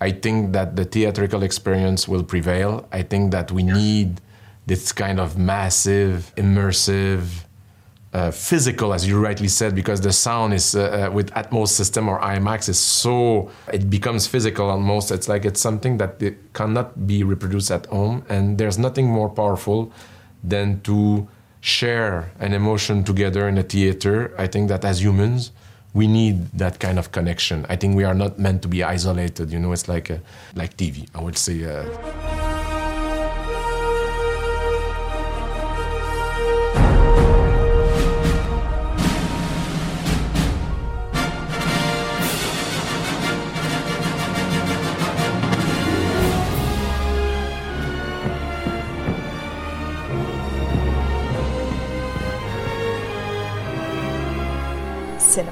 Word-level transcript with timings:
I 0.00 0.10
think 0.12 0.52
that 0.52 0.76
the 0.76 0.84
theatrical 0.84 1.42
experience 1.42 2.06
will 2.06 2.22
prevail. 2.22 2.86
I 2.92 3.02
think 3.02 3.32
that 3.32 3.50
we 3.50 3.62
need 3.62 4.20
this 4.66 4.92
kind 4.92 5.18
of 5.18 5.38
massive, 5.38 6.32
immersive, 6.36 7.44
uh, 8.12 8.30
physical, 8.30 8.94
as 8.94 9.06
you 9.06 9.20
rightly 9.20 9.48
said, 9.48 9.74
because 9.74 10.00
the 10.00 10.12
sound 10.12 10.54
is 10.54 10.74
uh, 10.74 11.08
uh, 11.08 11.10
with 11.12 11.30
Atmos 11.32 11.68
system 11.68 12.08
or 12.08 12.18
IMAX 12.20 12.68
is 12.68 12.78
so 12.78 13.50
it 13.72 13.90
becomes 13.90 14.26
physical 14.26 14.70
almost. 14.70 15.10
It's 15.10 15.28
like 15.28 15.44
it's 15.44 15.60
something 15.60 15.98
that 15.98 16.22
it 16.22 16.52
cannot 16.54 17.06
be 17.06 17.24
reproduced 17.24 17.70
at 17.70 17.86
home, 17.86 18.24
and 18.28 18.56
there's 18.58 18.78
nothing 18.78 19.06
more 19.06 19.28
powerful 19.28 19.92
than 20.42 20.80
to 20.82 21.28
share 21.60 22.32
an 22.38 22.52
emotion 22.52 23.04
together 23.04 23.48
in 23.48 23.58
a 23.58 23.62
theater. 23.62 24.34
I 24.38 24.46
think 24.46 24.68
that 24.68 24.84
as 24.84 25.02
humans, 25.02 25.52
we 25.96 26.06
need 26.06 26.36
that 26.58 26.78
kind 26.78 26.98
of 26.98 27.10
connection. 27.10 27.64
I 27.70 27.76
think 27.76 27.96
we 27.96 28.04
are 28.04 28.12
not 28.14 28.38
meant 28.38 28.60
to 28.62 28.68
be 28.68 28.84
isolated. 28.84 29.50
You 29.50 29.58
know, 29.58 29.72
it's 29.72 29.88
like 29.88 30.10
a, 30.10 30.20
like 30.54 30.76
TV. 30.76 31.08
I 31.14 31.22
would 31.22 31.38
say. 31.38 31.64
Uh, 31.64 32.35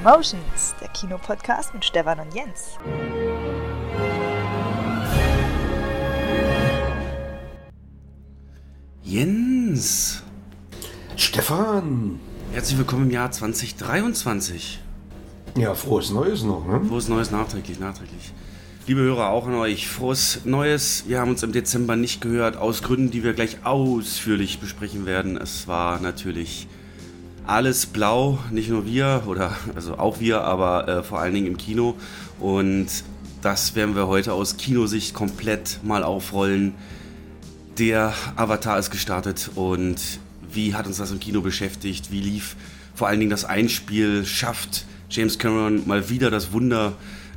Cinemotions, 0.04 0.74
der 0.82 0.88
Kinopodcast 0.88 1.72
mit 1.72 1.82
Stefan 1.82 2.20
und 2.20 2.34
Jens. 2.34 2.76
Jens! 9.02 10.22
Stefan! 11.16 12.20
Herzlich 12.52 12.76
willkommen 12.76 13.04
im 13.04 13.10
Jahr 13.12 13.30
2023. 13.30 14.78
Ja, 15.56 15.74
frohes 15.74 16.10
Neues 16.10 16.42
noch, 16.42 16.66
ne? 16.66 16.84
Frohes 16.86 17.08
Neues 17.08 17.30
nachträglich, 17.30 17.80
nachträglich. 17.80 18.34
Liebe 18.86 19.00
Hörer, 19.00 19.30
auch 19.30 19.46
an 19.46 19.54
euch. 19.54 19.88
Frohes 19.88 20.44
Neues. 20.44 21.04
Wir 21.08 21.18
haben 21.18 21.30
uns 21.30 21.42
im 21.42 21.52
Dezember 21.52 21.96
nicht 21.96 22.20
gehört, 22.20 22.58
aus 22.58 22.82
Gründen, 22.82 23.10
die 23.10 23.24
wir 23.24 23.32
gleich 23.32 23.64
ausführlich 23.64 24.60
besprechen 24.60 25.06
werden. 25.06 25.38
Es 25.38 25.66
war 25.66 25.98
natürlich 25.98 26.68
alles 27.46 27.86
blau, 27.86 28.38
nicht 28.50 28.70
nur 28.70 28.86
wir, 28.86 29.24
oder 29.26 29.56
also 29.74 29.98
auch 29.98 30.20
wir, 30.20 30.42
aber 30.42 30.88
äh, 30.88 31.02
vor 31.02 31.20
allen 31.20 31.34
Dingen 31.34 31.46
im 31.46 31.56
Kino. 31.56 31.94
Und 32.40 32.86
das 33.42 33.74
werden 33.74 33.94
wir 33.94 34.06
heute 34.06 34.32
aus 34.32 34.56
Kinosicht 34.56 35.14
komplett 35.14 35.80
mal 35.82 36.02
aufrollen. 36.02 36.74
Der 37.78 38.14
Avatar 38.36 38.78
ist 38.78 38.90
gestartet 38.90 39.50
und 39.54 40.00
wie 40.50 40.74
hat 40.74 40.86
uns 40.86 40.98
das 40.98 41.10
im 41.10 41.20
Kino 41.20 41.40
beschäftigt? 41.40 42.10
Wie 42.10 42.20
lief 42.20 42.56
vor 42.94 43.08
allen 43.08 43.18
Dingen 43.18 43.30
das 43.30 43.44
Einspiel? 43.44 44.24
Schafft 44.24 44.86
James 45.10 45.38
Cameron 45.38 45.86
mal 45.86 46.08
wieder 46.08 46.30
das 46.30 46.52
Wunder, 46.52 46.92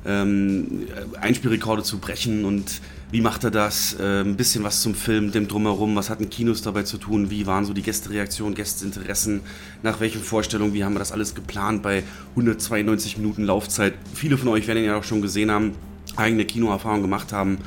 ähm, 0.05 0.87
Einspielrekorde 1.19 1.83
zu 1.83 1.97
brechen 1.97 2.45
und 2.45 2.81
wie 3.09 3.21
macht 3.21 3.43
er 3.45 3.51
das? 3.51 3.95
Äh, 3.99 4.21
ein 4.21 4.35
bisschen 4.35 4.63
was 4.63 4.81
zum 4.81 4.93
Film, 4.93 5.31
dem 5.31 5.47
Drumherum. 5.47 5.95
Was 5.95 6.09
hatten 6.09 6.29
Kinos 6.29 6.61
dabei 6.61 6.83
zu 6.83 6.97
tun? 6.97 7.29
Wie 7.29 7.47
waren 7.47 7.63
so 7.63 7.73
die 7.73 7.81
Gästereaktionen, 7.81 8.53
Gästeinteressen? 8.53 9.41
Nach 9.81 10.01
welchen 10.01 10.21
Vorstellungen? 10.21 10.73
Wie 10.73 10.83
haben 10.83 10.93
wir 10.93 10.99
das 10.99 11.13
alles 11.13 11.33
geplant 11.33 11.83
bei 11.83 12.03
192 12.31 13.17
Minuten 13.17 13.45
Laufzeit? 13.45 13.93
Viele 14.13 14.37
von 14.37 14.49
euch 14.49 14.67
werden 14.67 14.79
ihn 14.79 14.85
ja 14.85 14.97
auch 14.97 15.05
schon 15.05 15.21
gesehen 15.21 15.51
haben, 15.51 15.73
eigene 16.17 16.43
Kinoerfahrung 16.43 17.01
gemacht 17.01 17.31
haben 17.31 17.59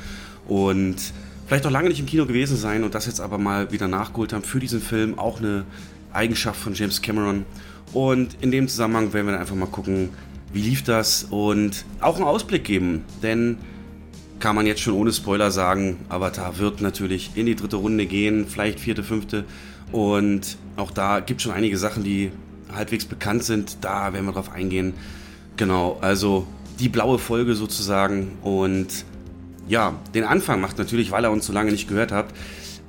und 0.47 0.97
vielleicht 1.47 1.65
auch 1.65 1.71
lange 1.71 1.89
nicht 1.89 1.99
im 1.99 2.05
Kino 2.05 2.27
gewesen 2.27 2.55
sein 2.55 2.83
und 2.83 2.93
das 2.93 3.07
jetzt 3.07 3.19
aber 3.19 3.39
mal 3.39 3.71
wieder 3.71 3.87
nachgeholt 3.87 4.33
haben 4.33 4.43
für 4.43 4.59
diesen 4.59 4.79
Film. 4.79 5.17
Auch 5.17 5.39
eine 5.39 5.65
Eigenschaft 6.13 6.59
von 6.59 6.75
James 6.75 7.01
Cameron. 7.01 7.45
Und 7.93 8.37
in 8.41 8.51
dem 8.51 8.67
Zusammenhang 8.67 9.11
werden 9.13 9.25
wir 9.25 9.31
dann 9.31 9.41
einfach 9.41 9.55
mal 9.55 9.65
gucken, 9.65 10.09
wie 10.53 10.61
lief 10.61 10.83
das 10.83 11.25
und 11.29 11.85
auch 11.99 12.17
einen 12.17 12.25
Ausblick 12.25 12.63
geben. 12.63 13.03
Denn 13.23 13.57
kann 14.41 14.55
man 14.55 14.65
jetzt 14.65 14.81
schon 14.81 14.95
ohne 14.95 15.13
Spoiler 15.13 15.51
sagen, 15.51 15.99
Avatar 16.09 16.57
wird 16.57 16.81
natürlich 16.81 17.31
in 17.35 17.45
die 17.45 17.55
dritte 17.55 17.77
Runde 17.77 18.05
gehen, 18.05 18.47
vielleicht 18.47 18.79
vierte, 18.79 19.03
fünfte. 19.03 19.45
Und 19.91 20.57
auch 20.75 20.91
da 20.91 21.21
gibt 21.21 21.39
es 21.39 21.43
schon 21.43 21.53
einige 21.53 21.77
Sachen, 21.77 22.03
die 22.03 22.31
halbwegs 22.73 23.05
bekannt 23.05 23.43
sind. 23.43 23.77
Da 23.81 24.11
werden 24.11 24.25
wir 24.25 24.33
drauf 24.33 24.51
eingehen. 24.51 24.93
Genau, 25.55 25.97
also 26.01 26.47
die 26.79 26.89
blaue 26.89 27.19
Folge 27.19 27.55
sozusagen. 27.55 28.33
Und 28.41 29.05
ja, 29.67 29.93
den 30.13 30.23
Anfang 30.23 30.59
macht 30.59 30.77
natürlich, 30.77 31.11
weil 31.11 31.23
er 31.23 31.31
uns 31.31 31.45
so 31.45 31.53
lange 31.53 31.71
nicht 31.71 31.87
gehört 31.87 32.11
habt, 32.11 32.35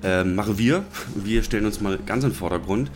äh, 0.03 0.25
machen 0.25 0.59
wir. 0.59 0.85
Wir 1.15 1.43
stellen 1.43 1.67
uns 1.67 1.81
mal 1.81 1.99
ganz 2.07 2.25
in 2.25 2.31
den 2.31 2.37
Vordergrund. 2.37 2.91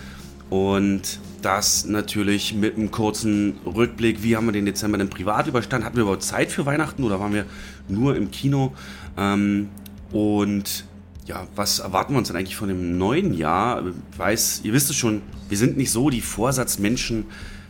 Und 0.50 1.20
das 1.46 1.84
natürlich 1.84 2.54
mit 2.54 2.76
einem 2.76 2.90
kurzen 2.90 3.58
Rückblick. 3.64 4.24
Wie 4.24 4.36
haben 4.36 4.46
wir 4.46 4.52
den 4.52 4.66
Dezember 4.66 4.98
denn 4.98 5.08
privat 5.08 5.46
überstanden? 5.46 5.86
Hatten 5.86 5.94
wir 5.94 6.02
überhaupt 6.02 6.24
Zeit 6.24 6.50
für 6.50 6.66
Weihnachten 6.66 7.04
oder 7.04 7.20
waren 7.20 7.32
wir 7.32 7.46
nur 7.86 8.16
im 8.16 8.32
Kino? 8.32 8.74
Ähm, 9.16 9.68
und 10.10 10.84
ja, 11.24 11.46
was 11.54 11.78
erwarten 11.78 12.14
wir 12.14 12.18
uns 12.18 12.28
denn 12.28 12.36
eigentlich 12.36 12.56
von 12.56 12.66
dem 12.66 12.98
neuen 12.98 13.32
Jahr? 13.32 13.84
Ich 13.86 14.18
weiß, 14.18 14.62
ihr 14.64 14.72
wisst 14.72 14.90
es 14.90 14.96
schon, 14.96 15.22
wir 15.48 15.56
sind 15.56 15.76
nicht 15.76 15.92
so 15.92 16.10
die 16.10 16.20
Vorsatzmenschen. 16.20 17.26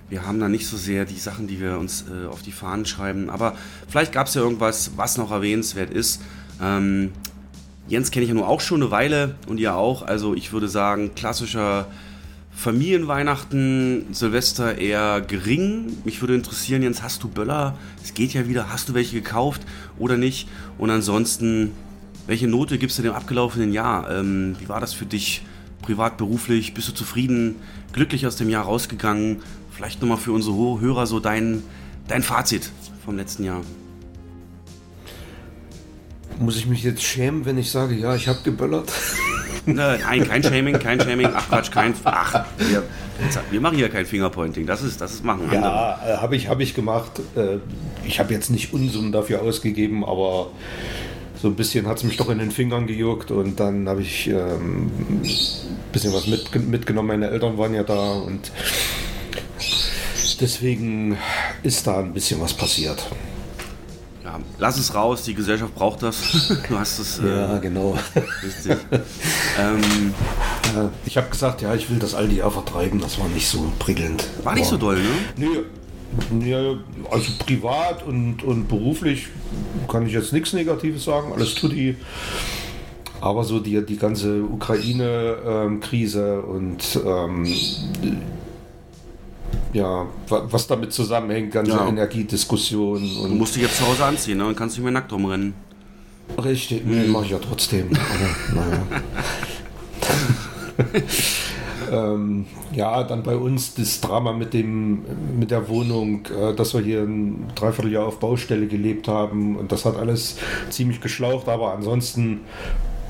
Wir 0.09 0.27
haben 0.27 0.41
da 0.41 0.49
nicht 0.49 0.67
so 0.67 0.79
sehr 0.79 1.05
die 1.05 1.19
Sachen, 1.19 1.47
die 1.47 1.61
wir 1.61 1.79
uns 1.79 2.07
äh, 2.09 2.29
auf 2.29 2.41
die 2.41 2.53
Fahnen 2.53 2.87
schreiben. 2.87 3.29
Aber 3.29 3.57
vielleicht 3.89 4.13
gab 4.13 4.29
es 4.29 4.33
ja 4.33 4.41
irgendwas, 4.41 4.93
was 4.97 5.19
noch 5.19 5.31
erwähnenswert 5.31 5.91
ist. 5.91 6.23
Ähm, 6.63 7.13
Jens 7.89 8.11
kenne 8.11 8.23
ich 8.23 8.31
ja 8.31 8.35
nur 8.35 8.49
auch 8.49 8.63
schon 8.63 8.81
eine 8.81 8.91
Weile 8.91 9.35
und 9.47 9.61
ihr 9.61 9.77
auch. 9.77 10.01
Also 10.01 10.35
ich 10.35 10.55
würde 10.55 10.69
sagen, 10.69 11.15
klassischer 11.15 11.89
Familienweihnachten, 12.57 14.07
Silvester 14.13 14.79
eher 14.79 15.21
gering. 15.21 15.99
Mich 16.05 16.23
würde 16.23 16.35
interessieren, 16.35 16.83
Jens, 16.83 17.03
hast 17.03 17.23
du 17.23 17.29
Böller? 17.29 17.77
Es 18.03 18.15
geht 18.15 18.33
ja 18.33 18.49
wieder. 18.49 18.73
Hast 18.73 18.89
du 18.89 18.95
welche 18.95 19.15
gekauft 19.15 19.61
oder 19.99 20.17
nicht? 20.17 20.49
Und 20.79 20.89
ansonsten, 20.89 21.73
welche 22.27 22.49
Note 22.49 22.79
gibst 22.79 22.99
du 22.99 23.03
dem 23.03 23.13
abgelaufenen 23.13 23.75
Jahr? 23.75 24.11
Ähm, 24.11 24.57
wie 24.59 24.71
war 24.71 24.81
das 24.81 24.95
für 24.95 25.05
dich 25.05 25.43
privat, 25.83 26.17
beruflich? 26.17 26.73
Bist 26.73 26.89
du 26.89 26.93
zufrieden, 26.93 27.57
glücklich 27.93 28.27
aus 28.27 28.37
dem 28.37 28.49
Jahr 28.49 28.65
rausgegangen? 28.65 29.43
Vielleicht 29.71 30.01
nochmal 30.01 30.17
für 30.17 30.33
unsere 30.33 30.81
Hörer 30.81 31.07
so 31.07 31.21
dein, 31.21 31.63
dein 32.09 32.23
Fazit 32.23 32.73
vom 33.05 33.19
letzten 33.19 33.45
Jahr. 33.45 33.61
Muss 36.41 36.57
ich 36.57 36.67
mich 36.67 36.83
jetzt 36.83 37.03
schämen, 37.03 37.45
wenn 37.45 37.59
ich 37.59 37.71
sage, 37.71 37.95
ja, 37.95 38.17
ich 38.17 38.29
habe 38.29 38.39
geböllert? 38.43 38.91
Nein, 39.67 40.29
kein 40.29 40.43
Shaming, 40.43 40.79
kein 40.79 41.01
Shaming. 41.01 41.29
Ach 41.35 41.49
Quatsch, 41.49 41.71
kein. 41.71 41.93
Ach, 42.05 42.47
wir, 42.59 42.85
wir 43.51 43.61
machen 43.61 43.77
hier 43.77 43.89
kein 43.89 44.07
Fingerpointing. 44.07 44.67
Das 44.67 44.83
ist, 44.83 45.01
das 45.01 45.15
ist 45.15 45.25
machen. 45.25 45.49
Ja, 45.53 46.01
äh, 46.07 46.17
habe 46.19 46.37
ich, 46.37 46.49
hab 46.49 46.61
ich 46.61 46.75
gemacht. 46.75 47.21
Äh, 47.37 47.59
ich 48.07 48.21
habe 48.21 48.33
jetzt 48.33 48.51
nicht 48.51 48.73
Unsummen 48.73 49.13
dafür 49.13 49.43
ausgegeben, 49.43 50.05
aber 50.05 50.51
so 51.41 51.49
ein 51.49 51.57
bisschen 51.57 51.87
hat 51.87 51.99
es 51.99 52.05
mich 52.05 52.17
doch 52.17 52.31
in 52.31 52.39
den 52.39 52.51
Fingern 52.51 52.87
gejuckt 52.87 53.31
und 53.31 53.61
dann 53.61 53.89
habe 53.89 54.03
ich 54.03 54.29
ähm, 54.29 54.91
ein 55.11 55.23
bisschen 55.93 56.13
was 56.15 56.27
mit, 56.27 56.69
mitgenommen. 56.69 57.09
Meine 57.09 57.29
Eltern 57.31 57.59
waren 57.59 57.75
ja 57.75 57.83
da 57.83 58.13
und 58.13 58.53
deswegen 60.41 61.19
ist 61.63 61.87
da 61.87 61.99
ein 61.99 62.13
bisschen 62.13 62.41
was 62.41 62.55
passiert 62.55 63.07
lass 64.59 64.79
es 64.79 64.95
raus, 64.95 65.23
die 65.23 65.35
Gesellschaft 65.35 65.75
braucht 65.75 66.03
das. 66.03 66.49
du 66.69 66.79
hast 66.79 66.99
es. 66.99 67.19
Äh, 67.27 67.29
ja, 67.29 67.59
genau. 67.59 67.99
Richtig. 68.43 68.77
ähm, 69.59 70.15
ich 71.05 71.17
habe 71.17 71.29
gesagt, 71.31 71.63
ja, 71.63 71.75
ich 71.75 71.91
will 71.91 71.99
das 71.99 72.15
Aldi 72.15 72.43
auch 72.43 72.53
vertreiben, 72.53 73.01
das 73.01 73.19
war 73.19 73.27
nicht 73.29 73.49
so 73.49 73.73
prickelnd. 73.79 74.29
War 74.45 74.55
nicht 74.55 74.67
so 74.67 74.77
doll, 74.77 74.99
ne? 74.99 75.09
Nee. 75.37 75.65
Ja, 76.49 76.75
also 77.11 77.33
privat 77.45 78.07
und, 78.07 78.43
und 78.43 78.69
beruflich 78.69 79.29
kann 79.89 80.07
ich 80.07 80.13
jetzt 80.13 80.33
nichts 80.33 80.53
Negatives 80.53 81.05
sagen, 81.05 81.33
alles 81.33 81.55
tut 81.55 81.73
die. 81.73 81.97
Aber 83.21 83.45
so 83.45 83.61
die, 83.61 83.85
die 83.85 83.97
ganze 83.97 84.43
Ukraine-Krise 84.43 86.43
ähm, 86.45 86.51
und 86.51 87.01
ähm, 87.05 87.47
ja, 89.73 90.07
was 90.29 90.67
damit 90.67 90.93
zusammenhängt, 90.93 91.53
ganze 91.53 91.73
ja. 91.73 91.89
Energiediskussionen. 91.89 93.17
Und 93.19 93.31
du 93.31 93.35
musst 93.35 93.55
dich 93.57 93.63
jetzt 93.63 93.79
zu 93.79 93.87
Hause 93.87 94.05
anziehen 94.05 94.39
ne? 94.39 94.47
und 94.47 94.57
kannst 94.57 94.77
nicht 94.77 94.85
mehr 94.85 94.93
nackt 94.93 95.13
rumrennen. 95.13 95.55
Richtig, 96.43 96.85
nee, 96.85 97.07
mache 97.07 97.25
ich 97.25 97.31
ja 97.31 97.39
trotzdem. 97.39 97.89
Aber, 97.89 98.61
naja. 98.61 98.83
ähm, 102.13 102.47
ja, 102.73 103.03
dann 103.05 103.23
bei 103.23 103.37
uns 103.37 103.75
das 103.75 104.01
Drama 104.01 104.33
mit 104.33 104.53
dem 104.53 105.05
mit 105.39 105.51
der 105.51 105.69
Wohnung, 105.69 106.27
äh, 106.27 106.55
dass 106.55 106.75
wir 106.75 106.81
hier 106.81 107.03
ein 107.03 107.47
Dreivierteljahr 107.55 108.07
auf 108.07 108.19
Baustelle 108.19 108.67
gelebt 108.67 109.09
haben 109.09 109.57
und 109.57 109.73
das 109.73 109.85
hat 109.85 109.97
alles 109.97 110.37
ziemlich 110.71 111.01
geschlaucht, 111.01 111.49
aber 111.49 111.73
ansonsten 111.73 112.41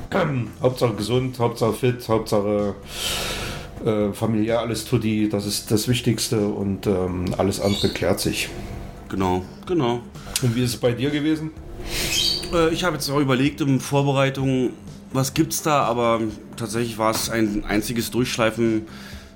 Hauptsache 0.61 0.93
gesund, 0.93 1.39
Hauptsache 1.39 1.73
fit, 1.73 2.07
Hauptsache 2.07 2.75
äh, 3.85 4.13
familiär 4.13 4.59
alles 4.59 4.85
tutti, 4.85 5.29
das 5.29 5.45
ist 5.45 5.71
das 5.71 5.87
Wichtigste 5.87 6.47
und 6.47 6.87
ähm, 6.87 7.25
alles 7.37 7.59
andere 7.59 7.89
klärt 7.89 8.19
sich. 8.19 8.49
Genau, 9.09 9.43
genau. 9.65 10.01
Und 10.41 10.55
wie 10.55 10.63
ist 10.63 10.71
es 10.71 10.77
bei 10.77 10.91
dir 10.91 11.09
gewesen? 11.09 11.51
Äh, 12.53 12.73
ich 12.73 12.83
habe 12.83 12.95
jetzt 12.95 13.09
auch 13.09 13.19
überlegt 13.19 13.61
in 13.61 13.79
Vorbereitung, 13.79 14.71
was 15.13 15.33
gibt's 15.33 15.61
da, 15.61 15.83
aber 15.83 16.21
tatsächlich 16.57 16.97
war 16.97 17.11
es 17.11 17.29
ein 17.29 17.63
einziges 17.65 18.11
Durchschleifen 18.11 18.83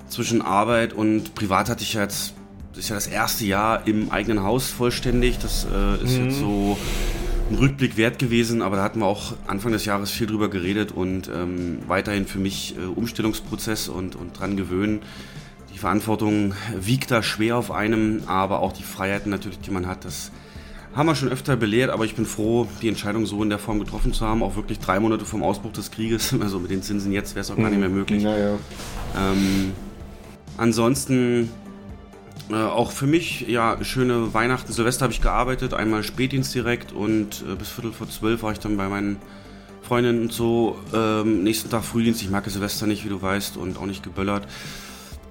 zwischen 0.09 0.41
Arbeit 0.41 0.93
und 0.93 1.35
privat 1.35 1.69
hatte 1.69 1.83
ich 1.83 1.93
jetzt, 1.93 2.33
das 2.71 2.79
ist 2.79 2.89
ja 2.89 2.95
das 2.95 3.07
erste 3.07 3.45
Jahr 3.45 3.87
im 3.87 4.11
eigenen 4.11 4.43
Haus 4.43 4.69
vollständig. 4.69 5.39
Das 5.39 5.65
äh, 5.65 6.03
ist 6.03 6.17
mhm. 6.17 6.25
jetzt 6.25 6.39
so 6.39 6.77
ein 7.51 7.57
Rückblick 7.57 7.97
wert 7.97 8.17
gewesen, 8.17 8.61
aber 8.61 8.77
da 8.77 8.83
hatten 8.83 8.99
wir 8.99 9.05
auch 9.05 9.33
Anfang 9.45 9.71
des 9.71 9.85
Jahres 9.85 10.09
viel 10.09 10.27
drüber 10.27 10.49
geredet 10.49 10.91
und 10.91 11.29
ähm, 11.33 11.79
weiterhin 11.87 12.25
für 12.25 12.39
mich 12.39 12.75
äh, 12.77 12.85
Umstellungsprozess 12.85 13.89
und, 13.89 14.15
und 14.15 14.39
dran 14.39 14.55
gewöhnen. 14.55 15.01
Die 15.73 15.77
Verantwortung 15.77 16.53
wiegt 16.79 17.11
da 17.11 17.21
schwer 17.21 17.57
auf 17.57 17.71
einem, 17.71 18.23
aber 18.27 18.59
auch 18.59 18.71
die 18.71 18.83
Freiheiten 18.83 19.29
natürlich, 19.29 19.59
die 19.59 19.71
man 19.71 19.87
hat, 19.87 20.05
das 20.05 20.31
haben 20.95 21.07
wir 21.07 21.15
schon 21.15 21.29
öfter 21.29 21.55
belehrt, 21.55 21.89
aber 21.89 22.03
ich 22.03 22.15
bin 22.15 22.25
froh, 22.25 22.67
die 22.81 22.89
Entscheidung 22.89 23.25
so 23.25 23.41
in 23.43 23.49
der 23.49 23.59
Form 23.59 23.79
getroffen 23.79 24.13
zu 24.13 24.25
haben, 24.25 24.43
auch 24.43 24.55
wirklich 24.55 24.79
drei 24.79 24.99
Monate 24.99 25.25
vom 25.25 25.41
Ausbruch 25.41 25.71
des 25.71 25.91
Krieges. 25.91 26.35
Also 26.41 26.59
mit 26.59 26.71
den 26.71 26.81
Zinsen 26.81 27.11
jetzt 27.11 27.35
wäre 27.35 27.41
es 27.41 27.51
auch 27.51 27.55
gar 27.55 27.69
nicht 27.69 27.79
mehr 27.79 27.89
möglich. 27.89 28.23
Ja, 28.23 28.37
ja. 28.37 28.57
Ähm, 29.15 29.71
ansonsten 30.57 31.49
äh, 32.49 32.55
auch 32.55 32.91
für 32.91 33.07
mich, 33.07 33.47
ja, 33.47 33.77
schöne 33.83 34.33
Weihnachten. 34.33 34.71
Silvester 34.71 35.03
habe 35.03 35.13
ich 35.13 35.21
gearbeitet, 35.21 35.73
einmal 35.73 36.03
Spätdienst 36.03 36.53
direkt 36.53 36.91
und 36.91 37.43
äh, 37.49 37.55
bis 37.55 37.69
Viertel 37.69 37.91
vor 37.91 38.09
zwölf 38.09 38.43
war 38.43 38.51
ich 38.51 38.59
dann 38.59 38.77
bei 38.77 38.87
meinen 38.87 39.17
Freundinnen 39.81 40.23
und 40.23 40.33
so. 40.33 40.79
Ähm, 40.93 41.43
nächsten 41.43 41.69
Tag 41.69 41.83
Frühdienst, 41.83 42.21
ich 42.21 42.29
mag 42.29 42.49
Silvester 42.49 42.87
nicht, 42.87 43.03
wie 43.05 43.09
du 43.09 43.21
weißt, 43.21 43.57
und 43.57 43.77
auch 43.77 43.85
nicht 43.85 44.03
geböllert. 44.03 44.47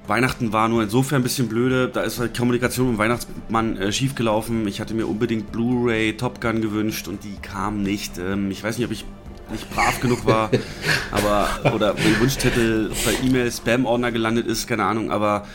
Weihnachten 0.06 0.52
war 0.52 0.68
nur 0.68 0.82
insofern 0.82 1.20
ein 1.20 1.22
bisschen 1.22 1.48
blöde. 1.48 1.88
Da 1.88 2.02
ist 2.02 2.18
halt 2.18 2.36
Kommunikation 2.36 2.88
mit 2.88 2.96
dem 2.96 2.98
Weihnachtsmann 2.98 3.76
äh, 3.76 3.92
schiefgelaufen. 3.92 4.66
Ich 4.66 4.80
hatte 4.80 4.92
mir 4.92 5.06
unbedingt 5.06 5.52
Blu-ray 5.52 6.16
Top 6.16 6.40
Gun 6.40 6.60
gewünscht 6.60 7.06
und 7.08 7.24
die 7.24 7.36
kam 7.40 7.82
nicht. 7.82 8.18
Ähm, 8.18 8.50
ich 8.50 8.62
weiß 8.62 8.76
nicht, 8.76 8.86
ob 8.86 8.92
ich 8.92 9.04
nicht 9.50 9.70
brav 9.74 10.00
genug 10.00 10.26
war, 10.26 10.50
aber 11.10 11.48
oder 11.74 11.94
mein 11.94 12.20
Wunschzettel 12.20 12.90
bei 13.04 13.26
E-Mail 13.26 13.50
Spam-Ordner 13.50 14.12
gelandet 14.12 14.46
ist, 14.46 14.66
keine 14.66 14.84
Ahnung. 14.84 15.10
Aber 15.10 15.46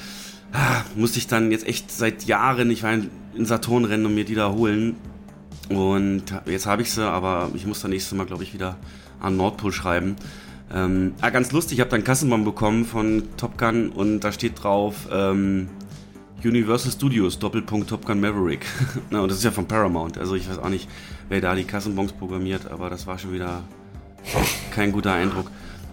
musste 0.96 1.20
ich 1.20 1.28
dann 1.28 1.52
jetzt 1.52 1.68
echt 1.68 1.92
seit 1.92 2.24
Jahren, 2.26 2.70
ich 2.72 2.84
war 2.84 2.94
in, 2.94 3.10
in 3.36 3.46
Saturn 3.46 3.86
rennen 3.86 4.06
und 4.06 4.16
mir 4.16 4.26
die 4.26 4.36
da 4.36 4.52
holen. 4.52 4.96
Und 5.70 6.24
jetzt 6.46 6.68
habe 6.68 6.84
ich 6.84 6.92
sie, 6.92 7.04
aber 7.04 7.50
ich 7.54 7.66
muss 7.66 7.82
dann 7.82 7.92
nächstes 7.92 8.16
Mal, 8.18 8.26
glaube 8.26 8.44
ich, 8.44 8.54
wieder 8.54 8.78
an 9.20 9.38
Nordpol 9.38 9.72
schreiben. 9.72 10.16
Ähm, 10.74 11.14
ah, 11.22 11.30
ganz 11.30 11.52
lustig, 11.52 11.78
ich 11.78 11.82
habe 11.82 11.92
dann 11.92 12.04
Kassenbon 12.04 12.44
bekommen 12.44 12.86
von 12.86 13.24
Top 13.38 13.58
Gun 13.58 13.90
und 13.90 14.22
da 14.22 14.32
steht 14.32 14.64
drauf 14.64 15.08
ähm, 15.12 15.70
Universal 16.44 16.92
Studios, 16.92 17.40
Doppelpunkt 17.40 17.90
Top 17.90 18.06
Gun 18.06 18.20
Maverick. 18.20 18.66
Na, 19.10 19.22
und 19.22 19.30
das 19.30 19.40
ist 19.40 19.44
ja 19.44 19.52
von 19.52 19.68
Paramount, 19.68 20.18
also 20.18 20.36
ich 20.36 20.50
weiß 20.50 20.58
auch 20.60 20.70
nicht, 20.70 20.90
wer 21.30 21.40
da 21.40 21.56
die 21.56 21.66
Kassenbons 21.66 22.14
programmiert, 22.14 22.70
aber 22.72 22.90
das 22.90 23.06
war 23.06 23.20
schon 23.20 23.34
wieder 23.34 23.64
kein 24.72 24.92
guter 24.92 25.14
Eindruck. 25.14 25.52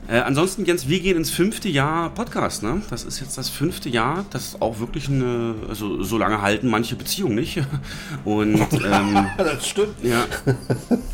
Äh, 0.09 0.19
ansonsten, 0.19 0.65
Jens, 0.65 0.89
wir 0.89 0.99
gehen 1.01 1.17
ins 1.17 1.31
fünfte 1.31 1.69
Jahr 1.69 2.11
Podcast. 2.11 2.63
Ne? 2.63 2.83
Das 2.91 3.05
ist 3.05 3.21
jetzt 3.21 3.39
das 3.39 3.49
fünfte 3.49 3.89
Jahr. 3.89 4.25
Das 4.31 4.47
ist 4.47 4.63
auch 4.63 4.81
wirklich 4.81 5.09
eine, 5.09 5.55
also 5.69 6.03
so 6.03 6.19
lange 6.19 6.43
halten 6.43 6.69
manche 6.69 6.97
Beziehungen 6.97 7.37
nicht. 7.37 7.63
Und 8.25 8.61
ähm, 8.85 9.27
das 9.39 9.69
stimmt. 9.69 9.95
Ja, 10.03 10.25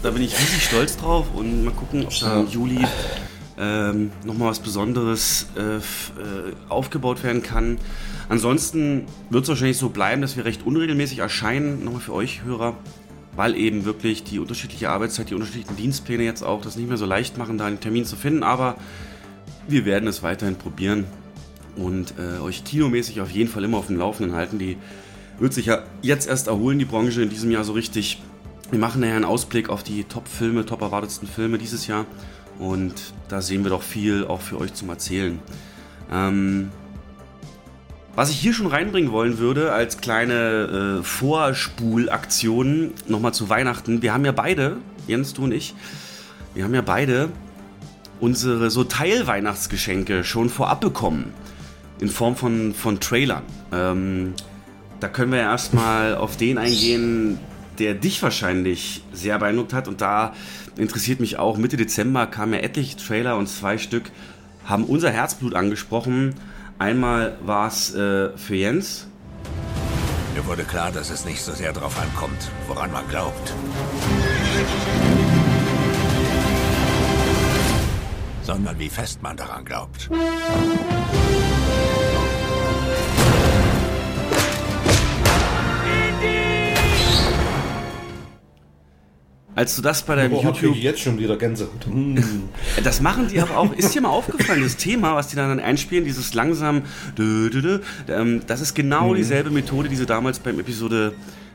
da 0.02 0.10
bin 0.10 0.22
ich 0.22 0.32
riesig 0.32 0.64
stolz 0.64 0.96
drauf 0.96 1.26
und 1.34 1.64
mal 1.64 1.72
gucken, 1.72 2.04
ob 2.04 2.18
da 2.18 2.40
im 2.40 2.48
Juli 2.48 2.84
ähm, 3.58 4.10
nochmal 4.24 4.50
was 4.50 4.60
Besonderes 4.60 5.46
äh, 5.56 5.76
äh, 5.76 5.80
aufgebaut 6.68 7.22
werden 7.22 7.42
kann. 7.42 7.78
Ansonsten 8.28 9.06
wird 9.30 9.44
es 9.44 9.48
wahrscheinlich 9.48 9.78
so 9.78 9.88
bleiben, 9.88 10.22
dass 10.22 10.36
wir 10.36 10.44
recht 10.44 10.64
unregelmäßig 10.64 11.18
erscheinen, 11.18 11.84
nochmal 11.84 12.00
für 12.00 12.12
euch 12.12 12.42
Hörer, 12.44 12.76
weil 13.38 13.54
eben 13.54 13.84
wirklich 13.84 14.24
die 14.24 14.40
unterschiedliche 14.40 14.90
Arbeitszeit, 14.90 15.30
die 15.30 15.34
unterschiedlichen 15.34 15.76
Dienstpläne 15.76 16.24
jetzt 16.24 16.42
auch 16.42 16.60
das 16.60 16.74
nicht 16.74 16.88
mehr 16.88 16.96
so 16.96 17.06
leicht 17.06 17.38
machen, 17.38 17.56
da 17.56 17.66
einen 17.66 17.78
Termin 17.78 18.04
zu 18.04 18.16
finden. 18.16 18.42
Aber 18.42 18.74
wir 19.68 19.84
werden 19.84 20.08
es 20.08 20.24
weiterhin 20.24 20.56
probieren 20.56 21.04
und 21.76 22.14
äh, 22.18 22.40
euch 22.40 22.64
kinomäßig 22.64 23.20
auf 23.20 23.30
jeden 23.30 23.48
Fall 23.48 23.62
immer 23.62 23.76
auf 23.76 23.86
dem 23.86 23.96
Laufenden 23.96 24.34
halten. 24.34 24.58
Die 24.58 24.76
wird 25.38 25.54
sich 25.54 25.66
ja 25.66 25.84
jetzt 26.02 26.26
erst 26.26 26.48
erholen, 26.48 26.80
die 26.80 26.84
Branche 26.84 27.22
in 27.22 27.30
diesem 27.30 27.52
Jahr 27.52 27.62
so 27.62 27.74
richtig. 27.74 28.20
Wir 28.72 28.80
machen 28.80 29.02
nachher 29.02 29.14
einen 29.14 29.24
Ausblick 29.24 29.68
auf 29.68 29.84
die 29.84 30.02
Top-Filme, 30.02 30.66
top 30.66 30.82
erwartetsten 30.82 31.28
Filme 31.28 31.58
dieses 31.58 31.86
Jahr 31.86 32.06
und 32.58 33.14
da 33.28 33.40
sehen 33.40 33.62
wir 33.62 33.70
doch 33.70 33.82
viel 33.82 34.26
auch 34.26 34.40
für 34.40 34.58
euch 34.58 34.74
zum 34.74 34.88
Erzählen. 34.88 35.38
Ähm, 36.10 36.70
was 38.18 38.30
ich 38.30 38.40
hier 38.40 38.52
schon 38.52 38.66
reinbringen 38.66 39.12
wollen 39.12 39.38
würde, 39.38 39.72
als 39.72 39.98
kleine 39.98 40.98
äh, 40.98 41.04
Vorspulaktion 41.04 42.92
nochmal 43.06 43.32
zu 43.32 43.48
Weihnachten. 43.48 44.02
Wir 44.02 44.12
haben 44.12 44.24
ja 44.24 44.32
beide, 44.32 44.78
Jens, 45.06 45.34
du 45.34 45.44
und 45.44 45.52
ich, 45.52 45.76
wir 46.52 46.64
haben 46.64 46.74
ja 46.74 46.82
beide 46.82 47.28
unsere 48.18 48.70
so 48.70 48.82
Teilweihnachtsgeschenke 48.82 50.24
schon 50.24 50.48
vorab 50.48 50.80
bekommen. 50.80 51.32
In 52.00 52.08
Form 52.08 52.34
von, 52.34 52.74
von 52.74 52.98
Trailern. 52.98 53.44
Ähm, 53.70 54.34
da 54.98 55.06
können 55.06 55.30
wir 55.30 55.38
ja 55.38 55.52
erstmal 55.52 56.16
auf 56.16 56.36
den 56.36 56.58
eingehen, 56.58 57.38
der 57.78 57.94
dich 57.94 58.20
wahrscheinlich 58.20 59.04
sehr 59.12 59.38
beeindruckt 59.38 59.72
hat. 59.72 59.86
Und 59.86 60.00
da 60.00 60.32
interessiert 60.76 61.20
mich 61.20 61.38
auch, 61.38 61.56
Mitte 61.56 61.76
Dezember 61.76 62.26
kamen 62.26 62.54
ja 62.54 62.58
etliche 62.58 62.96
Trailer 62.96 63.36
und 63.36 63.48
zwei 63.48 63.78
Stück 63.78 64.10
haben 64.64 64.82
unser 64.82 65.12
Herzblut 65.12 65.54
angesprochen. 65.54 66.34
Einmal 66.78 67.36
war 67.40 67.66
es 67.66 67.92
äh, 67.94 68.36
für 68.36 68.54
Jens. 68.54 69.08
Mir 70.34 70.46
wurde 70.46 70.62
klar, 70.62 70.92
dass 70.92 71.10
es 71.10 71.24
nicht 71.24 71.42
so 71.42 71.52
sehr 71.52 71.72
darauf 71.72 72.00
ankommt, 72.00 72.52
woran 72.68 72.92
man 72.92 73.06
glaubt. 73.08 73.52
Sondern 78.44 78.78
wie 78.78 78.88
fest 78.88 79.20
man 79.22 79.36
daran 79.36 79.64
glaubt. 79.64 80.08
Als 89.58 89.74
du 89.74 89.82
das 89.82 90.02
bei 90.02 90.14
deinem 90.14 90.34
oh, 90.34 90.42
YouTube. 90.42 90.76
Ich 90.76 90.84
jetzt 90.84 91.00
schon 91.00 91.18
wieder 91.18 91.36
Gänsehaut. 91.36 91.88
Mm. 91.92 92.16
das 92.84 93.00
machen 93.00 93.26
die 93.26 93.40
aber 93.40 93.56
auch. 93.56 93.72
Ist 93.72 93.92
dir 93.92 94.00
mal 94.00 94.10
aufgefallen, 94.10 94.62
das 94.62 94.76
Thema, 94.76 95.16
was 95.16 95.26
die 95.26 95.36
dann 95.36 95.58
einspielen, 95.58 96.04
dieses 96.04 96.32
langsam. 96.32 96.82
Ähm, 97.18 98.40
das 98.46 98.60
ist 98.60 98.74
genau 98.74 99.08
mhm. 99.10 99.16
dieselbe 99.16 99.50
Methode, 99.50 99.88
die 99.88 99.96
sie 99.96 100.06
damals 100.06 100.38
beim 100.38 100.60
Episode 100.60 101.12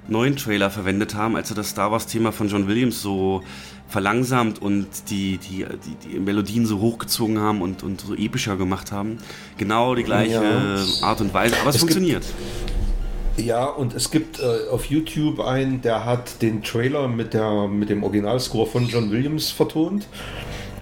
9 0.10 0.36
Trailer 0.36 0.70
verwendet 0.70 1.16
haben, 1.16 1.38
als 1.38 1.48
sie 1.48 1.54
das 1.54 1.70
Star 1.70 1.94
Wars 1.94 2.06
Thema 2.06 2.34
von 2.34 2.50
John 2.50 2.68
Williams 2.68 3.02
so 3.02 3.42
verlangsamt 3.88 4.62
und 4.62 4.88
die, 5.10 5.38
die, 5.38 5.66
die, 5.66 6.10
die 6.10 6.20
Melodien 6.20 6.66
so 6.66 6.82
hochgezogen 6.82 7.40
haben 7.40 7.62
und, 7.62 7.84
und 7.84 8.02
so 8.02 8.16
epischer 8.16 8.58
gemacht 8.58 8.92
haben. 8.92 9.20
Genau 9.58 9.96
die 9.96 10.04
gleiche 10.04 10.44
ja. 10.44 11.08
Art 11.08 11.22
und 11.22 11.34
Weise, 11.34 11.56
aber 11.62 11.70
es, 11.70 11.78
es 11.78 11.82
funktioniert. 11.82 12.24
Gibt 12.24 12.93
ja, 13.38 13.66
und 13.66 13.96
es 13.96 14.12
gibt 14.12 14.40
äh, 14.40 14.70
auf 14.70 14.86
YouTube 14.86 15.40
einen, 15.40 15.82
der 15.82 16.06
hat 16.06 16.42
den 16.42 16.64
Trailer 16.64 17.08
mit, 17.08 17.34
der, 17.34 17.68
mit 17.68 17.90
dem 17.90 18.04
Originalscore 18.04 18.68
von 18.68 18.88
John 18.88 19.12
Williams 19.12 19.50
vertont. 19.50 20.08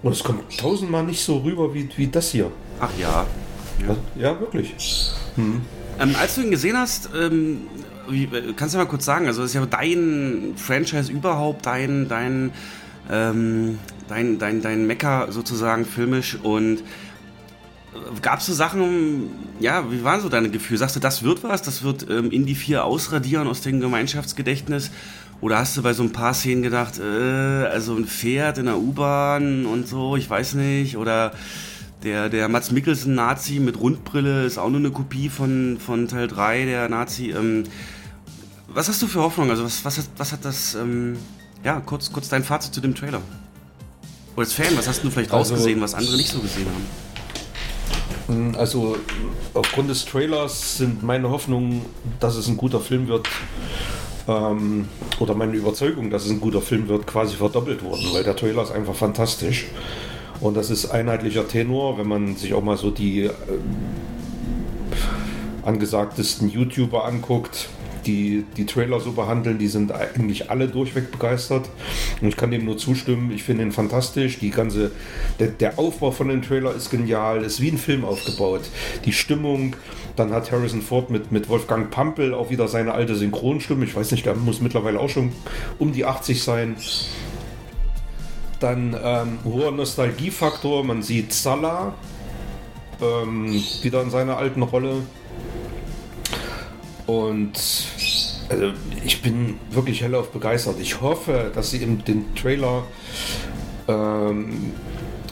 Und 0.04 0.12
es 0.12 0.24
kommt 0.24 0.58
tausendmal 0.58 1.04
nicht 1.04 1.24
so 1.24 1.38
rüber 1.38 1.74
wie, 1.74 1.88
wie 1.96 2.08
das 2.08 2.32
hier. 2.32 2.52
Ach 2.80 2.90
ja. 3.00 3.26
Ja, 3.88 3.96
ja 4.16 4.40
wirklich. 4.40 4.74
Hm. 5.36 5.62
Ähm, 6.00 6.16
als 6.20 6.36
du 6.36 6.42
ihn 6.42 6.52
gesehen 6.52 6.78
hast, 6.78 7.10
ähm, 7.16 7.62
wie, 8.10 8.28
kannst 8.56 8.74
du 8.74 8.80
mal 8.80 8.86
kurz 8.86 9.06
sagen, 9.06 9.28
also 9.28 9.42
das 9.42 9.52
ist 9.52 9.56
ja 9.56 9.66
dein 9.66 10.54
Franchise 10.58 11.12
überhaupt, 11.12 11.66
dein, 11.66 12.08
dein, 12.08 12.52
ähm, 13.10 13.78
dein, 14.08 14.40
dein, 14.40 14.62
dein 14.62 14.88
Mecker 14.88 15.28
sozusagen 15.32 15.86
filmisch 15.86 16.38
und 16.42 16.84
Gab 18.22 18.40
es 18.40 18.46
so 18.46 18.54
Sachen, 18.54 19.30
ja, 19.60 19.92
wie 19.92 20.04
waren 20.04 20.22
so 20.22 20.30
deine 20.30 20.50
Gefühle? 20.50 20.78
Sagst 20.78 20.96
du, 20.96 21.00
das 21.02 21.24
wird 21.24 21.44
was? 21.44 21.62
Das 21.62 21.84
wird 21.84 22.10
ähm, 22.10 22.32
Indie 22.32 22.56
4 22.56 22.86
ausradieren 22.86 23.48
aus 23.48 23.62
dem 23.62 23.82
Gemeinschaftsgedächtnis? 23.82 24.92
Oder 25.42 25.58
hast 25.58 25.76
du 25.76 25.82
bei 25.82 25.94
so 25.94 26.04
ein 26.04 26.12
paar 26.12 26.34
Szenen 26.34 26.62
gedacht, 26.62 27.00
äh, 27.00 27.66
also 27.66 27.96
ein 27.96 28.06
Pferd 28.06 28.60
in 28.60 28.68
der 28.68 28.78
U-Bahn 28.78 29.66
und 29.66 29.88
so, 29.88 30.16
ich 30.16 30.30
weiß 30.30 30.54
nicht? 30.54 30.96
Oder 30.98 31.34
der, 32.04 32.30
der 32.30 32.48
Mats 32.48 32.72
Mikkelsen 32.72 33.16
Nazi 33.16 33.60
mit 33.60 33.80
Rundbrille 33.80 34.46
ist 34.46 34.58
auch 34.58 34.70
nur 34.70 34.80
eine 34.80 34.92
Kopie 34.92 35.30
von, 35.30 35.78
von 35.86 36.08
Teil 36.08 36.28
3, 36.28 36.66
der 36.66 36.90
Nazi. 36.90 37.32
Ähm, 37.32 37.64
was 38.68 38.88
hast 38.88 39.02
du 39.02 39.08
für 39.08 39.22
Hoffnung? 39.22 39.50
Also 39.50 39.66
was, 39.66 39.84
was, 39.84 39.98
hat, 39.98 40.06
was 40.16 40.32
hat 40.32 40.46
das, 40.46 40.76
ähm, 40.76 41.18
ja, 41.64 41.82
kurz, 41.82 42.12
kurz 42.12 42.30
dein 42.30 42.44
Fazit 42.44 42.74
zu 42.74 42.80
dem 42.80 42.96
Trailer. 42.96 43.22
Oder 44.36 44.46
als 44.46 44.54
Fan, 44.54 44.78
was 44.78 44.88
hast 44.88 45.04
du 45.04 45.10
vielleicht 45.10 45.34
also, 45.34 45.54
rausgesehen, 45.54 45.82
was 45.82 45.94
andere 45.94 46.16
nicht 46.16 46.30
so 46.30 46.40
gesehen 46.40 46.68
haben? 46.68 47.11
Also 48.58 48.98
aufgrund 49.54 49.90
des 49.90 50.06
Trailers 50.06 50.78
sind 50.78 51.04
meine 51.04 51.30
Hoffnungen, 51.30 51.82
dass 52.20 52.36
es 52.36 52.48
ein 52.48 52.58
guter 52.58 52.80
Film 52.80 53.08
wird, 53.08 53.28
ähm, 54.28 54.88
oder 55.20 55.36
meine 55.36 55.54
Überzeugung, 55.54 56.10
dass 56.10 56.26
es 56.26 56.32
ein 56.32 56.40
guter 56.40 56.62
Film 56.62 56.88
wird, 56.88 57.08
quasi 57.08 57.36
verdoppelt 57.36 57.84
worden, 57.84 58.06
weil 58.14 58.24
der 58.24 58.36
Trailer 58.36 58.64
ist 58.64 58.72
einfach 58.72 58.96
fantastisch. 58.96 59.68
Und 60.40 60.58
das 60.58 60.70
ist 60.70 60.90
einheitlicher 60.90 61.48
Tenor, 61.48 61.98
wenn 61.98 62.08
man 62.08 62.36
sich 62.36 62.54
auch 62.54 62.64
mal 62.64 62.78
so 62.78 62.90
die 62.90 63.26
äh, 63.26 63.32
angesagtesten 65.64 66.50
YouTuber 66.50 67.06
anguckt, 67.06 67.70
die 68.06 68.46
die 68.58 68.66
Trailer 68.66 69.00
so 69.00 69.12
behandeln, 69.12 69.58
die 69.58 69.68
sind 69.68 69.92
eigentlich 69.92 70.50
alle 70.50 70.68
durchweg 70.68 71.12
begeistert. 71.12 71.70
Und 72.22 72.28
ich 72.28 72.38
kann 72.38 72.52
dem 72.52 72.66
nur 72.66 72.78
zustimmen. 72.78 73.32
Ich 73.32 73.44
finde 73.44 73.64
ihn 73.64 73.72
fantastisch. 73.72 74.40
Die 74.40 74.50
ganze, 74.50 74.92
der, 75.40 75.48
der 75.48 75.80
Aufbau 75.80 76.12
von 76.12 76.28
dem 76.28 76.42
Trailer 76.42 76.76
ist 76.76 76.90
genial. 76.90 77.44
Ist 77.44 77.62
wie 77.62 77.70
ein 77.70 77.78
Film 77.78 78.06
aufgebaut. 78.06 78.62
Die 79.06 79.14
Stimmung. 79.14 79.76
Dann 80.16 80.34
hat 80.34 80.52
Harrison 80.52 80.82
Ford 80.82 81.10
mit, 81.10 81.32
mit 81.32 81.48
Wolfgang 81.48 81.90
Pampel 81.90 82.34
auch 82.34 82.50
wieder 82.50 82.68
seine 82.68 82.94
alte 82.94 83.16
Synchronstimme. 83.16 83.86
Ich 83.86 83.96
weiß 83.96 84.12
nicht, 84.12 84.26
der 84.26 84.36
muss 84.36 84.60
mittlerweile 84.60 85.00
auch 85.00 85.10
schon 85.10 85.32
um 85.80 85.94
die 85.94 86.06
80 86.06 86.44
sein. 86.44 86.76
Dann 88.60 88.96
ähm, 89.02 89.40
hoher 89.46 89.72
Nostalgiefaktor. 89.72 90.84
Man 90.84 91.02
sieht 91.02 91.34
Salah 91.34 91.94
ähm, 93.02 93.62
wieder 93.82 94.02
in 94.02 94.10
seiner 94.10 94.38
alten 94.38 94.62
Rolle. 94.62 95.04
Und 97.12 97.52
also 98.48 98.72
ich 99.04 99.22
bin 99.22 99.56
wirklich 99.70 100.02
hellauf 100.02 100.32
begeistert. 100.32 100.78
Ich 100.80 101.02
hoffe, 101.02 101.52
dass 101.54 101.72
sie 101.72 101.80
in 101.80 102.06
den 102.06 102.34
Trailer 102.36 102.84
ähm, 103.90 104.72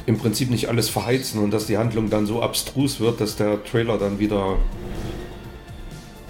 im 0.05 0.17
Prinzip 0.17 0.49
nicht 0.49 0.67
alles 0.67 0.89
verheizen 0.89 1.41
und 1.41 1.51
dass 1.51 1.67
die 1.67 1.77
Handlung 1.77 2.09
dann 2.09 2.25
so 2.25 2.41
abstrus 2.41 2.99
wird, 2.99 3.21
dass 3.21 3.37
der 3.37 3.63
Trailer 3.63 3.97
dann 3.97 4.19
wieder 4.19 4.57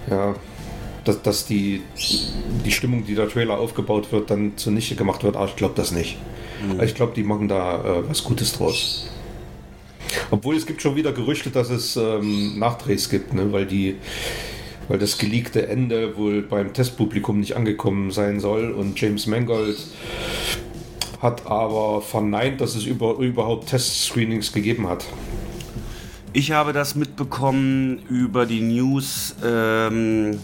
ja, 0.08 0.36
dass, 1.04 1.20
dass 1.22 1.46
die, 1.46 1.82
die 2.64 2.70
Stimmung, 2.70 3.04
die 3.04 3.16
der 3.16 3.28
Trailer 3.28 3.58
aufgebaut 3.58 4.12
wird, 4.12 4.30
dann 4.30 4.56
zunichte 4.56 4.94
gemacht 4.94 5.24
wird. 5.24 5.34
Aber 5.34 5.46
ich 5.46 5.56
glaube 5.56 5.74
das 5.74 5.90
nicht. 5.90 6.16
Mhm. 6.62 6.80
Ich 6.80 6.94
glaube, 6.94 7.12
die 7.16 7.24
machen 7.24 7.48
da 7.48 7.82
äh, 7.82 8.08
was 8.08 8.22
Gutes 8.22 8.52
draus. 8.52 9.08
Obwohl 10.30 10.54
es 10.54 10.66
gibt 10.66 10.80
schon 10.80 10.94
wieder 10.94 11.12
Gerüchte, 11.12 11.50
dass 11.50 11.70
es 11.70 11.96
ähm, 11.96 12.56
Nachdrehs 12.56 13.08
gibt, 13.08 13.34
ne? 13.34 13.52
weil 13.52 13.66
die 13.66 13.96
weil 14.90 14.98
das 14.98 15.18
geleakte 15.18 15.68
Ende 15.68 16.16
wohl 16.16 16.42
beim 16.42 16.72
Testpublikum 16.72 17.38
nicht 17.38 17.54
angekommen 17.54 18.10
sein 18.10 18.40
soll 18.40 18.72
und 18.72 19.00
James 19.00 19.28
Mangold 19.28 19.78
hat 21.22 21.46
aber 21.46 22.02
verneint, 22.02 22.60
dass 22.60 22.74
es 22.74 22.86
über, 22.86 23.16
überhaupt 23.18 23.68
Testscreenings 23.68 24.52
gegeben 24.52 24.88
hat. 24.88 25.06
Ich 26.32 26.50
habe 26.50 26.72
das 26.72 26.96
mitbekommen 26.96 28.00
über 28.08 28.46
die 28.46 28.62
News, 28.62 29.36
ähm, 29.44 30.40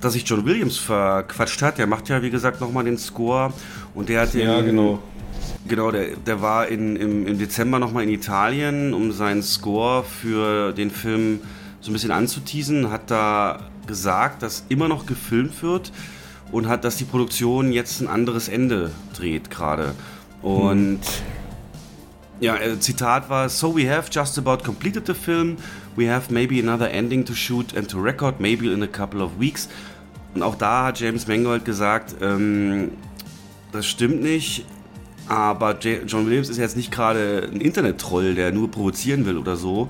dass 0.00 0.12
sich 0.12 0.22
John 0.24 0.44
Williams 0.44 0.76
verquatscht 0.76 1.62
hat. 1.62 1.78
Der 1.78 1.88
macht 1.88 2.08
ja, 2.08 2.22
wie 2.22 2.30
gesagt, 2.30 2.60
nochmal 2.60 2.84
den 2.84 2.96
Score 2.96 3.52
und 3.96 4.08
der 4.08 4.20
hat 4.20 4.34
den, 4.34 4.42
Ja, 4.42 4.60
genau. 4.60 5.00
Genau, 5.66 5.90
der, 5.90 6.14
der 6.14 6.42
war 6.42 6.68
in, 6.68 6.94
im, 6.94 7.26
im 7.26 7.38
Dezember 7.38 7.80
nochmal 7.80 8.04
in 8.04 8.10
Italien, 8.10 8.94
um 8.94 9.10
seinen 9.10 9.42
Score 9.42 10.04
für 10.04 10.72
den 10.72 10.92
Film 10.92 11.40
so 11.86 11.92
ein 11.92 11.92
bisschen 11.92 12.10
anzuteasen, 12.10 12.90
hat 12.90 13.12
da 13.12 13.60
gesagt, 13.86 14.42
dass 14.42 14.64
immer 14.68 14.88
noch 14.88 15.06
gefilmt 15.06 15.62
wird 15.62 15.92
und 16.50 16.66
hat, 16.66 16.82
dass 16.82 16.96
die 16.96 17.04
Produktion 17.04 17.70
jetzt 17.70 18.00
ein 18.00 18.08
anderes 18.08 18.48
Ende 18.48 18.90
dreht 19.14 19.50
gerade. 19.50 19.94
Und 20.42 20.98
ja, 22.40 22.56
äh, 22.56 22.80
Zitat 22.80 23.30
war: 23.30 23.48
So 23.48 23.76
we 23.76 23.88
have 23.88 24.10
just 24.10 24.36
about 24.36 24.64
completed 24.64 25.06
the 25.06 25.14
film. 25.14 25.58
We 25.94 26.12
have 26.12 26.32
maybe 26.32 26.58
another 26.58 26.90
ending 26.90 27.24
to 27.24 27.34
shoot 27.34 27.76
and 27.76 27.88
to 27.88 28.00
record, 28.00 28.40
maybe 28.40 28.66
in 28.66 28.82
a 28.82 28.88
couple 28.88 29.22
of 29.22 29.38
weeks. 29.38 29.68
Und 30.34 30.42
auch 30.42 30.56
da 30.56 30.86
hat 30.86 30.98
James 30.98 31.28
Mangold 31.28 31.64
gesagt, 31.64 32.16
ähm, 32.20 32.90
das 33.70 33.86
stimmt 33.86 34.22
nicht. 34.22 34.66
Aber 35.28 35.78
John 35.78 36.26
Williams 36.26 36.48
ist 36.48 36.58
jetzt 36.58 36.76
nicht 36.76 36.90
gerade 36.90 37.48
ein 37.52 37.60
Internet-Troll, 37.60 38.34
der 38.34 38.50
nur 38.52 38.70
provozieren 38.70 39.24
will 39.24 39.38
oder 39.38 39.56
so. 39.56 39.88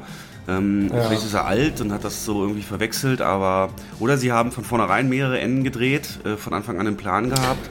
Ähm, 0.49 0.91
ja. 0.93 1.03
Vielleicht 1.03 1.25
ist 1.25 1.35
er 1.35 1.47
alt 1.47 1.81
und 1.81 1.93
hat 1.93 2.05
das 2.05 2.25
so 2.25 2.43
irgendwie 2.43 2.63
verwechselt, 2.63 3.21
aber. 3.21 3.71
Oder 3.99 4.17
sie 4.17 4.33
haben 4.33 4.53
von 4.53 4.65
vornherein 4.65 5.09
mehrere 5.09 5.41
Enden 5.41 5.65
gedreht, 5.65 6.21
äh, 6.25 6.37
von 6.37 6.53
Anfang 6.53 6.79
an 6.79 6.87
einen 6.87 6.97
Plan 6.97 7.31
gehabt. 7.31 7.71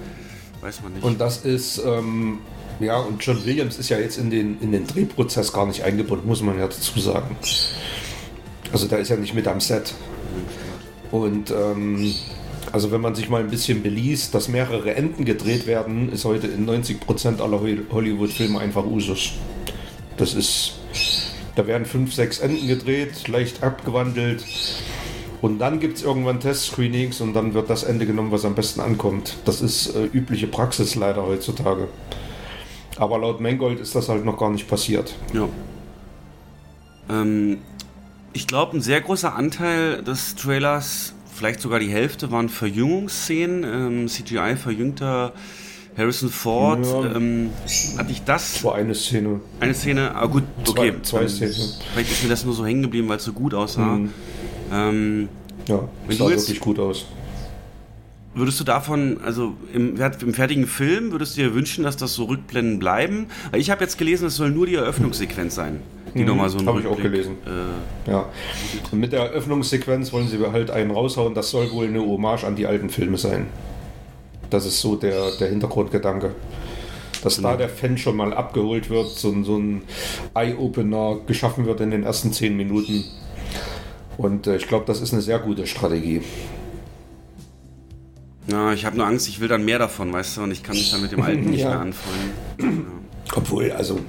Weiß 0.62 0.82
man 0.84 0.94
nicht. 0.94 1.03
Und 1.03 1.22
das 1.22 1.46
ist. 1.46 1.82
Ähm, 1.86 2.39
ja, 2.79 2.98
und 2.98 3.25
John 3.25 3.46
Williams 3.46 3.77
ist 3.77 3.88
ja 3.88 3.98
jetzt 3.98 4.17
in 4.17 4.29
den, 4.29 4.60
in 4.60 4.74
den 4.74 4.86
Drehprozess 4.86 5.53
gar 5.53 5.65
nicht 5.65 5.84
eingebunden, 5.84 6.27
muss 6.27 6.41
man 6.41 6.60
ja 6.60 6.67
dazu 6.67 7.00
sagen. 7.00 7.38
Also 8.74 8.88
der 8.88 9.00
ist 9.00 9.10
ja 9.10 9.15
nicht 9.15 9.34
mit 9.34 9.48
am 9.48 9.62
Set. 9.62 9.94
Und 11.10 11.51
ähm, 11.51 12.13
also 12.74 12.91
wenn 12.91 13.00
man 13.00 13.15
sich 13.15 13.29
mal 13.29 13.39
ein 13.39 13.50
bisschen 13.50 13.82
beliest, 13.82 14.34
dass 14.34 14.50
mehrere 14.50 14.96
Enden 14.96 15.24
gedreht 15.24 15.67
werden, 15.67 16.12
ist 16.12 16.25
heute 16.25 16.48
in 16.48 16.67
90% 16.67 17.39
aller 17.41 17.62
Hollywood-Filme 17.91 18.60
einfach 18.60 18.86
Usus. 18.86 19.34
Das 20.17 20.34
ist 20.34 20.74
da 21.56 21.68
werden 21.68 21.86
fünf, 21.86 22.14
sechs 22.14 22.40
Enden 22.40 22.68
gedreht, 22.68 23.28
leicht 23.28 23.64
abgewandelt. 23.64 24.44
Und 25.42 25.60
dann 25.60 25.80
gibt 25.80 25.98
es 25.98 26.04
irgendwann 26.04 26.40
Testscreenings 26.40 27.22
und 27.22 27.34
dann 27.34 27.54
wird 27.54 27.70
das 27.70 27.84
Ende 27.84 28.06
genommen, 28.06 28.32
was 28.32 28.46
am 28.46 28.56
besten 28.56 28.82
ankommt. 28.82 29.38
Das 29.46 29.62
ist 29.62 29.96
äh, 29.96 30.06
übliche 30.06 30.48
Praxis 30.48 30.96
leider 30.96 31.26
heutzutage. 31.26 31.88
Aber 32.98 33.20
laut 33.20 33.42
Mangold 33.42 33.80
ist 33.80 33.96
das 33.96 34.10
halt 34.10 34.26
noch 34.26 34.38
gar 34.38 34.50
nicht 34.50 34.68
passiert. 34.68 35.16
Ja. 35.34 35.48
Ähm, 37.10 37.60
ich 38.34 38.48
glaube, 38.48 38.78
ein 38.78 38.82
sehr 38.82 39.02
großer 39.02 39.36
Anteil 39.36 40.02
des 40.04 40.36
Trailers, 40.36 41.14
vielleicht 41.34 41.62
sogar 41.62 41.80
die 41.80 41.90
Hälfte, 41.90 42.32
waren 42.32 42.50
Verjüngungsszenen, 42.50 43.64
ähm, 43.64 44.08
CGI 44.08 44.56
verjüngter 44.56 45.34
Harrison 45.98 46.30
Ford, 46.30 46.86
ja. 46.86 47.16
ähm, 47.16 47.52
hatte 47.98 48.12
ich 48.12 48.24
das? 48.24 48.64
War 48.64 48.75
eine 48.75 48.94
Szene. 48.94 49.40
Eine 49.62 49.74
Szene, 49.74 50.14
ah 50.14 50.25
gut, 50.25 50.44
okay. 50.68 50.94
Zwei, 51.04 51.25
zwei 51.25 51.28
Szenen. 51.28 51.74
Vielleicht 51.94 52.12
ist 52.12 52.24
mir 52.24 52.30
das 52.30 52.44
nur 52.44 52.54
so 52.54 52.66
hängen 52.66 52.82
geblieben, 52.82 53.08
weil 53.08 53.18
es 53.18 53.24
so 53.24 53.32
gut 53.32 53.54
aussah. 53.54 53.96
Mhm. 53.96 54.10
Ähm, 54.74 55.30
ja, 55.68 55.88
es 56.08 56.18
sah 56.18 56.28
wirklich 56.28 56.60
gut 56.60 56.80
aus. 56.80 57.06
Würdest 58.34 58.60
du 58.60 58.66
davon, 58.66 59.22
also 59.24 59.54
im, 59.74 59.96
im, 59.96 60.34
fertigen 60.34 60.68
Film, 60.68 61.12
würdest 61.12 61.38
du 61.38 61.42
dir 61.42 61.54
wünschen, 61.56 61.86
dass 61.86 61.96
das 61.96 62.14
so 62.14 62.25
Rückblenden 62.25 62.80
bleiben? 62.80 63.28
Weil 63.52 63.62
ich 63.62 63.70
habe 63.70 63.82
jetzt 63.82 63.98
gelesen, 63.98 64.28
es 64.28 64.36
soll 64.36 64.52
nur 64.52 64.66
die 64.66 64.75
Eröffnungssequenz 64.75 65.56
sein. 65.56 65.80
Die 66.14 66.20
mhm, 66.20 66.28
nochmal 66.28 66.50
so 66.50 66.66
Habe 66.66 66.82
ich 66.82 66.88
auch 66.88 66.98
gelesen. 66.98 67.38
Äh, 67.46 68.12
ja. 68.12 68.25
Und 68.92 69.00
mit 69.00 69.14
der 69.14 69.22
Eröffnungssequenz 69.22 70.12
wollen 70.12 70.28
sie 70.28 70.38
halt 70.52 70.70
einen 70.70 70.92
raushauen. 70.92 71.34
Das 71.34 71.50
soll 71.50 71.72
wohl 71.72 71.88
eine 71.88 72.02
Hommage 72.02 72.44
an 72.44 72.58
die 72.58 72.66
alten 72.66 72.90
Filme 72.90 73.18
sein. 73.18 73.48
Das 74.56 74.66
ist 74.66 74.80
so 74.80 74.96
der, 74.96 75.32
der 75.32 75.50
Hintergrundgedanke. 75.50 76.34
Dass 77.22 77.42
da 77.42 77.58
der 77.58 77.68
Fan 77.68 77.98
schon 77.98 78.16
mal 78.16 78.34
abgeholt 78.34 78.90
wird, 78.90 79.10
so, 79.10 79.44
so 79.44 79.58
ein 79.58 79.82
Eye-Opener 80.34 81.18
geschaffen 81.28 81.66
wird 81.66 81.82
in 81.82 81.92
den 81.92 82.04
ersten 82.04 82.32
zehn 82.32 82.56
Minuten. 82.56 83.04
Und 84.16 84.48
äh, 84.48 84.56
ich 84.56 84.68
glaube, 84.70 84.86
das 84.86 85.02
ist 85.02 85.12
eine 85.12 85.22
sehr 85.22 85.40
gute 85.40 85.68
Strategie. 85.68 86.22
Ja, 88.48 88.72
ich 88.72 88.86
habe 88.86 88.96
nur 88.96 89.06
Angst, 89.06 89.28
ich 89.28 89.42
will 89.42 89.50
dann 89.50 89.66
mehr 89.66 89.80
davon, 89.80 90.14
weißt 90.14 90.38
du, 90.38 90.44
und 90.44 90.52
ich 90.52 90.64
kann 90.64 90.78
mich 90.78 90.90
dann 90.90 91.02
mit 91.02 91.12
dem 91.12 91.22
Alten 91.22 91.46
nicht 91.50 91.62
ja. 91.62 91.72
mehr 91.72 91.80
anfreunden. 91.82 92.86
Ja. 93.28 93.36
Obwohl, 93.36 93.72
also, 93.74 94.00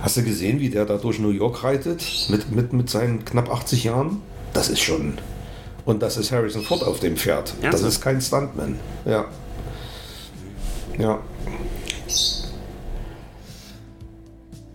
hast 0.00 0.16
du 0.16 0.24
gesehen, 0.24 0.58
wie 0.58 0.70
der 0.70 0.86
da 0.86 0.96
durch 0.96 1.20
New 1.20 1.30
York 1.30 1.62
reitet? 1.62 2.04
Mit, 2.30 2.50
mit, 2.50 2.72
mit 2.72 2.90
seinen 2.90 3.24
knapp 3.24 3.48
80 3.48 3.84
Jahren? 3.84 4.22
Das 4.54 4.70
ist 4.70 4.80
schon. 4.80 5.18
Und 5.84 6.02
das 6.02 6.16
ist 6.16 6.32
Harrison 6.32 6.62
Ford 6.62 6.82
auf 6.82 6.98
dem 6.98 7.16
Pferd. 7.16 7.54
Ja, 7.62 7.70
das 7.70 7.82
ist 7.82 8.00
kein 8.00 8.20
Stuntman. 8.20 8.80
Ja. 9.04 9.26
Ja. 10.98 11.20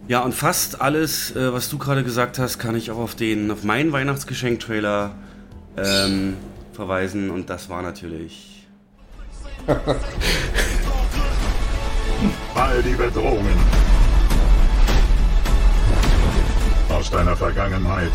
Ja, 0.08 0.22
und 0.22 0.34
fast 0.34 0.82
alles, 0.82 1.36
äh, 1.36 1.54
was 1.54 1.70
du 1.70 1.78
gerade 1.78 2.04
gesagt 2.04 2.40
hast, 2.40 2.60
kann 2.60 2.76
ich 2.76 2.92
auch 2.92 2.98
auf 2.98 3.16
den, 3.16 3.52
auf 3.52 3.64
meinen 3.64 3.92
Weihnachtsgeschenk-Trailer 3.92 5.16
ähm, 5.78 6.38
verweisen. 6.74 7.30
Und 7.30 7.50
das 7.50 7.70
war 7.70 7.82
natürlich. 7.82 8.68
All 12.56 12.84
die 12.84 12.96
Bedrohungen 12.96 13.58
aus 16.90 17.10
deiner 17.10 17.36
Vergangenheit 17.36 18.12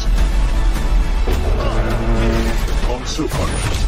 und 2.89 3.09
Zukunft 3.09 3.88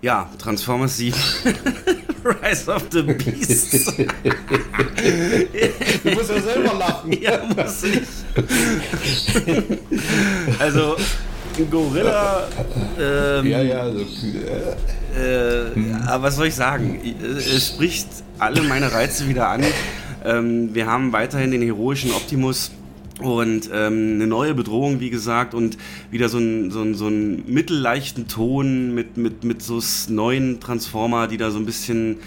Ja, 0.00 0.30
Transformers 0.38 0.96
7. 0.96 1.14
Rise 2.24 2.72
of 2.72 2.84
the 2.92 3.02
Beasts. 3.02 3.96
du 3.96 4.06
musst 6.14 6.30
ja 6.30 6.40
selber 6.40 6.74
lachen. 6.74 7.12
Ja, 7.20 7.40
muss 7.56 7.82
ich. 7.84 8.02
also, 10.58 10.96
Gorilla. 11.70 12.48
Ähm, 13.00 13.46
Ja, 13.46 13.62
ja, 13.62 13.80
also, 13.80 14.00
äh, 15.16 15.68
äh, 15.68 15.72
aber 16.06 16.24
was 16.24 16.36
soll 16.36 16.48
ich 16.48 16.54
sagen? 16.54 17.00
Es 17.36 17.68
spricht 17.68 18.08
alle 18.38 18.62
meine 18.62 18.92
Reize 18.92 19.26
wieder 19.28 19.48
an. 19.48 19.64
Ähm, 20.24 20.74
wir 20.74 20.86
haben 20.86 21.12
weiterhin 21.12 21.50
den 21.50 21.62
heroischen 21.62 22.12
Optimus 22.12 22.70
und 23.20 23.68
ähm, 23.72 24.14
eine 24.14 24.26
neue 24.26 24.54
Bedrohung, 24.54 25.00
wie 25.00 25.10
gesagt, 25.10 25.54
und 25.54 25.76
wieder 26.10 26.28
so 26.28 26.38
einen 26.38 26.70
so 26.70 26.80
einen- 26.80 26.94
so 26.94 27.06
einen 27.06 27.44
mittelleichten 27.52 28.28
Ton 28.28 28.94
mit, 28.94 29.16
mit, 29.16 29.44
mit 29.44 29.62
so 29.62 29.80
neuen 30.08 30.60
Transformer, 30.60 31.26
die 31.26 31.36
da 31.36 31.50
so 31.50 31.58
ein 31.58 31.66
bisschen 31.66 32.18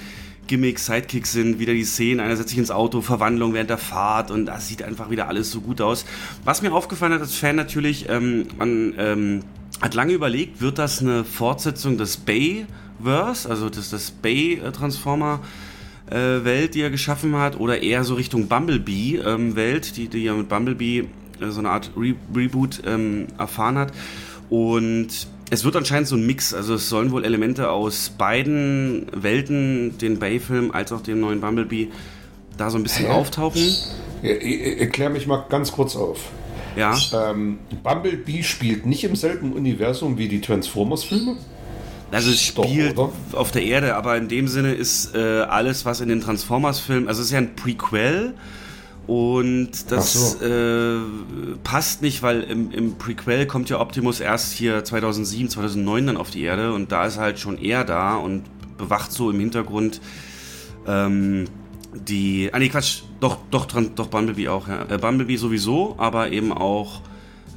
Gimmick, 0.47 0.79
Sidekicks 0.79 1.31
sind, 1.31 1.59
wieder 1.59 1.73
die 1.73 1.85
Szenen, 1.85 2.19
einer 2.19 2.35
setzt 2.35 2.49
sich 2.49 2.57
ins 2.57 2.71
Auto, 2.71 2.99
Verwandlung 3.01 3.53
während 3.53 3.69
der 3.69 3.77
Fahrt 3.77 4.31
und 4.31 4.45
das 4.47 4.67
sieht 4.67 4.83
einfach 4.83 5.09
wieder 5.09 5.29
alles 5.29 5.49
so 5.49 5.61
gut 5.61 5.79
aus. 5.79 6.03
Was 6.43 6.61
mir 6.61 6.73
aufgefallen 6.73 7.13
hat 7.13 7.21
als 7.21 7.35
Fan 7.35 7.55
natürlich, 7.55 8.09
ähm, 8.09 8.47
man 8.57 8.93
ähm, 8.97 9.39
hat 9.81 9.93
lange 9.93 10.11
überlegt, 10.13 10.59
wird 10.59 10.77
das 10.77 10.99
eine 11.01 11.23
Fortsetzung 11.23 11.97
des 11.97 12.17
Bay-Verse, 12.17 13.49
also 13.49 13.69
des, 13.69 13.91
des 13.91 14.11
Bay-Transformer 14.11 15.39
äh, 15.41 15.70
Welt, 16.15 16.75
die 16.75 16.81
er 16.81 16.89
geschaffen 16.89 17.35
hat, 17.35 17.59
oder 17.59 17.81
eher 17.81 18.03
so 18.03 18.15
Richtung 18.15 18.47
Bumblebee-Welt, 18.47 19.97
die, 19.97 20.07
die 20.07 20.23
ja 20.25 20.33
mit 20.33 20.49
Bumblebee 20.49 21.05
äh, 21.39 21.49
so 21.49 21.59
eine 21.59 21.69
Art 21.69 21.91
Re 21.97 22.15
Reboot 22.35 22.81
ähm, 22.85 23.27
erfahren 23.37 23.77
hat. 23.77 23.93
Und 24.49 25.07
es 25.49 25.63
wird 25.63 25.75
anscheinend 25.75 26.07
so 26.07 26.15
ein 26.15 26.25
Mix, 26.25 26.53
also 26.53 26.75
es 26.75 26.89
sollen 26.89 27.11
wohl 27.11 27.23
Elemente 27.25 27.69
aus 27.69 28.09
beiden 28.17 29.07
Welten, 29.13 29.97
den 29.97 30.19
Bay-Film 30.19 30.71
als 30.71 30.91
auch 30.91 31.01
dem 31.01 31.19
neuen 31.19 31.41
Bumblebee, 31.41 31.89
da 32.57 32.69
so 32.69 32.77
ein 32.77 32.83
bisschen 32.83 33.05
Hä? 33.07 33.11
auftauchen. 33.13 33.61
ja, 34.21 34.31
ich- 34.33 34.79
erklär 34.81 35.09
mich 35.09 35.27
mal 35.27 35.45
ganz 35.49 35.71
kurz 35.71 35.95
auf. 35.95 36.19
Ja, 36.77 36.95
Ähm, 37.29 37.59
Bumblebee 37.83 38.43
spielt 38.43 38.85
nicht 38.85 39.03
im 39.03 39.15
selben 39.17 39.51
Universum 39.53 40.17
wie 40.17 40.29
die 40.29 40.39
Transformers-Filme? 40.39 41.35
Also 42.11 42.29
es 42.31 42.53
Doch, 42.53 42.65
spielt 42.65 42.97
oder? 42.97 43.11
auf 43.33 43.51
der 43.51 43.63
Erde, 43.63 43.95
aber 43.95 44.17
in 44.17 44.27
dem 44.27 44.47
Sinne 44.47 44.73
ist 44.73 45.15
äh, 45.15 45.41
alles, 45.41 45.85
was 45.85 46.01
in 46.01 46.09
den 46.09 46.21
Transformers-Filmen, 46.21 47.07
also 47.07 47.21
es 47.21 47.27
ist 47.27 47.31
ja 47.31 47.39
ein 47.39 47.55
Prequel 47.55 48.33
und 49.07 49.91
das 49.91 50.33
so. 50.33 50.45
äh, 50.45 50.99
passt 51.63 52.01
nicht, 52.01 52.21
weil 52.21 52.41
im, 52.41 52.71
im 52.71 52.97
Prequel 52.97 53.45
kommt 53.45 53.69
ja 53.69 53.79
Optimus 53.79 54.19
erst 54.19 54.53
hier 54.53 54.83
2007, 54.83 55.49
2009 55.49 56.07
dann 56.07 56.17
auf 56.17 56.29
die 56.29 56.43
Erde 56.43 56.73
und 56.73 56.91
da 56.91 57.05
ist 57.05 57.17
er 57.17 57.23
halt 57.23 57.39
schon 57.39 57.57
eher 57.57 57.83
da 57.83 58.15
und 58.15 58.43
bewacht 58.77 59.11
so 59.11 59.31
im 59.31 59.39
Hintergrund 59.39 60.01
ähm, 60.87 61.45
die, 61.93 62.49
ah 62.53 62.59
nee, 62.59 62.69
Quatsch, 62.69 63.01
doch, 63.19 63.37
doch, 63.51 63.67
doch 63.67 64.07
Bumblebee 64.07 64.47
auch, 64.47 64.67
ja. 64.67 64.83
Äh, 64.89 64.97
Bumblebee 64.97 65.35
sowieso, 65.35 65.95
aber 65.97 66.31
eben 66.31 66.51
auch 66.53 67.01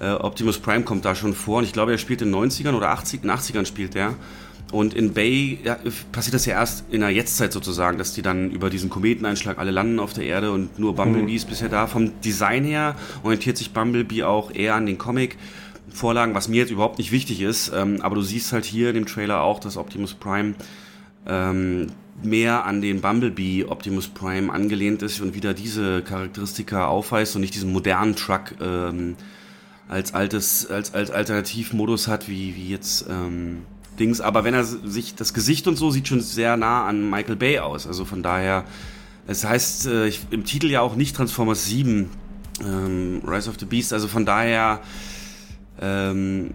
äh, 0.01 0.11
Optimus 0.11 0.59
Prime 0.59 0.83
kommt 0.83 1.05
da 1.05 1.15
schon 1.15 1.35
vor 1.35 1.59
und 1.59 1.65
ich 1.65 1.73
glaube, 1.73 1.93
er 1.93 1.99
spielt 1.99 2.23
in 2.23 2.33
den 2.33 2.51
90ern 2.51 2.75
oder 2.75 2.91
80, 2.91 3.23
in 3.23 3.29
den 3.29 3.37
80ern 3.37 3.67
spielt 3.67 3.95
er. 3.95 4.15
Und 4.75 4.93
in 4.93 5.13
Bay 5.15 5.61
ja, 5.63 5.79
passiert 6.11 6.35
das 6.35 6.47
ja 6.47 6.55
erst 6.55 6.87
in 6.91 7.03
der 7.03 7.11
Jetztzeit 7.11 7.53
sozusagen, 7.53 7.97
dass 7.97 8.13
die 8.13 8.23
dann 8.23 8.51
über 8.51 8.71
diesen 8.71 8.91
Kometeneinschlag 8.91 9.57
alle 9.59 9.71
landen 9.71 10.01
auf 10.01 10.15
der 10.15 10.25
Erde 10.25 10.51
und 10.51 10.81
nur 10.81 10.97
Bumblebee 10.97 11.37
ist 11.37 11.49
bisher 11.49 11.69
da. 11.69 11.87
Vom 11.87 12.21
Design 12.23 12.65
her 12.65 12.97
orientiert 13.23 13.57
sich 13.57 13.73
Bumblebee 13.73 14.25
auch 14.25 14.51
eher 14.53 14.75
an 14.75 14.87
den 14.87 14.99
Comic-Vorlagen, 14.99 16.35
was 16.35 16.49
mir 16.49 16.57
jetzt 16.57 16.73
überhaupt 16.73 16.99
nicht 16.99 17.13
wichtig 17.13 17.41
ist. 17.41 17.71
Ähm, 17.73 18.01
aber 18.03 18.17
du 18.17 18.23
siehst 18.23 18.53
halt 18.53 18.65
hier 18.65 18.89
in 18.89 18.97
dem 18.97 19.07
Trailer 19.07 19.43
auch, 19.43 19.61
dass 19.61 19.77
Optimus 19.77 20.15
Prime 20.15 20.55
ähm, 21.29 21.93
mehr 22.25 22.65
an 22.65 22.83
den 22.83 23.01
Bumblebee 23.01 23.67
Optimus 23.67 24.09
Prime 24.09 24.53
angelehnt 24.53 25.03
ist 25.03 25.21
und 25.21 25.37
wieder 25.37 25.55
diese 25.55 26.03
Charakteristika 26.03 26.89
aufweist 26.89 27.37
und 27.37 27.43
nicht 27.43 27.55
diesen 27.55 27.73
modernen 27.73 28.17
Truck 28.17 28.57
ähm, 28.61 29.15
als 29.87 30.15
altes 30.15 30.69
als 30.69 30.95
als 30.95 31.13
Alternativmodus 31.13 32.09
hat 32.09 32.29
wie 32.29 32.57
wie 32.57 32.71
jetzt 32.71 33.07
ähm, 33.09 33.59
Dings. 33.99 34.21
Aber 34.21 34.45
wenn 34.45 34.55
er 34.55 34.65
sich 34.65 35.15
das 35.15 35.35
Gesicht 35.35 35.67
und 35.67 35.77
so 35.77 35.91
sieht 35.91 36.09
schon 36.09 36.21
sehr 36.21 36.57
nah 36.57 36.87
an 36.87 37.09
Michael 37.09 37.37
Bay 37.37 37.59
aus. 37.59 37.87
Also 37.87 38.05
von 38.05 38.23
daher, 38.23 38.65
es 39.27 39.45
heißt 39.45 39.87
äh, 39.87 40.07
ich, 40.09 40.21
im 40.31 40.45
Titel 40.45 40.71
ja 40.71 40.81
auch 40.81 40.97
nicht 40.97 41.17
Transformers 41.17 41.67
7 41.67 42.11
ähm, 42.61 43.23
Rise 43.27 43.51
of 43.51 43.57
the 43.59 43.67
Beast. 43.67 43.93
Also 43.93 44.09
von 44.09 44.27
daher 44.27 44.81
ähm, 45.81 46.51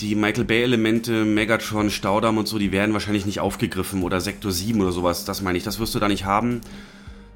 die 0.00 0.14
Michael 0.14 0.44
Bay-Elemente, 0.44 1.24
Megatron, 1.24 1.90
Staudamm 1.90 2.38
und 2.38 2.48
so, 2.48 2.58
die 2.58 2.72
werden 2.72 2.92
wahrscheinlich 2.92 3.26
nicht 3.26 3.40
aufgegriffen 3.40 4.02
oder 4.02 4.20
Sektor 4.20 4.50
7 4.50 4.80
oder 4.80 4.92
sowas, 4.92 5.24
das 5.24 5.42
meine 5.42 5.58
ich, 5.58 5.64
das 5.64 5.78
wirst 5.78 5.94
du 5.94 6.00
da 6.00 6.08
nicht 6.08 6.24
haben. 6.24 6.60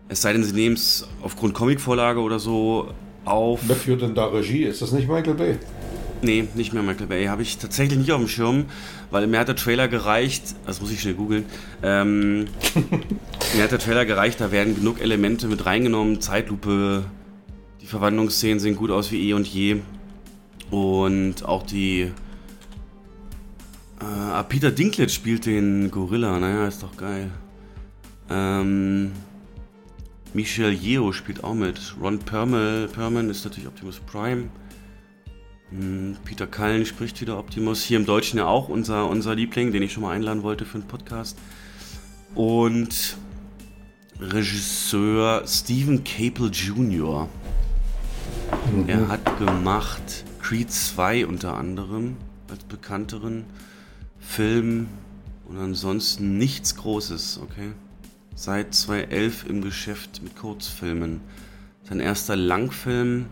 Es 0.09 0.23
sei 0.23 0.33
denn, 0.33 0.45
sie 0.45 0.53
nehmen 0.53 0.75
es 0.75 1.07
aufgrund 1.23 1.55
Comicvorlage 1.55 2.21
oder 2.21 2.39
so 2.39 2.93
auf. 3.25 3.61
Wer 3.67 3.77
führt 3.77 4.03
denn 4.03 4.15
da 4.15 4.27
Regie? 4.27 4.65
Ist 4.65 4.83
das 4.83 4.93
nicht 4.93 5.09
Michael 5.09 5.35
Bay? 5.35 5.59
Nee, 6.23 6.49
nicht 6.55 6.73
mehr 6.73 6.83
Michael 6.83 7.07
Bay. 7.07 7.27
Habe 7.27 7.43
ich 7.43 7.59
tatsächlich 7.59 7.99
nicht 7.99 8.13
auf 8.13 8.21
dem 8.21 8.29
Schirm, 8.29 8.65
weil 9.11 9.27
mir 9.27 9.39
hat 9.39 9.49
der 9.49 9.57
Trailer 9.57 9.89
gereicht, 9.89 10.55
das 10.67 10.81
muss 10.81 10.91
ich 10.91 11.01
schnell 11.01 11.15
googeln, 11.15 11.45
ähm, 11.83 12.47
mir 13.55 13.63
hat 13.63 13.73
der 13.73 13.79
Trailer 13.79 14.07
gereicht, 14.07 14.41
da 14.41 14.51
werden 14.51 14.75
genug 14.75 15.01
Elemente 15.01 15.47
mit 15.47 15.67
reingenommen, 15.67 16.21
Zeitlupe, 16.21 17.05
die 17.81 17.87
Verwandlungsszenen 17.87 18.59
sehen 18.59 18.77
gut 18.77 18.91
aus 18.91 19.13
wie 19.13 19.29
eh 19.29 19.35
und 19.35 19.47
je. 19.47 19.83
Und 20.71 21.45
auch 21.45 21.65
die 21.65 22.11
äh, 24.01 24.05
ah, 24.05 24.43
Peter 24.43 24.71
Dinklage 24.71 25.11
spielt 25.11 25.47
den 25.47 25.91
Gorilla, 25.91 26.39
naja, 26.39 26.67
ist 26.67 26.83
doch 26.83 26.97
geil. 26.97 27.31
Ähm, 28.29 29.13
Michelle 30.35 30.73
Yeoh 30.73 31.13
spielt 31.13 31.45
auch 31.45 31.55
mit. 31.55 31.95
Ron 32.01 32.19
Perlman, 32.19 32.89
Perlman 32.93 33.31
ist 33.31 33.45
natürlich 33.45 33.69
Optimus 33.69 34.01
Prime. 34.01 34.49
Hm, 35.71 36.17
Peter 36.25 36.47
Cullen 36.47 36.87
spricht 36.87 37.21
wieder 37.21 37.39
Optimus. 37.39 37.83
Hier 37.83 37.99
im 37.99 38.07
Deutschen 38.07 38.39
ja 38.39 38.47
auch 38.47 38.69
unser, 38.69 39.09
unser 39.09 39.35
Liebling, 39.35 39.73
den 39.73 39.83
ich 39.83 39.93
schon 39.93 40.03
mal 40.05 40.13
einladen 40.13 40.43
wollte 40.43 40.65
für 40.65 40.79
einen 40.79 40.87
Podcast. 40.87 41.37
Und 42.35 43.17
Regisseur 44.21 45.43
Stephen 45.47 46.05
Capel 46.05 46.51
Jr. 46.53 47.29
Er 48.87 49.09
hat 49.09 49.39
gemacht 49.39 50.25
Creed 50.41 50.71
2 50.71 51.27
unter 51.27 51.55
anderem 51.57 52.17
als 52.49 52.65
bekannteren 52.65 53.45
Film 54.21 54.89
und 55.49 55.59
ansonsten 55.59 56.39
nichts 56.39 56.77
Großes, 56.77 57.41
okay? 57.43 57.73
Seit 58.35 58.75
2011 58.75 59.47
im 59.49 59.63
Geschäft 59.63 60.23
mit 60.23 60.37
Kurzfilmen. 60.37 61.21
Sein 61.83 62.01
erster 62.01 62.37
Langfilm 62.37 63.27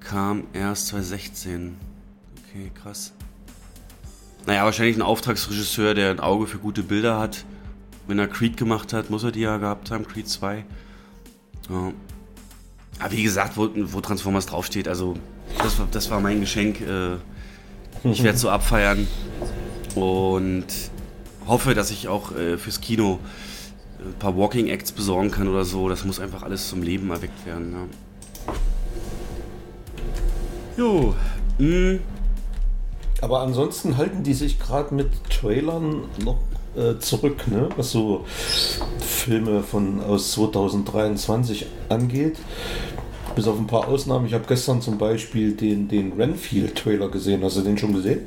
kam 0.00 0.44
erst 0.52 0.88
2016. 0.88 1.76
Okay, 2.48 2.70
krass. 2.74 3.12
Naja, 4.46 4.64
wahrscheinlich 4.64 4.96
ein 4.96 5.02
Auftragsregisseur, 5.02 5.94
der 5.94 6.10
ein 6.10 6.20
Auge 6.20 6.46
für 6.46 6.58
gute 6.58 6.82
Bilder 6.82 7.18
hat. 7.18 7.44
Wenn 8.06 8.18
er 8.18 8.26
Creed 8.26 8.56
gemacht 8.56 8.92
hat, 8.92 9.10
muss 9.10 9.22
er 9.22 9.30
die 9.30 9.40
ja 9.40 9.58
gehabt 9.58 9.90
haben, 9.90 10.06
Creed 10.06 10.28
2. 10.28 10.64
Ja. 11.68 11.92
Aber 12.98 13.12
wie 13.12 13.22
gesagt, 13.22 13.56
wo, 13.56 13.70
wo 13.74 14.00
Transformers 14.00 14.46
draufsteht, 14.46 14.88
also 14.88 15.14
das 15.58 15.78
war, 15.78 15.88
das 15.90 16.10
war 16.10 16.20
mein 16.20 16.40
Geschenk. 16.40 16.80
Äh, 16.80 17.14
ich 18.04 18.22
werde 18.22 18.36
es 18.36 18.40
so 18.40 18.50
abfeiern 18.50 19.06
und 19.94 20.66
hoffe, 21.46 21.74
dass 21.74 21.90
ich 21.90 22.08
auch 22.08 22.34
äh, 22.34 22.56
fürs 22.58 22.80
Kino 22.80 23.18
ein 23.98 24.18
paar 24.18 24.36
Walking 24.36 24.68
Acts 24.68 24.92
besorgen 24.92 25.30
kann 25.30 25.48
oder 25.48 25.64
so. 25.64 25.88
Das 25.88 26.04
muss 26.04 26.20
einfach 26.20 26.42
alles 26.42 26.68
zum 26.68 26.82
Leben 26.82 27.10
erweckt 27.10 27.44
werden. 27.46 27.72
Ja. 27.72 28.09
Jo, 30.80 31.14
mh, 31.58 31.98
Aber 33.20 33.40
ansonsten 33.40 33.98
halten 33.98 34.22
die 34.22 34.32
sich 34.32 34.58
gerade 34.58 34.94
mit 34.94 35.08
Trailern 35.28 36.04
noch 36.24 36.38
äh, 36.74 36.98
zurück, 36.98 37.46
ne? 37.48 37.68
was 37.76 37.90
so 37.90 38.24
Filme 38.98 39.62
von 39.62 40.00
aus 40.02 40.32
2023 40.32 41.66
angeht. 41.90 42.38
Bis 43.36 43.46
auf 43.46 43.58
ein 43.58 43.66
paar 43.66 43.88
Ausnahmen. 43.88 44.24
Ich 44.24 44.32
habe 44.32 44.44
gestern 44.48 44.80
zum 44.80 44.96
Beispiel 44.96 45.52
den, 45.52 45.86
den 45.86 46.14
Renfield-Trailer 46.14 47.10
gesehen. 47.10 47.44
Hast 47.44 47.58
du 47.58 47.60
den 47.60 47.76
schon 47.76 47.92
gesehen? 47.92 48.20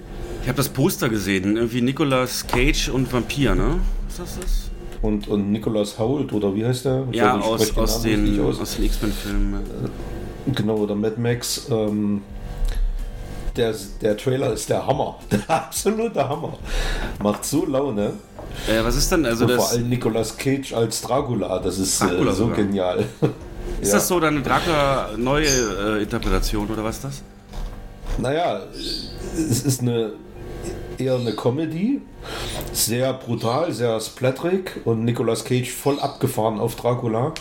ich 0.44 0.48
habe 0.48 0.58
das 0.58 0.70
Poster 0.70 1.10
gesehen. 1.10 1.58
Irgendwie 1.58 1.82
Nicolas 1.82 2.46
Cage 2.46 2.90
und 2.90 3.12
Vampir, 3.12 3.56
ne? 3.56 3.80
Ist 4.08 4.20
das 4.20 4.40
das? 4.40 4.70
Und, 5.02 5.28
und 5.28 5.52
Nicholas 5.52 5.98
Hoult, 5.98 6.32
oder 6.34 6.54
wie 6.56 6.66
heißt 6.66 6.86
der? 6.86 7.08
Ich 7.12 7.18
Ja, 7.18 7.36
ich 7.38 7.44
aus, 7.44 7.64
spreche 7.64 7.82
aus, 7.82 8.02
den, 8.04 8.40
aus. 8.42 8.60
aus 8.62 8.76
den 8.76 8.86
X-Men-Filmen. 8.86 9.54
ja. 9.54 9.90
Genau, 10.54 10.76
oder 10.76 10.94
Mad 10.96 11.20
Max. 11.20 11.68
Ähm, 11.72 12.22
der, 13.56 13.74
der 14.02 14.18
Trailer 14.18 14.54
ist 14.54 14.70
der 14.70 14.86
Hammer. 14.86 15.20
Der 15.32 15.42
absolute 15.48 16.28
Hammer. 16.28 16.58
Macht 17.22 17.46
so 17.46 17.66
Laune. 17.66 18.14
Äh, 18.68 18.84
was 18.84 18.96
ist 18.96 19.12
denn, 19.12 19.26
also 19.26 19.46
Und 19.46 19.52
vor 19.52 19.64
das, 19.64 19.74
allem 19.74 19.90
Nicolas 19.90 20.38
Cage 20.38 20.74
als 20.74 21.02
Dracula. 21.02 21.60
Das 21.60 21.78
ist 21.78 22.02
Dracula 22.02 22.32
äh, 22.32 22.36
so 22.36 22.44
sogar. 22.44 22.58
genial. 22.58 23.00
ist 23.82 23.88
ja. 23.90 23.94
das 23.96 24.08
so 24.08 24.20
dann 24.20 24.36
eine 24.36 24.44
Dracula-neue 24.44 25.48
äh, 26.00 26.04
Interpretation 26.04 26.70
oder 26.70 26.84
was 26.84 26.98
ist 26.98 27.04
das? 27.04 27.24
Naja, 28.18 28.62
es 28.74 29.64
ist 29.64 29.82
eine 29.82 30.14
eher 30.98 31.16
eine 31.16 31.34
Comedy. 31.34 32.02
Sehr 32.72 33.14
brutal, 33.14 33.72
sehr 33.72 34.00
splatterig 34.00 34.82
und 34.86 35.04
Nicolas 35.04 35.44
Cage 35.44 35.72
voll 35.72 36.00
abgefahren 36.00 36.60
auf 36.60 36.76
Dracula. 36.76 37.34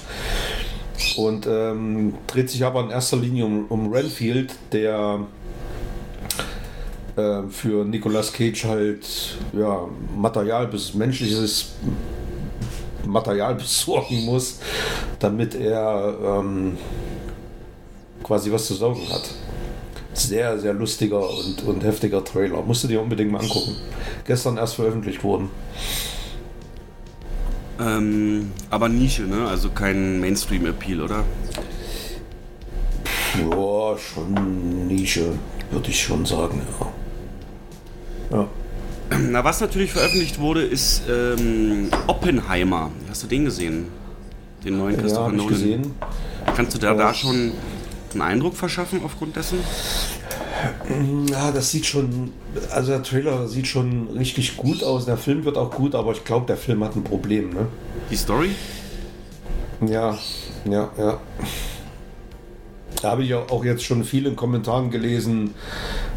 Und 1.17 1.47
ähm, 1.47 2.15
dreht 2.27 2.51
sich 2.51 2.65
aber 2.65 2.81
in 2.81 2.91
erster 2.91 3.17
Linie 3.17 3.45
um, 3.45 3.67
um 3.67 3.93
Renfield, 3.93 4.55
der 4.73 5.21
äh, 7.17 7.43
für 7.49 7.85
Nicolas 7.85 8.33
Cage 8.33 8.65
halt 8.65 9.37
ja, 9.53 9.87
Material 10.17 10.67
bis 10.67 10.95
menschliches 10.95 11.73
Material 13.05 13.55
besorgen 13.57 14.25
muss, 14.25 14.61
damit 15.19 15.55
er 15.55 16.15
ähm, 16.25 16.79
quasi 18.23 18.51
was 18.51 18.67
zu 18.67 18.75
saugen 18.75 19.09
hat. 19.11 19.31
Sehr, 20.15 20.59
sehr 20.59 20.75
lustiger 20.75 21.29
und, 21.29 21.63
und 21.65 21.85
heftiger 21.85 22.23
Trailer. 22.25 22.63
Musst 22.63 22.85
du 22.85 22.89
dir 22.89 23.01
unbedingt 23.01 23.33
mal 23.33 23.41
angucken. 23.41 23.77
Gestern 24.27 24.57
erst 24.59 24.75
veröffentlicht 24.75 25.25
worden. 25.25 25.51
Ähm, 27.81 28.53
aber 28.71 28.89
Nische, 28.89 29.23
ne? 29.23 29.49
Also 29.49 29.71
kein 29.71 30.21
Mainstream-Appeal, 30.21 31.01
oder? 31.01 31.25
Ja, 33.39 33.99
schon 33.99 34.87
Nische, 34.87 35.33
würde 35.71 35.89
ich 35.89 36.03
schon 36.03 36.27
sagen, 36.27 36.61
ja. 36.79 36.93
Ja. 38.33 38.49
Na, 39.31 39.45
was 39.45 39.61
natürlich 39.61 39.93
veröffentlicht 39.93 40.39
wurde, 40.41 40.63
ist 40.63 41.03
ähm, 41.09 41.89
Oppenheimer. 42.07 42.91
Hast 43.11 43.23
du 43.23 43.27
den 43.27 43.45
gesehen? 43.45 43.89
Den 44.65 44.79
neuen 44.79 44.95
Ja, 44.95 45.03
Christopher 45.03 45.31
ich 45.31 45.37
Nolan. 45.37 45.49
gesehen. 45.49 45.95
Kannst 46.57 46.75
du 46.75 46.79
da, 46.79 46.95
da 46.95 47.13
schon 47.13 47.53
einen 48.13 48.23
Eindruck 48.23 48.57
verschaffen 48.57 49.01
aufgrund 49.05 49.37
dessen? 49.37 49.59
Ja, 51.31 51.51
das 51.51 51.71
sieht 51.71 51.87
schon, 51.87 52.33
also 52.71 52.93
der 52.93 53.03
Trailer 53.03 53.49
sieht 53.49 53.67
schon 53.67 54.09
richtig 54.17 54.57
gut 54.57 54.83
aus. 54.83 55.05
Der 55.05 55.17
Film 55.17 55.45
wird 55.45 55.59
auch 55.59 55.71
gut, 55.71 55.95
aber 55.95 56.13
ich 56.13 56.25
glaube, 56.25 56.47
der 56.47 56.57
Film 56.57 56.83
hat 56.85 56.95
ein 56.97 57.05
Problem, 57.05 57.51
ne? 57.51 57.67
Die 58.11 58.17
Story? 58.17 58.51
Ja, 59.85 60.17
ja, 60.65 60.91
ja. 60.97 61.19
Da 63.01 63.11
habe 63.11 63.25
ich 63.25 63.31
ja 63.31 63.39
auch 63.39 63.65
jetzt 63.65 63.83
schon 63.83 64.05
viele 64.05 64.29
in 64.31 64.37
Kommentaren 64.37 64.91
gelesen, 64.91 65.55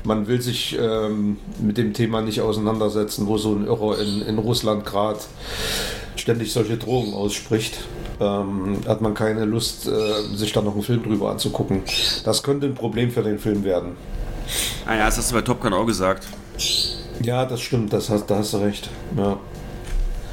man 0.06 0.28
will 0.28 0.42
sich 0.42 0.78
ähm, 0.80 1.38
mit 1.60 1.78
dem 1.78 1.94
Thema 1.94 2.22
nicht 2.22 2.42
auseinandersetzen, 2.42 3.28
wo 3.28 3.38
so 3.38 3.54
ein 3.56 3.66
Irrer 3.66 4.00
in, 4.00 4.22
in 4.22 4.38
Russland 4.38 4.86
gerade 4.86 5.20
ständig 6.16 6.52
solche 6.52 6.78
Drohungen 6.78 7.14
ausspricht. 7.14 7.80
Ähm, 8.20 8.78
hat 8.88 9.02
man 9.02 9.14
keine 9.14 9.46
Lust, 9.46 9.88
äh, 9.88 10.36
sich 10.36 10.54
da 10.54 10.62
noch 10.62 10.74
einen 10.74 10.84
Film 10.84 11.04
drüber 11.04 11.32
anzugucken. 11.32 11.82
Das 12.24 12.44
könnte 12.44 12.68
ein 12.68 12.76
Problem 12.76 13.12
für 13.12 13.24
den 13.24 13.40
Film 13.40 13.64
werden. 13.64 13.98
Ah 14.86 14.96
ja, 14.96 15.06
das 15.06 15.18
hast 15.18 15.32
du 15.32 15.36
bei 15.36 15.42
Top 15.42 15.62
Gun 15.62 15.74
auch 15.74 15.86
gesagt. 15.86 16.26
Ja, 17.22 17.46
das 17.46 17.62
stimmt, 17.62 17.92
das 17.92 18.10
hast, 18.10 18.28
da 18.28 18.38
hast 18.38 18.54
du 18.54 18.58
recht. 18.58 18.90
Ja. 19.18 19.38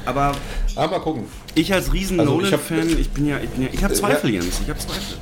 Aber 0.05 0.33
Aber 0.75 0.97
mal 0.97 0.99
gucken. 1.03 1.25
ich 1.55 1.73
als 1.73 1.91
riesen 1.93 2.19
Also, 2.19 2.41
ich 2.41 2.51
Nolan-Fan, 2.51 2.99
ich 2.99 3.09
bin 3.09 3.27
ja, 3.27 3.37
ich 3.39 3.49
bin 3.49 3.63
ja, 3.63 3.69
ich 3.71 3.83
habe 3.83 3.93
Zweifel, 3.93 4.29
Jens. 4.31 4.61
Ich 4.61 4.69
habe 4.69 4.79
Zweifel. 4.79 5.17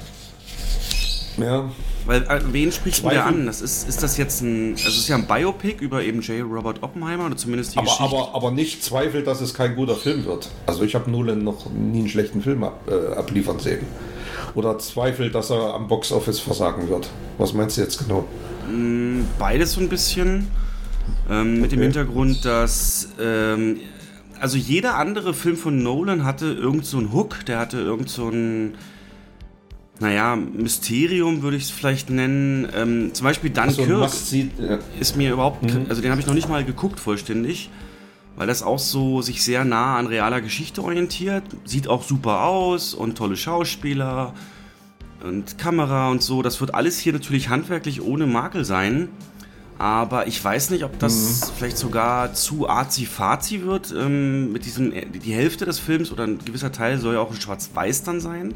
Ja, 1.38 1.72
Weil, 2.06 2.24
äh, 2.24 2.40
wen 2.52 2.72
spricht 2.72 3.04
der 3.04 3.12
Zweifel? 3.12 3.22
an? 3.40 3.46
Das 3.46 3.62
ist, 3.62 3.88
ist 3.88 4.02
das 4.02 4.18
jetzt 4.18 4.42
ein, 4.42 4.72
also 4.74 4.88
es 4.90 4.98
ist 4.98 5.08
ja 5.08 5.16
ein 5.18 5.28
Biopic 5.28 5.84
über 5.84 6.04
eben 6.04 6.22
J. 6.22 6.44
Robert 6.44 6.82
Oppenheimer 6.82 7.26
oder 7.28 7.38
zumindest 7.38 7.74
die 7.74 7.78
aber, 7.78 7.86
Geschichte. 7.88 8.04
aber, 8.04 8.36
aber 8.36 8.52
nicht 8.52 8.84
Zweifel, 8.84 9.24
dass 9.24 9.42
es 9.42 9.54
kein 9.54 9.76
guter 9.76 9.96
Film 9.96 10.26
wird. 10.26 10.50
Also 10.66 10.84
ich 10.84 10.96
habe 10.96 11.10
Nolan 11.12 11.44
noch 11.44 11.70
nie 11.70 12.00
einen 12.00 12.10
schlechten 12.10 12.42
Film 12.42 12.64
ab, 12.64 12.82
äh, 12.90 13.14
abliefern 13.16 13.60
sehen. 13.60 13.86
Oder 14.56 14.80
Zweifel, 14.80 15.30
dass 15.32 15.50
er 15.52 15.74
am 15.76 15.88
Boxoffice 15.88 16.40
versagen 16.40 16.90
wird. 16.90 17.10
Was 17.38 17.54
meinst 17.54 17.78
du 17.78 17.82
jetzt 17.82 18.00
genau? 18.06 18.26
Beides 19.40 19.74
so 19.74 19.82
ein 19.82 19.90
bisschen. 19.90 20.48
Ähm, 21.30 21.62
Mit 21.62 21.72
dem 21.72 21.80
Okay. 21.80 21.84
Hintergrund, 21.86 22.46
dass 22.46 23.10
ähm, 23.20 23.78
also 24.40 24.58
jeder 24.58 24.96
andere 24.98 25.34
Film 25.34 25.56
von 25.58 25.82
Nolan 25.84 26.24
hatte 26.26 26.46
irgend 26.48 26.86
so 26.86 26.98
einen 26.98 27.14
Hook, 27.14 27.46
der 27.46 27.60
hatte 27.60 27.78
irgend 27.80 28.10
so 28.10 28.30
ein 28.30 28.76
naja, 30.02 30.36
Mysterium 30.36 31.42
würde 31.42 31.58
ich 31.58 31.64
es 31.64 31.70
vielleicht 31.70 32.10
nennen. 32.10 32.68
Ähm, 32.76 33.14
zum 33.14 33.24
Beispiel 33.24 33.54
So 33.56 33.62
Dunkirk 33.62 34.00
Must-See, 34.00 34.50
ja. 34.60 34.80
ist 35.00 35.16
mir 35.16 35.32
überhaupt, 35.32 35.64
also 35.90 36.02
den 36.02 36.12
habe 36.12 36.20
ich 36.20 36.28
noch 36.28 36.34
nicht 36.34 36.50
mal 36.50 36.66
geguckt 36.66 37.00
vollständig, 37.00 37.70
weil 38.36 38.48
das 38.48 38.64
auch 38.64 38.80
so 38.80 39.22
sich 39.22 39.44
sehr 39.44 39.64
nah 39.64 39.98
an 39.98 40.08
realer 40.08 40.42
Geschichte 40.42 40.84
orientiert. 40.84 41.44
Sieht 41.66 41.88
auch 41.88 42.04
super 42.04 42.44
aus 42.44 42.94
und 42.94 43.18
tolle 43.18 43.38
Schauspieler 43.38 44.34
und 45.24 45.58
Kamera 45.58 46.10
und 46.10 46.24
so. 46.24 46.42
Das 46.42 46.60
wird 46.60 46.74
alles 46.74 47.00
hier 47.00 47.14
natürlich 47.14 47.50
handwerklich 47.50 48.02
ohne 48.02 48.26
Makel 48.26 48.66
sein. 48.66 49.10
Aber 49.78 50.28
ich 50.28 50.44
weiß 50.44 50.70
nicht, 50.70 50.84
ob 50.84 51.00
das 51.00 51.52
vielleicht 51.58 51.78
sogar 51.78 52.34
zu 52.34 52.70
arzi-fazi 52.70 53.64
wird. 53.64 53.92
Ähm, 53.98 54.52
mit 54.52 54.66
diesem, 54.66 54.92
die 54.92 55.34
Hälfte 55.34 55.66
des 55.66 55.80
Films 55.80 56.12
oder 56.12 56.24
ein 56.26 56.38
gewisser 56.38 56.72
Teil 56.72 57.00
soll 57.00 57.16
ja 57.16 57.20
auch 57.20 57.32
in 57.32 57.42
Schwarz-Weiß 57.42 58.04
dann 58.04 58.20
sein. 58.20 58.54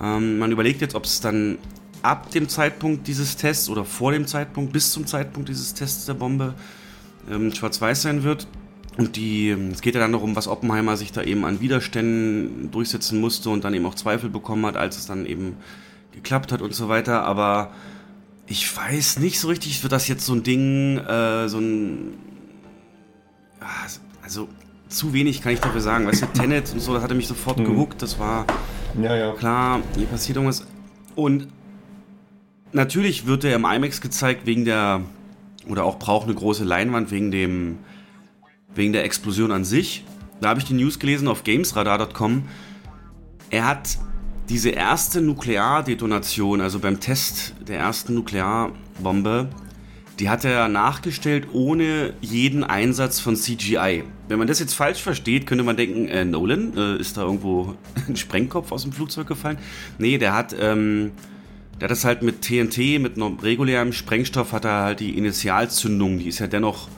Ähm, 0.00 0.38
man 0.38 0.52
überlegt 0.52 0.80
jetzt, 0.80 0.94
ob 0.94 1.04
es 1.04 1.20
dann 1.20 1.58
ab 2.02 2.30
dem 2.30 2.48
Zeitpunkt 2.48 3.06
dieses 3.06 3.36
Tests 3.36 3.68
oder 3.68 3.84
vor 3.84 4.12
dem 4.12 4.26
Zeitpunkt, 4.26 4.72
bis 4.72 4.92
zum 4.92 5.06
Zeitpunkt 5.06 5.48
dieses 5.48 5.74
Tests 5.74 6.04
der 6.06 6.14
Bombe 6.14 6.54
ähm, 7.30 7.52
schwarz-weiß 7.52 8.02
sein 8.02 8.22
wird. 8.22 8.46
Und 8.96 9.16
die, 9.16 9.50
es 9.50 9.80
geht 9.80 9.94
ja 9.94 10.00
dann 10.00 10.12
darum, 10.12 10.36
was 10.36 10.46
Oppenheimer 10.46 10.96
sich 10.96 11.10
da 11.10 11.22
eben 11.22 11.44
an 11.44 11.60
Widerständen 11.60 12.70
durchsetzen 12.70 13.20
musste 13.20 13.50
und 13.50 13.64
dann 13.64 13.74
eben 13.74 13.86
auch 13.86 13.94
Zweifel 13.94 14.30
bekommen 14.30 14.64
hat, 14.66 14.76
als 14.76 14.96
es 14.96 15.06
dann 15.06 15.26
eben 15.26 15.56
geklappt 16.12 16.52
hat 16.52 16.62
und 16.62 16.74
so 16.74 16.88
weiter. 16.88 17.24
Aber 17.24 17.72
ich 18.46 18.76
weiß 18.76 19.18
nicht 19.18 19.40
so 19.40 19.48
richtig, 19.48 19.82
wird 19.82 19.92
das 19.92 20.06
jetzt 20.06 20.24
so 20.26 20.34
ein 20.34 20.42
Ding, 20.42 20.98
äh, 20.98 21.48
so 21.48 21.58
ein. 21.58 22.14
Ja, 23.60 23.68
also 24.22 24.48
zu 24.88 25.12
wenig 25.12 25.42
kann 25.42 25.52
ich 25.52 25.60
dafür 25.60 25.80
sagen. 25.80 26.06
Weißt 26.06 26.22
du, 26.22 26.26
Tenet 26.26 26.72
und 26.72 26.80
so, 26.80 26.94
das 26.94 27.02
hatte 27.02 27.14
mich 27.14 27.26
sofort 27.26 27.56
gehuckt. 27.56 28.00
Das 28.00 28.18
war 28.20 28.46
ja, 29.00 29.16
ja. 29.16 29.32
klar, 29.32 29.80
hier 29.96 30.06
passiert 30.06 30.36
irgendwas. 30.36 30.66
Und 31.14 31.48
natürlich 32.72 33.26
wird 33.26 33.44
er 33.44 33.56
im 33.56 33.64
IMAX 33.64 34.00
gezeigt 34.00 34.46
wegen 34.46 34.64
der, 34.64 35.02
oder 35.68 35.84
auch 35.84 35.98
braucht 35.98 36.24
eine 36.24 36.34
große 36.34 36.64
Leinwand 36.64 37.10
wegen 37.10 37.30
dem, 37.30 37.78
wegen 38.74 38.92
der 38.92 39.04
Explosion 39.04 39.52
an 39.52 39.64
sich. 39.64 40.04
Da 40.40 40.50
habe 40.50 40.60
ich 40.60 40.66
die 40.66 40.74
News 40.74 40.98
gelesen 40.98 41.28
auf 41.28 41.44
gamesradar.com. 41.44 42.44
Er 43.50 43.66
hat 43.66 43.98
diese 44.48 44.70
erste 44.70 45.20
Nukleardetonation, 45.20 46.60
also 46.60 46.78
beim 46.80 47.00
Test 47.00 47.54
der 47.66 47.78
ersten 47.78 48.14
Nuklearbombe, 48.14 49.48
die 50.20 50.28
hat 50.30 50.44
er 50.44 50.68
nachgestellt 50.68 51.48
ohne 51.52 52.12
jeden 52.20 52.62
Einsatz 52.64 53.18
von 53.20 53.36
CGI. 53.36 54.04
Wenn 54.28 54.38
man 54.38 54.46
das 54.46 54.60
jetzt 54.60 54.74
falsch 54.74 55.02
versteht, 55.02 55.46
könnte 55.46 55.64
man 55.64 55.76
denken, 55.76 56.06
äh, 56.08 56.24
Nolan, 56.24 56.76
äh, 56.76 56.96
ist 56.98 57.16
da 57.16 57.22
irgendwo 57.22 57.74
ein 58.08 58.16
Sprengkopf 58.16 58.70
aus 58.72 58.82
dem 58.82 58.92
Flugzeug 58.92 59.26
gefallen? 59.26 59.58
Nee, 59.98 60.18
der 60.18 60.34
hat, 60.34 60.54
ähm, 60.58 61.12
der 61.80 61.86
hat 61.86 61.90
das 61.90 62.04
halt 62.04 62.22
mit 62.22 62.42
TNT, 62.42 63.00
mit 63.00 63.16
einem 63.16 63.38
regulären 63.38 63.92
Sprengstoff, 63.92 64.52
hat 64.52 64.64
er 64.64 64.82
halt 64.82 65.00
die 65.00 65.18
Initialzündung, 65.18 66.18
die 66.20 66.28
ist 66.28 66.38
ja 66.38 66.46
dennoch 66.46 66.88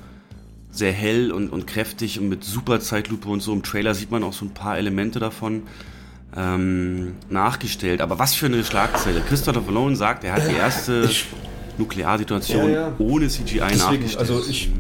sehr 0.71 0.93
hell 0.93 1.33
und, 1.33 1.49
und 1.49 1.67
kräftig 1.67 2.21
und 2.21 2.29
mit 2.29 2.45
super 2.45 2.81
Zeitlupe 2.81 3.29
und 3.31 3.41
so. 3.41 3.53
Im 3.55 3.63
Trailer 3.63 3.95
sieht 3.95 4.11
man 4.11 4.23
auch 4.23 4.35
so 4.35 4.45
ein 4.45 4.53
paar 4.53 4.77
Elemente 4.77 5.19
davon 5.19 5.63
ähm, 6.37 7.15
nachgestellt. 7.31 8.03
Aber 8.03 8.19
was 8.19 8.35
für 8.35 8.45
eine 8.45 8.63
Schlagzeile. 8.63 9.23
Christopher 9.27 9.73
Nolan 9.73 9.97
sagt, 9.97 10.23
er 10.25 10.35
hat 10.35 10.51
die 10.51 10.55
erste 10.55 11.07
Ich- 11.09 11.27
Nukleardetonation 11.79 12.71
Ja, 12.71 12.81
ja. 12.81 12.93
ohne 12.99 13.29
CGI 13.29 13.61
Deswegen, 13.71 14.05
also 14.19 14.43
ich, 14.49 14.71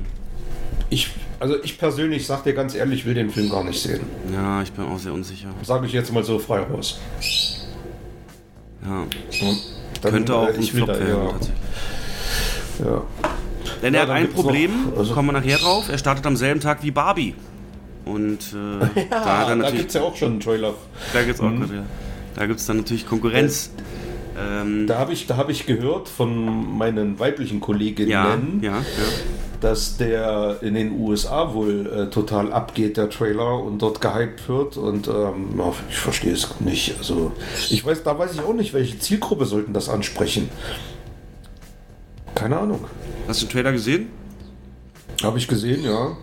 ich, 0.90 1.10
also 1.40 1.56
ich 1.62 1.78
persönlich 1.78 2.26
sag 2.26 2.44
dir 2.44 2.54
ganz 2.54 2.74
ehrlich, 2.74 3.04
will 3.04 3.14
den 3.14 3.30
Film 3.30 3.50
gar 3.50 3.64
nicht 3.64 3.80
sehen. 3.80 4.00
ja, 4.32 4.62
ich 4.62 4.72
bin 4.72 4.84
auch 4.86 4.98
sehr 4.98 5.12
unsicher. 5.12 5.48
Sage 5.62 5.86
ich 5.86 5.92
jetzt 5.92 6.12
mal 6.12 6.24
so 6.24 6.38
frei 6.38 6.60
raus. 6.60 6.98
Ja. 8.84 9.04
Dann, 10.02 10.12
Könnte 10.12 10.34
auch 10.34 10.48
äh, 10.48 10.54
ein 10.54 10.62
Flop 10.62 10.86
da 10.88 10.98
werden, 10.98 11.08
eher- 11.08 11.30
tatsächlich. 11.32 11.58
Ja. 12.84 13.02
Denn 13.82 13.94
Ja, 13.94 14.00
er 14.00 14.02
hat 14.02 14.08
dann 14.10 14.16
ein 14.16 14.30
Problem, 14.32 14.90
noch- 14.90 14.98
also- 14.98 15.14
kommen 15.14 15.28
wir 15.28 15.32
nachher 15.32 15.58
drauf. 15.58 15.88
Er 15.90 15.98
startet 15.98 16.24
am 16.26 16.36
selben 16.36 16.60
Tag 16.60 16.82
wie 16.82 16.90
Barbie. 16.90 17.34
Und 18.04 18.38
äh, 18.54 19.04
da 19.10 19.16
hat 19.20 19.26
Ah, 19.26 19.48
da 19.48 19.56
natürlich 19.56 19.78
gibt 19.80 19.88
es 19.88 19.94
ja 19.94 20.02
auch 20.02 20.16
schon 20.16 20.32
einen 20.32 20.40
Trailer. 20.40 20.74
Da 21.12 21.22
gibt's 21.24 21.40
auch 21.40 21.50
gerade, 21.50 21.84
da 22.36 22.46
gibt's 22.46 22.66
dann 22.66 22.76
natürlich 22.78 23.06
Konkurrenz. 23.06 23.70
Ähm, 24.38 24.86
Da 24.86 24.98
habe 24.98 25.12
ich, 25.12 25.26
da 25.26 25.36
hab 25.36 25.48
ich 25.48 25.66
gehört 25.66 26.08
von 26.08 26.76
meinen 26.76 27.18
weiblichen 27.18 27.60
Kolleginnen, 27.60 28.60
ja, 28.62 28.72
ja, 28.72 28.78
ja. 28.78 28.82
dass 29.60 29.96
der 29.96 30.58
in 30.62 30.74
den 30.74 30.92
USA 30.92 31.54
wohl 31.54 31.86
äh, 31.86 32.10
total 32.10 32.52
abgeht, 32.52 32.96
der 32.96 33.08
Trailer, 33.10 33.62
und 33.62 33.80
dort 33.80 34.00
gehypt 34.00 34.48
wird. 34.48 34.76
Und 34.76 35.08
ähm, 35.08 35.60
ich 35.88 35.96
verstehe 35.96 36.32
es 36.32 36.60
nicht. 36.60 36.94
Also, 36.98 37.32
ich 37.70 37.84
weiß, 37.84 38.02
da 38.02 38.18
weiß 38.18 38.34
ich 38.34 38.40
auch 38.40 38.54
nicht, 38.54 38.74
welche 38.74 38.98
Zielgruppe 38.98 39.46
sollten 39.46 39.72
das 39.72 39.88
ansprechen. 39.88 40.50
Keine 42.34 42.58
Ahnung. 42.58 42.84
Hast 43.26 43.42
du 43.42 43.46
den 43.46 43.52
Trailer 43.52 43.72
gesehen? 43.72 44.08
Habe 45.22 45.38
ich 45.38 45.48
gesehen, 45.48 45.82
ja. 45.82 46.16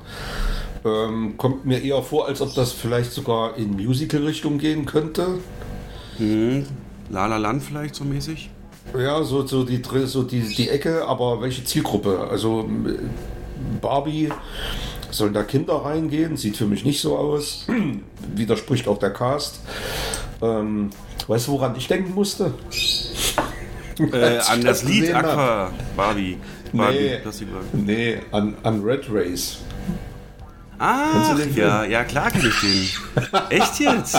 Ähm, 0.85 1.35
kommt 1.37 1.65
mir 1.65 1.81
eher 1.81 2.03
vor, 2.03 2.27
als 2.27 2.41
ob 2.41 2.53
das 2.53 2.71
vielleicht 2.71 3.11
sogar 3.11 3.57
in 3.57 3.71
Musical-Richtung 3.71 4.59
gehen 4.59 4.85
könnte. 4.85 5.39
La 6.19 6.63
La 7.13 7.37
Land 7.37 7.63
vielleicht 7.63 7.95
so 7.95 8.03
mäßig? 8.03 8.49
Ja, 8.97 9.23
so, 9.23 9.45
so, 9.45 9.63
die, 9.63 9.81
so 10.05 10.23
die, 10.23 10.41
die 10.41 10.69
Ecke, 10.69 11.05
aber 11.05 11.41
welche 11.41 11.63
Zielgruppe? 11.63 12.27
Also 12.29 12.67
Barbie, 13.81 14.29
sollen 15.11 15.33
da 15.33 15.43
Kinder 15.43 15.75
reingehen? 15.75 16.37
Sieht 16.37 16.57
für 16.57 16.65
mich 16.65 16.83
nicht 16.83 17.01
so 17.01 17.15
aus. 17.17 17.67
Widerspricht 18.35 18.87
auch 18.87 18.97
der 18.97 19.11
Cast. 19.11 19.59
Ähm, 20.41 20.89
weißt 21.27 21.47
du, 21.47 21.51
woran 21.53 21.75
ich 21.75 21.87
denken 21.87 22.13
musste? 22.13 22.53
Äh, 23.99 24.37
an 24.49 24.63
das 24.63 24.83
Lied. 24.83 25.13
Aqua 25.13 25.71
Barbie. 25.95 26.37
Barbie, 26.73 26.97
Nee, 26.97 27.17
Plastikbarbie. 27.19 27.67
nee 27.73 28.17
an, 28.31 28.55
an 28.63 28.81
Red 28.81 29.05
Race. 29.11 29.59
Ah, 30.79 31.37
ja, 31.55 31.85
ja, 31.85 32.03
klar 32.03 32.31
kenne 32.31 32.47
ich 32.49 32.59
den. 32.59 33.39
Echt 33.51 33.79
jetzt? 33.79 34.17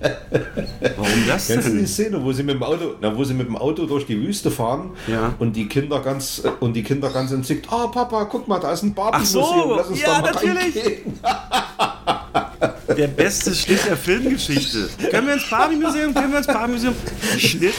Warum 0.00 1.26
das 1.26 1.48
Kennst 1.48 1.66
du 1.68 1.72
die 1.72 1.78
denn? 1.78 1.86
Szene, 1.86 2.22
wo 2.22 2.32
sie 2.32 2.42
mit 2.42 2.54
dem 2.54 2.62
Auto, 2.62 2.94
na, 3.00 3.16
wo 3.16 3.24
sie 3.24 3.34
mit 3.34 3.48
dem 3.48 3.56
Auto 3.56 3.86
durch 3.86 4.06
die 4.06 4.20
Wüste 4.20 4.50
fahren 4.50 4.90
Ja. 5.06 5.34
und 5.38 5.54
die 5.56 5.66
Kinder 5.66 6.00
ganz 6.00 6.42
äh, 6.44 6.50
und 6.60 6.74
die 6.74 6.82
Kinder 6.82 7.10
ganz 7.10 7.32
entzückt, 7.32 7.66
ah 7.72 7.88
Papa, 7.88 8.24
guck 8.30 8.46
mal, 8.46 8.60
da 8.60 8.72
ist 8.72 8.82
ein 8.84 8.94
Ach 8.96 9.24
so, 9.24 9.40
Barbie-Museum, 9.40 9.76
lass 9.76 9.86
uns 9.88 10.00
ja, 10.00 10.06
da 10.06 10.20
mal 10.20 10.32
natürlich. 10.32 10.76
reingehen. 10.76 11.18
Der 12.96 13.06
beste 13.08 13.54
Schnitt 13.54 13.86
der 13.86 13.96
Filmgeschichte. 13.96 14.88
Können 15.10 15.26
wir 15.28 15.34
ins 15.34 15.48
Barbie-Museum? 15.48 16.14
Können 16.14 16.30
wir 16.32 16.38
ins 16.38 16.46
Barbie-Museum? 16.46 16.94
Schnitt. 17.36 17.74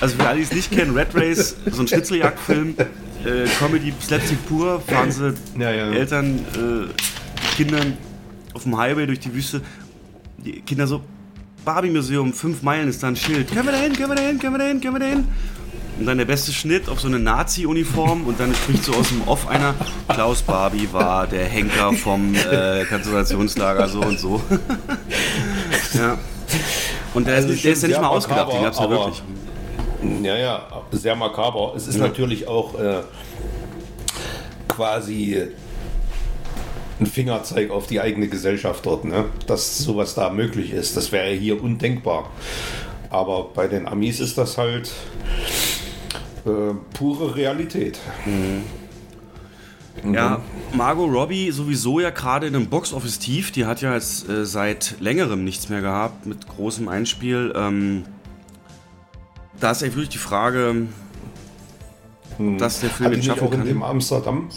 Also 0.00 0.16
für 0.16 0.26
alle, 0.28 0.38
die 0.38 0.42
es 0.44 0.52
nicht 0.52 0.70
kennen, 0.70 0.94
Red 0.94 1.14
Race, 1.14 1.56
so 1.70 1.80
ein 1.82 1.88
Schnitzeljagdfilm, 1.88 2.74
äh, 3.24 3.46
Comedy, 3.58 3.94
Slapstick 4.02 4.44
pur, 4.46 4.80
fahren 4.86 5.10
sie 5.10 5.32
Ja, 5.58 5.70
ja. 5.70 5.90
Eltern, 5.92 6.40
äh, 6.56 7.54
Kindern 7.56 7.96
auf 8.52 8.64
dem 8.64 8.76
Highway 8.76 9.06
durch 9.06 9.20
die 9.20 9.32
Wüste. 9.32 9.62
Die 10.38 10.60
Kinder 10.60 10.86
so, 10.86 11.00
Barbie-Museum, 11.64 12.32
fünf 12.32 12.62
Meilen 12.62 12.88
ist 12.88 13.02
da 13.02 13.08
ein 13.08 13.16
Schild. 13.16 13.48
Können 13.52 13.66
wir 13.66 13.72
da 13.72 13.78
hin, 13.78 13.92
können 13.94 14.10
wir 14.10 14.16
da 14.16 14.22
hin, 14.22 14.38
können 14.38 14.54
wir 14.54 14.58
da 14.58 14.64
hin, 14.66 14.80
können 14.80 14.94
wir 14.94 15.00
da 15.00 15.06
hin? 15.06 15.28
Und 15.98 16.06
dann 16.06 16.18
der 16.18 16.24
beste 16.24 16.52
Schnitt 16.52 16.88
auf 16.88 17.00
so 17.00 17.06
eine 17.06 17.20
Nazi-Uniform 17.20 18.26
und 18.26 18.40
dann 18.40 18.52
spricht 18.54 18.84
so 18.84 18.92
aus 18.94 19.08
dem 19.10 19.22
Off 19.28 19.46
einer, 19.48 19.74
Klaus 20.08 20.42
Barbie 20.42 20.88
war 20.92 21.26
der 21.28 21.46
Henker 21.46 21.92
vom 21.92 22.34
äh, 22.34 22.84
Konzentrationslager 22.84 23.88
so 23.88 24.00
und 24.00 24.18
so. 24.18 24.42
ja. 25.94 26.18
Und 27.14 27.28
der, 27.28 27.36
Also 27.36 27.48
ist, 27.50 27.64
der 27.64 27.72
ist 27.72 27.82
ja 27.82 27.88
nicht 27.88 27.96
mal 28.00 28.08
sehr 28.08 28.10
ausgedacht, 28.10 28.52
den 28.52 28.62
makaber, 28.62 28.64
gab's 28.64 28.78
ja 28.80 28.90
wirklich. 28.90 29.22
Ja, 30.24 30.36
ja, 30.36 30.62
sehr 30.90 31.14
makaber. 31.14 31.72
Es 31.76 31.86
ist 31.86 31.94
Ja. 31.96 32.02
natürlich 32.08 32.48
auch 32.48 32.74
äh, 32.78 33.02
quasi 34.68 35.48
ein 37.04 37.06
Fingerzeig 37.06 37.70
auf 37.70 37.86
die 37.86 38.00
eigene 38.00 38.28
Gesellschaft 38.28 38.84
dort, 38.86 39.04
ne? 39.04 39.26
dass 39.46 39.78
sowas 39.78 40.14
da 40.14 40.30
möglich 40.30 40.72
ist. 40.72 40.96
Das 40.96 41.12
wäre 41.12 41.30
hier 41.32 41.62
undenkbar. 41.62 42.30
Aber 43.10 43.50
bei 43.54 43.68
den 43.68 43.86
Amis 43.86 44.20
ist 44.20 44.38
das 44.38 44.58
halt 44.58 44.90
äh, 46.46 46.74
pure 46.94 47.36
Realität. 47.36 48.00
Ja, 50.02 50.40
Margot 50.72 51.10
Robbie 51.10 51.50
sowieso 51.50 52.00
ja 52.00 52.10
gerade 52.10 52.46
in 52.48 52.56
einem 52.56 52.66
Box-Office-Tief. 52.66 53.52
Die 53.52 53.66
hat 53.66 53.80
ja 53.80 53.94
jetzt 53.94 54.28
äh, 54.28 54.44
seit 54.44 54.96
längerem 55.00 55.44
nichts 55.44 55.68
mehr 55.68 55.80
gehabt 55.80 56.26
mit 56.26 56.48
großem 56.48 56.88
Einspiel. 56.88 57.52
Ähm, 57.54 58.04
da 59.60 59.70
ist 59.70 59.82
wirklich 59.82 60.08
die 60.08 60.18
Frage, 60.18 60.88
ob 62.38 62.58
das 62.58 62.80
der 62.80 62.90
Film 62.90 63.06
Hat 63.06 63.16
jetzt 63.16 63.26
nicht 63.26 63.26
schaffen 63.36 63.48
auch 63.48 63.52
in 63.52 63.58
kann. 63.58 63.68
dem 63.68 63.82
Amsterdam? 63.82 64.48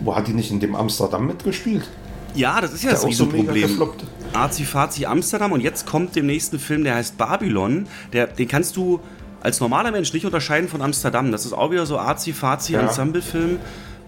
Wo 0.00 0.14
hat 0.16 0.26
die 0.28 0.32
nicht 0.32 0.50
in 0.50 0.60
dem 0.60 0.74
Amsterdam 0.74 1.26
mitgespielt? 1.26 1.88
Ja, 2.34 2.60
das 2.60 2.72
ist 2.74 2.82
ja 2.82 2.90
Der 2.90 2.94
das 2.94 3.02
so 3.02 3.08
Riesenproblem. 3.08 3.62
gefloppt. 3.68 4.04
Azi-Fazi 4.34 5.06
Amsterdam 5.06 5.52
und 5.52 5.60
jetzt 5.60 5.86
kommt 5.86 6.14
dem 6.14 6.26
nächsten 6.26 6.58
Film, 6.58 6.84
der 6.84 6.94
heißt 6.96 7.16
Babylon. 7.18 7.86
Der, 8.12 8.26
den 8.26 8.46
kannst 8.46 8.76
du 8.76 9.00
als 9.40 9.60
normaler 9.60 9.90
Mensch 9.90 10.12
nicht 10.12 10.26
unterscheiden 10.26 10.68
von 10.68 10.82
Amsterdam. 10.82 11.32
Das 11.32 11.46
ist 11.46 11.52
auch 11.52 11.70
wieder 11.70 11.86
so 11.86 11.98
Azi-Fazi 11.98 12.72
Ja. 12.74 12.80
Ensemble-Film 12.80 13.58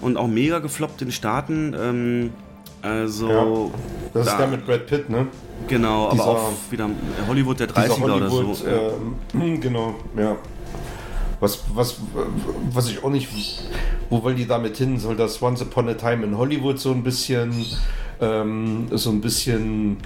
und 0.00 0.16
auch 0.16 0.26
mega 0.28 0.59
gefloppt 0.59 1.00
in 1.02 1.09
den 1.09 1.12
Staaten. 1.12 1.74
Ähm, 1.80 2.30
also, 2.83 3.28
Ja. 3.28 3.46
Das 4.14 4.26
da- 4.26 4.33
ist 4.33 4.38
der 4.38 4.46
mit 4.48 4.66
Brad 4.66 4.87
Pitt, 4.87 5.09
ne? 5.11 5.26
genau, 5.68 6.11
dieser- 6.11 6.22
aber 6.24 6.33
auch 6.33 6.52
wieder 6.70 6.88
Hollywood 7.28 7.61
der 7.61 7.66
Dieser 7.68 7.80
30er 7.83 8.04
oder 8.04 8.30
Hollywood, 8.30 8.56
so. 8.56 8.66
Ja. 8.66 8.80
ähm, 9.35 9.61
genau, 9.61 9.94
ja. 10.16 10.37
Was, 11.40 11.61
was, 11.74 11.96
was 12.70 12.90
ich 12.90 13.03
auch 13.03 13.11
nicht, 13.11 13.29
wo 14.11 14.22
wollen 14.22 14.37
die 14.37 14.46
damit 14.46 14.76
hin? 14.76 14.98
Soll 14.98 15.16
das 15.16 15.40
Once 15.40 15.62
Upon 15.62 15.88
a 15.88 15.94
Time 15.94 16.24
in 16.24 16.37
Hollywood 16.37 16.79
so 16.79 16.92
ein 16.92 17.03
bisschen, 17.03 17.64
ähm, 18.20 18.88
so 18.90 19.11
ein 19.11 19.20
bisschen 19.22 19.96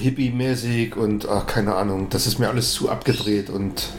hippie-mäßig 0.00 0.96
und 0.96 1.28
ach, 1.28 1.46
keine 1.46 1.74
Ahnung, 1.74 2.08
das 2.10 2.26
ist 2.26 2.38
mir 2.38 2.48
alles 2.48 2.72
zu 2.72 2.88
abgedreht 2.88 3.50
und 3.50 3.90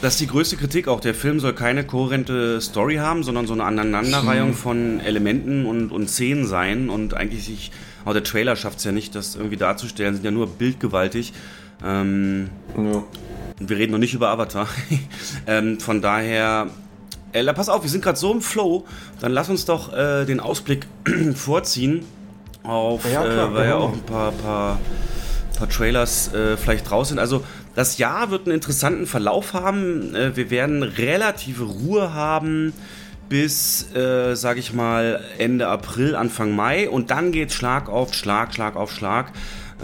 Das 0.00 0.14
ist 0.14 0.20
die 0.20 0.26
größte 0.26 0.56
Kritik 0.56 0.88
auch. 0.88 1.00
Der 1.00 1.14
Film 1.14 1.38
soll 1.40 1.52
keine 1.52 1.84
kohärente 1.84 2.60
Story 2.60 2.96
haben, 2.96 3.22
sondern 3.22 3.46
so 3.46 3.52
eine 3.52 3.64
Aneinanderreihung 3.64 4.54
von 4.54 4.98
Elementen 5.00 5.64
und, 5.66 5.90
und 5.90 6.08
Szenen 6.08 6.46
sein. 6.46 6.88
Und 6.88 7.14
eigentlich 7.14 7.44
sich, 7.44 7.70
auch 8.04 8.12
der 8.12 8.24
Trailer 8.24 8.56
schafft 8.56 8.78
es 8.78 8.84
ja 8.84 8.90
nicht, 8.90 9.14
das 9.14 9.36
irgendwie 9.36 9.56
darzustellen, 9.56 10.14
sind 10.14 10.24
ja 10.24 10.32
nur 10.32 10.48
bildgewaltig. 10.48 11.32
Ähm, 11.84 12.50
ja. 12.76 13.04
Wir 13.58 13.76
reden 13.76 13.92
noch 13.92 13.98
nicht 13.98 14.14
über 14.14 14.28
Avatar. 14.28 14.68
ähm, 15.46 15.80
von 15.80 16.02
daher, 16.02 16.68
äh, 17.32 17.44
pass 17.52 17.68
auf, 17.68 17.82
wir 17.82 17.90
sind 17.90 18.02
gerade 18.02 18.18
so 18.18 18.32
im 18.32 18.42
Flow. 18.42 18.84
Dann 19.20 19.32
lass 19.32 19.48
uns 19.48 19.64
doch 19.64 19.92
äh, 19.92 20.24
den 20.24 20.40
Ausblick 20.40 20.86
vorziehen 21.34 22.04
auf, 22.62 23.04
Ja, 23.10 23.22
klar, 23.22 23.50
äh, 23.50 23.54
weil 23.54 23.68
ja 23.68 23.76
auch 23.76 23.92
ein 23.92 24.02
paar, 24.02 24.32
paar, 24.32 24.78
paar 25.56 25.68
Trailers 25.68 26.32
äh, 26.32 26.56
vielleicht 26.56 26.90
raus 26.90 27.08
sind. 27.08 27.18
Also 27.18 27.42
das 27.74 27.98
Jahr 27.98 28.30
wird 28.30 28.46
einen 28.46 28.54
interessanten 28.54 29.06
Verlauf 29.06 29.54
haben. 29.54 30.14
Äh, 30.14 30.36
wir 30.36 30.50
werden 30.50 30.82
relative 30.82 31.64
Ruhe 31.64 32.14
haben 32.14 32.72
bis, 33.28 33.94
äh, 33.94 34.34
sage 34.34 34.60
ich 34.60 34.74
mal, 34.74 35.20
Ende 35.38 35.66
April, 35.68 36.14
Anfang 36.14 36.54
Mai. 36.54 36.88
Und 36.88 37.10
dann 37.10 37.32
geht 37.32 37.52
Schlag 37.52 37.88
auf 37.88 38.14
Schlag, 38.14 38.54
Schlag 38.54 38.76
auf 38.76 38.92
Schlag. 38.92 39.32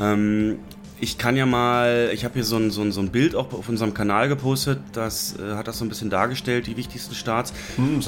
Ähm, 0.01 0.59
ich 1.01 1.19
kann 1.19 1.37
ja 1.37 1.47
mal, 1.47 2.11
ich 2.13 2.25
habe 2.25 2.35
hier 2.35 2.45
so 2.45 2.57
ein, 2.57 2.71
so, 2.71 2.83
ein, 2.83 2.93
so 2.93 3.01
ein 3.01 3.11
Bild 3.11 3.35
auch 3.35 3.53
auf 3.53 3.69
unserem 3.69 3.95
Kanal 3.95 4.29
gepostet, 4.29 4.81
das 4.93 5.37
äh, 5.39 5.55
hat 5.55 5.69
das 5.69 5.79
so 5.79 5.85
ein 5.85 5.89
bisschen 5.89 6.11
dargestellt, 6.11 6.67
die 6.67 6.77
wichtigsten 6.77 7.15
Starts. 7.15 7.53
Hm, 7.77 8.03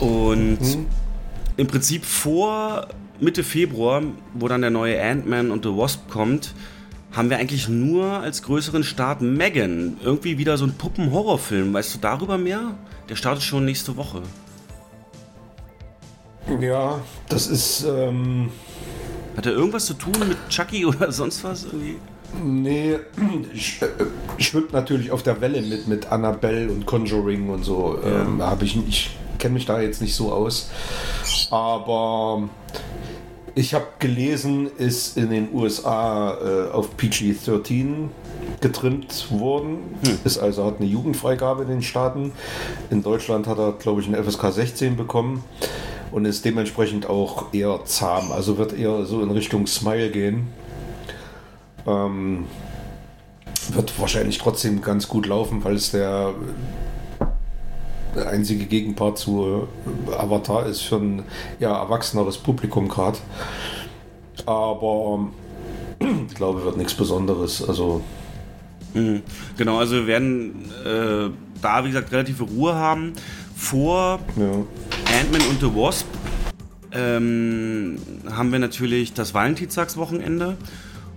Und 0.00 0.58
im 1.56 1.66
Prinzip 1.66 2.04
vor 2.04 2.88
Mitte 3.20 3.44
Februar, 3.44 4.02
wo 4.34 4.48
dann 4.48 4.60
der 4.60 4.70
neue 4.70 5.00
Ant-Man 5.02 5.50
und 5.50 5.64
The 5.64 5.70
Wasp 5.70 6.08
kommt, 6.10 6.54
haben 7.12 7.30
wir 7.30 7.38
eigentlich 7.38 7.68
nur 7.68 8.06
als 8.20 8.42
größeren 8.42 8.84
Start 8.84 9.22
Megan. 9.22 9.96
Irgendwie 10.02 10.36
wieder 10.36 10.58
so 10.58 10.66
ein 10.66 10.74
Puppen-Horrorfilm. 10.74 11.72
Weißt 11.72 11.94
du 11.94 11.98
darüber 11.98 12.36
mehr? 12.36 12.74
Der 13.08 13.16
startet 13.16 13.42
schon 13.42 13.64
nächste 13.64 13.96
Woche. 13.96 14.22
ja, 16.60 17.00
das 17.28 17.46
ist, 17.46 17.84
ähm, 17.88 18.50
Hat 19.36 19.46
er 19.46 19.52
irgendwas 19.52 19.86
zu 19.86 19.94
tun 19.94 20.14
mit 20.26 20.36
Chucky 20.48 20.86
oder 20.86 21.12
sonst 21.12 21.44
was? 21.44 21.64
Irgendwie? 21.64 21.96
Nee, 22.42 22.98
ich, 23.52 23.80
äh, 23.82 24.42
schwimmt 24.42 24.72
natürlich 24.72 25.10
auf 25.10 25.22
der 25.22 25.40
Welle 25.40 25.62
mit, 25.62 25.86
mit 25.88 26.10
Annabelle 26.10 26.70
und 26.70 26.86
Conjuring 26.86 27.50
und 27.50 27.64
so. 27.64 27.98
Ähm, 28.04 28.42
hab 28.42 28.62
ich 28.62 28.76
ich 28.88 29.16
kenne 29.38 29.54
mich 29.54 29.66
da 29.66 29.80
jetzt 29.80 30.00
nicht 30.00 30.14
so 30.14 30.32
aus. 30.32 30.70
Aber 31.50 32.48
ich 33.54 33.74
habe 33.74 33.86
gelesen, 33.98 34.68
ist 34.76 35.16
in 35.16 35.30
den 35.30 35.48
USA 35.54 36.34
äh, 36.34 36.70
auf 36.72 36.96
PG-13 36.96 38.08
getrimmt 38.60 39.30
worden. 39.30 39.78
Ist 40.24 40.38
also 40.38 40.64
hat 40.64 40.80
eine 40.80 40.88
Jugendfreigabe 40.88 41.62
in 41.62 41.68
den 41.68 41.82
Staaten. 41.82 42.32
In 42.90 43.02
Deutschland 43.02 43.46
hat 43.46 43.58
er, 43.58 43.72
glaube 43.72 44.00
ich, 44.00 44.08
eine 44.08 44.22
FSK 44.22 44.52
16 44.52 44.96
bekommen 44.96 45.44
und 46.12 46.24
ist 46.24 46.44
dementsprechend 46.44 47.08
auch 47.08 47.52
eher 47.52 47.84
zahm. 47.84 48.32
Also 48.32 48.58
wird 48.58 48.72
eher 48.72 49.04
so 49.04 49.22
in 49.22 49.30
Richtung 49.30 49.66
Smile 49.66 50.10
gehen. 50.10 50.48
Ähm, 51.86 52.46
wird 53.70 53.98
wahrscheinlich 53.98 54.38
trotzdem 54.38 54.80
ganz 54.80 55.08
gut 55.08 55.26
laufen, 55.26 55.64
weil 55.64 55.74
es 55.74 55.90
der, 55.90 56.34
einzige 58.30 58.64
Gegenpart 58.64 59.18
zu 59.18 59.68
äh, 60.08 60.14
Avatar 60.14 60.66
ist 60.66 60.80
für 60.82 60.96
ein 60.96 61.24
ja, 61.60 61.76
erwachseneres 61.82 62.38
Publikum 62.38 62.88
gerade. 62.88 63.18
Aber 64.46 65.28
ich 66.00 66.34
glaube, 66.34 66.64
wird 66.64 66.76
nichts 66.76 66.94
Besonderes. 66.94 67.66
Also 67.66 68.02
Genau, 69.56 69.78
also 69.78 69.94
wir 69.96 70.06
werden 70.06 70.70
äh, 70.84 71.28
da, 71.60 71.84
wie 71.84 71.88
gesagt, 71.88 72.12
relative 72.12 72.44
Ruhe 72.44 72.74
haben. 72.74 73.12
Vor 73.56 74.20
ja. 74.36 74.52
Ant-Man 75.18 75.42
und 75.48 75.60
the 75.60 75.74
Wasp 75.74 76.06
ähm, 76.92 77.96
haben 78.30 78.52
wir 78.52 78.58
natürlich 78.58 79.14
das 79.14 79.34
Valentinstagswochenende. 79.34 80.56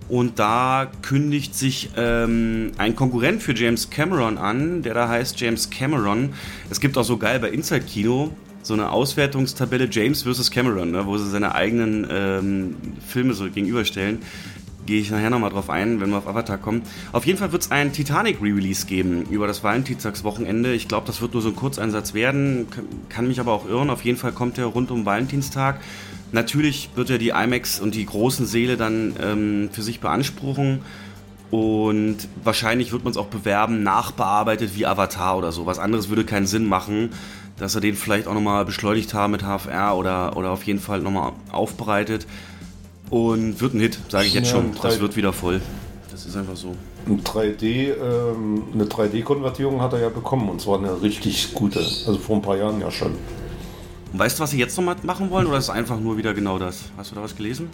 Und 0.08 0.40
da 0.40 0.90
kündigt 1.02 1.54
sich 1.54 1.90
ähm, 1.96 2.72
ein 2.78 2.96
Konkurrent 2.96 3.44
für 3.44 3.54
James 3.54 3.90
Cameron 3.90 4.38
an, 4.38 4.82
der 4.82 4.94
da 4.94 5.08
heißt 5.08 5.38
James 5.38 5.70
Cameron. 5.70 6.30
Es 6.68 6.80
gibt 6.80 6.98
auch 6.98 7.04
so 7.04 7.16
geil 7.16 7.38
bei 7.38 7.50
Inside 7.50 7.82
Kino 7.82 8.32
so 8.62 8.74
eine 8.74 8.90
Auswertungstabelle 8.90 9.88
James 9.90 10.22
vs. 10.22 10.50
Cameron, 10.50 10.90
ne, 10.90 11.06
wo 11.06 11.16
sie 11.16 11.30
seine 11.30 11.54
eigenen 11.54 12.06
ähm, 12.10 12.76
Filme 13.06 13.32
so 13.34 13.48
gegenüberstellen. 13.50 14.18
Gehe 14.90 15.00
ich 15.00 15.12
nachher 15.12 15.30
nochmal 15.30 15.50
drauf 15.50 15.70
ein, 15.70 16.00
wenn 16.00 16.10
wir 16.10 16.18
auf 16.18 16.26
Avatar 16.26 16.58
kommen. 16.58 16.82
Auf 17.12 17.24
jeden 17.24 17.38
Fall 17.38 17.52
wird 17.52 17.62
es 17.62 17.70
einen 17.70 17.92
Titanic 17.92 18.42
Re-Release 18.42 18.86
geben 18.86 19.22
über 19.30 19.46
das 19.46 19.62
Valentinstagswochenende. 19.62 20.74
Ich 20.74 20.88
glaube, 20.88 21.06
das 21.06 21.20
wird 21.20 21.32
nur 21.32 21.42
so 21.42 21.50
ein 21.50 21.54
Kurzeinsatz 21.54 22.12
werden, 22.12 22.66
kann, 22.70 22.86
kann 23.08 23.28
mich 23.28 23.38
aber 23.38 23.52
auch 23.52 23.68
irren. 23.68 23.88
Auf 23.88 24.04
jeden 24.04 24.18
Fall 24.18 24.32
kommt 24.32 24.58
er 24.58 24.64
rund 24.64 24.90
um 24.90 25.06
Valentinstag. 25.06 25.80
Natürlich 26.32 26.90
wird 26.96 27.08
er 27.08 27.18
die 27.18 27.28
IMAX 27.28 27.78
und 27.78 27.94
die 27.94 28.04
großen 28.04 28.46
Seele 28.46 28.76
dann 28.76 29.14
ähm, 29.22 29.68
für 29.70 29.82
sich 29.82 30.00
beanspruchen. 30.00 30.80
Und 31.52 32.16
wahrscheinlich 32.42 32.90
wird 32.90 33.04
man 33.04 33.12
es 33.12 33.16
auch 33.16 33.28
bewerben, 33.28 33.84
nachbearbeitet 33.84 34.74
wie 34.74 34.86
Avatar 34.86 35.38
oder 35.38 35.52
so. 35.52 35.66
Was 35.66 35.78
anderes 35.78 36.08
würde 36.08 36.24
keinen 36.24 36.48
Sinn 36.48 36.66
machen. 36.66 37.10
dass 37.58 37.76
er 37.76 37.80
den 37.80 37.94
vielleicht 37.94 38.26
auch 38.26 38.34
nochmal 38.34 38.64
beschleunigt 38.64 39.14
haben 39.14 39.30
mit 39.30 39.42
HFR 39.42 39.94
oder, 39.94 40.36
oder 40.36 40.50
auf 40.50 40.64
jeden 40.64 40.80
Fall 40.80 40.98
nochmal 40.98 41.30
aufbereitet. 41.52 42.26
Und 43.10 43.60
wird 43.60 43.74
ein 43.74 43.80
Hit, 43.80 43.98
sage 44.08 44.26
ich 44.26 44.34
jetzt 44.34 44.46
Ja, 44.52 44.56
schon. 44.56 44.72
Das 44.80 45.00
wird 45.00 45.16
wieder 45.16 45.32
voll. 45.32 45.60
Das 46.10 46.26
ist 46.26 46.36
einfach 46.36 46.56
so. 46.56 46.74
Ein 47.06 47.22
3D, 47.22 47.94
ähm, 47.94 48.64
eine 48.72 48.84
3D-Konvertierung 48.84 49.80
hat 49.80 49.92
er 49.94 50.00
ja 50.00 50.08
bekommen 50.10 50.48
und 50.48 50.60
zwar 50.60 50.78
eine 50.78 51.02
richtig 51.02 51.54
gute. 51.54 51.80
Also 51.80 52.18
vor 52.18 52.36
ein 52.36 52.42
paar 52.42 52.56
Jahren 52.56 52.80
ja 52.80 52.90
schon. 52.90 53.12
Und 54.12 54.18
weißt 54.18 54.38
du, 54.38 54.42
was 54.42 54.50
sie 54.50 54.58
jetzt 54.58 54.76
nochmal 54.76 54.96
machen 55.02 55.30
wollen 55.30 55.46
oder 55.46 55.58
ist 55.58 55.64
es 55.64 55.70
einfach 55.70 55.98
nur 55.98 56.16
wieder 56.16 56.34
genau 56.34 56.58
das? 56.58 56.84
Hast 56.96 57.10
du 57.10 57.14
da 57.14 57.22
was 57.22 57.34
gelesen? 57.34 57.68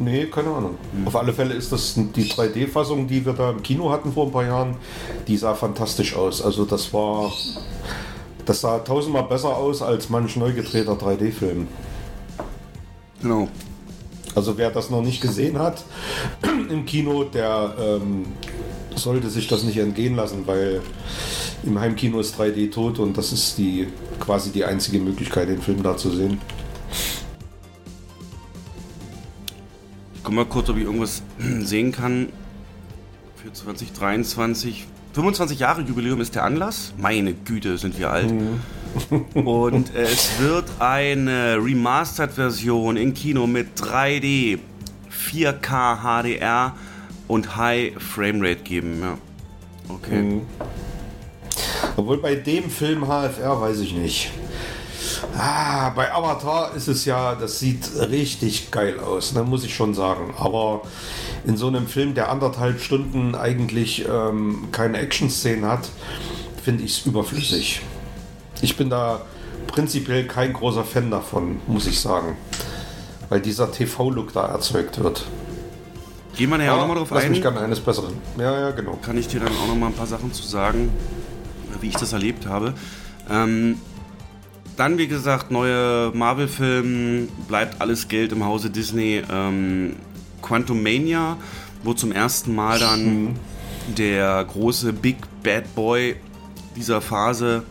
Nee, 0.00 0.26
keine 0.26 0.50
Ahnung. 0.50 0.76
Auf 1.04 1.16
alle 1.16 1.32
Fälle 1.32 1.54
ist 1.54 1.72
das 1.72 1.94
die 1.94 2.24
3D-Fassung, 2.24 3.08
die 3.08 3.24
wir 3.24 3.32
da 3.32 3.50
im 3.50 3.62
Kino 3.62 3.90
hatten 3.90 4.12
vor 4.12 4.26
ein 4.26 4.32
paar 4.32 4.44
Jahren, 4.44 4.76
die 5.26 5.36
sah 5.36 5.54
fantastisch 5.54 6.14
aus. 6.14 6.40
Also 6.40 6.64
das 6.64 6.92
war, 6.92 7.32
das 8.44 8.60
sah 8.60 8.78
tausendmal 8.78 9.24
besser 9.24 9.56
aus 9.56 9.82
als 9.82 10.08
manch 10.08 10.36
neu 10.36 10.52
gedrehter 10.52 10.92
3D-Film. 10.92 11.66
Genau. 13.22 13.48
Also 14.38 14.56
wer 14.56 14.70
das 14.70 14.88
noch 14.88 15.02
nicht 15.02 15.20
gesehen 15.20 15.58
hat 15.58 15.82
im 16.70 16.86
Kino, 16.86 17.24
der 17.24 17.74
ähm, 17.76 18.24
sollte 18.94 19.30
sich 19.30 19.48
das 19.48 19.64
nicht 19.64 19.78
entgehen 19.78 20.14
lassen, 20.14 20.46
weil 20.46 20.80
im 21.64 21.80
Heimkino 21.80 22.20
ist 22.20 22.38
3D 22.38 22.70
tot 22.70 23.00
und 23.00 23.18
das 23.18 23.32
ist 23.32 23.58
die 23.58 23.88
quasi 24.20 24.52
die 24.52 24.64
einzige 24.64 25.00
Möglichkeit, 25.00 25.48
den 25.48 25.60
Film 25.60 25.82
da 25.82 25.96
zu 25.96 26.10
sehen. 26.10 26.40
Ich 30.14 30.22
guck 30.22 30.34
mal 30.34 30.44
kurz, 30.44 30.68
ob 30.68 30.76
ich 30.76 30.84
irgendwas 30.84 31.24
sehen 31.58 31.90
kann. 31.90 32.28
Für 33.42 33.52
2023. 33.52 34.86
25 35.18 35.58
Jahre 35.58 35.82
Jubiläum 35.82 36.20
ist 36.20 36.36
der 36.36 36.44
Anlass. 36.44 36.94
Meine 36.96 37.34
Güte, 37.34 37.76
sind 37.76 37.98
wir 37.98 38.12
alt. 38.12 38.32
Und 39.34 39.92
es 39.92 40.38
wird 40.38 40.66
eine 40.78 41.56
Remastered-Version 41.56 42.96
in 42.96 43.14
Kino 43.14 43.48
mit 43.48 43.76
3D, 43.80 44.60
4K 45.10 46.22
HDR 46.22 46.76
und 47.26 47.56
High 47.56 47.94
Framerate 48.00 48.62
geben. 48.62 49.00
Ja. 49.00 49.18
Okay. 49.88 50.42
Obwohl 51.96 52.18
bei 52.18 52.36
dem 52.36 52.70
Film 52.70 53.04
HFR 53.08 53.60
weiß 53.60 53.80
ich 53.80 53.94
nicht. 53.94 54.30
Ah, 55.38 55.90
bei 55.90 56.12
Avatar 56.12 56.74
ist 56.74 56.88
es 56.88 57.04
ja, 57.04 57.36
das 57.36 57.60
sieht 57.60 57.88
richtig 58.10 58.72
geil 58.72 58.98
aus, 58.98 59.34
ne, 59.34 59.44
muss 59.44 59.62
ich 59.62 59.72
schon 59.72 59.94
sagen. 59.94 60.34
Aber 60.36 60.82
in 61.46 61.56
so 61.56 61.68
einem 61.68 61.86
Film, 61.86 62.14
der 62.14 62.28
anderthalb 62.30 62.80
Stunden 62.80 63.36
eigentlich 63.36 64.04
ähm, 64.08 64.68
keine 64.72 64.98
Action-Szenen 64.98 65.64
hat, 65.64 65.88
finde 66.62 66.82
ich 66.82 66.98
es 66.98 67.06
überflüssig. 67.06 67.82
Ich 68.62 68.76
bin 68.76 68.90
da 68.90 69.20
prinzipiell 69.68 70.26
kein 70.26 70.52
großer 70.52 70.82
Fan 70.82 71.08
davon, 71.12 71.60
muss 71.68 71.86
ich 71.86 72.00
sagen. 72.00 72.36
Weil 73.28 73.40
dieser 73.40 73.70
TV-Look 73.70 74.32
da 74.32 74.46
erzeugt 74.46 75.00
wird. 75.00 75.24
Gehen 76.36 76.50
wir 76.50 76.58
nachher 76.58 76.74
auch 76.74 76.80
nochmal 76.80 76.96
drauf 76.96 77.10
lass 77.12 77.24
ein. 77.24 77.30
mich 77.30 77.42
gerne 77.42 77.60
eines 77.60 77.78
Besseren. 77.78 78.14
Ja, 78.38 78.58
ja, 78.58 78.70
genau. 78.72 78.98
kann 79.00 79.16
ich 79.16 79.28
dir 79.28 79.38
dann 79.38 79.52
auch 79.52 79.68
noch 79.68 79.76
mal 79.76 79.86
ein 79.86 79.94
paar 79.94 80.06
Sachen 80.06 80.32
zu 80.32 80.42
sagen, 80.42 80.90
wie 81.80 81.88
ich 81.88 81.96
das 81.96 82.12
erlebt 82.12 82.46
habe. 82.46 82.74
Ähm, 83.30 83.80
dann, 84.78 84.96
wie 84.96 85.08
gesagt, 85.08 85.50
neue 85.50 86.12
Marvel-Film, 86.14 87.28
bleibt 87.48 87.80
alles 87.80 88.06
Geld 88.06 88.30
im 88.30 88.44
Hause 88.44 88.70
Disney. 88.70 89.22
Ähm, 89.30 89.96
Quantum 90.40 90.82
Mania, 90.84 91.36
wo 91.82 91.94
zum 91.94 92.12
ersten 92.12 92.54
Mal 92.54 92.78
dann 92.78 93.36
der 93.96 94.44
große 94.44 94.92
Big 94.92 95.16
Bad 95.42 95.74
Boy 95.74 96.14
dieser 96.76 97.00
Phase 97.00 97.64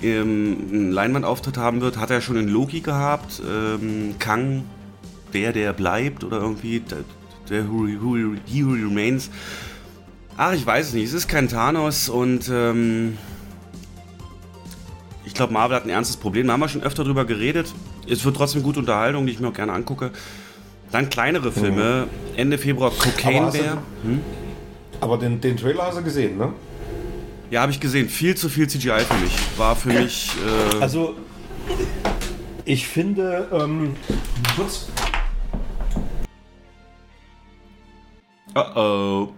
ähm, 0.00 0.58
einen 0.70 0.92
Leinwandauftritt 0.92 1.56
haben 1.56 1.80
wird. 1.80 1.98
Hat 1.98 2.10
er 2.10 2.20
schon 2.20 2.36
in 2.36 2.46
Loki 2.46 2.80
gehabt. 2.80 3.42
Ähm, 3.44 4.14
Kang, 4.20 4.64
der, 5.34 5.52
der 5.52 5.72
bleibt 5.72 6.22
oder 6.22 6.40
irgendwie 6.40 6.78
der, 6.78 6.98
der 7.50 7.68
who, 7.68 7.88
who, 8.00 8.36
he 8.46 8.64
who 8.64 8.70
remains. 8.74 9.28
Ach, 10.36 10.52
ich 10.52 10.64
weiß 10.64 10.88
es 10.88 10.94
nicht. 10.94 11.06
Es 11.06 11.14
ist 11.14 11.26
kein 11.26 11.48
Thanos 11.48 12.08
und 12.08 12.48
ähm, 12.48 13.18
glaube, 15.38 15.52
Marvel 15.54 15.76
hat 15.76 15.84
ein 15.84 15.90
ernstes 15.90 16.18
Problem. 16.18 16.46
Da 16.46 16.52
haben 16.52 16.60
wir 16.60 16.68
schon 16.68 16.82
öfter 16.82 17.04
drüber 17.04 17.24
geredet. 17.24 17.72
Es 18.06 18.24
wird 18.24 18.36
trotzdem 18.36 18.62
gute 18.62 18.80
Unterhaltung, 18.80 19.24
die 19.24 19.32
ich 19.32 19.40
mir 19.40 19.48
auch 19.48 19.54
gerne 19.54 19.72
angucke. 19.72 20.10
Dann 20.92 21.08
kleinere 21.08 21.50
Filme. 21.50 22.08
Ende 22.36 22.58
Februar 22.58 22.90
Cocaine 22.90 23.50
Bear. 23.50 23.82
Hm? 24.02 24.20
Aber 25.00 25.16
den, 25.16 25.40
den 25.40 25.56
Trailer 25.56 25.84
hast 25.84 25.98
du 25.98 26.02
gesehen, 26.02 26.36
ne? 26.36 26.52
Ja, 27.50 27.62
habe 27.62 27.72
ich 27.72 27.80
gesehen. 27.80 28.08
Viel 28.08 28.36
zu 28.36 28.48
viel 28.48 28.68
CGI 28.68 29.00
für 29.00 29.14
mich. 29.14 29.32
War 29.56 29.74
für 29.74 29.88
mich. 29.88 30.32
Äh, 30.74 30.82
Also, 30.82 31.14
ich 32.64 32.86
finde, 32.86 33.48
ähm, 33.52 33.96
kurz, 34.56 34.88
oh 38.54 38.60
oh. 38.74 39.28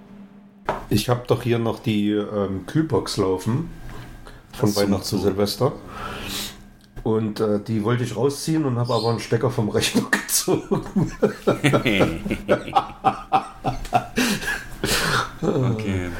ich 0.89 1.09
habe 1.09 1.23
doch 1.27 1.43
hier 1.43 1.59
noch 1.59 1.81
die 1.81 2.11
ähm, 2.11 2.67
Kühlbox 2.67 3.19
laufen 3.19 3.71
von 4.61 4.77
Weihnachten 4.77 5.05
zu. 5.05 5.19
Silvester. 5.19 5.73
Und 7.03 7.41
äh, 7.41 7.59
die 7.67 7.83
wollte 7.83 8.05
ich 8.05 8.15
rausziehen 8.15 8.65
und 8.67 8.77
habe 8.79 8.93
aber 8.95 9.11
einen 9.11 9.21
Stecker 9.21 9.51
vom 9.51 9.71
Rechner 9.71 10.03
gezogen. 10.11 10.83
okay. 15.43 16.11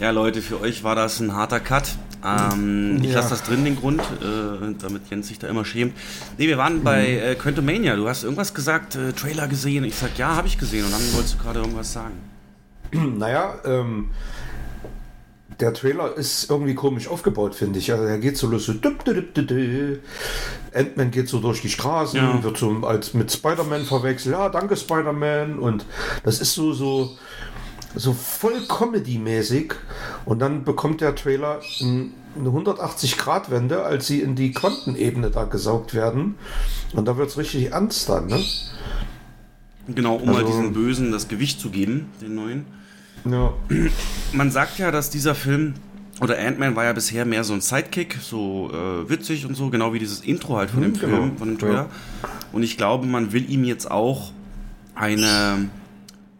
Ja, 0.00 0.10
Leute, 0.10 0.42
für 0.42 0.60
euch 0.60 0.84
war 0.84 0.94
das 0.94 1.20
ein 1.20 1.34
harter 1.34 1.60
Cut. 1.60 1.96
Ähm, 2.24 2.98
ich 3.02 3.10
Ja. 3.10 3.16
lasse 3.16 3.30
das 3.30 3.42
drin, 3.42 3.64
den 3.64 3.76
Grund, 3.76 4.00
äh, 4.00 4.74
damit 4.80 5.08
Jens 5.10 5.28
sich 5.28 5.38
da 5.38 5.48
immer 5.48 5.64
schämt. 5.64 5.94
Nee, 6.36 6.46
wir 6.48 6.58
waren 6.58 6.82
bei 6.82 7.16
äh, 7.18 7.34
Quantumania. 7.34 7.96
Du 7.96 8.08
hast 8.08 8.22
irgendwas 8.24 8.54
gesagt, 8.54 8.96
äh, 8.96 9.12
Trailer 9.12 9.48
gesehen. 9.48 9.84
Ich 9.84 9.96
sag, 9.96 10.16
ja, 10.18 10.34
habe 10.36 10.46
ich 10.48 10.58
gesehen. 10.58 10.84
Und 10.84 10.92
dann 10.92 11.00
wolltest 11.14 11.34
du 11.34 11.38
gerade 11.42 11.60
irgendwas 11.60 11.92
sagen. 11.92 12.14
naja, 13.18 13.54
ähm, 13.64 14.10
der 15.60 15.74
Trailer 15.74 16.16
ist 16.16 16.48
irgendwie 16.50 16.74
komisch 16.74 17.08
aufgebaut, 17.08 17.54
finde 17.54 17.78
ich. 17.80 17.90
Also 17.92 18.04
er 18.04 18.18
geht 18.18 18.36
so 18.36 18.46
los, 18.46 18.66
so 18.66 18.74
düpp, 18.74 19.04
düpp, 19.04 19.34
düpp. 19.34 20.00
Ant-Man 20.72 21.10
geht 21.10 21.28
so 21.28 21.40
durch 21.40 21.60
die 21.62 21.68
Straßen, 21.68 22.16
Ja. 22.18 22.42
wird 22.42 22.56
so 22.58 22.70
als 22.86 23.12
mit 23.14 23.32
Spider-Man 23.32 23.84
verwechselt. 23.84 24.34
Ja, 24.34 24.48
danke 24.50 24.76
Spider-Man. 24.76 25.58
Und 25.58 25.84
das 26.22 26.40
ist 26.40 26.54
so, 26.54 26.72
so, 26.72 27.16
so 27.96 28.12
voll 28.12 28.60
Comedy-mäßig. 28.68 29.74
Und 30.24 30.38
dann 30.38 30.62
bekommt 30.64 31.00
der 31.00 31.14
Trailer 31.16 31.60
ein, 31.80 32.12
eine 32.38 32.50
180-Grad-Wende, 32.50 33.82
als 33.82 34.06
sie 34.06 34.20
in 34.20 34.36
die 34.36 34.52
Quantenebene 34.52 35.30
da 35.30 35.44
gesaugt 35.44 35.92
werden. 35.92 36.36
Und 36.92 37.06
da 37.08 37.16
wird 37.16 37.30
es 37.30 37.36
richtig 37.38 37.72
ernst 37.72 38.08
dann, 38.08 38.26
ne? 38.28 38.40
Genau, 39.88 40.16
um 40.16 40.26
mal 40.26 40.36
Also- 40.36 40.46
diesen 40.48 40.72
Bösen 40.72 41.10
das 41.10 41.26
Gewicht 41.28 41.60
zu 41.60 41.70
geben, 41.70 42.12
den 42.20 42.34
neuen. 42.36 42.66
Ja. 43.24 43.52
Man 44.32 44.50
sagt 44.50 44.78
ja, 44.78 44.90
dass 44.90 45.10
dieser 45.10 45.34
Film 45.34 45.74
oder 46.20 46.38
Ant-Man 46.38 46.74
war 46.74 46.84
ja 46.84 46.92
bisher 46.92 47.24
mehr 47.24 47.44
so 47.44 47.52
ein 47.54 47.60
Sidekick, 47.60 48.18
so 48.20 48.70
äh, 48.72 49.08
witzig 49.08 49.46
und 49.46 49.54
so, 49.54 49.70
genau 49.70 49.92
wie 49.92 49.98
dieses 50.00 50.20
Intro 50.20 50.56
halt 50.56 50.70
von 50.70 50.82
dem 50.82 50.92
Mhm, 50.92 50.96
Film, 50.96 51.12
genau. 51.12 51.36
von 51.38 51.48
dem 51.48 51.58
Trailer. 51.58 51.90
Und 52.52 52.62
ich 52.62 52.76
glaube, 52.76 53.06
man 53.06 53.32
will 53.32 53.48
ihm 53.50 53.64
jetzt 53.64 53.90
auch 53.90 54.32
eine 54.94 55.68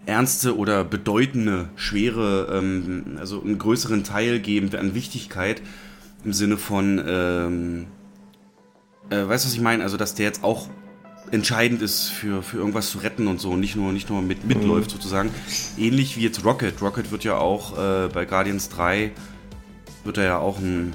ernste 0.07 0.57
oder 0.57 0.83
bedeutende, 0.85 1.69
schwere, 1.77 2.49
ähm, 2.59 3.19
also 3.21 3.41
einen 3.43 3.59
größeren 3.59 4.03
Teil 4.05 4.41
geben 4.41 4.75
an 4.75 4.95
Wichtigkeit 4.95 5.63
im 6.25 6.33
Sinne 6.33 6.57
von, 6.57 7.01
ähm, 7.07 7.87
äh, 9.11 9.29
weißt 9.29 9.45
du, 9.45 9.49
was 9.49 9.55
ich 9.55 9.61
meine? 9.61 9.85
Also, 9.85 9.97
dass 9.97 10.15
der 10.15 10.27
jetzt 10.27 10.43
auch 10.43 10.69
entscheidend 11.31 11.83
ist 11.83 12.09
für, 12.09 12.43
für 12.43 12.59
irgendwas 12.59 12.91
zu 12.91 12.99
retten 12.99 13.27
und 13.27 13.41
so, 13.41 13.51
und 13.51 13.61
nicht 13.61 13.77
nur, 13.77 13.93
nicht 13.93 14.09
nur 14.11 14.23
mit, 14.23 14.45
mitläuft 14.45 14.91
sozusagen. 14.91 15.31
Ähnlich 15.77 16.17
wie 16.17 16.23
jetzt 16.23 16.45
Rocket. 16.45 16.81
Rocket 16.81 17.11
wird 17.11 17.25
ja 17.25 17.37
auch 17.39 17.79
äh, 17.79 18.09
bei 18.09 18.25
Guardians 18.25 18.69
3 18.71 19.13
wird 20.05 20.19
er 20.19 20.25
ja 20.25 20.39
auch 20.39 20.59
ein, 20.59 20.95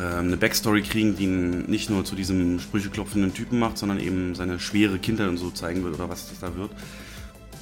äh, 0.00 0.18
eine 0.18 0.36
Backstory 0.36 0.82
kriegen, 0.82 1.16
die 1.16 1.24
ihn 1.24 1.64
nicht 1.66 1.90
nur 1.90 2.04
zu 2.04 2.16
diesem 2.16 2.58
sprücheklopfenden 2.58 3.34
Typen 3.34 3.58
macht, 3.58 3.78
sondern 3.78 4.00
eben 4.00 4.34
seine 4.34 4.58
schwere 4.58 4.98
Kindheit 4.98 5.28
und 5.28 5.36
so 5.36 5.50
zeigen 5.50 5.84
wird 5.84 5.94
oder 5.94 6.08
was 6.08 6.28
das 6.28 6.40
da 6.40 6.56
wird. 6.56 6.70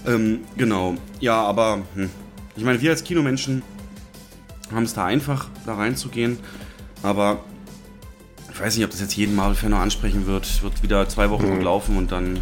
Ähm, 0.06 0.40
genau. 0.56 0.94
Ja, 1.20 1.42
aber 1.42 1.82
hm. 1.94 2.10
ich 2.56 2.64
meine, 2.64 2.80
wir 2.80 2.90
als 2.90 3.04
Kinomenschen 3.04 3.62
haben 4.72 4.84
es 4.84 4.94
da 4.94 5.04
einfach, 5.04 5.48
da 5.66 5.74
reinzugehen. 5.74 6.38
Aber 7.02 7.44
ich 8.54 8.60
weiß 8.60 8.76
nicht, 8.76 8.84
ob 8.84 8.92
das 8.92 9.00
jetzt 9.00 9.16
jeden 9.16 9.34
Marvel-Fan 9.34 9.70
noch 9.70 9.80
ansprechen 9.80 10.26
wird. 10.26 10.62
Wird 10.62 10.82
wieder 10.82 11.08
zwei 11.08 11.28
Wochen 11.30 11.50
gut 11.50 11.62
laufen 11.62 11.96
und 11.96 12.12
dann. 12.12 12.38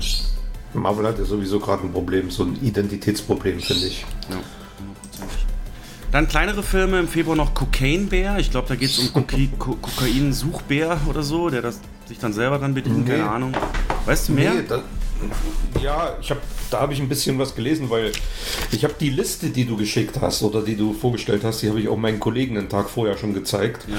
Marvel 0.75 1.07
hat 1.07 1.19
ja 1.19 1.25
sowieso 1.25 1.59
gerade 1.59 1.85
ein 1.87 1.93
Problem, 1.93 2.31
so 2.31 2.45
ein 2.45 2.59
Identitätsproblem, 2.63 3.61
finde 3.61 3.87
ich. 3.87 4.05
Ja. 4.29 4.37
Dann 6.11 6.29
kleinere 6.29 6.63
Filme 6.63 7.01
im 7.01 7.09
Februar 7.09 7.35
noch 7.35 7.55
Cocaine 7.55 8.05
Bär. 8.05 8.39
Ich 8.39 8.51
glaube, 8.51 8.69
da 8.69 8.75
geht 8.75 8.91
es 8.91 8.99
um 8.99 9.13
Koki 9.13 9.51
Ko 9.59 9.77
Kokain-Suchbär 9.81 11.01
oder 11.09 11.23
so, 11.23 11.49
der 11.49 11.63
das 11.63 11.81
sich 12.07 12.19
dann 12.19 12.35
selber 12.35 12.59
dann 12.59 12.75
bedient. 12.75 13.07
Nee. 13.07 13.13
Keine 13.13 13.31
Ahnung. 13.31 13.53
Weißt 14.05 14.29
du 14.29 14.33
mehr? 14.33 14.53
Nee, 14.53 14.65
da, 14.69 14.83
Ja, 15.83 16.17
ich 16.21 16.31
hab, 16.31 16.39
da 16.71 16.81
habe 16.81 16.93
ich 16.93 17.01
ein 17.01 17.09
bisschen 17.09 17.39
was 17.39 17.55
gelesen, 17.55 17.91
weil 17.91 18.13
ich 18.71 18.85
habe 18.85 18.95
die 19.01 19.11
Liste, 19.11 19.49
die 19.51 19.65
du 19.65 19.77
geschickt 19.77 20.21
hast 20.21 20.43
oder 20.43 20.63
die 20.63 20.77
du 20.77 20.93
vorgestellt 20.93 21.43
hast, 21.45 21.63
die 21.63 21.69
habe 21.69 21.81
ich 21.81 21.89
auch 21.89 21.97
meinen 21.97 22.21
Kollegen 22.21 22.57
einen 22.59 22.69
Tag 22.69 22.89
vorher 22.89 23.17
schon 23.17 23.35
gezeigt 23.35 23.87
Ja. 23.89 23.97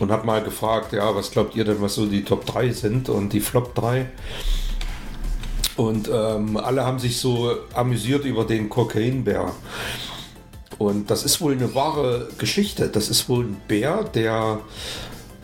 und 0.00 0.10
habe 0.10 0.26
mal 0.26 0.42
gefragt, 0.42 0.92
ja, 0.92 1.14
was 1.14 1.30
glaubt 1.30 1.54
ihr 1.56 1.64
denn, 1.64 1.80
was 1.80 1.94
so 1.94 2.06
die 2.06 2.24
Top 2.24 2.44
3 2.46 2.70
sind 2.72 3.08
und 3.08 3.32
die 3.32 3.40
Flop 3.40 3.74
3? 3.74 4.06
Und 5.76 6.08
ähm, 6.12 6.56
alle 6.56 6.84
haben 6.84 6.98
sich 6.98 7.18
so 7.18 7.50
amüsiert 7.74 8.24
über 8.24 8.44
den 8.44 8.68
Kokainbär. 8.68 9.52
Und 10.78 11.10
das 11.10 11.24
ist 11.24 11.40
wohl 11.40 11.52
eine 11.52 11.74
wahre 11.74 12.28
Geschichte. 12.38 12.88
Das 12.88 13.08
ist 13.08 13.28
wohl 13.28 13.44
ein 13.44 13.56
Bär, 13.68 14.04
der, 14.04 14.60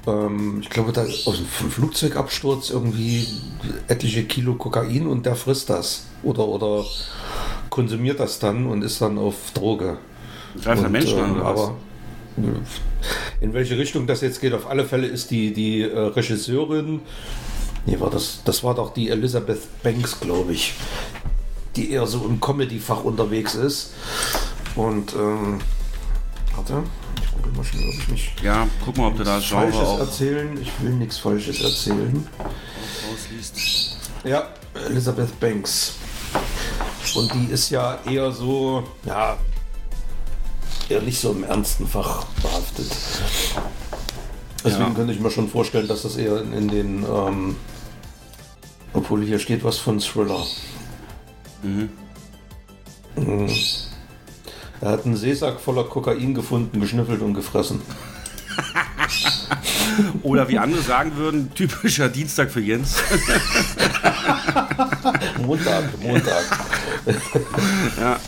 ähm, 0.06 0.58
ich 0.62 0.70
glaube, 0.70 0.92
da 0.92 1.02
aus 1.02 1.38
einem 1.38 1.70
Flugzeugabsturz 1.70 2.70
irgendwie 2.70 3.26
etliche 3.88 4.24
Kilo 4.24 4.54
Kokain 4.54 5.06
und 5.06 5.26
der 5.26 5.36
frisst 5.36 5.70
das. 5.70 6.06
Oder, 6.22 6.46
oder 6.46 6.84
konsumiert 7.70 8.20
das 8.20 8.38
dann 8.38 8.66
und 8.66 8.82
ist 8.82 9.00
dann 9.00 9.18
auf 9.18 9.34
Droge. 9.54 9.98
Greift 10.62 10.82
er 10.82 10.86
Und, 10.86 10.92
Menschen 10.92 11.18
an, 11.18 11.36
ähm, 11.36 11.42
aber 11.42 11.74
in 13.40 13.52
welche 13.52 13.78
Richtung 13.78 14.06
das 14.06 14.20
jetzt 14.20 14.40
geht, 14.40 14.54
auf 14.54 14.68
alle 14.68 14.84
Fälle 14.84 15.06
ist 15.06 15.30
die, 15.30 15.52
die 15.52 15.82
äh, 15.82 15.98
Regisseurin, 15.98 17.00
nee, 17.86 17.98
war 18.00 18.10
das, 18.10 18.42
das 18.44 18.62
war 18.64 18.74
doch 18.74 18.92
die 18.92 19.10
Elizabeth 19.10 19.60
Banks, 19.82 20.20
glaube 20.20 20.52
ich, 20.52 20.74
die 21.76 21.92
eher 21.92 22.06
so 22.06 22.24
im 22.26 22.40
Comedy-Fach 22.40 23.04
unterwegs 23.04 23.54
ist. 23.54 23.92
Und, 24.76 25.14
ähm, 25.14 25.60
warte, 26.54 26.82
gucke 27.42 27.56
mal 27.56 27.64
schnell, 27.64 27.88
ob 27.88 27.94
ich 27.94 28.08
mich 28.08 28.32
Ja, 28.42 28.66
guck 28.84 28.96
mal, 28.96 29.08
ob 29.08 29.16
du 29.16 29.24
da 29.24 29.38
Genre 29.40 29.62
Falsches 29.72 29.80
auch 29.88 29.98
erzählen. 30.00 30.60
Ich 30.60 30.70
will 30.82 30.90
nichts 30.92 31.18
Falsches 31.18 31.60
erzählen. 31.60 32.26
ausliest. 33.12 33.96
Ja, 34.24 34.48
Elizabeth 34.86 35.38
Banks. 35.40 35.94
Und 37.14 37.32
die 37.34 37.46
ist 37.52 37.70
ja 37.70 37.98
eher 38.04 38.30
so, 38.32 38.84
ja, 39.04 39.36
eher 40.88 41.00
nicht 41.02 41.18
so 41.20 41.32
im 41.32 41.44
ernsten 41.44 41.86
Fach 41.86 42.24
behaftet. 42.42 42.90
Deswegen 44.64 44.88
Ja. 44.88 44.90
könnte 44.94 45.12
ich 45.12 45.20
mir 45.20 45.30
schon 45.30 45.48
vorstellen, 45.48 45.88
dass 45.88 46.02
das 46.02 46.16
eher 46.16 46.40
in, 46.42 46.52
in 46.52 46.68
den, 46.68 47.04
ähm, 47.04 47.56
obwohl 48.92 49.24
hier 49.24 49.38
steht 49.38 49.64
was 49.64 49.78
von 49.78 50.00
Thriller. 50.00 50.44
Mhm. 51.62 51.88
Er 54.80 54.90
hat 54.90 55.04
einen 55.04 55.16
Seesack 55.16 55.60
voller 55.60 55.84
Kokain 55.84 56.34
gefunden, 56.34 56.80
geschnüffelt 56.80 57.20
und 57.22 57.34
gefressen. 57.34 57.80
Oder 60.22 60.48
wie 60.48 60.58
andere 60.58 60.82
sagen 60.82 61.16
würden, 61.16 61.52
typischer 61.54 62.08
Dienstag 62.08 62.50
für 62.50 62.60
Jens. 62.60 62.96
Montag, 65.44 65.84
Montag. 66.00 66.44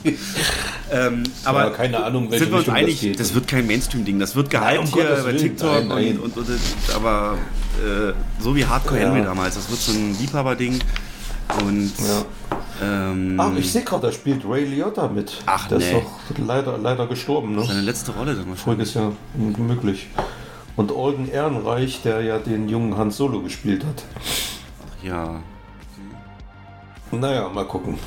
ähm, 0.90 1.22
aber 1.44 1.64
Ja, 1.64 1.70
keine 1.70 2.02
Ahnung, 2.02 2.30
welche 2.30 2.44
sind 2.44 2.52
wir 2.52 2.58
uns 2.58 2.66
das 2.66 2.74
einig, 2.74 3.00
geht. 3.00 3.20
das, 3.20 3.34
wird 3.34 3.46
kein 3.46 3.66
Mainstream-Ding. 3.66 4.18
Das 4.18 4.34
wird 4.34 4.50
gehypt 4.50 4.78
um 4.78 4.86
hier 4.86 5.22
bei 5.24 5.32
TikTok 5.32 5.86
nein, 5.86 5.88
nein. 5.88 6.18
Und, 6.18 6.36
und, 6.36 6.48
und 6.48 6.94
aber 6.94 7.38
äh, 7.78 8.12
so 8.42 8.56
wie 8.56 8.64
Hardcore 8.64 9.00
Ja. 9.00 9.06
Henry 9.06 9.22
damals. 9.22 9.54
Das 9.54 9.70
wird 9.70 9.80
so 9.80 9.92
ein 9.92 10.16
Liebhaber-Ding. 10.18 10.78
Und 11.64 11.92
Ja. 11.98 12.24
Ähm, 12.82 13.36
Ach, 13.38 13.54
ich 13.56 13.70
sehe 13.70 13.82
gerade, 13.82 14.06
da 14.06 14.12
spielt 14.12 14.44
Ray 14.44 14.64
Liotta 14.64 15.08
mit. 15.08 15.42
Ach, 15.46 15.68
Der 15.68 15.78
nee. 15.78 15.84
ist 15.84 15.94
doch 15.94 16.46
leider, 16.46 16.78
leider 16.78 17.06
gestorben, 17.06 17.54
ne? 17.54 17.64
seine 17.64 17.82
letzte 17.82 18.12
Rolle 18.12 18.34
dann 18.34 18.48
wahrscheinlich. 18.48 18.92
Voriges 18.92 18.94
Jahr, 18.94 19.12
möglich. 19.34 20.08
Und 20.76 20.92
Alden 20.92 21.30
Ehrenreich, 21.30 22.00
der 22.02 22.22
ja 22.22 22.38
den 22.38 22.68
jungen 22.68 22.96
Han 22.96 23.10
Solo 23.10 23.42
gespielt 23.42 23.84
hat. 23.84 24.04
Ja. 25.02 25.42
Naja, 27.10 27.48
mal 27.48 27.64
gucken. 27.66 27.98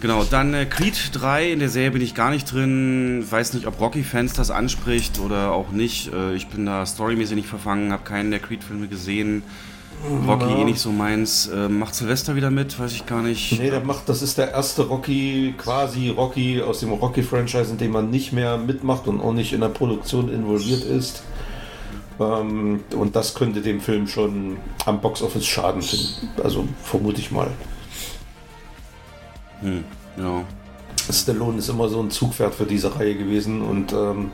Genau, 0.00 0.24
dann 0.24 0.52
äh, 0.52 0.66
Creed 0.66 1.10
3, 1.12 1.52
in 1.52 1.58
der 1.58 1.70
Serie 1.70 1.90
bin 1.90 2.02
ich 2.02 2.14
gar 2.14 2.30
nicht 2.30 2.52
drin. 2.52 3.26
Weiß 3.28 3.54
nicht, 3.54 3.66
ob 3.66 3.80
Rocky-Fans 3.80 4.34
das 4.34 4.50
anspricht 4.50 5.18
oder 5.18 5.52
auch 5.52 5.70
nicht. 5.70 6.12
Äh, 6.12 6.34
ich 6.34 6.48
bin 6.48 6.66
da 6.66 6.84
storymäßig 6.84 7.34
nicht 7.34 7.48
verfangen, 7.48 7.92
habe 7.92 8.04
keinen 8.04 8.30
der 8.30 8.40
Creed-Filme 8.40 8.88
gesehen. 8.88 9.42
Rocky 10.26 10.52
eh 10.52 10.64
nicht 10.64 10.78
so 10.78 10.92
meins. 10.92 11.48
Äh, 11.48 11.68
macht 11.68 11.94
Sylvester 11.94 12.36
wieder 12.36 12.50
mit? 12.50 12.78
Weiß 12.78 12.92
ich 12.92 13.06
gar 13.06 13.22
nicht. 13.22 13.58
Nee, 13.58 13.70
der 13.70 13.80
macht, 13.80 14.08
das 14.08 14.22
ist 14.22 14.38
der 14.38 14.52
erste 14.52 14.86
Rocky, 14.86 15.54
quasi 15.56 16.10
Rocky 16.10 16.62
aus 16.62 16.80
dem 16.80 16.92
Rocky-Franchise, 16.92 17.72
in 17.72 17.78
dem 17.78 17.92
man 17.92 18.10
nicht 18.10 18.32
mehr 18.32 18.58
mitmacht 18.58 19.06
und 19.08 19.20
auch 19.20 19.32
nicht 19.32 19.52
in 19.52 19.60
der 19.60 19.68
Produktion 19.68 20.28
involviert 20.28 20.84
ist. 20.84 21.22
Ähm, 22.20 22.80
und 22.96 23.16
das 23.16 23.34
könnte 23.34 23.60
dem 23.60 23.80
Film 23.80 24.06
schon 24.06 24.58
am 24.84 25.00
Boxoffice 25.00 25.46
schaden 25.46 25.82
finden. 25.82 26.30
Also 26.42 26.66
vermute 26.82 27.20
ich 27.20 27.30
mal. 27.30 27.50
Hm, 29.60 29.84
ja. 30.18 30.44
Stallone 31.10 31.58
ist 31.58 31.68
immer 31.68 31.88
so 31.88 32.00
ein 32.00 32.10
Zugpferd 32.10 32.54
für 32.54 32.64
diese 32.64 32.98
Reihe 32.98 33.14
gewesen 33.14 33.62
und 33.62 33.92
ähm, 33.92 34.30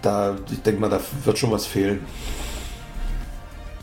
da, 0.00 0.36
ich 0.50 0.60
denke 0.62 0.80
mal, 0.80 0.90
da 0.90 1.00
wird 1.24 1.38
schon 1.38 1.52
was 1.52 1.64
fehlen. 1.64 2.00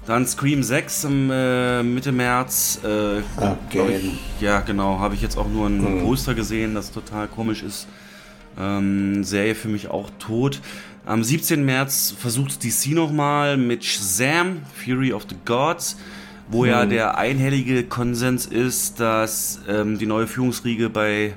Dann 0.09 0.25
Scream 0.25 0.63
6 0.63 1.03
im 1.03 1.29
äh, 1.29 1.83
Mitte 1.83 2.11
März. 2.11 2.79
Äh, 2.83 3.21
Again. 3.37 4.17
ich, 4.35 4.41
ja, 4.41 4.59
genau. 4.61 4.97
Habe 4.97 5.13
ich 5.13 5.21
jetzt 5.21 5.37
auch 5.37 5.47
nur 5.47 5.67
ein 5.67 6.01
Poster 6.01 6.33
gesehen, 6.33 6.73
das 6.73 6.91
total 6.91 7.27
komisch 7.27 7.61
ist. 7.61 7.87
Ähm, 8.59 9.23
Serie 9.23 9.53
für 9.53 9.67
mich 9.67 9.89
auch 9.91 10.09
tot. 10.17 10.61
Am 11.05 11.23
17. 11.23 11.63
März 11.63 12.15
versucht 12.17 12.63
DC 12.63 12.95
nochmal 12.95 13.55
mit 13.55 13.85
Shazam, 13.85 14.63
Fury 14.83 15.13
of 15.13 15.27
the 15.29 15.35
Gods, 15.45 15.95
wo 16.47 16.65
ja 16.65 16.87
der 16.87 17.19
einhellige 17.19 17.83
Konsens 17.83 18.47
ist, 18.47 18.99
dass 18.99 19.59
ähm, 19.67 19.99
die 19.99 20.07
neue 20.07 20.25
Führungsriege 20.25 20.89
bei 20.89 21.35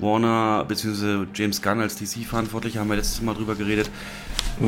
Warner 0.00 0.64
bzw. 0.66 1.26
James 1.34 1.60
Gunn 1.62 1.80
als 1.80 1.96
DC-Verantwortlicher, 1.96 2.80
haben 2.80 2.88
wir 2.88 2.96
letztes 2.96 3.20
Mal 3.22 3.34
drüber 3.34 3.54
geredet, 3.54 3.90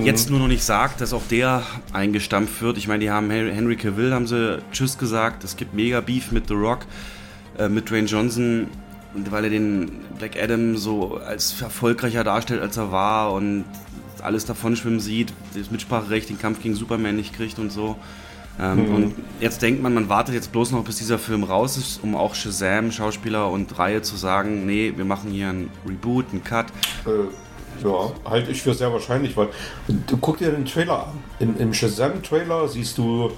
jetzt 0.04 0.30
nur 0.30 0.38
noch 0.38 0.48
nicht 0.48 0.64
sagt, 0.64 1.00
dass 1.00 1.12
auch 1.12 1.22
der 1.30 1.62
eingestampft 1.92 2.60
wird. 2.62 2.78
Ich 2.78 2.88
meine, 2.88 3.00
die 3.00 3.10
haben 3.10 3.30
Hen- 3.30 3.50
Henry 3.52 3.76
Cavill, 3.76 4.12
haben 4.14 4.26
sie 4.26 4.58
Tschüss 4.72 4.96
gesagt. 4.98 5.44
Es 5.44 5.56
gibt 5.56 5.74
mega 5.74 6.00
Beef 6.00 6.32
mit 6.32 6.48
The 6.48 6.54
Rock, 6.54 6.86
äh, 7.58 7.68
mit 7.68 7.90
Dwayne 7.90 8.06
Johnson, 8.06 8.66
weil 9.14 9.44
er 9.44 9.50
den 9.50 9.90
Black 10.18 10.36
Adam 10.42 10.76
so 10.76 11.18
als 11.18 11.60
erfolgreicher 11.60 12.24
darstellt, 12.24 12.62
als 12.62 12.76
er 12.76 12.90
war 12.92 13.32
und 13.32 13.64
alles 14.22 14.44
davon 14.46 14.76
schwimmen 14.76 15.00
sieht, 15.00 15.32
das 15.54 15.70
Mitspracherecht, 15.70 16.28
den 16.30 16.38
Kampf 16.38 16.62
gegen 16.62 16.74
Superman 16.74 17.16
nicht 17.16 17.34
kriegt 17.34 17.58
und 17.58 17.70
so. 17.72 17.96
Ähm, 18.60 18.94
Und 18.94 19.14
jetzt 19.40 19.62
denkt 19.62 19.82
man, 19.82 19.94
man 19.94 20.08
wartet 20.08 20.34
jetzt 20.34 20.52
bloß 20.52 20.72
noch, 20.72 20.84
bis 20.84 20.96
dieser 20.96 21.18
Film 21.18 21.44
raus 21.44 21.76
ist, 21.76 22.00
um 22.02 22.14
auch 22.14 22.34
Shazam, 22.34 22.92
Schauspieler 22.92 23.50
und 23.50 23.78
Reihe 23.78 24.02
zu 24.02 24.16
sagen, 24.16 24.66
nee, 24.66 24.92
wir 24.94 25.04
machen 25.04 25.30
hier 25.30 25.48
einen 25.48 25.70
Reboot, 25.86 26.26
einen 26.32 26.44
Cut. 26.44 26.66
Äh, 27.06 27.84
ja, 27.84 28.12
halte 28.24 28.50
ich 28.50 28.62
für 28.62 28.74
sehr 28.74 28.92
wahrscheinlich, 28.92 29.36
weil 29.36 29.48
du 29.88 30.16
guck 30.18 30.38
dir 30.38 30.50
den 30.50 30.66
Trailer 30.66 31.06
an. 31.06 31.24
Im, 31.38 31.58
im 31.58 31.74
Shazam-Trailer 31.74 32.68
siehst 32.68 32.98
du 32.98 33.30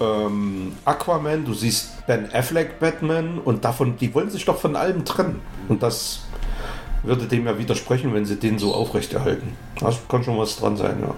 ähm, 0.00 0.72
Aquaman, 0.84 1.44
du 1.44 1.54
siehst 1.54 2.06
Ben 2.06 2.28
Affleck 2.32 2.78
Batman 2.78 3.38
und 3.38 3.64
davon, 3.64 3.96
die 3.96 4.14
wollen 4.14 4.30
sich 4.30 4.44
doch 4.44 4.58
von 4.58 4.76
allem 4.76 5.04
trennen. 5.04 5.40
Und 5.68 5.82
das 5.82 6.20
würde 7.02 7.26
dem 7.26 7.46
ja 7.46 7.58
widersprechen, 7.58 8.12
wenn 8.14 8.26
sie 8.26 8.36
den 8.36 8.58
so 8.58 8.74
aufrechterhalten. 8.74 9.54
Da 9.80 9.92
kann 10.08 10.22
schon 10.22 10.38
was 10.38 10.56
dran 10.56 10.76
sein, 10.76 10.98
ja. 11.00 11.14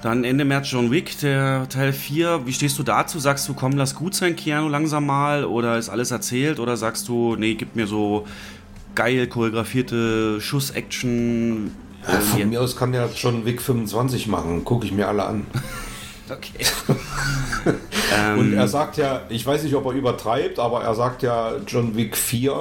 Dann 0.00 0.22
Ende 0.22 0.44
März 0.44 0.70
John 0.70 0.92
Wick, 0.92 1.18
der 1.18 1.68
Teil 1.68 1.92
4. 1.92 2.46
Wie 2.46 2.52
stehst 2.52 2.78
du 2.78 2.84
dazu? 2.84 3.18
Sagst 3.18 3.48
du, 3.48 3.54
komm, 3.54 3.72
lass 3.72 3.96
gut 3.96 4.14
sein, 4.14 4.36
Keanu, 4.36 4.68
langsam 4.68 5.06
mal? 5.06 5.44
Oder 5.44 5.76
ist 5.76 5.88
alles 5.88 6.12
erzählt? 6.12 6.60
Oder 6.60 6.76
sagst 6.76 7.08
du, 7.08 7.34
nee, 7.34 7.54
gib 7.54 7.74
mir 7.74 7.88
so 7.88 8.24
geil 8.94 9.26
choreografierte 9.26 10.40
Schuss-Action? 10.40 11.72
Ja, 12.06 12.14
äh, 12.14 12.20
von 12.20 12.48
mir 12.48 12.60
aus 12.60 12.76
kann 12.76 12.92
der 12.92 13.08
John 13.16 13.44
Wick 13.44 13.60
25 13.60 14.28
machen, 14.28 14.64
gucke 14.64 14.86
ich 14.86 14.92
mir 14.92 15.08
alle 15.08 15.24
an. 15.24 15.46
Okay. 16.38 16.64
Und 18.38 18.52
ähm, 18.52 18.58
er 18.58 18.68
sagt 18.68 18.96
ja, 18.96 19.22
ich 19.28 19.44
weiß 19.44 19.62
nicht, 19.62 19.74
ob 19.74 19.86
er 19.86 19.92
übertreibt, 19.92 20.58
aber 20.58 20.82
er 20.82 20.94
sagt 20.94 21.22
ja, 21.22 21.52
John 21.66 21.96
Wick 21.96 22.16
4 22.16 22.52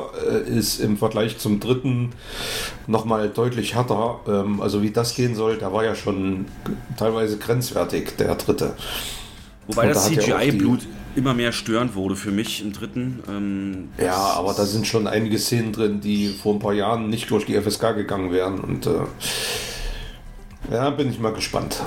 äh, 0.47 0.49
ist 0.49 0.80
im 0.80 0.97
Vergleich 0.97 1.38
zum 1.38 1.59
dritten 1.59 2.11
nochmal 2.88 3.30
deutlich 3.30 3.76
härter. 3.76 4.20
Ähm, 4.28 4.61
also 4.61 4.82
wie 4.82 4.91
das 4.91 5.15
gehen 5.15 5.36
soll, 5.36 5.57
der 5.57 5.72
war 5.74 5.84
ja 5.86 5.95
schon 5.95 6.45
teilweise 6.97 7.38
grenzwertig, 7.38 8.18
der 8.18 8.36
dritte. 8.36 8.76
wobei 9.68 9.84
und 9.84 9.89
das 9.95 10.09
da 10.09 10.11
ja 10.11 10.39
CGI-Blut 10.39 10.82
immer 11.15 11.34
mehr 11.34 11.51
störend 11.51 11.95
wurde 11.95 12.15
für 12.15 12.32
mich 12.32 12.61
im 12.61 12.74
dritten. 12.74 13.24
Ähm, 13.28 13.89
Ja, 14.03 14.15
aber 14.15 14.53
da 14.53 14.65
sind 14.65 14.86
schon 14.86 15.07
einige 15.07 15.39
Szenen 15.39 15.74
drin, 15.74 16.01
die 16.01 16.30
vor 16.30 16.53
ein 16.53 16.59
paar 16.59 16.74
Jahren 16.74 17.09
nicht 17.09 17.32
durch 17.32 17.45
die 17.45 17.59
FSK 17.59 17.95
gegangen 17.95 18.32
wären. 18.32 18.59
Und 18.59 18.86
äh, 18.86 18.99
ja, 20.72 20.89
bin 20.91 21.09
ich 21.09 21.20
mal 21.20 21.34
gespannt. 21.34 21.82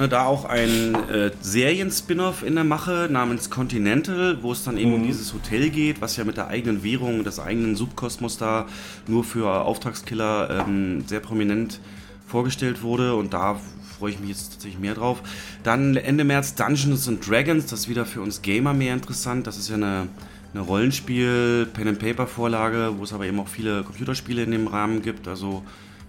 Ne, 0.00 0.08
da 0.08 0.24
auch 0.24 0.46
ein 0.46 0.94
äh, 1.10 1.30
Serien-Spin-Off 1.42 2.42
in 2.42 2.54
der 2.54 2.64
Mache 2.64 3.08
namens 3.10 3.50
Continental, 3.50 4.38
wo 4.40 4.50
es 4.50 4.64
dann 4.64 4.78
eben 4.78 4.94
um 4.94 5.02
dieses 5.02 5.34
Hotel 5.34 5.68
geht, 5.68 6.00
was 6.00 6.16
ja 6.16 6.24
mit 6.24 6.38
der 6.38 6.48
eigenen 6.48 6.82
Währung, 6.82 7.22
des 7.22 7.38
eigenen 7.38 7.76
Subkosmos 7.76 8.38
da 8.38 8.66
nur 9.06 9.24
für 9.24 9.46
Auftragskiller 9.50 10.64
ähm, 10.66 11.04
sehr 11.06 11.20
prominent 11.20 11.80
vorgestellt 12.26 12.80
wurde 12.82 13.14
und 13.14 13.34
da 13.34 13.60
freue 13.98 14.12
ich 14.12 14.20
mich 14.20 14.30
jetzt 14.30 14.52
tatsächlich 14.54 14.80
mehr 14.80 14.94
drauf. 14.94 15.22
Dann 15.64 15.96
Ende 15.96 16.24
März 16.24 16.54
Dungeons 16.54 17.06
and 17.06 17.28
Dragons, 17.28 17.66
das 17.66 17.80
ist 17.80 17.88
wieder 17.90 18.06
für 18.06 18.22
uns 18.22 18.40
Gamer 18.40 18.72
mehr 18.72 18.94
interessant. 18.94 19.46
Das 19.46 19.58
ist 19.58 19.68
ja 19.68 19.74
eine, 19.74 20.08
eine 20.54 20.62
Rollenspiel, 20.62 21.68
Pen-and-Paper-Vorlage, 21.74 22.94
wo 22.96 23.04
es 23.04 23.12
aber 23.12 23.26
eben 23.26 23.38
auch 23.38 23.48
viele 23.48 23.82
Computerspiele 23.82 24.44
in 24.44 24.52
dem 24.52 24.66
Rahmen 24.66 25.02
gibt, 25.02 25.28
also 25.28 25.62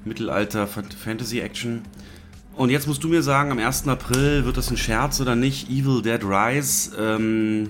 Mittelalter, 0.05 0.65
Fantasy-Action. 0.65 1.81
Und 2.55 2.69
jetzt 2.69 2.87
musst 2.87 3.03
du 3.03 3.07
mir 3.07 3.23
sagen, 3.23 3.51
am 3.51 3.59
1. 3.59 3.87
April 3.87 4.45
wird 4.45 4.57
das 4.57 4.69
ein 4.69 4.77
Scherz 4.77 5.21
oder 5.21 5.35
nicht? 5.35 5.69
Evil 5.69 6.01
Dead 6.01 6.23
Rise. 6.23 6.91
Ähm, 6.97 7.69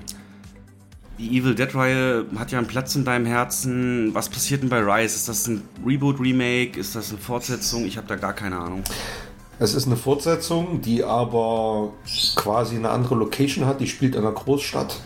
die 1.22 1.38
Evil 1.38 1.54
Dead-Reihe 1.54 2.26
hat 2.36 2.52
ja 2.52 2.58
einen 2.58 2.68
Platz 2.68 2.96
in 2.96 3.06
deinem 3.06 3.28
Herzen. 3.28 4.10
Was 4.16 4.28
passiert 4.28 4.64
denn 4.64 4.70
bei 4.70 4.80
Rise? 4.80 5.16
Ist 5.16 5.30
das 5.30 5.48
ein 5.48 5.62
Reboot, 5.86 6.20
Remake? 6.20 6.80
Ist 6.80 6.96
das 6.96 7.12
eine 7.12 7.20
Fortsetzung? 7.20 7.86
Ich 7.86 7.98
habe 7.98 8.08
da 8.08 8.16
gar 8.16 8.34
keine 8.34 8.58
Ahnung. 8.58 8.84
Es 9.60 9.76
ist 9.76 9.86
eine 9.86 9.98
Fortsetzung, 9.98 10.82
die 10.82 11.04
aber 11.04 11.94
quasi 12.36 12.76
eine 12.76 12.90
andere 12.90 13.14
Location 13.14 13.68
hat. 13.68 13.82
Die 13.82 13.88
spielt 13.88 14.16
in 14.16 14.22
einer 14.22 14.32
Großstadt. 14.32 15.00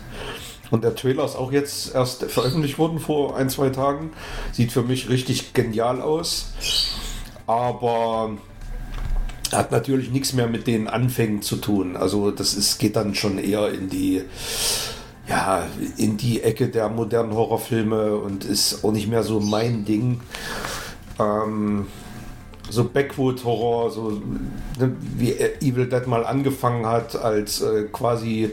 Und 0.70 0.84
der 0.84 0.94
Trailer 0.94 1.26
ist 1.26 1.36
auch 1.36 1.52
jetzt 1.52 1.94
erst 1.94 2.24
veröffentlicht 2.24 2.78
worden 2.78 2.98
vor 2.98 3.36
ein, 3.36 3.50
zwei 3.50 3.68
Tagen. 3.68 4.12
Sieht 4.52 4.72
für 4.72 4.82
mich 4.82 5.10
richtig 5.10 5.52
genial 5.52 6.00
aus. 6.00 6.54
Aber 7.46 8.38
hat 9.52 9.72
natürlich 9.72 10.10
nichts 10.10 10.32
mehr 10.32 10.46
mit 10.46 10.66
den 10.66 10.88
Anfängen 10.88 11.42
zu 11.42 11.56
tun. 11.56 11.96
Also 11.96 12.30
das 12.30 12.54
ist, 12.54 12.78
geht 12.78 12.96
dann 12.96 13.14
schon 13.14 13.38
eher 13.38 13.68
in 13.72 13.88
die 13.88 14.22
ja, 15.28 15.66
in 15.96 16.16
die 16.16 16.42
Ecke 16.42 16.68
der 16.68 16.88
modernen 16.88 17.34
Horrorfilme 17.34 18.16
und 18.16 18.44
ist 18.44 18.84
auch 18.84 18.92
nicht 18.92 19.08
mehr 19.08 19.24
so 19.24 19.40
mein 19.40 19.84
Ding. 19.84 20.20
Ähm, 21.18 21.86
so 22.68 22.84
Backwood-Horror, 22.84 23.90
so 23.90 24.22
ne, 24.78 24.96
wie 25.16 25.32
Evil 25.60 25.88
Dead 25.88 26.06
mal 26.06 26.26
angefangen 26.26 26.86
hat 26.86 27.14
als 27.14 27.60
äh, 27.60 27.84
quasi 27.92 28.50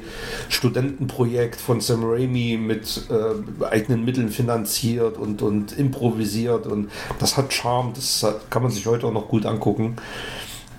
Studentenprojekt 0.49 1.59
von 1.59 1.81
Sam 1.81 2.03
Raimi 2.03 2.57
mit 2.61 3.07
äh, 3.09 3.65
eigenen 3.65 4.05
Mitteln 4.05 4.29
finanziert 4.29 5.17
und, 5.17 5.41
und 5.41 5.77
improvisiert 5.77 6.67
und 6.67 6.91
das 7.19 7.37
hat 7.37 7.53
Charme, 7.53 7.93
das 7.95 8.21
hat, 8.23 8.51
kann 8.51 8.61
man 8.61 8.71
sich 8.71 8.85
heute 8.85 9.07
auch 9.07 9.13
noch 9.13 9.27
gut 9.27 9.45
angucken. 9.45 9.95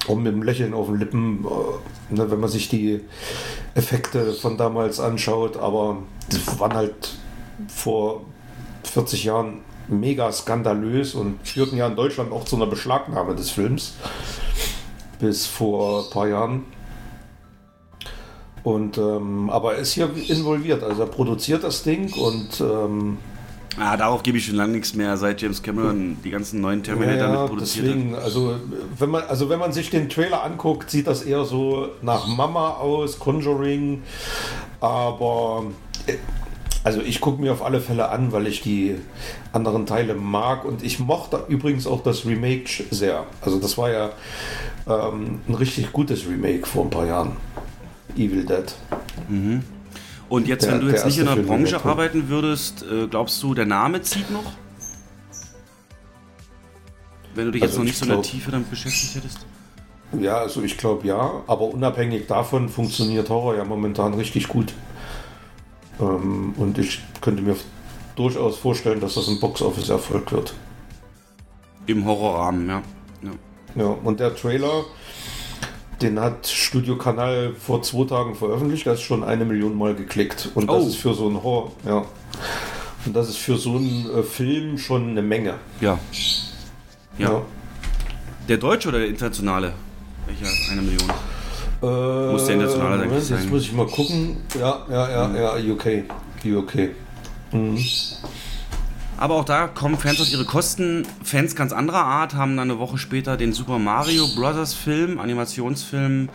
Und 0.06 0.22
mit 0.22 0.32
einem 0.32 0.42
Lächeln 0.42 0.74
auf 0.74 0.86
den 0.86 0.98
Lippen, 0.98 1.44
äh, 1.44 2.14
ne, 2.14 2.30
wenn 2.30 2.40
man 2.40 2.50
sich 2.50 2.68
die 2.68 3.00
Effekte 3.74 4.32
von 4.32 4.56
damals 4.56 5.00
anschaut, 5.00 5.56
aber 5.56 5.98
die 6.30 6.60
waren 6.60 6.74
halt 6.74 7.14
vor 7.68 8.22
40 8.84 9.24
Jahren 9.24 9.60
mega 9.88 10.30
skandalös 10.32 11.14
und 11.14 11.38
führten 11.46 11.76
ja 11.76 11.86
in 11.86 11.96
Deutschland 11.96 12.32
auch 12.32 12.44
zu 12.44 12.56
einer 12.56 12.66
Beschlagnahme 12.66 13.34
des 13.34 13.50
Films 13.50 13.94
bis 15.18 15.46
vor 15.46 16.04
ein 16.04 16.10
paar 16.10 16.28
Jahren. 16.28 16.64
Und 18.62 18.96
ähm, 18.96 19.50
aber 19.50 19.74
er 19.74 19.80
ist 19.80 19.92
hier 19.92 20.10
involviert, 20.28 20.82
also 20.82 21.02
er 21.02 21.08
produziert 21.08 21.64
das 21.64 21.82
Ding 21.82 22.12
und 22.14 22.60
ähm, 22.60 23.18
Ah, 23.78 23.96
darauf 23.96 24.22
gebe 24.22 24.38
ich 24.38 24.46
schon 24.46 24.54
lange 24.54 24.72
nichts 24.72 24.94
mehr, 24.94 25.16
seit 25.16 25.42
James 25.42 25.62
Cameron 25.62 26.16
die 26.22 26.30
ganzen 26.30 26.60
neuen 26.60 26.82
Terminator 26.82 27.28
ja, 27.28 27.40
mit 27.40 27.48
produziert 27.48 27.86
deswegen, 27.86 28.14
hat. 28.14 28.22
Also 28.22 28.56
wenn, 28.98 29.10
man, 29.10 29.24
also 29.24 29.48
wenn 29.48 29.58
man 29.58 29.72
sich 29.72 29.90
den 29.90 30.08
Trailer 30.08 30.44
anguckt, 30.44 30.90
sieht 30.90 31.06
das 31.06 31.22
eher 31.22 31.44
so 31.44 31.88
nach 32.02 32.26
Mama 32.26 32.74
aus, 32.74 33.18
Conjuring, 33.18 34.02
aber 34.80 35.64
äh, 36.06 36.14
also 36.84 37.00
ich 37.00 37.20
gucke 37.20 37.40
mir 37.40 37.52
auf 37.52 37.64
alle 37.64 37.80
Fälle 37.80 38.10
an, 38.10 38.30
weil 38.32 38.46
ich 38.46 38.60
die 38.60 38.96
anderen 39.52 39.86
Teile 39.86 40.14
mag 40.14 40.64
und 40.64 40.84
ich 40.84 41.00
mochte 41.00 41.44
übrigens 41.48 41.86
auch 41.86 42.02
das 42.02 42.26
Remake 42.26 42.84
sehr. 42.90 43.24
Also 43.40 43.58
das 43.58 43.78
war 43.78 43.90
ja 43.90 44.10
ähm, 44.86 45.40
ein 45.48 45.54
richtig 45.54 45.92
gutes 45.92 46.28
Remake 46.28 46.66
vor 46.66 46.84
ein 46.84 46.90
paar 46.90 47.06
Jahren. 47.06 47.36
Evil 48.16 48.44
Dead. 48.44 48.74
Und 50.28 50.48
jetzt, 50.48 50.64
Der- 50.64 50.72
wenn 50.72 50.80
du 50.80 50.88
jetzt 50.88 51.04
nicht 51.04 51.18
in 51.18 51.26
der 51.26 51.34
Film 51.34 51.46
Branche 51.46 51.84
arbeiten 51.84 52.28
würdest, 52.28 52.82
äh, 52.90 53.06
glaubst 53.06 53.42
du, 53.42 53.54
der 53.54 53.66
Name 53.66 54.02
zieht 54.02 54.30
noch? 54.30 54.52
Wenn 57.34 57.46
du 57.46 57.50
dich 57.52 57.62
jetzt 57.62 57.70
Also 57.72 57.80
noch 57.80 57.84
ich 57.86 57.90
nicht 57.92 57.98
so 57.98 58.04
in 58.06 58.10
der 58.12 58.22
Tiefe 58.22 58.50
damit 58.50 58.70
beschäftigt 58.70 59.14
hättest? 59.16 59.38
Ja, 60.20 60.36
also 60.38 60.62
ich 60.62 60.78
glaube 60.78 61.06
ja, 61.06 61.42
aber 61.46 61.62
unabhängig 61.62 62.26
davon 62.28 62.68
funktioniert 62.68 63.28
Horror 63.28 63.56
ja 63.56 63.64
momentan 63.64 64.14
richtig 64.14 64.48
gut. 64.48 64.72
Ähm, 66.00 66.54
und 66.56 66.78
ich 66.78 67.00
könnte 67.20 67.42
mir 67.42 67.56
durchaus 68.16 68.56
vorstellen, 68.58 69.00
dass 69.00 69.14
das 69.14 69.26
ein 69.28 69.40
Box-Office-Erfolg 69.40 70.30
wird. 70.32 70.54
Im 71.86 72.04
Horrorrahmen, 72.04 72.68
ja. 72.68 72.82
ja. 73.22 73.30
Ja, 73.74 73.86
und 73.86 74.20
der 74.20 74.34
Trailer, 74.36 74.84
den 76.02 76.18
hat 76.20 76.46
Studio 76.46 76.96
Kanal 76.96 77.52
vor 77.58 77.82
zwei 77.82 78.04
Tagen 78.04 78.34
veröffentlicht, 78.34 78.86
da 78.86 78.92
ist 78.92 79.02
schon 79.02 79.22
eine 79.24 79.44
Million 79.44 79.76
Mal 79.76 79.94
geklickt. 79.94 80.50
Und 80.54 80.68
das 80.68 80.82
Oh. 80.84 80.86
ist 80.88 80.96
für 80.96 81.14
so 81.14 81.28
ein 81.28 81.42
Horror, 81.42 81.72
ja. 81.86 82.04
Und 83.06 83.14
das 83.14 83.28
ist 83.28 83.36
für 83.38 83.56
so 83.56 83.76
einen 83.76 84.08
äh, 84.18 84.22
Film 84.22 84.78
schon 84.78 85.10
eine 85.10 85.22
Menge. 85.22 85.54
Ja. 85.80 85.98
Ja. 87.18 87.42
Der 88.48 88.56
deutsche 88.56 88.88
oder 88.88 88.98
der 88.98 89.08
internationale? 89.08 89.72
Welcher? 90.26 90.52
Eine 90.72 90.82
Million. 90.82 91.08
Äh, 91.82 92.32
Muss 92.32 92.46
der 92.46 92.54
internationale 92.54 92.96
Moment, 92.96 93.12
eigentlich 93.12 93.28
Jetzt 93.30 93.40
sein. 93.42 93.50
muss 93.50 93.62
ich 93.62 93.72
mal 93.72 93.86
gucken. 93.86 94.36
Ja, 94.58 94.86
ja, 94.90 95.10
ja, 95.34 95.56
ja, 95.58 95.72
UK. 95.72 96.04
UK. 96.44 96.90
Aber 99.16 99.36
auch 99.36 99.44
da 99.44 99.68
kommen 99.68 99.96
Fans 99.96 100.20
auf 100.20 100.30
ihre 100.30 100.44
Kosten. 100.44 101.06
Fans 101.22 101.54
ganz 101.54 101.72
anderer 101.72 102.04
Art 102.04 102.34
haben 102.34 102.56
dann 102.56 102.70
eine 102.70 102.78
Woche 102.78 102.98
später 102.98 103.36
den 103.36 103.52
Super 103.52 103.78
Mario 103.78 104.26
Bros. 104.34 104.74
Film, 104.74 105.20
Animationsfilm 105.20 106.28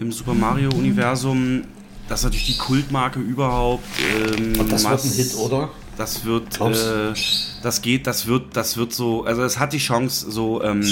im 0.00 0.12
Super 0.12 0.34
Mario 0.34 0.70
Universum. 0.70 1.62
Das 2.08 2.20
ist 2.20 2.24
natürlich 2.24 2.46
die 2.46 2.58
Kultmarke 2.58 3.20
überhaupt. 3.20 3.84
Ähm, 4.38 4.58
Und 4.58 4.72
das 4.72 4.84
wird 4.84 5.04
ein 5.04 5.10
Hit, 5.10 5.34
oder? 5.36 5.70
Das 5.96 6.24
wird, 6.24 6.60
äh, 6.60 7.14
das 7.62 7.82
geht, 7.82 8.06
das 8.06 8.26
wird, 8.26 8.56
das 8.56 8.76
wird 8.76 8.92
so, 8.92 9.24
also 9.24 9.42
es 9.42 9.58
hat 9.58 9.72
die 9.72 9.78
Chance, 9.78 10.30
so 10.30 10.62
ähm, 10.62 10.84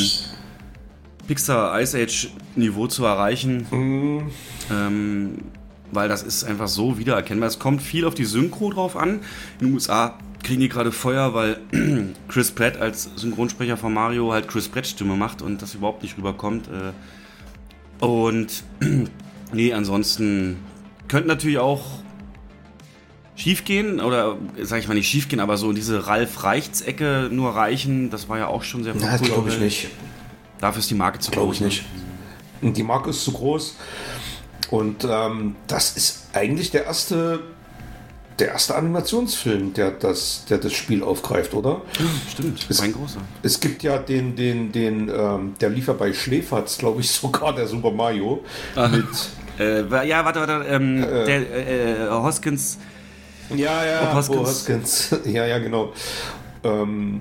Pixar 1.26 1.78
Ice 1.80 1.96
Age 2.02 2.28
Niveau 2.56 2.86
zu 2.86 3.04
erreichen. 3.04 3.66
Ähm, 4.70 5.38
weil 5.92 6.08
das 6.08 6.22
ist 6.22 6.44
einfach 6.44 6.68
so 6.68 6.98
wiedererkennbar. 6.98 7.48
Es 7.48 7.58
kommt 7.58 7.82
viel 7.82 8.04
auf 8.04 8.14
die 8.14 8.24
Synchro 8.24 8.70
drauf 8.70 8.96
an. 8.96 9.20
In 9.60 9.66
den 9.68 9.74
USA 9.74 10.18
kriegen 10.44 10.60
die 10.60 10.68
gerade 10.68 10.92
Feuer, 10.92 11.34
weil 11.34 11.58
Chris 12.28 12.52
Pratt 12.52 12.76
als 12.76 13.10
Synchronsprecher 13.16 13.76
von 13.76 13.92
Mario 13.92 14.32
halt 14.32 14.46
Chris 14.46 14.68
Pratt 14.68 14.86
Stimme 14.86 15.16
macht 15.16 15.42
und 15.42 15.60
das 15.62 15.74
überhaupt 15.74 16.02
nicht 16.02 16.16
rüberkommt. 16.16 16.68
Äh, 16.68 18.04
und 18.04 18.62
nee, 19.52 19.72
ansonsten 19.72 20.58
könnte 21.08 21.28
natürlich 21.28 21.58
auch 21.58 21.82
schief 23.36 23.64
gehen 23.64 24.00
oder 24.00 24.36
sag 24.62 24.78
ich 24.78 24.88
mal 24.88 24.94
nicht 24.94 25.08
schief 25.08 25.28
gehen, 25.28 25.40
aber 25.40 25.56
so 25.56 25.70
in 25.70 25.74
diese 25.74 26.06
Ralf 26.06 26.44
Reichts 26.44 26.82
Ecke 26.82 27.28
nur 27.32 27.56
reichen. 27.56 28.10
Das 28.10 28.28
war 28.28 28.38
ja 28.38 28.46
auch 28.46 28.62
schon 28.62 28.84
sehr 28.84 28.94
Ja, 28.96 29.16
glaube 29.16 29.48
ich 29.48 29.58
nicht. 29.58 29.88
Dafür 30.60 30.80
ist 30.80 30.90
die 30.90 30.94
Marke 30.94 31.18
zu 31.18 31.30
Glaube 31.30 31.48
groß. 31.48 31.56
ich 31.56 31.60
ne? 31.60 31.66
nicht. 31.66 31.84
Und 32.62 32.76
die 32.76 32.82
Marke 32.82 33.10
ist 33.10 33.24
zu 33.24 33.32
groß. 33.32 33.76
Und 34.70 35.06
ähm, 35.08 35.56
das 35.66 35.96
ist 35.96 36.28
eigentlich 36.32 36.70
der 36.70 36.84
erste, 36.84 37.40
der 38.38 38.48
erste 38.48 38.74
Animationsfilm, 38.74 39.74
der 39.74 39.92
das, 39.92 40.44
der 40.48 40.58
das 40.58 40.72
Spiel 40.72 41.02
aufgreift, 41.04 41.54
oder? 41.54 41.82
Stimmt, 42.30 42.66
Ist- 42.68 42.80
mein 42.80 42.92
großer. 42.92 43.20
Es 43.42 43.60
gibt 43.60 43.82
ja 43.82 43.98
den, 43.98 44.34
den, 44.34 44.72
den, 44.72 45.08
ähm, 45.08 45.54
der 45.60 45.70
lief 45.70 45.86
ja 45.86 45.92
bei 45.94 46.12
Schläferz, 46.12 46.78
glaube 46.78 47.00
ich, 47.00 47.10
sogar 47.12 47.54
der 47.54 47.66
Super 47.66 47.90
Mario. 47.90 48.42
Mit, 48.90 49.04
Äh, 49.56 49.82
ja, 50.08 50.24
warte, 50.24 50.40
warte. 50.40 50.66
Ähm, 50.68 51.00
der 51.00 51.28
äh, 51.28 51.92
äh, 52.06 52.10
Hoskins. 52.10 52.76
ja, 53.54 53.84
ja, 53.86 54.04
Bob 54.06 54.14
Hoskins. 54.14 54.40
Hoskins. 54.48 55.16
ja, 55.32 55.46
ja, 55.46 55.58
genau. 55.60 55.92
Ähm, 56.64 57.20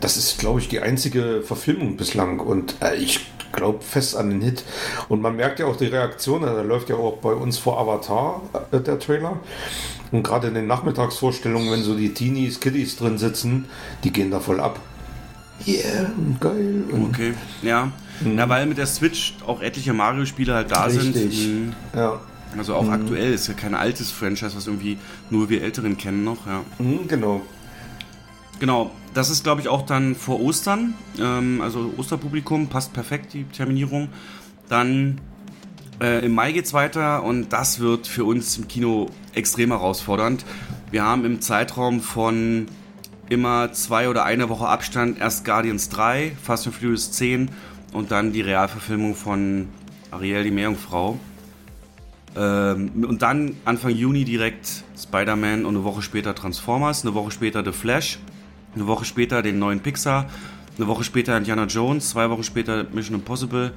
das 0.00 0.16
ist, 0.16 0.38
glaube 0.38 0.60
ich, 0.60 0.68
die 0.68 0.78
einzige 0.78 1.42
Verfilmung 1.42 1.96
bislang 1.96 2.38
und 2.38 2.76
äh, 2.80 2.94
ich 2.94 3.26
glaube 3.52 3.82
fest 3.82 4.16
an 4.16 4.30
den 4.30 4.40
Hit. 4.40 4.64
Und 5.08 5.20
man 5.22 5.36
merkt 5.36 5.58
ja 5.58 5.66
auch 5.66 5.76
die 5.76 5.86
Reaktion, 5.86 6.42
also, 6.44 6.56
der 6.56 6.64
läuft 6.64 6.88
ja 6.88 6.96
auch 6.96 7.18
bei 7.18 7.32
uns 7.32 7.58
vor 7.58 7.78
Avatar, 7.78 8.42
äh, 8.70 8.80
der 8.80 8.98
Trailer. 8.98 9.38
Und 10.10 10.22
gerade 10.22 10.48
in 10.48 10.54
den 10.54 10.66
Nachmittagsvorstellungen, 10.66 11.70
wenn 11.72 11.82
so 11.82 11.94
die 11.94 12.12
Teenies, 12.12 12.60
Kiddies 12.60 12.96
drin 12.96 13.18
sitzen, 13.18 13.66
die 14.04 14.12
gehen 14.12 14.30
da 14.30 14.40
voll 14.40 14.60
ab. 14.60 14.78
Yeah, 15.66 16.10
geil. 16.40 16.84
Und 16.90 17.10
Okay. 17.10 17.34
Ja. 17.62 17.92
Na, 18.24 18.48
weil 18.48 18.66
mit 18.66 18.78
der 18.78 18.86
Switch 18.86 19.34
auch 19.46 19.62
etliche 19.62 19.92
Mario-Spiele 19.92 20.54
halt 20.54 20.70
da 20.70 20.88
sind. 20.90 21.14
Richtig. 21.14 21.48
Mhm. 21.48 21.72
Ja, 21.94 22.20
Also 22.56 22.74
auch 22.74 22.88
aktuell 22.88 23.32
ist 23.32 23.48
ja 23.48 23.54
kein 23.54 23.74
altes 23.74 24.10
Franchise, 24.10 24.54
was 24.56 24.66
irgendwie 24.66 24.98
nur 25.30 25.48
wir 25.48 25.62
Älteren 25.62 25.96
kennen 25.96 26.24
noch. 26.24 26.46
Ja. 26.46 26.62
mhm, 26.78 27.08
genau. 27.08 27.42
Genau. 28.60 28.90
Das 29.14 29.28
ist, 29.28 29.44
glaube 29.44 29.60
ich, 29.60 29.68
auch 29.68 29.82
dann 29.82 30.14
vor 30.14 30.40
Ostern. 30.40 30.94
Ähm, 31.18 31.60
also 31.60 31.92
Osterpublikum 31.96 32.68
passt 32.68 32.92
perfekt 32.92 33.34
die 33.34 33.44
Terminierung. 33.44 34.08
Dann 34.68 35.20
äh, 36.00 36.24
im 36.24 36.34
Mai 36.34 36.52
geht's 36.52 36.72
weiter 36.72 37.22
und 37.22 37.52
das 37.52 37.78
wird 37.78 38.06
für 38.06 38.24
uns 38.24 38.56
im 38.56 38.68
Kino 38.68 39.10
extrem 39.34 39.70
herausfordernd. 39.70 40.44
Wir 40.90 41.04
haben 41.04 41.24
im 41.24 41.40
Zeitraum 41.40 42.00
von 42.00 42.66
immer 43.28 43.72
zwei 43.72 44.08
oder 44.08 44.24
eine 44.24 44.48
Woche 44.48 44.66
Abstand 44.66 45.18
erst 45.18 45.44
Guardians 45.44 45.88
3, 45.90 46.32
Fast 46.42 46.66
and 46.66 46.76
Furious 46.76 47.12
10, 47.12 47.50
und 47.92 48.10
dann 48.10 48.32
die 48.32 48.40
Realverfilmung 48.40 49.14
von 49.14 49.68
Ariel, 50.10 50.44
die 50.44 50.50
Meerjungfrau. 50.50 51.18
Ähm, 52.34 53.04
und 53.06 53.22
dann 53.22 53.56
Anfang 53.64 53.90
Juni 53.90 54.24
direkt 54.24 54.84
Spider-Man 54.98 55.66
und 55.66 55.76
eine 55.76 55.84
Woche 55.84 56.02
später 56.02 56.34
Transformers, 56.34 57.04
eine 57.04 57.14
Woche 57.14 57.30
später 57.30 57.62
The 57.64 57.72
Flash, 57.72 58.18
eine 58.74 58.86
Woche 58.86 59.04
später 59.04 59.42
den 59.42 59.58
neuen 59.58 59.80
Pixar, 59.80 60.26
eine 60.76 60.86
Woche 60.86 61.04
später 61.04 61.36
Indiana 61.36 61.64
Jones, 61.64 62.10
zwei 62.10 62.30
Wochen 62.30 62.42
später 62.42 62.84
Mission 62.92 63.16
Impossible, 63.16 63.72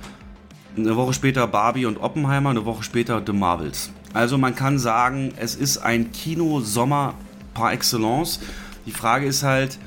eine 0.77 0.95
Woche 0.95 1.13
später 1.13 1.47
Barbie 1.47 1.85
und 1.85 1.97
Oppenheimer, 1.97 2.49
eine 2.49 2.65
Woche 2.65 2.83
später 2.83 3.21
The 3.25 3.33
Marvels. 3.33 3.91
Also 4.13 4.37
man 4.37 4.55
kann 4.55 4.79
sagen, 4.79 5.33
es 5.37 5.55
ist 5.55 5.77
ein 5.77 6.11
Kino-Sommer 6.11 7.15
par 7.53 7.73
excellence. 7.73 8.39
Die 8.85 8.91
Frage 8.91 9.25
ist 9.25 9.43
halt, 9.43 9.77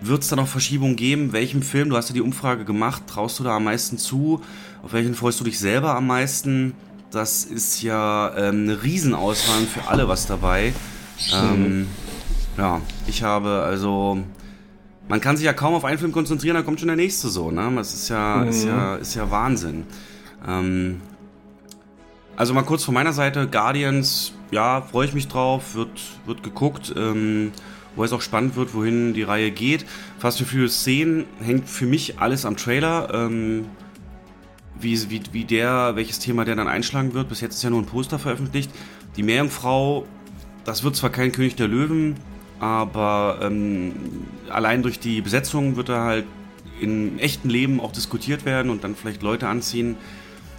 wird 0.00 0.22
es 0.22 0.28
da 0.28 0.36
noch 0.36 0.48
Verschiebungen 0.48 0.96
geben? 0.96 1.32
Welchem 1.32 1.62
Film, 1.62 1.90
du 1.90 1.96
hast 1.96 2.08
ja 2.08 2.14
die 2.14 2.20
Umfrage 2.20 2.64
gemacht, 2.64 3.02
traust 3.06 3.38
du 3.38 3.44
da 3.44 3.56
am 3.56 3.64
meisten 3.64 3.98
zu? 3.98 4.42
Auf 4.82 4.92
welchen 4.92 5.14
freust 5.14 5.40
du 5.40 5.44
dich 5.44 5.58
selber 5.58 5.96
am 5.96 6.06
meisten? 6.06 6.74
Das 7.10 7.44
ist 7.44 7.82
ja 7.82 8.32
ähm, 8.36 8.64
eine 8.64 8.82
Riesenauswahl 8.82 9.62
für 9.64 9.88
alle 9.88 10.08
was 10.08 10.26
dabei. 10.26 10.72
Ähm, 11.32 11.86
ja, 12.58 12.80
ich 13.06 13.22
habe 13.22 13.62
also 13.64 14.18
man 15.08 15.20
kann 15.20 15.36
sich 15.36 15.46
ja 15.46 15.52
kaum 15.52 15.74
auf 15.74 15.84
einen 15.84 15.98
Film 15.98 16.12
konzentrieren, 16.12 16.54
dann 16.54 16.64
kommt 16.64 16.80
schon 16.80 16.88
der 16.88 16.96
nächste 16.96 17.28
so, 17.28 17.50
ne? 17.50 17.70
Das 17.76 17.94
ist 17.94 18.08
ja, 18.08 18.36
mhm. 18.36 18.48
ist 18.48 18.64
ja, 18.64 18.96
ist 18.96 19.14
ja 19.14 19.30
Wahnsinn. 19.30 19.84
Ähm, 20.46 21.00
also 22.36 22.54
mal 22.54 22.62
kurz 22.62 22.84
von 22.84 22.94
meiner 22.94 23.12
Seite, 23.12 23.46
Guardians, 23.46 24.32
ja, 24.50 24.82
freue 24.82 25.06
ich 25.06 25.14
mich 25.14 25.28
drauf, 25.28 25.74
wird, 25.74 26.00
wird 26.26 26.42
geguckt, 26.42 26.92
ähm, 26.96 27.52
wo 27.96 28.02
es 28.02 28.12
auch 28.12 28.22
spannend 28.22 28.56
wird, 28.56 28.74
wohin 28.74 29.14
die 29.14 29.22
Reihe 29.22 29.50
geht. 29.50 29.86
Fast 30.18 30.38
für 30.38 30.44
viele 30.44 30.68
Szenen 30.68 31.26
hängt 31.40 31.68
für 31.68 31.86
mich 31.86 32.18
alles 32.18 32.44
am 32.44 32.56
Trailer. 32.56 33.08
Ähm, 33.14 33.66
wie, 34.78 35.10
wie, 35.10 35.22
wie 35.32 35.44
der, 35.44 35.92
welches 35.94 36.18
Thema 36.18 36.44
der 36.44 36.56
dann 36.56 36.68
einschlagen 36.68 37.14
wird. 37.14 37.28
Bis 37.28 37.40
jetzt 37.40 37.54
ist 37.54 37.62
ja 37.62 37.70
nur 37.70 37.82
ein 37.82 37.86
Poster 37.86 38.18
veröffentlicht. 38.18 38.70
Die 39.16 39.22
Meerjungfrau, 39.22 40.06
das 40.64 40.82
wird 40.82 40.96
zwar 40.96 41.10
kein 41.10 41.32
König 41.32 41.56
der 41.56 41.68
Löwen, 41.68 42.16
aber 42.60 43.40
ähm, 43.42 43.92
allein 44.48 44.82
durch 44.82 44.98
die 44.98 45.20
Besetzung 45.20 45.76
wird 45.76 45.88
er 45.88 46.02
halt 46.02 46.24
im 46.80 47.18
echten 47.18 47.48
Leben 47.48 47.80
auch 47.80 47.92
diskutiert 47.92 48.44
werden 48.44 48.70
und 48.70 48.84
dann 48.84 48.94
vielleicht 48.94 49.22
Leute 49.22 49.48
anziehen. 49.48 49.96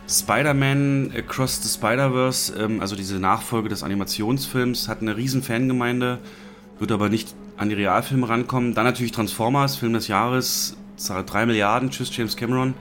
Spider-Man 0.07 1.13
Across 1.17 1.63
the 1.63 1.69
Spider-Verse, 1.69 2.53
ähm, 2.57 2.79
also 2.79 2.95
diese 2.95 3.19
Nachfolge 3.19 3.69
des 3.69 3.83
Animationsfilms, 3.83 4.87
hat 4.87 5.01
eine 5.01 5.17
riesen 5.17 5.41
Fangemeinde, 5.41 6.19
wird 6.79 6.91
aber 6.91 7.09
nicht 7.09 7.33
an 7.57 7.69
die 7.69 7.75
Realfilme 7.75 8.29
rankommen. 8.29 8.75
Dann 8.75 8.85
natürlich 8.85 9.11
Transformers, 9.11 9.77
Film 9.77 9.93
des 9.93 10.07
Jahres, 10.07 10.77
3 10.97 11.45
Milliarden, 11.45 11.89
tschüss 11.89 12.15
James 12.15 12.35
Cameron. 12.35 12.75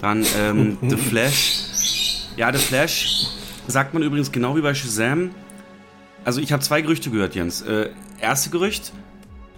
Dann 0.00 0.24
ähm, 0.38 0.76
The 0.82 0.96
Flash. 0.96 2.26
Ja, 2.36 2.52
The 2.52 2.58
Flash 2.58 3.28
sagt 3.66 3.94
man 3.94 4.02
übrigens 4.02 4.30
genau 4.30 4.56
wie 4.56 4.60
bei 4.60 4.74
Shazam. 4.74 5.30
Also 6.26 6.40
ich 6.40 6.52
habe 6.52 6.60
zwei 6.60 6.82
Gerüchte 6.82 7.10
gehört, 7.10 7.36
Jens. 7.36 7.62
Äh, 7.62 7.90
erste 8.20 8.50
Gerücht, 8.50 8.92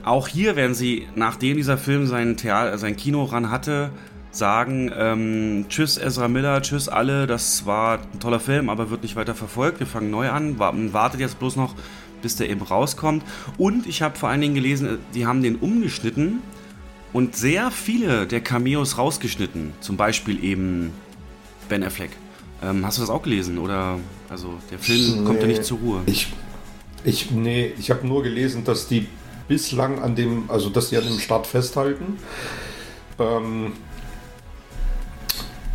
auch 0.05 0.29
hier 0.29 0.55
werden 0.55 0.75
sie, 0.75 1.09
nachdem 1.15 1.57
dieser 1.57 1.79
Film 1.79 2.07
seinen, 2.07 2.37
Theater, 2.37 2.77
sein 2.77 2.95
Kino 2.95 3.25
ran 3.25 3.51
hatte, 3.51 3.91
sagen, 4.33 4.93
ähm, 4.95 5.65
tschüss 5.71 5.97
Ezra 5.97 6.29
Miller, 6.29 6.61
tschüss 6.61 6.91
alle, 6.91 7.27
das 7.27 7.65
war 7.65 8.01
ein 8.13 8.21
toller 8.21 8.39
Film, 8.39 8.69
aber 8.69 8.91
wird 8.91 9.03
nicht 9.03 9.17
weiter 9.17 9.35
verfolgt, 9.35 9.81
wir 9.81 9.87
fangen 9.87 10.11
neu 10.11 10.29
an, 10.29 10.59
wartet 10.59 11.21
jetzt 11.21 11.39
bloß 11.39 11.57
noch, 11.57 11.75
bis 12.21 12.37
der 12.37 12.51
eben 12.51 12.61
rauskommt. 12.61 13.25
Und 13.57 13.87
ich 13.87 14.03
habe 14.03 14.19
vor 14.19 14.29
allen 14.29 14.43
Dingen 14.43 14.55
gelesen, 14.55 14.99
die 15.15 15.27
haben 15.27 15.43
den 15.43 15.57
umgeschnitten 15.57 16.41
und 17.15 17.35
sehr 17.35 17.71
viele 17.71 18.27
der 18.27 18.43
Cameos 18.43 18.99
rausgeschnitten. 18.99 19.73
Zum 19.81 19.97
Beispiel 19.97 20.45
eben 20.45 20.93
Ben 21.71 21.83
Affleck. 21.83 22.11
Ähm, 22.63 22.85
hast 22.85 22.99
du 22.99 23.01
das 23.01 23.09
auch 23.09 23.23
gelesen? 23.23 23.57
Oder 23.57 23.99
also 24.29 24.53
der 24.71 24.79
Film 24.79 25.21
nee, 25.21 25.25
kommt 25.25 25.41
ja 25.41 25.47
nicht 25.47 25.65
zur 25.65 25.79
Ruhe. 25.79 26.03
Ich, 26.05 26.29
ich 27.09 27.31
nee, 27.31 27.73
ich 27.79 27.91
habe 27.91 28.07
nur 28.07 28.23
gelesen, 28.23 28.65
dass 28.65 28.87
die 28.87 29.07
bislang 29.49 30.01
an 30.01 30.15
dem, 30.15 30.51
also 30.51 30.69
dass 30.69 30.91
die 30.91 30.97
an 30.99 31.05
dem 31.05 31.19
Start 31.19 31.47
festhalten. 31.47 32.19
Ähm, 33.19 33.73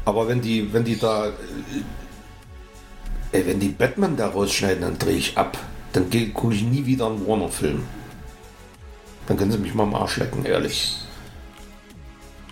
aber 0.05 0.27
wenn 0.27 0.41
die, 0.41 0.71
wenn 0.71 0.83
die 0.83 0.97
da, 0.97 1.31
ey, 3.31 3.45
wenn 3.47 3.59
die 3.59 3.69
Batman 3.69 4.15
da 4.15 4.27
rausschneiden, 4.27 4.81
dann 4.81 4.97
drehe 4.97 5.17
ich 5.17 5.37
ab. 5.37 5.57
Dann 5.93 6.09
gucke 6.33 6.53
ich 6.53 6.63
nie 6.63 6.85
wieder 6.85 7.07
einen 7.07 7.25
Warner-Film. 7.25 7.83
Dann 9.27 9.37
können 9.37 9.51
sie 9.51 9.57
mich 9.57 9.73
mal 9.73 9.83
am 9.83 9.95
Arsch 9.95 10.17
lecken, 10.17 10.45
ehrlich. 10.45 10.97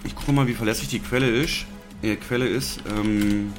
Ich 0.03 0.15
gucke 0.15 0.31
mal, 0.31 0.47
wie 0.47 0.53
verlässlich 0.53 0.89
die 0.89 0.99
Quelle 0.99 1.27
ist. 1.27 1.65
Äh, 2.01 2.15
Quelle 2.15 2.47
ist. 2.47 2.79
Ähm, 2.89 3.53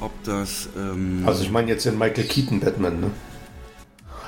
ob 0.00 0.12
das. 0.24 0.68
Ähm 0.76 1.22
also 1.26 1.42
ich 1.42 1.50
meine 1.50 1.68
jetzt 1.68 1.86
den 1.86 1.98
Michael 1.98 2.24
Keaton 2.24 2.60
Batman, 2.60 3.00
ne? 3.00 3.10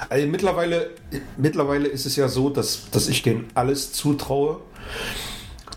Also 0.09 0.27
mittlerweile, 0.27 0.91
mittlerweile 1.37 1.89
ist 1.89 2.07
es 2.07 2.17
ja 2.17 2.29
so, 2.29 2.51
dass, 2.51 2.91
dass 2.91 3.09
ich 3.09 3.23
denen 3.23 3.49
alles 3.55 3.93
zutraue. 3.93 4.61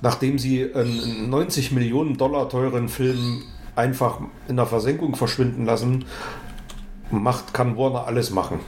Nachdem 0.01 0.37
sie 0.37 0.73
einen 0.75 1.29
90 1.29 1.71
Millionen 1.71 2.17
Dollar 2.17 2.49
teuren 2.49 2.87
Film 2.87 3.43
einfach 3.75 4.19
in 4.47 4.55
der 4.55 4.65
Versenkung 4.65 5.15
verschwinden 5.15 5.65
lassen, 5.65 6.05
macht, 7.09 7.53
kann 7.53 7.77
Warner 7.77 8.05
alles 8.05 8.31
machen. 8.31 8.59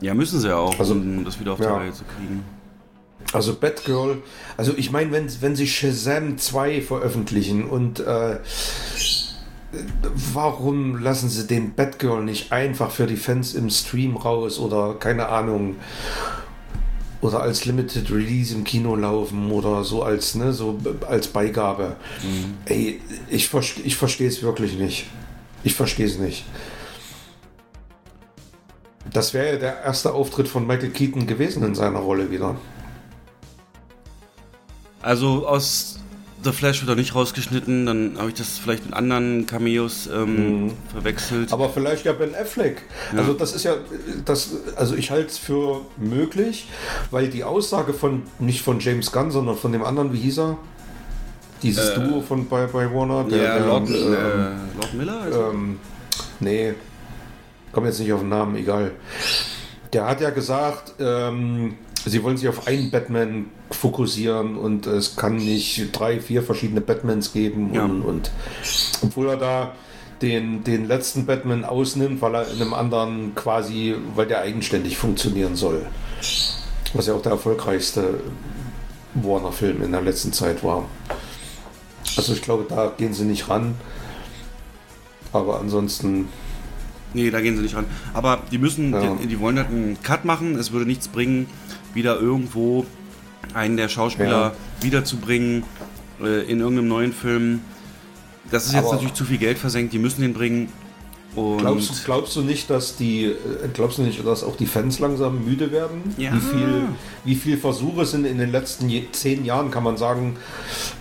Ja, 0.00 0.14
müssen 0.14 0.40
sie 0.40 0.48
ja 0.48 0.56
auch, 0.56 0.78
also, 0.78 0.94
um 0.94 1.24
das 1.24 1.38
wieder 1.40 1.52
auf 1.52 1.58
die 1.58 1.64
ja. 1.64 1.76
Reihe 1.76 1.92
zu 1.92 2.04
kriegen. 2.04 2.44
Also 3.32 3.54
Batgirl, 3.54 4.22
also 4.56 4.72
ich 4.76 4.90
meine, 4.90 5.12
wenn, 5.12 5.28
wenn 5.42 5.54
sie 5.54 5.66
Shazam 5.66 6.38
2 6.38 6.80
veröffentlichen 6.80 7.64
und 7.64 8.00
äh, 8.00 8.38
warum 10.34 10.98
lassen 10.98 11.28
sie 11.28 11.46
den 11.46 11.74
Batgirl 11.74 12.24
nicht 12.24 12.52
einfach 12.52 12.90
für 12.90 13.06
die 13.06 13.16
Fans 13.16 13.54
im 13.54 13.70
Stream 13.70 14.16
raus 14.16 14.58
oder 14.58 14.94
keine 14.94 15.28
Ahnung 15.28 15.76
oder 17.20 17.42
als 17.42 17.66
Limited 17.66 18.10
Release 18.10 18.54
im 18.54 18.64
Kino 18.64 18.96
laufen 18.96 19.50
oder 19.50 19.84
so 19.84 20.02
als 20.02 20.34
ne 20.34 20.52
so 20.52 20.78
als 21.08 21.28
Beigabe. 21.28 21.96
Mhm. 22.22 22.54
Ey, 22.64 23.00
ich, 23.28 23.50
ich 23.84 23.96
verstehe 23.96 24.28
es 24.28 24.42
wirklich 24.42 24.78
nicht. 24.78 25.06
Ich 25.62 25.74
verstehe 25.74 26.06
es 26.06 26.18
nicht. 26.18 26.44
Das 29.12 29.34
wäre 29.34 29.54
ja 29.54 29.56
der 29.58 29.82
erste 29.82 30.12
Auftritt 30.12 30.48
von 30.48 30.66
Michael 30.66 30.90
Keaton 30.90 31.26
gewesen 31.26 31.62
in 31.64 31.74
seiner 31.74 31.98
Rolle 31.98 32.30
wieder. 32.30 32.56
Also 35.02 35.46
aus 35.46 35.99
The 36.42 36.52
Flash 36.52 36.80
wird 36.80 36.90
er 36.90 36.96
nicht 36.96 37.14
rausgeschnitten, 37.14 37.84
dann 37.86 38.16
habe 38.18 38.28
ich 38.28 38.34
das 38.34 38.58
vielleicht 38.58 38.86
mit 38.86 38.94
anderen 38.94 39.46
Cameos 39.46 40.08
ähm, 40.12 40.64
mhm. 40.64 40.72
verwechselt. 40.90 41.52
Aber 41.52 41.68
vielleicht 41.68 42.04
ja 42.04 42.12
Ben 42.12 42.34
Affleck. 42.34 42.82
Ja. 43.12 43.18
Also 43.18 43.34
das 43.34 43.54
ist 43.54 43.64
ja, 43.64 43.74
das, 44.24 44.50
also 44.76 44.94
ich 44.94 45.10
halte 45.10 45.28
es 45.28 45.38
für 45.38 45.82
möglich, 45.98 46.68
weil 47.10 47.28
die 47.28 47.44
Aussage 47.44 47.92
von, 47.92 48.22
nicht 48.38 48.62
von 48.62 48.80
James 48.80 49.12
Gunn, 49.12 49.30
sondern 49.30 49.56
von 49.56 49.72
dem 49.72 49.84
anderen, 49.84 50.12
wie 50.12 50.18
hieß 50.18 50.38
er? 50.38 50.58
Dieses 51.62 51.90
äh, 51.90 52.00
Duo 52.00 52.22
von 52.22 52.48
bei, 52.48 52.66
bei 52.66 52.90
Warner, 52.90 53.24
der, 53.24 53.42
ja, 53.42 53.58
der 53.58 53.66
Lord, 53.66 53.90
ähm, 53.90 53.94
äh, 53.94 54.76
Lord 54.76 54.94
Miller? 54.94 55.20
Also? 55.20 55.50
Ähm, 55.50 55.78
nee, 56.40 56.72
komme 57.72 57.88
jetzt 57.88 58.00
nicht 58.00 58.12
auf 58.12 58.20
den 58.20 58.30
Namen, 58.30 58.56
egal. 58.56 58.92
Der 59.92 60.06
hat 60.06 60.20
ja 60.20 60.30
gesagt, 60.30 60.94
ähm, 61.00 61.76
sie 62.04 62.22
wollen 62.22 62.36
sich 62.36 62.48
auf 62.48 62.66
einen 62.66 62.90
Batman 62.90 63.46
fokussieren 63.70 64.56
und 64.56 64.86
es 64.86 65.16
kann 65.16 65.36
nicht 65.36 65.88
drei, 65.92 66.20
vier 66.20 66.42
verschiedene 66.42 66.80
Batmans 66.80 67.32
geben 67.32 67.74
ja. 67.74 67.84
und, 67.84 68.02
und 68.02 68.30
obwohl 69.02 69.28
er 69.28 69.36
da 69.36 69.72
den, 70.22 70.64
den 70.64 70.86
letzten 70.86 71.26
Batman 71.26 71.64
ausnimmt, 71.64 72.20
weil 72.20 72.34
er 72.34 72.50
in 72.50 72.60
einem 72.60 72.74
anderen 72.74 73.34
quasi, 73.34 73.94
weil 74.14 74.26
der 74.26 74.40
eigenständig 74.40 74.96
funktionieren 74.98 75.56
soll. 75.56 75.86
Was 76.92 77.06
ja 77.06 77.14
auch 77.14 77.22
der 77.22 77.32
erfolgreichste 77.32 78.20
Warner-Film 79.14 79.82
in 79.82 79.92
der 79.92 80.02
letzten 80.02 80.32
Zeit 80.32 80.62
war. 80.62 80.84
Also 82.16 82.32
ich 82.32 82.42
glaube, 82.42 82.66
da 82.68 82.92
gehen 82.96 83.14
sie 83.14 83.24
nicht 83.24 83.48
ran. 83.48 83.76
Aber 85.32 85.60
ansonsten 85.60 86.28
Nee, 87.12 87.30
da 87.30 87.40
gehen 87.40 87.56
sie 87.56 87.62
nicht 87.62 87.74
ran. 87.74 87.86
Aber 88.14 88.42
die 88.52 88.58
müssen, 88.58 88.92
ja. 88.92 89.16
die, 89.16 89.26
die, 89.26 89.40
wollen 89.40 89.58
halt 89.58 89.68
einen 89.68 90.00
Cut 90.02 90.24
machen. 90.24 90.54
Es 90.54 90.70
würde 90.70 90.86
nichts 90.86 91.08
bringen, 91.08 91.48
wieder 91.94 92.20
irgendwo 92.20 92.86
einen 93.54 93.76
der 93.76 93.88
Schauspieler 93.88 94.52
ja. 94.52 94.52
wiederzubringen 94.80 95.64
äh, 96.20 96.42
in 96.50 96.60
irgendeinem 96.60 96.88
neuen 96.88 97.12
Film. 97.12 97.60
Das 98.50 98.66
ist 98.66 98.72
jetzt 98.72 98.84
Aber 98.84 98.94
natürlich 98.94 99.14
zu 99.14 99.24
viel 99.24 99.38
Geld 99.38 99.58
versenkt. 99.58 99.92
Die 99.92 99.98
müssen 99.98 100.22
den 100.22 100.34
bringen. 100.34 100.68
Glaubst, 101.34 102.04
glaubst, 102.04 102.34
du 102.34 102.42
nicht, 102.42 102.68
dass 102.70 102.96
die, 102.96 103.26
äh, 103.26 103.36
glaubst 103.72 103.98
du 103.98 104.02
nicht, 104.02 104.26
dass 104.26 104.42
auch 104.42 104.56
die 104.56 104.66
Fans 104.66 104.98
langsam 104.98 105.44
müde 105.44 105.70
werden? 105.70 106.12
Ja. 106.18 106.34
Wie 106.34 106.40
viel, 106.40 106.82
wie 107.24 107.34
viel 107.36 107.56
Versuche 107.56 108.04
sind 108.04 108.24
in 108.24 108.38
den 108.38 108.50
letzten 108.50 108.90
zehn 109.12 109.44
Jahren, 109.44 109.70
kann 109.70 109.84
man 109.84 109.96
sagen, 109.96 110.36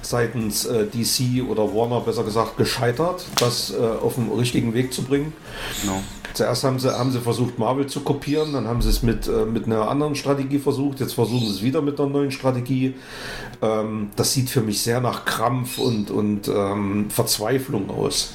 seitens 0.03 0.65
äh, 0.65 0.85
DC 0.85 1.49
oder 1.49 1.73
Warner 1.73 2.01
besser 2.01 2.23
gesagt 2.23 2.57
gescheitert, 2.57 3.25
das 3.39 3.73
äh, 3.73 3.77
auf 3.77 4.15
den 4.15 4.29
richtigen 4.31 4.75
Weg 4.75 4.93
zu 4.93 5.01
bringen? 5.01 5.33
Genau. 5.81 6.03
Zuerst 6.33 6.63
haben 6.63 6.79
sie, 6.79 6.97
haben 6.97 7.11
sie 7.11 7.19
versucht, 7.19 7.59
Marvel 7.59 7.87
zu 7.87 8.01
kopieren, 8.01 8.53
dann 8.53 8.67
haben 8.67 8.81
sie 8.81 8.89
es 8.89 9.03
mit, 9.03 9.27
äh, 9.27 9.45
mit 9.45 9.65
einer 9.65 9.89
anderen 9.89 10.15
Strategie 10.15 10.59
versucht, 10.59 10.99
jetzt 10.99 11.13
versuchen 11.13 11.45
sie 11.47 11.53
es 11.53 11.61
wieder 11.61 11.81
mit 11.81 11.99
einer 11.99 12.09
neuen 12.09 12.31
Strategie. 12.31 12.95
Ähm, 13.61 14.09
das 14.15 14.33
sieht 14.33 14.49
für 14.49 14.61
mich 14.61 14.81
sehr 14.81 15.01
nach 15.01 15.25
Krampf 15.25 15.77
und, 15.77 16.11
und 16.11 16.47
ähm, 16.47 17.09
Verzweiflung 17.09 17.89
aus. 17.89 18.33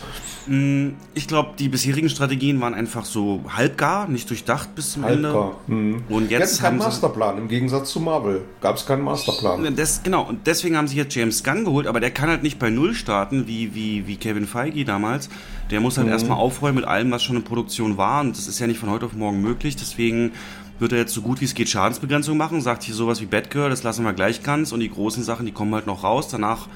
Ich 1.15 1.27
glaube, 1.27 1.51
die 1.59 1.69
bisherigen 1.69 2.11
Strategien 2.11 2.61
waren 2.61 2.75
einfach 2.75 3.05
so 3.05 3.41
halbgar, 3.49 4.09
nicht 4.09 4.29
durchdacht 4.29 4.75
bis 4.75 4.93
zum 4.93 5.05
Halbgar. 5.05 5.57
Ende. 5.67 5.83
Hm. 5.83 6.03
Und 6.09 6.31
Jetzt 6.31 6.41
jetzt 6.41 6.61
kein 6.61 6.77
Masterplan, 6.77 7.39
im 7.39 7.49
Gegensatz 7.49 7.91
zu 7.91 8.01
Marvel. 8.01 8.43
Gab 8.61 8.77
es 8.77 8.85
keinen 8.85 9.03
Masterplan. 9.03 9.75
das, 9.75 10.03
genau, 10.03 10.23
und 10.23 10.47
deswegen 10.47 10.77
haben 10.77 10.89
sie 10.89 10.97
jetzt 10.97 11.15
James 11.15 11.43
Gunn 11.43 11.65
geholt, 11.65 11.87
aber 11.87 12.01
der 12.01 12.11
kann 12.11 12.29
halt 12.29 12.43
nicht 12.43 12.59
bei 12.59 12.69
Null 12.69 12.95
starten, 12.95 13.47
wie, 13.47 13.75
wie, 13.75 14.07
wie 14.07 14.17
Kevin 14.17 14.47
Feige 14.47 14.85
damals. 14.85 15.31
Der 15.71 15.81
muss 15.81 15.97
halt 15.97 16.09
erstmal 16.09 16.39
aufräumen 16.39 16.77
mit 16.77 16.85
allem, 16.85 17.11
was 17.11 17.23
schon 17.23 17.37
in 17.37 17.45
Produktion 17.45 17.97
war. 17.97 18.21
Und 18.21 18.37
das 18.37 18.47
ist 18.47 18.59
ja 18.59 18.67
nicht 18.67 18.79
von 18.79 18.91
heute 18.91 19.07
auf 19.07 19.15
morgen 19.15 19.41
möglich. 19.41 19.77
Deswegen 19.77 20.33
wird 20.79 20.93
er 20.93 20.99
jetzt 20.99 21.15
so 21.15 21.23
gut 21.23 21.41
wie 21.41 21.47
es 21.47 21.55
geht 21.55 21.69
Schadensbegrenzung 21.71 22.37
machen. 22.37 22.61
Sagt 22.61 22.83
hier 22.83 22.95
sowas 22.95 23.21
wie 23.21 23.27
Batgirl, 23.27 23.71
das 23.71 23.83
lassen 23.83 24.05
wir 24.05 24.13
gleich 24.13 24.43
ganz. 24.43 24.73
Und 24.73 24.81
die 24.81 24.91
großen 24.91 25.23
Sachen, 25.23 25.47
die 25.47 25.53
kommen 25.53 25.75
halt 25.75 25.87
noch 25.87 26.05
raus. 26.05 26.29
Danach 26.29 26.69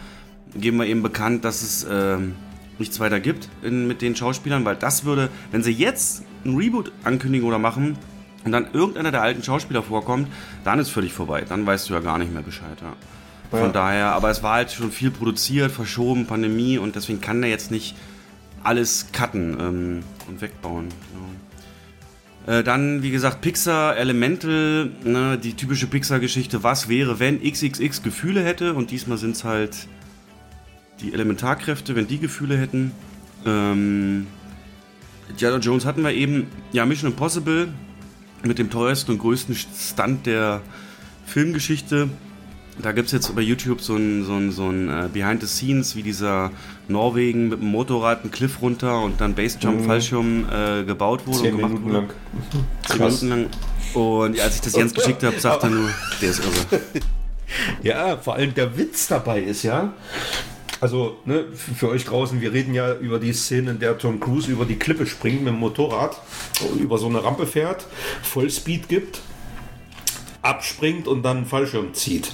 geben 0.56 0.78
wir 0.78 0.86
eben 0.86 1.02
bekannt, 1.02 1.44
dass 1.44 1.62
es 1.62 1.86
ähm, 1.90 2.34
nichts 2.78 3.00
weiter 3.00 3.20
gibt 3.20 3.48
in, 3.62 3.86
mit 3.86 4.02
den 4.02 4.14
Schauspielern, 4.16 4.64
weil 4.64 4.76
das 4.76 5.04
würde, 5.04 5.28
wenn 5.50 5.62
sie 5.62 5.72
jetzt 5.72 6.22
ein 6.44 6.56
Reboot 6.56 6.92
ankündigen 7.04 7.46
oder 7.46 7.58
machen 7.58 7.96
und 8.44 8.52
dann 8.52 8.68
irgendeiner 8.72 9.10
der 9.10 9.22
alten 9.22 9.42
Schauspieler 9.42 9.82
vorkommt, 9.82 10.28
dann 10.64 10.78
ist 10.78 10.90
völlig 10.90 11.12
vorbei. 11.12 11.44
Dann 11.48 11.66
weißt 11.66 11.88
du 11.88 11.94
ja 11.94 12.00
gar 12.00 12.18
nicht 12.18 12.32
mehr 12.32 12.42
Bescheid. 12.42 12.78
Ja. 12.80 12.94
Von 13.50 13.60
Ja. 13.60 13.68
daher, 13.68 14.06
aber 14.12 14.30
es 14.30 14.42
war 14.42 14.54
halt 14.54 14.70
schon 14.70 14.92
viel 14.92 15.10
produziert, 15.10 15.72
verschoben, 15.72 16.26
Pandemie 16.26 16.78
und 16.78 16.96
deswegen 16.96 17.20
kann 17.20 17.40
der 17.40 17.50
jetzt 17.50 17.70
nicht 17.70 17.96
alles 18.62 19.06
cutten 19.12 19.56
ähm, 19.58 20.00
und 20.28 20.40
wegbauen. 20.40 20.88
Genau. 21.12 22.58
Äh, 22.58 22.62
dann, 22.64 23.02
wie 23.02 23.10
gesagt, 23.10 23.40
Pixar, 23.40 23.96
Elemental, 23.96 24.90
ne, 25.04 25.38
die 25.38 25.54
typische 25.54 25.86
Pixar-Geschichte, 25.86 26.62
was 26.62 26.88
wäre, 26.88 27.20
wenn 27.20 27.42
XXX 27.42 28.02
Gefühle 28.02 28.42
hätte 28.42 28.74
und 28.74 28.90
diesmal 28.90 29.18
sind 29.18 29.36
es 29.36 29.44
halt 29.44 29.76
die 31.00 31.12
Elementarkräfte, 31.12 31.94
wenn 31.96 32.06
die 32.06 32.18
Gefühle 32.18 32.56
hätten. 32.56 32.92
Ähm, 33.46 34.26
Indiana 35.28 35.58
Jones 35.58 35.84
hatten 35.84 36.02
wir 36.02 36.12
eben. 36.12 36.48
Ja, 36.72 36.86
Mission 36.86 37.10
Impossible 37.10 37.68
mit 38.44 38.58
dem 38.58 38.70
teuersten 38.70 39.12
und 39.12 39.18
größten 39.18 39.54
Stunt 39.54 40.26
der 40.26 40.62
Filmgeschichte. 41.26 42.08
Da 42.80 42.92
gibt 42.92 43.06
es 43.06 43.12
jetzt 43.12 43.34
bei 43.34 43.42
YouTube 43.42 43.80
so 43.80 43.96
ein, 43.96 44.24
so 44.24 44.34
ein, 44.34 44.52
so 44.52 44.68
ein 44.68 44.88
äh, 44.88 45.08
Behind 45.12 45.40
the 45.40 45.48
Scenes, 45.48 45.96
wie 45.96 46.02
dieser 46.04 46.52
Norwegen 46.86 47.48
mit 47.48 47.60
dem 47.60 47.68
Motorrad 47.68 48.22
einen 48.22 48.30
Cliff 48.30 48.62
runter 48.62 49.02
und 49.02 49.20
dann 49.20 49.34
Basejump, 49.34 49.84
Fallschirm 49.84 50.46
äh, 50.48 50.84
gebaut 50.84 51.26
wurde 51.26 51.38
Zehn 51.38 51.54
und 51.54 51.56
gemacht 51.56 51.72
Minuten 51.72 51.84
wurde. 51.86 51.98
lang. 51.98 52.08
Zehn 52.86 52.98
Minuten 52.98 53.28
lang. 53.28 53.46
Und 53.94 54.40
als 54.40 54.54
ich 54.56 54.60
das 54.60 54.76
Jens 54.76 54.94
geschickt 54.94 55.24
habe, 55.24 55.40
sagte 55.40 55.66
er 55.66 55.70
nur, 55.70 55.88
der 56.22 56.30
ist 56.30 56.40
irre. 56.40 56.80
Ja, 57.82 58.18
vor 58.18 58.34
allem 58.34 58.52
der 58.54 58.76
Witz 58.76 59.08
dabei 59.08 59.40
ist 59.40 59.62
ja. 59.62 59.94
Also, 60.80 61.16
ne, 61.24 61.46
für 61.52 61.88
euch 61.88 62.04
draußen, 62.04 62.40
wir 62.40 62.52
reden 62.52 62.72
ja 62.72 62.94
über 62.94 63.18
die 63.18 63.32
Szene, 63.32 63.72
in 63.72 63.78
der 63.80 63.98
Tom 63.98 64.20
Cruise 64.20 64.50
über 64.50 64.64
die 64.64 64.76
Klippe 64.76 65.06
springt 65.06 65.42
mit 65.42 65.52
dem 65.52 65.58
Motorrad, 65.58 66.20
über 66.78 66.98
so 66.98 67.06
eine 67.06 67.24
Rampe 67.24 67.46
fährt, 67.46 67.86
Vollspeed 68.22 68.88
gibt, 68.88 69.20
abspringt 70.42 71.08
und 71.08 71.22
dann 71.22 71.38
einen 71.38 71.46
Fallschirm 71.46 71.94
zieht. 71.94 72.30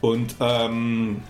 Und, 0.00 0.36
ähm, 0.40 1.22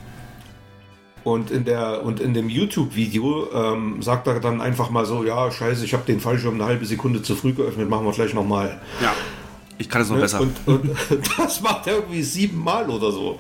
und 1.23 1.51
in, 1.51 1.65
der, 1.65 2.03
und 2.05 2.21
in 2.21 2.35
dem 2.35 2.49
YouTube-Video 2.49 3.53
ähm, 3.53 4.03
sagt 4.03 4.27
er 4.27 4.41
dann 4.41 4.61
einfach 4.61 4.91
mal 4.91 5.07
so, 5.07 5.25
ja, 5.25 5.51
scheiße, 5.51 5.85
ich 5.85 5.95
habe 5.95 6.05
den 6.05 6.21
Fallschirm 6.21 6.55
eine 6.55 6.65
halbe 6.65 6.85
Sekunde 6.85 7.23
zu 7.23 7.37
früh 7.37 7.53
geöffnet, 7.53 7.89
machen 7.89 8.05
wir 8.05 8.13
gleich 8.13 8.35
nochmal. 8.35 8.81
Ja, 9.01 9.15
ich 9.79 9.89
kann 9.89 10.03
es 10.03 10.11
noch 10.11 10.19
besser. 10.19 10.41
Und, 10.41 10.57
und 10.67 10.91
das 11.39 11.61
macht 11.61 11.87
er 11.87 11.95
irgendwie 11.95 12.23
siebenmal 12.23 12.91
oder 12.91 13.13
so. 13.13 13.39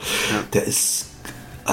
Der 0.53 0.65
ist. 0.65 1.08
Äh, 1.69 1.73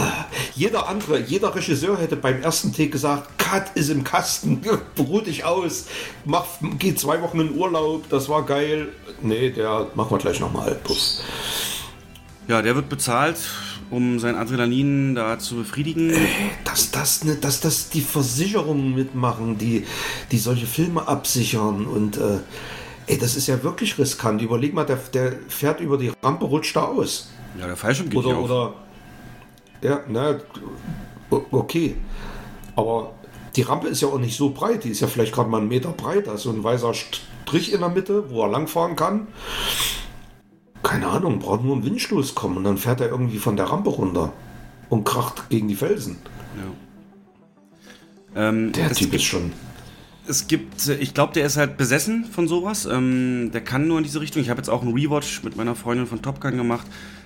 jeder 0.55 0.87
andere, 0.87 1.19
jeder 1.19 1.55
Regisseur 1.55 1.97
hätte 1.97 2.15
beim 2.15 2.41
ersten 2.41 2.71
Take 2.71 2.89
gesagt, 2.89 3.37
Cut 3.37 3.71
ist 3.75 3.89
im 3.89 4.03
Kasten, 4.03 4.61
beruh 4.95 5.21
dich 5.21 5.45
aus, 5.45 5.85
mach, 6.25 6.45
geh 6.77 6.95
zwei 6.95 7.21
Wochen 7.21 7.39
in 7.39 7.55
Urlaub, 7.57 8.09
das 8.09 8.27
war 8.27 8.45
geil. 8.45 8.89
Nee, 9.21 9.51
der 9.51 9.87
machen 9.95 10.11
wir 10.11 10.17
gleich 10.17 10.39
nochmal. 10.39 10.77
Ja, 12.47 12.61
der 12.61 12.75
wird 12.75 12.89
bezahlt, 12.89 13.37
um 13.89 14.19
sein 14.19 14.35
Adrenalin 14.35 15.15
da 15.15 15.39
zu 15.39 15.55
befriedigen. 15.55 16.13
Dass 16.63 16.91
das, 16.91 17.23
ne, 17.23 17.35
dass 17.35 17.61
das 17.61 17.89
die 17.89 18.01
Versicherungen 18.01 18.93
mitmachen, 18.93 19.57
die, 19.57 19.85
die 20.31 20.37
solche 20.37 20.67
Filme 20.67 21.07
absichern 21.07 21.85
und 21.85 22.17
äh, 22.17 22.39
ey, 23.07 23.17
das 23.17 23.35
ist 23.35 23.47
ja 23.47 23.63
wirklich 23.63 23.97
riskant. 23.97 24.41
Überleg 24.41 24.73
mal, 24.73 24.85
der, 24.85 24.97
der 25.13 25.33
fährt 25.47 25.79
über 25.79 25.97
die 25.97 26.11
Rampe, 26.21 26.45
rutscht 26.45 26.75
da 26.75 26.83
aus. 26.83 27.29
Ja, 27.59 27.67
der 27.67 27.77
Fallschirm 27.77 28.09
geht 28.09 28.19
Oder, 28.19 28.39
oder. 28.39 28.73
Ja, 29.81 30.01
na, 30.07 30.39
okay. 31.29 31.95
Aber 32.75 33.13
die 33.55 33.61
Rampe 33.61 33.87
ist 33.87 34.01
ja 34.01 34.07
auch 34.07 34.19
nicht 34.19 34.35
so 34.35 34.49
breit. 34.49 34.83
Die 34.83 34.89
ist 34.89 34.99
ja 34.99 35.07
vielleicht 35.07 35.33
gerade 35.33 35.49
mal 35.49 35.59
einen 35.59 35.67
Meter 35.67 35.89
breit. 35.89 36.27
Da 36.27 36.33
ist 36.33 36.43
so 36.43 36.51
ein 36.51 36.63
weißer 36.63 36.93
Strich 36.93 37.73
in 37.73 37.79
der 37.79 37.89
Mitte, 37.89 38.29
wo 38.29 38.43
er 38.43 38.49
langfahren 38.49 38.95
kann. 38.95 39.27
Keine 40.83 41.07
Ahnung, 41.07 41.39
braucht 41.39 41.63
nur 41.63 41.75
ein 41.75 41.83
Windstoß 41.83 42.35
kommen 42.35 42.57
und 42.57 42.63
dann 42.63 42.77
fährt 42.77 43.01
er 43.01 43.09
irgendwie 43.09 43.39
von 43.39 43.55
der 43.55 43.65
Rampe 43.65 43.89
runter 43.89 44.33
und 44.89 45.03
kracht 45.03 45.49
gegen 45.49 45.67
die 45.67 45.75
Felsen. 45.75 46.17
Ähm, 48.35 48.71
Der 48.73 48.91
es 48.91 48.97
Typ 48.97 49.11
gibt, 49.11 49.15
ist 49.15 49.23
schon. 49.23 49.53
Es 50.27 50.47
gibt, 50.47 50.87
äh, 50.87 50.95
ich 50.95 51.13
glaube, 51.13 51.33
der 51.33 51.45
ist 51.45 51.57
halt 51.57 51.77
besessen 51.77 52.25
von 52.25 52.47
sowas. 52.47 52.85
Ähm, 52.85 53.51
der 53.53 53.61
kann 53.61 53.87
nur 53.87 53.97
in 53.97 54.03
diese 54.03 54.19
Richtung. 54.21 54.41
Ich 54.41 54.49
habe 54.49 54.59
jetzt 54.59 54.69
auch 54.69 54.81
einen 54.81 54.93
Rewatch 54.93 55.43
mit 55.43 55.55
meiner 55.55 55.75
Freundin 55.75 56.05
von 56.05 56.21
Top 56.21 56.41
Gun 56.41 56.57
gemacht. 56.57 56.85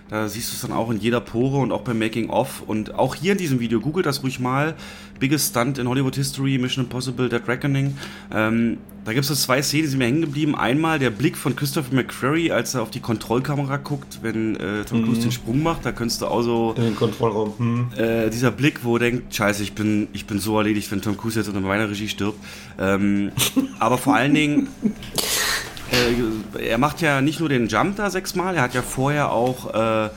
Da 0.10 0.28
siehst 0.28 0.51
du 0.51 0.55
es 0.55 0.62
dann 0.62 0.72
auch 0.72 0.89
in 0.89 0.99
jeder 0.99 1.22
Pore 1.22 1.57
und 1.57 1.72
auch 1.72 1.82
beim 1.82 1.99
Making 1.99 2.30
of. 2.30 2.64
Und 2.66 2.95
auch 2.95 3.14
hier 3.16 3.34
in 3.34 3.38
diesem 3.38 3.60
Video, 3.60 3.80
googelt 3.80 4.05
das 4.05 4.24
ruhig 4.24 4.39
mal. 4.39 4.76
Biggest 5.20 5.51
Stunt 5.51 5.78
in 5.78 5.88
Hollywood 5.88 6.16
History, 6.16 6.57
Mission 6.57 6.86
Impossible, 6.86 7.30
Dead 7.30 7.47
Reckoning. 7.47 7.95
Ähm, 8.34 8.78
da 9.05 9.14
gibt 9.14 9.30
es 9.30 9.41
zwei 9.43 9.62
Szenen, 9.62 9.84
die 9.84 9.89
sind 9.89 9.99
mir 9.99 10.05
hängen 10.05 10.22
geblieben. 10.22 10.55
Einmal 10.55 10.97
der 10.97 11.10
Blick 11.10 11.38
von 11.38 11.55
Christopher 11.55 11.93
McQuarrie, 11.93 12.51
als 12.51 12.74
er 12.74 12.82
auf 12.82 12.89
die 12.89 12.99
Kontrollkamera 12.99 13.78
guckt, 13.78 14.20
wenn 14.22 14.55
äh, 14.55 14.84
Tom 14.86 15.03
Cruise 15.03 15.22
den 15.22 15.32
Sprung 15.32 15.62
macht. 15.62 15.86
Da 15.86 15.91
könntest 15.91 16.22
du 16.22 16.28
auch 16.28 16.41
so 16.41 16.74
In 16.76 16.84
den 16.84 16.95
Kontrollraum. 16.95 17.53
Hm. 17.57 17.88
äh, 17.97 18.30
dieser 18.30 18.51
Blick, 18.51 18.84
wo 18.84 18.95
er 18.95 18.99
denkt, 18.99 19.36
scheiße, 19.36 19.62
ich 19.62 19.74
bin, 19.74 20.07
ich 20.14 20.26
bin 20.26 20.39
so 20.39 20.57
erledigt, 20.57 20.91
wenn 20.91 21.01
Tom 21.01 21.18
Cruise 21.18 21.39
jetzt 21.39 21.47
unter 21.47 21.62
meiner 21.62 21.89
Regie 21.89 22.07
stirbt. 22.10 22.39
Ähm, 22.80 23.32
aber 23.80 23.97
vor 23.97 24.16
allen 24.16 24.34
Dingen, 24.34 24.68
äh, 25.92 26.68
er 26.68 26.78
macht 26.78 27.02
ja 27.02 27.22
nicht 27.22 27.40
nur 27.40 27.50
den 27.50 27.68
Jump 27.68 27.96
da 27.98 28.10
sechsmal, 28.10 28.56
er 28.56 28.64
hat 28.64 28.74
ja 28.74 28.82
vorher 28.82 29.32
auch 29.32 29.74
äh, 29.74 30.10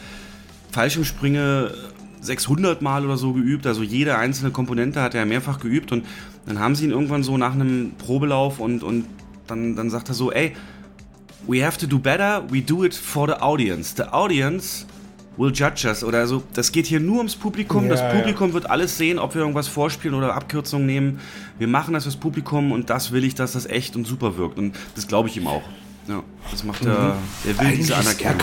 Fallschirmsprünge 0.71 1.73
600 2.21 2.83
Mal 2.83 3.05
oder 3.05 3.17
so 3.17 3.33
geübt, 3.33 3.67
also 3.67 3.83
jede 3.83 4.17
einzelne 4.17 4.51
Komponente 4.51 5.01
hat 5.03 5.15
er 5.15 5.27
mehrfach 5.27 5.59
geübt 5.59 5.93
und 5.93 6.07
dann 6.47 6.59
haben 6.59 6.75
sie 6.75 6.85
ihn 6.85 6.91
irgendwann 6.91 7.23
so 7.23 7.37
nach 7.37 7.55
einem 7.55 7.93
Probelauf 7.99 8.59
und, 8.59 8.83
und 8.83 9.07
dann, 9.47 9.77
dann 9.77 9.91
sagt 9.91 10.09
er 10.09 10.15
so, 10.15 10.33
ey, 10.33 10.55
we 11.47 11.65
have 11.65 11.79
to 11.79 11.87
do 11.87 11.99
better, 11.99 12.43
we 12.51 12.63
do 12.63 12.85
it 12.85 12.95
for 12.95 13.27
the 13.27 13.35
audience. 13.35 13.95
The 13.97 14.05
audience 14.13 14.87
will 15.37 15.53
judge 15.55 15.87
us. 15.89 16.05
Oder 16.05 16.27
so, 16.27 16.43
das 16.55 16.73
geht 16.73 16.87
hier 16.87 17.01
nur 17.01 17.19
ums 17.19 17.37
Publikum. 17.37 17.85
Ja, 17.85 17.91
das 17.91 18.01
ja. 18.01 18.11
Publikum 18.11 18.53
wird 18.53 18.69
alles 18.71 18.97
sehen, 18.99 19.19
ob 19.19 19.35
wir 19.35 19.41
irgendwas 19.43 19.69
vorspielen 19.69 20.17
oder 20.17 20.35
Abkürzungen 20.35 20.87
nehmen. 20.87 21.21
Wir 21.59 21.69
machen 21.69 21.95
das 21.95 22.05
fürs 22.05 22.17
Publikum 22.17 22.73
und 22.73 22.91
das 22.91 23.13
will 23.13 23.25
ich, 23.25 23.35
dass 23.35 23.53
das 23.53 23.67
echt 23.67 23.97
und 23.97 24.07
super 24.07 24.37
wirkt. 24.37 24.59
Und 24.59 24.75
das 24.95 25.07
glaube 25.07 25.29
ich 25.29 25.37
ihm 25.37 25.47
auch. 25.47 25.63
Ja, 26.09 26.23
das 26.51 26.65
macht 26.65 26.85
er. 26.85 27.17
Er 27.47 27.59
will 27.61 27.77
diese 27.77 27.93
Mhm. 27.93 27.99
Er- 27.99 27.99
Anerkennung. 28.01 28.41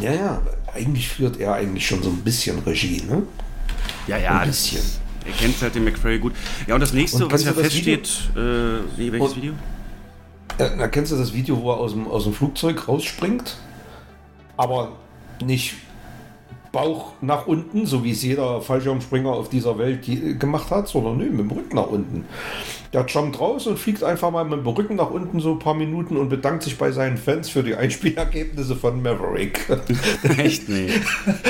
Ja, 0.00 0.12
ja, 0.12 0.42
eigentlich 0.74 1.08
führt 1.08 1.38
er 1.38 1.54
eigentlich 1.54 1.86
schon 1.86 2.02
so 2.02 2.08
ein 2.10 2.16
bisschen 2.22 2.58
Regie, 2.60 3.02
ne? 3.08 3.22
Ja, 4.08 4.16
ja, 4.18 4.38
Ein 4.40 4.48
bisschen. 4.48 4.82
er 5.24 5.32
kennt 5.32 5.60
halt 5.62 5.74
den 5.74 5.84
McFrey 5.84 6.18
gut. 6.18 6.32
Ja, 6.66 6.74
und 6.74 6.80
das 6.80 6.92
nächste, 6.92 7.24
Und 7.24 7.32
was 7.32 7.44
ja 7.44 7.52
feststeht, 7.52 8.08
äh, 8.34 8.40
nee, 8.96 9.12
welches 9.12 9.28
Und- 9.32 9.36
Video? 9.36 9.52
Äh, 10.58 10.70
Na, 10.76 10.88
kennst 10.88 11.12
du 11.12 11.16
das 11.16 11.32
Video, 11.32 11.60
wo 11.62 11.70
er 11.70 11.76
aus 11.78 11.92
dem, 11.92 12.06
aus 12.08 12.24
dem 12.24 12.32
Flugzeug 12.34 12.88
rausspringt? 12.88 13.56
Aber 14.56 14.92
nicht 15.42 15.74
Bauch 16.72 17.12
nach 17.20 17.46
unten, 17.46 17.84
so 17.84 18.02
wie 18.02 18.12
es 18.12 18.22
jeder 18.22 18.62
Fallschirmspringer 18.62 19.30
auf 19.30 19.50
dieser 19.50 19.76
Welt 19.76 20.06
die, 20.06 20.38
gemacht 20.38 20.70
hat, 20.70 20.88
sondern 20.88 21.18
nö, 21.18 21.26
mit 21.26 21.40
dem 21.40 21.50
Rücken 21.50 21.76
nach 21.76 21.86
unten. 21.86 22.24
Der 22.94 23.04
jumpt 23.06 23.38
raus 23.38 23.66
und 23.66 23.78
fliegt 23.78 24.02
einfach 24.02 24.30
mal 24.30 24.44
mit 24.44 24.60
dem 24.60 24.66
Rücken 24.66 24.96
nach 24.96 25.10
unten 25.10 25.40
so 25.40 25.52
ein 25.52 25.58
paar 25.58 25.74
Minuten 25.74 26.16
und 26.16 26.30
bedankt 26.30 26.62
sich 26.62 26.78
bei 26.78 26.90
seinen 26.90 27.18
Fans 27.18 27.50
für 27.50 27.62
die 27.62 27.74
Einspielergebnisse 27.74 28.74
von 28.74 29.02
Maverick. 29.02 29.66
Echt? 30.38 30.68
Nee. 30.70 30.88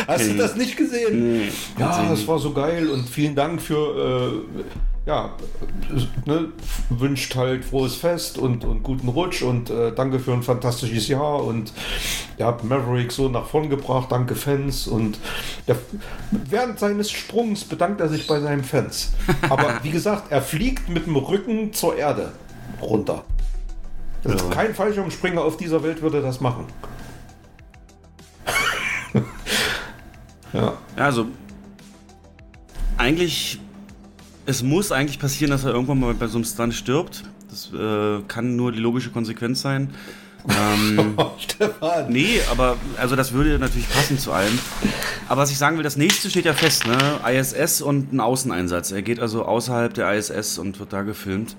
Hast 0.09 0.29
du 0.29 0.35
das 0.35 0.57
nicht 0.57 0.77
gesehen? 0.77 1.39
Nee, 1.39 1.49
ja, 1.79 2.05
das 2.09 2.27
war 2.27 2.41
so 2.41 2.53
geil 2.53 2.89
und 2.89 3.09
vielen 3.09 3.37
Dank 3.37 3.63
für, 3.63 4.45
äh, 4.59 4.63
ja, 5.05 5.35
ne, 6.27 6.49
wünscht 6.91 7.35
halt 7.35 7.65
frohes 7.65 7.97
Fest 7.97 8.39
und, 8.39 8.65
und 8.65 8.83
guten 8.83 9.09
Rutsch 9.09 9.43
und 9.43 9.69
äh, 9.71 9.93
danke 9.93 10.21
für 10.21 10.33
ein 10.33 10.43
fantastisches 10.43 11.09
Jahr 11.09 11.43
und 11.43 11.73
ihr 12.39 12.47
habt 12.47 12.63
Maverick 12.63 13.11
so 13.11 13.29
nach 13.29 13.47
vorn 13.47 13.69
gebracht, 13.69 14.13
danke 14.13 14.37
Fans 14.37 14.87
und 14.87 15.19
der, 15.67 15.77
während 16.31 16.79
seines 16.79 17.11
Sprungs 17.11 17.65
bedankt 17.65 18.01
er 18.01 18.09
sich 18.09 18.27
bei 18.27 18.41
seinen 18.41 18.63
Fans. 18.63 19.13
Aber 19.49 19.79
wie 19.83 19.91
gesagt, 19.91 20.31
er 20.31 20.43
fliegt 20.43 20.89
mit 20.89 21.07
dem 21.07 21.17
Rücken 21.17 21.73
zur 21.73 21.97
Erde. 21.97 22.33
runter. 22.81 23.25
Also 24.25 24.49
Kein 24.51 24.73
Fallschirmspringer 24.75 25.43
auf 25.43 25.57
dieser 25.57 25.83
Welt 25.83 26.01
würde 26.01 26.23
das 26.23 26.41
machen. 26.41 26.67
ja. 30.53 30.75
Ja, 30.97 31.05
also 31.05 31.27
eigentlich, 32.99 33.59
es 34.47 34.63
muss 34.63 34.93
eigentlich 34.93 35.19
passieren, 35.19 35.51
dass 35.51 35.65
er 35.65 35.73
irgendwann 35.73 36.01
mal 36.01 36.15
bei 36.15 36.27
so 36.27 36.39
einem 36.39 36.45
Stunt 36.45 36.75
stirbt. 36.75 37.25
Das 37.49 37.71
äh, 37.73 38.23
kann 38.29 38.57
nur 38.57 38.73
die 38.73 38.79
logische 38.79 39.11
Konsequenz 39.11 39.63
sein. 39.63 39.95
Ähm, 40.49 41.17
Stefan. 41.39 42.11
nee, 42.11 42.41
aber 42.51 42.77
also 42.97 43.15
das 43.15 43.33
würde 43.33 43.59
natürlich 43.59 43.89
passen 43.89 44.19
zu 44.19 44.33
allem. 44.33 44.59
Aber 45.29 45.43
was 45.43 45.51
ich 45.51 45.59
sagen 45.59 45.77
will, 45.77 45.85
das 45.85 45.97
nächste 45.97 46.31
steht 46.31 46.45
ja 46.45 46.55
fest, 46.55 46.87
ne? 46.87 47.21
ISS 47.31 47.83
und 47.83 48.13
ein 48.13 48.21
Außeneinsatz. 48.21 48.91
Er 48.91 49.03
geht 49.03 49.21
also 49.21 49.45
außerhalb 49.45 49.95
der 49.95 50.13
ISS 50.15 50.59
und 50.59 50.81
wird 50.81 50.93
da 50.93 51.03
gefilmt. 51.03 51.57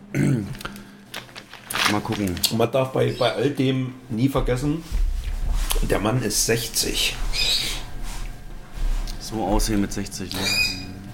mal 1.92 2.02
gucken. 2.02 2.36
Und 2.52 2.58
man 2.58 2.72
darf 2.72 2.92
bei, 2.92 3.14
bei 3.18 3.34
all 3.34 3.52
dem 3.52 3.94
nie 4.10 4.28
vergessen, 4.28 4.84
der 5.90 6.00
Mann 6.00 6.22
ist 6.22 6.46
60. 6.46 7.16
So 9.20 9.44
aussehen 9.44 9.82
mit 9.82 9.94
60. 9.94 10.34
Ne? 10.34 10.40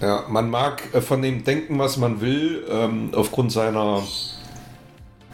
Ja, 0.02 0.26
man 0.30 0.50
mag 0.50 0.94
äh, 0.94 1.02
von 1.02 1.22
dem 1.22 1.44
denken, 1.44 1.78
was 1.80 1.98
man 1.98 2.22
will, 2.22 2.66
ähm, 2.70 3.12
aufgrund 3.14 3.52
seiner, 3.52 4.02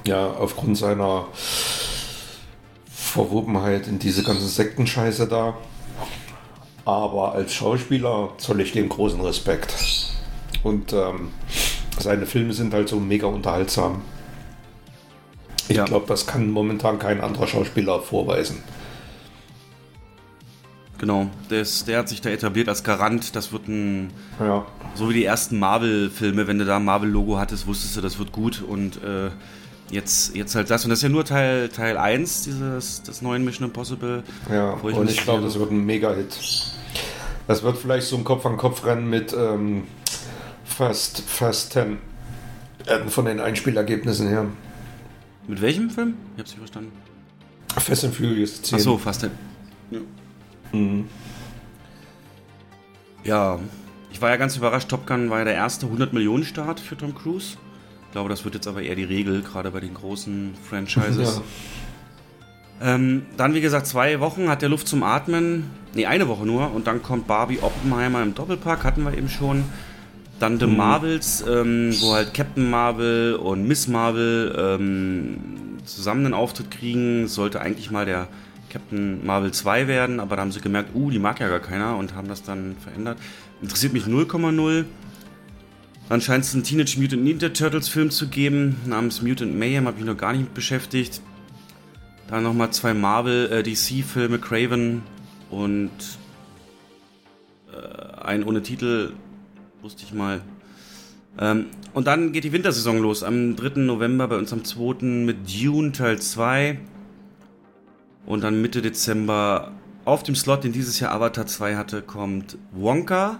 ja, 0.08 0.28
aufgrund 0.32 0.78
seiner 0.78 1.28
Verwobenheit 2.92 3.88
in 3.88 4.00
diese 4.00 4.24
ganze 4.24 4.48
Sektenscheiße 4.48 5.28
da. 5.28 5.56
Aber 6.84 7.34
als 7.34 7.54
Schauspieler 7.54 8.30
zoll 8.38 8.62
ich 8.62 8.72
dem 8.72 8.90
großen 8.90 9.22
Respekt. 9.22 9.76
Und 10.64 10.94
ähm, 10.94 11.32
seine 12.00 12.26
Filme 12.26 12.54
sind 12.54 12.74
halt 12.74 12.90
so 12.90 13.00
mega 13.00 13.28
unterhaltsam. 13.28 14.02
Ich 15.68 15.78
Ja. 15.78 15.86
glaube, 15.86 16.06
das 16.08 16.28
kann 16.28 16.52
momentan 16.52 17.00
kein 17.00 17.22
anderer 17.22 17.48
Schauspieler 17.48 18.00
vorweisen. 18.02 18.64
Genau, 20.98 21.30
das, 21.50 21.84
der 21.86 22.00
hat 22.00 22.10
sich 22.10 22.22
da 22.22 22.30
etabliert 22.30 22.70
als 22.70 22.84
Garant. 22.84 23.36
Das 23.36 23.52
wird 23.52 23.68
ein, 23.68 24.12
Ja. 24.40 24.66
so 24.96 25.10
wie 25.10 25.14
die 25.14 25.26
ersten 25.26 25.60
Marvel-Filme, 25.60 26.48
wenn 26.48 26.58
du 26.58 26.66
da 26.66 26.78
ein 26.78 26.86
Marvel-Logo 26.86 27.38
hattest, 27.38 27.68
wusstest 27.68 27.98
du, 27.98 28.02
das 28.02 28.18
wird 28.18 28.32
gut. 28.32 28.62
Und 28.62 29.04
äh, 29.04 29.30
jetzt, 29.92 30.36
jetzt 30.36 30.56
halt 30.56 30.70
das. 30.70 30.86
Und 30.86 30.90
das 30.92 31.00
ist 31.00 31.04
ja 31.04 31.10
nur 31.10 31.26
Teil, 31.26 31.68
Teil 31.70 31.98
1 31.98 32.44
dieses, 32.44 33.04
des 33.04 33.22
neuen 33.22 33.44
Mission 33.44 33.68
Impossible. 33.68 34.24
Ja, 34.50 34.82
Wo 34.82 34.90
ich 34.90 34.96
und 34.96 35.10
ich 35.10 35.22
glaube, 35.22 35.44
das 35.44 35.60
wird 35.60 35.72
ein 35.72 35.86
Mega-Hit. 35.86 36.38
Das 37.48 37.62
wird 37.62 37.78
vielleicht 37.78 38.08
so 38.08 38.16
ein 38.16 38.24
Kopf-an-Kopf-Rennen 38.24 39.10
mit 39.10 39.34
ähm, 39.38 39.84
Fast, 40.64 41.22
Fast 41.22 41.74
10 41.74 41.98
äh, 42.86 43.00
von 43.10 43.26
den 43.26 43.40
Einspielergebnissen 43.42 44.28
her. 44.30 44.46
Mit 45.48 45.62
welchem 45.62 45.90
Film? 45.90 46.16
Ich 46.36 46.40
hab's 46.40 46.52
nicht 46.52 46.60
verstanden. 46.60 46.92
Fast 47.78 48.06
and 48.06 48.16
Furious 48.16 48.62
10. 48.62 48.78
Ach 48.80 48.82
so, 48.84 48.98
fast. 48.98 49.24
Ja. 49.24 49.30
Ja, 53.24 53.60
ich 54.12 54.22
war 54.22 54.30
ja 54.30 54.38
ganz 54.38 54.56
überrascht. 54.56 54.90
Top 54.90 55.08
Gun 55.08 55.30
war 55.30 55.40
ja 55.40 55.46
der 55.46 55.56
erste 55.56 55.88
100-Millionen-Start 55.88 56.80
für 56.80 56.96
Tom 56.96 57.14
Cruise. 57.16 57.58
Ich 58.06 58.12
glaube, 58.12 58.30
das 58.30 58.46
wird 58.46 58.56
jetzt 58.56 58.68
aber 58.68 58.82
eher 58.82 58.96
die 58.96 59.04
Regel, 59.04 59.42
gerade 59.42 59.72
bei 59.72 59.80
den 59.80 59.94
großen 59.94 60.54
Franchises. 60.70 61.42
Ja. 62.82 62.96
Ähm, 62.96 63.26
dann, 63.38 63.54
wie 63.54 63.62
gesagt, 63.62 63.88
zwei 63.88 64.20
Wochen 64.20 64.50
hat 64.50 64.62
der 64.62 64.68
Luft 64.68 64.88
zum 64.90 65.04
Atmen. 65.04 65.70
Ne, 65.94 66.08
eine 66.08 66.28
Woche 66.28 66.46
nur. 66.46 66.74
Und 66.74 66.88
dann 66.88 67.02
kommt 67.02 67.26
Barbie 67.26 67.60
Oppenheimer 67.62 68.22
im 68.22 68.36
Doppelpack, 68.36 68.84
hatten 68.84 69.04
wir 69.04 69.18
eben 69.18 69.30
schon. 69.30 69.64
Dann 70.40 70.60
The 70.60 70.68
Marvels, 70.68 71.44
ähm, 71.48 71.96
wo 72.02 72.14
halt 72.14 72.34
Captain 72.34 72.70
Marvel 72.70 73.36
und 73.36 73.66
Miss 73.66 73.88
Marvel 73.88 74.54
ähm, 74.58 75.38
zusammen 75.86 76.26
einen 76.26 76.34
Auftritt 76.34 76.70
kriegen. 76.70 77.30
Sollte 77.30 77.62
eigentlich 77.62 77.92
mal 77.92 78.06
der 78.06 78.28
Captain 78.76 79.26
Marvel 79.26 79.54
2 79.54 79.88
werden, 79.88 80.20
aber 80.20 80.36
da 80.36 80.42
haben 80.42 80.52
sie 80.52 80.60
gemerkt, 80.60 80.94
uh, 80.94 81.10
die 81.10 81.18
mag 81.18 81.40
ja 81.40 81.48
gar 81.48 81.62
keiner 81.62 81.96
und 81.96 82.14
haben 82.14 82.28
das 82.28 82.44
dann 82.44 82.76
verändert. 82.78 83.18
Interessiert 83.62 83.94
mich 83.94 84.04
0,0. 84.04 84.84
Dann 86.10 86.20
scheint 86.20 86.44
es 86.44 86.54
einen 86.54 86.66
Teenage 86.66 87.00
Mutant 87.00 87.24
Ninja 87.24 87.50
Turtles 87.50 87.88
Film 87.88 88.12
zu 88.12 88.28
geben, 88.28 88.76
namens 88.86 89.22
Mutant 89.22 89.58
Mayhem, 89.58 89.88
habe 89.88 89.98
ich 89.98 90.06
noch 90.06 90.18
gar 90.18 90.34
nicht 90.34 90.42
mit 90.42 90.54
beschäftigt. 90.54 91.22
Dann 92.28 92.44
nochmal 92.44 92.72
zwei 92.72 92.94
Marvel, 92.94 93.50
äh, 93.50 93.64
DC-Filme, 93.64 94.40
Craven 94.40 95.04
und 95.50 95.92
äh, 97.72 98.22
ein 98.26 98.44
ohne 98.44 98.62
Titel, 98.62 99.14
wusste 99.82 100.04
ich 100.04 100.14
mal. 100.14 100.42
Ähm, 101.40 101.68
und 101.94 102.08
dann 102.08 102.34
geht 102.34 102.44
die 102.44 102.52
Wintersaison 102.52 102.98
los, 102.98 103.24
am 103.24 103.56
3. 103.56 103.80
November 103.80 104.28
bei 104.28 104.36
uns 104.36 104.52
am 104.52 104.66
2. 104.66 105.06
mit 105.06 105.38
Dune 105.50 105.94
Teil 105.94 106.20
2. 106.20 106.78
Und 108.26 108.44
dann 108.44 108.62
Mitte 108.62 108.82
Dezember 108.82 109.72
auf 110.04 110.24
dem 110.24 110.36
Slot, 110.36 110.64
den 110.64 110.72
dieses 110.72 111.00
Jahr 111.00 111.12
Avatar 111.12 111.46
2 111.46 111.76
hatte, 111.76 112.02
kommt 112.02 112.58
Wonka. 112.72 113.40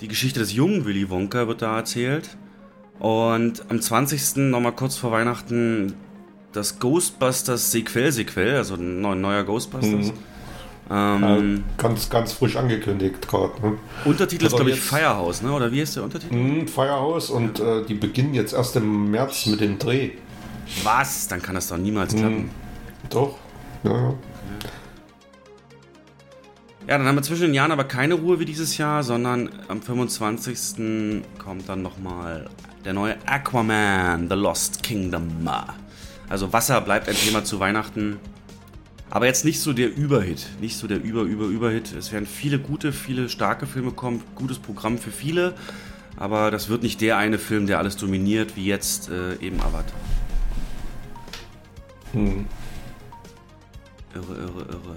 Die 0.00 0.08
Geschichte 0.08 0.40
des 0.40 0.52
jungen 0.52 0.84
Willy 0.84 1.10
Wonka 1.10 1.48
wird 1.48 1.62
da 1.62 1.76
erzählt. 1.76 2.36
Und 2.98 3.62
am 3.68 3.80
20. 3.80 4.36
nochmal 4.50 4.72
kurz 4.72 4.96
vor 4.96 5.12
Weihnachten 5.12 5.94
das 6.52 6.78
Ghostbusters 6.80 7.70
Sequel-Sequel, 7.72 8.56
also 8.56 8.74
ein 8.74 9.00
neu- 9.00 9.14
neuer 9.14 9.44
Ghostbusters. 9.44 10.12
Ähm, 10.90 11.62
Ganz, 11.76 12.08
ganz 12.08 12.32
frisch 12.32 12.56
angekündigt 12.56 13.28
gerade. 13.28 13.52
Ne? 13.62 13.72
Untertitel 14.06 14.46
ist, 14.46 14.54
aber 14.54 14.64
glaube 14.64 14.76
ich, 14.78 14.80
Firehouse, 14.82 15.42
ne? 15.42 15.52
oder 15.52 15.70
wie 15.70 15.80
ist 15.80 15.94
der 15.94 16.02
Untertitel? 16.04 16.34
Mhm, 16.34 16.66
Firehouse 16.66 17.28
und 17.30 17.60
äh, 17.60 17.84
die 17.84 17.92
beginnen 17.94 18.32
jetzt 18.32 18.54
erst 18.54 18.74
im 18.76 19.10
März 19.10 19.46
mit 19.46 19.60
dem 19.60 19.78
Dreh. 19.78 20.12
Was? 20.82 21.28
Dann 21.28 21.42
kann 21.42 21.54
das 21.56 21.68
doch 21.68 21.76
niemals 21.76 22.14
klappen. 22.16 22.50
Doch. 23.10 23.36
Ja, 23.84 24.14
ja. 26.86 26.96
Dann 26.96 27.06
haben 27.06 27.16
wir 27.16 27.22
zwischen 27.22 27.42
den 27.42 27.54
Jahren 27.54 27.70
aber 27.70 27.84
keine 27.84 28.14
Ruhe 28.14 28.40
wie 28.40 28.46
dieses 28.46 28.78
Jahr, 28.78 29.02
sondern 29.02 29.50
am 29.68 29.82
25. 29.82 31.22
kommt 31.38 31.68
dann 31.68 31.82
nochmal 31.82 32.48
der 32.86 32.94
neue 32.94 33.16
Aquaman, 33.26 34.26
The 34.30 34.34
Lost 34.34 34.82
Kingdom. 34.82 35.46
Also 36.30 36.50
Wasser 36.54 36.80
bleibt 36.80 37.08
ein 37.08 37.14
Thema 37.14 37.44
zu 37.44 37.60
Weihnachten. 37.60 38.18
Aber 39.10 39.26
jetzt 39.26 39.44
nicht 39.44 39.60
so 39.60 39.74
der 39.74 39.94
Überhit, 39.94 40.46
nicht 40.62 40.76
so 40.76 40.86
der 40.86 41.02
Über, 41.02 41.22
Über, 41.22 41.44
Überhit. 41.44 41.92
Es 41.92 42.10
werden 42.10 42.26
viele 42.26 42.58
gute, 42.58 42.92
viele 42.92 43.28
starke 43.28 43.66
Filme 43.66 43.90
kommen, 43.92 44.22
gutes 44.34 44.58
Programm 44.58 44.96
für 44.96 45.10
viele. 45.10 45.54
Aber 46.16 46.50
das 46.50 46.70
wird 46.70 46.82
nicht 46.82 47.02
der 47.02 47.18
eine 47.18 47.38
Film, 47.38 47.66
der 47.66 47.78
alles 47.78 47.96
dominiert, 47.96 48.56
wie 48.56 48.64
jetzt 48.64 49.10
äh, 49.10 49.34
eben 49.36 49.60
Avatar. 49.60 49.94
Irre, 54.18 54.34
irre, 54.34 54.60
irre. 54.68 54.96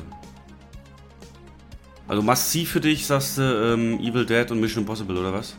Also 2.07 2.23
massiv 2.23 2.71
für 2.71 2.81
dich, 2.81 3.05
sagst 3.05 3.37
du, 3.37 3.41
ähm, 3.41 3.99
Evil 3.99 4.25
Dead 4.25 4.49
und 4.51 4.59
Mission 4.59 4.81
Impossible, 4.83 5.17
oder 5.17 5.31
was? 5.31 5.55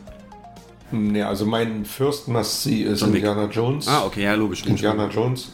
Nee, 0.91 1.23
also 1.23 1.45
mein 1.45 1.85
First 1.85 2.27
Must 2.27 2.61
See 2.61 2.83
ist 2.83 3.01
John 3.01 3.13
Wick. 3.13 3.23
Indiana 3.23 3.49
Jones. 3.49 3.87
Ah, 3.87 4.05
okay, 4.05 4.23
ja, 4.23 4.35
logisch. 4.35 4.65
Indiana 4.65 5.07
Jones. 5.07 5.51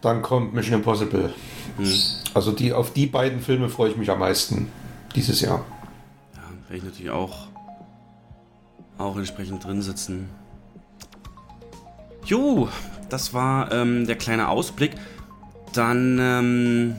Dann 0.00 0.22
kommt 0.22 0.54
Mission 0.54 0.76
Impossible. 0.76 1.34
Hm. 1.76 1.92
Also 2.32 2.52
die, 2.52 2.72
auf 2.72 2.92
die 2.92 3.06
beiden 3.06 3.40
Filme 3.40 3.68
freue 3.68 3.90
ich 3.90 3.96
mich 3.96 4.10
am 4.10 4.20
meisten 4.20 4.68
dieses 5.14 5.40
Jahr. 5.40 5.64
Ja, 6.34 6.42
werde 6.68 6.76
ich 6.76 6.84
natürlich 6.84 7.10
auch, 7.10 7.48
auch 8.96 9.16
entsprechend 9.16 9.64
drin 9.64 9.82
sitzen. 9.82 10.30
Jo, 12.24 12.68
das 13.08 13.34
war 13.34 13.72
ähm, 13.72 14.06
der 14.06 14.16
kleine 14.16 14.48
Ausblick. 14.48 14.92
Dann 15.72 16.18
ähm, 16.20 16.96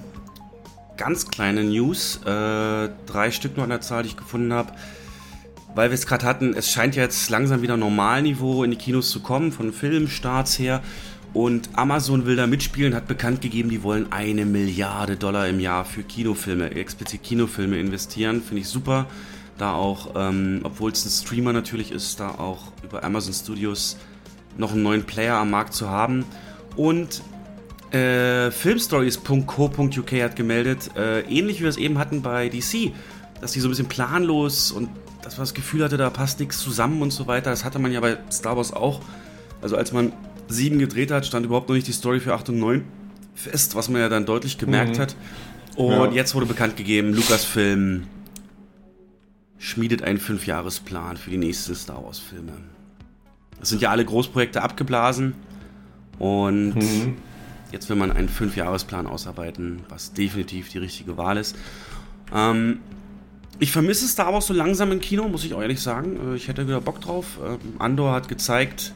ganz 0.97 1.27
kleine 1.27 1.63
News, 1.63 2.21
äh, 2.25 2.89
drei 3.05 3.31
Stück 3.31 3.57
noch 3.57 3.63
an 3.63 3.69
der 3.69 3.81
Zahl, 3.81 4.03
die 4.03 4.09
ich 4.09 4.17
gefunden 4.17 4.53
habe. 4.53 4.73
Weil 5.73 5.89
wir 5.89 5.95
es 5.95 6.05
gerade 6.05 6.25
hatten, 6.25 6.53
es 6.53 6.69
scheint 6.69 6.95
jetzt 6.95 7.29
langsam 7.29 7.61
wieder 7.61 7.77
Normalniveau 7.77 8.63
in 8.63 8.71
die 8.71 8.77
Kinos 8.77 9.09
zu 9.09 9.21
kommen, 9.21 9.51
von 9.51 9.71
Filmstarts 9.71 10.59
her. 10.59 10.81
Und 11.33 11.69
Amazon 11.73 12.25
will 12.25 12.35
da 12.35 12.45
mitspielen, 12.45 12.93
hat 12.93 13.07
bekannt 13.07 13.41
gegeben, 13.41 13.69
die 13.69 13.83
wollen 13.83 14.11
eine 14.11 14.45
Milliarde 14.45 15.15
Dollar 15.15 15.47
im 15.47 15.61
Jahr 15.61 15.85
für 15.85 16.03
Kinofilme, 16.03 16.71
explizit 16.71 17.23
Kinofilme 17.23 17.79
investieren. 17.79 18.41
Finde 18.41 18.61
ich 18.61 18.67
super. 18.67 19.07
Da 19.57 19.73
auch, 19.73 20.13
ähm, 20.15 20.59
obwohl 20.63 20.91
es 20.91 21.05
ein 21.05 21.09
Streamer 21.09 21.53
natürlich 21.53 21.91
ist, 21.91 22.19
da 22.19 22.29
auch 22.29 22.73
über 22.83 23.03
Amazon 23.03 23.33
Studios 23.33 23.97
noch 24.57 24.73
einen 24.73 24.83
neuen 24.83 25.03
Player 25.03 25.37
am 25.37 25.51
Markt 25.51 25.73
zu 25.73 25.89
haben. 25.89 26.25
Und 26.75 27.21
äh, 27.91 28.51
Filmstories.co.uk 28.51 30.11
hat 30.21 30.35
gemeldet, 30.35 30.91
äh, 30.95 31.21
ähnlich 31.21 31.59
wie 31.59 31.63
wir 31.63 31.69
es 31.69 31.77
eben 31.77 31.97
hatten 31.97 32.21
bei 32.21 32.49
DC, 32.49 32.91
dass 33.41 33.51
die 33.51 33.59
so 33.59 33.67
ein 33.67 33.71
bisschen 33.71 33.87
planlos 33.87 34.71
und 34.71 34.89
dass 35.23 35.37
man 35.37 35.43
das 35.43 35.53
Gefühl 35.53 35.83
hatte, 35.83 35.97
da 35.97 36.09
passt 36.09 36.39
nichts 36.39 36.59
zusammen 36.59 37.01
und 37.01 37.11
so 37.11 37.27
weiter. 37.27 37.49
Das 37.51 37.63
hatte 37.63 37.79
man 37.79 37.91
ja 37.91 37.99
bei 37.99 38.17
Star 38.31 38.57
Wars 38.57 38.73
auch. 38.73 39.01
Also 39.61 39.75
als 39.77 39.91
man 39.91 40.11
7 40.47 40.79
gedreht 40.79 41.11
hat, 41.11 41.25
stand 41.25 41.45
überhaupt 41.45 41.69
noch 41.69 41.75
nicht 41.75 41.87
die 41.87 41.91
Story 41.91 42.19
für 42.19 42.33
8 42.33 42.49
und 42.49 42.59
9 42.59 42.83
fest, 43.35 43.75
was 43.75 43.89
man 43.89 44.01
ja 44.01 44.09
dann 44.09 44.25
deutlich 44.25 44.57
gemerkt 44.57 44.97
hat. 44.99 45.15
Und 45.75 45.91
Ja. 45.91 46.11
jetzt 46.11 46.33
wurde 46.35 46.45
bekannt 46.47 46.75
gegeben, 46.77 47.13
Lucasfilm 47.13 48.07
schmiedet 49.57 50.01
einen 50.01 50.17
Fünfjahresplan 50.19 51.17
für 51.17 51.29
die 51.29 51.37
nächsten 51.37 51.75
Star 51.75 52.03
Wars-Filme. 52.03 52.53
Es 53.61 53.69
sind 53.69 53.81
ja 53.81 53.91
alle 53.91 54.03
Großprojekte 54.03 54.61
abgeblasen. 54.63 55.35
Und 56.17 56.75
jetzt 57.71 57.89
will 57.89 57.95
man 57.95 58.11
einen 58.11 58.29
Fünfjahresplan 58.29 59.07
ausarbeiten, 59.07 59.83
was 59.89 60.13
definitiv 60.13 60.69
die 60.69 60.77
richtige 60.77 61.17
Wahl 61.17 61.37
ist. 61.37 61.55
Ähm, 62.33 62.79
ich 63.59 63.71
vermisse 63.71 64.07
Star 64.07 64.33
Wars 64.33 64.47
so 64.47 64.53
langsam 64.53 64.91
im 64.91 64.99
Kino, 64.99 65.27
muss 65.27 65.43
ich 65.43 65.53
auch 65.53 65.61
ehrlich 65.61 65.79
sagen. 65.81 66.33
Äh, 66.33 66.35
Ich 66.35 66.47
hätte 66.47 66.67
wieder 66.67 66.81
Bock 66.81 67.01
drauf. 67.01 67.37
Ähm, 67.45 67.59
Andor 67.79 68.13
hat 68.13 68.27
gezeigt, 68.27 68.93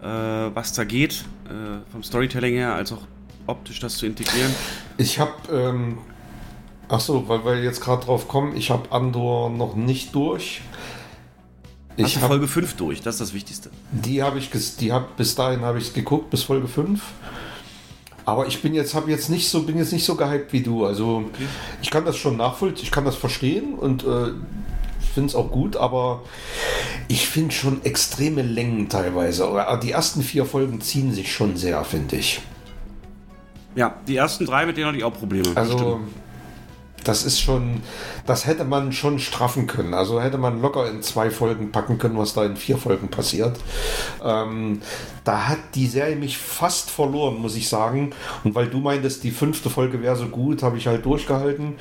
äh, 0.00 0.06
was 0.06 0.72
da 0.72 0.84
geht, 0.84 1.24
äh, 1.46 1.90
vom 1.92 2.02
Storytelling 2.02 2.54
her, 2.54 2.74
als 2.74 2.92
auch 2.92 3.02
optisch 3.46 3.80
das 3.80 3.96
zu 3.96 4.06
integrieren. 4.06 4.50
Ich 4.96 5.18
habe, 5.18 5.32
ähm, 5.52 5.98
ach 6.88 7.00
so, 7.00 7.28
weil 7.28 7.44
wir 7.44 7.62
jetzt 7.62 7.80
gerade 7.80 8.04
drauf 8.04 8.28
kommen, 8.28 8.56
ich 8.56 8.70
habe 8.70 8.92
Andor 8.92 9.50
noch 9.50 9.74
nicht 9.74 10.14
durch. 10.14 10.62
Ich 11.96 12.14
habe 12.14 12.22
hab, 12.22 12.30
Folge 12.30 12.46
5 12.46 12.74
durch, 12.76 13.02
das 13.02 13.16
ist 13.16 13.20
das 13.20 13.34
Wichtigste. 13.34 13.70
die 13.90 14.22
habe 14.22 14.38
ich, 14.38 14.50
die 14.76 14.92
hab, 14.92 15.16
bis 15.16 15.34
dahin 15.34 15.62
habe 15.62 15.78
ich 15.78 15.94
geguckt, 15.94 16.30
bis 16.30 16.44
Folge 16.44 16.68
5. 16.68 17.02
Aber 18.28 18.46
ich 18.46 18.60
bin 18.60 18.74
jetzt, 18.74 18.94
habe 18.94 19.10
jetzt 19.10 19.30
nicht 19.30 19.48
so, 19.48 19.62
bin 19.62 19.78
jetzt 19.78 19.90
nicht 19.90 20.04
so 20.04 20.14
gehypt 20.14 20.52
wie 20.52 20.60
du. 20.60 20.84
Also 20.84 21.24
ich 21.80 21.90
kann 21.90 22.04
das 22.04 22.18
schon 22.18 22.36
nachvollziehen, 22.36 22.84
ich 22.84 22.90
kann 22.90 23.06
das 23.06 23.16
verstehen 23.16 23.72
und 23.72 24.04
äh, 24.04 24.32
finde 25.14 25.28
es 25.28 25.34
auch 25.34 25.50
gut, 25.50 25.78
aber 25.78 26.24
ich 27.08 27.26
finde 27.26 27.54
schon 27.54 27.82
extreme 27.86 28.42
Längen 28.42 28.90
teilweise. 28.90 29.48
Oder 29.48 29.80
Die 29.82 29.92
ersten 29.92 30.20
vier 30.20 30.44
Folgen 30.44 30.82
ziehen 30.82 31.14
sich 31.14 31.32
schon 31.32 31.56
sehr, 31.56 31.82
finde 31.84 32.16
ich. 32.16 32.42
Ja, 33.74 33.94
die 34.06 34.16
ersten 34.16 34.44
drei, 34.44 34.66
mit 34.66 34.76
denen 34.76 34.88
hatte 34.88 34.98
ich 34.98 35.04
auch 35.04 35.14
Probleme. 35.14 35.48
Also, 35.54 35.78
Stimmt. 35.78 36.08
Das 37.04 37.24
ist 37.24 37.40
schon, 37.40 37.82
das 38.26 38.46
hätte 38.46 38.64
man 38.64 38.92
schon 38.92 39.18
straffen 39.18 39.66
können. 39.66 39.94
Also 39.94 40.20
hätte 40.20 40.38
man 40.38 40.60
locker 40.60 40.90
in 40.90 41.02
zwei 41.02 41.30
Folgen 41.30 41.72
packen 41.72 41.98
können, 41.98 42.18
was 42.18 42.34
da 42.34 42.44
in 42.44 42.56
vier 42.56 42.76
Folgen 42.76 43.08
passiert. 43.08 43.58
Ähm, 44.22 44.80
da 45.24 45.48
hat 45.48 45.58
die 45.74 45.86
Serie 45.86 46.16
mich 46.16 46.38
fast 46.38 46.90
verloren, 46.90 47.40
muss 47.40 47.56
ich 47.56 47.68
sagen. 47.68 48.10
Und 48.44 48.54
weil 48.54 48.68
du 48.68 48.78
meintest, 48.78 49.24
die 49.24 49.30
fünfte 49.30 49.70
Folge 49.70 50.02
wäre 50.02 50.16
so 50.16 50.26
gut, 50.26 50.62
habe 50.62 50.78
ich 50.78 50.86
halt 50.86 51.04
durchgehalten. 51.04 51.74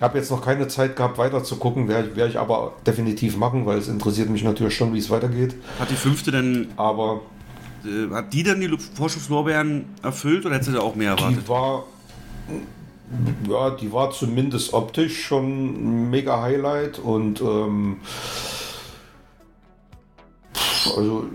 Habe 0.00 0.18
jetzt 0.18 0.30
noch 0.30 0.42
keine 0.42 0.68
Zeit 0.68 0.96
gehabt, 0.96 1.18
weiter 1.18 1.44
zu 1.44 1.56
gucken. 1.56 1.88
Werde 1.88 2.16
werd 2.16 2.30
ich 2.30 2.38
aber 2.38 2.74
definitiv 2.86 3.36
machen, 3.36 3.66
weil 3.66 3.78
es 3.78 3.88
interessiert 3.88 4.30
mich 4.30 4.44
natürlich 4.44 4.74
schon, 4.74 4.94
wie 4.94 4.98
es 4.98 5.10
weitergeht. 5.10 5.54
Hat 5.78 5.90
die 5.90 5.96
fünfte 5.96 6.30
denn, 6.30 6.68
Aber 6.76 7.20
äh, 7.84 8.12
hat 8.12 8.32
die 8.32 8.42
dann 8.42 8.60
die 8.60 8.76
Vorschusslorbeeren 8.94 9.86
erfüllt 10.02 10.44
oder 10.46 10.54
hättest 10.54 10.70
du 10.70 10.74
da 10.74 10.80
auch 10.80 10.94
mehr 10.94 11.10
erwartet? 11.10 11.42
Die 11.44 11.48
war, 11.48 11.84
ja, 13.48 13.70
die 13.70 13.92
war 13.92 14.10
zumindest 14.10 14.72
optisch 14.72 15.24
schon 15.24 16.04
ein 16.04 16.10
mega 16.10 16.40
Highlight 16.40 16.98
und 16.98 17.40
ähm, 17.40 17.98
also 20.96 21.26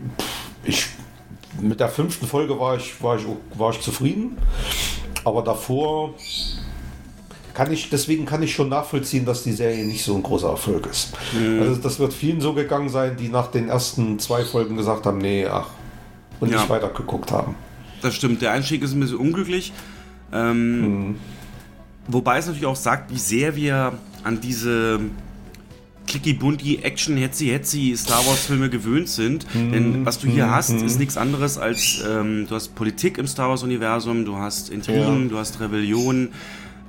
ich 0.63 0.87
mit 1.61 1.79
der 1.79 1.89
fünften 1.89 2.25
Folge 2.27 2.59
war 2.59 2.77
ich, 2.77 3.01
war 3.03 3.17
ich, 3.17 3.25
war 3.57 3.71
ich 3.71 3.81
zufrieden, 3.81 4.37
aber 5.23 5.41
davor 5.41 6.13
kann 7.53 7.73
ich, 7.73 7.89
deswegen 7.89 8.25
kann 8.25 8.41
ich 8.41 8.53
schon 8.53 8.69
nachvollziehen, 8.69 9.25
dass 9.25 9.43
die 9.43 9.51
Serie 9.51 9.85
nicht 9.85 10.03
so 10.03 10.15
ein 10.15 10.23
großer 10.23 10.49
Erfolg 10.49 10.85
ist. 10.85 11.13
Also 11.59 11.75
das 11.75 11.99
wird 11.99 12.13
vielen 12.13 12.39
so 12.39 12.53
gegangen 12.53 12.87
sein, 12.87 13.17
die 13.17 13.27
nach 13.27 13.47
den 13.47 13.67
ersten 13.67 14.17
zwei 14.19 14.45
Folgen 14.45 14.77
gesagt 14.77 15.05
haben, 15.05 15.17
nee, 15.17 15.45
ach, 15.45 15.67
und 16.39 16.49
Ja. 16.51 16.59
nicht 16.59 16.69
weitergeguckt 16.69 17.31
haben. 17.31 17.55
Das 18.01 18.15
stimmt, 18.15 18.41
der 18.41 18.51
Einstieg 18.53 18.81
ist 18.81 18.93
ein 18.93 19.01
bisschen 19.01 19.17
unglücklich. 19.17 19.73
Ähm, 20.31 21.17
Wobei 22.11 22.37
es 22.39 22.45
natürlich 22.47 22.65
auch 22.65 22.75
sagt, 22.75 23.11
wie 23.13 23.19
sehr 23.19 23.55
wir 23.55 23.93
an 24.23 24.41
diese 24.41 24.99
clicky 26.07 26.33
bunti 26.33 26.77
Action 26.81 27.17
hetzi 27.17 27.47
hetzi 27.47 27.93
Star 27.95 28.25
Wars 28.25 28.47
Filme 28.47 28.69
gewöhnt 28.69 29.09
sind. 29.09 29.45
Denn 29.53 30.05
was 30.05 30.17
du 30.17 30.27
hier 30.27 30.49
hast, 30.49 30.71
ist 30.71 30.97
nichts 30.97 31.17
anderes 31.17 31.59
als 31.59 32.03
ähm, 32.07 32.47
du 32.49 32.55
hast 32.55 32.73
Politik 32.73 33.19
im 33.19 33.27
Star 33.27 33.49
Wars 33.49 33.61
Universum, 33.61 34.25
du 34.25 34.37
hast 34.37 34.69
Intrigen, 34.71 35.23
Ja. 35.23 35.29
du 35.29 35.37
hast 35.37 35.59
Rebellion. 35.59 36.29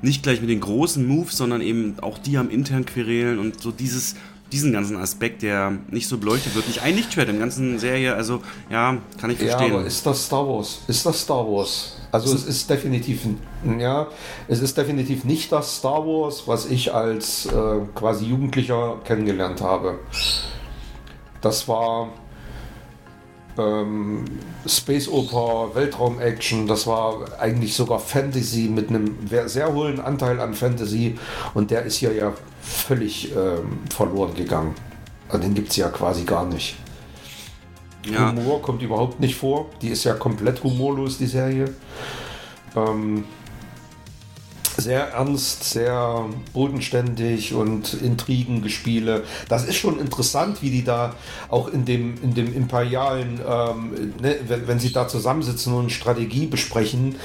Nicht 0.02 0.22
gleich 0.22 0.40
mit 0.40 0.48
den 0.48 0.60
großen 0.60 1.06
Moves, 1.06 1.36
sondern 1.36 1.60
eben 1.60 1.96
auch 2.00 2.16
die 2.16 2.38
am 2.38 2.48
intern 2.48 2.86
querelen 2.86 3.38
und 3.38 3.60
so 3.60 3.70
dieses 3.70 4.14
diesen 4.52 4.72
ganzen 4.72 4.96
Aspekt, 4.96 5.42
der 5.42 5.78
nicht 5.88 6.08
so 6.08 6.18
beleuchtet 6.18 6.54
wird. 6.54 6.66
Nicht 6.66 6.82
ein 6.82 6.96
Lichtschwert 6.96 7.28
in 7.28 7.36
der 7.36 7.44
ganzen 7.44 7.78
Serie, 7.78 8.14
also 8.14 8.42
ja, 8.70 8.98
kann 9.20 9.30
ich 9.30 9.38
verstehen. 9.38 9.72
Ja, 9.72 9.78
aber 9.78 9.86
ist 9.86 10.04
das 10.04 10.26
Star 10.26 10.46
Wars? 10.46 10.80
Ist 10.86 11.06
das 11.06 11.20
Star 11.20 11.46
Wars? 11.46 11.96
Also 12.12 12.34
es 12.34 12.44
ist 12.44 12.68
definitiv, 12.68 13.22
ja, 13.78 14.08
es 14.48 14.60
ist 14.60 14.76
definitiv 14.76 15.24
nicht 15.24 15.52
das 15.52 15.76
Star 15.76 16.04
Wars, 16.04 16.42
was 16.46 16.66
ich 16.66 16.92
als 16.92 17.46
äh, 17.46 17.52
quasi 17.94 18.26
Jugendlicher 18.26 18.98
kennengelernt 19.04 19.60
habe. 19.60 20.00
Das 21.40 21.68
war 21.68 22.08
ähm, 23.60 24.24
Space 24.66 25.08
Oper, 25.08 25.74
Weltraum-Action, 25.74 26.66
das 26.66 26.86
war 26.86 27.38
eigentlich 27.38 27.74
sogar 27.74 27.98
Fantasy 27.98 28.68
mit 28.68 28.88
einem 28.88 29.16
sehr 29.46 29.72
hohen 29.72 30.00
Anteil 30.00 30.40
an 30.40 30.54
Fantasy 30.54 31.18
und 31.54 31.70
der 31.70 31.82
ist 31.82 31.96
hier 31.96 32.14
ja 32.14 32.32
völlig 32.62 33.32
ähm, 33.36 33.78
verloren 33.94 34.34
gegangen. 34.34 34.74
Also 35.28 35.42
Den 35.42 35.54
gibt 35.54 35.70
es 35.70 35.76
ja 35.76 35.88
quasi 35.88 36.24
gar 36.24 36.44
nicht. 36.46 36.76
ja. 38.04 38.30
Humor 38.32 38.62
kommt 38.62 38.82
überhaupt 38.82 39.20
nicht 39.20 39.36
vor. 39.36 39.66
Die 39.80 39.88
ist 39.88 40.04
ja 40.04 40.14
komplett 40.14 40.62
humorlos, 40.64 41.18
die 41.18 41.26
Serie. 41.26 41.72
Ähm, 42.76 43.24
sehr 44.80 45.08
ernst, 45.12 45.64
sehr 45.64 46.24
bodenständig 46.52 47.54
und 47.54 47.94
Intrigengespiele. 47.94 49.24
Das 49.48 49.64
ist 49.64 49.76
schon 49.76 49.98
interessant, 49.98 50.62
wie 50.62 50.70
die 50.70 50.84
da 50.84 51.14
auch 51.48 51.68
in 51.68 51.84
dem, 51.84 52.14
in 52.22 52.34
dem 52.34 52.54
imperialen, 52.54 53.40
ähm, 53.46 54.14
ne, 54.20 54.36
wenn, 54.46 54.66
wenn 54.66 54.78
sie 54.78 54.92
da 54.92 55.08
zusammensitzen 55.08 55.72
und 55.74 55.90
Strategie 55.90 56.46
besprechen, 56.46 57.16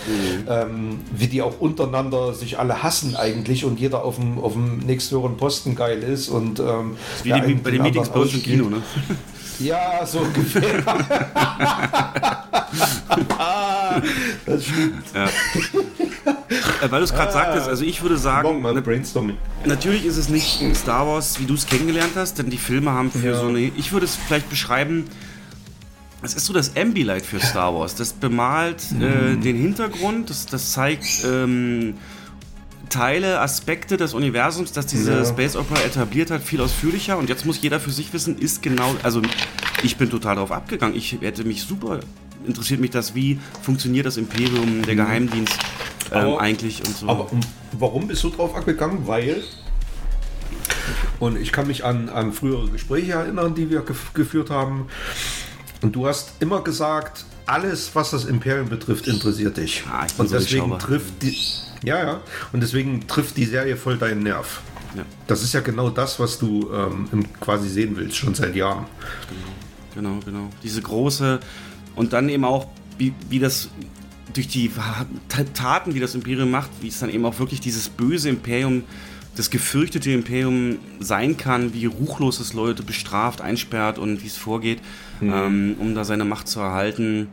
ähm, 0.48 1.00
wie 1.16 1.28
die 1.28 1.42
auch 1.42 1.60
untereinander 1.60 2.34
sich 2.34 2.60
alle 2.60 2.84
hassen 2.84 3.16
eigentlich 3.16 3.66
und 3.66 3.80
jeder 3.80 4.04
auf 4.04 4.16
dem, 4.16 4.40
auf 4.40 4.54
dem 4.54 4.78
nächsthöheren 4.80 5.38
Posten 5.38 5.76
geil 5.76 6.04
ist 6.04 6.30
und 6.30 6.60
ähm, 6.60 6.98
Wie 7.24 7.32
die, 7.32 7.54
bei 7.56 7.72
den 7.72 7.82
Meetings 7.82 8.10
bei 8.10 8.20
uns 8.20 8.34
im. 8.34 8.44
Kino, 8.44 8.70
ne? 8.70 8.82
Ja, 9.60 10.06
so 10.06 10.20
ungefähr. 10.20 10.84
das 14.46 14.66
stimmt. 14.66 15.04
Ja. 15.14 15.26
Äh, 15.26 16.92
Weil 16.92 17.00
du 17.00 17.04
es 17.06 17.14
gerade 17.14 17.32
sagtest, 17.32 17.68
also 17.68 17.84
ich 17.84 18.02
würde 18.02 18.18
sagen, 18.18 18.62
mal 18.62 18.80
Brainstorming. 18.82 19.38
natürlich 19.66 20.06
ist 20.06 20.18
es 20.18 20.30
nicht 20.30 20.62
Star 20.76 21.08
Wars, 21.08 21.40
wie 21.40 21.46
du 21.46 21.54
es 21.54 21.66
kennengelernt 21.66 22.14
hast, 22.16 22.38
denn 22.40 22.50
die 22.50 22.58
Filme 22.58 22.92
haben 22.92 23.12
für 23.12 23.28
Ja. 23.30 23.40
so 23.40 23.48
eine, 23.48 23.60
ich 23.60 23.92
würde 23.92 24.06
es 24.06 24.16
vielleicht 24.16 24.50
beschreiben, 24.50 25.06
es 26.22 26.34
ist 26.34 26.46
so 26.46 26.54
das 26.54 26.76
Ambilight 26.76 27.26
für 27.26 27.40
Star 27.40 27.74
Wars. 27.76 27.96
Das 27.96 28.14
bemalt 28.14 28.84
äh, 29.00 29.36
den 29.36 29.56
Hintergrund, 29.58 30.30
das, 30.30 30.46
das 30.48 30.72
zeigt 30.72 31.24
ähm, 31.26 31.96
Teile, 32.90 33.40
Aspekte 33.42 33.98
des 33.98 34.14
Universums, 34.14 34.72
das 34.72 34.86
diese 34.88 35.12
Ja. 35.14 35.26
Space 35.26 35.56
Opera 35.56 35.82
etabliert 35.82 36.32
hat, 36.32 36.42
viel 36.44 36.62
ausführlicher. 36.62 37.18
Und 37.18 37.30
jetzt 37.30 37.46
muss 37.46 37.62
jeder 37.62 37.80
für 37.80 37.92
sich 37.92 38.12
wissen, 38.14 38.38
ist 38.38 38.62
genau, 38.62 38.96
also 39.04 39.22
ich 39.84 39.98
bin 39.98 40.10
total 40.10 40.36
darauf 40.36 40.52
abgegangen. 40.52 40.96
Ich 40.96 41.18
hätte 41.22 41.44
mich 41.44 41.64
super, 41.64 42.00
interessiert 42.46 42.80
mich 42.80 42.92
das, 42.92 43.16
wie 43.16 43.40
funktioniert 43.62 44.06
das 44.06 44.18
Imperium, 44.18 44.82
der 44.84 44.96
Geheimdienst 44.96 45.58
ähm, 46.12 46.18
Aber- 46.18 46.42
eigentlich 46.42 46.80
und 46.86 46.96
so. 46.96 47.08
Aber 47.10 47.32
um, 47.32 47.40
warum 47.74 48.08
bist 48.08 48.24
du 48.24 48.30
drauf 48.30 48.56
abgegangen? 48.56 49.08
Weil. 49.08 49.44
Und 51.20 51.38
ich 51.40 51.52
kann 51.52 51.68
mich 51.68 51.84
an, 51.86 52.10
an 52.10 52.34
frühere 52.34 52.68
Gespräche 52.70 53.14
erinnern, 53.14 53.56
die 53.56 53.70
wir 53.70 53.82
gef 53.82 54.14
geführt 54.14 54.50
haben. 54.50 54.88
Und 55.82 55.96
du 55.96 56.08
hast 56.08 56.34
immer 56.40 56.62
gesagt, 56.62 57.26
alles, 57.46 57.92
was 57.94 58.12
das 58.12 58.26
Imperium 58.26 58.70
betrifft, 58.70 59.08
interessiert 59.08 59.58
dich. 59.58 59.84
Ah, 59.92 60.06
und 60.18 60.30
so 60.30 60.36
deswegen 60.38 60.78
trifft 60.80 61.22
die. 61.22 61.38
Ja, 61.86 62.04
ja. 62.04 62.22
Und 62.52 62.62
deswegen 62.62 63.08
trifft 63.08 63.38
die 63.38 63.46
Serie 63.46 63.78
voll 63.78 63.98
deinen 63.98 64.24
Nerv. 64.24 64.62
Ja. 64.96 65.04
Das 65.28 65.44
ist 65.44 65.54
ja 65.54 65.62
genau 65.62 65.90
das, 65.90 66.20
was 66.20 66.40
du 66.40 66.72
ähm, 66.74 67.26
quasi 67.40 67.70
sehen 67.70 67.96
willst, 67.96 68.18
schon 68.18 68.34
seit 68.34 68.56
Jahren. 68.56 68.86
Genau, 69.94 70.20
genau. 70.26 70.50
Diese 70.64 70.82
große 70.82 71.40
und 71.96 72.14
dann 72.14 72.30
eben 72.30 72.44
auch, 72.44 72.68
wie, 72.98 73.14
wie 73.30 73.40
das 73.40 73.70
durch 74.34 74.48
die 74.48 74.70
Taten, 75.54 75.94
wie 75.94 76.00
das 76.00 76.14
Imperium 76.16 76.52
macht, 76.52 76.70
wie 76.82 76.90
es 76.90 77.00
dann 77.00 77.10
eben 77.10 77.26
auch 77.26 77.40
wirklich 77.40 77.62
dieses 77.62 77.88
böse 77.88 78.30
Imperium, 78.30 78.84
das 79.36 79.50
gefürchtete 79.50 80.12
Imperium 80.12 80.78
sein 81.00 81.38
kann, 81.38 81.74
wie 81.74 81.86
ruchlos 81.86 82.40
es 82.40 82.54
Leute 82.54 82.84
bestraft, 82.84 83.42
einsperrt 83.42 83.98
und 83.98 84.24
wie 84.24 84.28
es 84.28 84.38
vorgeht, 84.38 84.80
ähm, 85.22 85.76
um 85.80 85.96
da 85.96 86.04
seine 86.06 86.26
Macht 86.26 86.48
zu 86.48 86.60
erhalten. 86.60 87.28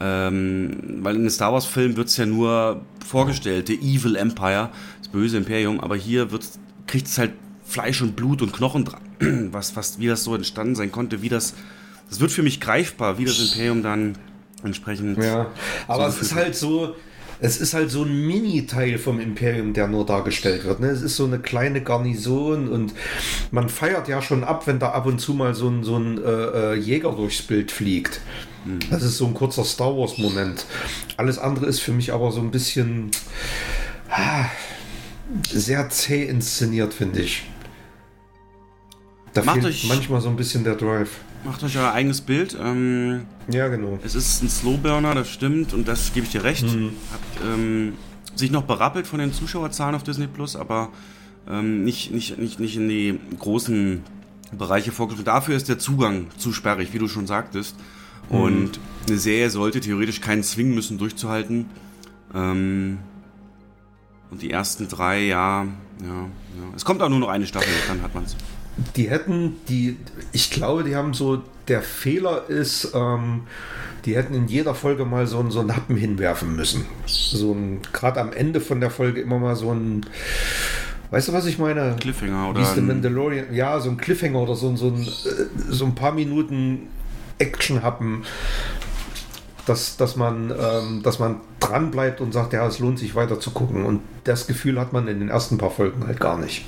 Ähm, 0.00 0.98
weil 1.02 1.16
in 1.16 1.22
den 1.22 1.30
Star 1.30 1.52
Wars-Filmen 1.52 1.96
wird 1.96 2.08
es 2.08 2.16
ja 2.16 2.26
nur 2.26 2.82
vorgestellt, 3.04 3.66
the 3.66 3.74
Evil 3.74 4.14
Empire, 4.16 4.70
das 5.00 5.08
böse 5.08 5.36
Imperium, 5.36 5.80
aber 5.80 5.96
hier 5.96 6.28
kriegt 6.86 7.06
es 7.06 7.18
halt 7.18 7.32
Fleisch 7.64 8.00
und 8.00 8.14
Blut 8.14 8.40
und 8.40 8.52
Knochen 8.52 8.84
dran, 8.84 9.00
was, 9.52 9.74
was, 9.76 9.98
wie 9.98 10.06
das 10.06 10.24
so 10.24 10.34
entstanden 10.34 10.76
sein 10.76 10.92
konnte, 10.92 11.20
wie 11.22 11.28
das, 11.28 11.54
das 12.08 12.20
wird 12.20 12.30
für 12.30 12.42
mich 12.42 12.60
greifbar, 12.60 13.18
wie 13.18 13.24
das 13.24 13.40
Imperium 13.40 13.82
dann 13.82 14.16
entsprechend. 14.62 15.18
Ja, 15.18 15.48
aber 15.86 16.10
So 16.10 16.16
es 16.16 16.22
ist 16.22 16.34
halt 16.34 16.54
so, 16.54 16.94
es 17.40 17.58
ist 17.58 17.74
halt 17.74 17.90
so 17.90 18.02
ein 18.02 18.26
Mini-Teil 18.26 18.98
vom 18.98 19.20
Imperium, 19.20 19.72
der 19.72 19.86
nur 19.86 20.04
dargestellt 20.04 20.64
wird. 20.64 20.80
Ne? 20.80 20.88
Es 20.88 21.02
ist 21.02 21.16
so 21.16 21.24
eine 21.24 21.38
kleine 21.38 21.82
Garnison 21.82 22.68
und 22.68 22.94
man 23.50 23.68
feiert 23.68 24.08
ja 24.08 24.20
schon 24.22 24.44
ab, 24.44 24.66
wenn 24.66 24.78
da 24.78 24.90
ab 24.90 25.06
und 25.06 25.20
zu 25.20 25.34
mal 25.34 25.54
so 25.54 25.68
ein, 25.68 25.84
so 25.84 25.96
ein 25.96 26.22
äh, 26.22 26.30
äh 26.30 26.74
Jäger 26.74 27.12
durchs 27.12 27.42
Bild 27.42 27.70
fliegt. 27.70 28.20
Das 28.90 29.02
ist 29.02 29.16
so 29.16 29.26
ein 29.26 29.34
kurzer 29.34 29.64
Star 29.64 29.96
Wars-Moment. 29.96 30.66
Alles 31.16 31.38
andere 31.38 31.66
ist 31.66 31.80
für 31.80 31.92
mich 31.92 32.12
aber 32.12 32.32
so 32.32 32.40
ein 32.40 32.50
bisschen 32.50 33.10
ah, 34.10 34.46
sehr 35.50 35.88
zäh 35.90 36.24
inszeniert, 36.24 36.92
finde 36.92 37.20
ich. 37.20 37.44
Da 39.32 39.42
Macht 39.42 39.62
fehlt 39.62 39.84
manchmal 39.84 40.20
so 40.20 40.28
ein 40.28 40.36
bisschen 40.36 40.64
der 40.64 40.74
Drive. 40.74 41.10
Macht 41.44 41.62
euch 41.62 41.76
euer 41.78 41.92
eigenes 41.92 42.20
Bild. 42.20 42.56
Ähm, 42.60 43.22
Ja, 43.50 43.68
genau. 43.68 43.98
es 44.04 44.14
ist 44.14 44.42
ein 44.42 44.48
Slowburner, 44.48 45.14
das 45.14 45.30
stimmt, 45.30 45.72
und 45.72 45.88
das 45.88 46.12
gebe 46.12 46.26
ich 46.26 46.32
dir 46.32 46.44
recht. 46.44 46.64
Hat 46.64 47.46
ähm, 47.46 47.94
sich 48.34 48.50
noch 48.50 48.64
berappelt 48.64 49.06
von 49.06 49.18
den 49.18 49.32
Zuschauerzahlen 49.32 49.94
auf 49.94 50.02
Disney 50.02 50.26
Plus, 50.26 50.56
aber 50.56 50.90
ähm, 51.48 51.84
nicht, 51.84 52.10
nicht, 52.10 52.38
nicht, 52.38 52.60
nicht 52.60 52.76
in 52.76 52.88
die 52.88 53.18
großen 53.38 54.02
Bereiche 54.52 54.92
vorgeschrieben. 54.92 55.24
Dafür 55.24 55.56
ist 55.56 55.68
der 55.68 55.78
Zugang 55.78 56.26
zu 56.36 56.52
sperrig, 56.52 56.92
wie 56.92 56.98
du 56.98 57.08
schon 57.08 57.26
sagtest. 57.26 57.76
Und 58.28 58.78
eine 59.08 59.16
Serie 59.18 59.48
sollte 59.48 59.80
theoretisch 59.80 60.20
keinen 60.20 60.42
zwingen 60.42 60.74
müssen, 60.74 60.98
durchzuhalten. 60.98 61.66
Ähm, 62.34 62.98
und 64.30 64.42
die 64.42 64.50
ersten 64.50 64.86
drei, 64.88 65.24
ja, 65.24 65.64
ja, 66.02 66.08
ja. 66.08 66.28
Es 66.76 66.84
kommt 66.84 67.00
auch 67.00 67.08
nur 67.08 67.18
noch 67.20 67.28
eine 67.28 67.46
Staffel, 67.46 67.72
dann 67.88 68.02
hat 68.02 68.14
man 68.14 68.24
es. 68.24 68.36
Die 68.96 69.10
hätten, 69.10 69.56
die, 69.68 69.96
ich 70.32 70.50
glaube, 70.50 70.84
die 70.84 70.94
haben 70.96 71.14
so, 71.14 71.42
der 71.66 71.82
Fehler 71.82 72.48
ist, 72.48 72.92
ähm, 72.94 73.42
die 74.04 74.14
hätten 74.16 74.34
in 74.34 74.46
jeder 74.48 74.74
Folge 74.74 75.04
mal 75.04 75.26
so, 75.26 75.40
einen- 75.40 75.50
so 75.50 75.60
einen 75.60 75.74
Happen 75.74 75.96
hinwerfen 75.96 76.54
müssen. 76.56 76.86
So 77.06 77.52
ein, 77.52 77.80
gerade 77.92 78.20
am 78.20 78.32
Ende 78.32 78.60
von 78.60 78.80
der 78.80 78.90
Folge 78.90 79.20
immer 79.20 79.38
mal 79.38 79.56
so 79.56 79.72
ein, 79.72 80.06
weißt 81.10 81.28
du, 81.28 81.32
was 81.32 81.46
ich 81.46 81.58
meine? 81.58 81.96
Cliffhanger 82.00 82.46
Wie 82.46 82.50
oder 82.50 82.60
ist 82.62 82.74
The 82.74 82.80
ein- 82.80 82.86
Mandalorian? 82.86 83.52
Ja, 83.52 83.80
so 83.80 83.90
ein 83.90 83.96
Cliffhanger 83.96 84.38
oder 84.40 84.54
so, 84.54 84.68
ein- 84.68 84.76
so, 84.76 84.86
ein, 84.88 85.02
äh, 85.02 85.72
so 85.72 85.84
ein 85.84 85.94
paar 85.94 86.12
Minuten 86.12 86.88
Action-Happen, 87.38 88.22
dass, 89.66 89.96
dass, 89.96 90.16
man, 90.16 90.50
ähm, 90.58 91.02
dass 91.02 91.18
man 91.18 91.40
dran 91.60 91.90
bleibt 91.90 92.20
und 92.20 92.32
sagt, 92.32 92.52
ja, 92.54 92.66
es 92.66 92.78
lohnt 92.78 92.98
sich 92.98 93.14
weiter 93.14 93.38
zu 93.40 93.50
gucken. 93.50 93.84
Und 93.84 94.00
das 94.24 94.46
Gefühl 94.46 94.80
hat 94.80 94.92
man 94.92 95.08
in 95.08 95.18
den 95.20 95.28
ersten 95.28 95.58
paar 95.58 95.70
Folgen 95.70 96.06
halt 96.06 96.20
gar 96.20 96.38
nicht. 96.38 96.64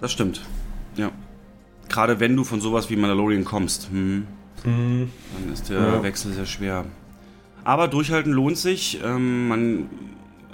Das 0.00 0.12
stimmt. 0.12 0.40
Ja. 0.96 1.10
Gerade 1.88 2.20
wenn 2.20 2.36
du 2.36 2.44
von 2.44 2.60
sowas 2.60 2.88
wie 2.90 2.96
Mandalorian 2.96 3.44
kommst, 3.44 3.88
hm, 3.90 4.26
dann 4.64 5.10
ist 5.52 5.68
der 5.68 5.80
Ja. 5.80 6.02
Wechsel 6.02 6.32
sehr 6.32 6.46
schwer. 6.46 6.84
Aber 7.64 7.88
durchhalten 7.88 8.32
lohnt 8.32 8.56
sich. 8.56 9.00
Ähm, 9.04 9.48
man, 9.48 9.90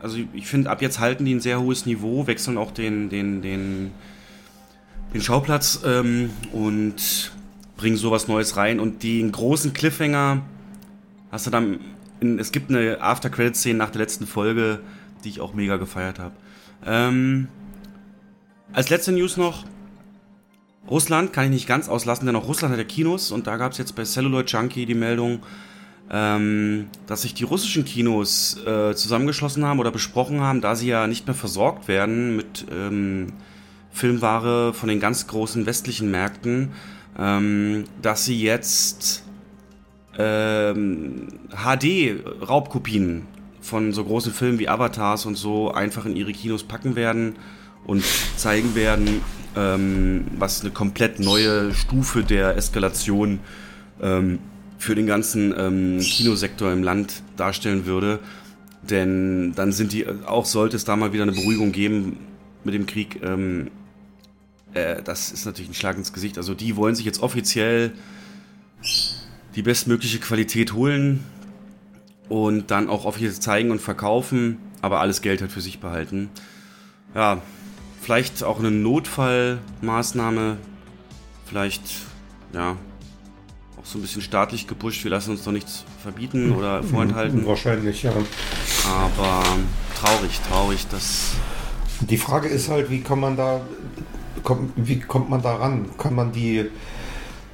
also 0.03 0.19
ich 0.33 0.47
finde, 0.47 0.71
ab 0.71 0.83
jetzt 0.83 0.99
halten 0.99 1.25
die 1.25 1.35
ein 1.35 1.41
sehr 1.41 1.61
hohes 1.61 1.87
Niveau, 1.87 2.27
wechseln 2.27 2.59
auch 2.59 2.73
den, 2.73 3.09
den, 3.09 3.43
den, 3.43 3.93
den 5.15 5.21
Schauplatz 5.21 5.81
ähm, 5.85 6.31
und 6.53 7.33
bringen 7.77 7.97
sowas 7.97 8.29
Neues 8.29 8.57
rein. 8.57 8.81
Und 8.81 9.03
den 9.03 9.31
großen 9.31 9.73
Cliffhanger 9.73 10.43
hast 11.31 11.47
du 11.47 11.51
dann. 11.51 11.81
In, 12.19 12.39
es 12.39 12.51
gibt 12.51 12.71
eine 12.71 13.03
After-Credit-Szene 13.03 13.79
nach 13.79 13.91
der 13.91 14.01
letzten 14.01 14.27
Folge, 14.27 14.81
die 15.23 15.29
ich 15.29 15.41
auch 15.41 15.53
mega 15.53 15.77
gefeiert 15.77 16.19
habe. 16.19 16.35
Ähm, 16.87 17.49
als 18.73 18.91
letzte 18.91 19.13
News 19.13 19.37
noch. 19.37 19.65
Russland 20.89 21.33
kann 21.33 21.45
ich 21.45 21.51
nicht 21.51 21.67
ganz 21.67 21.89
auslassen, 21.89 22.27
denn 22.27 22.37
auch 22.37 22.47
Russland 22.47 22.73
hat 22.73 22.79
ja 22.79 22.85
Kinos 22.85 23.33
und 23.33 23.47
da 23.47 23.57
gab 23.57 23.73
es 23.73 23.79
jetzt 23.79 23.97
bei 23.97 24.05
Celluloid 24.05 24.51
Junkie 24.51 24.87
die 24.87 24.95
Meldung, 24.95 25.41
ähm, 26.11 26.87
dass 27.07 27.23
sich 27.23 27.35
die 27.35 27.45
russischen 27.45 27.85
Kinos 27.85 28.57
äh, 28.65 28.95
zusammengeschlossen 28.95 29.65
haben 29.65 29.81
oder 29.81 29.91
besprochen 29.91 30.41
haben, 30.41 30.61
da 30.61 30.77
sie 30.77 30.89
ja 30.89 31.09
nicht 31.09 31.27
mehr 31.27 31.35
versorgt 31.35 31.89
werden 31.89 32.37
mit 32.37 32.67
ähm, 32.71 33.33
Filmware 33.91 34.73
von 34.75 34.89
den 34.89 35.01
ganz 35.01 35.27
großen 35.27 35.67
westlichen 35.67 36.11
Märkten, 36.11 36.71
ähm, 37.19 37.85
dass 38.01 38.25
sie 38.25 38.41
jetzt 38.41 39.25
ähm, 40.17 41.27
HD-Raubkopien 41.51 43.27
von 43.61 43.93
so 43.93 44.05
großen 44.05 44.33
Filmen 44.33 44.61
wie 44.61 44.69
Avatars 44.69 45.27
und 45.27 45.35
so 45.35 45.73
einfach 45.73 46.07
in 46.07 46.15
ihre 46.15 46.33
Kinos 46.33 46.63
packen 46.63 46.95
werden 46.95 47.35
und 47.87 48.05
zeigen 48.37 48.75
werden, 48.75 49.23
ähm, 49.57 50.27
was 50.39 50.61
eine 50.61 50.71
komplett 50.71 51.21
neue 51.21 51.73
Stufe 51.73 52.23
der 52.25 52.57
Eskalation 52.57 53.41
ähm, 54.03 54.39
für 54.79 54.95
den 54.95 55.07
ganzen 55.07 55.55
ähm, 55.57 56.01
Kinosektor 56.01 56.73
im 56.73 56.83
Land 56.83 57.23
darstellen 57.37 57.87
würde. 57.87 58.19
Denn 58.83 59.53
dann 59.55 59.73
sind 59.73 59.93
die, 59.93 60.07
auch 60.27 60.45
sollte 60.45 60.77
es 60.77 60.85
da 60.85 60.97
mal 60.97 61.13
wieder 61.13 61.23
eine 61.23 61.33
Beruhigung 61.33 61.73
geben 61.73 62.19
mit 62.65 62.75
dem 62.75 62.87
Krieg, 62.87 63.21
ähm, 63.23 63.71
äh, 64.75 65.03
das 65.03 65.33
ist 65.33 65.47
natürlich 65.47 65.71
ein 65.71 65.75
Schlag 65.75 65.97
ins 65.97 66.13
Gesicht. 66.13 66.37
Also 66.39 66.55
die 66.55 66.77
wollen 66.77 66.95
sich 66.95 67.07
jetzt 67.07 67.23
offiziell 67.23 67.93
die 69.55 69.63
bestmögliche 69.63 70.19
Qualität 70.19 70.75
holen 70.75 71.25
und 72.29 72.71
dann 72.71 72.89
auch 72.89 73.05
offiziell 73.05 73.33
zeigen 73.33 73.71
und 73.71 73.81
verkaufen, 73.81 74.59
aber 74.83 75.01
alles 75.01 75.23
Geld 75.23 75.41
halt 75.41 75.51
für 75.51 75.61
sich 75.61 75.79
behalten. 75.81 76.29
Ja, 77.15 77.41
vielleicht 78.07 78.45
auch 78.45 78.61
eine 78.61 78.71
Notfallmaßnahme, 78.71 80.59
vielleicht, 81.45 81.83
ja, 82.53 82.77
auch 83.77 83.85
so 83.85 83.99
ein 83.99 84.03
bisschen 84.03 84.23
staatlich 84.23 84.69
gepusht. 84.69 85.03
Wir 85.03 85.11
lassen 85.11 85.33
uns 85.33 85.43
doch 85.43 85.51
nichts 85.51 85.85
verbieten 86.05 86.53
oder 86.53 86.83
vorenthalten, 86.85 87.45
Wahrscheinlich, 87.45 88.05
ja. 88.05 88.13
aber 88.89 89.43
traurig, 89.99 90.41
traurig, 90.49 90.87
dass. 90.87 91.33
Die 92.09 92.17
Frage 92.17 92.47
ist 92.47 92.69
halt, 92.69 92.91
wie 92.91 93.01
kann 93.01 93.19
man 93.19 93.37
da, 93.37 93.63
kommt, 94.45 94.71
wie 94.77 95.01
kommt 95.01 95.29
man 95.29 95.43
da 95.43 95.57
ran? 95.57 95.87
Kann 95.99 96.15
man 96.15 96.31
die 96.31 96.67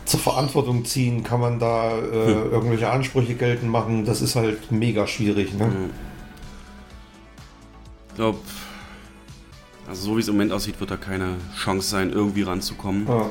zur 0.05 0.21
Verantwortung 0.21 0.85
ziehen? 0.85 1.25
Kann 1.25 1.41
man 1.41 1.61
da 1.61 1.97
äh, 1.97 2.31
irgendwelche 2.31 2.91
Ansprüche 2.91 3.37
geltend 3.37 3.71
machen? 3.71 4.05
Das 4.05 4.21
ist 4.21 4.37
halt 4.37 4.71
mega 4.71 5.07
schwierig. 5.07 5.55
Ne? 5.55 5.73
Ich 8.11 8.17
glaube, 8.17 8.37
also 9.89 10.03
so 10.03 10.17
wie 10.17 10.21
es 10.21 10.29
im 10.29 10.35
Moment 10.35 10.53
aussieht, 10.53 10.79
wird 10.81 10.91
da 10.91 10.97
keine 10.97 11.37
Chance 11.57 11.89
sein, 11.89 12.11
irgendwie 12.11 12.43
ranzukommen. 12.43 13.07
Ja. 13.07 13.31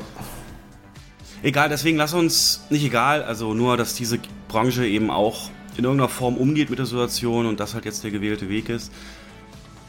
Egal, 1.42 1.68
deswegen 1.68 1.96
lass 1.96 2.14
uns, 2.14 2.64
nicht 2.70 2.84
egal, 2.84 3.22
also 3.24 3.52
nur, 3.52 3.76
dass 3.76 3.94
diese 3.94 4.18
Branche 4.48 4.86
eben 4.86 5.10
auch 5.10 5.50
in 5.76 5.84
irgendeiner 5.84 6.08
Form 6.08 6.36
umgeht 6.36 6.70
mit 6.70 6.78
der 6.78 6.86
Situation 6.86 7.46
und 7.46 7.58
das 7.58 7.74
halt 7.74 7.84
jetzt 7.84 8.04
der 8.04 8.10
gewählte 8.10 8.48
Weg 8.48 8.68
ist. 8.68 8.92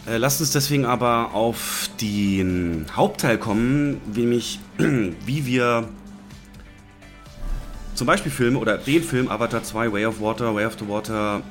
Äh, 0.08 0.18
lasst 0.18 0.42
uns 0.42 0.52
deswegen 0.52 0.86
aber 0.86 1.34
auf 1.34 1.90
den 2.02 2.86
Hauptteil 2.96 3.38
kommen, 3.38 4.02
nämlich 4.14 4.60
wie 4.78 5.46
wir 5.46 5.88
zum 7.96 8.08
Beispiel 8.08 8.32
Filme 8.32 8.58
oder 8.58 8.78
den 8.78 9.04
Film 9.04 9.30
Avatar 9.30 9.64
2, 9.64 9.94
Way 9.94 10.06
of 10.08 10.20
Water, 10.20 10.56
Way 10.56 10.66
of 10.66 10.78
the 10.80 10.88
Water 10.88 11.42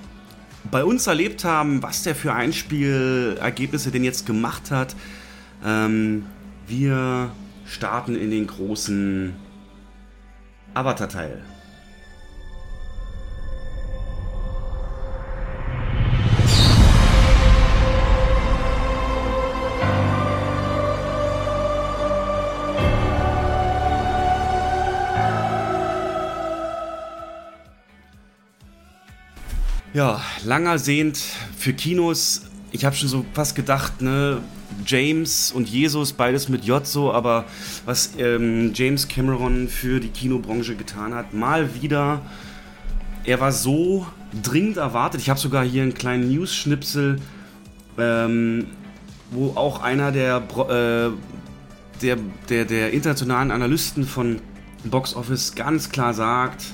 bei 0.70 0.84
uns 0.84 1.06
erlebt 1.06 1.44
haben, 1.44 1.82
was 1.82 2.02
der 2.02 2.14
für 2.14 2.32
Einspielergebnisse 2.32 3.90
denn 3.90 4.04
jetzt 4.04 4.26
gemacht 4.26 4.70
hat. 4.70 4.94
Ähm, 5.64 6.26
wir 6.66 7.30
starten 7.66 8.16
in 8.16 8.30
den 8.30 8.46
großen 8.46 9.34
Avatar-Teil. 10.74 11.42
Ja, 29.94 30.22
langer 30.42 30.78
sehend 30.78 31.18
für 31.54 31.74
Kinos. 31.74 32.46
Ich 32.70 32.86
habe 32.86 32.96
schon 32.96 33.10
so 33.10 33.26
fast 33.34 33.54
gedacht, 33.54 34.00
ne, 34.00 34.40
James 34.86 35.52
und 35.52 35.68
Jesus, 35.68 36.14
beides 36.14 36.48
mit 36.48 36.64
J 36.64 36.86
so, 36.86 37.12
aber 37.12 37.44
was 37.84 38.12
ähm, 38.16 38.72
James 38.74 39.06
Cameron 39.06 39.68
für 39.68 40.00
die 40.00 40.08
Kinobranche 40.08 40.76
getan 40.76 41.12
hat, 41.12 41.34
mal 41.34 41.82
wieder. 41.82 42.22
Er 43.24 43.38
war 43.40 43.52
so 43.52 44.06
dringend 44.42 44.78
erwartet. 44.78 45.20
Ich 45.20 45.28
habe 45.28 45.38
sogar 45.38 45.62
hier 45.62 45.82
einen 45.82 45.92
kleinen 45.92 46.32
News-Schnipsel, 46.32 47.20
ähm, 47.98 48.68
wo 49.30 49.50
auch 49.56 49.82
einer 49.82 50.10
der, 50.10 50.38
äh, 50.38 51.10
der, 52.00 52.16
der, 52.48 52.64
der 52.64 52.92
internationalen 52.92 53.50
Analysten 53.50 54.06
von 54.06 54.40
Box 54.84 55.14
Office 55.14 55.54
ganz 55.54 55.90
klar 55.90 56.14
sagt, 56.14 56.64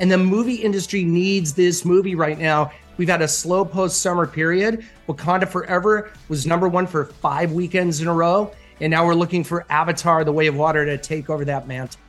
And 0.00 0.10
the 0.10 0.18
movie 0.18 0.54
industry 0.54 1.04
needs 1.04 1.52
this 1.52 1.84
movie 1.84 2.14
right 2.14 2.38
now. 2.38 2.72
We've 2.96 3.08
had 3.08 3.22
a 3.22 3.28
slow 3.28 3.64
post 3.64 4.00
summer 4.00 4.26
period. 4.26 4.82
Wakanda 5.06 5.46
Forever 5.46 6.10
was 6.28 6.46
number 6.46 6.68
one 6.68 6.86
for 6.86 7.04
five 7.04 7.52
weekends 7.52 8.00
in 8.00 8.08
a 8.08 8.14
row. 8.14 8.50
And 8.80 8.90
now 8.90 9.06
we're 9.06 9.14
looking 9.14 9.44
for 9.44 9.66
Avatar, 9.68 10.24
The 10.24 10.32
Way 10.32 10.46
of 10.46 10.56
Water 10.56 10.86
to 10.86 10.96
take 10.96 11.28
over 11.28 11.44
that 11.44 11.68
mantle. 11.68 12.00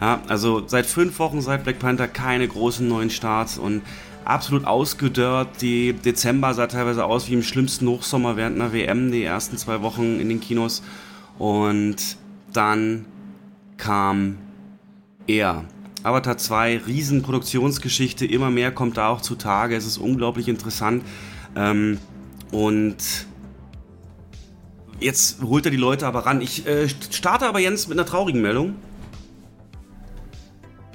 Ja, 0.00 0.20
also 0.28 0.66
seit 0.68 0.86
fünf 0.86 1.18
Wochen, 1.18 1.40
seit 1.40 1.64
Black 1.64 1.78
Panther 1.78 2.06
keine 2.06 2.46
großen 2.46 2.86
neuen 2.86 3.10
Starts 3.10 3.58
und 3.58 3.82
absolut 4.24 4.64
ausgedörrt. 4.64 5.60
Die 5.62 5.94
Dezember 5.94 6.54
sah 6.54 6.66
teilweise 6.66 7.04
aus 7.04 7.28
wie 7.28 7.34
im 7.34 7.42
schlimmsten 7.42 7.88
Hochsommer 7.88 8.36
während 8.36 8.60
einer 8.60 8.72
WM, 8.72 9.10
die 9.10 9.24
ersten 9.24 9.56
zwei 9.56 9.82
Wochen 9.82 10.20
in 10.20 10.28
den 10.28 10.40
Kinos. 10.40 10.82
Und 11.38 12.16
dann 12.52 13.06
kam 13.78 14.38
er. 15.26 15.64
Avatar 16.06 16.38
2, 16.38 16.82
Riesenproduktionsgeschichte, 16.86 18.26
immer 18.26 18.48
mehr 18.48 18.70
kommt 18.70 18.96
da 18.96 19.08
auch 19.08 19.20
zutage. 19.20 19.74
Es 19.74 19.84
ist 19.84 19.98
unglaublich 19.98 20.46
interessant. 20.46 21.02
Ähm, 21.56 21.98
und 22.52 22.96
jetzt 25.00 25.42
holt 25.42 25.64
er 25.64 25.72
die 25.72 25.76
Leute 25.76 26.06
aber 26.06 26.20
ran. 26.20 26.40
Ich 26.40 26.64
äh, 26.64 26.88
starte 26.88 27.48
aber 27.48 27.58
Jens 27.58 27.88
mit 27.88 27.98
einer 27.98 28.06
traurigen 28.06 28.40
Meldung. 28.40 28.76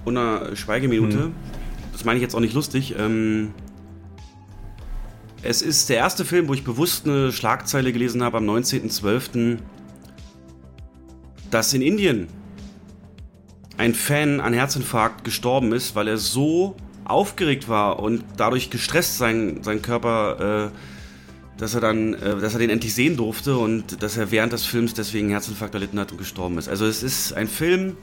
Und 0.06 0.18
einer 0.18 0.56
Schweigeminute. 0.56 1.26
Hm. 1.26 1.34
Das 1.92 2.06
meine 2.06 2.18
ich 2.18 2.24
jetzt 2.24 2.34
auch 2.34 2.40
nicht 2.40 2.54
lustig. 2.54 2.96
Ähm, 2.98 3.54
es 5.44 5.62
ist 5.62 5.90
der 5.90 5.98
erste 5.98 6.24
Film, 6.24 6.48
wo 6.48 6.54
ich 6.54 6.64
bewusst 6.64 7.06
eine 7.06 7.34
Schlagzeile 7.34 7.92
gelesen 7.92 8.24
habe 8.24 8.38
am 8.38 8.50
19.12., 8.50 9.58
dass 11.50 11.74
in 11.74 11.82
Indien 11.82 12.30
ein 13.82 13.96
Fan 13.96 14.40
an 14.42 14.54
Herzinfarkt 14.54 15.24
gestorben 15.24 15.74
ist, 15.74 15.96
weil 15.96 16.08
er 16.08 16.18
so 16.18 16.76
aufgeregt 17.04 17.68
war 17.68 18.00
und 18.00 18.24
dadurch 18.38 18.70
gestresst 18.70 19.18
sein, 19.18 19.64
sein 19.64 19.82
Körper, 19.82 20.70
äh, 20.70 21.60
dass 21.60 21.74
er 21.74 21.82
dann, 21.82 22.14
äh, 22.14 22.40
dass 22.40 22.54
er 22.54 22.60
den 22.60 22.70
endlich 22.70 22.94
sehen 22.94 23.18
durfte 23.18 23.58
und 23.58 24.04
dass 24.04 24.18
er 24.18 24.30
während 24.30 24.54
des 24.54 24.66
Films 24.66 24.94
deswegen 24.94 25.30
Herzinfarkt 25.30 25.74
erlitten 25.74 26.00
hat 26.00 26.12
und 26.12 26.20
gestorben 26.20 26.60
ist. 26.60 26.70
Also 26.70 26.86
es 26.86 27.02
ist 27.02 27.34
ein 27.34 27.48
Film, 27.48 27.98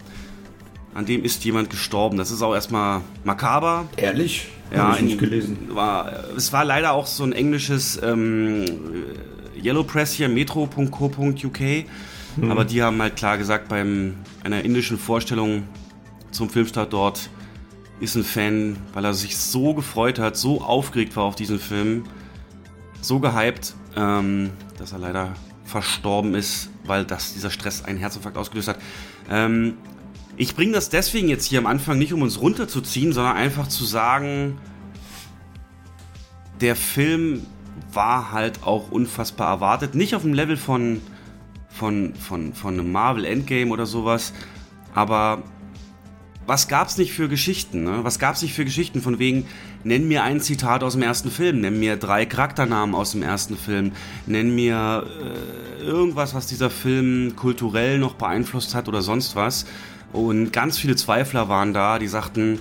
an 0.95 1.07
dem 1.07 1.23
ist 1.25 1.45
jemand 1.45 1.71
gestorben. 1.71 2.19
Das 2.19 2.33
ist 2.33 2.43
auch 2.43 2.55
erstmal 2.55 3.03
makaber. 3.23 3.87
Ehrlich? 3.97 4.49
Ja, 4.75 4.97
ich 4.97 5.03
nicht 5.03 5.19
gelesen. 5.19 5.69
War, 5.71 6.25
es 6.37 6.53
war 6.53 6.65
leider 6.65 6.93
auch 6.93 7.07
so 7.07 7.23
ein 7.23 7.33
englisches 7.33 8.01
ähm, 8.03 8.65
Yellow 9.63 9.85
Press 9.85 10.13
hier, 10.13 10.29
metro.co.uk. 10.29 11.61
Mhm. 11.61 12.51
Aber 12.51 12.65
die 12.65 12.83
haben 12.83 13.01
halt 13.01 13.15
klar 13.15 13.39
gesagt, 13.39 13.69
bei 13.69 13.85
einer 14.53 14.65
indischen 14.65 14.99
Vorstellung 14.99 15.65
zum 16.31 16.49
Filmstart 16.49 16.93
dort 16.93 17.31
ist 18.01 18.15
ein 18.15 18.25
Fan, 18.25 18.77
weil 18.95 19.05
er 19.05 19.15
sich 19.15 19.37
so 19.37 19.75
gefreut 19.75 20.19
hat, 20.19 20.37
so 20.37 20.63
aufgeregt 20.63 21.17
war 21.17 21.25
auf 21.25 21.35
diesen 21.35 21.59
Film, 21.59 22.05
so 23.01 23.21
gehypt, 23.21 23.75
ähm, 23.97 24.51
dass 24.79 24.93
er 24.93 24.99
leider 24.99 25.35
verstorben 25.65 26.35
ist, 26.35 26.71
weil 26.85 27.05
das, 27.05 27.35
dieser 27.35 27.51
Stress 27.51 27.85
einen 27.85 27.99
Herzinfarkt 27.99 28.39
ausgelöst 28.39 28.69
hat. 28.69 28.79
Ähm, 29.31 29.75
ich 30.37 30.55
bringe 30.55 30.73
das 30.73 30.89
deswegen 30.89 31.29
jetzt 31.29 31.45
hier 31.45 31.59
am 31.59 31.67
Anfang 31.67 31.99
nicht, 31.99 32.13
um 32.13 32.23
uns 32.23 32.41
runterzuziehen, 32.41 33.13
sondern 33.13 33.37
einfach 33.37 33.69
zu 33.69 33.85
sagen, 33.85 34.59
der 36.61 36.77
Film 36.77 37.45
war 37.93 38.33
halt 38.33 38.63
auch 38.63 38.91
unfassbar 38.91 39.49
erwartet. 39.49 39.95
Nicht 39.95 40.15
auf 40.15 40.23
dem 40.23 40.33
Level 40.33 40.57
von, 40.57 41.01
von, 41.79 42.15
von, 42.15 42.53
von 42.53 42.75
einem 42.75 42.93
Marvel 42.93 43.25
Endgame 43.25 43.71
oder 43.71 43.87
sowas, 43.87 44.33
aber 44.95 45.43
was 46.47 46.67
gab's 46.67 46.97
nicht 46.97 47.13
für 47.13 47.29
Geschichten? 47.29 47.85
Ne? 47.85 48.01
Was 48.05 48.19
gab's 48.19 48.41
nicht 48.41 48.55
für 48.55 48.65
Geschichten 48.65 49.03
von 49.03 49.19
wegen, 49.19 49.47
nenn 49.85 50.09
mir 50.09 50.23
ein 50.23 50.41
Zitat 50.41 50.83
aus 50.83 50.95
dem 50.95 51.03
ersten 51.03 51.31
Film, 51.31 51.61
nenn 51.61 51.79
mir 51.79 51.97
drei 51.99 52.25
Charakternamen 52.25 52.95
aus 52.95 53.13
dem 53.13 53.23
ersten 53.23 53.57
Film, 53.57 53.93
nenn 54.27 54.55
mir 54.55 55.07
äh, 55.81 55.85
irgendwas, 55.85 56.35
was 56.35 56.47
dieser 56.47 56.71
Film 56.71 57.37
kulturell 57.37 57.99
noch 57.99 58.15
beeinflusst 58.15 58.75
hat 58.75 58.89
oder 58.89 59.03
sonst 59.03 59.37
was. 59.37 59.67
Und 60.13 60.51
ganz 60.53 60.79
viele 60.79 60.97
Zweifler 60.97 61.51
waren 61.51 61.75
da, 61.75 61.99
die 61.99 62.09
sagten, 62.09 62.59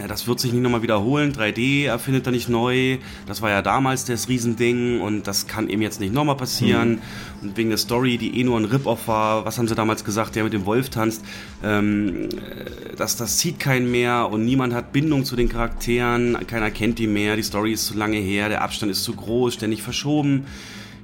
ja, 0.00 0.08
das 0.08 0.26
wird 0.26 0.40
sich 0.40 0.52
nicht 0.52 0.62
nochmal 0.62 0.82
wiederholen. 0.82 1.32
3D 1.32 1.86
erfindet 1.86 2.26
er 2.26 2.32
nicht 2.32 2.48
neu. 2.48 2.98
Das 3.26 3.42
war 3.42 3.50
ja 3.50 3.60
damals 3.60 4.04
das 4.06 4.28
Riesending 4.28 5.00
und 5.00 5.26
das 5.26 5.46
kann 5.46 5.68
eben 5.68 5.82
jetzt 5.82 6.00
nicht 6.00 6.14
nochmal 6.14 6.36
passieren. 6.36 6.92
Mhm. 6.92 7.48
Und 7.48 7.56
wegen 7.56 7.68
der 7.68 7.78
Story, 7.78 8.16
die 8.16 8.40
eh 8.40 8.44
nur 8.44 8.58
ein 8.58 8.64
Rip-Off 8.64 9.08
war, 9.08 9.44
was 9.44 9.58
haben 9.58 9.68
sie 9.68 9.74
damals 9.74 10.04
gesagt, 10.04 10.36
der 10.36 10.44
mit 10.44 10.52
dem 10.52 10.64
Wolf 10.64 10.88
tanzt, 10.88 11.22
ähm, 11.62 12.28
das, 12.96 13.16
das 13.16 13.36
zieht 13.38 13.60
keinen 13.60 13.90
mehr 13.90 14.28
und 14.30 14.44
niemand 14.44 14.72
hat 14.72 14.92
Bindung 14.92 15.24
zu 15.24 15.36
den 15.36 15.48
Charakteren, 15.48 16.36
keiner 16.46 16.70
kennt 16.70 16.98
die 16.98 17.06
mehr, 17.06 17.36
die 17.36 17.42
Story 17.42 17.72
ist 17.72 17.86
zu 17.86 17.94
lange 17.94 18.18
her, 18.18 18.48
der 18.48 18.62
Abstand 18.62 18.90
ist 18.90 19.04
zu 19.04 19.14
groß, 19.14 19.54
ständig 19.54 19.82
verschoben. 19.82 20.46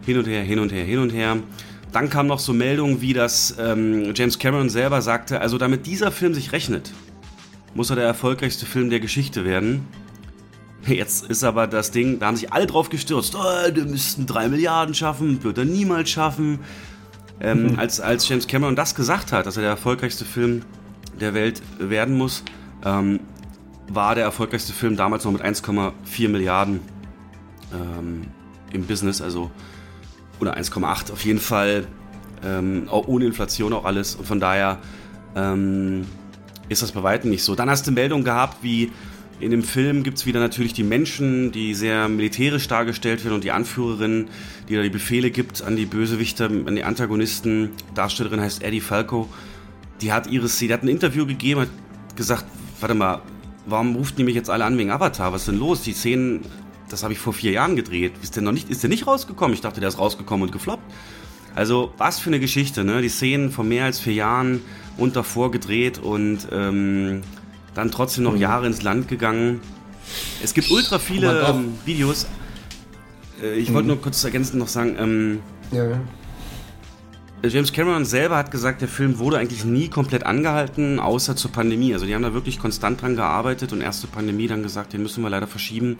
Hin 0.07 0.19
und 0.19 0.27
her, 0.27 0.43
hin 0.43 0.61
und 0.61 0.73
her, 0.73 0.85
hin 0.85 1.01
und 1.01 1.11
her. 1.11 1.39
Dann 1.93 2.11
kam 2.11 2.27
noch 2.27 2.39
so 2.39 2.53
Meldungen, 2.53 3.01
wie 3.01 3.13
das 3.13 3.57
ähm, 3.59 4.13
James 4.15 4.39
Cameron 4.39 4.69
selber 4.69 5.03
sagte, 5.03 5.41
also 5.41 5.59
damit 5.59 5.87
dieser 5.87 6.13
Film 6.13 6.35
sich 6.35 6.53
rechnet, 6.53 6.93
muss 7.77 7.91
er 7.91 7.97
der 7.97 8.07
erfolgreichste 8.07 8.67
Film 8.67 8.91
der 8.91 9.01
Geschichte 9.01 9.45
werden. 9.45 9.87
Jetzt 10.87 11.27
ist 11.27 11.45
aber 11.45 11.67
das 11.67 11.91
Ding, 11.91 12.19
da 12.19 12.27
haben 12.27 12.37
sich 12.37 12.53
alle 12.53 12.67
drauf 12.67 12.89
gestürzt, 12.89 13.35
oh, 13.37 13.75
wir 13.75 13.85
müssten 13.85 14.27
drei 14.27 14.49
Milliarden 14.49 14.95
schaffen, 14.95 15.43
wird 15.43 15.59
er 15.59 15.65
niemals 15.65 16.11
schaffen. 16.11 16.61
Ähm, 17.39 17.73
mhm. 17.73 17.79
als, 17.79 18.01
als 18.01 18.27
James 18.29 18.47
Cameron 18.47 18.77
das 18.77 18.95
gesagt 18.95 19.31
hat, 19.31 19.45
dass 19.45 19.57
er 19.57 19.63
der 19.63 19.71
erfolgreichste 19.71 20.25
Film 20.25 20.63
der 21.21 21.35
Welt 21.35 21.61
werden 21.79 22.17
muss, 22.17 22.43
ähm, 22.83 23.21
war 23.89 24.15
der 24.15 24.25
erfolgreichste 24.25 24.73
Film 24.73 24.97
damals 24.97 25.25
noch 25.25 25.33
mit 25.33 25.45
1,4 25.45 26.29
Milliarden 26.31 26.81
ähm, 27.75 28.29
im 28.73 28.87
Business, 28.87 29.21
also 29.21 29.51
oder 30.41 30.57
1,8 30.57 31.13
auf 31.13 31.25
jeden 31.25 31.41
Fall, 31.41 31.87
ähm, 32.43 32.89
auch 32.91 33.07
ohne 33.07 33.27
Inflation 33.27 33.75
auch 33.75 33.85
alles. 33.85 34.15
Und 34.15 34.27
von 34.27 34.41
daher 34.41 34.79
ähm, 35.35 36.07
ist 36.69 36.83
das 36.83 36.93
bei 36.93 37.03
weitem 37.03 37.31
nicht 37.31 37.43
so. 37.43 37.55
Dann 37.55 37.71
hast 37.71 37.87
du 37.87 37.93
Meldungen 37.93 38.25
gehabt, 38.25 38.63
wie 38.63 38.91
in 39.39 39.51
dem 39.51 39.63
Film 39.63 40.03
gibt 40.03 40.19
es 40.19 40.27
wieder 40.27 40.41
natürlich 40.41 40.73
die 40.73 40.83
Menschen, 40.83 41.53
die 41.53 41.75
sehr 41.75 42.09
militärisch 42.09 42.69
dargestellt 42.69 43.23
werden 43.25 43.35
und 43.35 43.45
die 43.45 43.51
Anführerin, 43.51 44.29
die 44.69 44.77
da 44.77 44.83
die 44.83 44.91
Befehle 44.91 45.31
gibt 45.31 45.63
an 45.63 45.77
die 45.77 45.85
Bösewichter, 45.85 46.47
an 46.47 46.75
die 46.75 46.85
Antagonisten. 46.85 47.71
Darstellerin 47.95 48.41
heißt 48.41 48.63
Eddie 48.63 48.81
Falco. 48.81 49.29
Die 50.01 50.13
hat 50.13 50.27
ihres, 50.29 50.59
die 50.59 50.73
hat 50.73 50.83
ein 50.83 50.89
Interview 50.89 51.27
gegeben, 51.27 51.63
hat 51.63 51.69
gesagt, 52.17 52.47
warte 52.81 52.95
mal, 52.95 53.23
warum 53.67 53.95
ruft 53.97 54.19
die 54.19 54.25
mich 54.25 54.35
jetzt 54.35 54.49
alle 54.49 54.65
an 54.65 54.79
wegen 54.79 54.91
Avatar? 54.91 55.33
Was 55.33 55.43
ist 55.43 55.49
denn 55.49 55.59
los? 55.59 55.83
Die 55.83 55.93
Szenen 55.93 56.41
das 56.89 57.03
habe 57.03 57.13
ich 57.13 57.19
vor 57.19 57.33
vier 57.33 57.53
Jahren 57.53 57.77
gedreht. 57.77 58.13
Ist 58.23 58.37
der 58.37 58.43
noch 58.43 58.53
nicht, 58.53 58.71
ist 58.71 58.83
der 58.83 58.91
nicht 58.91 59.07
rausgekommen? 59.07 59.55
Ich 59.55 59.61
dachte, 59.61 59.81
der 59.81 59.89
ist 59.89 59.99
rausgekommen 59.99 60.47
und 60.47 60.53
gefloppt. 60.53 60.85
Also, 61.55 61.93
was 61.97 62.19
für 62.19 62.31
eine 62.31 62.39
Geschichte, 62.39 62.85
ne? 62.85 63.01
Die 63.01 63.09
Szenen 63.09 63.51
von 63.51 63.67
mehr 63.67 63.87
als 63.87 63.99
vier 63.99 64.13
Jahren 64.13 64.61
und 64.97 65.17
davor 65.17 65.51
gedreht 65.51 65.99
und 65.99 66.49
ähm, 66.53 67.23
dann 67.75 67.91
trotzdem 67.91 68.25
noch 68.25 68.33
mhm. 68.33 68.41
Jahre 68.41 68.67
ins 68.67 68.83
Land 68.83 69.09
gegangen. 69.09 69.61
Es 70.43 70.55
gibt 70.55 70.71
ultra 70.71 70.99
viele 70.99 71.47
ähm, 71.49 71.75
Videos. 71.85 72.27
Äh, 73.43 73.59
ich 73.59 73.71
mhm. 73.71 73.75
wollte 73.75 73.89
nur 73.89 74.01
kurz 74.01 74.23
ergänzend 74.25 74.59
noch 74.59 74.69
sagen, 74.69 74.97
ähm, 74.99 75.41
ja. 75.73 76.01
James 77.43 77.73
Cameron 77.73 78.05
selber 78.05 78.37
hat 78.37 78.51
gesagt, 78.51 78.81
der 78.81 78.89
Film 78.89 79.19
wurde 79.19 79.39
eigentlich 79.39 79.65
nie 79.65 79.89
komplett 79.89 80.25
angehalten, 80.25 80.99
außer 80.99 81.37
zur 81.37 81.53
Pandemie. 81.53 81.93
Also 81.93 82.07
die 82.07 82.15
haben 82.15 82.23
da 82.23 82.33
wirklich 82.33 82.59
konstant 82.59 83.03
dran 83.03 83.15
gearbeitet 83.15 83.73
und 83.73 83.83
erst 83.83 84.01
zur 84.01 84.11
Pandemie 84.11 84.49
dann 84.49 84.63
gesagt, 84.63 84.93
den 84.93 85.03
müssen 85.03 85.23
wir 85.23 85.31
leider 85.31 85.47
verschieben. 85.47 85.99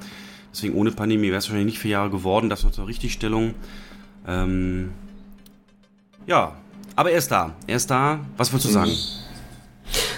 Deswegen 0.53 0.75
ohne 0.75 0.91
Pandemie 0.91 1.29
wäre 1.29 1.39
es 1.39 1.45
wahrscheinlich 1.45 1.75
nicht 1.75 1.79
vier 1.79 1.93
Jahre 1.93 2.11
geworden. 2.11 2.49
Das 2.49 2.65
war 2.65 2.73
zur 2.73 2.89
Richtigstellung. 2.89 3.55
Ähm, 4.27 4.91
ja, 6.27 6.57
aber 6.97 7.11
er 7.11 7.19
ist 7.19 7.31
da. 7.31 7.55
Er 7.67 7.77
ist 7.77 7.91
da. 7.91 8.21
Was 8.37 8.53
wolltest 8.53 8.71
du 8.71 8.75
sagen? 8.75 8.93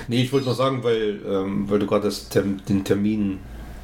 Nee, 0.06 0.22
ich 0.22 0.32
wollte 0.32 0.46
nur 0.46 0.54
sagen, 0.54 0.82
weil, 0.82 1.20
ähm, 1.28 1.68
weil 1.68 1.78
du 1.78 1.86
gerade 1.86 2.10
Term 2.30 2.64
den 2.66 2.84
Termin, 2.84 3.40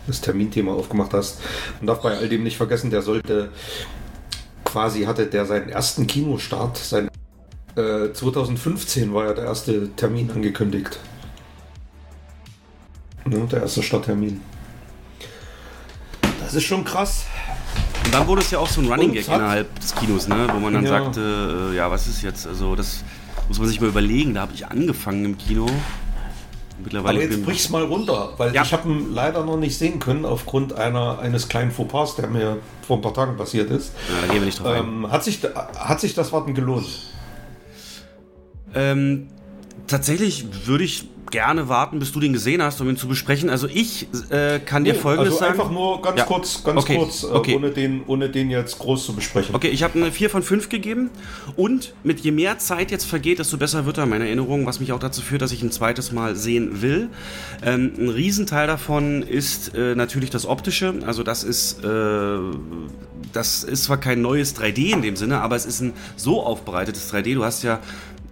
das 0.07 0.21
Terminthema 0.21 0.73
aufgemacht 0.73 1.13
hast. 1.13 1.41
Man 1.81 1.89
darf 1.89 2.01
bei 2.01 2.17
all 2.17 2.29
dem 2.29 2.43
nicht 2.43 2.57
vergessen, 2.57 2.91
der 2.91 3.03
sollte 3.03 3.51
quasi 4.65 5.03
hatte 5.05 5.27
der 5.27 5.45
seinen 5.45 5.69
ersten 5.69 6.07
Kinostart. 6.07 6.79
Sein, 6.79 7.09
äh, 7.77 8.13
2015 8.13 9.13
war 9.13 9.27
ja 9.27 9.35
der 9.35 9.45
erste 9.45 9.91
Termin 9.97 10.31
angekündigt. 10.31 10.99
Ne, 13.27 13.47
der 13.51 13.63
erste 13.63 13.83
Starttermin. 13.83 14.41
Das 16.41 16.55
ist 16.55 16.65
schon 16.65 16.85
krass. 16.85 17.25
Und 18.05 18.15
dann 18.15 18.27
wurde 18.27 18.43
es 18.43 18.51
ja 18.51 18.59
auch 18.59 18.69
so 18.69 18.81
ein 18.81 18.89
Running 18.89 19.13
Gag 19.13 19.27
innerhalb 19.27 19.81
des 19.81 19.95
Kinos, 19.95 20.29
ne? 20.29 20.47
wo 20.53 20.59
man 20.59 20.75
dann 20.75 20.85
ja. 20.85 20.91
sagte, 20.91 21.71
äh, 21.73 21.77
ja, 21.77 21.91
was 21.91 22.07
ist 22.07 22.23
jetzt, 22.23 22.47
also 22.47 22.77
das 22.77 23.03
muss 23.49 23.59
man 23.59 23.69
sich 23.69 23.81
mal 23.81 23.89
überlegen. 23.89 24.35
Da 24.35 24.43
habe 24.43 24.53
ich 24.55 24.67
angefangen 24.67 25.25
im 25.25 25.39
Kino. 25.39 25.67
Mittlerweile 26.83 27.21
Aber 27.21 27.31
jetzt 27.31 27.45
brich's 27.45 27.71
mal 27.71 27.85
runter, 27.85 28.33
weil 28.37 28.53
ja. 28.53 28.63
ich 28.63 28.73
habe 28.73 28.89
ihn 28.89 29.15
leider 29.15 29.45
noch 29.45 29.57
nicht 29.57 29.79
sehen 29.79 30.01
können 30.01 30.25
aufgrund 30.25 30.73
einer, 30.73 31.21
eines 31.21 31.49
kleinen 31.49 31.71
Fauxpas, 31.71 32.17
der 32.17 32.27
mir 32.27 32.59
vor 32.87 32.99
ein 32.99 33.03
paar 33.03 33.15
Tagen 33.15 33.37
passiert 33.37 33.71
ist. 33.71 33.93
Ja, 34.09 34.21
da 34.21 34.27
gehen 34.27 34.43
wir 34.43 34.47
nicht 34.47 34.61
drauf 34.61 34.77
ähm, 34.77 35.11
hat, 35.11 35.23
sich, 35.23 35.39
hat 35.79 36.01
sich 36.01 36.15
das 36.15 36.33
Warten 36.33 36.53
gelohnt? 36.55 36.87
Ähm, 38.75 39.29
tatsächlich 39.87 40.67
würde 40.67 40.83
ich 40.83 41.09
gerne 41.35 41.69
warten, 41.69 41.99
bis 41.99 42.13
du 42.13 42.21
den 42.21 42.33
gesehen 42.33 42.63
hast, 42.63 42.81
um 42.81 42.89
ihn 42.89 42.97
zu 42.97 43.09
besprechen. 43.09 43.51
Also 43.51 43.67
ich 43.67 44.07
äh, 44.31 44.61
kann 44.61 44.85
dir 44.85 44.93
Nee, 44.93 44.99
Folgendes 45.01 45.33
also 45.35 45.39
sagen. 45.45 45.59
einfach 45.59 45.73
nur 45.73 46.01
ganz 46.01 46.19
Ja. 46.21 46.25
kurz, 46.27 46.63
ganz 46.63 46.81
Okay, 46.81 46.97
kurz, 46.97 47.25
äh, 47.25 47.27
okay. 47.27 47.57
ohne, 47.57 47.71
den, 47.73 48.03
ohne 48.07 48.29
den 48.31 48.51
jetzt 48.51 48.79
groß 48.79 49.05
zu 49.05 49.15
besprechen. 49.15 49.53
Okay, 49.53 49.67
ich 49.67 49.83
habe 49.83 49.99
eine 49.99 50.13
4 50.13 50.31
von 50.31 50.45
5 50.45 50.69
gegeben 50.69 51.11
und 51.57 51.93
mit 52.05 52.21
je 52.21 52.31
mehr 52.31 52.59
Zeit 52.61 52.93
jetzt 52.93 53.05
vergeht, 53.07 53.41
desto 53.41 53.57
besser 53.57 53.85
wird 53.85 53.99
er, 53.99 54.07
meine 54.07 54.27
Erinnerung, 54.27 54.65
was 54.65 54.79
mich 54.79 54.93
auch 54.93 55.01
dazu 55.01 55.23
führt, 55.23 55.43
dass 55.43 55.51
ich 55.51 55.61
ein 55.65 55.73
zweites 55.73 56.13
Mal 56.13 56.37
sehen 56.37 56.81
will. 56.83 57.09
Ähm, 57.65 57.93
ein 57.99 58.09
Riesenteil 58.11 58.69
davon 58.69 59.23
ist 59.23 59.75
äh, 59.75 59.97
natürlich 59.97 60.31
das 60.31 60.47
Optische, 60.47 60.95
also 61.05 61.25
das 61.25 61.43
ist, 61.43 61.83
äh, 61.83 62.39
das 63.33 63.65
ist 63.65 63.83
zwar 63.85 63.97
kein 63.97 64.23
neues 64.23 64.55
3D 64.57 64.93
in 64.93 65.03
dem 65.03 65.17
Sinne, 65.17 65.41
aber 65.41 65.57
es 65.57 65.67
ist 65.67 65.81
ein 65.81 65.95
so 66.15 66.43
aufbereitetes 66.45 67.13
3D, 67.13 67.35
du 67.35 67.45
hast 67.45 67.65
ja 67.65 67.81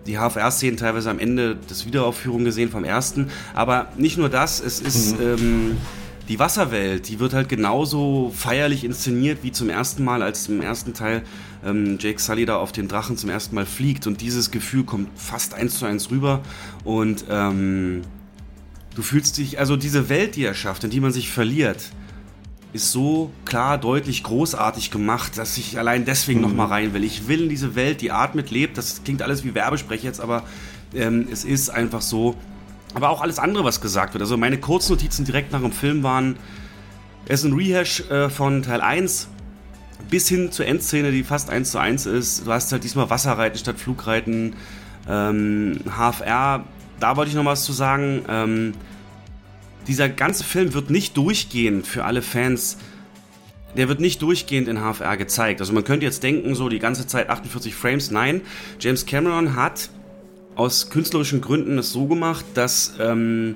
die 0.06 0.18
HFR-Szenen 0.18 0.76
teilweise 0.76 1.10
am 1.10 1.18
Ende 1.18 1.56
des 1.56 1.86
Wiederaufführung 1.86 2.44
gesehen 2.44 2.70
vom 2.70 2.84
ersten, 2.84 3.30
aber 3.54 3.88
nicht 3.96 4.18
nur 4.18 4.28
das, 4.28 4.60
es 4.60 4.80
ist... 4.80 5.16
Ähm, 5.20 5.76
die 6.28 6.38
Wasserwelt, 6.38 7.08
die 7.08 7.18
wird 7.18 7.34
halt 7.34 7.48
genauso 7.48 8.32
feierlich 8.34 8.84
inszeniert 8.84 9.40
wie 9.42 9.52
zum 9.52 9.68
ersten 9.68 10.04
Mal, 10.04 10.22
als 10.22 10.48
im 10.48 10.62
ersten 10.62 10.94
Teil 10.94 11.24
ähm, 11.64 11.98
Jake 12.00 12.20
Sully 12.20 12.46
da 12.46 12.56
auf 12.56 12.72
den 12.72 12.88
Drachen 12.88 13.16
zum 13.16 13.28
ersten 13.28 13.54
Mal 13.54 13.66
fliegt. 13.66 14.06
Und 14.06 14.20
dieses 14.20 14.50
Gefühl 14.50 14.84
kommt 14.84 15.08
fast 15.16 15.54
eins 15.54 15.78
zu 15.78 15.84
eins 15.84 16.10
rüber. 16.10 16.40
Und 16.84 17.24
ähm, 17.28 18.02
du 18.94 19.02
fühlst 19.02 19.38
dich, 19.38 19.58
also 19.58 19.76
diese 19.76 20.08
Welt, 20.08 20.36
die 20.36 20.44
er 20.44 20.54
schafft, 20.54 20.84
in 20.84 20.90
die 20.90 21.00
man 21.00 21.12
sich 21.12 21.30
verliert, 21.30 21.90
ist 22.72 22.90
so 22.90 23.30
klar, 23.44 23.78
deutlich, 23.78 24.22
großartig 24.22 24.90
gemacht, 24.90 25.36
dass 25.36 25.58
ich 25.58 25.78
allein 25.78 26.04
deswegen 26.04 26.40
noch 26.40 26.52
mal 26.52 26.66
rein 26.66 26.94
will. 26.94 27.04
Ich 27.04 27.28
will 27.28 27.42
in 27.42 27.48
diese 27.48 27.74
Welt, 27.74 28.00
die 28.00 28.10
atmet, 28.10 28.50
lebt. 28.50 28.78
Das 28.78 29.04
klingt 29.04 29.22
alles 29.22 29.44
wie 29.44 29.54
Werbesprech 29.54 30.02
jetzt, 30.02 30.20
aber 30.20 30.44
ähm, 30.94 31.28
es 31.30 31.44
ist 31.44 31.70
einfach 31.70 32.00
so. 32.00 32.34
Aber 32.94 33.10
auch 33.10 33.20
alles 33.20 33.38
andere, 33.38 33.64
was 33.64 33.80
gesagt 33.80 34.14
wird. 34.14 34.22
Also 34.22 34.36
meine 34.36 34.58
Kurznotizen 34.58 35.24
direkt 35.24 35.52
nach 35.52 35.60
dem 35.60 35.72
Film 35.72 36.02
waren, 36.02 36.36
es 37.26 37.40
ist 37.40 37.50
ein 37.50 37.54
Rehash 37.54 38.00
äh, 38.10 38.28
von 38.28 38.62
Teil 38.62 38.80
1 38.80 39.28
bis 40.10 40.28
hin 40.28 40.50
zur 40.50 40.66
Endszene, 40.66 41.12
die 41.12 41.22
fast 41.22 41.50
1 41.50 41.70
zu 41.70 41.78
1 41.78 42.06
ist. 42.06 42.46
Du 42.46 42.52
hast 42.52 42.72
halt 42.72 42.84
diesmal 42.84 43.08
Wasserreiten 43.10 43.58
statt 43.58 43.78
Flugreiten, 43.78 44.56
ähm, 45.08 45.80
HFR. 45.86 46.64
Da 47.00 47.16
wollte 47.16 47.30
ich 47.30 47.34
noch 47.36 47.44
was 47.44 47.64
zu 47.64 47.72
sagen. 47.72 48.22
Ähm, 48.28 48.74
dieser 49.86 50.08
ganze 50.08 50.44
Film 50.44 50.74
wird 50.74 50.90
nicht 50.90 51.16
durchgehend 51.16 51.86
für 51.86 52.04
alle 52.04 52.22
Fans. 52.22 52.78
Der 53.76 53.88
wird 53.88 54.00
nicht 54.00 54.20
durchgehend 54.20 54.68
in 54.68 54.78
HFR 54.78 55.16
gezeigt. 55.16 55.60
Also 55.60 55.72
man 55.72 55.84
könnte 55.84 56.04
jetzt 56.04 56.22
denken, 56.22 56.54
so 56.54 56.68
die 56.68 56.78
ganze 56.78 57.06
Zeit 57.06 57.30
48 57.30 57.74
Frames. 57.74 58.10
Nein, 58.10 58.42
James 58.78 59.06
Cameron 59.06 59.56
hat 59.56 59.90
aus 60.54 60.90
künstlerischen 60.90 61.40
Gründen 61.40 61.78
es 61.78 61.92
so 61.92 62.06
gemacht, 62.06 62.44
dass 62.54 62.94
ähm, 63.00 63.54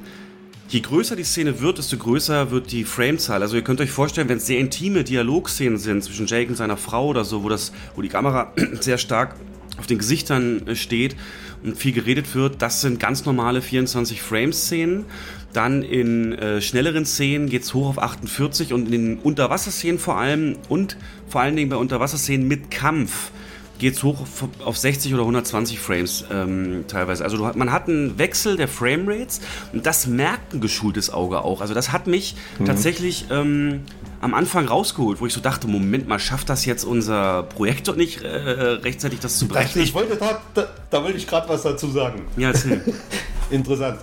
je 0.69 0.81
größer 0.81 1.16
die 1.16 1.24
Szene 1.24 1.61
wird, 1.61 1.78
desto 1.78 1.97
größer 1.97 2.51
wird 2.51 2.73
die 2.73 2.85
Framezahl. 2.85 3.43
Also 3.43 3.57
ihr 3.57 3.62
könnt 3.62 3.81
euch 3.81 3.90
vorstellen, 3.90 4.28
wenn 4.28 4.39
es 4.39 4.47
sehr 4.47 4.59
intime 4.59 5.05
Dialogszenen 5.05 5.78
sind 5.78 6.03
zwischen 6.03 6.27
Jake 6.27 6.48
und 6.48 6.57
seiner 6.57 6.77
Frau 6.77 7.09
oder 7.09 7.24
so, 7.24 7.43
wo, 7.43 7.48
das, 7.48 7.73
wo 7.94 8.03
die 8.03 8.09
Kamera 8.09 8.53
sehr 8.81 8.98
stark 8.98 9.36
auf 9.78 9.86
den 9.86 9.98
Gesichtern 9.98 10.66
äh, 10.66 10.74
steht 10.74 11.16
und 11.62 11.77
viel 11.77 11.93
geredet 11.93 12.35
wird, 12.35 12.62
das 12.62 12.81
sind 12.81 13.01
ganz 13.01 13.24
normale 13.24 13.62
24 13.62 14.23
Frames-Szenen. 14.23 15.05
Dann 15.52 15.82
in 15.82 16.32
äh, 16.35 16.60
schnelleren 16.60 17.06
Szenen 17.06 17.48
geht's 17.48 17.73
hoch 17.73 17.89
auf 17.89 17.98
48 18.02 18.73
und 18.74 18.86
in 18.86 18.93
den 18.93 19.18
Unterwasserszenen 19.18 19.98
vor 19.98 20.16
allem 20.18 20.56
und 20.68 20.97
vor 21.28 21.40
allen 21.40 21.56
Dingen 21.56 21.70
bei 21.70 21.77
Unterwasserszenen 21.77 22.47
mit 22.47 22.70
Kampf 22.70 23.31
geht's 23.78 24.02
hoch 24.02 24.23
auf- 24.23 24.48
auf 24.64 24.77
60 24.78 25.12
oder 25.14 25.23
120 25.23 25.78
Frames 25.78 26.24
ähm, 26.32 26.85
teilweise. 26.89 27.24
Also 27.24 27.36
du, 27.36 27.59
man 27.59 27.73
hat 27.73 27.89
einen 27.89 28.18
Wechsel 28.18 28.56
der 28.56 28.68
Framerates 28.68 29.40
und 29.73 29.85
das 29.86 30.06
merkt 30.06 30.55
ein 30.55 30.60
geschultes 30.62 31.10
Auge 31.12 31.43
auch. 31.43 31.60
Also 31.60 31.74
das 31.74 31.93
hat 31.93 32.06
mich 32.06 32.36
tatsächlich 32.64 33.27
ähm, 33.31 33.82
am 34.23 34.32
Anfang 34.32 34.66
rausgeholt, 34.66 35.20
wo 35.20 35.27
ich 35.27 35.32
so 35.35 35.40
dachte, 35.40 35.68
Moment 35.68 36.09
mal, 36.09 36.18
schafft 36.18 36.48
das 36.48 36.64
jetzt 36.64 36.85
unser 36.85 37.43
Projektor 37.44 37.97
nicht 37.97 38.23
äh, 38.23 38.28
rechtzeitig 38.28 39.20
das 39.20 39.39
zu 39.39 39.44
Ich, 39.44 39.51
berechnen? 39.52 39.85
ich 39.85 39.93
wollte 39.94 40.16
da, 40.16 40.40
da, 40.55 40.66
da 40.90 41.02
wollte 41.05 41.18
ich 41.18 41.27
gerade 41.27 41.47
was 41.48 41.62
dazu 41.62 41.89
sagen. 41.90 42.23
Ja, 42.39 42.48
erzähl. 42.48 42.81
Interessant. 43.51 44.01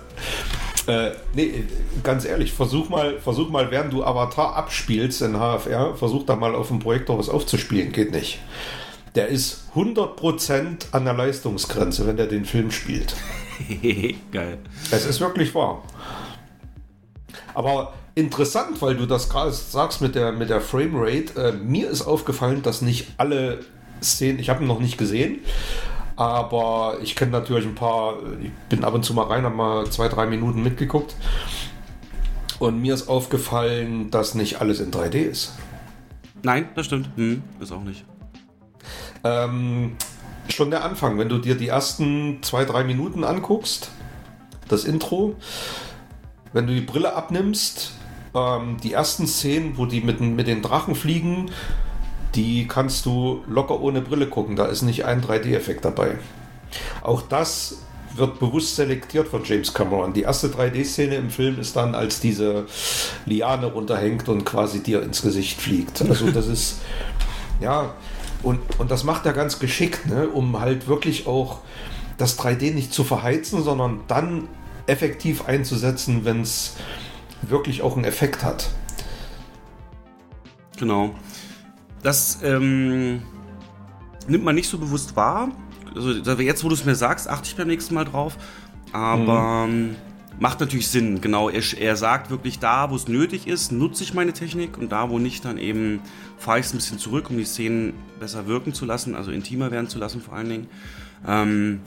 Äh, 0.86 1.12
nee, 1.34 1.64
ganz 2.02 2.24
ehrlich, 2.24 2.52
versuch 2.52 2.88
mal, 2.88 3.18
versuch 3.18 3.48
mal, 3.48 3.70
während 3.70 3.92
du 3.92 4.04
Avatar 4.04 4.54
abspielst 4.54 5.22
in 5.22 5.34
HFR, 5.34 5.94
versuch 5.96 6.26
da 6.26 6.36
mal 6.36 6.54
auf 6.54 6.68
dem 6.68 6.78
Projektor 6.78 7.18
was 7.18 7.28
aufzuspielen. 7.28 7.92
Geht 7.92 8.12
nicht. 8.12 8.40
Der 9.14 9.28
ist 9.28 9.68
100% 9.74 10.92
an 10.92 11.04
der 11.04 11.14
Leistungsgrenze, 11.14 12.06
wenn 12.06 12.16
der 12.16 12.26
den 12.26 12.44
Film 12.44 12.70
spielt. 12.70 13.14
Geil. 14.32 14.58
Es 14.90 15.06
ist 15.06 15.20
wirklich 15.20 15.54
wahr. 15.54 15.82
Aber 17.54 17.94
interessant, 18.14 18.82
weil 18.82 18.96
du 18.96 19.06
das 19.06 19.28
gerade 19.28 19.52
sagst 19.52 20.00
mit 20.00 20.14
der, 20.14 20.32
mit 20.32 20.50
der 20.50 20.60
Framerate. 20.60 21.40
Äh, 21.40 21.52
mir 21.52 21.88
ist 21.88 22.02
aufgefallen, 22.02 22.62
dass 22.62 22.82
nicht 22.82 23.06
alle 23.16 23.60
Szenen, 24.02 24.38
ich 24.38 24.50
habe 24.50 24.64
ihn 24.64 24.66
noch 24.66 24.80
nicht 24.80 24.98
gesehen, 24.98 25.38
aber 26.16 26.98
ich 27.02 27.16
kenne 27.16 27.32
natürlich 27.32 27.66
ein 27.66 27.74
paar, 27.74 28.14
ich 28.40 28.50
bin 28.68 28.84
ab 28.84 28.94
und 28.94 29.04
zu 29.04 29.14
mal 29.14 29.24
rein, 29.24 29.44
habe 29.44 29.54
mal 29.54 29.90
zwei, 29.90 30.08
drei 30.08 30.26
Minuten 30.26 30.62
mitgeguckt. 30.62 31.14
Und 32.58 32.80
mir 32.80 32.94
ist 32.94 33.08
aufgefallen, 33.08 34.10
dass 34.10 34.34
nicht 34.34 34.60
alles 34.60 34.80
in 34.80 34.90
3D 34.90 35.16
ist. 35.16 35.54
Nein, 36.42 36.68
das 36.74 36.86
stimmt. 36.86 37.08
Hm, 37.16 37.42
ist 37.60 37.72
auch 37.72 37.82
nicht. 37.82 38.04
Ähm, 39.24 39.96
schon 40.48 40.70
der 40.70 40.84
Anfang, 40.84 41.18
wenn 41.18 41.28
du 41.28 41.38
dir 41.38 41.56
die 41.56 41.68
ersten 41.68 42.42
zwei, 42.42 42.64
drei 42.64 42.84
Minuten 42.84 43.24
anguckst, 43.24 43.90
das 44.68 44.84
Intro, 44.84 45.36
wenn 46.52 46.66
du 46.66 46.74
die 46.74 46.80
Brille 46.80 47.14
abnimmst, 47.14 47.92
ähm, 48.34 48.76
die 48.82 48.92
ersten 48.92 49.26
Szenen, 49.26 49.76
wo 49.78 49.86
die 49.86 50.00
mit, 50.00 50.20
mit 50.20 50.46
den 50.46 50.62
Drachen 50.62 50.94
fliegen, 50.94 51.50
die 52.34 52.66
kannst 52.66 53.06
du 53.06 53.42
locker 53.48 53.80
ohne 53.80 54.00
Brille 54.00 54.26
gucken. 54.26 54.56
Da 54.56 54.66
ist 54.66 54.82
nicht 54.82 55.04
ein 55.04 55.22
3D-Effekt 55.22 55.84
dabei. 55.84 56.18
Auch 57.02 57.22
das 57.22 57.78
wird 58.16 58.38
bewusst 58.38 58.76
selektiert 58.76 59.28
von 59.28 59.42
James 59.44 59.74
Cameron. 59.74 60.12
Die 60.12 60.22
erste 60.22 60.48
3D-Szene 60.48 61.16
im 61.16 61.30
Film 61.30 61.58
ist 61.58 61.76
dann, 61.76 61.94
als 61.94 62.20
diese 62.20 62.66
Liane 63.26 63.66
runterhängt 63.66 64.28
und 64.28 64.44
quasi 64.44 64.82
dir 64.82 65.02
ins 65.02 65.22
Gesicht 65.22 65.60
fliegt. 65.60 66.02
Also 66.02 66.30
das 66.30 66.46
ist, 66.46 66.80
ja, 67.60 67.94
und, 68.42 68.60
und 68.78 68.90
das 68.90 69.04
macht 69.04 69.26
er 69.26 69.32
ganz 69.32 69.58
geschickt, 69.58 70.06
ne? 70.06 70.28
um 70.28 70.60
halt 70.60 70.86
wirklich 70.86 71.26
auch 71.26 71.60
das 72.18 72.38
3D 72.38 72.72
nicht 72.74 72.92
zu 72.92 73.02
verheizen, 73.02 73.62
sondern 73.62 74.00
dann 74.06 74.48
effektiv 74.86 75.46
einzusetzen, 75.46 76.24
wenn 76.24 76.42
es 76.42 76.76
wirklich 77.42 77.82
auch 77.82 77.96
einen 77.96 78.04
Effekt 78.04 78.44
hat. 78.44 78.68
Genau. 80.78 81.14
Das 82.04 82.38
ähm, 82.42 83.22
nimmt 84.28 84.44
man 84.44 84.54
nicht 84.54 84.68
so 84.68 84.78
bewusst 84.78 85.16
wahr. 85.16 85.48
Also 85.96 86.10
jetzt, 86.40 86.62
wo 86.62 86.68
du 86.68 86.74
es 86.74 86.84
mir 86.84 86.94
sagst, 86.94 87.28
achte 87.28 87.48
ich 87.48 87.56
beim 87.56 87.66
nächsten 87.66 87.94
Mal 87.94 88.04
drauf. 88.04 88.36
Aber 88.92 89.64
ähm, 89.66 89.96
macht 90.38 90.60
natürlich 90.60 90.88
Sinn. 90.88 91.22
Genau, 91.22 91.48
er, 91.48 91.62
er 91.78 91.96
sagt 91.96 92.30
wirklich, 92.30 92.58
da, 92.58 92.90
wo 92.90 92.96
es 92.96 93.08
nötig 93.08 93.46
ist, 93.46 93.72
nutze 93.72 94.04
ich 94.04 94.12
meine 94.12 94.34
Technik 94.34 94.76
und 94.76 94.92
da, 94.92 95.08
wo 95.08 95.18
nicht, 95.18 95.46
dann 95.46 95.56
eben 95.56 96.00
fahre 96.36 96.60
ich 96.60 96.66
es 96.66 96.74
ein 96.74 96.76
bisschen 96.76 96.98
zurück, 96.98 97.30
um 97.30 97.38
die 97.38 97.44
Szenen 97.44 97.94
besser 98.20 98.46
wirken 98.46 98.74
zu 98.74 98.84
lassen, 98.84 99.14
also 99.14 99.30
intimer 99.30 99.70
werden 99.70 99.88
zu 99.88 99.98
lassen 99.98 100.20
vor 100.20 100.34
allen 100.34 100.48
Dingen. 100.50 100.68
Ähm, 101.26 101.80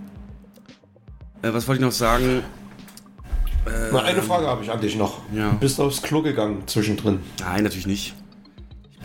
äh, 1.43 1.53
was 1.53 1.67
wollte 1.67 1.81
ich 1.81 1.85
noch 1.85 1.93
sagen? 1.93 2.41
Na, 3.91 4.01
eine 4.01 4.23
Frage 4.23 4.47
habe 4.47 4.63
ich 4.63 4.71
an 4.71 4.81
dich 4.81 4.95
noch. 4.95 5.19
Ja. 5.31 5.51
Du 5.51 5.57
bist 5.57 5.79
aufs 5.79 6.01
Klo 6.01 6.23
gegangen 6.23 6.63
zwischendrin. 6.65 7.19
Nein, 7.39 7.63
natürlich 7.63 7.85
nicht. 7.85 8.15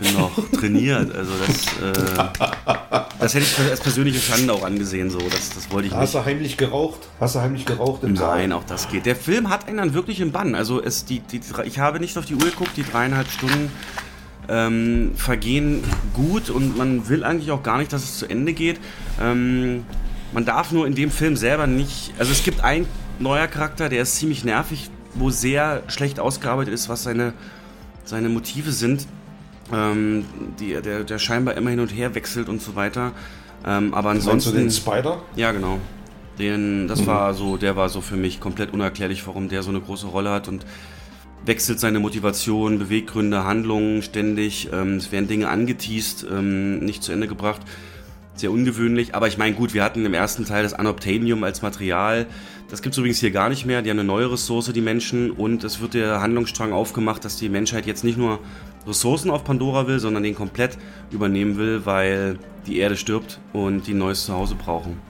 Bin 0.03 0.15
noch 0.15 0.31
trainiert. 0.59 1.15
Also 1.15 1.33
das, 1.47 1.67
äh, 1.81 3.05
das 3.21 3.35
hätte 3.35 3.45
ich 3.45 3.71
als 3.71 3.81
persönliche 3.81 4.21
Schande 4.21 4.53
auch 4.53 4.65
angesehen. 4.65 5.11
So, 5.11 5.19
das, 5.19 5.51
das 5.51 5.71
wollte 5.71 5.89
ich 5.89 5.95
Hast 5.95 6.15
nicht. 6.15 6.15
du 6.15 6.25
heimlich 6.29 6.57
geraucht? 6.57 7.01
Hast 7.21 7.35
du 7.35 7.41
heimlich 7.41 7.65
geraucht 7.65 8.03
im 8.03 8.17
Saal? 8.17 8.39
Nein, 8.39 8.53
auch 8.53 8.65
das 8.65 8.89
geht. 8.89 9.07
Der 9.07 9.17
Film 9.17 9.49
hat 9.49 9.69
einen 9.69 9.79
dann 9.79 9.95
wirklich 9.95 10.21
im 10.21 10.33
Bann. 10.33 10.55
Also 10.55 10.83
es, 10.83 11.05
die, 11.05 11.21
die, 11.21 11.41
ich 11.65 11.79
habe 11.79 12.01
nicht 12.01 12.17
auf 12.19 12.27
die 12.27 12.35
Uhr 12.35 12.45
geguckt, 12.45 12.77
die 12.77 12.85
dreieinhalb 12.85 13.31
Stunden 13.31 13.71
ähm, 14.49 15.13
vergehen 15.17 15.83
gut 16.15 16.51
und 16.51 16.77
man 16.77 17.09
will 17.09 17.25
eigentlich 17.25 17.51
auch 17.51 17.63
gar 17.63 17.79
nicht, 17.79 17.93
dass 17.93 18.03
es 18.03 18.19
zu 18.19 18.27
Ende 18.27 18.53
geht. 18.53 18.81
Ähm, 19.21 19.85
man 20.33 20.45
darf 20.45 20.73
nur 20.73 20.87
in 20.87 20.95
dem 20.95 21.11
Film 21.11 21.37
selber 21.37 21.67
nicht. 21.67 22.13
Also 22.19 22.33
es 22.33 22.43
gibt 22.43 22.63
einen 22.63 22.87
neuer 23.19 23.47
Charakter, 23.47 23.89
der 23.89 24.03
ist 24.03 24.17
ziemlich 24.17 24.45
nervig, 24.45 24.91
wo 25.15 25.31
sehr 25.31 25.83
schlecht 25.89 26.19
ausgearbeitet 26.19 26.73
ist, 26.75 26.89
was 26.89 27.03
seine, 27.03 27.35
seine 28.05 28.29
Motive 28.29 28.73
sind. 28.73 29.07
Ähm, 29.73 30.25
die, 30.61 30.73
der, 30.83 31.05
der 31.05 31.19
scheinbar 31.19 31.57
immer 31.57 31.71
hin 31.71 31.81
und 31.81 31.89
her 31.89 32.15
wechselt 32.15 32.49
und 32.49 32.61
so 32.61 32.75
weiter. 32.77 33.13
Ähm, 33.65 33.95
aber 33.95 34.11
Meinst 34.11 34.27
du 34.27 34.31
ansonsten. 34.33 34.61
den 34.61 34.71
Spider? 34.71 35.23
Ja, 35.37 35.53
genau. 35.53 35.79
Den, 36.39 36.89
das 36.89 37.07
war 37.07 37.35
so, 37.35 37.57
der 37.57 37.77
war 37.77 37.89
so 37.89 38.01
für 38.01 38.17
mich 38.17 38.41
komplett 38.41 38.73
unerklärlich, 38.73 39.27
warum 39.27 39.49
der 39.49 39.63
so 39.63 39.71
eine 39.71 39.81
große 39.81 40.07
Rolle 40.07 40.31
hat 40.31 40.49
und 40.49 40.65
wechselt 41.45 41.79
seine 41.81 41.99
Motivation, 42.01 42.79
Beweggründe, 42.79 43.45
Handlungen 43.45 44.03
ständig. 44.03 44.69
Ähm, 44.73 44.97
es 44.97 45.13
werden 45.13 45.29
Dinge 45.29 45.49
angeteased, 45.49 46.27
ähm, 46.31 46.79
nicht 46.81 47.03
zu 47.03 47.13
Ende 47.13 47.29
gebracht. 47.29 47.61
sehr 48.35 48.51
ungewöhnlich. 48.51 49.15
Aber 49.15 49.29
ich 49.29 49.37
meine, 49.37 49.55
gut, 49.55 49.75
wir 49.75 49.85
hatten 49.85 50.05
im 50.07 50.15
ersten 50.15 50.47
Teil 50.47 50.63
das 50.63 50.73
Anobtainium 50.73 51.45
als 51.45 51.61
Material. 51.63 52.27
Das 52.71 52.81
gibt 52.81 52.95
es 52.95 52.99
übrigens 52.99 53.21
hier 53.21 53.31
gar 53.31 53.51
nicht 53.51 53.67
mehr. 53.67 53.83
Die 53.83 53.91
haben 53.91 53.99
eine 53.99 54.07
neue 54.07 54.33
Ressource, 54.33 54.73
die 54.73 54.81
Menschen. 54.81 55.31
Und 55.31 55.65
es 55.65 55.81
wird 55.81 55.93
der 55.93 56.21
Handlungsstrang 56.23 56.73
aufgemacht, 56.73 57.25
dass 57.25 57.37
die 57.37 57.51
Menschheit 57.51 57.85
jetzt 57.87 58.05
nicht 58.05 58.17
nur 58.17 58.39
Ressourcen 58.87 59.31
auf 59.31 59.45
Pandora 59.45 59.87
will, 59.87 59.99
sondern 59.99 60.23
den 60.23 60.35
komplett 60.35 60.79
übernehmen 61.11 61.57
will, 61.57 61.85
weil 61.85 62.39
die 62.67 62.79
Erde 62.79 62.97
stirbt 62.97 63.41
und 63.53 63.87
die 63.87 63.95
ein 63.95 63.99
neues 63.99 64.25
Zuhause 64.25 64.55
brauchen. 64.55 65.01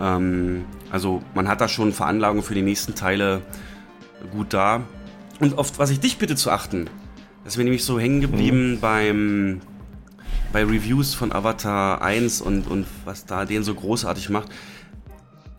Ähm, 0.00 0.64
also 0.90 1.22
man 1.34 1.48
hat 1.48 1.60
da 1.60 1.68
schon 1.68 1.92
Veranlagungen 1.92 2.42
für 2.42 2.54
die 2.54 2.62
nächsten 2.62 2.94
Teile 2.94 3.42
gut 4.32 4.52
da. 4.52 4.82
Und 5.38 5.58
auf 5.58 5.78
was 5.78 5.90
ich 5.90 6.00
dich 6.00 6.18
bitte 6.18 6.36
zu 6.36 6.50
achten, 6.50 6.90
das 7.44 7.56
wäre 7.56 7.64
nämlich 7.64 7.84
so 7.84 7.98
hängen 7.98 8.20
geblieben 8.20 8.72
mhm. 8.72 8.80
beim 8.80 9.60
bei 10.52 10.64
Reviews 10.64 11.14
von 11.14 11.32
Avatar 11.32 12.02
1 12.02 12.40
und, 12.40 12.66
und 12.66 12.86
was 13.04 13.24
da 13.24 13.44
den 13.44 13.62
so 13.62 13.74
großartig 13.74 14.30
macht. 14.30 14.48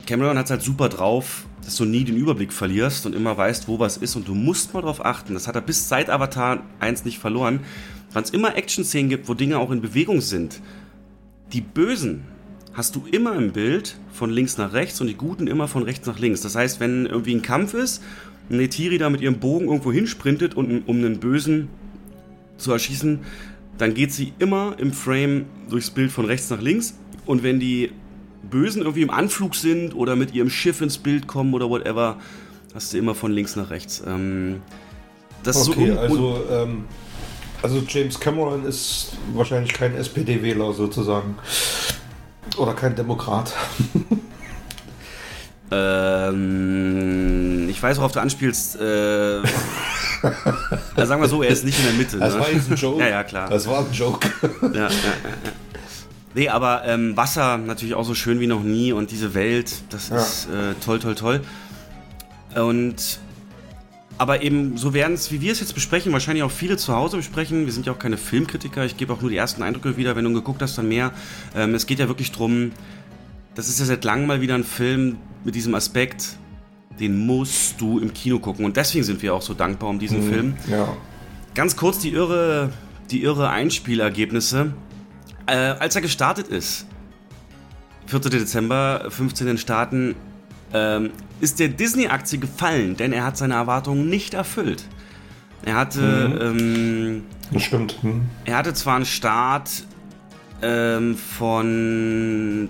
Cameron 0.05 0.37
hat 0.37 0.45
es 0.45 0.51
halt 0.51 0.61
super 0.61 0.89
drauf, 0.89 1.45
dass 1.63 1.75
du 1.75 1.85
nie 1.85 2.03
den 2.03 2.17
Überblick 2.17 2.53
verlierst 2.53 3.05
und 3.05 3.15
immer 3.15 3.37
weißt, 3.37 3.67
wo 3.67 3.79
was 3.79 3.97
ist 3.97 4.15
und 4.15 4.27
du 4.27 4.33
musst 4.33 4.73
mal 4.73 4.81
drauf 4.81 5.05
achten. 5.05 5.33
Das 5.33 5.47
hat 5.47 5.55
er 5.55 5.61
bis 5.61 5.87
seit 5.87 6.09
Avatar 6.09 6.63
1 6.79 7.05
nicht 7.05 7.19
verloren. 7.19 7.61
Wenn 8.13 8.23
es 8.23 8.29
immer 8.31 8.55
Action-Szenen 8.55 9.09
gibt, 9.09 9.29
wo 9.29 9.33
Dinge 9.33 9.59
auch 9.59 9.71
in 9.71 9.81
Bewegung 9.81 10.21
sind, 10.21 10.61
die 11.53 11.61
Bösen 11.61 12.23
hast 12.73 12.95
du 12.95 13.05
immer 13.11 13.35
im 13.35 13.51
Bild 13.51 13.97
von 14.11 14.29
links 14.29 14.57
nach 14.57 14.73
rechts 14.73 15.01
und 15.01 15.07
die 15.07 15.15
Guten 15.15 15.47
immer 15.47 15.67
von 15.67 15.83
rechts 15.83 16.07
nach 16.07 16.19
links. 16.19 16.41
Das 16.41 16.55
heißt, 16.55 16.79
wenn 16.79 17.05
irgendwie 17.05 17.35
ein 17.35 17.41
Kampf 17.41 17.73
ist, 17.73 18.01
Netiri 18.49 18.97
da 18.97 19.09
mit 19.09 19.21
ihrem 19.21 19.39
Bogen 19.39 19.67
irgendwo 19.67 19.91
hinsprintet, 19.91 20.55
und, 20.55 20.87
um 20.87 20.97
einen 20.97 21.19
Bösen 21.19 21.69
zu 22.57 22.71
erschießen, 22.71 23.19
dann 23.77 23.93
geht 23.93 24.11
sie 24.11 24.33
immer 24.39 24.75
im 24.77 24.93
Frame 24.93 25.45
durchs 25.69 25.89
Bild 25.89 26.11
von 26.11 26.25
rechts 26.25 26.49
nach 26.49 26.61
links. 26.61 26.95
Und 27.25 27.43
wenn 27.43 27.59
die 27.59 27.91
Bösen 28.49 28.81
irgendwie 28.81 29.01
im 29.01 29.09
Anflug 29.09 29.55
sind 29.55 29.95
oder 29.95 30.15
mit 30.15 30.33
ihrem 30.33 30.49
Schiff 30.49 30.81
ins 30.81 30.97
Bild 30.97 31.27
kommen 31.27 31.53
oder 31.53 31.69
whatever, 31.69 32.17
hast 32.73 32.93
du 32.93 32.97
immer 32.97 33.15
von 33.15 33.31
links 33.31 33.55
nach 33.55 33.69
rechts. 33.69 34.03
Ähm, 34.05 34.61
das 35.43 35.69
okay, 35.69 35.93
so 35.93 35.99
also, 35.99 36.43
ähm, 36.51 36.85
also 37.61 37.83
James 37.87 38.19
Cameron 38.19 38.65
ist 38.65 39.13
wahrscheinlich 39.33 39.73
kein 39.73 39.95
SPD-Wähler 39.95 40.73
sozusagen. 40.73 41.35
Oder 42.57 42.73
kein 42.73 42.95
Demokrat. 42.95 43.53
ähm, 45.71 47.69
ich 47.69 47.81
weiß, 47.81 47.97
worauf 47.97 48.11
du 48.11 48.19
anspielst. 48.19 48.75
Äh, 48.75 49.41
sagen 51.05 51.21
wir 51.21 51.27
so, 51.27 51.41
er 51.43 51.49
ist 51.49 51.63
nicht 51.63 51.79
in 51.79 51.85
der 51.85 51.93
Mitte. 51.93 52.19
Das 52.19 52.33
ne? 52.33 52.39
war 52.41 52.51
jetzt 52.51 52.69
ein 52.69 52.75
Joke. 52.75 52.99
ja, 53.03 53.09
ja, 53.09 53.23
klar. 53.23 53.49
Das 53.49 53.67
war 53.67 53.79
ein 53.79 53.91
Joke. 53.91 54.27
ja, 54.61 54.69
ja, 54.73 54.89
ja. 54.89 54.89
Nee, 56.33 56.49
aber 56.49 56.83
ähm, 56.85 57.17
Wasser 57.17 57.57
natürlich 57.57 57.95
auch 57.95 58.05
so 58.05 58.15
schön 58.15 58.39
wie 58.39 58.47
noch 58.47 58.63
nie 58.63 58.93
und 58.93 59.11
diese 59.11 59.33
Welt, 59.33 59.73
das 59.89 60.09
ja. 60.09 60.17
ist 60.17 60.45
äh, 60.45 60.73
toll, 60.83 60.99
toll, 60.99 61.15
toll. 61.15 61.41
Und 62.55 63.19
aber 64.17 64.43
eben, 64.43 64.77
so 64.77 64.93
werden 64.93 65.13
es, 65.13 65.31
wie 65.31 65.41
wir 65.41 65.51
es 65.51 65.61
jetzt 65.61 65.73
besprechen, 65.73 66.13
wahrscheinlich 66.13 66.43
auch 66.43 66.51
viele 66.51 66.77
zu 66.77 66.93
Hause 66.93 67.17
besprechen. 67.17 67.65
Wir 67.65 67.73
sind 67.73 67.87
ja 67.87 67.93
auch 67.93 67.97
keine 67.97 68.17
Filmkritiker, 68.17 68.85
ich 68.85 68.95
gebe 68.95 69.11
auch 69.13 69.21
nur 69.21 69.31
die 69.31 69.37
ersten 69.37 69.63
Eindrücke 69.63 69.97
wieder, 69.97 70.15
wenn 70.15 70.25
du 70.25 70.33
geguckt 70.33 70.61
hast, 70.61 70.77
dann 70.77 70.87
mehr. 70.87 71.11
Ähm, 71.55 71.73
es 71.73 71.87
geht 71.87 71.97
ja 71.97 72.07
wirklich 72.07 72.31
drum, 72.31 72.71
das 73.55 73.67
ist 73.67 73.79
ja 73.79 73.85
seit 73.85 74.03
langem 74.03 74.27
mal 74.27 74.39
wieder 74.39 74.53
ein 74.53 74.63
Film 74.63 75.17
mit 75.43 75.55
diesem 75.55 75.73
Aspekt, 75.73 76.35
den 76.99 77.25
musst 77.25 77.81
du 77.81 77.97
im 77.97 78.13
Kino 78.13 78.37
gucken. 78.37 78.63
Und 78.63 78.77
deswegen 78.77 79.03
sind 79.03 79.23
wir 79.23 79.33
auch 79.33 79.41
so 79.41 79.55
dankbar 79.55 79.89
um 79.89 79.97
diesen 79.97 80.23
mhm, 80.23 80.29
Film. 80.29 80.53
Ja. 80.69 80.95
Ganz 81.55 81.75
kurz 81.75 81.97
die 81.97 82.11
irre, 82.11 82.69
die 83.09 83.23
irre 83.23 83.49
Einspielergebnisse. 83.49 84.73
Äh, 85.51 85.75
als 85.79 85.95
er 85.95 86.01
gestartet 86.01 86.47
ist, 86.47 86.85
4. 88.05 88.19
Dezember, 88.21 89.07
15 89.09 89.57
Staaten, 89.57 90.15
ähm, 90.73 91.11
ist 91.41 91.59
der 91.59 91.67
Disney-Aktie 91.67 92.39
gefallen, 92.39 92.95
denn 92.95 93.11
er 93.11 93.25
hat 93.25 93.35
seine 93.35 93.55
Erwartungen 93.55 94.09
nicht 94.09 94.33
erfüllt. 94.33 94.85
Er 95.65 95.75
hatte. 95.75 95.99
Mhm. 95.99 96.39
Ähm, 96.41 97.23
stimmt. 97.59 98.01
Mhm. 98.01 98.29
Er 98.45 98.55
hatte 98.55 98.73
zwar 98.73 98.95
einen 98.95 99.05
Start 99.05 99.69
ähm, 100.61 101.17
von 101.17 102.69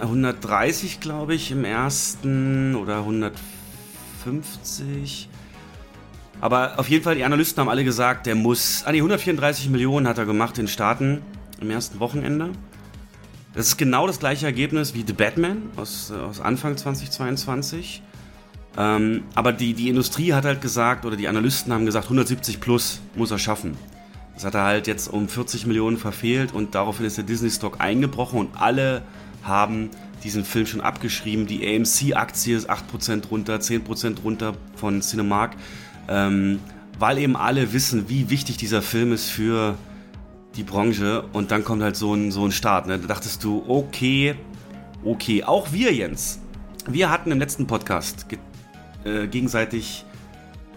130, 0.00 0.98
glaube 0.98 1.36
ich, 1.36 1.52
im 1.52 1.64
ersten 1.64 2.74
oder 2.74 2.98
150. 2.98 5.28
Aber 6.40 6.78
auf 6.78 6.88
jeden 6.88 7.04
Fall, 7.04 7.14
die 7.14 7.24
Analysten 7.24 7.60
haben 7.60 7.68
alle 7.68 7.84
gesagt, 7.84 8.26
der 8.26 8.34
muss. 8.34 8.82
Ah, 8.84 8.92
nee, 8.92 8.98
134 8.98 9.70
Millionen 9.70 10.06
hat 10.06 10.18
er 10.18 10.26
gemacht 10.26 10.58
in 10.58 10.68
Staaten 10.68 11.22
im 11.60 11.70
ersten 11.70 12.00
Wochenende. 12.00 12.50
Das 13.54 13.68
ist 13.68 13.76
genau 13.76 14.06
das 14.06 14.18
gleiche 14.18 14.46
Ergebnis 14.46 14.94
wie 14.94 15.04
The 15.06 15.12
Batman 15.12 15.62
aus, 15.76 16.10
aus 16.10 16.40
Anfang 16.40 16.76
2022. 16.76 18.02
Ähm, 18.76 19.22
aber 19.34 19.52
die, 19.52 19.74
die 19.74 19.88
Industrie 19.88 20.32
hat 20.32 20.44
halt 20.44 20.60
gesagt, 20.60 21.04
oder 21.04 21.16
die 21.16 21.28
Analysten 21.28 21.72
haben 21.72 21.86
gesagt, 21.86 22.06
170 22.06 22.60
plus 22.60 23.00
muss 23.14 23.30
er 23.30 23.38
schaffen. 23.38 23.76
Das 24.34 24.44
hat 24.44 24.54
er 24.54 24.64
halt 24.64 24.88
jetzt 24.88 25.06
um 25.06 25.28
40 25.28 25.66
Millionen 25.66 25.96
verfehlt 25.96 26.52
und 26.52 26.74
daraufhin 26.74 27.06
ist 27.06 27.16
der 27.16 27.24
Disney-Stock 27.24 27.76
eingebrochen 27.78 28.40
und 28.40 28.60
alle 28.60 29.02
haben 29.44 29.90
diesen 30.24 30.44
Film 30.44 30.66
schon 30.66 30.80
abgeschrieben. 30.80 31.46
Die 31.46 31.64
AMC-Aktie 31.64 32.56
ist 32.56 32.68
8% 32.68 33.28
runter, 33.28 33.56
10% 33.56 34.22
runter 34.22 34.54
von 34.74 35.02
Cinemark, 35.02 35.54
ähm, 36.08 36.60
weil 36.98 37.18
eben 37.18 37.36
alle 37.36 37.72
wissen, 37.72 38.08
wie 38.08 38.30
wichtig 38.30 38.56
dieser 38.56 38.82
Film 38.82 39.12
ist 39.12 39.30
für 39.30 39.76
die 40.56 40.62
Branche 40.62 41.24
und 41.32 41.50
dann 41.50 41.64
kommt 41.64 41.82
halt 41.82 41.96
so 41.96 42.14
ein, 42.14 42.30
so 42.30 42.44
ein 42.44 42.52
Start. 42.52 42.86
Ne? 42.86 42.98
Da 42.98 43.06
dachtest 43.06 43.42
du, 43.42 43.64
okay, 43.66 44.36
okay. 45.04 45.42
Auch 45.44 45.72
wir, 45.72 45.92
Jens, 45.92 46.40
wir 46.86 47.10
hatten 47.10 47.32
im 47.32 47.38
letzten 47.38 47.66
Podcast 47.66 48.28
ge 48.28 48.38
äh, 49.04 49.26
gegenseitig 49.26 50.04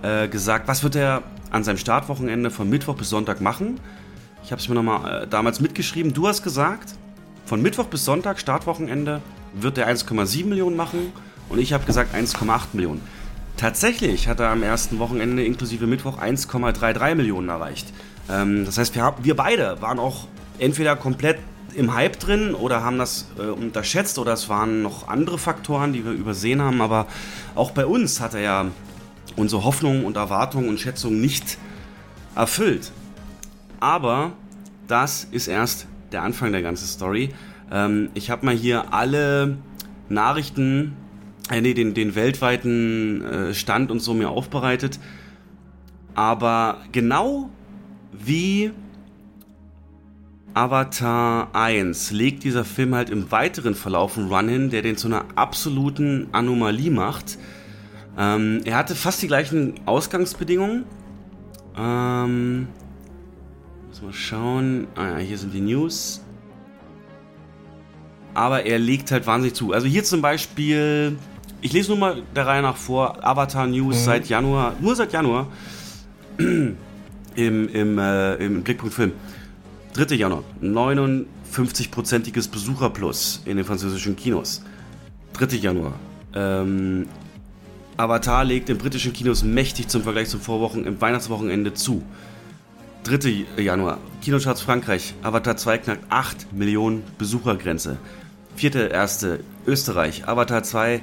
äh, 0.02 0.28
gesagt, 0.28 0.68
was 0.68 0.84
wird 0.84 0.96
er 0.96 1.24
an 1.52 1.64
seinem 1.64 1.78
Startwochenende 1.78 2.52
von 2.52 2.70
Mittwoch 2.70 2.96
bis 2.96 3.10
Sonntag 3.10 3.42
machen. 3.42 3.80
Ich 4.44 4.52
habe 4.52 4.62
es 4.62 4.68
mir 4.68 4.76
nochmal 4.76 5.24
äh, 5.24 5.28
damals 5.28 5.60
mitgeschrieben. 5.60 6.14
Du 6.14 6.28
hast 6.28 6.44
gesagt, 6.44 6.96
von 7.46 7.62
Mittwoch 7.62 7.86
bis 7.86 8.04
Sonntag, 8.04 8.40
Startwochenende, 8.40 9.22
wird 9.54 9.78
er 9.78 9.88
1,7 9.88 10.46
Millionen 10.46 10.76
machen 10.76 11.14
und 11.50 11.60
ich 11.60 11.74
habe 11.74 11.86
gesagt 11.86 12.14
1,8 12.14 12.68
Millionen. 12.74 13.02
Tatsächlich 13.58 14.28
hat 14.28 14.40
er 14.40 14.50
am 14.50 14.62
ersten 14.62 15.00
Wochenende 15.00 15.44
inklusive 15.44 15.88
Mittwoch 15.88 16.20
1,33 16.20 17.16
Millionen 17.16 17.50
erreicht. 17.50 17.88
Ähm, 18.30 18.66
das 18.66 18.78
heißt, 18.78 18.94
wir, 18.96 19.16
wir 19.22 19.36
beide 19.36 19.82
waren 19.82 19.98
auch 19.98 20.28
entweder 20.60 20.96
komplett 20.96 21.40
im 21.76 21.94
Hype 21.94 22.20
drin 22.20 22.54
oder 22.54 22.84
haben 22.84 23.00
das 23.00 23.28
äh, 23.38 23.44
unterschätzt 23.44 24.20
oder 24.20 24.34
es 24.34 24.48
waren 24.48 24.84
noch 24.84 25.08
andere 25.08 25.40
Faktoren, 25.40 25.92
die 25.92 26.06
wir 26.06 26.12
übersehen 26.12 26.62
haben. 26.62 26.82
Aber 26.82 27.08
auch 27.56 27.72
bei 27.72 27.86
uns 27.86 28.22
hat 28.22 28.36
er 28.36 28.42
ja 28.42 28.66
unsere 29.36 29.64
Hoffnungen 29.64 30.06
und 30.06 30.18
Erwartungen 30.18 30.70
und 30.70 30.80
Schätzungen 30.80 31.20
nicht 31.20 31.58
erfüllt. 32.36 32.92
Aber 33.80 34.34
das 34.88 35.28
ist 35.32 35.48
erst 35.48 35.88
der 36.12 36.22
Anfang 36.22 36.52
der 36.52 36.62
ganzen 36.62 36.88
Story. 36.88 37.30
Ähm, 37.72 38.10
ich 38.14 38.30
habe 38.30 38.46
mal 38.46 38.56
hier 38.56 38.94
alle 38.94 39.58
Nachrichten, 40.10 40.96
äh, 41.50 41.62
nee, 41.62 41.74
den, 41.74 41.94
den 41.94 42.16
weltweiten 42.16 43.24
äh, 43.24 43.54
Stand 43.54 43.92
und 43.92 44.00
so 44.00 44.14
mir 44.14 44.30
aufbereitet. 44.30 45.00
Aber 46.16 46.82
genau 46.92 47.50
wie 48.12 48.72
Avatar 50.54 51.50
1 51.54 52.12
legt 52.12 52.44
dieser 52.44 52.66
Film 52.66 52.96
halt 52.96 53.12
im 53.12 53.32
weiteren 53.32 53.76
Verlauf 53.76 54.18
einen 54.18 54.28
Run 54.34 54.50
hin, 54.50 54.70
der 54.72 54.82
den 54.82 54.98
zu 54.98 55.08
einer 55.08 55.26
absoluten 55.36 56.30
Anomalie 56.32 56.90
macht. 56.90 57.38
Ähm, 58.18 58.62
er 58.66 58.78
hatte 58.78 58.96
fast 58.96 59.22
die 59.22 59.28
gleichen 59.28 59.76
Ausgangsbedingungen. 59.86 60.86
Ähm, 61.78 62.68
muss 63.88 64.02
mal 64.02 64.14
schauen. 64.14 64.88
Ah 64.96 65.12
ja, 65.12 65.18
hier 65.18 65.38
sind 65.38 65.54
die 65.54 65.62
News. 65.62 66.24
Aber 68.34 68.66
er 68.66 68.80
legt 68.80 69.12
halt 69.12 69.28
wahnsinnig 69.28 69.56
zu. 69.56 69.74
Also 69.74 69.86
hier 69.86 70.04
zum 70.04 70.22
Beispiel, 70.22 71.18
ich 71.62 71.74
lese 71.74 71.90
nur 71.90 71.98
mal 71.98 72.22
der 72.36 72.46
Reihe 72.46 72.62
nach 72.62 72.78
vor, 72.78 73.24
Avatar 73.26 73.68
News 73.68 73.96
mhm. 73.96 74.04
seit 74.04 74.30
Januar, 74.30 74.74
nur 74.80 74.96
seit 74.96 75.14
Januar 75.14 75.48
im, 76.38 76.78
im, 77.36 77.98
äh, 78.00 78.36
im 78.36 78.64
Blickpunkt 78.64 78.96
Film. 78.96 79.14
3. 79.94 80.16
Januar, 80.16 80.44
59-prozentiges 80.62 82.50
Besucherplus 82.50 83.42
in 83.46 83.58
den 83.58 83.66
französischen 83.66 84.16
Kinos. 84.16 84.62
3. 85.34 85.56
Januar, 85.58 85.94
ähm, 86.36 87.08
Avatar 87.98 88.46
legt 88.46 88.70
in 88.70 88.78
britischen 88.78 89.12
Kinos 89.12 89.44
mächtig 89.44 89.88
zum 89.88 90.04
Vergleich 90.04 90.30
zum 90.30 90.40
Vorwochen 90.40 90.86
im 90.86 91.02
Weihnachtswochenende 91.02 91.74
zu. 91.74 92.04
3. 93.06 93.46
Januar, 93.58 93.98
Kinocharts 94.22 94.62
Frankreich, 94.62 95.16
Avatar 95.24 95.58
2 95.58 95.78
knackt 95.80 96.04
8 96.10 96.54
Millionen 96.54 97.04
Besuchergrenze. 97.18 97.98
4.1. 98.60 99.40
Österreich, 99.66 100.28
Avatar 100.28 100.64
2 100.64 101.02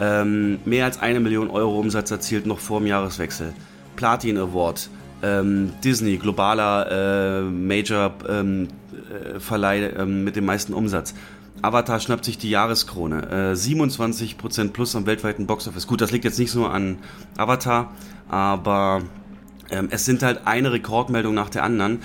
ähm, 0.00 0.58
mehr 0.64 0.84
als 0.84 1.00
eine 1.00 1.20
Million 1.20 1.50
Euro 1.50 1.78
Umsatz 1.78 2.10
erzielt 2.10 2.46
noch 2.46 2.58
vor 2.58 2.80
dem 2.80 2.86
Jahreswechsel. 2.86 3.52
Platin 3.96 4.38
Award, 4.38 4.88
ähm, 5.22 5.72
Disney, 5.82 6.18
globaler 6.18 6.90
äh, 6.90 7.40
Major-Verleih 7.42 9.78
ähm, 9.78 9.96
äh, 9.96 10.02
ähm, 10.02 10.24
mit 10.24 10.36
dem 10.36 10.44
meisten 10.44 10.74
Umsatz. 10.74 11.14
Avatar 11.62 12.00
schnappt 12.00 12.26
sich 12.26 12.38
die 12.38 12.50
Jahreskrone. 12.50 13.52
Äh, 13.52 13.54
27% 13.54 14.72
plus 14.72 14.94
am 14.94 15.06
weltweiten 15.06 15.46
Boxoffice. 15.46 15.86
Gut, 15.86 16.02
das 16.02 16.12
liegt 16.12 16.24
jetzt 16.24 16.38
nicht 16.38 16.54
nur 16.54 16.72
an 16.72 16.98
Avatar, 17.36 17.92
aber 18.28 19.02
ähm, 19.70 19.88
es 19.90 20.04
sind 20.04 20.22
halt 20.22 20.46
eine 20.46 20.72
Rekordmeldung 20.72 21.34
nach 21.34 21.48
der 21.48 21.64
anderen. 21.64 22.00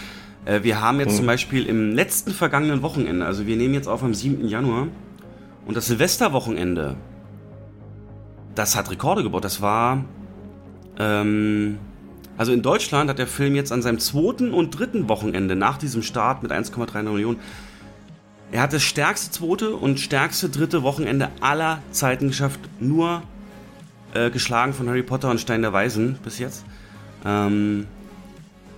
Äh, 0.45 0.63
wir 0.63 0.81
haben 0.81 0.99
jetzt 0.99 1.13
mhm. 1.13 1.17
zum 1.17 1.25
Beispiel 1.25 1.65
im 1.65 1.93
letzten 1.93 2.31
vergangenen 2.31 2.81
Wochenende, 2.81 3.25
also 3.25 3.45
wir 3.45 3.57
nehmen 3.57 3.73
jetzt 3.73 3.87
auf 3.87 4.03
am 4.03 4.13
7. 4.13 4.47
Januar, 4.47 4.87
und 5.65 5.77
das 5.77 5.87
Silvesterwochenende, 5.87 6.95
das 8.55 8.75
hat 8.75 8.89
Rekorde 8.91 9.23
gebaut. 9.23 9.43
Das 9.43 9.61
war. 9.61 10.03
Ähm, 10.97 11.79
also 12.37 12.53
in 12.53 12.61
Deutschland 12.61 13.09
hat 13.09 13.19
der 13.19 13.27
Film 13.27 13.55
jetzt 13.55 13.71
an 13.71 13.81
seinem 13.81 13.99
zweiten 13.99 14.53
und 14.53 14.71
dritten 14.71 15.09
Wochenende 15.09 15.55
nach 15.55 15.77
diesem 15.77 16.01
Start 16.01 16.41
mit 16.43 16.51
1,39 16.51 17.03
Millionen. 17.03 17.39
Er 18.51 18.63
hat 18.63 18.73
das 18.73 18.83
stärkste 18.83 19.31
zweite 19.31 19.75
und 19.75 19.99
stärkste 19.99 20.49
dritte 20.49 20.83
Wochenende 20.83 21.29
aller 21.39 21.79
Zeiten 21.91 22.29
geschafft. 22.29 22.59
Nur 22.79 23.21
äh, 24.13 24.29
geschlagen 24.29 24.73
von 24.73 24.89
Harry 24.89 25.03
Potter 25.03 25.29
und 25.29 25.39
Stein 25.39 25.61
der 25.61 25.71
Weisen 25.71 26.17
bis 26.23 26.39
jetzt. 26.39 26.65
Ähm, 27.25 27.87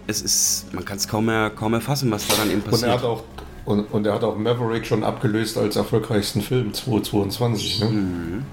es 0.06 0.22
ist, 0.22 0.74
man 0.74 0.86
kann 0.86 0.98
es 0.98 1.08
kaum 1.08 1.26
mehr, 1.26 1.50
kaum 1.50 1.72
mehr 1.72 1.82
fassen, 1.82 2.12
was 2.12 2.28
da 2.28 2.36
dann 2.36 2.52
eben 2.52 2.62
passiert. 2.62 2.84
Und 2.84 2.90
er 2.90 2.94
hat 2.98 3.04
auch, 3.04 3.24
und, 3.66 3.86
und 3.94 4.06
er 4.06 4.14
hat 4.14 4.24
auch 4.24 4.38
Maverick 4.38 4.86
schon 4.86 5.04
abgelöst 5.04 5.58
als 5.58 5.76
erfolgreichsten 5.76 6.42
Film 6.42 6.74
2022. 6.74 7.80
Ne? 7.80 7.90
Mhm. 7.90 8.46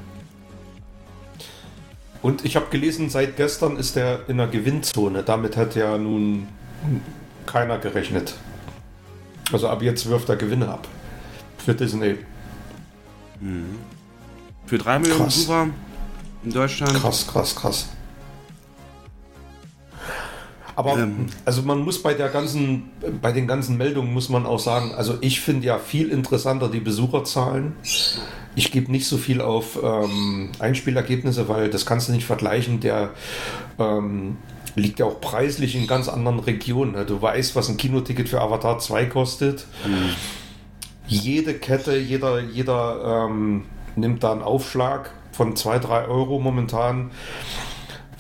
Und 2.23 2.45
ich 2.45 2.57
habe 2.57 2.67
gelesen, 2.71 3.09
seit 3.09 3.37
gestern 3.37 3.77
ist 3.77 3.97
er 3.97 4.29
in 4.29 4.37
der 4.37 4.47
Gewinnzone. 4.47 5.23
Damit 5.23 5.57
hat 5.57 5.75
ja 5.75 5.97
nun 5.97 6.49
keiner 7.47 7.79
gerechnet. 7.79 8.35
Also 9.53 9.69
ab 9.69 9.83
jetzt 9.83 10.09
wirft 10.09 10.29
er 10.29 10.37
Gewinne 10.37 10.69
ab. 10.69 10.87
Für 11.59 11.75
Disney. 11.75 12.17
Mhm. 13.41 13.79
Für 14.67 14.79
drei 14.79 14.99
Millionen 14.99 15.23
krass. 15.23 15.35
Besucher 15.35 15.69
in 16.45 16.53
Deutschland. 16.53 16.95
Krass, 16.95 17.27
krass, 17.27 17.57
krass. 17.57 17.89
Aber 20.81 20.99
ähm. 20.99 21.27
also 21.45 21.63
man 21.63 21.81
muss 21.81 22.03
bei 22.03 22.15
der 22.15 22.29
ganzen, 22.29 22.91
bei 23.21 23.33
den 23.33 23.47
ganzen 23.47 23.77
Meldungen 23.77 24.13
muss 24.13 24.29
man 24.29 24.47
auch 24.47 24.59
sagen, 24.59 24.93
also 24.95 25.19
ich 25.21 25.41
finde 25.41 25.67
ja 25.67 25.79
viel 25.79 26.09
interessanter 26.09 26.69
die 26.69 26.81
Besucherzahlen 26.81 27.75
ich 28.55 28.73
gebe 28.73 28.91
nicht 28.91 29.07
so 29.07 29.17
viel 29.17 29.41
auf 29.41 29.79
ähm, 29.83 30.51
Einspielergebnisse, 30.59 31.49
weil 31.49 31.71
das 31.71 31.87
kannst 31.87 32.09
du 32.09 32.13
nicht 32.13 32.27
vergleichen. 32.27 32.81
Der 32.81 33.11
ähm, 33.79 34.37
liegt 34.75 34.99
ja 34.99 35.07
auch 35.07 35.21
preislich 35.21 35.77
in 35.77 35.87
ganz 35.87 36.09
anderen 36.09 36.41
Regionen. 36.41 36.93
Ne? 36.93 37.05
Du 37.05 37.21
weißt, 37.21 37.55
was 37.57 37.69
ein 37.69 37.77
Kinoticket 37.77 38.29
für 38.29 38.41
Avatar 38.41 38.79
2 38.79 39.07
kostet. 39.07 39.67
Mhm. 39.87 40.11
Jede 41.07 41.55
Kette, 41.55 41.97
jeder, 41.97 42.41
jeder 42.41 43.27
ähm, 43.29 43.65
nimmt 43.97 44.23
da 44.23 44.33
einen 44.33 44.43
Aufschlag 44.43 45.13
von 45.33 45.57
2, 45.57 45.79
3 45.79 46.05
Euro 46.07 46.39
momentan, 46.39 47.11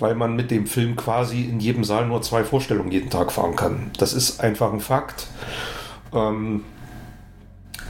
weil 0.01 0.14
man 0.14 0.35
mit 0.35 0.51
dem 0.51 0.66
Film 0.66 0.97
quasi 0.97 1.43
in 1.43 1.60
jedem 1.60 1.85
Saal 1.85 2.06
nur 2.06 2.22
zwei 2.22 2.44
Vorstellungen 2.44 2.90
jeden 2.90 3.10
Tag 3.10 3.31
fahren 3.32 3.56
kann. 3.56 3.90
Das 3.98 4.12
ist 4.12 4.40
einfach 4.40 4.72
ein 4.72 4.81
Fakt. 4.81 5.27
Ähm, 6.12 6.62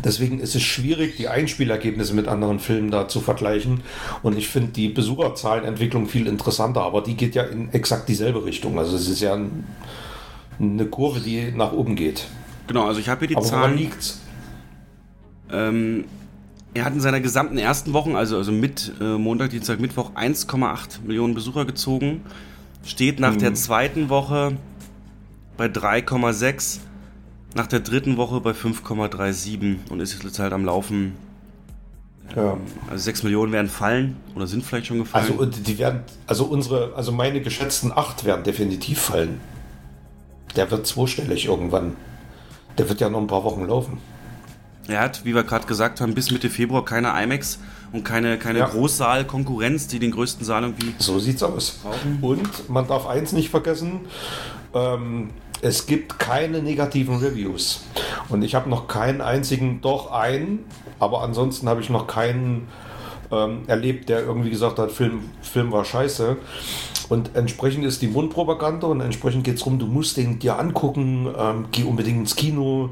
Deswegen 0.05 0.41
ist 0.41 0.55
es 0.55 0.63
schwierig, 0.63 1.17
die 1.17 1.29
Einspielergebnisse 1.29 2.15
mit 2.15 2.29
anderen 2.29 2.59
Filmen 2.59 2.91
da 2.91 3.09
zu 3.09 3.21
vergleichen. 3.21 3.83
Und 4.23 4.37
ich 4.39 4.49
finde 4.49 4.73
die 4.73 4.89
Besucherzahlenentwicklung 4.89 6.07
viel 6.07 6.27
interessanter, 6.27 6.83
aber 6.83 7.03
die 7.03 7.17
geht 7.17 7.35
ja 7.35 7.43
in 7.43 7.73
exakt 7.73 8.09
dieselbe 8.09 8.45
Richtung. 8.45 8.79
Also 8.79 8.97
es 8.97 9.09
ist 9.09 9.21
ja 9.21 9.35
ein, 9.35 9.67
eine 10.59 10.87
Kurve, 10.87 11.21
die 11.21 11.53
nach 11.53 11.73
oben 11.73 11.97
geht. 11.97 12.27
Genau, 12.67 12.87
also 12.87 13.01
ich 13.01 13.09
habe 13.09 13.21
hier 13.21 13.29
die 13.29 13.37
aber 13.37 13.45
Zahlen. 13.45 13.63
Woran 13.63 13.77
liegt's? 13.77 14.21
Ähm, 15.53 16.05
er 16.75 16.85
hat 16.85 16.95
in 16.95 17.01
seiner 17.01 17.21
gesamten 17.21 17.59
ersten 17.59 17.93
Woche, 17.93 18.17
also, 18.17 18.37
also 18.37 18.53
mit 18.53 18.93
äh, 19.01 19.19
Montag, 19.19 19.51
Dienstag, 19.51 19.81
Mittwoch, 19.81 20.13
1,8 20.15 21.03
Millionen 21.05 21.35
Besucher 21.35 21.65
gezogen. 21.65 22.23
Steht 22.85 23.21
nach 23.21 23.33
hm. 23.33 23.39
der 23.39 23.55
zweiten 23.55 24.09
Woche 24.09 24.57
bei 25.57 25.67
3,6 25.67 26.79
nach 27.55 27.67
der 27.67 27.81
dritten 27.81 28.17
Woche 28.17 28.41
bei 28.41 28.53
5,37 28.53 29.91
und 29.91 30.01
ist 30.01 30.23
jetzt 30.23 30.39
halt 30.39 30.53
am 30.53 30.65
Laufen. 30.65 31.17
Ja. 32.37 32.57
Also 32.89 33.03
6 33.03 33.25
Millionen 33.25 33.53
werden 33.53 33.69
fallen 33.69 34.17
oder 34.37 34.47
sind 34.47 34.65
vielleicht 34.65 34.87
schon 34.87 34.99
gefallen. 34.99 35.27
Also 35.39 35.47
die 35.47 35.79
werden, 35.79 36.03
also 36.29 36.45
unsere, 36.45 36.95
also 36.95 37.11
meine 37.11 37.41
geschätzten 37.41 37.91
8 37.93 38.25
werden 38.25 38.45
definitiv 38.45 39.01
fallen. 39.01 39.41
Der 40.55 40.71
wird 40.71 40.87
zweistellig 40.87 41.47
irgendwann. 41.47 41.97
Der 42.79 42.89
wird 42.89 43.01
ja 43.01 43.11
noch 43.11 43.21
ein 43.21 43.27
paar 43.27 43.43
Wochen 43.43 43.67
laufen. 43.67 43.99
Er 44.89 45.01
hat, 45.01 45.25
wie 45.25 45.35
wir 45.35 45.45
gerade 45.45 45.67
gesagt 45.67 46.01
haben, 46.01 46.15
bis 46.15 46.31
Mitte 46.31 46.51
Februar 46.51 46.85
keine 46.85 47.09
IMAX 47.23 47.59
und 47.93 48.05
keine, 48.05 48.39
keine 48.39 48.61
ja. 48.61 48.67
Großsaal-Konkurrenz, 48.67 49.87
die 49.87 49.99
den 49.99 50.11
größten 50.11 50.45
Saal 50.45 50.63
irgendwie. 50.63 50.95
So 50.99 51.19
sieht's 51.19 51.43
aus. 51.43 51.81
Brauchen. 51.83 52.19
Und 52.23 52.71
man 52.71 52.87
darf 52.87 53.07
eins 53.07 53.33
nicht 53.33 53.51
vergessen: 53.51 54.01
ähm, 54.75 55.31
es 55.63 55.87
gibt 55.87 56.19
keine 56.19 56.63
negativen 56.63 57.19
Reviews. 57.19 57.85
Und 58.29 58.43
ich 58.43 58.55
habe 58.55 58.71
noch 58.71 58.89
keinen 58.89 59.21
einzigen, 59.21 59.81
doch 59.81 60.11
einen, 60.11 60.61
aber 60.99 61.23
ansonsten 61.23 61.69
habe 61.69 61.81
ich 61.81 61.91
noch 61.91 62.07
keinen 62.07 62.69
ähm, 63.31 63.63
erlebt, 63.67 64.09
der 64.09 64.21
irgendwie 64.21 64.51
gesagt 64.51 64.79
hat, 64.79 64.91
Film, 64.91 65.31
Film 65.43 65.73
war 65.73 65.85
scheiße. 65.85 66.37
Und 67.09 67.35
entsprechend 67.35 67.85
ist 67.85 68.03
die 68.03 68.07
Mundpropaganda 68.07 68.87
und 68.87 69.01
entsprechend 69.01 69.45
geht 69.45 69.55
es 69.55 69.61
darum, 69.61 69.79
du 69.79 69.87
musst 69.87 70.17
den 70.17 70.39
dir 70.39 70.59
angucken, 70.59 71.29
ähm, 71.37 71.67
geh 71.73 71.83
unbedingt 71.83 72.19
ins 72.19 72.37
Kino. 72.37 72.91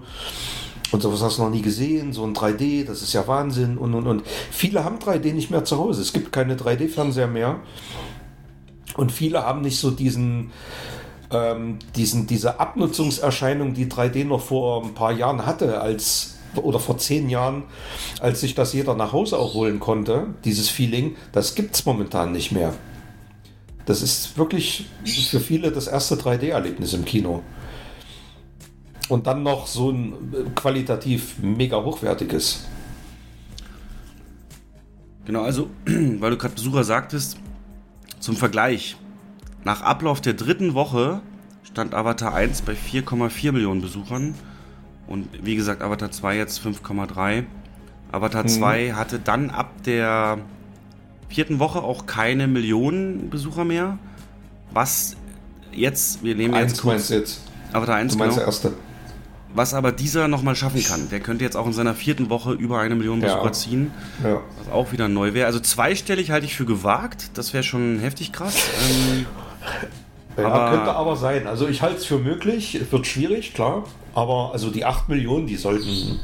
Und 0.90 1.02
sowas 1.02 1.23
hast 1.23 1.39
du 1.39 1.43
noch 1.43 1.51
nie 1.51 1.62
gesehen, 1.62 2.12
so 2.12 2.24
ein 2.24 2.35
3D, 2.35 2.86
das 2.86 3.02
ist 3.02 3.12
ja 3.12 3.27
Wahnsinn 3.27 3.77
und 3.77 3.94
und 3.94 4.06
und. 4.06 4.23
Viele 4.51 4.85
haben 4.85 4.98
3D 4.98 5.32
nicht 5.35 5.51
mehr 5.51 5.65
zu 5.65 5.78
Hause. 5.78 6.01
Es 6.01 6.12
gibt 6.12 6.32
keine 6.32 6.56
3D-Fernseher 6.56 7.27
mehr. 7.27 7.60
Und 8.97 9.12
viele 9.12 9.44
haben 9.44 9.60
nicht 9.60 9.78
so 9.78 9.90
diesen, 9.90 10.51
ähm, 11.31 11.78
diesen, 11.94 12.27
diese 12.27 12.59
Abnutzungserscheinung, 12.59 13.74
die 13.74 13.86
3D 13.86 14.24
noch 14.24 14.40
vor 14.40 14.82
ein 14.82 14.94
paar 14.94 15.12
Jahren 15.12 15.44
hatte, 15.44 15.81
als 15.81 16.35
oder 16.56 16.81
vor 16.81 16.98
zehn 16.98 17.28
Jahren, 17.28 17.65
als 18.20 18.40
sich 18.40 18.55
das 18.55 18.73
jeder 18.73 18.94
nach 18.94 19.12
Hause 19.12 19.39
auch 19.39 19.55
holen 19.55 19.81
konnte, 19.81 20.28
dieses 20.44 20.69
Feeling, 20.69 21.16
das 21.32 21.55
gibt 21.55 21.74
es 21.74 21.85
momentan 21.85 22.32
nicht 22.32 22.52
mehr. 22.52 22.74
Das 23.85 24.02
ist 24.02 24.36
wirklich 24.36 24.86
für 25.31 25.40
viele 25.40 25.70
das 25.70 25.86
erste 25.86 26.16
3D-Erlebnis 26.16 26.94
im 26.94 27.05
Kino. 27.05 27.43
Und 29.09 29.26
dann 29.26 29.43
noch 29.43 29.66
so 29.66 29.90
ein 29.90 30.55
qualitativ 30.55 31.39
mega 31.39 31.82
hochwertiges. 31.82 32.66
Genau, 35.24 35.43
also, 35.43 35.70
weil 35.86 36.30
du 36.30 36.36
gerade 36.36 36.55
Besucher 36.55 36.85
sagtest, 36.85 37.39
zum 38.20 38.36
Vergleich. 38.36 38.97
Nach 39.64 39.82
Ablauf 39.82 40.20
der 40.20 40.35
dritten 40.35 40.74
Woche 40.74 41.20
stand 41.62 41.94
Avatar 41.94 42.35
1 42.35 42.62
bei 42.62 42.72
4,4 42.72 43.52
Millionen 43.52 43.80
Besuchern. 43.80 44.35
Und 45.06 45.28
wie 45.43 45.56
gesagt, 45.56 45.82
Avatar 45.82 46.10
2 46.10 46.36
jetzt 46.36 46.60
5,3. 46.60 47.44
Avatar 48.12 48.43
mhm. 48.44 48.48
2 48.48 48.93
hatte 48.93 49.18
dann 49.18 49.51
ab 49.51 49.82
der 49.85 50.39
vierten 51.28 51.59
Woche 51.59 51.82
auch 51.82 52.06
keine 52.06 52.47
Millionen 52.47 53.30
Besucher 53.30 53.64
mehr. 53.64 53.98
Was 54.72 55.16
jetzt, 55.72 56.22
wir 56.22 56.35
nehmen 56.35 56.55
jetzt 56.55 56.82
kurz. 56.82 57.09
jetzt. 57.10 57.43
Avatar 57.72 57.97
1, 57.97 58.12
du 58.12 58.18
meinst 58.18 58.36
genau. 58.36 58.40
der 58.40 58.47
erste. 58.47 58.72
Was 59.54 59.74
aber 59.74 59.92
dieser 59.92 60.28
nochmal 60.28 60.54
schaffen 60.54 60.82
kann. 60.84 61.08
Der 61.10 61.20
könnte 61.20 61.44
jetzt 61.44 61.56
auch 61.56 61.66
in 61.66 61.72
seiner 61.72 61.94
vierten 61.94 62.30
Woche 62.30 62.52
über 62.52 62.80
eine 62.80 62.94
Million 62.94 63.20
Besucher 63.20 63.44
ja. 63.44 63.52
ziehen. 63.52 63.90
Ja. 64.22 64.40
Was 64.58 64.72
auch 64.72 64.92
wieder 64.92 65.08
neu 65.08 65.34
wäre. 65.34 65.46
Also 65.46 65.58
zweistellig 65.60 66.30
halte 66.30 66.46
ich 66.46 66.54
für 66.54 66.66
gewagt. 66.66 67.30
Das 67.34 67.54
wäre 67.54 67.62
schon 67.62 67.98
heftig 67.98 68.32
krass. 68.32 68.54
Ähm, 68.90 69.26
ja, 70.36 70.48
aber 70.48 70.76
könnte 70.76 70.92
aber 70.92 71.16
sein. 71.16 71.46
Also 71.46 71.66
ich 71.66 71.82
halte 71.82 71.96
es 71.96 72.04
für 72.04 72.18
möglich. 72.18 72.78
Wird 72.90 73.06
schwierig, 73.06 73.54
klar. 73.54 73.84
Aber 74.14 74.52
also 74.52 74.70
die 74.70 74.84
8 74.84 75.08
Millionen, 75.08 75.46
die 75.46 75.56
sollten 75.56 76.20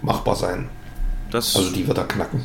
machbar 0.00 0.34
sein. 0.34 0.68
Das, 1.30 1.54
also 1.56 1.70
die 1.70 1.86
wird 1.86 1.98
er 1.98 2.04
knacken. 2.04 2.44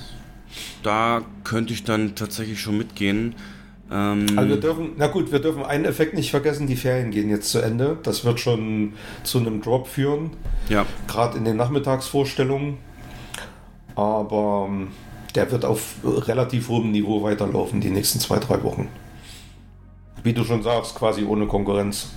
Da 0.84 1.22
könnte 1.43 1.73
ich 1.73 1.84
dann 1.84 2.15
tatsächlich 2.15 2.59
schon 2.59 2.77
mitgehen. 2.77 3.35
Ähm, 3.91 4.26
also 4.35 4.49
wir 4.49 4.57
dürfen, 4.57 4.91
na 4.97 5.07
gut, 5.07 5.31
wir 5.31 5.39
dürfen 5.39 5.64
einen 5.64 5.85
Effekt 5.85 6.14
nicht 6.14 6.31
vergessen, 6.31 6.68
die 6.68 6.76
Ferien 6.76 7.11
gehen 7.11 7.30
jetzt 7.30 7.49
zu 7.49 7.59
Ende. 7.59 7.97
Das 8.03 8.26
wird 8.26 8.39
schon 8.39 8.93
zu 9.23 9.39
einem 9.39 9.61
Drop 9.61 9.88
führen. 9.88 10.31
Ja. 10.69 10.85
Gerade 11.07 11.38
in 11.38 11.45
den 11.45 11.57
Nachmittagsvorstellungen. 11.57 12.77
Aber 13.95 14.68
ähm, 14.69 14.89
der 15.35 15.51
wird 15.51 15.65
auf 15.65 15.95
relativ 16.03 16.69
hohem 16.69 16.91
Niveau 16.91 17.23
weiterlaufen 17.23 17.81
die 17.81 17.89
nächsten 17.89 18.19
zwei, 18.19 18.39
drei 18.39 18.61
Wochen. 18.64 18.88
Wie 20.23 20.34
du 20.34 20.43
schon 20.43 20.64
sagst, 20.64 20.95
quasi 20.95 21.23
ohne 21.23 21.47
Konkurrenz. 21.47 22.09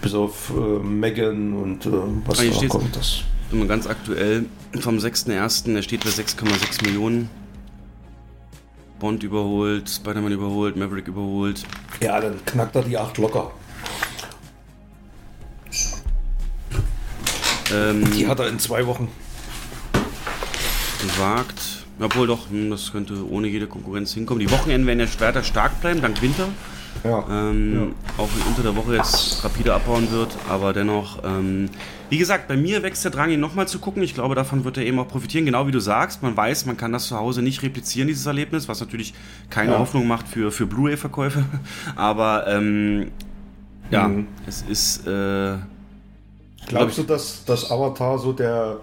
Bis 0.00 0.14
auf 0.14 0.52
äh, 0.56 0.78
Megan 0.84 1.54
und 1.54 1.86
äh, 1.86 1.90
was 2.24 2.38
da 2.38 2.66
kommt. 2.68 2.94
Das. 2.94 3.22
Immer 3.50 3.66
ganz 3.66 3.86
aktuell 3.86 4.44
vom 4.78 4.98
6.1. 4.98 5.74
Er 5.74 5.82
steht 5.82 6.04
bei 6.04 6.10
6,6 6.10 6.84
Millionen. 6.84 7.30
Bond 8.98 9.22
überholt, 9.22 9.88
Spider-Man 9.88 10.32
überholt, 10.32 10.76
Maverick 10.76 11.08
überholt. 11.08 11.62
Ja, 12.00 12.20
dann 12.20 12.44
knackt 12.44 12.76
er 12.76 12.82
die 12.82 12.98
8 12.98 13.18
locker. 13.18 13.52
Ähm, 17.72 18.10
die 18.12 18.26
hat 18.26 18.40
er 18.40 18.48
in 18.48 18.58
zwei 18.58 18.86
Wochen. 18.86 19.08
Gewagt. 21.02 21.86
Obwohl 22.00 22.26
doch, 22.26 22.48
hm, 22.50 22.70
das 22.70 22.92
könnte 22.92 23.28
ohne 23.28 23.48
jede 23.48 23.66
Konkurrenz 23.66 24.14
hinkommen. 24.14 24.40
Die 24.40 24.50
Wochenenden 24.50 24.86
werden 24.86 25.00
ja 25.00 25.20
weiter 25.20 25.42
stark 25.42 25.80
bleiben, 25.80 26.00
dank 26.00 26.22
Winter. 26.22 26.48
Ja. 27.04 27.24
Ähm, 27.30 27.94
Auch 28.16 28.28
wenn 28.34 28.46
unter 28.48 28.62
der 28.62 28.74
Woche 28.76 28.96
jetzt 28.96 29.44
rapide 29.44 29.72
abbauen 29.74 30.10
wird, 30.10 30.36
aber 30.48 30.72
dennoch, 30.72 31.22
ähm, 31.24 31.68
wie 32.10 32.18
gesagt, 32.18 32.48
bei 32.48 32.56
mir 32.56 32.82
wächst 32.82 33.04
der 33.04 33.10
Drang, 33.10 33.30
ihn 33.30 33.40
nochmal 33.40 33.68
zu 33.68 33.78
gucken. 33.78 34.02
Ich 34.02 34.14
glaube, 34.14 34.34
davon 34.34 34.64
wird 34.64 34.78
er 34.78 34.84
eben 34.84 34.98
auch 34.98 35.08
profitieren, 35.08 35.44
genau 35.44 35.66
wie 35.66 35.70
du 35.72 35.80
sagst. 35.80 36.22
Man 36.22 36.36
weiß, 36.36 36.66
man 36.66 36.76
kann 36.76 36.92
das 36.92 37.06
zu 37.06 37.16
Hause 37.16 37.42
nicht 37.42 37.62
replizieren, 37.62 38.08
dieses 38.08 38.26
Erlebnis, 38.26 38.68
was 38.68 38.80
natürlich 38.80 39.14
keine 39.50 39.72
Ja. 39.72 39.78
Hoffnung 39.78 40.06
macht 40.06 40.26
für, 40.26 40.50
für 40.50 40.66
Blu-ray-Verkäufe. 40.66 41.44
Aber 41.96 42.46
ähm, 42.48 43.10
ja, 43.90 44.08
Mhm. 44.08 44.26
es 44.46 44.62
ist. 44.62 45.06
Äh, 45.06 45.56
Glaubst 46.66 46.98
du, 46.98 47.02
dass, 47.04 47.44
dass 47.46 47.70
Avatar 47.70 48.18
so 48.18 48.32
der 48.32 48.78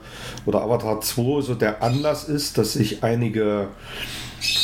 oder 0.47 0.61
Avatar 0.61 1.01
2 1.01 1.41
so 1.41 1.53
der 1.53 1.83
Anlass 1.83 2.23
ist, 2.23 2.57
dass 2.57 2.73
sich 2.73 3.03
einige 3.03 3.67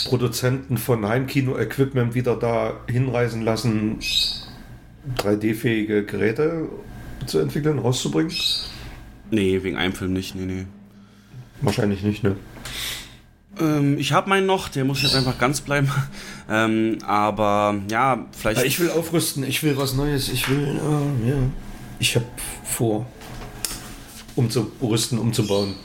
Produzenten 0.05 0.77
von 0.77 1.07
Heimkino-Equipment 1.07 2.13
wieder 2.13 2.35
da 2.35 2.73
hinreisen 2.87 3.43
lassen, 3.43 3.99
3D-fähige 5.17 6.05
Geräte 6.05 6.69
zu 7.25 7.39
entwickeln, 7.39 7.79
rauszubringen? 7.79 8.31
nee, 9.31 9.63
wegen 9.63 9.77
einem 9.77 9.93
Film 9.93 10.13
nicht, 10.13 10.35
nee, 10.35 10.45
nee. 10.45 10.65
Wahrscheinlich 11.61 12.03
nicht, 12.03 12.23
ne? 12.23 12.35
Ähm, 13.59 13.97
ich 13.97 14.13
habe 14.13 14.29
meinen 14.29 14.45
noch, 14.45 14.69
der 14.69 14.85
muss 14.85 15.01
jetzt 15.01 15.15
einfach 15.15 15.37
ganz 15.37 15.61
bleiben. 15.61 15.91
ähm, 16.49 16.97
aber 17.05 17.75
ja, 17.89 18.25
vielleicht. 18.31 18.61
Ja, 18.61 18.65
ich 18.65 18.79
will 18.79 18.89
aufrüsten, 18.89 19.43
ich 19.43 19.63
will 19.63 19.77
was 19.77 19.93
Neues, 19.93 20.29
ich 20.29 20.49
will, 20.49 20.67
äh, 20.67 21.29
ja. 21.29 21.35
Ich 21.99 22.15
habe 22.15 22.25
vor, 22.63 23.05
umzurüsten, 24.35 25.19
umzubauen. 25.19 25.75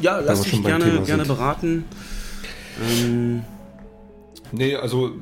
ja, 0.00 0.20
lass 0.20 0.42
dich 0.42 0.62
gerne, 0.62 1.02
gerne 1.02 1.24
sind. 1.24 1.26
beraten. 1.26 1.84
Ähm, 2.80 3.42
Nee, 4.52 4.74
also 4.74 5.12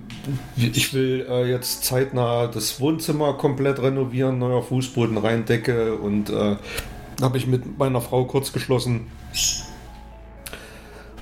ich 0.57 0.95
will 0.95 1.27
äh, 1.29 1.51
jetzt 1.51 1.85
zeitnah 1.85 2.47
das 2.47 2.81
Wohnzimmer 2.81 3.35
komplett 3.35 3.81
renovieren, 3.81 4.39
neuer 4.39 4.63
Fußboden 4.63 5.19
reindecke 5.19 5.97
und 5.97 6.31
äh, 6.31 6.57
habe 7.21 7.37
ich 7.37 7.47
mit 7.47 7.79
meiner 7.79 8.01
Frau 8.01 8.25
kurz 8.25 8.53
geschlossen. 8.53 9.09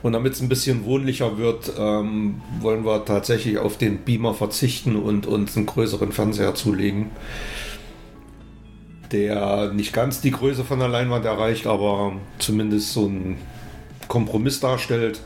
Und 0.02 0.12
damit 0.12 0.34
es 0.34 0.40
ein 0.40 0.48
bisschen 0.48 0.84
wohnlicher 0.84 1.36
wird, 1.36 1.72
ähm, 1.76 2.42
wollen 2.60 2.84
wir 2.84 3.04
tatsächlich 3.04 3.58
auf 3.58 3.76
den 3.76 3.98
Beamer 3.98 4.34
verzichten 4.34 4.94
und 4.94 5.26
uns 5.26 5.56
einen 5.56 5.66
größeren 5.66 6.12
Fernseher 6.12 6.54
zulegen. 6.54 7.10
Der 9.10 9.72
nicht 9.72 9.92
ganz 9.92 10.20
die 10.20 10.30
Größe 10.30 10.62
von 10.62 10.78
der 10.78 10.88
Leinwand 10.88 11.24
erreicht, 11.24 11.66
aber 11.66 12.12
zumindest 12.38 12.92
so 12.92 13.06
einen 13.06 13.38
Kompromiss 14.06 14.60
darstellt. 14.60 15.20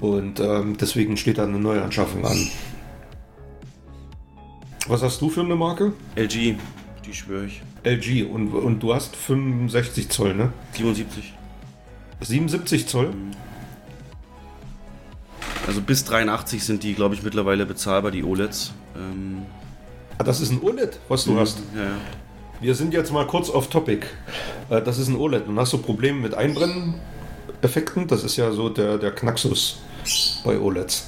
Und 0.00 0.40
ähm, 0.40 0.76
deswegen 0.80 1.16
steht 1.16 1.38
da 1.38 1.44
eine 1.44 1.58
Neuanschaffung 1.58 2.24
an. 2.24 2.36
Was 4.86 5.02
hast 5.02 5.20
du 5.20 5.28
für 5.28 5.40
eine 5.40 5.56
Marke? 5.56 5.92
LG, 6.16 6.56
die 7.04 7.12
schwöre 7.12 7.46
ich. 7.46 7.62
LG. 7.84 8.26
Und, 8.30 8.52
und 8.52 8.80
du 8.80 8.94
hast 8.94 9.16
65 9.16 10.08
Zoll, 10.08 10.34
ne? 10.34 10.52
77. 10.72 11.34
77 12.20 12.86
Zoll? 12.86 13.12
Also 15.66 15.80
bis 15.82 16.04
83 16.04 16.64
sind 16.64 16.82
die, 16.82 16.94
glaube 16.94 17.14
ich, 17.14 17.22
mittlerweile 17.22 17.66
bezahlbar, 17.66 18.10
die 18.10 18.24
OLEDs. 18.24 18.72
Ähm, 18.96 19.42
Ah, 20.20 20.24
das 20.24 20.40
ist 20.40 20.50
ein 20.50 20.60
OLED, 20.60 20.98
was 21.08 21.26
du 21.26 21.38
hast. 21.38 21.60
ja, 21.76 21.82
ja. 21.84 21.90
Wir 22.60 22.74
sind 22.74 22.92
jetzt 22.92 23.12
mal 23.12 23.24
kurz 23.24 23.50
off 23.50 23.68
topic. 23.70 24.04
Äh, 24.68 24.82
das 24.82 24.98
ist 24.98 25.06
ein 25.06 25.14
OLED. 25.14 25.46
Und 25.46 25.56
hast 25.60 25.72
du 25.72 25.78
Probleme 25.78 26.18
mit 26.18 26.34
Einbrennen-Effekten? 26.34 28.08
Das 28.08 28.24
ist 28.24 28.36
ja 28.36 28.50
so 28.50 28.68
der, 28.68 28.98
der 28.98 29.12
Knacksus 29.12 29.78
bei 30.44 30.58
OLEDs. 30.58 31.06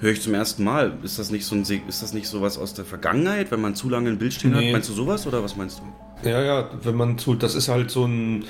Höre 0.00 0.12
ich 0.12 0.20
zum 0.20 0.34
ersten 0.34 0.62
Mal. 0.64 0.92
Ist 1.02 1.18
das 1.18 1.30
nicht 1.30 1.46
so 1.46 1.54
ein 1.54 1.62
ist 1.88 2.02
das 2.02 2.12
nicht 2.12 2.28
sowas 2.28 2.58
aus 2.58 2.74
der 2.74 2.84
Vergangenheit, 2.84 3.50
wenn 3.50 3.60
man 3.62 3.74
zu 3.74 3.88
lange 3.88 4.10
ein 4.10 4.18
Bild 4.18 4.34
stehen 4.34 4.52
Nee. 4.52 4.66
hat? 4.66 4.72
Meinst 4.72 4.88
du 4.90 4.92
sowas 4.92 5.26
oder 5.26 5.42
was 5.42 5.56
meinst 5.56 5.80
du? 5.80 6.28
Ja, 6.28 6.42
ja, 6.42 6.70
wenn 6.82 6.94
man 6.96 7.16
tut, 7.16 7.42
das 7.42 7.54
ist 7.54 7.68
halt 7.68 7.90
so 7.90 8.04
ein. 8.06 8.44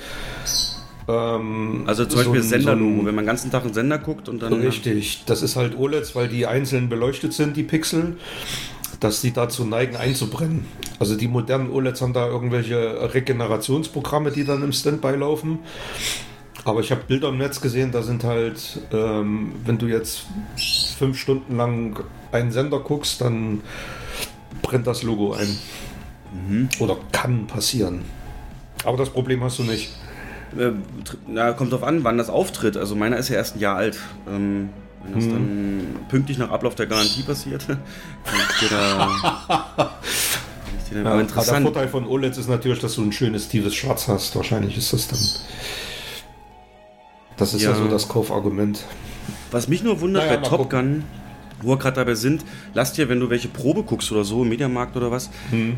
Ähm, 1.09 1.83
Also 1.87 2.03
zum 2.03 2.11
so 2.11 2.17
Beispiel 2.17 2.41
ein- 2.41 2.47
Senderlogo, 2.49 2.95
so 2.95 2.99
ein- 3.01 3.05
wenn 3.05 3.15
man 3.15 3.23
den 3.23 3.27
ganzen 3.27 3.49
Tag 3.49 3.63
einen 3.63 3.73
Sender 3.73 3.97
guckt 3.97 4.27
und 4.27 4.41
dann. 4.41 4.51
Richtig, 4.53 5.23
das 5.25 5.41
ist 5.41 5.55
halt 5.55 5.77
OLEDs, 5.77 6.15
weil 6.15 6.27
die 6.27 6.45
einzeln 6.47 6.89
beleuchtet 6.89 7.31
sind, 7.31 7.55
die 7.55 7.63
Pixel, 7.63 8.17
dass 8.99 9.21
die 9.21 9.31
dazu 9.31 9.63
neigen 9.63 9.95
einzubrennen. 9.95 10.65
Also 10.99 11.15
die 11.15 11.29
modernen 11.29 11.69
OLEDs 11.71 12.01
haben 12.01 12.11
da 12.11 12.27
irgendwelche 12.27 13.13
Regenerationsprogramme, 13.13 14.31
die 14.31 14.43
dann 14.43 14.63
im 14.63 14.73
Standby 14.73 15.15
laufen. 15.15 15.59
Aber 16.67 16.81
ich 16.81 16.91
habe 16.91 17.01
Bilder 17.07 17.29
im 17.29 17.37
Netz 17.37 17.61
gesehen, 17.61 17.91
da 17.91 18.01
sind 18.01 18.23
halt, 18.25 18.81
ähm, 18.91 19.53
wenn 19.65 19.77
du 19.77 19.87
jetzt 19.87 20.25
fünf 20.97 21.17
Stunden 21.17 21.55
lang 21.55 22.03
einen 22.31 22.51
Sender 22.51 22.79
guckst, 22.79 23.21
dann 23.21 23.61
brennt 24.61 24.85
das 24.85 25.01
Logo 25.03 25.33
ein. 25.33 25.57
Oder 26.79 26.97
kann 27.13 27.47
passieren. 27.47 28.03
Aber 28.83 28.97
das 28.97 29.09
Problem 29.09 29.43
hast 29.43 29.59
du 29.59 29.63
nicht. 29.63 29.91
Äh, 30.57 30.71
na, 31.27 31.53
kommt 31.53 31.71
drauf 31.71 31.83
an, 31.83 32.03
wann 32.03 32.17
das 32.17 32.29
auftritt. 32.29 32.75
Also 32.75 32.95
meiner 32.95 33.17
ist 33.17 33.29
ja 33.29 33.37
erst 33.37 33.55
ein 33.55 33.59
Jahr 33.59 33.77
alt. 33.77 33.97
Ähm, 34.29 34.69
wenn 35.03 35.13
das 35.13 35.23
dann 35.25 35.81
pünktlich 36.09 36.37
nach 36.37 36.49
Ablauf 36.49 36.75
der 36.75 36.87
Garantie 36.87 37.23
passiert, 37.23 37.65
kann 37.67 37.77
ich 38.49 38.59
dir 38.59 38.75
da. 38.75 39.09
ich 40.83 40.89
dir 40.89 40.95
da 40.95 41.01
Ja, 41.01 41.05
aber 41.05 41.11
der 41.11 41.21
interessant. 41.21 41.63
Vorteil 41.63 41.87
von 41.87 42.05
OLEDs 42.05 42.37
ist 42.37 42.49
natürlich, 42.49 42.79
dass 42.79 42.95
du 42.95 43.03
ein 43.03 43.13
schönes 43.13 43.47
tiefes 43.47 43.73
Schwarz 43.73 44.07
hast. 44.09 44.35
Wahrscheinlich 44.35 44.77
ist 44.77 44.91
das 44.91 45.07
dann. 45.07 45.19
Das 47.37 47.53
ist 47.53 47.61
ja, 47.61 47.71
Ja. 47.71 47.75
so 47.77 47.87
das 47.87 48.07
Kaufargument. 48.07 48.83
Was 49.51 49.67
mich 49.67 49.83
nur 49.83 50.01
wundert 50.01 50.25
Naja, 50.27 50.39
bei 50.39 50.47
Top 50.47 50.69
Gun, 50.69 51.03
wo 51.61 51.69
wir 51.69 51.77
gerade 51.77 51.95
dabei 51.95 52.15
sind, 52.15 52.43
lass 52.73 52.93
dir, 52.93 53.09
wenn 53.09 53.19
du 53.19 53.29
welche 53.29 53.47
Probe 53.47 53.83
guckst 53.83 54.11
oder 54.11 54.23
so, 54.23 54.43
im 54.43 54.49
Mediamarkt 54.49 54.95
oder 54.97 55.11
was, 55.11 55.29
Hm. 55.51 55.77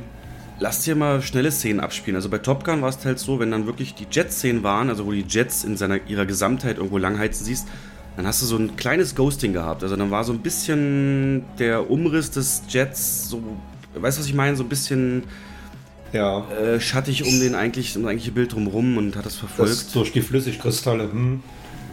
lass 0.60 0.84
dir 0.84 0.96
mal 0.96 1.22
schnelle 1.22 1.52
Szenen 1.52 1.80
abspielen. 1.80 2.16
Also 2.16 2.30
bei 2.30 2.38
Top 2.40 2.64
Gun 2.64 2.82
war 2.82 2.90
es 2.90 3.04
halt 3.06 3.20
so, 3.20 3.40
wenn 3.40 3.52
dann 3.52 3.66
wirklich 3.66 3.94
die 3.96 4.08
Jet-Szenen 4.12 4.64
waren, 4.64 4.90
also 4.90 5.06
wo 5.06 5.12
die 5.12 5.26
Jets 5.28 5.64
in 5.64 5.78
seiner, 5.78 6.00
ihrer 6.08 6.26
Gesamtheit 6.26 6.78
irgendwo 6.78 6.98
langheizen 6.98 7.46
siehst, 7.46 7.68
dann 8.18 8.26
hast 8.28 8.42
du 8.42 8.46
so 8.46 8.58
ein 8.58 8.76
kleines 8.76 9.16
Ghosting 9.16 9.54
gehabt. 9.54 9.84
Also 9.84 9.96
dann 9.96 10.12
war 10.12 10.24
so 10.24 10.34
ein 10.34 10.40
bisschen 10.40 11.44
der 11.60 11.90
Umriss 11.90 12.32
des 12.32 12.64
Jets 12.68 13.30
so, 13.30 13.42
weißt 13.96 14.18
du, 14.18 14.22
was 14.22 14.28
ich 14.28 14.34
meine? 14.34 14.58
So 14.58 14.64
ein 14.64 14.70
bisschen 14.70 15.24
Ja, 16.12 16.44
äh, 16.52 16.80
schattig 16.80 17.24
um 17.26 17.40
den 17.40 17.54
eigentlich, 17.56 17.96
um 17.96 18.04
das 18.04 18.10
eigentliche 18.10 18.32
Bild 18.32 18.54
drumherum 18.54 18.98
und 18.98 19.16
hat 19.16 19.26
das 19.26 19.34
das 19.34 19.52
verfolgt. 19.52 19.96
durch 19.96 20.12
die 20.12 20.22
Flüssigkristalle. 20.22 21.04
Hm, 21.12 21.42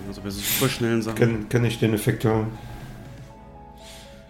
Also 0.09 0.21
bei 0.23 0.31
so 0.31 0.41
super 0.41 0.71
schnellen 0.71 1.03
Sachen. 1.03 1.17
Kenne 1.17 1.39
kenn 1.49 1.65
ich 1.65 1.79
den 1.79 1.93
Effekt 1.95 2.25
ja. 2.25 2.47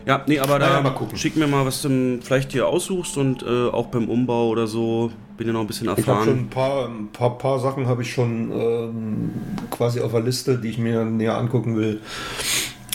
Ja, 0.06 0.22
nee, 0.28 0.38
aber 0.38 0.60
da 0.60 0.80
gucken. 0.90 1.18
schick 1.18 1.36
mir 1.36 1.48
mal, 1.48 1.66
was 1.66 1.82
du 1.82 2.20
vielleicht 2.22 2.52
dir 2.52 2.68
aussuchst 2.68 3.16
und 3.16 3.42
äh, 3.42 3.68
auch 3.68 3.86
beim 3.86 4.08
Umbau 4.08 4.48
oder 4.48 4.68
so 4.68 5.10
bin 5.36 5.48
ja 5.48 5.52
noch 5.52 5.62
ein 5.62 5.66
bisschen 5.66 5.86
Ich 5.86 5.90
habe 5.90 6.02
schon 6.02 6.16
erfahren. 6.16 6.38
ein 6.38 6.48
paar, 6.48 6.86
ein 6.88 7.08
paar, 7.12 7.38
paar 7.38 7.58
Sachen 7.60 7.86
habe 7.88 8.02
ich 8.02 8.12
schon 8.12 8.52
ähm, 8.52 9.30
quasi 9.70 10.00
auf 10.00 10.12
der 10.12 10.20
Liste, 10.22 10.58
die 10.58 10.68
ich 10.68 10.78
mir 10.78 11.04
näher 11.04 11.36
angucken 11.36 11.76
will. 11.76 12.00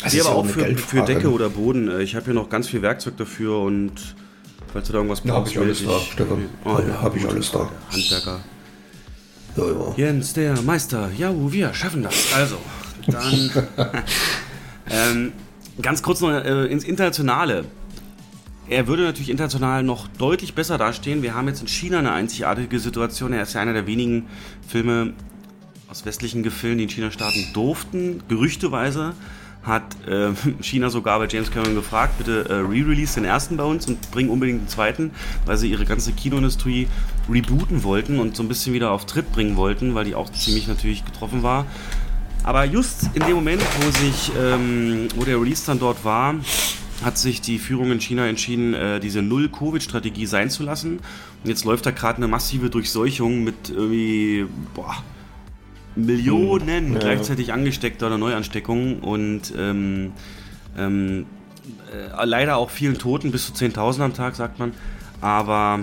Das 0.01 0.13
Nee, 0.13 0.21
aber 0.21 0.29
ja 0.29 0.35
auch 0.35 0.45
für, 0.45 0.75
für. 0.77 1.01
Decke 1.03 1.29
oder 1.31 1.49
Boden. 1.49 1.89
Äh, 1.89 2.01
Ich 2.01 2.15
habe 2.15 2.25
hier 2.25 2.33
noch 2.33 2.49
ganz 2.49 2.67
viel 2.69 2.81
Werkzeug 2.81 3.17
dafür 3.17 3.59
und 3.59 4.15
falls 4.71 4.87
du 4.87 4.93
da 4.93 4.99
irgendwas 4.99 5.21
Ja, 5.23 5.33
hab 5.33 5.43
brauchst, 5.43 5.53
ich 5.55 5.59
alles 5.61 5.85
da. 5.85 5.99
Stefan. 5.99 6.45
Oh, 6.65 6.73
Hab- 6.73 6.87
ja, 6.87 7.01
hab 7.01 7.15
ich 7.15 7.27
alles 7.27 7.51
da. 7.51 7.69
Handwerker. 7.91 8.39
Ja, 9.57 9.63
ja. 9.65 9.93
Jens, 9.97 10.33
der 10.33 10.61
Meister. 10.61 11.09
Ja, 11.17 11.33
wir 11.51 11.73
schaffen 11.73 12.03
das. 12.03 12.33
Also, 12.33 12.57
dann 13.07 13.51
ähm, 14.89 15.31
ganz 15.81 16.01
kurz 16.01 16.21
noch 16.21 16.29
äh, 16.31 16.65
ins 16.67 16.83
Internationale. 16.83 17.65
Er 18.69 18.87
würde 18.87 19.03
natürlich 19.03 19.29
international 19.29 19.83
noch 19.83 20.07
deutlich 20.07 20.53
besser 20.55 20.77
dastehen. 20.77 21.21
Wir 21.23 21.33
haben 21.35 21.47
jetzt 21.49 21.61
in 21.61 21.67
China 21.67 21.99
eine 21.99 22.13
einzigartige 22.13 22.79
Situation. 22.79 23.33
Er 23.33 23.43
ist 23.43 23.53
ja 23.53 23.59
einer 23.61 23.73
der 23.73 23.85
wenigen 23.87 24.27
Filme 24.65 25.13
aus 25.89 26.05
westlichen 26.05 26.41
Gefilden, 26.43 26.77
die 26.77 26.85
in 26.85 26.89
China 26.89 27.11
starten 27.11 27.45
durften. 27.53 28.23
Gerüchteweise 28.29 29.13
hat 29.63 29.83
äh, 30.07 30.31
China 30.61 30.89
sogar 30.89 31.19
bei 31.19 31.27
James 31.27 31.51
Cameron 31.51 31.75
gefragt, 31.75 32.17
bitte 32.17 32.45
äh, 32.49 32.53
re-release 32.53 33.15
den 33.15 33.25
ersten 33.25 33.57
bei 33.57 33.63
uns 33.63 33.87
und 33.87 34.11
bring 34.11 34.29
unbedingt 34.29 34.61
den 34.61 34.67
zweiten, 34.67 35.11
weil 35.45 35.57
sie 35.57 35.69
ihre 35.69 35.85
ganze 35.85 36.11
Kinoindustrie 36.13 36.87
rebooten 37.29 37.83
wollten 37.83 38.19
und 38.19 38.35
so 38.35 38.43
ein 38.43 38.47
bisschen 38.47 38.73
wieder 38.73 38.91
auf 38.91 39.05
Tritt 39.05 39.31
bringen 39.31 39.55
wollten, 39.55 39.95
weil 39.95 40.05
die 40.05 40.15
auch 40.15 40.31
ziemlich 40.31 40.67
natürlich 40.67 41.05
getroffen 41.05 41.43
war. 41.43 41.65
Aber 42.43 42.65
just 42.65 43.09
in 43.13 43.21
dem 43.21 43.35
Moment, 43.35 43.61
wo 43.81 43.91
sich, 43.91 44.31
ähm, 44.39 45.07
wo 45.15 45.23
der 45.23 45.39
Release 45.39 45.63
dann 45.65 45.79
dort 45.79 46.03
war, 46.03 46.35
hat 47.03 47.17
sich 47.17 47.41
die 47.41 47.59
Führung 47.59 47.91
in 47.91 47.99
China 47.99 48.27
entschieden, 48.27 48.73
äh, 48.73 48.99
diese 48.99 49.21
Null-Covid-Strategie 49.21 50.25
sein 50.25 50.49
zu 50.49 50.63
lassen. 50.63 50.99
Und 51.43 51.49
jetzt 51.49 51.65
läuft 51.65 51.85
da 51.85 51.91
gerade 51.91 52.17
eine 52.17 52.27
massive 52.27 52.69
Durchseuchung 52.69 53.43
mit 53.43 53.69
irgendwie, 53.69 54.45
boah, 54.73 55.03
Millionen 55.95 56.87
Hm, 56.87 56.93
ja. 56.93 56.99
gleichzeitig 56.99 57.53
angesteckter 57.53 58.07
oder 58.07 58.17
Neuansteckungen 58.17 58.99
und 58.99 59.53
ähm, 59.57 60.13
ähm, 60.77 61.25
äh, 61.91 62.25
leider 62.25 62.57
auch 62.57 62.69
vielen 62.69 62.97
Toten, 62.97 63.31
bis 63.31 63.47
zu 63.47 63.53
10.000 63.53 64.01
am 64.01 64.13
Tag, 64.13 64.35
sagt 64.35 64.59
man. 64.59 64.73
Aber 65.19 65.81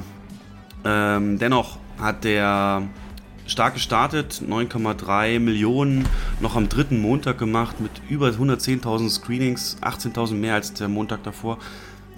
ähm, 0.85 1.39
dennoch 1.39 1.79
hat 1.99 2.25
der 2.25 2.83
stark 3.47 3.75
gestartet, 3.75 4.43
9,3 4.47 5.41
Millionen 5.41 6.07
noch 6.41 6.55
am 6.57 6.69
dritten 6.69 7.01
Montag 7.01 7.39
gemacht 7.39 7.81
mit 7.81 7.91
über 8.09 8.29
110.000 8.29 9.11
Screenings, 9.11 9.79
18.000 9.81 10.35
mehr 10.35 10.55
als 10.55 10.75
der 10.75 10.89
Montag 10.89 11.23
davor. 11.23 11.59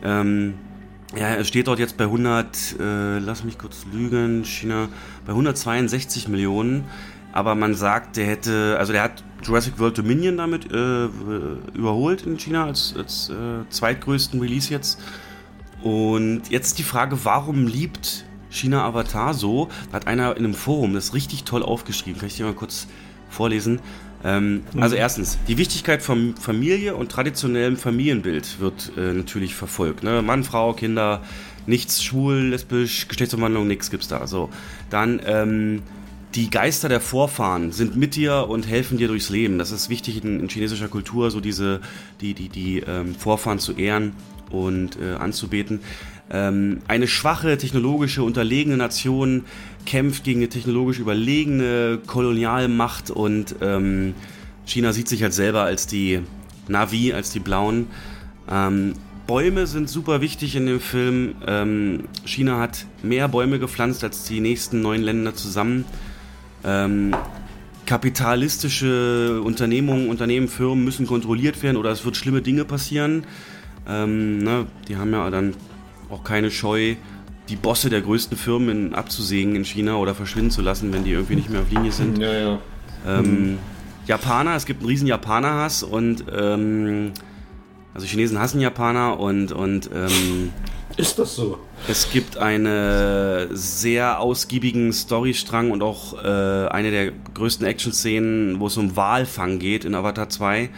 Ähm, 0.02 0.54
ja, 1.14 1.26
er 1.26 1.44
steht 1.44 1.66
dort 1.66 1.78
jetzt 1.78 1.96
bei 1.96 2.04
100, 2.04 2.76
äh, 2.78 3.18
lass 3.18 3.42
mich 3.42 3.58
kurz 3.58 3.84
lügen, 3.92 4.44
China, 4.44 4.88
bei 5.26 5.32
162 5.32 6.28
Millionen. 6.28 6.84
Aber 7.32 7.54
man 7.54 7.74
sagt, 7.74 8.16
der 8.16 8.26
hätte, 8.26 8.76
also 8.78 8.92
der 8.92 9.02
hat 9.02 9.22
Jurassic 9.42 9.78
World 9.78 9.98
Dominion 9.98 10.36
damit 10.36 10.70
äh, 10.70 11.04
überholt 11.74 12.22
in 12.22 12.36
China 12.38 12.66
als, 12.66 12.94
als 12.96 13.30
äh, 13.30 13.68
zweitgrößten 13.70 14.40
Release 14.40 14.70
jetzt. 14.70 15.00
Und 15.82 16.42
jetzt 16.50 16.78
die 16.78 16.82
Frage, 16.82 17.24
warum 17.24 17.66
liebt 17.66 18.24
China 18.50 18.84
Avatar 18.84 19.32
so? 19.32 19.68
Da 19.90 19.96
hat 19.96 20.06
einer 20.06 20.36
in 20.36 20.44
einem 20.44 20.54
Forum 20.54 20.94
das 20.94 21.14
richtig 21.14 21.44
toll 21.44 21.62
aufgeschrieben. 21.62 22.18
Kann 22.20 22.26
ich 22.26 22.36
dir 22.36 22.44
mal 22.44 22.54
kurz 22.54 22.86
vorlesen? 23.30 23.80
Ähm, 24.22 24.64
mhm. 24.74 24.82
Also 24.82 24.96
erstens, 24.96 25.38
die 25.48 25.56
Wichtigkeit 25.56 26.02
von 26.02 26.34
Familie 26.36 26.94
und 26.94 27.10
traditionellem 27.10 27.76
Familienbild 27.76 28.60
wird 28.60 28.92
äh, 28.98 29.14
natürlich 29.14 29.54
verfolgt. 29.54 30.02
Ne? 30.02 30.20
Mann, 30.20 30.44
Frau, 30.44 30.74
Kinder, 30.74 31.22
nichts 31.66 32.02
schwul, 32.02 32.48
lesbisch, 32.48 33.08
Geschlechtsumwandlung, 33.08 33.66
nichts 33.66 33.90
gibt's 33.90 34.08
da. 34.08 34.26
So, 34.26 34.50
dann 34.90 35.20
ähm, 35.24 35.82
die 36.34 36.50
Geister 36.50 36.88
der 36.88 37.00
Vorfahren 37.00 37.72
sind 37.72 37.96
mit 37.96 38.14
dir 38.14 38.46
und 38.48 38.68
helfen 38.68 38.98
dir 38.98 39.08
durchs 39.08 39.30
Leben. 39.30 39.58
Das 39.58 39.72
ist 39.72 39.88
wichtig 39.88 40.22
in, 40.22 40.40
in 40.40 40.48
chinesischer 40.48 40.88
Kultur, 40.88 41.30
so 41.30 41.40
diese 41.40 41.80
die 42.20 42.34
die 42.34 42.48
die 42.48 42.80
ähm, 42.80 43.14
Vorfahren 43.14 43.58
zu 43.58 43.72
ehren 43.72 44.12
und 44.50 44.98
äh, 45.00 45.14
anzubeten. 45.14 45.80
Ähm, 46.30 46.78
eine 46.86 47.08
schwache, 47.08 47.58
technologische, 47.58 48.22
unterlegene 48.22 48.76
Nation 48.76 49.44
kämpft 49.86 50.22
gegen 50.22 50.40
eine 50.40 50.48
technologisch 50.48 51.00
überlegene 51.00 51.98
Kolonialmacht 52.06 53.10
und 53.10 53.56
ähm, 53.60 54.14
China 54.64 54.92
sieht 54.92 55.08
sich 55.08 55.24
halt 55.24 55.34
selber 55.34 55.62
als 55.62 55.88
die 55.88 56.20
Navi, 56.68 57.12
als 57.12 57.30
die 57.30 57.40
Blauen. 57.40 57.88
Ähm, 58.48 58.94
Bäume 59.26 59.66
sind 59.66 59.88
super 59.88 60.20
wichtig 60.20 60.54
in 60.54 60.66
dem 60.66 60.80
Film. 60.80 61.34
Ähm, 61.46 62.04
China 62.24 62.58
hat 62.58 62.86
mehr 63.02 63.28
Bäume 63.28 63.58
gepflanzt 63.58 64.04
als 64.04 64.24
die 64.24 64.40
nächsten 64.40 64.82
neun 64.82 65.02
Länder 65.02 65.34
zusammen. 65.34 65.84
Ähm, 66.64 67.14
kapitalistische 67.86 69.40
Unternehmungen, 69.42 70.08
Unternehmen, 70.08 70.48
Firmen 70.48 70.84
müssen 70.84 71.06
kontrolliert 71.06 71.62
werden 71.62 71.76
oder 71.76 71.90
es 71.90 72.04
wird 72.04 72.16
schlimme 72.16 72.42
Dinge 72.42 72.64
passieren. 72.64 73.24
Ähm, 73.88 74.38
ne, 74.38 74.66
die 74.88 74.96
haben 74.96 75.12
ja 75.12 75.28
dann 75.30 75.54
auch 76.10 76.22
keine 76.22 76.50
Scheu, 76.50 76.94
die 77.48 77.56
Bosse 77.56 77.90
der 77.90 78.00
größten 78.00 78.36
Firmen 78.36 78.94
abzusägen 78.94 79.56
in 79.56 79.64
China 79.64 79.96
oder 79.96 80.14
verschwinden 80.14 80.50
zu 80.50 80.62
lassen, 80.62 80.92
wenn 80.92 81.04
die 81.04 81.12
irgendwie 81.12 81.36
nicht 81.36 81.50
mehr 81.50 81.62
auf 81.62 81.70
Linie 81.70 81.92
sind. 81.92 82.18
Ja, 82.18 82.32
ja. 82.32 82.58
Ähm. 83.06 83.58
Japaner, 84.06 84.56
es 84.56 84.66
gibt 84.66 84.80
einen 84.80 84.88
riesen 84.88 85.06
Japaner-Hass 85.06 85.84
und 85.84 86.24
ähm, 86.36 87.12
also 87.94 88.06
Chinesen 88.06 88.38
hassen 88.38 88.60
Japaner 88.60 89.20
und, 89.20 89.52
und 89.52 89.88
ähm, 89.94 90.50
ist 90.96 91.18
das 91.18 91.36
so? 91.36 91.58
Es 91.88 92.10
gibt 92.10 92.36
einen 92.36 93.48
sehr 93.56 94.20
ausgiebigen 94.20 94.92
Storystrang 94.92 95.70
und 95.70 95.82
auch 95.82 96.22
äh, 96.22 96.68
eine 96.68 96.90
der 96.90 97.12
größten 97.34 97.66
Action-Szenen, 97.66 98.60
wo 98.60 98.66
es 98.66 98.76
um 98.76 98.96
Walfang 98.96 99.58
geht 99.58 99.84
in 99.84 99.94
Avatar 99.94 100.28
2. 100.28 100.70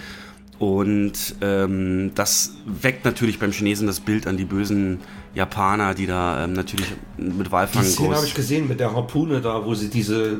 Und 0.58 1.34
ähm, 1.40 2.12
das 2.14 2.52
weckt 2.66 3.04
natürlich 3.04 3.40
beim 3.40 3.50
Chinesen 3.50 3.88
das 3.88 3.98
Bild 3.98 4.28
an 4.28 4.36
die 4.36 4.44
bösen 4.44 5.00
Japaner, 5.34 5.92
die 5.94 6.06
da 6.06 6.44
ähm, 6.44 6.52
natürlich 6.52 6.86
mit 7.16 7.50
Walfang 7.50 7.82
Die 7.82 7.88
Szene 7.88 8.14
habe 8.14 8.26
ich 8.26 8.34
gesehen 8.34 8.68
mit 8.68 8.78
der 8.78 8.94
Harpune 8.94 9.40
da, 9.40 9.64
wo 9.64 9.74
sie 9.74 9.88
diese, 9.88 10.38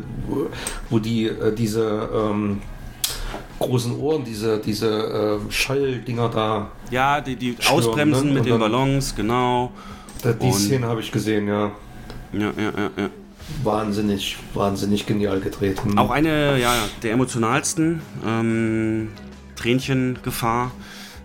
wo, 0.90 0.98
die 1.00 1.26
äh, 1.26 1.52
diese 1.54 2.08
ähm, 2.14 2.60
großen 3.58 3.98
Ohren, 3.98 4.22
diese, 4.24 4.58
diese 4.58 5.40
äh, 5.48 5.50
Schalldinger 5.50 6.28
da. 6.28 6.70
Ja, 6.90 7.20
die, 7.20 7.34
die 7.34 7.56
stürmen, 7.58 7.78
ausbremsen 7.78 8.28
ne? 8.28 8.34
mit 8.34 8.46
den 8.46 8.58
Ballons, 8.58 9.16
genau. 9.16 9.72
Die 10.24 10.46
Und, 10.46 10.52
Szene 10.52 10.86
habe 10.86 11.00
ich 11.00 11.10
gesehen, 11.10 11.48
ja. 11.48 11.72
Ja, 12.32 12.52
ja, 12.56 12.72
ja, 12.76 12.90
ja. 12.96 13.10
Wahnsinnig, 13.64 14.36
wahnsinnig 14.54 15.04
genial 15.06 15.40
gedreht. 15.40 15.84
Hm. 15.84 15.98
Auch 15.98 16.10
eine 16.10 16.58
ja, 16.60 16.74
der 17.02 17.12
emotionalsten. 17.12 18.00
Ähm, 18.24 19.08
Tränchen-Gefahr. 19.56 20.70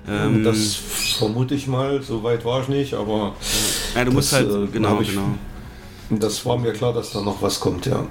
Ähm, 0.07 0.43
das 0.43 0.75
vermute 0.75 1.53
ich 1.53 1.67
mal, 1.67 2.01
so 2.01 2.23
weit 2.23 2.45
war 2.45 2.61
ich 2.61 2.69
nicht, 2.69 2.93
aber. 2.93 3.35
Ja, 3.95 4.05
du 4.05 4.11
musst 4.11 4.33
halt, 4.33 4.49
äh, 4.49 4.67
genau, 4.67 5.01
ich, 5.01 5.09
genau. 5.09 5.35
Das 6.09 6.45
war 6.45 6.57
mir 6.57 6.71
klar, 6.73 6.93
dass 6.93 7.11
da 7.11 7.21
noch 7.21 7.41
was 7.41 7.59
kommt, 7.59 7.85
ja. 7.85 8.05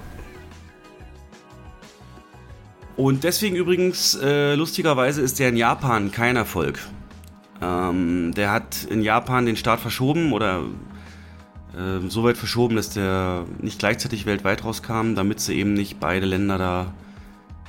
Und 2.96 3.24
deswegen 3.24 3.56
übrigens, 3.56 4.14
äh, 4.14 4.54
lustigerweise 4.54 5.20
ist 5.20 5.38
der 5.38 5.50
in 5.50 5.56
Japan 5.56 6.10
kein 6.10 6.36
Erfolg. 6.36 6.78
Ähm, 7.62 8.32
der 8.34 8.50
hat 8.52 8.84
in 8.84 9.02
Japan 9.02 9.46
den 9.46 9.56
Start 9.56 9.80
verschoben 9.80 10.32
oder 10.32 10.62
äh, 11.74 12.08
so 12.08 12.24
weit 12.24 12.36
verschoben, 12.36 12.76
dass 12.76 12.90
der 12.90 13.44
nicht 13.60 13.78
gleichzeitig 13.78 14.26
weltweit 14.26 14.64
rauskam, 14.64 15.14
damit 15.14 15.40
sie 15.40 15.54
eben 15.54 15.74
nicht 15.74 16.00
beide 16.00 16.26
Länder 16.26 16.58
da 16.58 16.92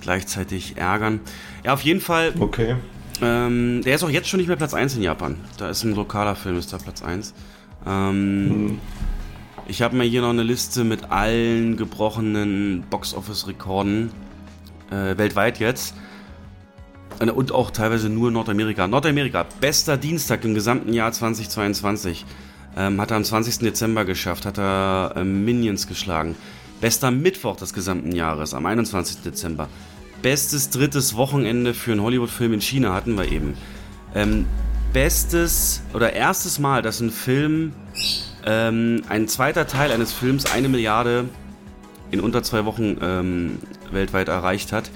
gleichzeitig 0.01 0.77
ärgern. 0.77 1.19
Ja, 1.63 1.73
auf 1.73 1.81
jeden 1.81 2.01
Fall. 2.01 2.33
Okay. 2.39 2.75
Ähm, 3.21 3.81
der 3.83 3.95
ist 3.95 4.03
auch 4.03 4.09
jetzt 4.09 4.29
schon 4.29 4.39
nicht 4.39 4.47
mehr 4.47 4.57
Platz 4.57 4.73
1 4.73 4.95
in 4.95 5.03
Japan. 5.03 5.37
Da 5.57 5.69
ist 5.69 5.83
ein 5.83 5.95
lokaler 5.95 6.35
Film, 6.35 6.57
ist 6.57 6.71
da 6.71 6.77
Platz 6.77 7.01
1. 7.01 7.33
Ähm, 7.85 8.49
hm. 8.49 8.79
Ich 9.67 9.81
habe 9.81 9.95
mir 9.95 10.05
hier 10.05 10.21
noch 10.21 10.29
eine 10.29 10.43
Liste 10.43 10.83
mit 10.83 11.11
allen 11.11 11.75
gebrochenen 11.75 12.83
Box-Office-Rekorden 12.89 14.11
äh, 14.91 15.17
weltweit 15.17 15.59
jetzt. 15.59 15.95
Äh, 17.19 17.29
und 17.29 17.51
auch 17.51 17.71
teilweise 17.71 18.09
nur 18.09 18.31
Nordamerika. 18.31 18.87
Nordamerika, 18.87 19.45
bester 19.61 19.97
Dienstag 19.97 20.43
im 20.45 20.53
gesamten 20.53 20.93
Jahr 20.93 21.11
2022. 21.11 22.25
Ähm, 22.75 23.01
hat 23.01 23.11
er 23.11 23.17
am 23.17 23.23
20. 23.23 23.59
Dezember 23.59 24.05
geschafft, 24.05 24.45
hat 24.45 24.59
er 24.59 25.13
ähm, 25.15 25.45
Minions 25.45 25.87
geschlagen. 25.87 26.35
Bester 26.79 27.09
Mittwoch 27.09 27.55
des 27.55 27.73
gesamten 27.73 28.11
Jahres, 28.11 28.53
am 28.53 28.65
21. 28.65 29.23
Dezember. 29.23 29.67
Bestes 30.21 30.69
drittes 30.69 31.15
Wochenende 31.15 31.73
für 31.73 31.91
einen 31.91 32.01
Hollywood-Film 32.01 32.53
in 32.53 32.61
China 32.61 32.93
hatten 32.93 33.15
wir 33.17 33.31
eben. 33.31 33.55
Ähm, 34.13 34.45
bestes 34.93 35.81
oder 35.93 36.13
erstes 36.13 36.59
Mal, 36.59 36.81
dass 36.81 36.99
ein 36.99 37.09
Film, 37.09 37.73
ähm, 38.45 39.03
ein 39.09 39.27
zweiter 39.27 39.65
Teil 39.67 39.91
eines 39.91 40.13
Films 40.13 40.51
eine 40.51 40.69
Milliarde 40.69 41.25
in 42.11 42.19
unter 42.19 42.43
zwei 42.43 42.65
Wochen 42.65 42.97
ähm, 43.01 43.59
weltweit 43.91 44.27
erreicht 44.27 44.71
hat. 44.71 44.89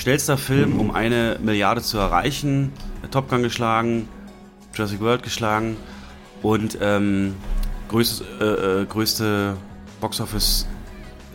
Schnellster 0.00 0.38
Film, 0.38 0.80
um 0.80 0.92
eine 0.92 1.38
Milliarde 1.42 1.82
zu 1.82 1.98
erreichen. 1.98 2.72
Top 3.10 3.28
Gun 3.28 3.42
geschlagen, 3.42 4.08
Jurassic 4.74 4.98
World 5.00 5.22
geschlagen 5.22 5.76
und 6.40 6.78
ähm, 6.80 7.34
größte, 7.88 8.24
äh, 8.40 8.82
äh, 8.82 8.86
größte 8.86 9.58
Boxoffice 10.00 10.66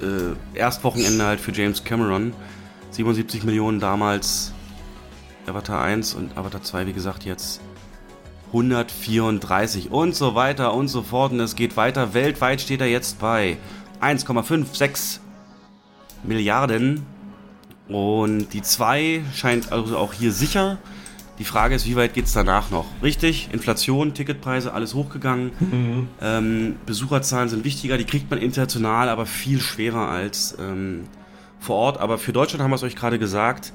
äh, 0.01 0.57
Erstwochenende 0.57 1.25
halt 1.25 1.41
für 1.41 1.51
James 1.51 1.83
Cameron. 1.83 2.33
77 2.89 3.43
Millionen 3.43 3.79
damals 3.79 4.51
Avatar 5.45 5.83
1 5.83 6.15
und 6.15 6.35
Avatar 6.35 6.63
2, 6.63 6.87
wie 6.87 6.93
gesagt, 6.93 7.23
jetzt 7.23 7.61
134 8.47 9.91
und 9.91 10.15
so 10.15 10.33
weiter 10.33 10.73
und 10.73 10.87
so 10.87 11.03
fort. 11.03 11.33
Und 11.33 11.39
es 11.39 11.55
geht 11.55 11.77
weiter. 11.77 12.15
Weltweit 12.15 12.61
steht 12.61 12.81
er 12.81 12.87
jetzt 12.87 13.19
bei 13.19 13.57
1,56 14.01 15.19
Milliarden. 16.23 17.05
Und 17.87 18.49
die 18.53 18.61
2 18.61 19.23
scheint 19.33 19.71
also 19.71 19.97
auch 19.97 20.13
hier 20.13 20.31
sicher. 20.31 20.77
Die 21.37 21.43
Frage 21.43 21.75
ist, 21.75 21.85
wie 21.85 21.95
weit 21.95 22.13
geht 22.13 22.25
es 22.25 22.33
danach 22.33 22.71
noch? 22.71 22.85
Richtig, 23.03 23.49
Inflation, 23.51 24.13
Ticketpreise, 24.13 24.73
alles 24.73 24.93
hochgegangen. 24.93 25.51
Mhm. 25.59 26.07
Ähm, 26.21 26.75
Besucherzahlen 26.85 27.49
sind 27.49 27.65
wichtiger, 27.65 27.97
die 27.97 28.05
kriegt 28.05 28.29
man 28.29 28.39
international, 28.39 29.09
aber 29.09 29.25
viel 29.25 29.59
schwerer 29.59 30.07
als 30.07 30.55
ähm, 30.59 31.03
vor 31.59 31.75
Ort. 31.75 31.99
Aber 31.99 32.17
für 32.17 32.31
Deutschland 32.31 32.63
haben 32.63 32.71
wir 32.71 32.75
es 32.75 32.83
euch 32.83 32.95
gerade 32.95 33.19
gesagt, 33.19 33.73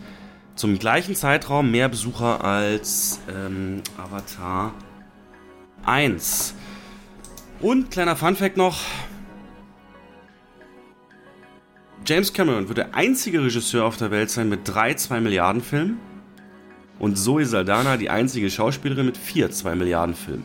zum 0.55 0.79
gleichen 0.79 1.15
Zeitraum 1.15 1.71
mehr 1.71 1.89
Besucher 1.89 2.43
als 2.43 3.21
ähm, 3.29 3.83
Avatar 3.99 4.73
1. 5.85 6.55
Und 7.61 7.91
kleiner 7.91 8.17
Funfact 8.17 8.57
noch, 8.57 8.79
James 12.11 12.33
Cameron 12.33 12.67
wird 12.67 12.79
der 12.79 12.97
einzige 12.97 13.41
Regisseur 13.41 13.85
auf 13.85 13.97
der 13.97 14.11
Welt 14.11 14.31
sein 14.31 14.49
mit 14.49 14.63
drei 14.65 14.95
2 14.95 15.21
Milliarden 15.21 15.63
Filmen 15.63 16.01
und 16.99 17.17
Zoe 17.17 17.47
Saldana 17.47 17.97
die 17.97 18.11
einzige 18.11 18.51
Schauspielerin 18.51 19.07
mit 19.07 19.17
vier 19.17 19.53
2 19.53 19.77
Milliarden 19.77 20.17
Filmen. 20.17 20.43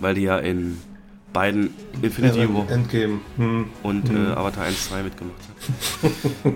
Weil 0.00 0.16
die 0.16 0.22
ja 0.22 0.36
in 0.36 0.76
beiden 1.32 1.72
Infinity 2.02 2.40
ja, 2.40 2.52
War 2.52 2.68
Endgame. 2.68 3.20
Hm. 3.36 3.66
und 3.84 4.08
hm. 4.08 4.16
Äh, 4.16 4.30
Avatar 4.30 4.64
1 4.64 4.88
2 4.88 5.02
mitgemacht 5.04 5.36
hat. 6.42 6.52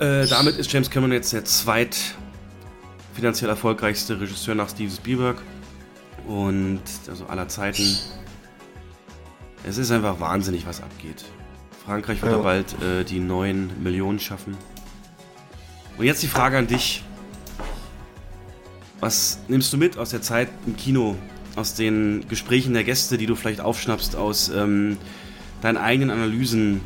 äh, 0.24 0.26
damit 0.26 0.56
ist 0.56 0.72
James 0.72 0.90
Cameron 0.90 1.12
jetzt 1.12 1.32
der 1.32 1.44
zweit 1.44 1.96
finanziell 3.14 3.50
erfolgreichste 3.50 4.20
Regisseur 4.20 4.56
nach 4.56 4.68
Steven 4.68 4.90
Spielberg 4.90 5.40
und 6.26 6.82
also 7.08 7.24
aller 7.26 7.46
Zeiten. 7.46 7.86
Es 9.62 9.78
ist 9.78 9.92
einfach 9.92 10.18
wahnsinnig, 10.18 10.66
was 10.66 10.82
abgeht. 10.82 11.24
Frankreich 11.86 12.20
wird 12.20 12.32
Ja. 12.32 12.38
bald 12.38 12.82
äh, 12.82 13.04
die 13.04 13.20
9 13.20 13.82
Millionen 13.82 14.18
schaffen. 14.18 14.56
Und 15.96 16.04
jetzt 16.04 16.22
die 16.22 16.26
Frage 16.26 16.58
an 16.58 16.66
dich. 16.66 17.04
Was 19.00 19.38
nimmst 19.48 19.72
du 19.72 19.76
mit 19.76 19.96
aus 19.96 20.10
der 20.10 20.20
Zeit 20.20 20.48
im 20.66 20.76
Kino, 20.76 21.14
aus 21.54 21.74
den 21.74 22.26
Gesprächen 22.28 22.74
der 22.74 22.82
Gäste, 22.82 23.16
die 23.18 23.26
du 23.26 23.36
vielleicht 23.36 23.60
aufschnappst, 23.60 24.16
aus 24.16 24.48
ähm, 24.48 24.96
deinen 25.62 25.76
eigenen 25.76 26.10
Analysen? 26.10 26.80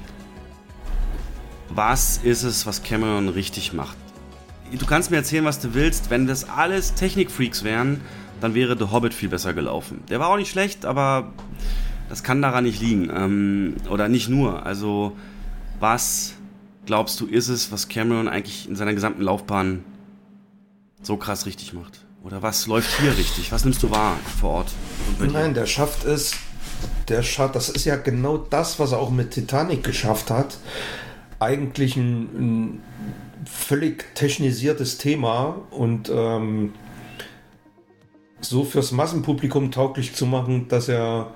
Was 1.71 2.19
ist 2.23 2.43
es, 2.43 2.67
was 2.67 2.83
Cameron 2.83 3.29
richtig 3.29 3.73
macht? 3.73 3.97
Du 4.79 4.87
kannst 4.87 5.11
mir 5.11 5.17
erzählen, 5.17 5.45
was 5.45 5.61
du 5.61 5.73
willst. 5.75 6.11
Wenn 6.11 6.27
das 6.27 6.49
alles 6.49 6.95
Technikfreaks 6.95 7.65
wären, 7.65 8.01
dann 8.41 8.55
wäre 8.55 8.77
The 8.79 8.91
Hobbit 8.93 9.15
viel 9.15 9.29
besser 9.29 9.55
gelaufen. 9.55 10.03
Der 10.11 10.21
war 10.21 10.29
auch 10.29 10.37
nicht 10.37 10.51
schlecht, 10.51 10.85
aber 10.85 11.33
das 12.11 12.25
kann 12.25 12.43
daran 12.43 12.65
nicht 12.65 12.83
liegen. 12.83 13.09
Ähm, 13.15 13.77
oder 13.89 14.09
nicht 14.09 14.29
nur. 14.29 14.67
Also, 14.67 15.17
was 15.79 16.35
glaubst 16.85 17.21
du, 17.21 17.27
ist 17.27 17.49
es, 17.49 17.71
was 17.73 17.89
Cameron 17.89 18.29
eigentlich 18.29 18.69
in 18.69 18.75
seiner 18.75 18.93
gesamten 18.93 19.23
Laufbahn 19.23 19.85
so 21.01 21.17
krass 21.17 21.47
richtig 21.47 21.73
macht? 21.73 22.05
Oder 22.25 22.43
was 22.43 22.67
läuft 22.67 23.01
hier 23.01 23.17
richtig? 23.17 23.51
Was 23.53 23.65
nimmst 23.65 23.83
du 23.83 23.91
wahr 23.91 24.17
vor 24.41 24.51
Ort? 24.51 24.73
Nein, 25.21 25.55
der 25.55 25.67
schafft 25.67 26.05
es. 26.05 26.35
Der 27.09 27.23
schafft, 27.23 27.55
das 27.55 27.69
ist 27.69 27.85
ja 27.85 27.97
genau 27.97 28.37
das, 28.37 28.79
was 28.79 28.93
er 28.93 28.99
auch 28.99 29.11
mit 29.11 29.31
Titanic 29.31 29.85
geschafft 29.85 30.31
hat. 30.31 30.59
Eigentlich 31.39 31.97
ein, 31.97 32.23
ein 32.23 32.83
völlig 33.47 34.15
technisiertes 34.17 34.99
Thema 34.99 35.63
und 35.71 36.11
ähm, 36.13 36.73
so 38.41 38.65
fürs 38.65 38.91
Massenpublikum 38.91 39.71
tauglich 39.71 40.15
zu 40.15 40.27
machen, 40.27 40.69
dass 40.69 40.89
er 40.89 41.33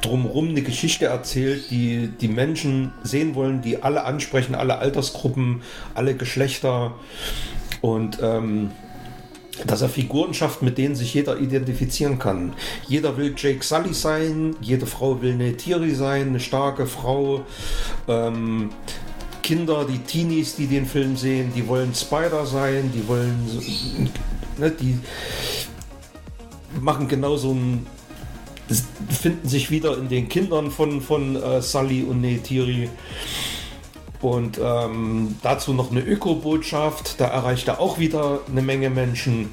drumherum 0.00 0.50
eine 0.50 0.62
Geschichte 0.62 1.06
erzählt, 1.06 1.70
die 1.70 2.08
die 2.08 2.28
Menschen 2.28 2.92
sehen 3.02 3.34
wollen, 3.34 3.62
die 3.62 3.82
alle 3.82 4.04
ansprechen, 4.04 4.54
alle 4.54 4.78
Altersgruppen, 4.78 5.62
alle 5.94 6.14
Geschlechter 6.14 6.94
und 7.80 8.18
ähm, 8.22 8.70
dass 9.66 9.82
er 9.82 9.88
Figuren 9.88 10.32
schafft, 10.34 10.62
mit 10.62 10.78
denen 10.78 10.94
sich 10.94 11.12
jeder 11.12 11.38
identifizieren 11.38 12.18
kann. 12.18 12.54
Jeder 12.88 13.16
will 13.16 13.34
Jake 13.36 13.62
Sully 13.62 13.92
sein, 13.92 14.56
jede 14.60 14.86
Frau 14.86 15.20
will 15.20 15.32
eine 15.32 15.56
Thierry 15.56 15.94
sein, 15.94 16.28
eine 16.28 16.40
starke 16.40 16.86
Frau. 16.86 17.42
Ähm, 18.08 18.70
Kinder, 19.42 19.84
die 19.84 19.98
Teenies, 19.98 20.54
die 20.56 20.66
den 20.66 20.86
Film 20.86 21.16
sehen, 21.16 21.52
die 21.54 21.66
wollen 21.66 21.94
Spider 21.94 22.46
sein, 22.46 22.90
die 22.94 23.06
wollen, 23.08 24.10
ne, 24.58 24.70
die 24.70 24.98
machen 26.80 27.08
genau 27.08 27.36
so 27.36 27.52
ein, 27.52 27.86
das 28.70 28.84
finden 29.08 29.48
sich 29.48 29.72
wieder 29.72 29.98
in 29.98 30.08
den 30.08 30.28
Kindern 30.28 30.70
von, 30.70 31.00
von 31.00 31.34
äh, 31.34 31.60
Sully 31.60 32.04
und 32.04 32.20
Neytiri. 32.20 32.88
Und 34.22 34.60
ähm, 34.62 35.36
dazu 35.42 35.72
noch 35.72 35.90
eine 35.90 36.02
Öko-Botschaft, 36.02 37.20
da 37.20 37.26
erreicht 37.26 37.66
er 37.66 37.80
auch 37.80 37.98
wieder 37.98 38.40
eine 38.48 38.62
Menge 38.62 38.88
Menschen. 38.88 39.50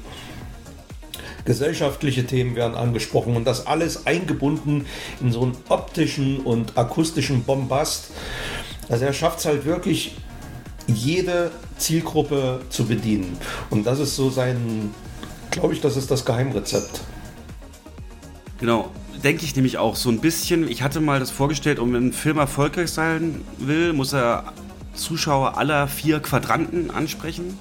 Gesellschaftliche 1.44 2.26
Themen 2.26 2.54
werden 2.54 2.76
angesprochen 2.76 3.34
und 3.34 3.44
das 3.44 3.66
alles 3.66 4.06
eingebunden 4.06 4.86
in 5.20 5.32
so 5.32 5.42
einen 5.42 5.56
optischen 5.68 6.38
und 6.40 6.78
akustischen 6.78 7.42
Bombast. 7.42 8.12
Also 8.88 9.04
er 9.04 9.12
schafft 9.12 9.40
es 9.40 9.46
halt 9.46 9.64
wirklich, 9.64 10.14
jede 10.86 11.50
Zielgruppe 11.76 12.60
zu 12.70 12.86
bedienen. 12.86 13.36
Und 13.70 13.84
das 13.84 13.98
ist 13.98 14.14
so 14.14 14.30
sein, 14.30 14.94
glaube 15.50 15.74
ich, 15.74 15.80
das 15.80 15.96
ist 15.96 16.08
das 16.08 16.24
Geheimrezept. 16.24 17.00
Genau, 18.60 18.90
denke 19.24 19.44
ich 19.44 19.54
nämlich 19.56 19.78
auch 19.78 19.96
so 19.96 20.08
ein 20.10 20.20
bisschen. 20.20 20.68
Ich 20.68 20.82
hatte 20.82 21.00
mal 21.00 21.20
das 21.20 21.30
vorgestellt, 21.30 21.78
um 21.78 21.92
wenn 21.92 22.08
ein 22.08 22.12
Film 22.12 22.38
erfolgreich 22.38 22.90
sein 22.90 23.42
will, 23.58 23.92
muss 23.92 24.12
er 24.12 24.52
Zuschauer 24.94 25.56
aller 25.58 25.88
vier 25.88 26.20
Quadranten 26.20 26.90
ansprechen. 26.90 27.58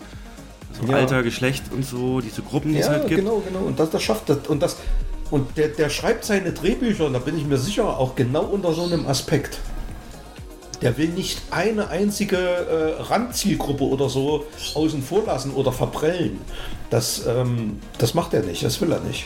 Also 0.80 0.92
Ja. 0.92 0.98
Alter, 1.00 1.24
Geschlecht 1.24 1.64
und 1.72 1.86
so, 1.86 2.22
diese 2.22 2.42
Gruppen, 2.42 2.74
die 2.74 2.80
es 2.80 2.88
Ja, 2.88 2.94
halt 2.94 3.08
gibt. 3.08 3.22
genau, 3.22 3.42
genau. 3.48 3.66
Und 3.66 3.80
das, 3.80 3.90
das 3.90 4.02
schafft 4.04 4.30
das. 4.30 4.40
Und, 4.48 4.62
das, 4.62 4.78
und 5.32 5.58
der, 5.58 5.70
der 5.70 5.90
schreibt 5.90 6.26
seine 6.26 6.52
Drehbücher, 6.54 7.06
und 7.06 7.14
da 7.14 7.20
bin 7.20 7.38
ich 7.38 7.46
mir 7.46 7.58
sicher, 7.58 7.98
auch 7.98 8.16
genau 8.16 8.44
unter 8.44 8.74
so 8.74 8.84
einem 8.84 9.08
Aspekt. 9.08 9.60
Der 10.82 10.96
will 10.98 11.10
nicht 11.10 11.42
eine 11.50 11.90
einzige 11.90 12.38
äh, 12.38 13.02
Randzielgruppe 13.02 13.84
oder 13.84 14.10
so 14.10 14.46
außen 14.76 15.02
vor 15.02 15.26
lassen 15.26 15.52
oder 15.52 15.72
verprellen. 15.72 16.40
Das, 16.92 17.26
ähm, 17.26 17.80
das 17.98 18.14
macht 18.14 18.34
er 18.36 18.44
nicht, 18.44 18.64
das 18.64 18.80
will 18.80 18.92
er 18.92 19.00
nicht. 19.00 19.26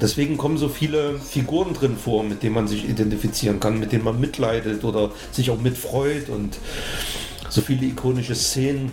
Deswegen 0.00 0.36
kommen 0.36 0.58
so 0.58 0.68
viele 0.68 1.18
Figuren 1.18 1.72
drin 1.72 1.96
vor, 1.96 2.22
mit 2.22 2.42
denen 2.42 2.54
man 2.54 2.68
sich 2.68 2.86
identifizieren 2.88 3.60
kann, 3.60 3.78
mit 3.80 3.92
denen 3.92 4.04
man 4.04 4.20
mitleidet 4.20 4.84
oder 4.84 5.10
sich 5.32 5.50
auch 5.50 5.58
mitfreut 5.60 6.28
und 6.28 6.58
so 7.48 7.62
viele 7.62 7.86
ikonische 7.86 8.34
Szenen. 8.34 8.92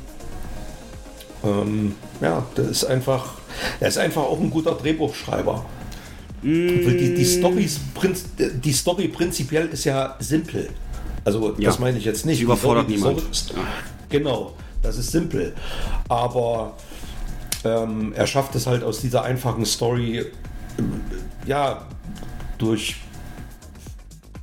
Ähm, 1.44 1.96
ja, 2.22 2.46
der 2.56 2.70
ist 2.70 2.86
einfach, 2.86 3.34
er 3.82 3.90
ist 3.90 3.98
einfach 3.98 4.22
auch 4.24 4.40
ein 4.40 4.50
guter 4.50 4.76
Drehbuchschreiber. 4.76 5.66
Die, 6.42 7.14
die, 7.16 7.24
Storys, 7.26 7.80
die 8.38 8.74
Story 8.74 9.08
prinzipiell 9.08 9.68
ist 9.68 9.86
ja 9.86 10.16
simpel. 10.20 10.70
Also 11.26 11.54
Ja. 11.58 11.70
das 11.70 11.80
meine 11.80 11.98
ich 11.98 12.06
jetzt 12.06 12.26
nicht. 12.26 12.40
Die 12.40 12.44
überfordert 12.44 12.90
Die 12.90 12.96
niemand. 12.96 13.22
ist- 13.32 13.54
Genau, 14.10 14.54
das 14.82 14.98
ist 14.98 15.12
simpel. 15.12 15.54
Aber 16.10 16.76
ähm, 17.64 18.12
er 18.16 18.28
schafft 18.28 18.56
es 18.56 18.68
halt 18.68 18.84
aus 18.84 19.00
dieser 19.00 19.24
einfachen 19.24 19.66
Story, 19.66 20.26
ja, 21.45 21.86
durch 22.57 22.95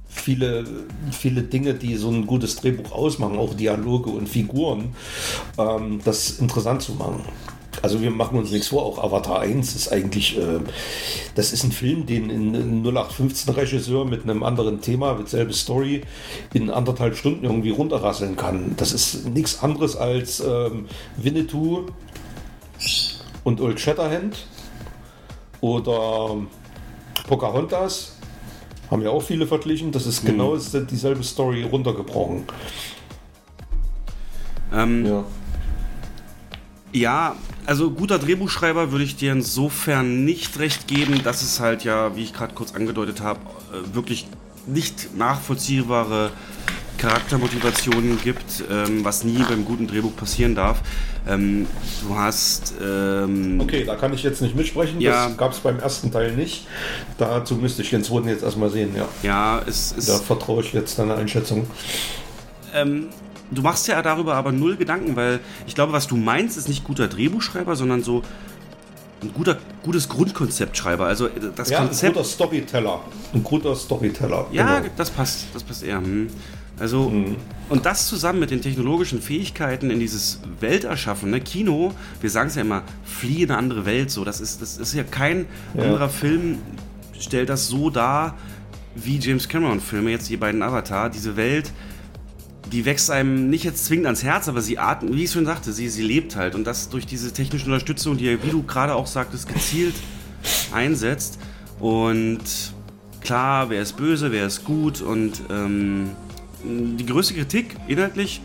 viele, 0.09 0.65
viele 1.11 1.43
Dinge, 1.43 1.75
die 1.75 1.97
so 1.97 2.11
ein 2.11 2.27
gutes 2.27 2.57
Drehbuch 2.57 2.93
ausmachen, 2.93 3.39
auch 3.39 3.55
Dialoge 3.55 4.11
und 4.11 4.29
Figuren, 4.29 4.95
ähm, 5.59 6.01
das 6.05 6.39
interessant 6.39 6.83
zu 6.83 6.93
machen. 6.93 7.25
Also 7.83 8.03
wir 8.03 8.11
machen 8.11 8.37
uns 8.37 8.51
nichts 8.51 8.69
vor, 8.69 8.85
auch 8.85 9.03
Avatar 9.03 9.41
1 9.41 9.75
ist 9.75 9.91
eigentlich, 9.91 10.37
äh, 10.37 10.61
das 11.35 11.53
ist 11.53 11.65
ein 11.65 11.73
Film, 11.73 12.05
den 12.05 12.31
ein 12.31 12.55
ein 12.55 12.83
0815 12.83 13.55
Regisseur 13.55 14.05
mit 14.05 14.25
einem 14.25 14.43
anderen 14.43 14.83
Thema, 14.83 15.15
mit 15.15 15.29
selbe 15.29 15.55
Story, 15.55 16.03
in 16.53 16.69
anderthalb 16.69 17.17
Stunden 17.17 17.45
irgendwie 17.45 17.71
runterrasseln 17.71 18.37
kann. 18.37 18.75
Das 18.77 18.93
ist 18.93 19.29
nichts 19.29 19.63
anderes 19.63 19.97
als 19.97 20.41
ähm, 20.41 20.87
Winnetou 21.17 21.87
und 23.45 23.61
Old 23.61 23.81
Shatterhand 23.81 24.47
oder 25.63 26.37
Pocahontas 27.25 28.17
haben 28.91 29.03
ja 29.03 29.11
auch 29.11 29.23
viele 29.23 29.47
verglichen. 29.47 29.93
Das 29.93 30.07
ist 30.07 30.25
genau 30.25 30.57
dieselbe 30.57 31.23
Story 31.23 31.63
runtergebrochen. 31.63 32.45
Ähm, 34.73 35.07
Ja. 35.07 35.25
Ja, 36.93 37.37
also 37.67 37.93
guter 37.93 38.19
Drehbuchschreiber 38.19 38.91
würde 38.91 39.05
ich 39.05 39.15
dir 39.15 39.31
insofern 39.31 40.25
nicht 40.25 40.59
recht 40.59 40.89
geben, 40.89 41.23
dass 41.23 41.43
es 41.43 41.61
halt 41.61 41.85
ja, 41.85 42.17
wie 42.17 42.25
ich 42.25 42.33
gerade 42.33 42.53
kurz 42.53 42.75
angedeutet 42.75 43.21
habe, 43.21 43.39
äh, 43.73 43.95
wirklich 43.95 44.27
nicht 44.67 45.17
nachvollziehbare 45.17 46.33
Charaktermotivationen 47.01 48.21
gibt, 48.23 48.65
ähm, 48.71 49.05
was 49.05 49.25
nie 49.25 49.43
beim 49.49 49.65
guten 49.65 49.87
Drehbuch 49.87 50.15
passieren 50.17 50.55
darf. 50.55 50.81
Ähm, 51.29 51.67
du 52.07 52.15
hast 52.17 52.75
ähm, 52.83 53.61
Okay, 53.61 53.85
da 53.85 53.97
kann 53.97 54.13
ich 54.13 54.23
jetzt 54.23 54.43
nicht 54.43 54.55
mitsprechen. 54.55 55.01
Ja. 55.01 55.29
Das 55.29 55.37
gab 55.37 55.53
es 55.53 55.59
beim 55.59 55.79
ersten 55.79 56.13
Teil 56.13 56.33
nicht. 56.33 56.67
Dazu 57.19 57.57
müsste 57.57 57.83
ich 57.83 57.91
den 57.91 58.05
zweiten 58.05 58.29
jetzt 58.29 58.43
erstmal 58.43 58.71
sehen. 58.71 58.91
Ja, 58.97 59.09
ja, 59.23 59.63
es 59.67 59.93
ist 59.93 60.09
da 60.09 60.19
vertraue 60.19 60.63
ich 60.63 60.73
jetzt 60.73 60.99
deiner 60.99 61.17
Einschätzung. 61.17 61.67
ähm, 62.75 63.09
du 63.51 63.63
machst 63.63 63.89
ja 63.89 64.01
darüber 64.03 64.35
aber 64.35 64.53
null 64.53 64.77
Gedanken, 64.77 65.17
weil 65.17 65.41
ich 65.67 65.75
glaube, 65.75 65.93
was 65.93 66.07
du 66.07 66.17
meinst, 66.17 66.57
ist 66.59 66.69
nicht 66.69 66.85
guter 66.85 67.09
Drehbuchschreiber, 67.09 67.77
sondern 67.77 68.03
so 68.03 68.23
ein 69.23 69.33
guter, 69.35 69.59
gutes 69.83 70.09
Grundkonzeptschreiber. 70.09 71.07
Also 71.07 71.27
äh, 71.27 71.31
das 71.57 71.71
Ja, 71.71 71.79
ein 71.81 71.87
Konzept. 71.87 72.15
guter 72.15 72.25
Storyteller. 72.27 73.01
Ein 73.35 73.43
guter 73.45 73.75
Storyteller. 73.75 74.47
Ja, 74.53 74.81
genau. 74.81 74.93
das 74.97 75.11
passt, 75.11 75.45
das 75.55 75.63
passt 75.63 75.83
eher. 75.83 75.99
Hm. 75.99 76.29
Also, 76.81 77.13
und 77.69 77.87
das 77.87 78.09
zusammen 78.09 78.41
mit 78.41 78.51
den 78.51 78.63
technologischen 78.63 79.21
Fähigkeiten 79.21 79.91
in 79.91 80.01
dieses 80.01 80.41
Welterschaffen, 80.61 81.31
ne? 81.31 81.41
Kino, 81.41 81.93
wir 82.21 82.31
sagen 82.31 82.49
es 82.49 82.55
ja 82.55 82.63
immer, 82.63 82.83
flieh 83.05 83.43
in 83.43 83.51
eine 83.51 83.59
andere 83.59 83.85
Welt, 83.85 84.11
so, 84.11 84.25
das 84.25 84.41
ist, 84.41 84.63
das 84.63 84.79
ist 84.79 84.95
ja 84.95 85.05
kein 85.05 85.45
Ja. 85.75 85.85
anderer 85.85 86.09
Film 86.09 86.59
stellt 87.19 87.51
das 87.51 87.69
so 87.69 87.91
dar, 87.91 88.39
wie 88.97 89.19
James 89.19 89.47
Cameron-Filme, 89.49 90.11
jetzt 90.11 90.31
die 90.31 90.37
beiden 90.39 90.63
Avatar, 90.63 91.11
diese 91.11 91.37
Welt, 91.37 91.71
die 92.73 92.85
wächst 92.87 93.11
einem 93.11 93.51
nicht 93.51 93.65
jetzt 93.65 93.85
zwingend 93.85 94.07
ans 94.07 94.23
Herz, 94.23 94.49
aber 94.49 94.63
sie 94.63 94.79
atmet, 94.79 95.15
wie 95.15 95.25
ich 95.25 95.31
schon 95.31 95.45
sagte, 95.45 95.73
sie, 95.73 95.89
sie 95.89 96.03
lebt 96.03 96.37
halt. 96.37 96.55
Und 96.55 96.65
das 96.65 96.89
durch 96.89 97.05
diese 97.05 97.33
technische 97.33 97.67
Unterstützung, 97.67 98.17
die 98.17 98.27
er, 98.27 98.43
wie 98.43 98.51
du 98.51 98.63
gerade 98.63 98.95
auch 98.95 99.07
sagtest, 99.07 99.49
gezielt 99.53 99.95
einsetzt. 100.73 101.39
Und 101.79 102.41
klar, 103.21 103.71
wer 103.71 103.83
ist 103.83 103.97
böse, 103.97 104.31
wer 104.33 104.47
ist 104.47 104.65
gut. 104.65 105.03
Und 105.03 105.43
ähm, 105.51 106.11
die 106.65 107.07
größte 107.07 107.35
Kritik 107.35 107.77
inhaltlich 107.89 108.41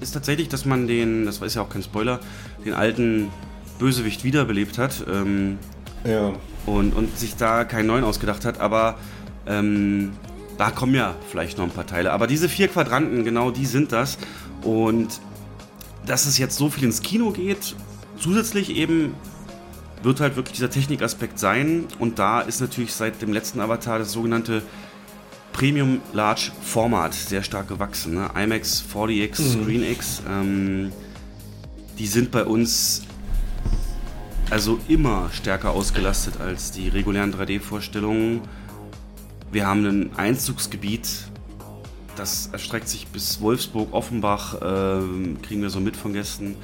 ist 0.00 0.12
tatsächlich, 0.12 0.48
dass 0.48 0.64
man 0.64 0.86
den, 0.86 1.26
das 1.26 1.38
ist 1.38 1.54
ja 1.54 1.62
auch 1.62 1.68
kein 1.68 1.82
Spoiler, 1.82 2.20
den 2.64 2.74
alten 2.74 3.28
Bösewicht 3.78 4.24
wiederbelebt 4.24 4.78
hat. 4.78 5.04
Ähm, 5.10 5.58
ja. 6.04 6.32
und, 6.64 6.92
und 6.94 7.18
sich 7.18 7.36
da 7.36 7.64
keinen 7.64 7.86
neuen 7.86 8.04
ausgedacht 8.04 8.46
hat, 8.46 8.58
aber 8.58 8.96
ähm, 9.46 10.12
Da 10.60 10.70
kommen 10.70 10.94
ja 10.94 11.14
vielleicht 11.30 11.56
noch 11.56 11.64
ein 11.64 11.70
paar 11.70 11.86
Teile. 11.86 12.12
Aber 12.12 12.26
diese 12.26 12.46
vier 12.46 12.68
Quadranten, 12.68 13.24
genau 13.24 13.50
die 13.50 13.64
sind 13.64 13.92
das. 13.92 14.18
Und 14.62 15.08
dass 16.04 16.26
es 16.26 16.36
jetzt 16.36 16.58
so 16.58 16.68
viel 16.68 16.84
ins 16.84 17.00
Kino 17.00 17.30
geht, 17.30 17.74
zusätzlich 18.18 18.76
eben 18.76 19.14
wird 20.02 20.20
halt 20.20 20.36
wirklich 20.36 20.56
dieser 20.56 20.68
Technikaspekt 20.68 21.38
sein. 21.38 21.86
Und 21.98 22.18
da 22.18 22.42
ist 22.42 22.60
natürlich 22.60 22.92
seit 22.92 23.22
dem 23.22 23.32
letzten 23.32 23.60
Avatar 23.60 23.98
das 23.98 24.12
sogenannte 24.12 24.60
Premium 25.52 26.00
Large 26.12 26.52
Format 26.62 27.14
sehr 27.14 27.42
stark 27.42 27.68
gewachsen. 27.68 28.14
Ne? 28.14 28.30
IMAX, 28.34 28.84
40x, 28.94 29.40
mhm. 29.40 29.62
ScreenX, 29.62 30.22
ähm, 30.28 30.92
die 31.98 32.06
sind 32.06 32.30
bei 32.30 32.44
uns 32.44 33.02
also 34.50 34.80
immer 34.88 35.30
stärker 35.32 35.70
ausgelastet 35.70 36.40
als 36.40 36.72
die 36.72 36.88
regulären 36.88 37.32
3D-Vorstellungen. 37.32 38.40
Wir 39.52 39.66
haben 39.66 39.84
ein 39.84 40.10
Einzugsgebiet, 40.16 41.08
das 42.16 42.48
erstreckt 42.52 42.88
sich 42.88 43.06
bis 43.08 43.40
Wolfsburg, 43.40 43.92
Offenbach, 43.92 44.54
äh, 44.54 45.36
kriegen 45.42 45.62
wir 45.62 45.70
so 45.70 45.80
mit 45.80 45.96
von 45.96 46.12
Gästen. 46.12 46.56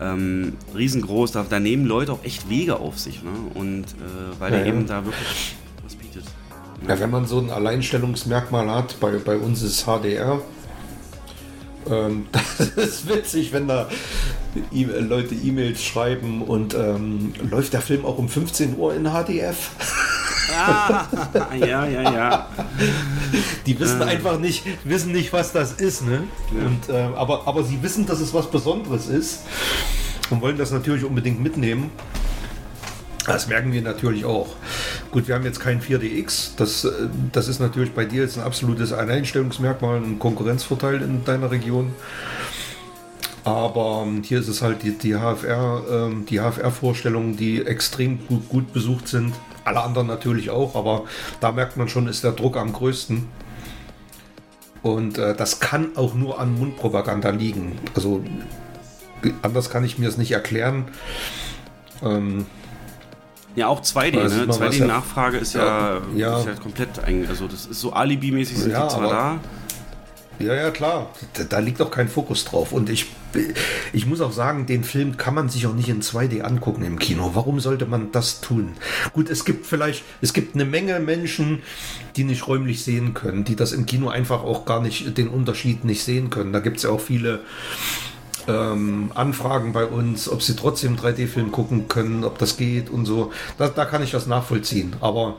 Ähm, 0.00 0.54
riesengroß, 0.74 1.32
da, 1.32 1.46
da, 1.48 1.58
nehmen 1.58 1.86
Leute 1.86 2.12
auch 2.12 2.22
echt 2.22 2.50
Wege 2.50 2.78
auf 2.78 2.98
sich. 2.98 3.22
Ne? 3.22 3.30
Und 3.54 3.84
äh, 3.84 4.38
weil 4.40 4.52
ja, 4.52 4.58
er 4.58 4.66
eben 4.66 4.86
da 4.86 5.04
wirklich. 5.04 5.56
Ja, 6.86 7.00
wenn 7.00 7.10
man 7.10 7.26
so 7.26 7.38
ein 7.38 7.50
Alleinstellungsmerkmal 7.50 8.70
hat, 8.70 9.00
bei, 9.00 9.12
bei 9.12 9.36
uns 9.36 9.62
ist 9.62 9.84
HDR. 9.84 10.40
Ähm, 11.88 12.26
das 12.58 12.68
ist 12.70 13.08
witzig, 13.08 13.52
wenn 13.52 13.68
da 13.68 13.88
e 14.72 14.84
Leute 14.84 15.34
E-Mails 15.34 15.82
schreiben 15.82 16.42
und 16.42 16.74
ähm, 16.74 17.32
läuft 17.50 17.72
der 17.72 17.80
Film 17.80 18.04
auch 18.04 18.18
um 18.18 18.28
15 18.28 18.76
Uhr 18.76 18.94
in 18.94 19.04
HDF? 19.04 19.70
Ah, 20.54 21.06
ja, 21.56 21.86
ja, 21.86 22.02
ja. 22.02 22.48
Die 23.66 23.78
wissen 23.78 24.00
äh. 24.00 24.04
einfach 24.04 24.38
nicht, 24.38 24.64
wissen 24.84 25.12
nicht, 25.12 25.32
was 25.32 25.52
das 25.52 25.72
ist, 25.72 26.02
ne? 26.02 26.24
Ja. 26.56 26.66
Und, 26.66 26.88
äh, 26.88 27.16
aber, 27.16 27.46
aber 27.46 27.64
sie 27.64 27.82
wissen, 27.82 28.06
dass 28.06 28.20
es 28.20 28.32
was 28.32 28.50
Besonderes 28.50 29.08
ist 29.08 29.40
und 30.30 30.40
wollen 30.40 30.56
das 30.56 30.70
natürlich 30.70 31.04
unbedingt 31.04 31.42
mitnehmen. 31.42 31.90
Das 33.26 33.48
merken 33.48 33.72
wir 33.72 33.82
natürlich 33.82 34.24
auch. 34.24 34.54
Gut, 35.10 35.26
wir 35.26 35.34
haben 35.34 35.44
jetzt 35.44 35.58
kein 35.58 35.82
4DX. 35.82 36.50
Das, 36.56 36.84
äh, 36.84 36.90
das 37.32 37.48
ist 37.48 37.58
natürlich 37.58 37.92
bei 37.92 38.04
dir 38.04 38.22
jetzt 38.22 38.38
ein 38.38 38.44
absolutes 38.44 38.92
Alleinstellungsmerkmal, 38.92 39.96
ein 39.96 40.18
Konkurrenzvorteil 40.18 41.02
in 41.02 41.24
deiner 41.24 41.50
Region. 41.50 41.92
Aber 43.42 44.04
ähm, 44.06 44.22
hier 44.22 44.40
ist 44.40 44.48
es 44.48 44.62
halt 44.62 44.82
die, 44.82 44.92
die 44.96 45.14
HFR, 45.14 45.82
ähm, 45.90 46.26
die 46.26 46.40
HFR-Vorstellungen, 46.40 47.36
die 47.36 47.64
extrem 47.64 48.26
gut, 48.26 48.48
gut 48.48 48.72
besucht 48.72 49.08
sind. 49.08 49.34
Alle 49.64 49.82
anderen 49.82 50.06
natürlich 50.06 50.50
auch, 50.50 50.76
aber 50.76 51.04
da 51.40 51.50
merkt 51.50 51.76
man 51.76 51.88
schon, 51.88 52.06
ist 52.06 52.22
der 52.22 52.32
Druck 52.32 52.56
am 52.56 52.72
größten. 52.72 53.26
Und 54.82 55.18
äh, 55.18 55.34
das 55.34 55.58
kann 55.58 55.96
auch 55.96 56.14
nur 56.14 56.38
an 56.38 56.56
Mundpropaganda 56.56 57.30
liegen. 57.30 57.78
Also 57.94 58.22
anders 59.42 59.70
kann 59.70 59.84
ich 59.84 59.98
mir 59.98 60.06
das 60.06 60.16
nicht 60.16 60.30
erklären. 60.30 60.84
Ähm, 62.02 62.46
ja, 63.56 63.68
auch 63.68 63.80
2D, 63.80 64.12
ne? 64.12 64.52
2D-Nachfrage 64.52 65.38
ist 65.38 65.54
ja, 65.54 66.00
ja, 66.14 66.38
ist 66.38 66.46
ja 66.46 66.54
komplett, 66.54 66.90
also 67.28 67.48
das 67.48 67.66
ist 67.66 67.80
so 67.80 67.92
Alibi-mäßig 67.92 68.58
sind 68.58 68.72
ja, 68.72 68.86
die 68.86 68.94
zwar 68.94 69.08
da. 69.10 69.40
Ja, 70.38 70.54
ja, 70.54 70.70
klar. 70.70 71.10
Da, 71.34 71.44
da, 71.44 71.58
liegt 71.60 71.80
auch 71.80 71.90
kein 71.90 72.08
Fokus 72.08 72.44
drauf. 72.44 72.72
Und 72.72 72.90
ich, 72.90 73.06
ich 73.92 74.06
muss 74.06 74.20
auch 74.20 74.32
sagen, 74.32 74.66
den 74.66 74.84
Film 74.84 75.16
kann 75.16 75.34
man 75.34 75.48
sich 75.48 75.66
auch 75.66 75.72
nicht 75.72 75.88
in 75.88 76.02
2D 76.02 76.42
angucken 76.42 76.82
im 76.84 76.98
Kino. 76.98 77.30
Warum 77.32 77.58
sollte 77.60 77.86
man 77.86 78.12
das 78.12 78.42
tun? 78.42 78.74
Gut, 79.14 79.30
es 79.30 79.44
gibt 79.46 79.66
vielleicht, 79.66 80.04
es 80.20 80.34
gibt 80.34 80.54
eine 80.54 80.66
Menge 80.66 81.00
Menschen, 81.00 81.62
die 82.16 82.24
nicht 82.24 82.46
räumlich 82.46 82.84
sehen 82.84 83.14
können, 83.14 83.44
die 83.44 83.56
das 83.56 83.72
im 83.72 83.86
Kino 83.86 84.08
einfach 84.08 84.42
auch 84.42 84.66
gar 84.66 84.82
nicht, 84.82 85.16
den 85.16 85.28
Unterschied 85.28 85.84
nicht 85.84 86.02
sehen 86.02 86.28
können. 86.28 86.52
Da 86.52 86.60
gibt 86.60 86.76
es 86.76 86.82
ja 86.82 86.90
auch 86.90 87.00
viele 87.00 87.40
ähm, 88.48 89.10
Anfragen 89.14 89.72
bei 89.72 89.84
uns, 89.84 90.28
ob 90.28 90.42
sie 90.42 90.56
trotzdem 90.56 90.96
3D-Film 90.96 91.52
gucken 91.52 91.88
können, 91.88 92.24
ob 92.24 92.38
das 92.38 92.56
geht 92.56 92.90
und 92.90 93.06
so. 93.06 93.32
Da, 93.58 93.68
da 93.68 93.84
kann 93.84 94.02
ich 94.02 94.10
das 94.10 94.26
nachvollziehen. 94.26 94.96
Aber 95.00 95.36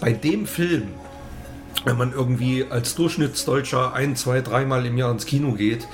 bei 0.00 0.12
dem 0.12 0.46
Film, 0.46 0.88
wenn 1.84 1.96
man 1.96 2.12
irgendwie 2.12 2.66
als 2.68 2.94
Durchschnittsdeutscher 2.94 3.94
ein, 3.94 4.16
zwei, 4.16 4.40
dreimal 4.40 4.84
im 4.86 4.98
Jahr 4.98 5.10
ins 5.10 5.26
Kino 5.26 5.52
geht, 5.52 5.86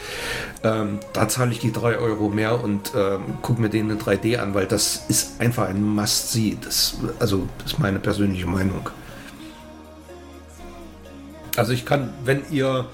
ähm, 0.63 0.99
da 1.13 1.29
zahle 1.29 1.53
ich 1.53 1.59
die 1.59 1.73
drei 1.73 1.99
Euro 1.99 2.29
mehr 2.29 2.63
und 2.63 2.93
ähm, 2.97 3.39
gucke 3.43 3.61
mir 3.61 3.71
den 3.71 3.91
in 3.91 3.99
3D 3.99 4.39
an, 4.39 4.55
weil 4.55 4.67
das 4.67 5.05
ist 5.09 5.41
einfach 5.41 5.69
ein 5.69 5.83
Must-See. 5.83 6.57
Das, 6.61 6.97
also, 7.19 7.49
das 7.59 7.75
ist 7.75 7.79
meine 7.79 7.99
persönliche 7.99 8.47
Meinung. 8.47 8.89
Also 11.57 11.73
ich 11.73 11.85
kann, 11.85 12.13
wenn 12.25 12.43
ihr 12.51 12.87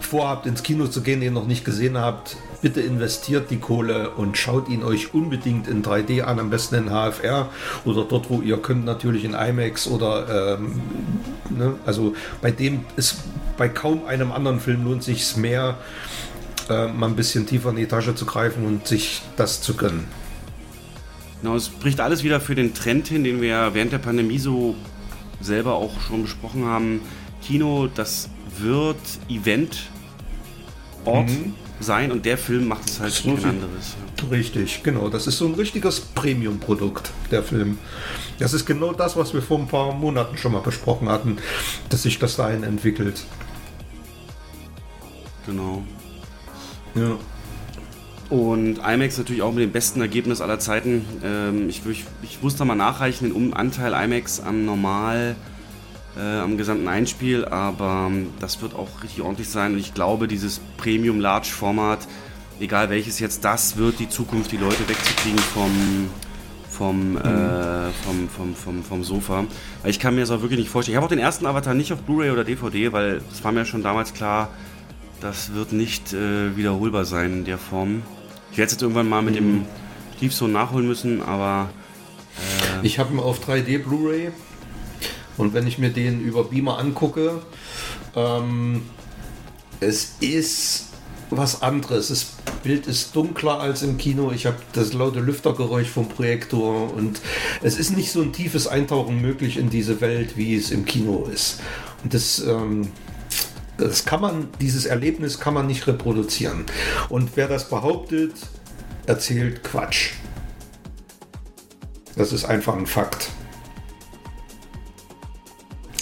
vorhabt, 0.00 0.46
ins 0.46 0.62
Kino 0.62 0.86
zu 0.86 1.00
gehen, 1.02 1.20
den 1.20 1.32
noch 1.32 1.46
nicht 1.46 1.64
gesehen 1.64 1.96
habt, 1.96 2.36
bitte 2.62 2.80
investiert 2.80 3.50
die 3.50 3.58
Kohle 3.58 4.10
und 4.10 4.38
schaut 4.38 4.68
ihn 4.68 4.82
euch 4.82 5.12
unbedingt 5.12 5.68
in 5.68 5.82
3D 5.82 6.22
an, 6.22 6.38
am 6.38 6.48
besten 6.48 6.76
in 6.76 6.90
HFR 6.90 7.50
oder 7.84 8.04
dort, 8.04 8.30
wo 8.30 8.40
ihr 8.40 8.56
könnt, 8.56 8.84
natürlich 8.84 9.24
in 9.24 9.34
IMAX 9.34 9.88
oder 9.88 10.56
ähm, 10.58 10.80
ne? 11.50 11.74
also 11.84 12.14
bei 12.40 12.50
dem 12.50 12.84
ist 12.96 13.18
bei 13.58 13.68
kaum 13.68 14.06
einem 14.06 14.32
anderen 14.32 14.60
Film 14.60 14.84
lohnt 14.84 15.02
sich 15.02 15.36
mehr, 15.36 15.76
äh, 16.70 16.86
mal 16.88 17.08
ein 17.08 17.16
bisschen 17.16 17.46
tiefer 17.46 17.70
in 17.70 17.76
die 17.76 17.86
Tasche 17.86 18.14
zu 18.14 18.24
greifen 18.24 18.64
und 18.64 18.86
sich 18.86 19.22
das 19.36 19.60
zu 19.60 19.74
gönnen. 19.74 20.06
Genau, 21.42 21.56
es 21.56 21.68
bricht 21.68 22.00
alles 22.00 22.22
wieder 22.22 22.40
für 22.40 22.54
den 22.54 22.72
Trend 22.72 23.08
hin, 23.08 23.24
den 23.24 23.42
wir 23.42 23.70
während 23.74 23.92
der 23.92 23.98
Pandemie 23.98 24.38
so 24.38 24.76
selber 25.40 25.74
auch 25.74 26.00
schon 26.00 26.22
besprochen 26.22 26.64
haben. 26.64 27.00
Kino, 27.42 27.88
das 27.92 28.30
wird 28.58 28.96
Event 29.28 29.90
Ort 31.04 31.30
mhm. 31.30 31.54
Sein 31.82 32.12
und 32.12 32.24
der 32.24 32.38
Film 32.38 32.68
macht 32.68 32.88
es 32.88 33.00
halt 33.00 33.22
kein 33.22 33.44
anderes. 33.44 33.96
Richtig, 34.30 34.82
genau. 34.82 35.08
Das 35.08 35.26
ist 35.26 35.38
so 35.38 35.46
ein 35.46 35.54
richtiges 35.54 36.00
Premium-Produkt, 36.00 37.10
der 37.30 37.42
Film. 37.42 37.78
Das 38.38 38.52
ist 38.52 38.66
genau 38.66 38.92
das, 38.92 39.16
was 39.16 39.34
wir 39.34 39.42
vor 39.42 39.58
ein 39.58 39.68
paar 39.68 39.92
Monaten 39.92 40.36
schon 40.36 40.52
mal 40.52 40.60
besprochen 40.60 41.08
hatten, 41.08 41.38
dass 41.88 42.02
sich 42.02 42.18
das 42.18 42.36
dahin 42.36 42.62
entwickelt. 42.62 43.24
Genau. 45.46 45.82
Ja. 46.94 47.18
Und 48.30 48.78
IMAX 48.78 49.18
natürlich 49.18 49.42
auch 49.42 49.52
mit 49.52 49.62
dem 49.62 49.72
besten 49.72 50.00
Ergebnis 50.00 50.40
aller 50.40 50.58
Zeiten. 50.58 51.04
Ähm, 51.22 51.68
ich, 51.68 51.84
ich, 51.86 52.04
ich 52.22 52.42
muss 52.42 52.56
da 52.56 52.64
mal 52.64 52.74
nachreichen, 52.74 53.32
den 53.32 53.52
Anteil 53.52 53.92
IMAX 53.92 54.40
am 54.40 54.64
Normal 54.64 55.36
äh, 56.16 56.40
am 56.40 56.56
gesamten 56.56 56.88
Einspiel, 56.88 57.44
aber 57.44 58.08
ähm, 58.08 58.28
das 58.40 58.60
wird 58.62 58.74
auch 58.74 59.02
richtig 59.02 59.22
ordentlich 59.22 59.48
sein 59.48 59.72
und 59.72 59.78
ich 59.78 59.94
glaube, 59.94 60.28
dieses 60.28 60.60
Premium 60.76 61.20
Large 61.20 61.48
Format, 61.48 62.06
egal 62.60 62.90
welches 62.90 63.18
jetzt, 63.18 63.44
das 63.44 63.76
wird 63.76 63.98
die 63.98 64.08
Zukunft, 64.08 64.52
die 64.52 64.58
Leute 64.58 64.88
wegzukriegen 64.88 65.38
vom 65.38 66.10
vom, 66.72 67.12
mhm. 67.12 67.16
äh, 67.18 67.90
vom, 68.04 68.28
vom, 68.28 68.54
vom, 68.54 68.82
vom 68.82 69.04
Sofa. 69.04 69.44
Weil 69.82 69.90
ich 69.90 70.00
kann 70.00 70.14
mir 70.14 70.22
das 70.22 70.30
auch 70.30 70.40
wirklich 70.40 70.58
nicht 70.58 70.70
vorstellen. 70.70 70.94
Ich 70.94 70.96
habe 70.96 71.04
auch 71.04 71.10
den 71.10 71.18
ersten 71.18 71.46
Avatar 71.46 71.74
nicht 71.74 71.92
auf 71.92 72.00
Blu-ray 72.00 72.30
oder 72.30 72.44
DVD, 72.44 72.92
weil 72.92 73.20
es 73.30 73.44
war 73.44 73.52
mir 73.52 73.66
schon 73.66 73.82
damals 73.82 74.14
klar, 74.14 74.48
das 75.20 75.54
wird 75.54 75.72
nicht 75.72 76.12
äh, 76.12 76.56
wiederholbar 76.56 77.04
sein 77.04 77.32
in 77.32 77.44
der 77.44 77.58
Form. 77.58 78.02
Ich 78.50 78.58
werde 78.58 78.66
es 78.66 78.72
jetzt 78.72 78.82
irgendwann 78.82 79.08
mal 79.08 79.22
mit 79.22 79.34
mhm. 79.34 79.38
dem 79.38 79.66
Tiefsohn 80.18 80.50
nachholen 80.50 80.86
müssen, 80.86 81.22
aber. 81.22 81.68
Äh 82.82 82.86
ich 82.86 82.98
habe 82.98 83.12
ihn 83.12 83.20
auf 83.20 83.46
3D 83.46 83.78
Blu-ray 83.82 84.32
und 85.42 85.54
wenn 85.54 85.66
ich 85.66 85.76
mir 85.76 85.90
den 85.90 86.20
über 86.20 86.44
Beamer 86.44 86.78
angucke, 86.78 87.42
ähm, 88.14 88.82
es 89.80 90.14
ist 90.20 90.90
was 91.30 91.62
anderes. 91.62 92.08
Das 92.08 92.26
Bild 92.62 92.86
ist 92.86 93.16
dunkler 93.16 93.58
als 93.58 93.82
im 93.82 93.98
Kino. 93.98 94.30
Ich 94.30 94.46
habe 94.46 94.58
das 94.72 94.92
laute 94.92 95.18
Lüftergeräusch 95.18 95.88
vom 95.88 96.08
Projektor 96.08 96.94
und 96.94 97.20
es 97.60 97.76
ist 97.76 97.96
nicht 97.96 98.12
so 98.12 98.22
ein 98.22 98.32
tiefes 98.32 98.68
Eintauchen 98.68 99.20
möglich 99.20 99.56
in 99.56 99.68
diese 99.68 100.00
Welt, 100.00 100.36
wie 100.36 100.54
es 100.54 100.70
im 100.70 100.84
Kino 100.84 101.28
ist. 101.32 101.60
Und 102.04 102.14
das, 102.14 102.38
ähm, 102.46 102.88
das 103.78 104.04
kann 104.04 104.20
man, 104.20 104.48
dieses 104.60 104.86
Erlebnis 104.86 105.40
kann 105.40 105.54
man 105.54 105.66
nicht 105.66 105.88
reproduzieren. 105.88 106.66
Und 107.08 107.30
wer 107.34 107.48
das 107.48 107.68
behauptet, 107.68 108.34
erzählt 109.06 109.64
Quatsch. 109.64 110.12
Das 112.14 112.32
ist 112.32 112.44
einfach 112.44 112.76
ein 112.76 112.86
Fakt. 112.86 113.30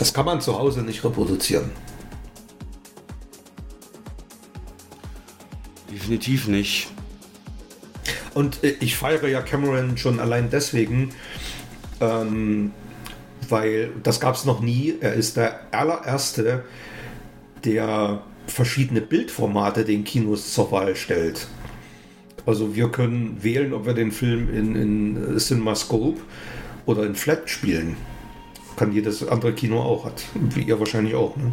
Das 0.01 0.15
kann 0.15 0.25
man 0.25 0.41
zu 0.41 0.59
Hause 0.59 0.81
nicht 0.81 1.05
reproduzieren. 1.05 1.71
Definitiv 5.93 6.49
nicht. 6.49 6.89
Und 8.33 8.65
äh, 8.65 8.77
ich 8.81 8.97
feiere 8.97 9.29
ja 9.29 9.43
Cameron 9.43 9.99
schon 9.99 10.19
allein 10.19 10.49
deswegen, 10.49 11.11
ähm, 12.01 12.73
weil 13.51 13.91
das 14.03 14.21
gab 14.21 14.37
es 14.37 14.47
noch 14.47 14.61
nie. 14.61 14.95
Er 15.03 15.13
ist 15.13 15.37
der 15.37 15.61
allererste, 15.71 16.65
der 17.63 18.23
verschiedene 18.47 19.03
Bildformate 19.03 19.85
den 19.85 20.05
Kinos 20.05 20.55
zur 20.55 20.73
Wahl 20.73 20.97
stellt. 20.97 21.47
Also 22.47 22.75
wir 22.75 22.89
können 22.89 23.45
wählen, 23.45 23.75
ob 23.75 23.85
wir 23.85 23.93
den 23.93 24.13
Film 24.13 24.49
in, 24.49 24.77
in 24.77 25.39
CinemaScope 25.39 26.23
oder 26.87 27.05
in 27.05 27.15
Flat 27.15 27.51
spielen. 27.51 27.99
Kann 28.81 28.93
jedes 28.93 29.27
andere 29.29 29.53
Kino 29.53 29.81
auch, 29.81 30.07
hat, 30.07 30.23
wie 30.55 30.63
ihr 30.63 30.81
wahrscheinlich 30.81 31.15
auch. 31.15 31.37
Ne? 31.37 31.53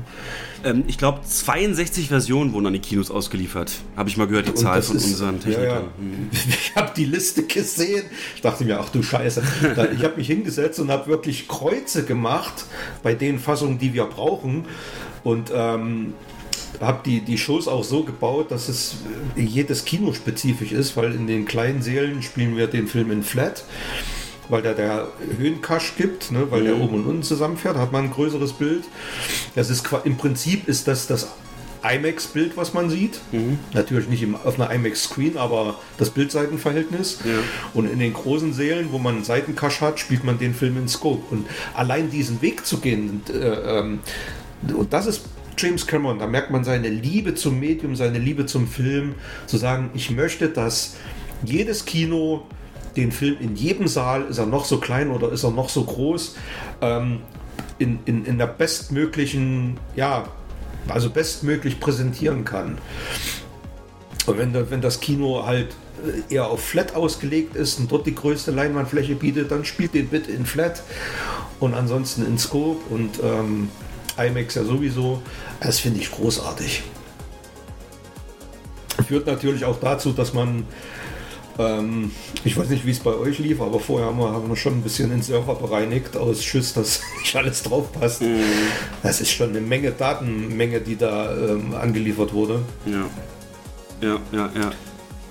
Ähm, 0.64 0.84
ich 0.88 0.98
glaube, 0.98 1.20
62 1.28 2.08
Versionen 2.08 2.54
wurden 2.54 2.68
an 2.68 2.74
die 2.74 2.80
Kinos 2.80 3.12
ausgeliefert. 3.12 3.72
Habe 3.96 4.08
ich 4.10 4.16
mal 4.18 4.28
gehört, 4.28 4.48
die 4.48 4.52
Und 4.52 4.58
Zahl 4.58 4.82
von 4.82 4.96
ist- 4.96 5.06
unseren 5.06 5.40
Ja, 5.42 5.50
ja. 5.50 5.56
Technikern. 5.58 5.84
Mhm. 6.00 6.30
Ich 6.50 6.76
habe 6.76 6.92
die 6.96 7.06
Liste 7.06 7.44
gesehen. 7.44 8.04
Ich 8.36 8.42
dachte 8.42 8.64
mir, 8.66 8.80
ach 8.80 8.90
du 8.90 9.04
Scheiße. 9.04 9.44
Ich 9.98 10.04
habe 10.04 10.16
mich 10.18 10.28
hingesetzt 10.28 10.80
und 10.80 10.90
habe 10.90 11.08
wirklich 11.08 11.48
Kreuze 11.48 12.04
gemacht 12.06 12.66
bei 13.04 13.14
den 13.14 13.38
Fassungen, 13.40 13.78
die 13.78 13.94
wir 13.94 14.06
brauchen. 14.06 14.66
Und 15.24 15.52
ähm, 15.54 16.14
habe 16.80 17.00
die, 17.06 17.22
die 17.22 17.38
Shows 17.38 17.68
auch 17.68 17.84
so 17.84 18.04
gebaut, 18.04 18.52
dass 18.52 18.70
es 18.70 18.96
äh, 19.36 19.42
jedes 19.42 19.84
Kino 19.86 20.14
spezifisch 20.14 20.72
ist, 20.72 20.96
weil 20.96 21.14
in 21.14 21.28
den 21.28 21.46
kleinen 21.46 21.82
Sälen 21.82 22.22
spielen 22.22 22.56
wir 22.56 22.68
den 22.68 22.88
Film 22.88 23.12
in 23.12 23.24
Flat. 23.24 23.64
Weil 24.50 24.62
da 24.62 24.74
der 24.74 25.08
Höhenkasch 25.38 25.96
gibt, 25.98 26.32
ne, 26.32 26.50
weil 26.50 26.64
der 26.64 26.78
oben 26.80 26.96
und 26.96 27.06
unten 27.06 27.24
zusammenfährt, 27.24 27.78
hat 27.78 27.92
man 27.92 28.06
ein 28.06 28.12
größeres 28.12 28.54
Bild. 28.54 28.84
Das 29.56 29.70
ist 29.70 29.88
im 30.04 30.18
Prinzip 30.18 30.68
ist 30.68 30.88
das 30.88 31.08
das 31.08 31.28
IMAX-Bild, 31.84 32.58
was 32.58 32.74
man 32.74 32.90
sieht. 32.90 33.20
Natürlich 33.74 34.10
nicht 34.10 34.24
im, 34.24 34.36
auf 34.36 34.60
einer 34.60 34.72
IMAX-Screen, 34.74 35.38
aber 35.38 35.76
das 35.98 36.10
Bildseitenverhältnis. 36.10 37.20
Und 37.74 37.90
in 37.90 38.00
den 38.00 38.14
großen 38.14 38.54
Sälen, 38.54 38.92
wo 38.92 38.98
man 38.98 39.16
einen 39.16 39.24
Seitenkasch 39.24 39.82
hat, 39.82 40.00
spielt 40.00 40.24
man 40.24 40.40
den 40.40 40.54
Film 40.54 40.78
in 40.78 40.88
Scope. 40.88 41.24
Und 41.30 41.48
allein 41.74 42.10
diesen 42.10 42.42
Weg 42.42 42.66
zu 42.66 42.80
gehen, 42.80 43.22
äh, 43.30 43.80
ähm, 43.80 44.00
und 44.76 44.92
das 44.92 45.06
ist 45.06 45.22
James 45.58 45.88
Cameron, 45.88 46.20
da 46.20 46.28
merkt 46.28 46.52
man 46.52 46.64
seine 46.64 46.90
Liebe 46.90 47.36
zum 47.36 47.60
Medium, 47.60 47.96
seine 47.96 48.20
Liebe 48.20 48.46
zum 48.46 48.68
Film, 48.68 49.16
zu 49.46 49.58
sagen, 49.58 49.90
ich 49.94 50.12
möchte, 50.12 50.50
dass 50.50 50.96
jedes 51.44 51.86
Kino 51.86 52.46
den 52.98 53.12
Film 53.12 53.38
in 53.40 53.56
jedem 53.56 53.88
Saal, 53.88 54.26
ist 54.26 54.40
er 54.40 54.46
noch 54.46 54.66
so 54.66 54.80
klein 54.80 55.12
oder 55.12 55.32
ist 55.32 55.44
er 55.44 55.52
noch 55.52 55.70
so 55.70 55.84
groß, 55.84 56.36
ähm, 56.82 57.22
in, 57.80 58.00
in, 58.06 58.26
in 58.26 58.38
der 58.38 58.48
bestmöglichen, 58.48 59.80
ja, 59.96 60.26
also 60.90 61.10
bestmöglich 61.10 61.80
präsentieren 61.80 62.44
kann. 62.44 62.78
Und 64.26 64.38
wenn, 64.38 64.54
wenn 64.70 64.82
das 64.82 65.00
Kino 65.00 65.46
halt 65.46 65.76
äh, 66.06 66.34
eher 66.34 66.48
auf 66.48 66.64
Flat 66.64 66.96
ausgelegt 66.96 67.56
ist 67.56 67.80
und 67.80 67.92
dort 67.92 68.06
die 68.08 68.16
größte 68.16 68.52
Leinwandfläche 68.52 69.16
bietet, 69.16 69.52
dann 69.52 69.64
spielt 69.64 69.94
den 69.94 70.08
bitte 70.08 70.32
in 70.32 70.46
Flat 70.46 70.82
und 71.60 71.74
ansonsten 71.74 72.26
in 72.26 72.38
Scope 72.38 72.82
und 72.90 73.20
ähm, 73.24 73.70
IMAX 74.18 74.56
ja 74.56 74.64
sowieso. 74.64 75.22
Das 75.60 75.80
finde 75.80 76.00
ich 76.00 76.12
großartig. 76.12 76.84
Führt 79.08 79.28
natürlich 79.28 79.64
auch 79.64 79.80
dazu, 79.80 80.12
dass 80.12 80.34
man, 80.34 80.66
ähm, 81.60 82.12
ich 82.44 82.58
weiß 82.58 82.70
nicht, 82.70 82.86
wie 82.86 82.92
es 82.92 83.00
bei 83.00 83.14
euch 83.14 83.40
lief, 83.40 83.62
aber 83.62 83.80
vorher 83.80 84.08
haben 84.08 84.20
wir, 84.20 84.32
haben 84.32 84.48
wir 84.50 84.56
schon 84.56 84.74
ein 84.74 84.82
bisschen 84.82 85.10
den 85.10 85.22
Server 85.22 85.56
bereinigt 85.56 86.16
aus 86.18 86.44
Schiss, 86.44 86.74
dass 86.74 87.02
nicht 87.20 87.36
alles 87.36 87.64
drauf 87.64 87.92
passt. 87.92 88.22
Das 89.04 89.22
ist 89.22 89.32
schon 89.32 89.50
eine 89.50 89.62
Menge 89.62 89.92
Datenmenge, 89.92 90.82
die 90.82 90.96
da 90.96 91.36
ähm, 91.36 91.74
angeliefert 91.74 92.34
wurde. 92.34 92.62
Ja. 92.86 93.06
Ja, 94.02 94.20
ja, 94.32 94.50
ja. 94.56 94.72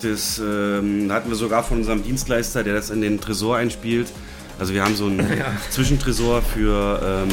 Das 0.03 0.39
ähm, 0.39 1.11
hatten 1.11 1.29
wir 1.29 1.37
sogar 1.37 1.63
von 1.63 1.79
unserem 1.79 2.03
Dienstleister, 2.03 2.63
der 2.63 2.75
das 2.75 2.91
in 2.91 3.01
den 3.01 3.21
Tresor 3.21 3.57
einspielt. 3.57 4.09
Also 4.59 4.73
wir 4.73 4.83
haben 4.85 4.97
so 4.97 5.07
einen 5.07 5.27
Zwischentresor 5.71 6.43
für 6.43 7.01
ähm, 7.05 7.29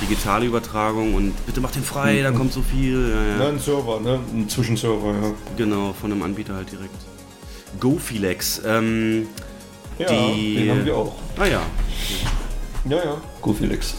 digitale 0.00 0.46
Übertragung 0.46 1.14
und 1.14 1.34
bitte 1.46 1.60
mach 1.60 1.72
den 1.72 1.82
frei, 1.82 2.22
da 2.22 2.30
kommt 2.30 2.52
so 2.52 2.62
viel. 2.62 3.10
Ja, 3.10 3.36
Ja, 3.38 3.44
ja. 3.44 3.48
ein 3.50 3.58
Server, 3.58 4.00
ne? 4.00 4.20
Ein 4.32 4.48
Zwischenserver, 4.48 5.12
ja. 5.12 5.32
Genau, 5.56 5.94
von 6.00 6.12
einem 6.12 6.22
Anbieter 6.22 6.54
halt 6.54 6.70
direkt. 6.70 6.94
GoFilex. 7.78 8.62
Ähm, 8.66 9.28
Ja, 9.98 10.06
Die- 10.08 10.54
den 10.56 10.70
haben 10.70 10.84
wir 10.86 10.96
auch. 10.96 11.14
naja, 11.36 11.60
Ja, 12.88 12.96
ja. 12.96 13.16
Go 13.42 13.52
Felix. 13.52 13.94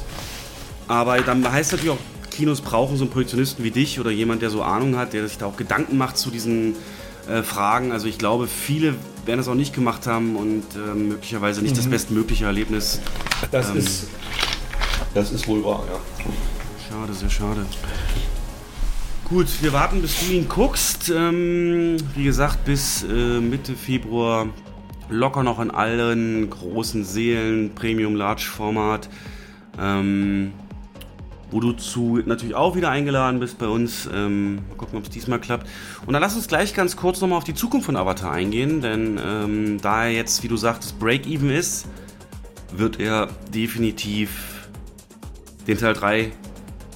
aber 0.87 1.19
dann 1.21 1.49
heißt 1.49 1.73
natürlich 1.73 1.91
auch, 1.91 1.99
Kinos 2.31 2.61
brauchen 2.61 2.97
so 2.97 3.03
einen 3.03 3.11
Projektionisten 3.13 3.63
wie 3.63 3.69
dich 3.69 3.99
oder 3.99 4.09
jemand, 4.09 4.41
der 4.41 4.49
so 4.49 4.63
Ahnung 4.63 4.97
hat, 4.97 5.13
der 5.13 5.27
sich 5.27 5.37
da 5.37 5.45
auch 5.45 5.57
Gedanken 5.57 5.97
macht 5.97 6.17
zu 6.17 6.31
diesen 6.31 6.75
äh, 7.29 7.43
Fragen. 7.43 7.91
Also 7.91 8.07
ich 8.07 8.17
glaube, 8.17 8.47
viele 8.47 8.95
werden 9.25 9.37
das 9.37 9.47
auch 9.47 9.53
nicht 9.53 9.75
gemacht 9.75 10.07
haben 10.07 10.35
und 10.37 10.63
äh, 10.75 10.95
möglicherweise 10.95 11.61
nicht 11.61 11.77
das 11.77 11.85
bestmögliche 11.87 12.45
Erlebnis. 12.45 12.99
Das 13.51 13.69
Ähm. 13.69 13.77
ist. 13.77 14.07
Das 15.13 15.31
ist 15.31 15.47
wohl 15.47 15.63
wahr, 15.63 15.83
ja. 15.91 15.99
Schade, 16.89 17.13
sehr 17.13 17.29
schade. 17.29 17.63
Gut, 19.31 19.63
wir 19.63 19.71
warten, 19.71 20.01
bis 20.01 20.19
du 20.19 20.33
ihn 20.33 20.49
guckst. 20.49 21.09
Ähm, 21.09 21.95
wie 22.15 22.25
gesagt, 22.25 22.65
bis 22.65 23.03
äh, 23.03 23.39
Mitte 23.39 23.75
Februar 23.77 24.49
locker 25.09 25.41
noch 25.41 25.61
in 25.61 25.71
allen 25.71 26.49
großen 26.49 27.05
Seelen, 27.05 27.73
Premium 27.73 28.17
Large 28.17 28.43
Format. 28.53 29.07
Ähm, 29.79 30.51
wo 31.49 31.61
du 31.61 31.71
zu 31.71 32.21
natürlich 32.25 32.55
auch 32.55 32.75
wieder 32.75 32.89
eingeladen 32.89 33.39
bist 33.39 33.57
bei 33.57 33.67
uns. 33.67 34.09
Ähm, 34.13 34.55
mal 34.55 34.75
gucken, 34.75 34.97
ob 34.97 35.05
es 35.05 35.09
diesmal 35.09 35.39
klappt. 35.39 35.65
Und 36.05 36.11
dann 36.11 36.21
lass 36.21 36.35
uns 36.35 36.49
gleich 36.49 36.73
ganz 36.73 36.97
kurz 36.97 37.21
nochmal 37.21 37.37
auf 37.37 37.45
die 37.45 37.55
Zukunft 37.55 37.85
von 37.85 37.95
Avatar 37.95 38.33
eingehen, 38.33 38.81
denn 38.81 39.17
ähm, 39.25 39.77
da 39.81 40.07
er 40.07 40.11
jetzt, 40.11 40.43
wie 40.43 40.49
du 40.49 40.57
sagtest, 40.57 40.99
Break-Even 40.99 41.51
ist, 41.51 41.87
wird 42.73 42.99
er 42.99 43.29
definitiv 43.53 44.67
den 45.67 45.77
Teil 45.77 45.93
3 45.93 46.33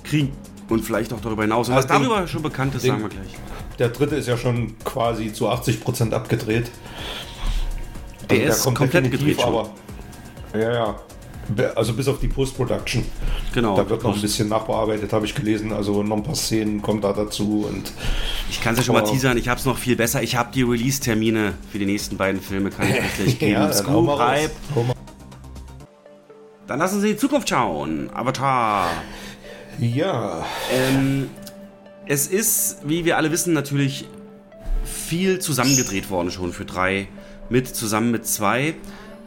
kriegen. 0.04 0.34
Und 0.70 0.82
vielleicht 0.84 1.14
auch 1.14 1.22
darüber 1.22 1.44
hinaus. 1.44 1.70
Und 1.70 1.76
was 1.76 1.86
Also 1.86 2.00
den- 2.00 2.10
darüber 2.10 2.28
schon 2.28 2.42
bekannt 2.42 2.74
ist, 2.76 2.84
den- 2.84 2.92
sagen 2.92 3.04
wir 3.04 3.10
gleich. 3.10 3.36
Der 3.78 3.90
dritte 3.90 4.16
ist 4.16 4.28
ja 4.28 4.38
schon 4.38 4.76
quasi 4.84 5.32
zu 5.34 5.48
80% 5.50 6.14
abgedreht. 6.14 6.72
Der 8.30 8.48
Also 8.48 8.70
ist 8.70 8.76
komplett 8.76 9.12
gedreht 9.12 9.40
schon. 9.40 9.50
aber. 9.50 9.70
Ja, 10.54 10.74
ja. 10.74 10.96
Also 11.76 11.94
bis 11.94 12.08
auf 12.08 12.20
die 12.20 12.28
Post-Production. 12.28 13.06
Genau. 13.54 13.76
Da 13.78 13.88
wird 13.88 14.02
noch 14.04 14.16
ein 14.16 14.22
bisschen 14.22 14.50
nachbearbeitet, 14.50 15.14
habe 15.14 15.26
ich 15.28 15.36
gelesen. 15.36 15.72
Also 15.72 16.02
noch 16.02 16.18
ein 16.18 16.24
paar 16.24 16.34
Szenen 16.34 16.82
kommen 16.82 17.02
da 17.02 17.14
dazu. 17.14 17.68
Und 17.70 17.92
Ich 18.50 18.60
kann 18.64 18.74
es 18.74 18.80
ja 18.80 18.86
schon 18.86 18.96
mal 18.96 19.02
teasern, 19.04 19.38
ich 19.38 19.48
habe 19.48 19.60
es 19.60 19.66
noch 19.66 19.78
viel 19.78 19.96
besser. 19.96 20.24
Ich 20.24 20.36
habe 20.36 20.50
die 20.52 20.64
Release-Termine 20.64 21.54
für 21.72 21.78
die 21.78 21.86
nächsten 21.86 22.18
beiden 22.18 22.42
Filme, 22.42 22.72
kann 22.72 22.88
ich 22.90 22.96
gleich 23.16 23.40
geben. 23.40 23.52
ja. 23.52 23.72
Hau 23.88 24.02
mal- 24.02 24.50
Dann 26.66 26.80
lassen 26.80 27.00
Sie 27.02 27.10
die 27.10 27.18
Zukunft 27.18 27.48
schauen. 27.50 28.10
Avatar. 28.12 28.90
Ja, 29.80 30.46
Ähm, 30.72 31.30
es 32.08 32.28
ist, 32.28 32.80
wie 32.86 33.06
wir 33.06 33.18
alle 33.18 33.32
wissen, 33.32 33.54
natürlich 33.54 34.06
viel 34.84 35.40
zusammengedreht 35.40 36.10
worden 36.10 36.32
schon 36.32 36.54
für 36.54 36.66
drei, 36.66 37.08
mit 37.50 37.68
zusammen 37.68 38.12
mit 38.12 38.26
zwei, 38.26 38.76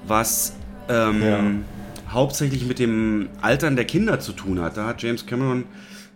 was 0.06 0.52
ähm, 0.88 1.64
hauptsächlich 2.10 2.64
mit 2.66 2.78
dem 2.78 3.28
Altern 3.40 3.76
der 3.76 3.84
Kinder 3.84 4.20
zu 4.20 4.32
tun 4.32 4.60
hat. 4.60 4.76
Da 4.76 4.86
hat 4.86 5.02
James 5.02 5.26
Cameron 5.26 5.64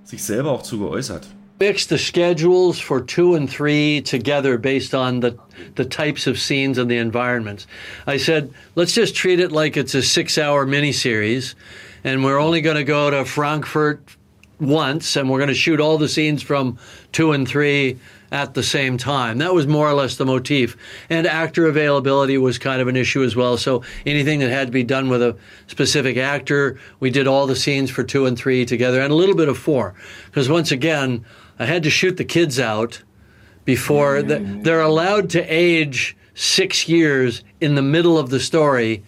sich 0.04 0.22
selber 0.22 0.50
auch 0.52 0.62
zu 0.62 0.78
geäußert. 0.78 1.26
mix 1.60 1.86
the 1.86 1.96
schedules 1.98 2.80
for 2.80 3.00
two 3.00 3.36
and 3.36 3.48
three 3.48 4.00
together 4.00 4.58
based 4.58 4.94
on 4.94 5.20
the, 5.20 5.38
the 5.76 5.84
types 5.84 6.26
of 6.26 6.36
scenes 6.36 6.76
and 6.76 6.90
the 6.90 6.98
environments. 6.98 7.68
I 8.04 8.18
said, 8.18 8.50
let's 8.74 8.92
just 8.92 9.14
treat 9.14 9.38
it 9.38 9.52
like 9.52 9.76
it's 9.76 9.94
a 9.94 10.02
six 10.02 10.38
hour 10.38 10.66
miniseries, 10.66 11.54
and 12.02 12.24
we're 12.24 12.40
only 12.40 12.62
going 12.62 12.78
to 12.78 12.84
go 12.84 13.10
to 13.10 13.24
Frankfurt 13.24 14.00
once, 14.62 15.16
and 15.16 15.28
we're 15.28 15.38
going 15.38 15.48
to 15.48 15.54
shoot 15.54 15.80
all 15.80 15.98
the 15.98 16.08
scenes 16.08 16.42
from 16.42 16.78
two 17.12 17.32
and 17.32 17.46
three 17.46 17.98
at 18.32 18.54
the 18.54 18.62
same 18.62 18.96
time. 18.96 19.38
That 19.38 19.52
was 19.52 19.66
more 19.66 19.88
or 19.88 19.92
less 19.92 20.16
the 20.16 20.24
motif. 20.24 20.76
And 21.10 21.26
actor 21.26 21.66
availability 21.66 22.38
was 22.38 22.58
kind 22.58 22.80
of 22.80 22.88
an 22.88 22.96
issue 22.96 23.22
as 23.22 23.36
well. 23.36 23.58
So 23.58 23.82
anything 24.06 24.40
that 24.40 24.50
had 24.50 24.68
to 24.68 24.72
be 24.72 24.82
done 24.82 25.10
with 25.10 25.22
a 25.22 25.36
specific 25.66 26.16
actor, 26.16 26.78
we 26.98 27.10
did 27.10 27.26
all 27.26 27.46
the 27.46 27.54
scenes 27.54 27.90
for 27.90 28.02
two 28.02 28.24
and 28.24 28.36
three 28.38 28.64
together 28.64 29.02
and 29.02 29.12
a 29.12 29.16
little 29.16 29.36
bit 29.36 29.48
of 29.48 29.58
four. 29.58 29.94
Because 30.26 30.48
once 30.48 30.72
again, 30.72 31.24
I 31.58 31.66
had 31.66 31.82
to 31.82 31.90
shoot 31.90 32.16
the 32.16 32.24
kids 32.24 32.58
out 32.58 33.02
before 33.66 34.16
mm-hmm. 34.16 34.56
the, 34.56 34.62
they're 34.62 34.80
allowed 34.80 35.28
to 35.30 35.42
age 35.42 36.16
six 36.34 36.88
years 36.88 37.44
in 37.60 37.74
the 37.74 37.82
middle 37.82 38.18
of 38.18 38.30
the 38.30 38.40
story 38.40 39.02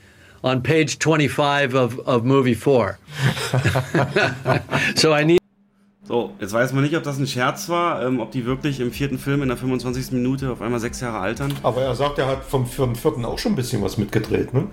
on 0.45 0.61
page 0.61 0.99
25 0.99 1.75
of, 1.75 1.99
of 2.01 2.25
movie 2.25 2.53
four. 2.53 2.99
so 4.95 5.15
I 5.15 5.25
need 5.25 5.41
So, 6.07 6.33
jetzt 6.39 6.53
weiß 6.53 6.73
man 6.75 6.85
nicht, 6.85 6.95
ob 6.97 7.03
das 7.03 7.19
ein 7.19 7.27
Scherz 7.27 7.69
war, 7.71 8.03
ähm, 8.03 8.21
ob 8.21 8.31
die 8.31 8.45
wirklich 8.45 8.79
im 8.81 8.93
vierten 8.93 9.19
Film 9.19 9.41
in 9.43 9.49
der 9.49 9.57
25. 9.57 10.13
Minute 10.13 10.51
auf 10.53 10.61
einmal 10.61 10.79
sechs 10.81 11.01
Jahre 11.01 11.19
altern. 11.19 11.53
aber 11.63 11.81
er 11.83 11.95
sagt, 11.95 12.19
er 12.19 12.27
hat 12.27 12.45
vom 12.45 12.67
vierten, 12.67 12.95
vierten 12.95 13.25
auch 13.25 13.39
schon 13.39 13.53
ein 13.53 13.57
bisschen 13.57 13.83
was 13.83 13.97
mitgedreht, 13.97 14.53
ne? 14.53 14.67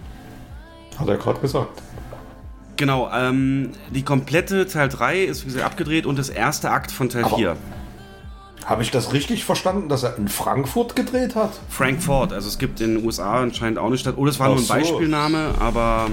Hat 1.00 1.08
er 1.08 1.16
gerade 1.18 1.40
gesagt. 1.40 1.82
Genau, 2.76 3.10
ähm, 3.14 3.70
die 3.94 4.04
komplette 4.04 4.68
Teil 4.68 4.90
3 4.90 5.22
ist 5.24 5.44
wie 5.44 5.46
gesagt 5.48 5.66
abgedreht 5.66 6.06
und 6.06 6.20
das 6.20 6.30
erste 6.30 6.70
Akt 6.72 6.92
von 6.92 7.08
Teil 7.10 7.24
Aber- 7.24 7.38
4. 7.38 7.56
Habe 8.66 8.84
ich 8.84 8.92
das 8.92 9.12
richtig 9.14 9.44
verstanden, 9.44 9.90
dass 9.90 10.04
er 10.04 10.18
in 10.18 10.28
Frankfurt 10.28 10.96
gedreht 10.96 11.36
hat? 11.36 11.52
Frankfurt, 11.70 12.32
also 12.32 12.48
es 12.48 12.60
gibt 12.60 12.80
in 12.80 12.96
den 12.98 13.06
USA 13.06 13.42
anscheinend 13.42 13.80
auch 13.80 13.88
eine 13.88 13.98
Stadt. 13.98 14.16
Oh, 14.18 14.26
das 14.26 14.40
war 14.40 14.48
Ach 14.48 14.52
nur 14.52 14.60
ein 14.60 14.66
so. 14.66 14.74
Beispielname, 14.74 15.56
aber 15.60 16.08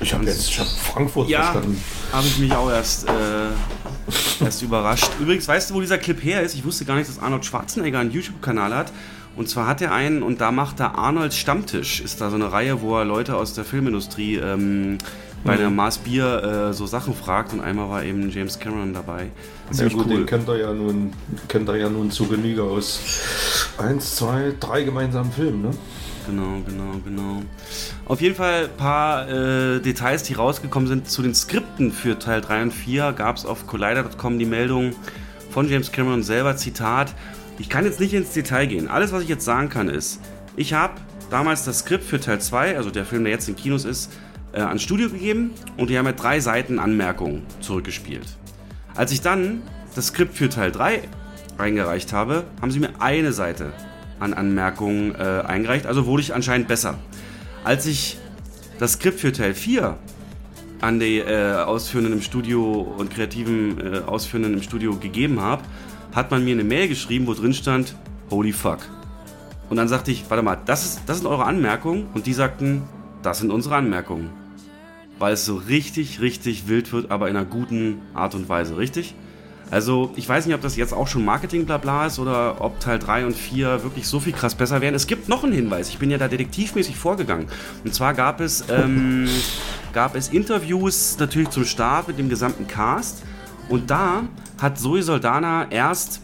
Ich 0.00 0.14
habe 0.14 0.24
jetzt 0.24 0.48
ich 0.48 0.58
hab 0.58 0.66
Frankfurt 0.66 1.28
ja, 1.28 1.42
verstanden. 1.42 1.82
habe 2.12 2.26
ich 2.26 2.38
mich 2.38 2.52
auch 2.52 2.70
erst, 2.70 3.06
äh, 3.08 4.44
erst 4.44 4.62
überrascht. 4.62 5.10
Übrigens, 5.20 5.46
weißt 5.46 5.70
du, 5.70 5.74
wo 5.74 5.80
dieser 5.80 5.98
Clip 5.98 6.22
her 6.22 6.42
ist? 6.42 6.54
Ich 6.54 6.64
wusste 6.64 6.84
gar 6.84 6.96
nicht, 6.96 7.08
dass 7.08 7.18
Arnold 7.18 7.44
Schwarzenegger 7.44 7.98
einen 7.98 8.10
YouTube-Kanal 8.10 8.74
hat. 8.74 8.92
Und 9.36 9.48
zwar 9.48 9.66
hat 9.66 9.80
er 9.80 9.92
einen, 9.92 10.22
und 10.22 10.40
da 10.40 10.50
macht 10.50 10.80
er 10.80 10.96
Arnolds 10.96 11.36
Stammtisch. 11.36 12.00
Ist 12.00 12.20
da 12.20 12.30
so 12.30 12.36
eine 12.36 12.50
Reihe, 12.50 12.80
wo 12.80 12.98
er 12.98 13.04
Leute 13.04 13.36
aus 13.36 13.54
der 13.54 13.64
Filmindustrie 13.64 14.36
ähm, 14.36 14.98
bei 15.44 15.56
der 15.56 15.70
Mars 15.70 15.98
Bier 15.98 16.70
äh, 16.70 16.74
so 16.74 16.86
Sachen 16.86 17.14
fragt 17.14 17.52
und 17.52 17.60
einmal 17.60 17.88
war 17.88 18.04
eben 18.04 18.30
James 18.30 18.58
Cameron 18.58 18.92
dabei. 18.92 19.30
Ja 19.70 19.76
Ziemlich 19.76 19.94
gut, 19.94 20.06
cool. 20.06 20.16
den 20.16 20.26
kennt 20.26 20.48
er 20.48 20.58
ja 20.58 20.72
nun, 20.72 21.12
kennt 21.48 21.68
er 21.68 21.76
ja 21.76 21.88
nun 21.88 22.10
zu 22.10 22.26
Genüge 22.26 22.62
aus 22.62 23.00
eins, 23.78 24.16
zwei, 24.16 24.52
drei 24.58 24.82
gemeinsamen 24.82 25.32
Filmen, 25.32 25.62
ne? 25.62 25.70
Genau, 26.26 26.60
genau, 26.66 27.00
genau. 27.04 27.42
Auf 28.06 28.20
jeden 28.20 28.34
Fall 28.34 28.64
ein 28.64 28.76
paar 28.76 29.28
äh, 29.28 29.80
Details, 29.80 30.22
die 30.22 30.34
rausgekommen 30.34 30.88
sind 30.88 31.08
zu 31.08 31.22
den 31.22 31.34
Skripten 31.34 31.92
für 31.92 32.18
Teil 32.18 32.40
3 32.40 32.62
und 32.62 32.70
4. 32.72 33.12
Gab 33.12 33.36
es 33.36 33.46
auf 33.46 33.66
Collider.com 33.66 34.38
die 34.38 34.44
Meldung 34.44 34.94
von 35.50 35.68
James 35.68 35.92
Cameron 35.92 36.22
selber, 36.22 36.56
Zitat. 36.56 37.14
Ich 37.58 37.68
kann 37.68 37.84
jetzt 37.84 38.00
nicht 38.00 38.14
ins 38.14 38.32
Detail 38.32 38.66
gehen. 38.66 38.88
Alles, 38.88 39.12
was 39.12 39.22
ich 39.22 39.28
jetzt 39.28 39.44
sagen 39.44 39.68
kann, 39.68 39.88
ist, 39.88 40.20
ich 40.56 40.72
habe 40.72 40.94
damals 41.30 41.64
das 41.64 41.80
Skript 41.80 42.04
für 42.04 42.20
Teil 42.20 42.40
2, 42.40 42.76
also 42.76 42.90
der 42.90 43.04
Film, 43.04 43.24
der 43.24 43.32
jetzt 43.32 43.48
in 43.48 43.56
Kinos 43.56 43.84
ist, 43.84 44.12
äh, 44.52 44.60
ans 44.60 44.82
Studio 44.82 45.08
gegeben 45.08 45.52
und 45.76 45.90
die 45.90 45.98
haben 45.98 46.06
mit 46.06 46.20
drei 46.20 46.40
Seiten 46.40 46.78
Anmerkungen 46.78 47.46
zurückgespielt. 47.60 48.26
Als 48.94 49.12
ich 49.12 49.20
dann 49.20 49.62
das 49.94 50.08
Skript 50.08 50.36
für 50.36 50.48
Teil 50.48 50.72
3 50.72 51.02
eingereicht 51.58 52.12
habe, 52.12 52.44
haben 52.60 52.70
sie 52.70 52.80
mir 52.80 52.90
eine 52.98 53.32
Seite 53.32 53.72
an 54.20 54.34
Anmerkungen 54.34 55.14
äh, 55.14 55.42
eingereicht, 55.46 55.86
also 55.86 56.06
wurde 56.06 56.22
ich 56.22 56.34
anscheinend 56.34 56.68
besser. 56.68 56.98
Als 57.64 57.86
ich 57.86 58.18
das 58.78 58.92
Skript 58.92 59.20
für 59.20 59.32
Teil 59.32 59.54
4 59.54 59.96
an 60.80 61.00
die 61.00 61.18
äh, 61.18 61.54
Ausführenden 61.54 62.14
im 62.14 62.22
Studio 62.22 62.94
und 62.96 63.10
kreativen 63.12 63.78
äh, 63.80 63.98
Ausführenden 63.98 64.54
im 64.54 64.62
Studio 64.62 64.96
gegeben 64.96 65.40
habe, 65.40 65.62
hat 66.14 66.30
man 66.30 66.44
mir 66.44 66.52
eine 66.52 66.64
Mail 66.64 66.88
geschrieben, 66.88 67.26
wo 67.26 67.34
drin 67.34 67.52
stand, 67.52 67.94
holy 68.30 68.52
fuck. 68.52 68.78
Und 69.68 69.76
dann 69.76 69.88
sagte 69.88 70.10
ich, 70.10 70.24
warte 70.28 70.42
mal, 70.42 70.58
das, 70.64 70.84
ist, 70.84 71.02
das 71.06 71.18
sind 71.18 71.26
eure 71.26 71.44
Anmerkungen? 71.44 72.08
Und 72.14 72.26
die 72.26 72.32
sagten, 72.32 72.82
das 73.22 73.38
sind 73.38 73.50
unsere 73.50 73.76
Anmerkungen. 73.76 74.30
Weil 75.18 75.34
es 75.34 75.44
so 75.44 75.56
richtig, 75.56 76.20
richtig 76.20 76.66
wild 76.66 76.92
wird, 76.92 77.10
aber 77.10 77.28
in 77.28 77.36
einer 77.36 77.46
guten 77.46 78.00
Art 78.14 78.34
und 78.34 78.48
Weise, 78.48 78.76
richtig? 78.76 79.14
Also, 79.70 80.12
ich 80.16 80.28
weiß 80.28 80.46
nicht, 80.46 80.54
ob 80.54 80.60
das 80.60 80.76
jetzt 80.76 80.92
auch 80.92 81.06
schon 81.06 81.24
Marketing-Blabla 81.24 82.06
ist 82.06 82.18
oder 82.18 82.60
ob 82.60 82.80
Teil 82.80 82.98
3 82.98 83.26
und 83.26 83.36
4 83.36 83.84
wirklich 83.84 84.06
so 84.08 84.18
viel 84.18 84.32
krass 84.32 84.54
besser 84.56 84.80
wären. 84.80 84.94
Es 84.94 85.06
gibt 85.06 85.28
noch 85.28 85.44
einen 85.44 85.52
Hinweis. 85.52 85.88
Ich 85.90 85.98
bin 85.98 86.10
ja 86.10 86.18
da 86.18 86.26
detektivmäßig 86.26 86.96
vorgegangen. 86.96 87.46
Und 87.84 87.94
zwar 87.94 88.14
gab 88.14 88.40
es, 88.40 88.64
ähm, 88.68 89.28
gab 89.92 90.16
es 90.16 90.28
Interviews 90.28 91.16
natürlich 91.20 91.50
zum 91.50 91.64
Start 91.64 92.08
mit 92.08 92.18
dem 92.18 92.28
gesamten 92.28 92.66
Cast. 92.66 93.22
Und 93.68 93.90
da 93.90 94.24
hat 94.60 94.78
Zoe 94.78 95.02
Soldana 95.02 95.70
erst 95.70 96.20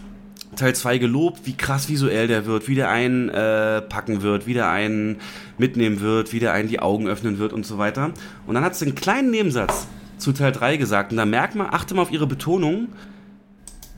Teil 0.56 0.74
2 0.74 0.98
gelobt, 0.98 1.40
wie 1.44 1.56
krass 1.56 1.89
visuell 1.89 2.27
der 2.27 2.47
wird, 2.47 2.66
wie 2.66 2.74
der 2.74 2.89
einen 2.89 3.28
äh, 3.28 3.82
packen 3.82 4.23
wird, 4.23 4.47
wie 4.47 4.55
der 4.55 4.68
einen 4.68 5.18
mitnehmen 5.59 6.01
wird, 6.01 6.32
wie 6.32 6.40
der 6.40 6.52
einen 6.52 6.68
die 6.68 6.81
Augen 6.81 7.06
öffnen 7.06 7.39
wird 7.39 7.52
und 7.52 7.64
so 7.64 7.78
weiter. 7.78 8.10
Und 8.47 8.55
dann 8.55 8.64
hat 8.64 8.74
sie 8.74 8.86
einen 8.86 8.94
kleinen 8.94 9.31
Nebensatz 9.31 9.86
zu 10.18 10.32
Teil 10.32 10.52
3 10.52 10.77
gesagt. 10.78 11.12
Und 11.12 11.18
da 11.18 11.27
merkt 11.27 11.55
man, 11.55 11.68
achte 11.70 11.94
mal 11.94 12.02
auf 12.02 12.10
ihre 12.10 12.27
Betonung. 12.27 12.89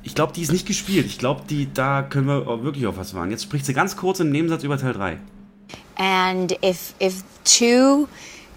Ich 0.02 0.14
glaube, 0.14 0.32
die 0.32 0.42
ist 0.42 0.52
nicht 0.52 0.66
gespielt. 0.66 1.06
Ich 1.06 1.18
glaube, 1.18 1.42
die 1.48 1.72
da 1.72 2.02
können 2.02 2.26
wir 2.26 2.62
wirklich 2.62 2.86
auf 2.86 2.96
was 2.96 3.14
warten. 3.14 3.30
Jetzt 3.30 3.42
spricht 3.42 3.66
sie 3.66 3.74
ganz 3.74 3.96
kurz 3.96 4.20
im 4.20 4.30
Nebensatz 4.30 4.62
über 4.62 4.78
Teil 4.78 4.92
3. 4.92 5.18
And 5.96 6.52
if 6.62 6.94
if 7.00 7.24
two 7.44 8.08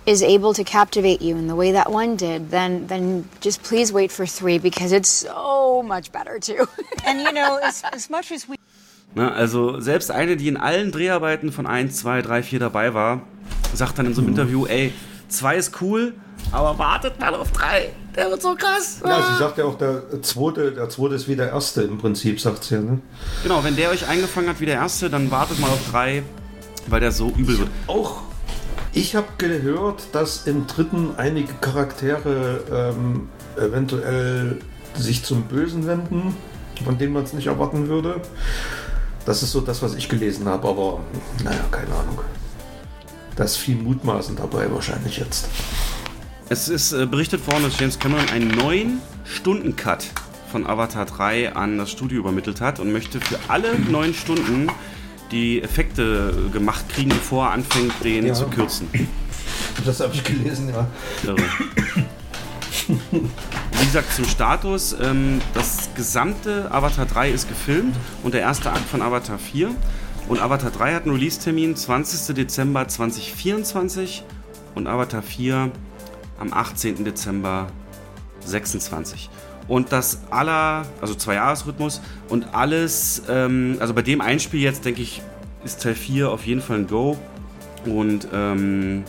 is 0.05 0.23
able 0.23 0.53
to 0.53 0.63
captivate 0.63 1.21
you 1.21 1.35
in 1.37 1.47
the 1.47 1.55
way 1.55 1.71
that 1.71 1.89
one 1.89 2.15
did, 2.15 2.51
then 2.51 2.87
then 2.87 3.27
just 3.41 3.63
please 3.63 3.93
wait 3.93 4.11
for 4.11 4.25
three 4.25 4.59
because 4.59 4.95
it's 4.95 5.25
so 5.25 5.83
much 5.83 6.11
better 6.11 6.39
too. 6.39 6.67
And 7.05 7.21
you 7.21 7.31
know, 7.31 7.59
as, 7.63 7.83
as 7.91 8.09
much 8.09 8.31
as 8.31 8.47
we 8.47 8.55
Ne, 9.13 9.29
also 9.29 9.81
selbst 9.81 10.09
eine, 10.09 10.37
die 10.37 10.47
in 10.47 10.55
allen 10.55 10.91
Dreharbeiten 10.91 11.51
von 11.51 11.67
1, 11.67 11.97
2, 11.97 12.21
3, 12.21 12.43
4 12.43 12.59
dabei 12.59 12.93
war, 12.93 13.23
sagt 13.73 13.99
dann 13.99 14.05
in 14.05 14.13
so 14.13 14.21
einem 14.21 14.29
Interview, 14.29 14.65
ey, 14.65 14.93
2 15.27 15.55
ist 15.57 15.81
cool, 15.81 16.13
aber 16.53 16.77
wartet 16.77 17.19
mal 17.19 17.35
auf 17.35 17.51
3. 17.51 17.89
Der 18.15 18.29
wird 18.29 18.41
so 18.41 18.55
krass. 18.55 18.99
Ja, 19.05 19.21
sie 19.21 19.39
sagt 19.39 19.57
ja 19.57 19.65
auch, 19.65 19.77
der 19.77 20.21
zweite, 20.21 20.71
der 20.71 20.89
zweite 20.89 21.15
ist 21.15 21.27
wie 21.27 21.35
der 21.35 21.49
erste 21.49 21.83
im 21.83 21.97
Prinzip, 21.97 22.41
sagt 22.41 22.63
sie 22.63 22.75
ja, 22.75 22.81
ne? 22.81 22.99
Genau, 23.43 23.63
wenn 23.63 23.75
der 23.75 23.89
euch 23.89 24.07
eingefangen 24.07 24.49
hat 24.49 24.59
wie 24.59 24.65
der 24.65 24.75
erste, 24.75 25.09
dann 25.09 25.31
wartet 25.31 25.59
mal 25.59 25.69
auf 25.69 25.79
3, 25.91 26.23
weil 26.87 26.99
der 26.99 27.11
so 27.11 27.29
übel 27.29 27.57
wird. 27.59 27.69
Auch 27.87 28.21
ich 28.93 29.15
habe 29.15 29.27
gehört, 29.37 30.03
dass 30.11 30.47
im 30.47 30.67
dritten 30.67 31.15
einige 31.15 31.53
Charaktere 31.61 32.93
ähm, 32.95 33.29
eventuell 33.55 34.59
sich 34.97 35.23
zum 35.23 35.43
Bösen 35.43 35.87
wenden, 35.87 36.35
von 36.83 36.97
denen 36.97 37.13
man 37.13 37.23
es 37.23 37.31
nicht 37.31 37.47
erwarten 37.47 37.87
würde. 37.87 38.19
Das 39.25 39.43
ist 39.43 39.51
so 39.51 39.61
das, 39.61 39.81
was 39.81 39.95
ich 39.95 40.09
gelesen 40.09 40.47
habe, 40.47 40.67
aber 40.67 40.99
naja, 41.43 41.63
keine 41.71 41.95
Ahnung. 41.95 42.19
Da 43.37 43.45
ist 43.45 43.55
viel 43.55 43.77
Mutmaßen 43.77 44.35
dabei 44.35 44.69
wahrscheinlich 44.69 45.17
jetzt. 45.17 45.47
Es 46.51 46.67
ist 46.67 46.91
äh, 46.91 47.05
berichtet 47.05 47.47
worden, 47.47 47.63
dass 47.63 47.79
James 47.79 47.97
Cameron 47.97 48.27
einen 48.27 48.51
9-Stunden-Cut 48.59 50.07
von 50.51 50.67
Avatar 50.67 51.05
3 51.05 51.55
an 51.55 51.77
das 51.77 51.91
Studio 51.91 52.19
übermittelt 52.19 52.59
hat 52.59 52.81
und 52.81 52.91
möchte 52.91 53.21
für 53.21 53.39
alle 53.47 53.79
9 53.79 54.13
Stunden 54.13 54.67
die 55.31 55.61
Effekte 55.63 56.33
äh, 56.35 56.51
gemacht 56.51 56.89
kriegen, 56.89 57.07
bevor 57.07 57.45
er 57.45 57.51
anfängt, 57.51 57.93
den 58.03 58.25
Ja. 58.27 58.33
zu 58.33 58.47
kürzen. 58.47 58.89
Das 59.85 60.01
habe 60.01 60.13
ich 60.13 60.25
gelesen, 60.25 60.67
ja. 60.67 60.85
Irre. 61.23 61.37
Wie 63.79 63.85
gesagt, 63.85 64.13
zum 64.13 64.25
Status, 64.25 64.93
ähm, 65.01 65.39
das 65.53 65.89
gesamte 65.95 66.69
Avatar 66.69 67.05
3 67.05 67.31
ist 67.31 67.47
gefilmt 67.47 67.95
und 68.23 68.33
der 68.33 68.41
erste 68.41 68.71
Akt 68.71 68.89
von 68.89 69.01
Avatar 69.01 69.39
4. 69.39 69.69
Und 70.27 70.41
Avatar 70.41 70.71
3 70.71 70.95
hat 70.95 71.03
einen 71.03 71.13
Release-Termin 71.15 71.77
20. 71.77 72.35
Dezember 72.35 72.89
2024 72.89 74.25
und 74.75 74.87
Avatar 74.87 75.21
4 75.21 75.71
am 76.41 76.51
18. 76.51 77.05
Dezember 77.05 77.67
26. 78.41 79.29
Und 79.67 79.91
das 79.91 80.21
aller, 80.31 80.85
also 80.99 81.13
zwei 81.13 81.35
Jahresrhythmus 81.35 82.01
und 82.27 82.53
alles, 82.53 83.23
ähm, 83.29 83.77
also 83.79 83.93
bei 83.93 84.01
dem 84.01 84.19
Einspiel 84.19 84.61
jetzt 84.61 84.83
denke 84.83 85.01
ich, 85.01 85.21
ist 85.63 85.83
Teil 85.83 85.95
4 85.95 86.29
auf 86.29 86.45
jeden 86.45 86.61
Fall 86.61 86.79
ein 86.79 86.87
Go. 86.87 87.17
Und 87.85 88.27
ähm, 88.33 89.03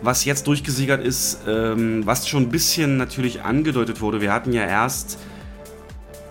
was 0.00 0.24
jetzt 0.24 0.46
durchgesickert 0.46 1.04
ist, 1.04 1.40
ähm, 1.46 2.06
was 2.06 2.28
schon 2.28 2.44
ein 2.44 2.50
bisschen 2.50 2.96
natürlich 2.96 3.42
angedeutet 3.42 4.00
wurde. 4.00 4.20
Wir 4.20 4.32
hatten 4.32 4.52
ja 4.52 4.64
erst 4.64 5.18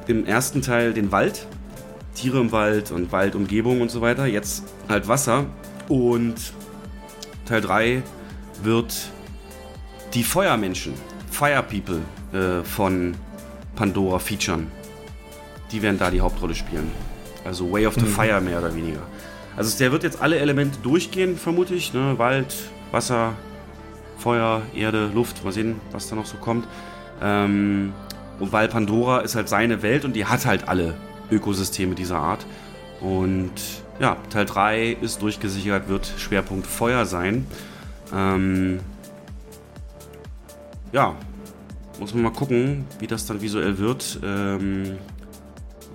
im 0.07 0.25
ersten 0.25 0.61
Teil 0.61 0.93
den 0.93 1.11
Wald, 1.11 1.47
Tiere 2.15 2.39
im 2.39 2.51
Wald 2.51 2.91
und 2.91 3.11
Waldumgebung 3.11 3.81
und 3.81 3.91
so 3.91 4.01
weiter. 4.01 4.25
Jetzt 4.25 4.63
halt 4.87 5.07
Wasser. 5.07 5.45
Und 5.89 6.35
Teil 7.45 7.61
3 7.61 8.03
wird 8.63 9.11
die 10.13 10.23
Feuermenschen, 10.23 10.93
Fire 11.31 11.63
People 11.63 12.01
äh, 12.31 12.63
von 12.63 13.15
Pandora 13.75 14.19
featuren. 14.19 14.71
Die 15.71 15.81
werden 15.81 15.97
da 15.97 16.11
die 16.11 16.21
Hauptrolle 16.21 16.53
spielen. 16.53 16.91
Also 17.43 17.71
Way 17.71 17.87
of 17.87 17.95
the 17.95 18.05
Fire 18.05 18.39
mehr 18.39 18.59
oder 18.59 18.75
weniger. 18.75 19.01
Also 19.57 19.77
der 19.77 19.91
wird 19.91 20.03
jetzt 20.03 20.21
alle 20.21 20.37
Elemente 20.37 20.77
durchgehen, 20.81 21.37
vermute 21.37 21.73
ich. 21.73 21.93
Ne? 21.93 22.17
Wald, 22.17 22.55
Wasser, 22.91 23.33
Feuer, 24.17 24.61
Erde, 24.75 25.09
Luft, 25.13 25.43
mal 25.43 25.51
sehen, 25.51 25.81
was 25.91 26.09
da 26.09 26.15
noch 26.15 26.25
so 26.25 26.37
kommt. 26.37 26.67
Ähm, 27.21 27.93
und 28.39 28.51
weil 28.51 28.67
Pandora 28.67 29.19
ist 29.19 29.35
halt 29.35 29.49
seine 29.49 29.81
Welt 29.81 30.05
und 30.05 30.15
die 30.15 30.25
hat 30.25 30.45
halt 30.45 30.67
alle 30.67 30.95
Ökosysteme 31.31 31.95
dieser 31.95 32.17
Art. 32.17 32.45
Und 33.01 33.51
ja, 33.99 34.17
Teil 34.29 34.45
3 34.45 34.97
ist 35.01 35.21
durchgesichert, 35.21 35.89
wird 35.89 36.11
Schwerpunkt 36.17 36.67
Feuer 36.67 37.05
sein. 37.05 37.45
Ähm, 38.13 38.79
ja, 40.93 41.15
muss 41.99 42.13
man 42.13 42.23
mal 42.23 42.31
gucken, 42.31 42.85
wie 42.99 43.07
das 43.07 43.25
dann 43.25 43.41
visuell 43.41 43.77
wird. 43.77 44.19
Ähm, 44.23 44.97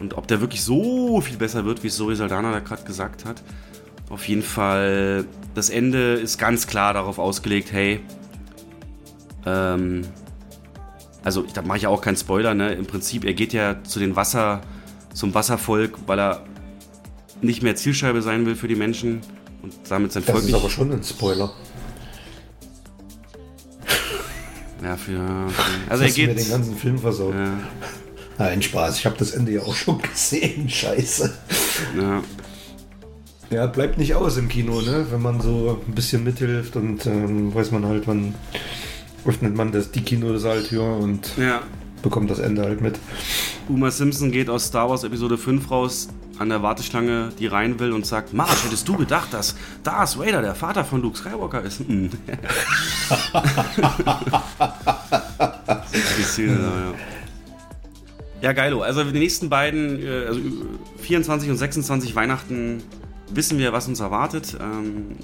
und 0.00 0.16
ob 0.16 0.28
der 0.28 0.40
wirklich 0.40 0.62
so 0.62 1.20
viel 1.20 1.36
besser 1.36 1.64
wird, 1.64 1.82
wie 1.82 1.88
es 1.88 1.96
Zoe 1.96 2.14
Saldana 2.14 2.52
da 2.52 2.60
gerade 2.60 2.84
gesagt 2.84 3.24
hat. 3.24 3.42
Auf 4.10 4.28
jeden 4.28 4.42
Fall, 4.42 5.24
das 5.54 5.70
Ende 5.70 6.14
ist 6.14 6.38
ganz 6.38 6.66
klar 6.66 6.94
darauf 6.94 7.18
ausgelegt, 7.18 7.72
hey, 7.72 8.00
ähm, 9.44 10.02
also 11.24 11.44
da 11.52 11.62
mache 11.62 11.78
ich 11.78 11.86
auch 11.86 12.00
keinen 12.00 12.16
Spoiler, 12.16 12.54
ne? 12.54 12.72
Im 12.74 12.86
Prinzip, 12.86 13.24
er 13.24 13.34
geht 13.34 13.52
ja 13.52 13.82
zu 13.82 13.98
den 13.98 14.16
Wasser, 14.16 14.60
zum 15.14 15.34
Wasservolk, 15.34 15.98
weil 16.06 16.18
er 16.20 16.44
nicht 17.42 17.62
mehr 17.62 17.76
Zielscheibe 17.76 18.22
sein 18.22 18.46
will 18.46 18.54
für 18.54 18.68
die 18.68 18.76
Menschen 18.76 19.20
und 19.62 19.74
damit 19.88 20.12
sein 20.12 20.22
Das 20.24 20.30
Volk 20.32 20.44
ist 20.44 20.52
nicht. 20.52 20.60
aber 20.60 20.70
schon 20.70 20.92
ein 20.92 21.02
Spoiler. 21.02 21.52
Ja, 24.82 24.96
für. 24.96 25.20
Also 25.88 26.04
er 26.04 26.10
mir 26.10 26.26
den 26.28 26.36
geht. 26.36 26.50
ganzen 26.50 26.76
Film 26.76 26.98
versaut. 26.98 27.34
Ja, 27.34 27.52
Nein, 28.38 28.62
Spaß. 28.62 28.98
Ich 28.98 29.06
habe 29.06 29.16
das 29.18 29.32
Ende 29.32 29.52
ja 29.52 29.62
auch 29.62 29.74
schon 29.74 30.00
gesehen. 30.02 30.68
Scheiße. 30.68 31.32
ja. 32.00 32.22
Ja, 33.50 33.66
bleibt 33.66 33.96
nicht 33.96 34.14
aus 34.14 34.36
im 34.36 34.48
Kino, 34.48 34.82
ne? 34.82 35.06
Wenn 35.10 35.22
man 35.22 35.40
so 35.40 35.80
ein 35.86 35.94
bisschen 35.94 36.22
mithilft 36.22 36.76
und 36.76 37.06
ähm, 37.06 37.54
weiß 37.54 37.70
man 37.70 37.86
halt, 37.86 38.06
wann 38.06 38.34
öffnet 39.24 39.56
man 39.56 39.72
das, 39.72 39.90
die 39.90 40.02
Kinotaaltür 40.02 40.84
und 40.98 41.30
ja. 41.38 41.62
bekommt 42.02 42.30
das 42.30 42.40
Ende 42.40 42.62
halt 42.62 42.82
mit. 42.82 42.98
Uma 43.68 43.90
Simpson 43.90 44.30
geht 44.32 44.50
aus 44.50 44.66
Star 44.66 44.90
Wars 44.90 45.02
Episode 45.02 45.38
5 45.38 45.70
raus 45.70 46.08
an 46.38 46.48
der 46.48 46.62
Warteschlange, 46.62 47.30
die 47.38 47.46
rein 47.46 47.78
will 47.78 47.92
und 47.92 48.06
sagt, 48.06 48.32
Marsch, 48.32 48.64
hättest 48.64 48.88
du 48.88 48.96
gedacht, 48.96 49.32
dass 49.32 49.56
Darth 49.82 50.18
Vader 50.18 50.42
der 50.42 50.54
Vater 50.54 50.84
von 50.84 51.02
Luke 51.02 51.18
Skywalker 51.18 51.62
ist? 51.62 51.80
Hm. 51.80 52.10
die 56.18 56.22
Szene 56.22 56.56
da, 56.58 56.62
ja. 56.62 56.94
Ja, 58.40 58.52
geilo. 58.52 58.82
Also 58.82 59.02
die 59.02 59.18
nächsten 59.18 59.48
beiden, 59.48 60.00
äh, 60.00 60.26
also 60.26 60.40
24 61.00 61.50
und 61.50 61.56
26 61.56 62.14
Weihnachten, 62.14 62.82
wissen 63.30 63.58
wir, 63.58 63.72
was 63.72 63.88
uns 63.88 64.00
erwartet. 64.00 64.56
Ähm, 64.60 65.16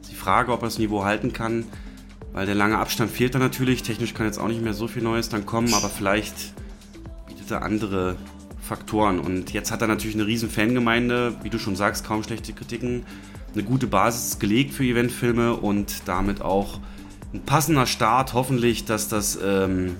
ist 0.00 0.10
die 0.10 0.16
Frage, 0.16 0.52
ob 0.52 0.62
er 0.62 0.66
das 0.66 0.78
Niveau 0.78 1.04
halten 1.04 1.34
kann, 1.34 1.64
weil 2.32 2.46
der 2.46 2.54
lange 2.54 2.78
Abstand 2.78 3.10
fehlt 3.10 3.34
dann 3.34 3.42
natürlich. 3.42 3.82
Technisch 3.82 4.14
kann 4.14 4.26
jetzt 4.26 4.38
auch 4.38 4.48
nicht 4.48 4.62
mehr 4.62 4.72
so 4.72 4.88
viel 4.88 5.02
Neues 5.02 5.28
dann 5.28 5.44
kommen, 5.44 5.74
aber 5.74 5.90
vielleicht 5.90 6.54
bietet 7.26 7.50
er 7.50 7.62
andere 7.62 8.16
Faktoren. 8.72 9.18
Und 9.18 9.52
jetzt 9.52 9.70
hat 9.70 9.82
er 9.82 9.86
natürlich 9.86 10.14
eine 10.14 10.26
riesen 10.26 10.48
Fangemeinde, 10.48 11.34
wie 11.42 11.50
du 11.50 11.58
schon 11.58 11.76
sagst, 11.76 12.06
kaum 12.06 12.22
schlechte 12.22 12.54
Kritiken. 12.54 13.04
Eine 13.52 13.64
gute 13.64 13.86
Basis 13.86 14.38
gelegt 14.38 14.72
für 14.72 14.82
Eventfilme 14.82 15.52
und 15.54 16.08
damit 16.08 16.40
auch 16.40 16.80
ein 17.34 17.42
passender 17.42 17.84
Start, 17.84 18.32
hoffentlich, 18.32 18.86
dass 18.86 19.08
das 19.08 19.38
ähm, 19.44 19.96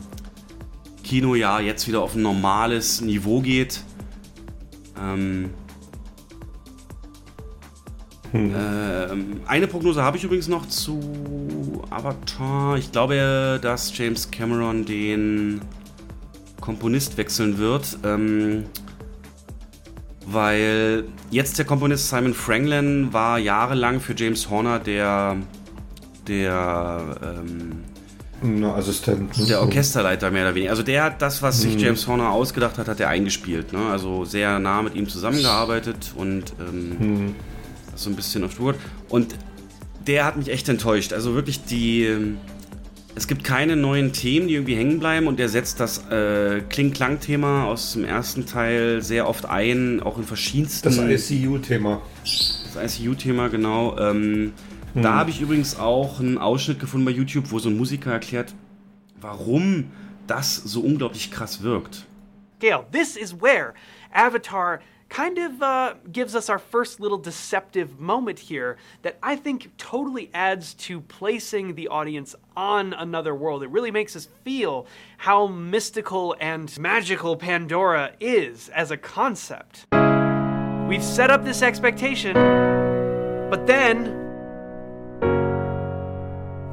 Kinojahr 1.04 1.60
jetzt 1.60 1.86
wieder 1.86 2.00
auf 2.00 2.14
ein 2.14 2.22
normales 2.22 3.02
Niveau 3.02 3.42
geht. 3.42 3.84
Ähm, 4.98 5.50
Hm. 8.30 8.54
ähm, 8.56 9.40
eine 9.46 9.66
Prognose 9.66 10.02
habe 10.02 10.16
ich 10.16 10.24
übrigens 10.24 10.48
noch 10.48 10.66
zu 10.66 11.82
Avatar. 11.90 12.78
Ich 12.78 12.90
glaube, 12.90 13.60
dass 13.60 13.94
James 13.98 14.30
Cameron 14.30 14.86
den 14.86 15.60
Komponist 16.62 17.18
wechseln 17.18 17.58
wird, 17.58 17.98
ähm, 18.04 18.64
weil 20.24 21.04
jetzt 21.30 21.58
der 21.58 21.66
Komponist 21.66 22.08
Simon 22.08 22.32
Franklin 22.32 23.12
war 23.12 23.38
jahrelang 23.38 24.00
für 24.00 24.14
James 24.16 24.48
Horner 24.48 24.78
der 24.78 25.36
der 26.28 27.16
ähm, 27.22 27.82
Na, 28.40 28.76
Assistent. 28.76 29.36
ne? 29.36 29.46
der 29.46 29.60
Orchesterleiter 29.60 30.30
mehr 30.30 30.44
oder 30.44 30.54
weniger. 30.54 30.70
Also 30.70 30.84
der 30.84 31.02
hat 31.04 31.20
das, 31.20 31.42
was 31.42 31.60
sich 31.60 31.74
James 31.80 32.06
Horner 32.06 32.30
ausgedacht 32.30 32.78
hat, 32.78 32.86
hat 32.86 33.00
er 33.00 33.08
eingespielt. 33.08 33.72
Ne? 33.72 33.80
Also 33.90 34.24
sehr 34.24 34.60
nah 34.60 34.82
mit 34.82 34.94
ihm 34.94 35.08
zusammengearbeitet 35.08 36.12
und 36.16 36.52
ähm, 36.60 37.34
das 37.90 38.04
so 38.04 38.10
ein 38.10 38.14
bisschen 38.16 38.44
auf 38.44 38.54
Tour. 38.54 38.76
Und 39.08 39.34
der 40.06 40.24
hat 40.24 40.36
mich 40.36 40.48
echt 40.48 40.68
enttäuscht. 40.68 41.12
Also 41.12 41.34
wirklich 41.34 41.64
die. 41.64 42.36
Es 43.14 43.28
gibt 43.28 43.44
keine 43.44 43.76
neuen 43.76 44.12
Themen, 44.12 44.48
die 44.48 44.54
irgendwie 44.54 44.74
hängen 44.74 44.98
bleiben 44.98 45.26
und 45.26 45.38
der 45.38 45.48
setzt 45.48 45.80
das 45.80 46.08
äh, 46.10 46.62
Kling-Klang-Thema 46.68 47.66
aus 47.66 47.92
dem 47.92 48.04
ersten 48.04 48.46
Teil 48.46 49.02
sehr 49.02 49.28
oft 49.28 49.44
ein, 49.44 50.00
auch 50.02 50.16
in 50.16 50.24
verschiedensten. 50.24 50.88
Das 50.88 51.30
ICU-Thema. 51.30 52.00
Das 52.22 52.98
ICU-Thema, 52.98 53.48
genau. 53.48 53.98
Ähm, 53.98 54.52
Da 54.94 55.14
habe 55.14 55.30
ich 55.30 55.40
übrigens 55.40 55.78
auch 55.78 56.20
einen 56.20 56.38
Ausschnitt 56.38 56.78
gefunden 56.78 57.04
bei 57.04 57.12
YouTube, 57.12 57.50
wo 57.50 57.58
so 57.58 57.68
ein 57.68 57.76
Musiker 57.76 58.12
erklärt, 58.12 58.54
warum 59.20 59.90
das 60.26 60.56
so 60.56 60.80
unglaublich 60.80 61.30
krass 61.30 61.62
wirkt. 61.62 62.06
Gail, 62.60 62.84
this 62.92 63.16
is 63.16 63.34
where 63.40 63.74
Avatar 64.12 64.80
kind 65.12 65.36
of 65.36 65.62
uh, 65.62 65.94
gives 66.10 66.34
us 66.34 66.48
our 66.48 66.58
first 66.58 66.98
little 66.98 67.18
deceptive 67.18 68.00
moment 68.00 68.38
here 68.38 68.78
that 69.02 69.18
I 69.22 69.36
think 69.36 69.76
totally 69.76 70.30
adds 70.32 70.72
to 70.74 71.02
placing 71.02 71.74
the 71.74 71.88
audience 71.88 72.34
on 72.56 72.94
another 72.94 73.34
world. 73.34 73.62
It 73.62 73.68
really 73.68 73.90
makes 73.90 74.16
us 74.16 74.26
feel 74.42 74.86
how 75.18 75.48
mystical 75.48 76.34
and 76.40 76.76
magical 76.80 77.36
Pandora 77.36 78.12
is 78.20 78.70
as 78.70 78.90
a 78.90 78.96
concept. 78.96 79.84
We've 80.88 81.04
set 81.04 81.30
up 81.30 81.44
this 81.44 81.60
expectation, 81.60 82.32
but 83.50 83.66
then 83.66 84.18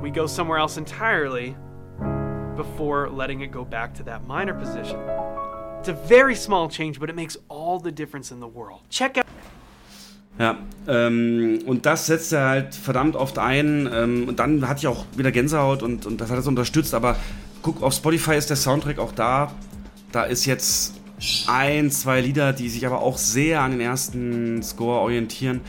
we 0.02 0.12
go 0.12 0.28
somewhere 0.28 0.60
else 0.60 0.78
entirely 0.78 1.58
before 2.56 3.10
letting 3.10 3.42
it 3.42 3.52
go 3.52 3.66
back 3.66 3.94
to 3.96 4.04
that 4.04 4.26
minor 4.26 4.54
position. 4.54 4.98
It's 5.80 5.88
a 5.88 5.94
very 5.94 6.36
small 6.36 6.70
change, 6.70 7.00
but 7.00 7.10
it 7.10 7.16
makes 7.16 7.38
all 7.48 7.80
the 7.82 7.92
difference 7.92 8.32
in 8.32 8.40
the 8.42 8.54
world. 8.54 8.82
Check 8.90 9.18
out. 9.18 9.26
Ja, 10.38 10.58
ähm, 10.88 11.60
und 11.66 11.86
das 11.86 12.08
setzt 12.08 12.34
er 12.34 12.48
halt 12.48 12.76
verdammt 12.76 13.16
oft 13.16 13.40
ein. 13.40 13.90
Ähm, 13.92 14.28
und 14.28 14.40
dann 14.40 14.68
hatte 14.68 14.80
ich 14.80 14.88
auch 14.88 15.06
wieder 15.16 15.32
Gänsehaut 15.32 15.82
und, 15.82 16.06
und 16.06 16.20
das 16.20 16.30
hat 16.30 16.38
es 16.38 16.48
unterstützt. 16.48 16.94
Aber 16.94 17.16
guck, 17.62 17.82
auf 17.82 17.94
Spotify 17.94 18.36
ist 18.36 18.50
der 18.50 18.58
Soundtrack 18.58 19.00
auch 19.00 19.14
da. 19.14 19.54
Da 20.12 20.24
ist 20.24 20.46
jetzt 20.46 20.96
ein, 21.48 21.92
zwei 21.92 22.22
Lieder, 22.22 22.52
die 22.52 22.70
sich 22.70 22.86
aber 22.86 23.02
auch 23.02 23.18
sehr 23.18 23.62
an 23.62 23.72
den 23.72 23.82
ersten 23.82 24.62
Score 24.64 25.00
orientieren. 25.00 25.62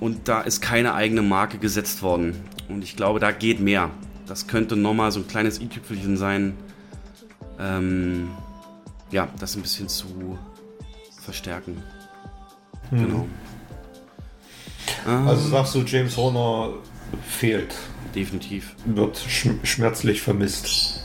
Und 0.00 0.26
da 0.28 0.40
ist 0.40 0.62
keine 0.62 0.94
eigene 0.94 1.22
Marke 1.22 1.58
gesetzt 1.58 2.02
worden. 2.02 2.34
Und 2.68 2.82
ich 2.82 2.96
glaube, 2.96 3.20
da 3.20 3.30
geht 3.30 3.60
mehr. 3.60 3.90
Das 4.26 4.46
könnte 4.46 4.76
nochmal 4.76 5.12
so 5.12 5.20
ein 5.20 5.28
kleines 5.28 5.60
i-Tüpfelchen 5.60 6.16
sein. 6.16 6.54
Ähm, 7.58 8.30
ja, 9.14 9.28
das 9.38 9.54
ein 9.54 9.62
bisschen 9.62 9.88
zu 9.88 10.38
verstärken. 11.22 11.80
Genau. 12.90 13.26
Also 15.06 15.48
sagst 15.48 15.74
du, 15.74 15.82
James 15.82 16.16
Horner 16.16 16.70
fehlt, 17.26 17.74
Definitiv. 18.14 18.74
wird 18.84 19.16
schm 19.16 19.60
schmerzlich 19.62 20.20
vermisst. 20.20 21.00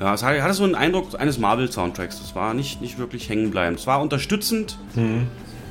Ja, 0.00 0.14
es 0.14 0.22
hatte 0.22 0.54
so 0.54 0.64
einen 0.64 0.74
Eindruck 0.74 1.20
eines 1.20 1.38
Marvel-Soundtracks. 1.38 2.18
Das 2.18 2.34
war 2.34 2.54
nicht, 2.54 2.80
nicht 2.80 2.98
wirklich 2.98 3.28
hängen 3.28 3.50
bleiben. 3.50 3.76
Es 3.76 3.86
war 3.86 4.00
unterstützend 4.00 4.78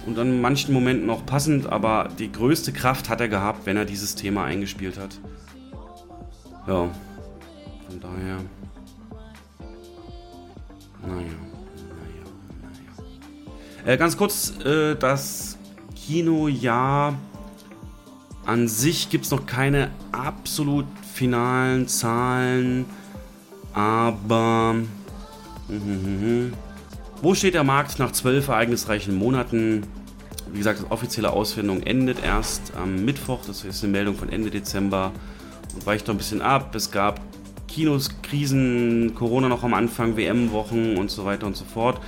und 0.06 0.20
an 0.20 0.40
manchen 0.40 0.74
Momenten 0.74 1.10
auch 1.10 1.26
passend, 1.26 1.66
aber 1.68 2.10
die 2.20 2.32
größte 2.32 2.72
Kraft 2.74 3.10
hat 3.10 3.20
er 3.22 3.28
gehabt, 3.28 3.66
wenn 3.66 3.76
er 3.76 3.86
dieses 3.86 4.16
Thema 4.16 4.46
eingespielt 4.46 4.98
hat. 5.00 5.20
Ja, 6.68 6.90
von 7.90 8.00
daher. 8.00 8.38
Naja. 11.06 11.51
Äh, 13.86 13.98
ganz 13.98 14.16
kurz, 14.16 14.54
äh, 14.64 14.96
das 14.96 15.58
Kinojahr 15.96 17.16
an 18.46 18.68
sich 18.68 19.10
gibt 19.10 19.26
es 19.26 19.32
noch 19.32 19.46
keine 19.46 19.90
absolut 20.12 20.86
finalen 21.14 21.88
Zahlen, 21.88 22.86
aber 23.74 24.76
wo 27.22 27.34
steht 27.36 27.54
der 27.54 27.64
Markt 27.64 27.98
nach 28.00 28.12
zwölf 28.12 28.50
ereignisreichen 28.50 29.16
Monaten? 29.16 29.84
Wie 30.52 30.58
gesagt, 30.58 30.82
die 30.82 30.92
offizielle 30.92 31.32
Auswertung 31.32 31.82
endet 31.84 32.24
erst 32.24 32.74
am 32.76 33.06
Mittwoch, 33.06 33.46
das 33.46 33.64
ist 33.64 33.84
eine 33.84 33.92
Meldung 33.92 34.16
von 34.16 34.30
Ende 34.30 34.50
Dezember 34.50 35.12
und 35.74 35.86
weicht 35.86 36.08
noch 36.08 36.16
ein 36.16 36.18
bisschen 36.18 36.42
ab. 36.42 36.76
Es 36.76 36.92
gab 36.92 37.22
Kinos, 37.68 38.10
Krisen, 38.22 39.14
Corona 39.16 39.48
noch 39.48 39.64
am 39.64 39.74
Anfang, 39.74 40.18
WM-Wochen 40.18 40.98
und 40.98 41.10
so 41.10 41.26
weiter 41.26 41.48
und 41.48 41.56
so 41.56 41.64
fort. 41.64 42.02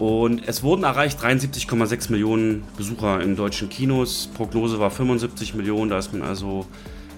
Und 0.00 0.48
es 0.48 0.62
wurden 0.62 0.84
erreicht 0.84 1.20
73,6 1.22 2.10
Millionen 2.10 2.62
Besucher 2.78 3.20
in 3.20 3.36
deutschen 3.36 3.68
Kinos. 3.68 4.30
Prognose 4.32 4.80
war 4.80 4.90
75 4.90 5.54
Millionen, 5.54 5.90
da 5.90 5.98
ist 5.98 6.14
man 6.14 6.22
also 6.22 6.64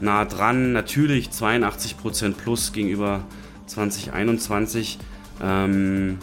nah 0.01 0.25
dran. 0.25 0.73
Natürlich 0.73 1.29
82% 1.29 2.33
plus 2.33 2.73
gegenüber 2.73 3.21
2021. 3.67 4.99
Ähm, 5.41 6.19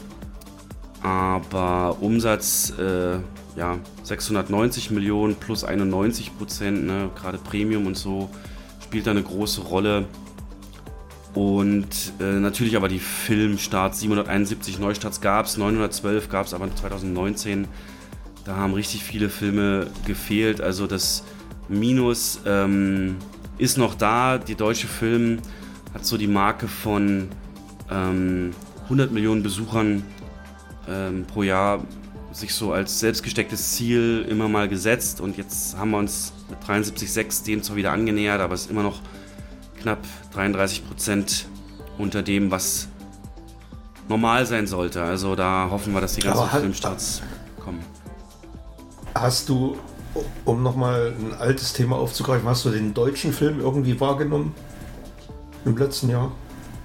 aber 1.01 1.95
Umsatz 2.01 2.73
äh, 2.77 3.19
ja, 3.55 3.77
690 4.03 4.91
Millionen 4.91 5.35
plus 5.35 5.63
91 5.63 6.37
Prozent, 6.37 6.85
ne? 6.85 7.09
gerade 7.15 7.37
Premium 7.37 7.87
und 7.87 7.95
so 7.95 8.29
spielt 8.83 9.07
da 9.07 9.11
eine 9.11 9.23
große 9.23 9.61
Rolle. 9.61 10.07
Und 11.33 12.13
äh, 12.19 12.23
natürlich 12.23 12.75
aber 12.75 12.87
die 12.87 12.99
Filmstarts, 12.99 13.99
771 13.99 14.79
Neustarts 14.79 15.21
gab 15.21 15.45
es, 15.45 15.57
912 15.57 16.29
gab 16.29 16.47
es 16.47 16.53
aber 16.53 16.73
2019. 16.73 17.67
Da 18.45 18.55
haben 18.55 18.73
richtig 18.73 19.03
viele 19.03 19.29
Filme 19.29 19.87
gefehlt. 20.05 20.59
Also 20.59 20.87
das 20.87 21.23
Minus 21.67 22.39
ähm, 22.45 23.17
ist 23.59 23.77
noch 23.77 23.93
da. 23.93 24.39
Die 24.39 24.55
deutsche 24.55 24.87
Film 24.87 25.39
hat 25.93 26.05
so 26.05 26.17
die 26.17 26.27
Marke 26.27 26.67
von 26.67 27.27
ähm, 27.91 28.51
100 28.85 29.11
Millionen 29.11 29.43
Besuchern 29.43 30.03
ähm, 30.87 31.25
pro 31.25 31.43
Jahr 31.43 31.83
sich 32.31 32.53
so 32.53 32.73
als 32.73 32.99
selbstgestecktes 32.99 33.73
Ziel 33.73 34.25
immer 34.27 34.47
mal 34.47 34.67
gesetzt. 34.67 35.21
Und 35.21 35.37
jetzt 35.37 35.77
haben 35.77 35.91
wir 35.91 35.97
uns 35.97 36.33
mit 36.49 36.59
73,6 36.59 37.45
dem 37.45 37.61
zwar 37.61 37.75
wieder 37.75 37.91
angenähert, 37.91 38.41
aber 38.41 38.55
es 38.55 38.61
ist 38.61 38.71
immer 38.71 38.83
noch 38.83 39.01
knapp 39.81 39.99
33 40.33 40.87
Prozent 40.87 41.47
unter 41.97 42.21
dem, 42.21 42.51
was 42.51 42.87
normal 44.07 44.45
sein 44.45 44.67
sollte. 44.67 45.01
Also 45.01 45.35
da 45.35 45.67
hoffen 45.69 45.93
wir, 45.93 46.01
dass 46.01 46.15
die 46.15 46.21
ganzen 46.21 46.51
halt- 46.51 46.61
Filmstarts 46.61 47.21
kommen. 47.63 47.79
Hast 49.15 49.49
du, 49.49 49.77
um 50.45 50.63
nochmal 50.63 51.13
ein 51.19 51.33
altes 51.39 51.73
Thema 51.73 51.97
aufzugreifen, 51.97 52.47
hast 52.47 52.65
du 52.65 52.69
den 52.69 52.93
deutschen 52.93 53.33
Film 53.33 53.59
irgendwie 53.59 53.99
wahrgenommen? 53.99 54.53
Im 55.65 55.77
letzten 55.77 56.09
Jahr? 56.09 56.31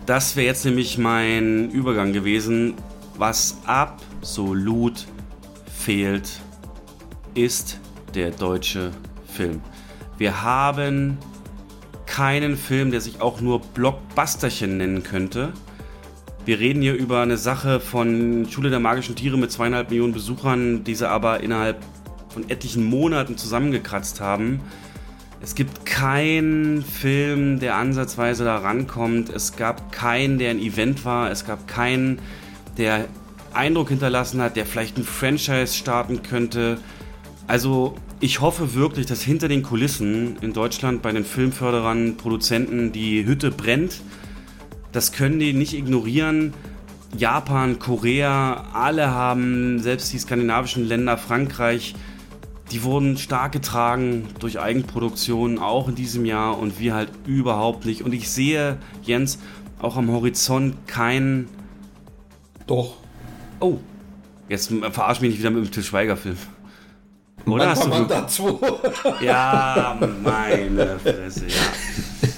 Das 0.06 0.36
wäre 0.36 0.46
jetzt 0.46 0.64
nämlich 0.64 0.98
mein 0.98 1.70
Übergang 1.70 2.12
gewesen. 2.12 2.74
Was 3.16 3.56
absolut 3.64 5.06
fehlt, 5.72 6.40
ist 7.34 7.78
der 8.14 8.30
deutsche 8.30 8.90
Film. 9.32 9.60
Wir 10.18 10.42
haben 10.42 11.18
keinen 12.14 12.56
Film, 12.56 12.92
der 12.92 13.00
sich 13.00 13.20
auch 13.20 13.40
nur 13.40 13.60
Blockbusterchen 13.60 14.76
nennen 14.76 15.02
könnte. 15.02 15.52
Wir 16.44 16.60
reden 16.60 16.80
hier 16.80 16.94
über 16.94 17.22
eine 17.22 17.36
Sache 17.36 17.80
von 17.80 18.46
Schule 18.48 18.70
der 18.70 18.78
magischen 18.78 19.16
Tiere 19.16 19.36
mit 19.36 19.50
zweieinhalb 19.50 19.90
Millionen 19.90 20.12
Besuchern, 20.12 20.84
die 20.84 20.94
sie 20.94 21.08
aber 21.08 21.40
innerhalb 21.40 21.78
von 22.28 22.48
etlichen 22.48 22.84
Monaten 22.84 23.36
zusammengekratzt 23.36 24.20
haben. 24.20 24.60
Es 25.42 25.56
gibt 25.56 25.86
keinen 25.86 26.84
Film, 26.84 27.58
der 27.58 27.74
ansatzweise 27.74 28.44
da 28.44 28.58
rankommt. 28.58 29.28
Es 29.28 29.56
gab 29.56 29.90
keinen, 29.90 30.38
der 30.38 30.50
ein 30.50 30.60
Event 30.60 31.04
war. 31.04 31.32
Es 31.32 31.44
gab 31.44 31.66
keinen, 31.66 32.20
der 32.78 33.06
Eindruck 33.52 33.88
hinterlassen 33.88 34.40
hat, 34.40 34.54
der 34.54 34.66
vielleicht 34.66 34.98
ein 34.98 35.04
Franchise 35.04 35.74
starten 35.74 36.22
könnte. 36.22 36.78
Also 37.48 37.96
ich 38.24 38.40
hoffe 38.40 38.72
wirklich, 38.72 39.04
dass 39.04 39.20
hinter 39.20 39.48
den 39.48 39.62
Kulissen 39.62 40.38
in 40.40 40.54
Deutschland 40.54 41.02
bei 41.02 41.12
den 41.12 41.26
Filmförderern, 41.26 42.16
Produzenten 42.16 42.90
die 42.90 43.26
Hütte 43.26 43.50
brennt. 43.50 44.00
Das 44.92 45.12
können 45.12 45.38
die 45.38 45.52
nicht 45.52 45.74
ignorieren. 45.74 46.54
Japan, 47.18 47.78
Korea, 47.78 48.64
alle 48.72 49.10
haben, 49.10 49.78
selbst 49.78 50.10
die 50.14 50.18
skandinavischen 50.18 50.88
Länder, 50.88 51.18
Frankreich, 51.18 51.94
die 52.72 52.82
wurden 52.82 53.18
stark 53.18 53.52
getragen 53.52 54.26
durch 54.38 54.58
Eigenproduktion, 54.58 55.58
auch 55.58 55.86
in 55.88 55.94
diesem 55.94 56.24
Jahr 56.24 56.58
und 56.58 56.80
wir 56.80 56.94
halt 56.94 57.10
überhaupt 57.26 57.84
nicht. 57.84 58.00
Und 58.00 58.14
ich 58.14 58.30
sehe, 58.30 58.78
Jens, 59.02 59.38
auch 59.78 59.98
am 59.98 60.10
Horizont 60.10 60.86
kein. 60.86 61.46
Doch. 62.66 62.94
Oh, 63.60 63.80
jetzt 64.48 64.72
verarsch 64.92 65.20
mich 65.20 65.32
nicht 65.32 65.40
wieder 65.40 65.50
mit 65.50 65.62
dem 65.62 65.70
Til 65.70 65.82
Schweiger-Film. 65.82 66.38
Oder 67.46 67.70
hast 67.70 67.84
du 67.84 67.88
Manta 67.88 68.26
2. 68.26 68.54
Ja, 69.20 69.98
meine 70.22 70.98
Fresse, 70.98 71.46
ja. 71.46 72.30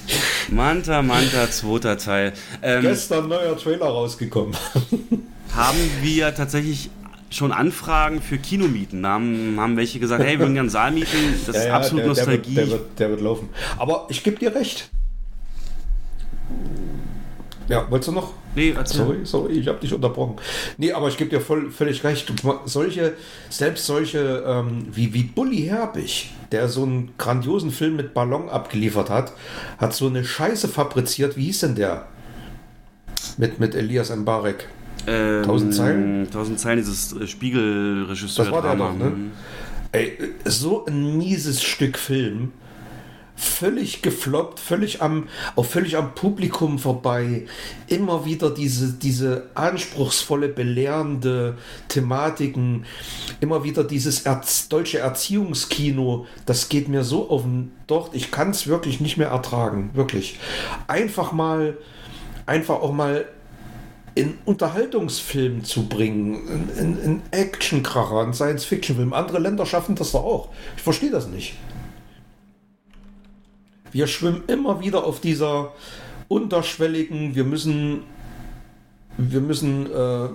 Manta 0.49 1.03
Manta, 1.03 1.51
zweiter 1.51 1.99
Teil. 1.99 2.33
Ähm, 2.63 2.83
Gestern 2.83 3.29
neuer 3.29 3.57
Trailer 3.57 3.87
rausgekommen. 3.87 4.57
haben 5.55 5.79
wir 6.03 6.35
tatsächlich 6.35 6.91
schon 7.31 7.53
Anfragen 7.53 8.23
für 8.23 8.39
Kinomieten. 8.39 9.03
Da 9.03 9.11
haben, 9.11 9.57
haben 9.59 9.77
welche 9.77 9.99
gesagt, 9.99 10.23
hey, 10.23 10.35
wir 10.35 10.41
würden 10.41 10.55
gerne 10.55 10.71
Saal 10.71 10.93
mieten. 10.93 11.35
Das 11.47 11.57
Ja, 11.57 11.63
ist 11.63 11.69
ja, 11.69 11.77
absolut 11.77 12.01
der, 12.03 12.09
Nostalgie. 12.09 12.55
Der 12.55 12.71
wird, 12.71 12.73
der, 12.73 12.81
wird, 12.81 13.01
der 13.01 13.11
wird 13.11 13.21
laufen. 13.21 13.49
Aber 13.79 14.07
ich 14.09 14.23
gebe 14.23 14.39
dir 14.39 14.55
recht. 14.55 14.91
Ja, 17.69 17.91
wolltest 17.91 18.09
du 18.09 18.13
noch? 18.13 18.33
Nee, 18.55 18.75
erzähl. 18.77 18.99
Sorry, 18.99 19.19
sorry, 19.25 19.53
ich 19.55 19.69
habe 19.69 19.79
dich 19.81 19.93
unterbrochen. 19.93 20.37
Nee, 20.79 20.93
aber 20.93 21.09
ich 21.09 21.17
gebe 21.17 21.31
dir 21.31 21.41
voll, 21.41 21.71
völlig 21.71 22.05
recht. 22.05 22.33
Solche, 22.65 23.15
selbst 23.51 23.87
solche 23.87 24.45
ähm, 24.47 24.87
wie, 24.93 25.13
wie 25.13 25.25
Bully 25.25 25.63
Herbig, 25.63 26.31
der 26.53 26.69
so 26.69 26.85
einen 26.85 27.11
grandiosen 27.19 27.71
Film 27.71 27.97
mit 27.97 28.15
Ballon 28.15 28.49
abgeliefert 28.49 29.11
hat, 29.11 29.33
hat 29.79 29.95
so 29.95 30.07
eine 30.07 30.25
Scheiße 30.25 30.69
fabriziert. 30.69 31.37
Wie 31.37 31.45
hieß 31.45 31.61
denn 31.61 31.75
der? 31.75 32.07
Mit, 33.37 33.59
mit 33.59 33.75
Elias 33.75 34.15
Mbarek. 34.15 34.69
Ähm, 35.07 35.43
Tausend 35.43 35.75
Zeilen? 35.75 36.31
Tausend 36.31 36.61
Zeilen, 36.61 36.79
dieses 36.79 37.13
äh, 37.13 37.27
Spiegelregisseur. 37.27 38.45
Das 38.45 38.55
war 38.55 38.63
der 38.63 38.77
doch, 38.77 38.97
ne? 38.97 39.13
Ey, 39.93 40.19
so 40.45 40.87
ein 40.87 41.19
mieses 41.19 41.63
Stück 41.63 41.99
Film. 41.99 42.53
Völlig 43.37 44.01
gefloppt, 44.01 44.59
völlig 44.59 45.03
am, 45.03 45.29
auch 45.57 45.67
völlig 45.67 45.97
am 45.97 46.15
Publikum 46.15 46.79
vorbei. 46.79 47.47
Immer 47.87 48.25
wieder 48.25 48.51
diese, 48.51 48.95
diese 48.95 49.51
anspruchsvolle, 49.55 50.49
belehrende 50.49 51.59
Thematiken. 51.89 52.87
Immer 53.41 53.63
wieder 53.63 53.85
dieses 53.85 54.23
Erz, 54.23 54.69
deutsche 54.69 55.01
Erziehungskino. 55.01 56.27
Das 56.47 56.71
geht 56.71 56.89
mir 56.89 57.05
so 57.05 57.29
auf 57.29 57.43
den 57.43 57.73
Docht. 57.87 58.15
Ich 58.15 58.31
kann 58.31 58.51
es 58.51 58.67
wirklich 58.67 59.01
nicht 59.01 59.19
mehr 59.19 59.29
ertragen. 59.29 59.91
Wirklich. 59.93 60.39
Einfach 60.87 61.33
mal, 61.33 61.77
einfach 62.47 62.77
auch 62.77 62.93
mal 62.93 63.27
in 64.17 64.39
Unterhaltungsfilm 64.47 65.63
zu 65.63 65.89
bringen, 65.89 66.49
in, 66.49 66.79
in, 66.79 67.03
in 67.03 67.23
Actionkracher, 67.33 68.25
in 68.25 68.33
Science-Fiction-Film. 68.33 69.13
Andere 69.13 69.39
Länder 69.39 69.67
schaffen 69.67 69.95
das 69.95 70.13
doch 70.13 70.25
auch. 70.25 70.49
Ich 70.75 70.83
verstehe 70.83 71.11
das 71.11 71.29
nicht. 71.29 71.55
Wir 73.97 74.07
schwimmen 74.09 74.43
immer 74.47 74.81
wieder 74.81 75.05
auf 75.05 75.23
dieser 75.23 75.73
unterschwelligen, 76.29 77.35
wir 77.35 77.45
müssen, 77.45 78.03
wir 79.17 79.41
müssen 79.41 79.87
äh, 79.87 80.29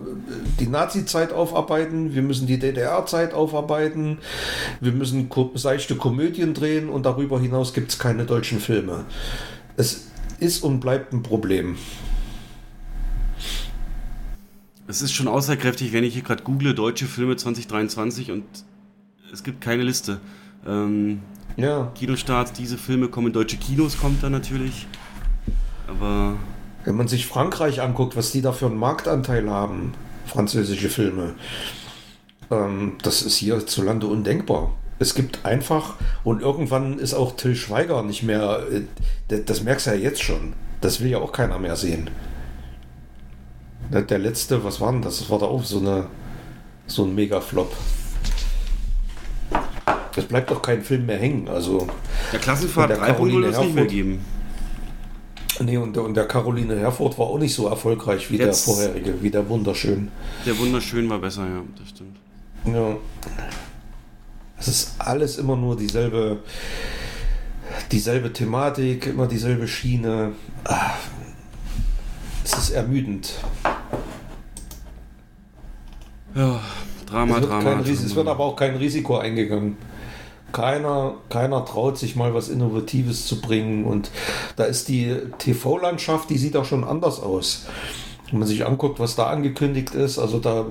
die 0.60 0.66
Nazi-Zeit 0.66 1.32
aufarbeiten, 1.32 2.16
wir 2.16 2.24
müssen 2.24 2.48
die 2.48 2.58
DDR-Zeit 2.58 3.36
aufarbeiten, 3.36 4.18
wir 4.80 4.94
müssen 4.94 5.30
seichte 5.54 5.96
Komödien 5.96 6.56
drehen 6.56 6.90
und 6.90 7.06
darüber 7.06 7.40
hinaus 7.40 7.76
gibt 7.76 7.92
es 7.92 8.00
keine 8.00 8.26
deutschen 8.26 8.60
Filme. 8.60 9.06
Es 9.78 10.08
ist 10.40 10.64
und 10.64 10.80
bleibt 10.80 11.14
ein 11.14 11.22
Problem. 11.22 11.78
Es 14.88 15.04
ist 15.04 15.12
schon 15.12 15.28
außerkräftig, 15.28 15.94
wenn 15.94 16.04
ich 16.04 16.16
hier 16.16 16.24
gerade 16.24 16.42
google 16.42 16.74
deutsche 16.74 17.06
Filme 17.06 17.36
2023 17.36 18.32
und 18.32 18.44
es 19.32 19.44
gibt 19.44 19.62
keine 19.62 19.84
Liste. 19.84 20.20
Ähm, 20.66 21.22
ja. 21.58 21.92
Kinostarts, 21.96 22.54
diese 22.54 22.78
Filme 22.78 23.08
kommen 23.08 23.28
in 23.28 23.34
deutsche 23.34 23.58
Kinos, 23.58 23.98
kommt 23.98 24.24
da 24.24 24.30
natürlich. 24.30 24.88
Aber 25.88 26.36
Wenn 26.86 26.96
man 26.96 27.08
sich 27.08 27.28
Frankreich 27.28 27.82
anguckt, 27.82 28.16
was 28.16 28.32
die 28.32 28.42
da 28.42 28.52
für 28.54 28.68
einen 28.68 28.78
Marktanteil 28.78 29.50
haben, 29.50 29.94
französische 30.26 30.90
Filme, 30.90 31.36
ähm, 32.50 32.94
das 33.04 33.22
ist 33.22 33.38
hierzulande 33.38 34.08
undenkbar. 34.08 34.74
Es 35.00 35.16
gibt 35.16 35.46
einfach, 35.46 35.96
und 36.24 36.42
irgendwann 36.42 37.00
ist 37.00 37.14
auch 37.14 37.36
Till 37.36 37.56
Schweiger 37.56 38.04
nicht 38.04 38.24
mehr, 38.24 38.60
äh, 38.72 39.42
das, 39.44 39.64
merkst 39.64 39.88
du 39.88 39.92
ja 39.92 39.96
jetzt 39.98 40.22
schon. 40.22 40.54
Das 40.80 41.02
will 41.02 41.10
ja 41.10 41.18
auch 41.18 41.32
keiner 41.32 41.60
mehr 41.60 41.76
sehen. 41.76 42.10
Der, 43.92 44.04
der 44.04 44.20
letzte, 44.20 44.64
was 44.64 44.80
war 44.80 44.92
denn 44.92 45.02
das? 45.02 45.20
Das 45.20 45.30
war 45.30 45.40
da 45.40 45.46
auch 45.46 45.64
so, 45.64 45.80
eine, 45.80 46.08
so 46.88 47.04
ein 47.04 47.16
Mega-Flop. 47.16 47.76
Es 50.16 50.26
bleibt 50.26 50.52
doch 50.52 50.62
kein 50.62 50.82
Film 50.84 51.06
mehr 51.06 51.18
hängen. 51.18 51.48
Also, 51.48 51.88
der 52.34 52.40
Klassenfahrt 52.40 52.90
der 52.90 52.98
3 52.98 53.08
würde 53.08 53.14
Caroline 53.16 53.48
es 53.48 53.60
nicht 53.60 53.76
mehr 53.76 53.86
geben. 53.86 54.20
nee, 55.62 55.78
und, 55.78 55.96
der- 55.96 56.04
und 56.04 56.16
der 56.16 56.26
Caroline 56.28 56.78
Herford 56.80 57.18
war 57.18 57.28
auch 57.28 57.38
nicht 57.40 57.54
so 57.54 57.68
erfolgreich 57.68 58.30
wie 58.32 58.38
Jetzt- 58.38 58.68
der 58.68 58.74
vorherige, 58.76 59.22
wie 59.22 59.30
der 59.30 59.48
Wunderschön. 59.48 60.10
Der 60.46 60.58
Wunderschön 60.58 61.10
war 61.10 61.20
besser, 61.20 61.44
ja, 61.44 61.62
das 61.78 61.90
stimmt. 61.90 62.18
Ja. 62.66 62.96
Es 64.60 64.68
ist 64.68 64.96
alles 65.00 65.38
immer 65.38 65.56
nur 65.56 65.76
dieselbe, 65.76 66.40
dieselbe 67.92 68.32
Thematik, 68.34 69.08
immer 69.08 69.28
dieselbe 69.28 69.68
Schiene. 69.68 70.34
Ah, 70.66 70.92
es 72.44 72.54
ist 72.54 72.70
ermüdend. 72.72 73.34
Ja, 76.36 76.60
Drama, 77.06 77.38
es, 77.40 77.46
Drama. 77.46 77.80
Ris- 77.80 78.04
es 78.04 78.16
wird 78.16 78.28
aber 78.28 78.44
auch 78.46 78.56
kein 78.56 78.76
Risiko 78.76 79.18
eingegangen. 79.18 79.76
Keiner, 80.52 81.16
keiner 81.30 81.66
traut 81.66 81.98
sich 81.98 82.16
mal 82.16 82.34
was 82.34 82.50
Innovatives 82.50 83.26
zu 83.26 83.42
bringen. 83.42 83.86
Und 83.86 84.12
da 84.56 84.66
ist 84.66 84.88
die 84.88 85.16
TV-Landschaft, 85.38 86.30
die 86.30 86.38
sieht 86.38 86.56
auch 86.56 86.66
schon 86.66 86.84
anders 86.84 87.20
aus. 87.20 87.66
Wenn 88.30 88.40
man 88.40 88.48
sich 88.48 88.66
anguckt, 88.66 89.00
was 89.00 89.16
da 89.16 89.28
angekündigt 89.28 89.94
ist, 89.94 90.18
also 90.18 90.40
da 90.40 90.66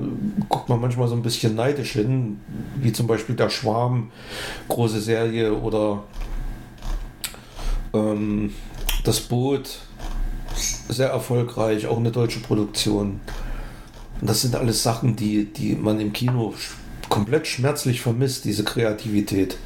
guckt 0.49 0.69
man 0.69 0.81
manchmal 0.81 1.09
so 1.09 1.15
ein 1.15 1.23
bisschen 1.23 1.55
neidisch 1.55 1.93
hin, 1.93 2.41
wie 2.77 2.93
zum 2.93 3.07
Beispiel 3.07 3.37
der 3.37 3.51
Schwarm, 3.51 4.11
große 4.69 5.01
Serie 5.01 5.53
oder 5.55 6.03
ähm, 7.93 8.55
das 9.05 9.21
Boot, 9.21 9.81
sehr 10.89 11.11
erfolgreich, 11.11 11.87
auch 11.87 11.99
eine 11.99 12.11
deutsche 12.11 12.41
Produktion. 12.41 13.21
Und 14.21 14.29
das 14.29 14.43
sind 14.43 14.55
alles 14.55 14.83
Sachen, 14.83 15.17
die, 15.17 15.47
die 15.47 15.75
man 15.75 16.01
im 16.01 16.13
Kino 16.13 16.55
komplett 17.11 17.47
schmerzlich 17.47 18.01
vermisst, 18.01 18.47
diese 18.47 18.65
Kreativität. 18.65 19.59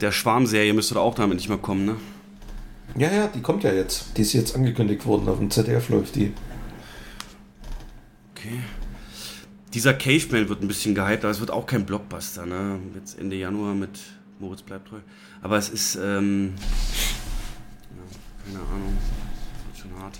Der 0.00 0.10
Schwarmserie 0.10 0.72
müsste 0.72 0.94
da 0.94 1.00
auch 1.00 1.14
damit 1.14 1.36
nicht 1.36 1.48
mehr 1.48 1.58
kommen, 1.58 1.84
ne? 1.84 1.96
Ja, 2.96 3.12
ja, 3.12 3.28
die 3.28 3.40
kommt 3.40 3.62
ja 3.62 3.72
jetzt. 3.72 4.16
Die 4.16 4.22
ist 4.22 4.32
jetzt 4.32 4.56
angekündigt 4.56 5.06
worden, 5.06 5.28
auf 5.28 5.38
dem 5.38 5.50
ZDF 5.50 5.88
läuft 5.90 6.16
die. 6.16 6.32
Okay. 8.32 8.60
Dieser 9.72 9.94
Caveman 9.94 10.48
wird 10.48 10.62
ein 10.62 10.68
bisschen 10.68 10.96
gehypt, 10.96 11.24
aber 11.24 11.30
es 11.30 11.38
wird 11.38 11.52
auch 11.52 11.66
kein 11.66 11.86
Blockbuster, 11.86 12.46
ne? 12.46 12.80
Jetzt 12.96 13.20
Ende 13.20 13.36
Januar 13.36 13.74
mit 13.74 14.00
Moritz 14.40 14.62
bleibt 14.62 14.88
treu. 14.88 14.98
Aber 15.42 15.58
es 15.58 15.68
ist, 15.68 15.96
ähm, 15.96 16.54
ja, 17.90 18.52
keine 18.52 18.66
Ahnung. 18.66 18.98
Das 19.68 19.82
wird 19.82 19.92
schon 19.92 20.02
hart. 20.02 20.18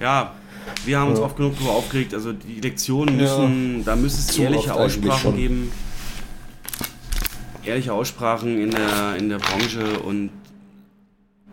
Ja, 0.00 0.34
wir 0.84 0.98
haben 0.98 1.10
uns 1.10 1.20
oft 1.20 1.36
genug 1.36 1.54
darüber 1.56 1.72
aufgeregt. 1.72 2.14
Also 2.14 2.32
die 2.32 2.60
Lektionen 2.60 3.16
müssen, 3.16 3.84
da 3.84 3.96
müssen 3.96 4.18
es 4.28 4.38
ehrliche 4.38 4.74
Aussprachen 4.74 5.36
geben. 5.36 5.72
Ehrliche 7.64 7.92
Aussprachen 7.92 8.58
in 8.60 8.70
der, 8.70 9.16
in 9.16 9.28
der 9.28 9.38
Branche 9.38 9.98
und 10.00 10.30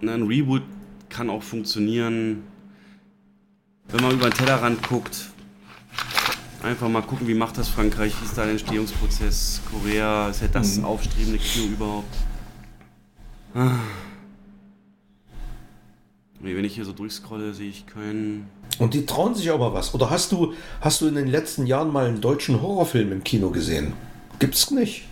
ne, 0.01 0.13
ein 0.13 0.23
Reboot 0.23 0.61
kann 1.09 1.29
auch 1.29 1.43
funktionieren. 1.43 2.43
wenn 3.89 4.01
man 4.01 4.13
über 4.13 4.29
den 4.29 4.33
Tellerrand 4.33 4.81
guckt, 4.87 5.29
einfach 6.63 6.89
mal 6.89 7.01
gucken, 7.03 7.27
wie 7.27 7.35
macht 7.35 7.57
das 7.57 7.67
Frankreich, 7.67 8.13
wie 8.19 8.25
ist 8.25 8.35
da 8.35 8.41
der 8.43 8.51
Entstehungsprozess, 8.51 9.61
Korea, 9.71 10.29
ist 10.29 10.41
ja 10.41 10.47
das 10.47 10.77
Mhm. 10.77 10.85
aufstrebende 10.85 11.37
Kino 11.37 11.67
überhaupt. 11.73 12.15
Ah. 13.53 13.75
Wenn 16.41 16.65
ich 16.65 16.75
hier 16.75 16.85
so 16.85 16.91
durchscrolle, 16.91 17.53
sehe 17.53 17.69
ich 17.69 17.87
keinen. 17.87 18.47
Und 18.77 18.93
die 18.93 19.05
trauen 19.05 19.33
sich 19.35 19.49
aber 19.51 19.73
was. 19.73 19.93
Oder 19.93 20.09
hast 20.09 20.31
du, 20.31 20.53
hast 20.81 21.01
du 21.01 21.07
in 21.07 21.15
den 21.15 21.27
letzten 21.27 21.65
Jahren 21.65 21.91
mal 21.91 22.07
einen 22.07 22.21
deutschen 22.21 22.61
Horrorfilm 22.61 23.11
im 23.11 23.23
Kino 23.23 23.49
gesehen? 23.49 23.93
Gibt's 24.39 24.69
nicht. 24.69 25.05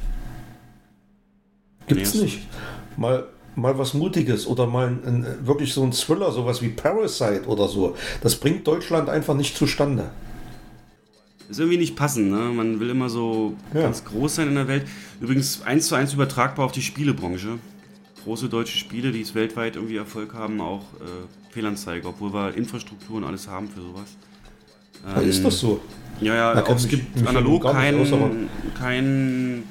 Gibt's 1.87 2.13
Nee, 2.13 2.23
nicht. 2.23 2.39
Mal, 2.97 3.25
mal 3.55 3.77
was 3.77 3.93
Mutiges 3.93 4.47
oder 4.47 4.67
mal 4.67 4.87
ein, 4.87 5.03
ein, 5.05 5.47
wirklich 5.47 5.73
so 5.73 5.83
ein 5.83 5.91
Thriller, 5.93 6.31
sowas 6.31 6.61
wie 6.61 6.69
Parasite 6.69 7.45
oder 7.47 7.67
so. 7.67 7.95
Das 8.21 8.35
bringt 8.35 8.67
Deutschland 8.67 9.09
einfach 9.09 9.33
nicht 9.35 9.57
zustande. 9.57 10.09
Ist 11.49 11.59
irgendwie 11.59 11.77
nicht 11.77 11.95
passend, 11.95 12.31
ne? 12.31 12.37
Man 12.53 12.79
will 12.79 12.89
immer 12.89 13.09
so 13.09 13.53
Ja. 13.73 13.81
ganz 13.81 14.03
groß 14.05 14.35
sein 14.35 14.47
in 14.49 14.55
der 14.55 14.67
Welt. 14.67 14.87
Übrigens 15.19 15.61
eins 15.63 15.87
zu 15.87 15.95
eins 15.95 16.13
übertragbar 16.13 16.65
auf 16.65 16.71
die 16.71 16.81
Spielebranche. 16.81 17.59
Große 18.23 18.49
deutsche 18.49 18.77
Spiele, 18.77 19.11
die 19.11 19.21
es 19.21 19.35
weltweit 19.35 19.75
irgendwie 19.75 19.97
Erfolg 19.97 20.33
haben, 20.33 20.61
auch 20.61 20.81
äh, 20.99 21.51
Fehlanzeige, 21.51 22.07
obwohl 22.07 22.33
wir 22.33 22.55
Infrastruktur 22.55 23.17
und 23.17 23.23
alles 23.23 23.47
haben 23.47 23.69
für 23.69 23.81
sowas. 23.81 24.15
Ja, 25.05 25.21
ist 25.21 25.43
das 25.43 25.59
so? 25.59 25.81
Ja, 26.21 26.35
ja, 26.35 26.63
auch, 26.63 26.75
es 26.75 26.87
gibt 26.87 27.15
mich 27.15 27.27
analog 27.27 27.63
nicht 27.63 27.93
aus, 27.95 28.09
kein, 28.09 28.49
kein 28.79 29.63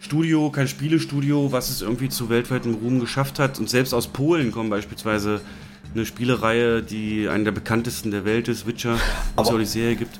Studio, 0.00 0.50
kein 0.50 0.66
Spielestudio, 0.66 1.52
was 1.52 1.70
es 1.70 1.80
irgendwie 1.80 2.08
zu 2.08 2.28
weltweitem 2.28 2.74
Ruhm 2.74 2.98
geschafft 2.98 3.38
hat. 3.38 3.60
Und 3.60 3.70
selbst 3.70 3.94
aus 3.94 4.08
Polen 4.08 4.50
kommen 4.50 4.68
beispielsweise 4.68 5.40
eine 5.94 6.04
Spielereihe, 6.04 6.82
die 6.82 7.28
eine 7.28 7.44
der 7.44 7.52
bekanntesten 7.52 8.10
der 8.10 8.24
Welt 8.24 8.48
ist, 8.48 8.66
Witcher, 8.66 8.98
was 9.36 9.48
es 9.48 9.54
auch 9.54 9.58
die 9.58 9.64
Serie 9.64 9.96
gibt. 9.96 10.18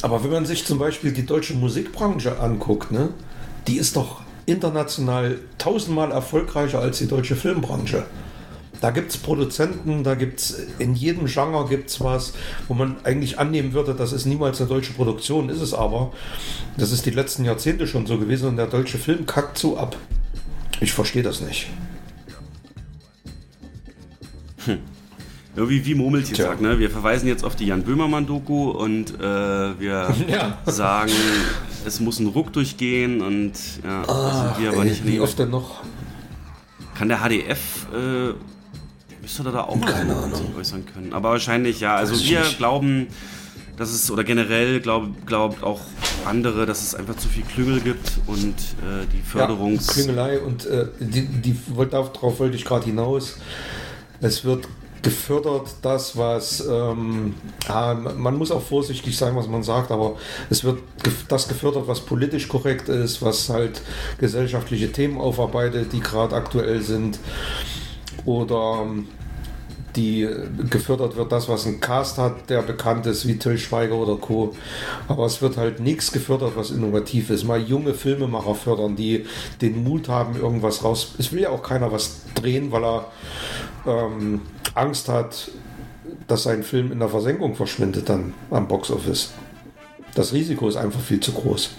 Aber 0.00 0.24
wenn 0.24 0.30
man 0.30 0.46
sich 0.46 0.64
zum 0.64 0.78
Beispiel 0.78 1.12
die 1.12 1.26
deutsche 1.26 1.54
Musikbranche 1.54 2.40
anguckt, 2.40 2.90
ne, 2.90 3.10
die 3.68 3.76
ist 3.76 3.94
doch 3.94 4.21
international 4.46 5.38
tausendmal 5.58 6.10
erfolgreicher 6.10 6.80
als 6.80 6.98
die 6.98 7.08
deutsche 7.08 7.36
Filmbranche. 7.36 8.04
Da 8.80 8.90
gibt 8.90 9.12
es 9.12 9.16
Produzenten, 9.16 10.02
da 10.02 10.16
gibt 10.16 10.40
es 10.40 10.66
in 10.80 10.96
jedem 10.96 11.26
Genre 11.26 11.68
gibt's 11.68 12.00
was, 12.00 12.32
wo 12.66 12.74
man 12.74 12.96
eigentlich 13.04 13.38
annehmen 13.38 13.74
würde, 13.74 13.94
das 13.94 14.12
ist 14.12 14.26
niemals 14.26 14.60
eine 14.60 14.68
deutsche 14.68 14.92
Produktion, 14.92 15.48
ist 15.50 15.60
es 15.60 15.72
aber. 15.72 16.12
Das 16.76 16.90
ist 16.90 17.06
die 17.06 17.10
letzten 17.10 17.44
Jahrzehnte 17.44 17.86
schon 17.86 18.06
so 18.06 18.18
gewesen 18.18 18.48
und 18.48 18.56
der 18.56 18.66
deutsche 18.66 18.98
Film 18.98 19.24
kackt 19.24 19.56
so 19.56 19.76
ab. 19.76 19.96
Ich 20.80 20.92
verstehe 20.92 21.22
das 21.22 21.40
nicht. 21.40 21.68
Irgendwie 25.54 25.84
wie 25.84 25.94
Murmeltier 25.94 26.34
Tja. 26.34 26.46
sagt, 26.46 26.62
ne? 26.62 26.78
Wir 26.78 26.88
verweisen 26.90 27.28
jetzt 27.28 27.44
auf 27.44 27.54
die 27.56 27.66
Jan 27.66 27.82
Böhmermann-Doku 27.82 28.70
und 28.70 29.20
äh, 29.20 29.22
wir 29.78 30.14
Ja. 30.28 30.58
sagen, 30.64 31.12
es 31.84 32.00
muss 32.00 32.18
ein 32.20 32.28
Ruck 32.28 32.52
durchgehen 32.54 33.20
und 33.20 33.52
ja, 33.84 34.02
da 34.06 34.54
sind 34.54 34.62
wir 34.64 34.70
aber 34.72 34.82
Ey, 34.84 34.88
nicht 34.90 35.06
wie 35.06 35.20
oft 35.20 35.38
denn 35.38 35.50
noch? 35.50 35.82
Kann 36.94 37.08
der 37.08 37.18
HDF, 37.18 37.86
äh, 37.94 38.32
müsste 39.20 39.42
da 39.44 39.62
auch 39.64 39.76
mal 39.76 39.92
Keine 39.92 40.14
so 40.32 40.44
äußern 40.58 40.84
können. 40.86 41.12
Aber 41.12 41.30
wahrscheinlich, 41.30 41.80
ja. 41.80 41.96
Also 41.96 42.18
wir 42.24 42.40
nicht. 42.40 42.56
glauben, 42.58 43.08
dass 43.76 43.90
es, 43.92 44.10
oder 44.10 44.24
generell 44.24 44.80
glaubt 44.80 45.26
glaubt 45.26 45.62
auch 45.62 45.80
andere, 46.24 46.64
dass 46.64 46.82
es 46.82 46.94
einfach 46.94 47.16
zu 47.16 47.28
viel 47.28 47.42
Klüngel 47.44 47.80
gibt 47.80 48.12
und 48.26 48.54
äh, 48.54 49.06
die 49.12 49.20
Förderungs... 49.22 49.86
Ja, 49.88 49.92
Klüngelei 49.94 50.38
und 50.38 50.64
äh, 50.66 50.86
die, 51.00 51.26
die, 51.26 51.56
darauf 51.90 52.38
wollte 52.40 52.56
ich 52.56 52.64
gerade 52.64 52.84
hinaus. 52.86 53.36
Es 54.20 54.44
wird 54.44 54.68
gefördert, 55.02 55.68
das, 55.82 56.16
was, 56.16 56.64
ähm, 56.66 57.34
man 57.68 58.36
muss 58.36 58.50
auch 58.50 58.62
vorsichtig 58.62 59.16
sein, 59.16 59.36
was 59.36 59.48
man 59.48 59.62
sagt, 59.62 59.90
aber 59.90 60.16
es 60.48 60.64
wird 60.64 60.78
das 61.28 61.48
gefördert, 61.48 61.88
was 61.88 62.00
politisch 62.00 62.48
korrekt 62.48 62.88
ist, 62.88 63.20
was 63.20 63.48
halt 63.48 63.82
gesellschaftliche 64.18 64.92
Themen 64.92 65.18
aufarbeitet, 65.18 65.92
die 65.92 66.00
gerade 66.00 66.36
aktuell 66.36 66.80
sind. 66.80 67.18
Oder 68.24 68.82
ähm, 68.82 69.08
die 69.96 70.26
gefördert 70.70 71.16
wird, 71.16 71.32
das, 71.32 71.48
was 71.48 71.66
ein 71.66 71.80
Cast 71.80 72.18
hat, 72.18 72.48
der 72.48 72.62
bekannt 72.62 73.06
ist, 73.06 73.26
wie 73.28 73.36
Till 73.36 73.58
Schweiger 73.58 73.94
oder 73.96 74.16
Co. 74.16 74.54
Aber 75.08 75.26
es 75.26 75.42
wird 75.42 75.56
halt 75.56 75.80
nichts 75.80 76.12
gefördert, 76.12 76.52
was 76.56 76.70
innovativ 76.70 77.28
ist. 77.30 77.44
Mal 77.44 77.60
junge 77.60 77.92
Filmemacher 77.94 78.54
fördern, 78.54 78.96
die 78.96 79.26
den 79.60 79.84
Mut 79.84 80.08
haben, 80.08 80.36
irgendwas 80.36 80.82
raus. 80.82 81.14
Es 81.18 81.32
will 81.32 81.42
ja 81.42 81.50
auch 81.50 81.62
keiner 81.62 81.92
was 81.92 82.22
drehen, 82.34 82.72
weil 82.72 82.84
er 82.84 83.06
ähm, 83.86 84.40
Angst 84.74 85.08
hat, 85.08 85.50
dass 86.26 86.44
sein 86.44 86.62
Film 86.62 86.90
in 86.92 86.98
der 86.98 87.08
Versenkung 87.08 87.54
verschwindet 87.54 88.08
dann 88.08 88.32
am 88.50 88.68
Boxoffice. 88.68 89.32
Das 90.14 90.32
Risiko 90.32 90.68
ist 90.68 90.76
einfach 90.76 91.00
viel 91.00 91.20
zu 91.20 91.32
groß. 91.32 91.70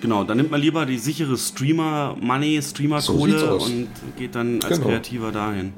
Genau, 0.00 0.24
dann 0.24 0.36
nimmt 0.36 0.50
man 0.50 0.60
lieber 0.60 0.84
die 0.84 0.98
sichere 0.98 1.36
Streamer-Money, 1.38 2.60
So 2.60 2.68
Streamer-Kohle 2.70 3.50
aus. 3.52 3.66
und 3.66 3.88
geht 4.18 4.34
dann 4.34 4.60
als 4.62 4.76
Genau. 4.78 4.88
Kreativer 4.90 5.32
dahin. 5.32 5.72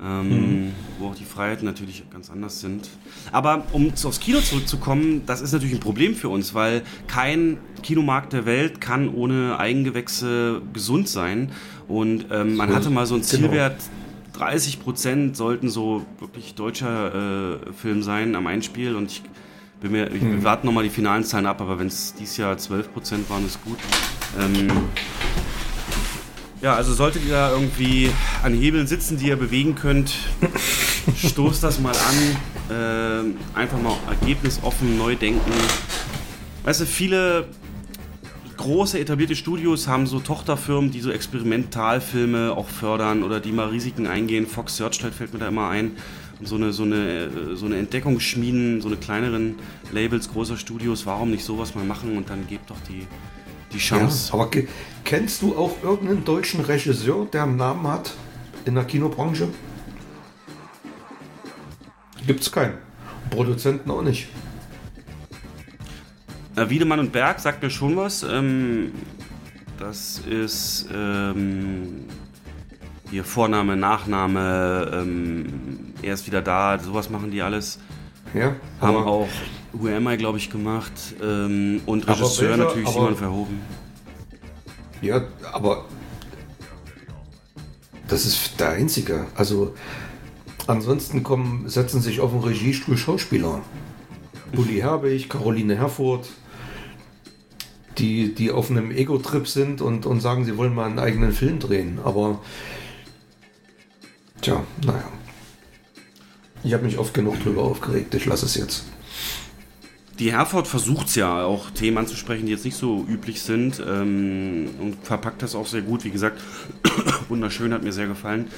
Ähm, 0.00 0.72
Wo 1.00 1.08
auch 1.08 1.14
die 1.16 1.24
Freiheiten 1.24 1.64
natürlich 1.64 2.04
ganz 2.10 2.30
anders 2.30 2.60
sind. 2.60 2.88
Aber 3.32 3.64
um 3.72 3.92
aufs 4.04 4.20
Kino 4.20 4.40
zurückzukommen, 4.40 5.22
das 5.26 5.40
ist 5.40 5.52
natürlich 5.52 5.74
ein 5.74 5.80
Problem 5.80 6.14
für 6.14 6.28
uns, 6.28 6.54
weil 6.54 6.82
kein 7.08 7.58
Kinomarkt 7.82 8.32
der 8.32 8.46
Welt 8.46 8.80
kann 8.80 9.08
ohne 9.12 9.58
Eigengewächse 9.58 10.62
gesund 10.72 11.08
sein. 11.08 11.50
Und 11.88 12.26
ähm, 12.30 12.54
man 12.56 12.72
hatte 12.72 12.90
mal 12.90 13.06
so 13.06 13.14
einen 13.14 13.24
genau. 13.24 13.48
Zielwert, 13.48 13.76
30 14.34 14.80
Prozent 14.80 15.36
sollten 15.36 15.68
so 15.68 16.06
wirklich 16.20 16.54
deutscher 16.54 17.58
äh, 17.66 17.72
Film 17.72 18.02
sein 18.02 18.36
am 18.36 18.46
Einspiel. 18.46 18.94
Und 18.94 19.10
ich 19.10 19.22
bin 19.80 19.90
mir, 19.92 20.12
ich, 20.12 20.22
Hm. 20.22 20.32
wir 20.32 20.44
warten 20.44 20.66
nochmal 20.66 20.84
die 20.84 20.90
finalen 20.90 21.24
Zahlen 21.24 21.46
ab, 21.46 21.60
aber 21.60 21.78
wenn 21.80 21.88
es 21.88 22.14
dieses 22.14 22.36
Jahr 22.36 22.56
12 22.56 22.92
Prozent 22.92 23.30
waren, 23.30 23.44
ist 23.44 23.62
gut. 23.64 23.78
Ähm, 24.38 24.68
ja, 26.60 26.74
also 26.74 26.92
solltet 26.92 27.24
ihr 27.24 27.32
da 27.32 27.52
irgendwie 27.52 28.10
an 28.42 28.54
Hebeln 28.54 28.86
sitzen, 28.86 29.18
die 29.18 29.28
ihr 29.28 29.36
bewegen 29.36 29.74
könnt, 29.74 30.14
stoßt 31.16 31.62
das 31.62 31.78
mal 31.80 31.94
an. 31.94 32.36
Ähm, 32.70 33.36
einfach 33.54 33.80
mal 33.80 33.96
ergebnisoffen, 34.08 34.98
neu 34.98 35.14
denken. 35.16 35.52
Weißt 36.64 36.80
du, 36.80 36.86
viele 36.86 37.46
große 38.58 38.98
etablierte 38.98 39.36
Studios 39.36 39.88
haben 39.88 40.06
so 40.06 40.20
Tochterfirmen, 40.20 40.90
die 40.90 41.00
so 41.00 41.10
Experimentalfilme 41.10 42.52
auch 42.54 42.68
fördern 42.68 43.22
oder 43.22 43.40
die 43.40 43.52
mal 43.52 43.68
Risiken 43.68 44.06
eingehen. 44.06 44.46
Fox 44.46 44.76
Searchlight 44.76 45.14
fällt 45.14 45.32
mir 45.32 45.38
da 45.38 45.48
immer 45.48 45.68
ein. 45.68 45.92
So 46.42 46.56
eine, 46.56 46.72
so 46.72 46.82
eine, 46.84 47.24
äh, 47.24 47.56
so 47.56 47.66
eine 47.66 47.78
Entdeckung 47.78 48.20
schmieden, 48.20 48.80
so 48.80 48.88
eine 48.88 48.96
kleineren 48.96 49.56
Labels 49.92 50.30
großer 50.30 50.56
Studios. 50.56 51.06
Warum 51.06 51.30
nicht 51.30 51.44
sowas 51.44 51.74
mal 51.74 51.84
machen 51.84 52.16
und 52.16 52.30
dann 52.30 52.46
gebt 52.46 52.70
doch 52.70 52.76
die, 52.88 53.06
die 53.72 53.78
Chance. 53.78 54.28
Ja, 54.28 54.34
aber 54.34 54.50
ke- 54.50 54.68
kennst 55.04 55.42
du 55.42 55.56
auch 55.56 55.82
irgendeinen 55.82 56.24
deutschen 56.24 56.60
Regisseur, 56.60 57.26
der 57.26 57.44
einen 57.44 57.56
Namen 57.56 57.86
hat 57.86 58.14
in 58.64 58.74
der 58.74 58.84
Kinobranche? 58.84 59.48
Gibt's 62.26 62.50
keinen. 62.52 62.74
Produzenten 63.30 63.90
auch 63.90 64.02
nicht. 64.02 64.28
Äh, 66.56 66.68
Wiedemann 66.70 67.00
und 67.00 67.12
Berg 67.12 67.40
sagt 67.40 67.62
mir 67.62 67.70
schon 67.70 67.96
was. 67.96 68.22
Ähm, 68.22 68.92
das 69.78 70.18
ist 70.28 70.88
ähm, 70.92 72.04
hier 73.10 73.24
Vorname, 73.24 73.76
Nachname, 73.76 74.90
ähm, 74.92 75.94
er 76.02 76.14
ist 76.14 76.26
wieder 76.26 76.42
da, 76.42 76.78
sowas 76.78 77.08
machen 77.10 77.30
die 77.30 77.40
alles. 77.42 77.78
Ja, 78.34 78.54
Haben 78.80 78.96
aber- 78.96 79.06
auch 79.06 79.28
Who 79.72 79.88
Am 79.88 80.08
I, 80.08 80.16
glaube 80.16 80.38
ich, 80.38 80.50
gemacht. 80.50 80.92
Ähm, 81.22 81.80
und 81.86 82.06
Regisseur 82.08 82.50
welcher- 82.50 82.64
natürlich 82.64 82.86
aber- 82.88 82.94
Simon 82.94 83.16
Verhoeven. 83.16 83.60
Ja, 85.02 85.22
aber 85.52 85.84
das 88.08 88.24
ist 88.24 88.58
der 88.58 88.70
einzige. 88.70 89.26
Also 89.34 89.74
ansonsten 90.66 91.22
kommen, 91.22 91.68
setzen 91.68 92.00
sich 92.00 92.20
auf 92.20 92.32
den 92.32 92.40
Regiestuhl 92.40 92.96
Schauspieler. 92.96 93.62
Bully 94.52 94.78
Herbig, 94.80 95.28
Caroline 95.28 95.76
Herfurth, 95.76 96.28
die, 97.98 98.34
die 98.34 98.50
auf 98.50 98.70
einem 98.70 98.90
Ego-Trip 98.90 99.46
sind 99.46 99.82
und, 99.82 100.06
und 100.06 100.20
sagen, 100.20 100.44
sie 100.46 100.56
wollen 100.56 100.74
mal 100.74 100.86
einen 100.86 100.98
eigenen 100.98 101.32
Film 101.32 101.58
drehen. 101.58 101.98
Aber 102.02 102.40
tja, 104.40 104.64
naja. 104.84 105.04
Ich 106.64 106.72
habe 106.72 106.84
mich 106.84 106.98
oft 106.98 107.12
genug 107.14 107.40
drüber 107.42 107.62
aufgeregt. 107.62 108.14
Ich 108.14 108.24
lasse 108.26 108.46
es 108.46 108.54
jetzt. 108.56 108.84
Die 110.18 110.32
Herford 110.32 110.66
versucht 110.66 111.08
es 111.08 111.14
ja 111.14 111.44
auch 111.44 111.70
Themen 111.70 111.98
anzusprechen, 111.98 112.46
die 112.46 112.52
jetzt 112.52 112.64
nicht 112.64 112.76
so 112.76 113.04
üblich 113.08 113.40
sind 113.42 113.80
ähm, 113.86 114.68
und 114.80 114.96
verpackt 115.02 115.42
das 115.42 115.54
auch 115.54 115.66
sehr 115.66 115.82
gut. 115.82 116.04
Wie 116.04 116.10
gesagt, 116.10 116.40
wunderschön, 117.28 117.72
hat 117.72 117.84
mir 117.84 117.92
sehr 117.92 118.08
gefallen. 118.08 118.48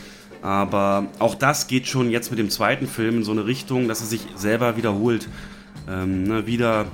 Aber 0.43 1.09
auch 1.19 1.35
das 1.35 1.67
geht 1.67 1.87
schon 1.87 2.11
jetzt 2.11 2.31
mit 2.31 2.39
dem 2.39 2.49
zweiten 2.49 2.87
Film 2.87 3.19
in 3.19 3.25
so 3.25 3.33
eine 3.33 3.45
Richtung, 3.45 3.89
dass 3.89 4.01
er 4.01 4.07
sich 4.07 4.23
selber 4.37 4.79
wiederholt. 4.79 5.29
Ähm, 5.87 6.23
ne, 6.23 6.47
wieder 6.47 6.87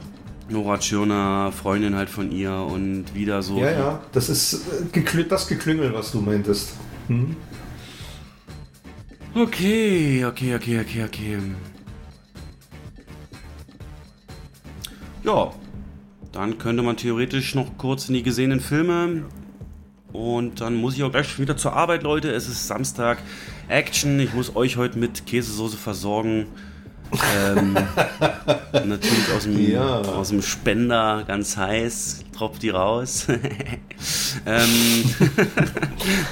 Nora 0.48 0.78
Tschirner, 0.78 1.52
Freundin 1.52 1.94
halt 1.94 2.10
von 2.10 2.32
ihr 2.32 2.52
und 2.52 3.14
wieder 3.14 3.42
so. 3.42 3.58
Ja, 3.58 3.70
ja, 3.70 4.00
das 4.12 4.28
ist 4.28 4.64
äh, 4.92 5.24
das 5.28 5.46
Geklüngel, 5.46 5.92
was 5.92 6.10
du 6.10 6.20
meintest. 6.20 6.72
Hm? 7.06 7.36
Okay, 9.34 10.24
okay, 10.24 10.56
okay, 10.56 10.80
okay, 10.80 11.04
okay. 11.04 11.38
Ja, 15.26 15.50
dann 16.30 16.56
könnte 16.58 16.84
man 16.84 16.96
theoretisch 16.96 17.56
noch 17.56 17.76
kurz 17.78 18.08
in 18.08 18.14
die 18.14 18.22
gesehenen 18.22 18.60
Filme. 18.60 19.24
Und 20.12 20.60
dann 20.60 20.76
muss 20.76 20.94
ich 20.94 21.02
auch 21.02 21.10
gleich 21.10 21.38
wieder 21.40 21.56
zur 21.56 21.72
Arbeit, 21.72 22.04
Leute. 22.04 22.30
Es 22.30 22.48
ist 22.48 22.68
Samstag. 22.68 23.18
Action. 23.66 24.20
Ich 24.20 24.32
muss 24.34 24.54
euch 24.54 24.76
heute 24.76 25.00
mit 25.00 25.26
Käsesoße 25.26 25.76
versorgen. 25.76 26.46
ähm, 27.44 27.76
natürlich 28.72 29.32
aus 29.36 29.42
dem, 29.42 29.58
Ja. 29.68 30.00
aus 30.00 30.28
dem 30.28 30.42
Spender, 30.42 31.24
ganz 31.26 31.56
heiß, 31.56 32.24
tropft 32.32 32.62
die 32.62 32.70
raus. 32.70 33.26
ähm, 34.46 34.68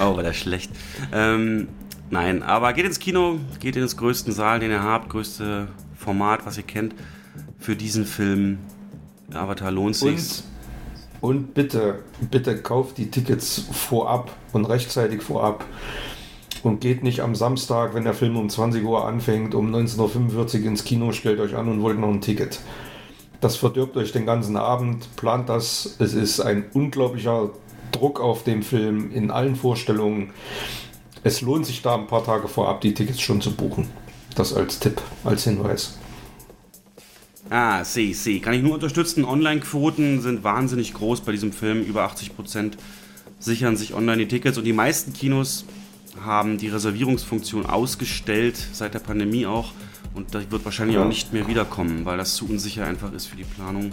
oh, 0.01 0.17
war 0.17 0.23
das 0.23 0.37
schlecht. 0.37 0.71
Ähm, 1.13 1.67
nein, 2.11 2.45
aber 2.45 2.73
geht 2.75 2.87
ins 2.87 3.01
Kino, 3.01 3.41
geht 3.59 3.75
in 3.75 3.85
den 3.85 3.97
größten 3.97 4.33
Saal, 4.33 4.61
den 4.61 4.71
ihr 4.71 4.83
habt, 4.85 5.09
größte 5.11 5.67
Format, 5.97 6.47
was 6.47 6.57
ihr 6.59 6.65
kennt, 6.65 6.95
für 7.59 7.75
diesen 7.75 8.05
Film. 8.07 8.59
Avatar 9.35 9.71
lohnt 9.71 9.97
sich. 9.97 10.43
Und, 11.21 11.37
und 11.37 11.55
bitte, 11.55 12.01
bitte 12.31 12.57
kauft 12.59 12.99
die 12.99 13.11
Tickets 13.11 13.65
vorab 13.73 14.31
und 14.53 14.65
rechtzeitig 14.67 15.23
vorab. 15.23 15.65
Und 16.63 16.81
geht 16.81 17.03
nicht 17.03 17.21
am 17.21 17.35
Samstag, 17.35 17.95
wenn 17.95 18.05
der 18.05 18.15
Film 18.15 18.39
um 18.39 18.49
20 18.49 18.85
Uhr 18.85 19.07
anfängt, 19.07 19.55
um 19.55 19.75
19.45 19.75 20.61
Uhr 20.61 20.67
ins 20.67 20.85
Kino, 20.85 21.13
stellt 21.13 21.39
euch 21.41 21.55
an 21.55 21.69
und 21.69 21.83
wollt 21.83 21.99
noch 21.99 22.09
ein 22.09 22.23
Ticket. 22.23 22.61
Das 23.43 23.57
verdirbt 23.57 23.97
euch 23.99 24.13
den 24.13 24.25
ganzen 24.25 24.57
Abend, 24.57 25.15
plant 25.17 25.51
das. 25.51 25.97
Es 25.99 26.15
ist 26.15 26.41
ein 26.41 26.65
unglaublicher 26.73 27.51
Druck 27.93 28.19
auf 28.19 28.45
dem 28.45 28.63
Film 28.63 29.11
in 29.13 29.31
allen 29.31 29.57
Vorstellungen. 29.57 30.31
Es 31.23 31.43
lohnt 31.43 31.67
sich 31.67 31.83
da 31.83 31.95
ein 31.95 32.07
paar 32.07 32.25
Tage 32.25 32.49
vorab 32.49 32.81
die 32.81 32.95
Tickets 32.95 33.21
schon 33.21 33.41
zu 33.41 33.55
buchen. 33.55 33.91
Das 34.35 34.55
als 34.55 34.79
Tipp, 34.79 35.01
als 35.25 35.45
Hinweis. 35.45 35.99
Ah, 37.51 37.85
sehe, 37.85 38.15
sehe. 38.15 38.41
Kann 38.41 38.55
ich 38.55 38.63
nur 38.63 38.75
unterstützen. 38.75 39.25
Online-Quoten 39.25 40.23
sind 40.23 40.45
wahnsinnig 40.45 40.95
groß 40.95 41.21
bei 41.21 41.33
diesem 41.33 41.53
Film. 41.53 41.83
Über 41.83 42.11
80% 42.11 42.73
sichern 43.39 43.77
sich 43.77 43.95
online 43.95 44.19
die 44.19 44.29
Tickets 44.29 44.57
und 44.57 44.65
die 44.65 44.73
meisten 44.73 45.13
Kinos 45.13 45.65
haben 46.25 46.59
die 46.59 46.69
Reservierungsfunktion 46.69 47.67
ausgestellt, 47.67 48.57
seit 48.73 48.95
der 48.95 49.01
Pandemie 49.01 49.47
auch. 49.47 49.73
Und 50.15 50.35
das 50.35 50.51
wird 50.51 50.65
wahrscheinlich 50.65 50.97
auch 50.99 51.09
nicht 51.09 51.33
mehr 51.33 51.49
wiederkommen, 51.49 52.05
weil 52.05 52.17
das 52.17 52.37
zu 52.37 52.49
unsicher 52.49 52.87
einfach 52.87 53.13
ist 53.13 53.27
für 53.27 53.37
die 53.37 53.45
Planung. 53.45 53.93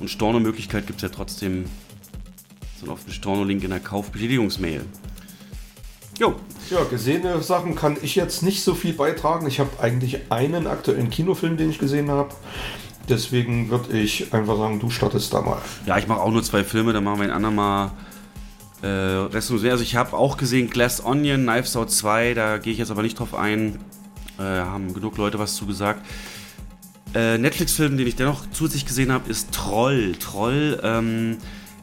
Und 0.00 0.10
Storno-Möglichkeit 0.10 0.86
gibt 0.86 0.98
es 0.98 1.02
ja 1.02 1.08
trotzdem 1.08 1.64
so 2.78 2.84
einen 2.84 2.92
offenen 2.92 3.14
Storno-Link 3.14 3.64
in 3.64 3.70
der 3.70 3.80
Kaufbestätigungsmail. 3.80 4.84
Jo, 6.18 6.34
Ja, 6.70 6.82
gesehene 6.84 7.42
Sachen 7.42 7.74
kann 7.74 7.98
ich 8.00 8.14
jetzt 8.14 8.42
nicht 8.42 8.62
so 8.62 8.74
viel 8.74 8.94
beitragen. 8.94 9.46
Ich 9.46 9.60
habe 9.60 9.70
eigentlich 9.80 10.30
einen 10.30 10.66
aktuellen 10.66 11.10
Kinofilm, 11.10 11.56
den 11.56 11.70
ich 11.70 11.78
gesehen 11.78 12.10
habe. 12.10 12.30
Deswegen 13.08 13.70
würde 13.70 13.96
ich 13.98 14.32
einfach 14.32 14.56
sagen, 14.56 14.80
du 14.80 14.90
startest 14.90 15.32
da 15.32 15.42
mal. 15.42 15.60
Ja, 15.84 15.98
ich 15.98 16.08
mache 16.08 16.20
auch 16.20 16.30
nur 16.30 16.42
zwei 16.42 16.64
Filme, 16.64 16.92
dann 16.92 17.04
machen 17.04 17.20
wir 17.20 17.24
ein 17.24 17.30
andermal 17.30 17.92
äh, 18.82 18.86
Rest 18.86 19.50
Also 19.50 19.82
ich 19.82 19.94
habe 19.94 20.16
auch 20.16 20.38
gesehen 20.38 20.70
Glass 20.70 21.04
Onion, 21.04 21.42
Knives 21.42 21.76
Out 21.76 21.90
2, 21.90 22.34
da 22.34 22.58
gehe 22.58 22.72
ich 22.72 22.78
jetzt 22.78 22.90
aber 22.90 23.02
nicht 23.02 23.18
drauf 23.18 23.34
ein. 23.34 23.78
Äh, 24.38 24.42
haben 24.42 24.92
genug 24.92 25.18
Leute 25.18 25.38
was 25.38 25.54
zu 25.54 25.66
gesagt. 25.66 26.04
Äh, 27.14 27.38
Netflix-Film, 27.38 27.96
den 27.96 28.06
ich 28.06 28.16
dennoch 28.16 28.44
zusätzlich 28.50 28.86
gesehen 28.86 29.12
habe, 29.12 29.30
ist 29.30 29.52
Troll. 29.52 30.14
Troll 30.18 30.80
ähm, 30.82 31.38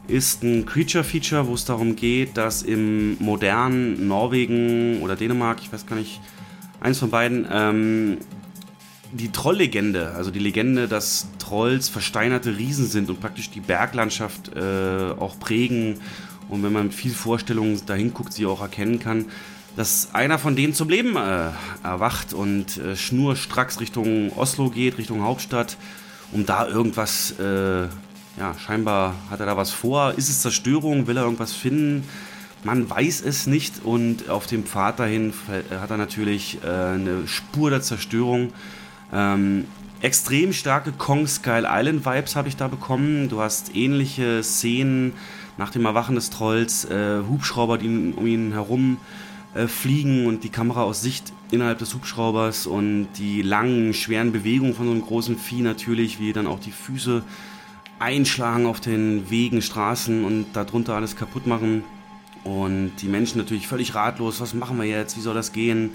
ist 0.06 0.42
ein 0.42 0.66
Creature-Feature, 0.66 1.46
wo 1.46 1.54
es 1.54 1.64
darum 1.64 1.96
geht, 1.96 2.36
dass 2.36 2.62
im 2.62 3.16
modernen 3.18 4.06
Norwegen 4.06 5.00
oder 5.02 5.16
Dänemark, 5.16 5.60
ich 5.62 5.72
weiß 5.72 5.86
gar 5.86 5.96
nicht, 5.96 6.20
eins 6.80 6.98
von 6.98 7.10
beiden, 7.10 7.46
ähm, 7.50 8.18
die 9.12 9.30
Trolllegende, 9.30 10.10
also 10.14 10.30
die 10.30 10.40
Legende, 10.40 10.88
dass 10.88 11.28
Trolls 11.38 11.88
versteinerte 11.88 12.56
Riesen 12.56 12.86
sind 12.86 13.08
und 13.08 13.20
praktisch 13.20 13.50
die 13.50 13.60
Berglandschaft 13.60 14.54
äh, 14.54 15.12
auch 15.18 15.38
prägen. 15.38 16.00
Und 16.48 16.62
wenn 16.62 16.72
man 16.72 16.84
mit 16.84 16.94
viel 16.94 17.12
Vorstellungen 17.12 17.80
dahin 17.86 18.12
guckt, 18.12 18.32
sie 18.32 18.44
auch 18.44 18.60
erkennen 18.60 18.98
kann, 18.98 19.26
dass 19.76 20.14
einer 20.14 20.38
von 20.38 20.56
denen 20.56 20.74
zum 20.74 20.88
Leben 20.88 21.16
äh, 21.16 21.50
erwacht 21.82 22.32
und 22.32 22.76
äh, 22.76 22.96
schnurstracks 22.96 23.80
Richtung 23.80 24.32
Oslo 24.36 24.70
geht, 24.70 24.98
Richtung 24.98 25.22
Hauptstadt, 25.22 25.76
um 26.32 26.44
da 26.44 26.66
irgendwas, 26.66 27.32
äh, 27.38 27.86
ja, 28.38 28.54
scheinbar 28.58 29.14
hat 29.30 29.40
er 29.40 29.46
da 29.46 29.56
was 29.56 29.70
vor. 29.70 30.14
Ist 30.16 30.28
es 30.28 30.42
Zerstörung? 30.42 31.06
Will 31.06 31.16
er 31.16 31.24
irgendwas 31.24 31.52
finden? 31.52 32.04
Man 32.64 32.88
weiß 32.88 33.22
es 33.22 33.46
nicht 33.46 33.84
und 33.84 34.30
auf 34.30 34.46
dem 34.46 34.64
Pfad 34.64 34.98
dahin 34.98 35.32
fäll- 35.32 35.80
hat 35.80 35.90
er 35.90 35.98
natürlich 35.98 36.58
äh, 36.64 36.66
eine 36.66 37.26
Spur 37.26 37.70
der 37.70 37.82
Zerstörung. 37.82 38.52
Ähm, 39.12 39.66
extrem 40.00 40.52
starke 40.52 40.92
Kong 40.92 41.26
Skull 41.26 41.66
Island 41.68 42.06
Vibes 42.06 42.36
habe 42.36 42.48
ich 42.48 42.56
da 42.56 42.68
bekommen. 42.68 43.28
Du 43.28 43.40
hast 43.40 43.76
ähnliche 43.76 44.42
Szenen 44.42 45.12
nach 45.58 45.70
dem 45.70 45.84
Erwachen 45.84 46.14
des 46.14 46.30
Trolls, 46.30 46.86
äh, 46.86 47.20
Hubschrauber, 47.28 47.78
die 47.78 48.14
um 48.16 48.26
ihn 48.26 48.52
herum 48.52 48.96
äh, 49.54 49.66
fliegen 49.68 50.26
und 50.26 50.42
die 50.42 50.48
Kamera 50.48 50.82
aus 50.82 51.02
Sicht 51.02 51.32
innerhalb 51.50 51.78
des 51.78 51.94
Hubschraubers 51.94 52.66
und 52.66 53.08
die 53.18 53.42
langen, 53.42 53.94
schweren 53.94 54.32
Bewegungen 54.32 54.74
von 54.74 54.86
so 54.86 54.92
einem 54.92 55.02
großen 55.02 55.38
Vieh 55.38 55.60
natürlich, 55.60 56.18
wie 56.18 56.32
dann 56.32 56.46
auch 56.46 56.58
die 56.58 56.72
Füße 56.72 57.22
einschlagen 58.04 58.66
auf 58.66 58.80
den 58.80 59.30
Wegen, 59.30 59.62
Straßen 59.62 60.24
und 60.24 60.46
darunter 60.52 60.94
alles 60.94 61.16
kaputt 61.16 61.46
machen. 61.46 61.82
Und 62.44 62.92
die 63.00 63.08
Menschen 63.08 63.38
natürlich 63.38 63.66
völlig 63.66 63.94
ratlos, 63.94 64.40
was 64.40 64.52
machen 64.52 64.78
wir 64.78 64.84
jetzt, 64.84 65.16
wie 65.16 65.22
soll 65.22 65.34
das 65.34 65.52
gehen? 65.52 65.90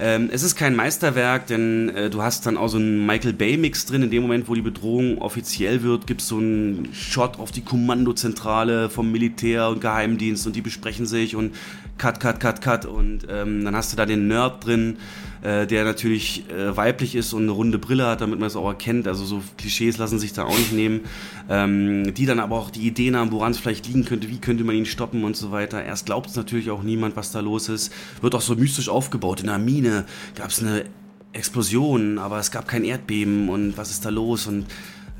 Ähm, 0.00 0.30
es 0.32 0.42
ist 0.42 0.56
kein 0.56 0.74
Meisterwerk, 0.74 1.48
denn 1.48 1.90
äh, 1.90 2.08
du 2.08 2.22
hast 2.22 2.46
dann 2.46 2.56
auch 2.56 2.68
so 2.68 2.78
einen 2.78 3.04
Michael 3.04 3.34
Bay-Mix 3.34 3.86
drin. 3.86 4.02
In 4.02 4.10
dem 4.10 4.22
Moment, 4.22 4.48
wo 4.48 4.54
die 4.54 4.62
Bedrohung 4.62 5.18
offiziell 5.18 5.82
wird, 5.82 6.06
gibt 6.06 6.22
es 6.22 6.28
so 6.28 6.38
einen 6.38 6.88
Shot 6.94 7.38
auf 7.38 7.50
die 7.50 7.60
Kommandozentrale 7.60 8.88
vom 8.88 9.12
Militär 9.12 9.68
und 9.68 9.80
Geheimdienst 9.80 10.46
und 10.46 10.56
die 10.56 10.62
besprechen 10.62 11.06
sich 11.06 11.36
und 11.36 11.54
Cut, 11.98 12.20
Cut, 12.20 12.40
Cut, 12.40 12.62
Cut. 12.62 12.86
Und 12.86 13.26
ähm, 13.28 13.64
dann 13.64 13.76
hast 13.76 13.92
du 13.92 13.96
da 13.96 14.06
den 14.06 14.28
Nerd 14.28 14.64
drin, 14.64 14.96
äh, 15.42 15.66
der 15.66 15.84
natürlich 15.84 16.44
äh, 16.50 16.76
weiblich 16.76 17.14
ist 17.14 17.32
und 17.32 17.42
eine 17.42 17.52
runde 17.52 17.78
Brille 17.78 18.06
hat, 18.06 18.20
damit 18.20 18.38
man 18.38 18.46
es 18.46 18.56
auch 18.56 18.66
erkennt. 18.66 19.08
Also 19.08 19.24
so 19.24 19.42
Klischees 19.58 19.98
lassen 19.98 20.18
sich 20.18 20.32
da 20.32 20.44
auch 20.44 20.56
nicht 20.56 20.72
nehmen. 20.72 21.00
Ähm, 21.48 22.14
die 22.14 22.26
dann 22.26 22.40
aber 22.40 22.56
auch 22.56 22.70
die 22.70 22.86
Ideen 22.86 23.16
haben, 23.16 23.32
woran 23.32 23.52
es 23.52 23.58
vielleicht 23.58 23.86
liegen 23.86 24.04
könnte, 24.04 24.28
wie 24.28 24.38
könnte 24.38 24.64
man 24.64 24.76
ihn 24.76 24.86
stoppen 24.86 25.24
und 25.24 25.36
so 25.36 25.50
weiter. 25.50 25.84
Erst 25.84 26.06
glaubt 26.06 26.30
es 26.30 26.36
natürlich 26.36 26.70
auch 26.70 26.82
niemand, 26.82 27.16
was 27.16 27.32
da 27.32 27.40
los 27.40 27.68
ist. 27.68 27.92
Wird 28.20 28.34
auch 28.34 28.40
so 28.40 28.54
mystisch 28.54 28.88
aufgebaut. 28.88 29.42
In 29.42 29.48
einer 29.48 29.62
Mine 29.62 30.04
gab 30.36 30.50
es 30.50 30.60
eine 30.60 30.84
Explosion, 31.32 32.18
aber 32.18 32.38
es 32.38 32.50
gab 32.50 32.68
kein 32.68 32.84
Erdbeben 32.84 33.48
und 33.48 33.76
was 33.76 33.90
ist 33.90 34.04
da 34.04 34.10
los? 34.10 34.46
Und 34.46 34.66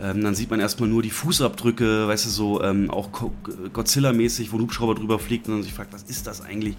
ähm, 0.00 0.22
dann 0.22 0.34
sieht 0.34 0.50
man 0.50 0.60
erstmal 0.60 0.88
nur 0.88 1.02
die 1.02 1.10
Fußabdrücke, 1.10 2.08
weißt 2.08 2.26
du, 2.26 2.30
so 2.30 2.62
ähm, 2.62 2.90
auch 2.90 3.10
Godzilla-mäßig, 3.72 4.52
wo 4.52 4.56
ein 4.56 4.62
Hubschrauber 4.62 4.94
drüber 4.94 5.18
fliegt 5.18 5.48
und 5.48 5.54
man 5.54 5.62
sich 5.62 5.72
fragt, 5.72 5.92
was 5.92 6.02
ist 6.04 6.26
das 6.26 6.40
eigentlich? 6.40 6.76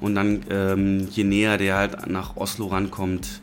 Und 0.00 0.14
dann, 0.14 0.44
ähm, 0.50 1.08
je 1.10 1.24
näher 1.24 1.58
der 1.58 1.76
halt 1.76 2.06
nach 2.08 2.36
Oslo 2.36 2.66
rankommt, 2.66 3.40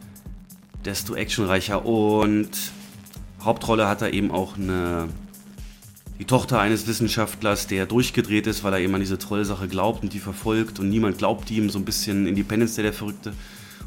desto 0.85 1.15
actionreicher. 1.15 1.85
Und 1.85 2.49
Hauptrolle 3.43 3.87
hat 3.87 4.01
er 4.01 4.13
eben 4.13 4.31
auch 4.31 4.57
eine, 4.57 5.07
die 6.19 6.25
Tochter 6.25 6.59
eines 6.59 6.87
Wissenschaftlers, 6.87 7.67
der 7.67 7.85
durchgedreht 7.85 8.47
ist, 8.47 8.63
weil 8.63 8.73
er 8.73 8.79
eben 8.79 8.95
an 8.95 9.01
diese 9.01 9.19
Trollsache 9.19 9.67
glaubt 9.67 10.03
und 10.03 10.13
die 10.13 10.19
verfolgt 10.19 10.79
und 10.79 10.89
niemand 10.89 11.17
glaubt 11.19 11.51
ihm, 11.51 11.69
so 11.69 11.77
ein 11.77 11.85
bisschen 11.85 12.25
Independence 12.27 12.75
Day, 12.75 12.83
der 12.83 12.93
Verrückte. 12.93 13.33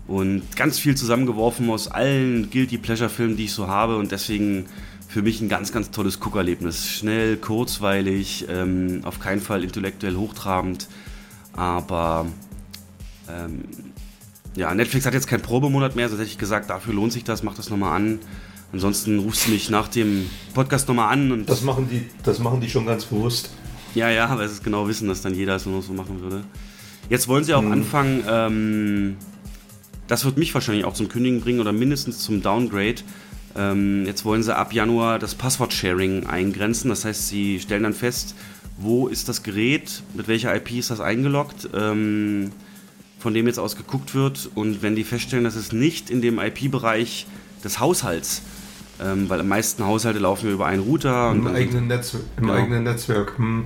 Und 0.07 0.42
ganz 0.57 0.78
viel 0.78 0.97
zusammengeworfen 0.97 1.70
aus 1.70 1.89
allen 1.89 2.50
Guilty 2.50 2.78
Pleasure-Filmen, 2.78 3.36
die 3.36 3.44
ich 3.44 3.52
so 3.52 3.68
habe 3.68 3.97
und 3.97 4.12
deswegen 4.12 4.67
für 5.11 5.23
mich 5.23 5.41
ein 5.41 5.49
ganz, 5.49 5.73
ganz 5.73 5.91
tolles 5.91 6.21
Guckerlebnis. 6.21 6.89
Schnell, 6.89 7.37
kurzweilig, 7.37 8.47
ähm, 8.49 9.01
auf 9.03 9.19
keinen 9.19 9.41
Fall 9.41 9.65
intellektuell 9.65 10.15
hochtrabend, 10.15 10.87
aber 11.53 12.27
ähm, 13.29 13.65
ja, 14.55 14.73
Netflix 14.73 15.07
hat 15.07 15.15
jetzt 15.15 15.27
keinen 15.27 15.43
Probemonat 15.43 15.97
mehr, 15.97 16.09
sonst 16.09 16.21
hätte 16.21 16.31
ich 16.31 16.39
gesagt, 16.39 16.71
dafür 16.71 16.95
lohnt 16.95 17.13
sich 17.13 17.25
das, 17.25 17.43
mach 17.43 17.55
das 17.55 17.71
nochmal 17.71 17.97
an. 17.97 18.21
Ansonsten 18.73 19.19
rufst 19.19 19.49
du 19.49 19.51
mich 19.51 19.69
nach 19.69 19.89
dem 19.89 20.31
Podcast 20.55 20.87
nochmal 20.87 21.13
an 21.13 21.33
und 21.33 21.51
Das 21.51 21.63
machen 21.63 21.89
die, 21.91 22.07
das 22.23 22.39
machen 22.39 22.61
die 22.61 22.71
schon 22.71 22.87
ganz 22.87 23.05
bewusst. 23.05 23.51
ja, 23.97 24.11
ja, 24.11 24.39
weil 24.39 24.47
sie 24.47 24.55
es 24.55 24.63
genau 24.63 24.87
wissen, 24.87 25.09
dass 25.09 25.23
dann 25.23 25.35
jeder 25.35 25.57
es 25.57 25.67
nur 25.67 25.77
noch 25.77 25.83
so 25.83 25.93
machen 25.93 26.21
würde. 26.21 26.45
Jetzt 27.09 27.27
wollen 27.27 27.43
sie 27.43 27.55
auch 27.55 27.65
anfangen, 27.65 28.23
ähm, 28.29 29.17
das 30.07 30.25
wird 30.25 30.39
mich 30.39 30.55
wahrscheinlich 30.55 30.85
auch 30.85 30.95
zum 30.95 31.09
Kündigen 31.09 31.41
bringen 31.41 31.59
oder 31.59 31.73
mindestens 31.73 32.19
zum 32.21 32.43
Downgrade. 32.43 33.03
Ähm, 33.57 34.05
jetzt 34.07 34.25
wollen 34.25 34.43
sie 34.43 34.55
ab 34.57 34.73
Januar 34.73 35.19
das 35.19 35.35
Passwort-Sharing 35.35 36.27
eingrenzen. 36.27 36.89
Das 36.91 37.05
heißt, 37.05 37.29
sie 37.29 37.59
stellen 37.61 37.83
dann 37.83 37.95
fest, 37.95 38.35
wo 38.79 39.09
ist 39.09 39.29
das 39.29 39.43
Gerät, 39.43 40.03
mit 40.15 40.29
welcher 40.29 40.55
IP 40.55 40.73
ist 40.73 40.91
das 40.91 41.01
eingeloggt, 41.01 41.69
ähm, 41.75 42.53
von 43.19 43.35
dem 43.35 43.47
jetzt 43.47 43.59
aus 43.59 43.77
geguckt 43.77 44.15
wird. 44.15 44.51
Und 44.55 44.83
wenn 44.83 44.97
die 44.97 45.05
feststellen, 45.05 45.45
dass 45.45 45.57
es 45.57 45.73
nicht 45.73 46.11
in 46.11 46.23
dem 46.23 46.39
IP-Bereich 46.39 47.27
des 47.62 47.81
Haushalts, 47.81 48.43
ähm, 49.03 49.29
weil 49.29 49.41
am 49.41 49.49
meisten 49.49 49.85
Haushalte 49.85 50.19
laufen 50.19 50.47
ja 50.47 50.53
über 50.53 50.67
einen 50.67 50.83
Router. 50.83 51.33
Im 51.33 51.47
eigenen, 51.47 51.89
Netz, 51.89 52.15
im 52.15 52.20
Genau. 52.37 52.53
eigenen 52.55 52.85
Netzwerk. 52.85 53.37
Hm. 53.37 53.65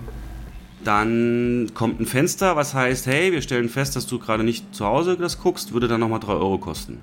Dann 0.84 1.70
kommt 1.74 2.00
ein 2.00 2.06
Fenster, 2.06 2.56
was 2.56 2.74
heißt, 2.74 3.06
hey, 3.06 3.32
wir 3.32 3.40
stellen 3.40 3.68
fest, 3.68 3.96
dass 3.96 4.06
du 4.06 4.18
gerade 4.18 4.44
nicht 4.44 4.74
zu 4.74 4.84
Hause 4.84 5.16
das 5.16 5.38
guckst, 5.38 5.72
würde 5.72 5.88
dann 5.88 6.00
nochmal 6.00 6.20
3 6.20 6.32
Euro 6.34 6.58
kosten. 6.58 6.98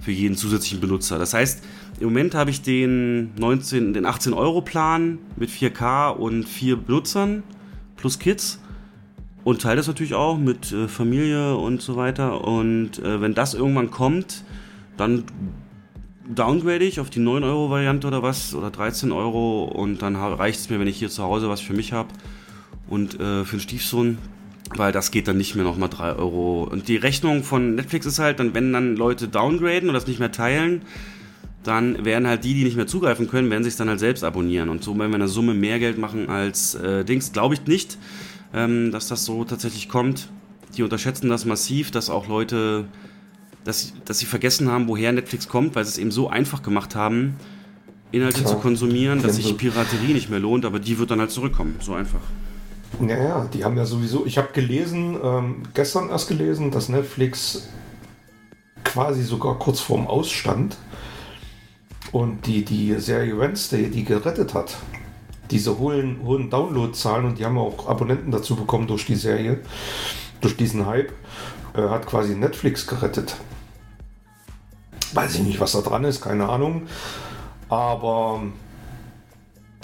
Für 0.00 0.12
jeden 0.12 0.36
zusätzlichen 0.36 0.80
Benutzer. 0.80 1.18
Das 1.18 1.34
heißt, 1.34 1.62
im 2.00 2.06
Moment 2.06 2.34
habe 2.34 2.50
ich 2.50 2.62
den, 2.62 3.34
19, 3.36 3.92
den 3.92 4.06
18 4.06 4.32
Euro 4.32 4.62
Plan 4.62 5.18
mit 5.36 5.50
4K 5.50 6.10
und 6.10 6.44
vier 6.44 6.76
Benutzern 6.76 7.42
plus 7.96 8.18
Kids. 8.18 8.60
Und 9.44 9.62
teile 9.62 9.76
das 9.76 9.86
natürlich 9.86 10.14
auch 10.14 10.38
mit 10.38 10.72
äh, 10.72 10.88
Familie 10.88 11.56
und 11.56 11.82
so 11.82 11.96
weiter. 11.96 12.44
Und 12.44 12.98
äh, 12.98 13.20
wenn 13.20 13.34
das 13.34 13.54
irgendwann 13.54 13.90
kommt, 13.90 14.44
dann 14.96 15.24
downgrade 16.34 16.84
ich 16.84 17.00
auf 17.00 17.10
die 17.10 17.20
9 17.20 17.42
Euro 17.44 17.70
Variante 17.70 18.06
oder 18.06 18.22
was, 18.22 18.54
oder 18.54 18.70
13 18.70 19.12
Euro. 19.12 19.64
Und 19.64 20.02
dann 20.02 20.16
reicht 20.16 20.60
es 20.60 20.70
mir, 20.70 20.78
wenn 20.80 20.88
ich 20.88 20.98
hier 20.98 21.10
zu 21.10 21.22
Hause 21.22 21.48
was 21.48 21.60
für 21.60 21.72
mich 21.72 21.92
habe 21.92 22.08
und 22.88 23.14
äh, 23.18 23.44
für 23.44 23.56
den 23.56 23.60
Stiefsohn. 23.60 24.18
Weil 24.76 24.92
das 24.92 25.10
geht 25.10 25.26
dann 25.26 25.36
nicht 25.36 25.56
mehr 25.56 25.64
nochmal 25.64 25.88
3 25.88 26.14
Euro. 26.14 26.62
Und 26.64 26.88
die 26.88 26.96
Rechnung 26.96 27.42
von 27.42 27.74
Netflix 27.74 28.06
ist 28.06 28.18
halt, 28.18 28.38
dann, 28.38 28.54
wenn 28.54 28.72
dann 28.72 28.96
Leute 28.96 29.28
downgraden 29.28 29.88
und 29.88 29.94
das 29.94 30.06
nicht 30.06 30.20
mehr 30.20 30.30
teilen, 30.30 30.82
dann 31.62 32.04
werden 32.04 32.26
halt 32.26 32.44
die, 32.44 32.54
die 32.54 32.64
nicht 32.64 32.76
mehr 32.76 32.86
zugreifen 32.86 33.28
können, 33.28 33.50
werden 33.50 33.64
sich 33.64 33.76
dann 33.76 33.88
halt 33.88 34.00
selbst 34.00 34.24
abonnieren. 34.24 34.68
Und 34.68 34.82
so 34.82 34.96
werden 34.98 35.10
wir 35.10 35.16
eine 35.16 35.28
Summe 35.28 35.54
mehr 35.54 35.78
Geld 35.78 35.98
machen 35.98 36.28
als 36.28 36.74
äh, 36.76 37.04
Dings. 37.04 37.32
Glaube 37.32 37.54
ich 37.54 37.66
nicht, 37.66 37.98
ähm, 38.54 38.92
dass 38.92 39.08
das 39.08 39.24
so 39.24 39.44
tatsächlich 39.44 39.88
kommt. 39.88 40.28
Die 40.76 40.82
unterschätzen 40.82 41.28
das 41.28 41.44
massiv, 41.44 41.90
dass 41.90 42.08
auch 42.08 42.28
Leute, 42.28 42.86
dass, 43.64 43.92
dass 44.04 44.20
sie 44.20 44.26
vergessen 44.26 44.70
haben, 44.70 44.88
woher 44.88 45.12
Netflix 45.12 45.48
kommt, 45.48 45.74
weil 45.74 45.84
sie 45.84 45.90
es 45.90 45.98
eben 45.98 46.12
so 46.12 46.28
einfach 46.28 46.62
gemacht 46.62 46.94
haben, 46.94 47.36
Inhalte 48.12 48.40
Tja, 48.40 48.48
zu 48.48 48.56
konsumieren, 48.56 49.22
dass 49.22 49.36
sich 49.36 49.56
Piraterie 49.56 50.12
nicht 50.12 50.30
mehr 50.30 50.40
lohnt, 50.40 50.64
aber 50.64 50.80
die 50.80 50.98
wird 50.98 51.10
dann 51.12 51.20
halt 51.20 51.30
zurückkommen. 51.30 51.76
So 51.80 51.94
einfach. 51.94 52.20
Naja, 52.98 53.48
die 53.52 53.64
haben 53.64 53.76
ja 53.76 53.84
sowieso. 53.86 54.26
Ich 54.26 54.36
habe 54.36 54.48
gelesen, 54.52 55.16
ähm, 55.22 55.62
gestern 55.74 56.10
erst 56.10 56.28
gelesen, 56.28 56.70
dass 56.70 56.88
Netflix 56.88 57.68
quasi 58.84 59.22
sogar 59.22 59.58
kurz 59.58 59.80
vorm 59.80 60.06
Ausstand 60.06 60.76
und 62.12 62.46
die, 62.46 62.64
die 62.64 62.94
Serie 62.98 63.38
Wednesday, 63.38 63.88
die 63.88 64.04
gerettet 64.04 64.54
hat. 64.54 64.76
Diese 65.50 65.78
hohen, 65.78 66.20
hohen 66.24 66.50
Downloadzahlen 66.50 67.24
und 67.26 67.38
die 67.38 67.44
haben 67.44 67.58
auch 67.58 67.88
Abonnenten 67.88 68.30
dazu 68.30 68.56
bekommen 68.56 68.86
durch 68.86 69.06
die 69.06 69.16
Serie, 69.16 69.60
durch 70.40 70.56
diesen 70.56 70.86
Hype, 70.86 71.12
äh, 71.74 71.82
hat 71.82 72.06
quasi 72.06 72.34
Netflix 72.34 72.86
gerettet. 72.86 73.36
Weiß 75.12 75.34
ich 75.34 75.42
nicht, 75.42 75.60
was 75.60 75.72
da 75.72 75.80
dran 75.80 76.04
ist, 76.04 76.20
keine 76.20 76.48
Ahnung. 76.48 76.82
Aber 77.68 78.42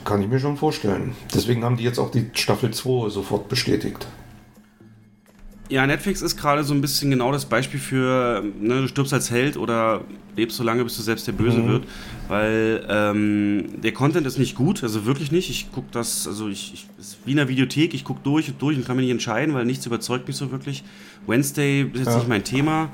kann 0.07 0.23
ich 0.23 0.29
mir 0.29 0.39
schon 0.41 0.57
vorstellen. 0.57 1.13
Deswegen 1.35 1.63
haben 1.65 1.77
die 1.77 1.85
jetzt 1.85 1.99
auch 1.99 2.11
die 2.11 2.31
Staffel 2.33 2.71
2 2.73 3.11
sofort 3.11 3.49
bestätigt. 3.49 4.07
Ja, 5.69 5.85
Netflix 5.85 6.23
ist 6.23 6.37
gerade 6.37 6.63
so 6.63 6.73
ein 6.75 6.81
bisschen 6.81 7.11
genau 7.11 7.33
das 7.33 7.45
Beispiel 7.45 7.81
für, 7.81 8.45
ne, 8.61 8.83
du 8.83 8.87
stirbst 8.89 9.13
als 9.13 9.33
Held 9.33 9.57
oder 9.57 10.03
lebst 10.37 10.57
so 10.57 10.63
lange, 10.63 10.85
bis 10.85 10.97
du 10.97 11.03
selbst 11.03 11.27
der 11.27 11.33
Böse 11.33 11.59
Mhm. 11.59 11.69
wird. 11.69 11.85
Weil 12.29 12.87
ähm, 12.89 13.65
der 13.83 13.91
Content 13.93 14.29
ist 14.29 14.39
nicht 14.39 14.55
gut, 14.55 14.85
also 14.85 15.07
wirklich 15.07 15.33
nicht. 15.33 15.51
Ich 15.51 15.73
gucke 15.73 15.89
das, 15.91 16.29
also 16.29 16.49
ich, 16.49 16.73
ich 16.73 16.87
ist 17.01 17.19
wie 17.25 17.33
in 17.33 17.41
einer 17.41 17.49
Videothek, 17.49 17.95
ich 17.95 18.05
gucke 18.05 18.21
durch 18.23 18.49
und 18.49 18.63
durch 18.63 18.77
und 18.77 18.87
kann 18.87 18.95
mich 18.97 19.05
nicht 19.07 19.13
entscheiden, 19.13 19.55
weil 19.55 19.65
nichts 19.65 19.85
überzeugt 19.87 20.29
mich 20.29 20.37
so 20.37 20.53
wirklich. 20.53 20.85
Wednesday 21.27 21.83
ist 21.83 21.97
jetzt 21.99 22.07
Ja. 22.07 22.19
nicht 22.19 22.29
mein 22.29 22.45
Thema. 22.45 22.91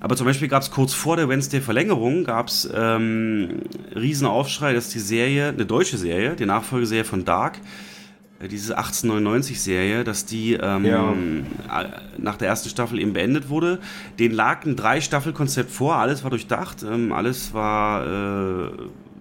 Aber 0.00 0.14
zum 0.16 0.26
Beispiel 0.26 0.48
gab 0.48 0.62
es 0.62 0.70
kurz 0.70 0.92
vor 0.92 1.16
der 1.16 1.28
Wednesday-Verlängerung 1.28 2.24
gab 2.24 2.48
es 2.48 2.68
ähm, 2.74 3.62
riesen 3.94 4.26
Aufschrei, 4.26 4.72
dass 4.74 4.90
die 4.90 4.98
Serie, 4.98 5.48
eine 5.48 5.64
deutsche 5.66 5.96
Serie, 5.96 6.36
die 6.36 6.44
Nachfolgeserie 6.46 7.04
von 7.04 7.24
Dark, 7.24 7.58
äh, 8.40 8.48
diese 8.48 8.78
1899-Serie, 8.78 10.04
dass 10.04 10.26
die 10.26 10.52
ähm, 10.54 10.84
Ja. 10.84 11.14
nach 12.18 12.36
der 12.36 12.48
ersten 12.48 12.68
Staffel 12.68 12.98
eben 13.00 13.14
beendet 13.14 13.48
wurde. 13.48 13.78
Den 14.18 14.32
lag 14.32 14.64
ein 14.66 14.76
Drei-Staffel-Konzept 14.76 15.70
vor, 15.70 15.96
alles 15.96 16.22
war 16.22 16.30
durchdacht, 16.30 16.82
ähm, 16.82 17.12
alles 17.12 17.54
war 17.54 18.66
äh, 18.66 18.70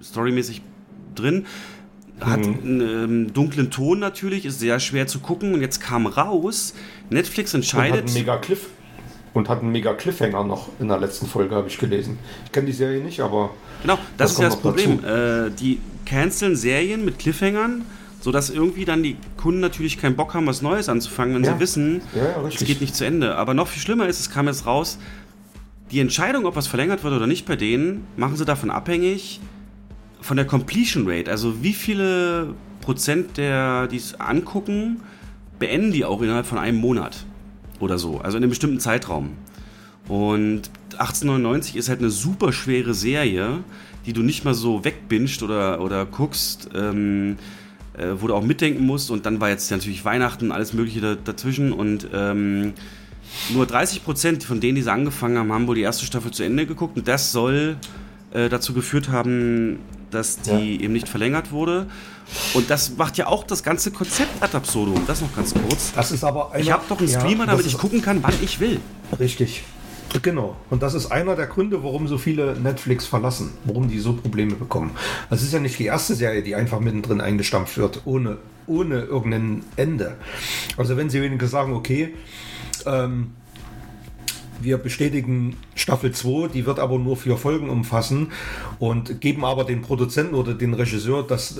storymäßig 0.04 0.62
drin. 1.16 1.46
Hat 2.22 2.46
einen 2.46 2.82
ähm, 2.82 3.34
dunklen 3.34 3.72
Ton 3.72 4.00
natürlich, 4.00 4.46
ist 4.46 4.60
sehr 4.60 4.80
schwer 4.80 5.06
zu 5.08 5.20
gucken. 5.20 5.54
Und 5.54 5.62
jetzt 5.62 5.80
kam 5.82 6.06
raus, 6.06 6.74
Netflix 7.10 7.54
Und 7.54 7.62
hat 7.62 7.64
entscheidet. 7.64 8.06
einen 8.06 8.14
mega 8.14 8.38
Cliff 8.38 8.68
und 9.36 9.50
hat 9.50 9.62
einen 9.62 9.72
mega 9.74 9.94
Cliffhanger 9.94 10.46
noch 10.46 10.70
in 10.80 10.88
der 10.88 10.98
letzten 10.98 11.28
Folge, 11.28 11.56
habe 11.56 11.68
ich 11.68 11.78
gelesen. 11.78 12.18
Ich 12.46 12.52
kenne 12.54 12.68
die 12.68 12.72
Serie 12.72 13.04
nicht, 13.04 13.20
aber 13.20 13.52
Genau, 13.82 13.96
das, 14.18 14.30
Das 14.30 14.32
ist 14.32 14.40
ja 14.40 14.46
das 14.46 14.56
Problem. 14.60 15.04
Äh, 15.06 15.52
die 15.52 15.80
canceln 16.06 16.56
Serien 16.56 17.04
mit 17.04 17.20
Cliffhangern, 17.20 17.84
sodass 18.22 18.50
irgendwie 18.50 18.86
dann 18.86 19.04
die 19.04 19.18
Kunden 19.36 19.60
natürlich 19.60 20.00
keinen 20.00 20.16
Bock 20.16 20.34
haben, 20.34 20.48
was 20.48 20.62
Neues 20.62 20.88
anzufangen, 20.88 21.36
wenn 21.36 21.44
Ja. 21.44 21.54
sie 21.54 21.60
wissen, 21.60 22.02
Ja, 22.16 22.24
ja, 22.42 22.48
es 22.48 22.64
geht 22.64 22.80
nicht 22.80 22.96
zu 22.96 23.06
Ende. 23.06 23.36
Aber 23.36 23.54
noch 23.54 23.68
viel 23.68 23.82
schlimmer 23.82 24.08
ist, 24.08 24.22
es 24.22 24.30
kam 24.32 24.48
jetzt 24.48 24.66
raus, 24.66 24.98
die 25.92 26.00
Entscheidung, 26.00 26.46
ob 26.46 26.56
was 26.56 26.68
verlängert 26.68 27.04
wird 27.04 27.14
oder 27.14 27.28
nicht 27.28 27.46
bei 27.46 27.58
denen, 27.58 28.08
machen 28.16 28.38
sie 28.38 28.46
davon 28.46 28.72
abhängig 28.72 29.42
von 30.22 30.38
der 30.38 30.46
Completion 30.48 31.04
Rate. 31.08 31.30
Also 31.30 31.62
wie 31.62 31.74
viele 31.74 32.54
Prozent 32.80 33.36
der, 33.36 33.88
die 33.88 33.98
es 33.98 34.18
angucken, 34.20 35.02
beenden 35.60 35.92
die 35.92 36.06
auch 36.06 36.22
innerhalb 36.22 36.46
von 36.46 36.58
einem 36.58 36.78
Monat 36.78 37.26
oder 37.80 37.98
so. 37.98 38.20
Also 38.20 38.38
in 38.38 38.44
einem 38.44 38.50
bestimmten 38.50 38.80
Zeitraum. 38.80 39.32
Und 40.08 40.70
1899 40.94 41.76
ist 41.76 41.90
halt 41.90 42.00
eine 42.00 42.10
super 42.10 42.54
schwere 42.54 42.94
Serie, 42.94 43.64
die 44.06 44.14
du 44.14 44.22
nicht 44.22 44.46
mal 44.46 44.54
so 44.54 44.86
wegbingst 44.86 45.42
oder, 45.42 45.82
oder 45.82 46.06
guckst, 46.06 46.70
ähm, 46.76 47.38
äh, 47.98 48.10
wo 48.20 48.28
du 48.28 48.36
auch 48.36 48.44
mitdenken 48.44 48.86
musst. 48.86 49.10
Und 49.10 49.26
dann 49.26 49.42
war 49.42 49.50
jetzt 49.50 49.72
natürlich 49.72 50.06
Weihnachten, 50.06 50.52
alles 50.52 50.74
Mögliche 50.74 51.02
da, 51.02 51.16
dazwischen. 51.16 51.74
Und 51.74 52.08
ähm, 52.14 52.74
nur 53.54 53.66
30% 53.66 54.44
von 54.44 54.60
denen, 54.60 54.76
die 54.76 54.84
sie 54.84 54.92
angefangen 54.92 55.38
haben, 55.38 55.52
haben 55.52 55.68
wohl 55.68 55.76
die 55.76 55.82
erste 55.82 56.06
Staffel 56.06 56.32
zu 56.32 56.44
Ende 56.44 56.66
geguckt. 56.66 56.98
Und 56.98 57.08
das 57.08 57.32
soll 57.32 57.78
äh, 58.32 58.48
dazu 58.50 58.74
geführt 58.74 59.10
haben, 59.10 59.80
dass 60.12 60.40
die 60.42 60.82
eben 60.82 60.94
nicht 60.94 61.10
verlängert 61.10 61.52
wurde. 61.52 61.88
Und 62.54 62.70
das 62.70 62.96
macht 62.98 63.18
ja 63.18 63.28
auch 63.28 63.44
das 63.44 63.64
ganze 63.64 63.92
Konzept 63.92 64.42
ad 64.42 64.56
absurdum. 64.56 65.04
Das 65.08 65.22
noch 65.22 65.36
ganz 65.36 65.54
kurz. 65.54 65.94
das 65.96 66.12
ist 66.12 66.24
aber 66.24 66.52
einer, 66.52 66.64
Ich 66.64 66.72
habe 66.72 66.84
doch 66.90 67.00
einen 67.00 67.10
Ja, 67.10 67.20
Streamer, 67.20 67.46
das 67.46 67.56
damit 67.56 67.66
ich 67.68 67.78
gucken 67.78 68.02
kann, 68.02 68.24
wann 68.24 68.34
ich 68.42 68.60
will. 68.60 68.80
Richtig. 69.20 69.64
Genau. 70.22 70.56
Und 70.70 70.82
das 70.82 70.94
ist 70.94 71.12
einer 71.12 71.36
der 71.36 71.48
Gründe, 71.48 71.84
warum 71.84 72.08
so 72.08 72.18
viele 72.18 72.56
Netflix 72.56 73.06
verlassen, 73.06 73.52
warum 73.66 73.90
die 73.90 74.00
so 74.00 74.14
Probleme 74.14 74.56
bekommen. 74.56 74.92
Das 75.30 75.42
ist 75.42 75.52
ja 75.54 75.60
nicht 75.60 75.78
die 75.78 75.86
erste 75.86 76.16
Serie, 76.16 76.42
die 76.42 76.56
einfach 76.56 76.80
mittendrin 76.80 77.20
eingestampft 77.22 77.78
wird, 77.78 78.02
ohne, 78.06 78.38
ohne 78.68 79.02
irgendein 79.02 79.64
Ende. 79.76 80.16
Also 80.78 80.96
wenn 80.96 81.10
sie 81.10 81.22
wenigstens 81.22 81.52
sagen, 81.52 81.74
okay, 81.74 82.14
ähm, 82.86 83.32
wir 84.62 84.78
bestätigen 84.78 85.56
Staffel 85.76 86.12
2, 86.12 86.50
die 86.50 86.66
wird 86.66 86.80
aber 86.80 86.98
nur 87.00 87.18
vier 87.18 87.38
Folgen 87.38 87.70
umfassen 87.70 88.32
und 88.80 89.22
geben 89.22 89.46
aber 89.46 89.64
den 89.64 89.82
Produzenten 89.82 90.36
oder 90.36 90.54
den 90.54 90.74
Regisseur 90.74 91.24
das, 91.24 91.60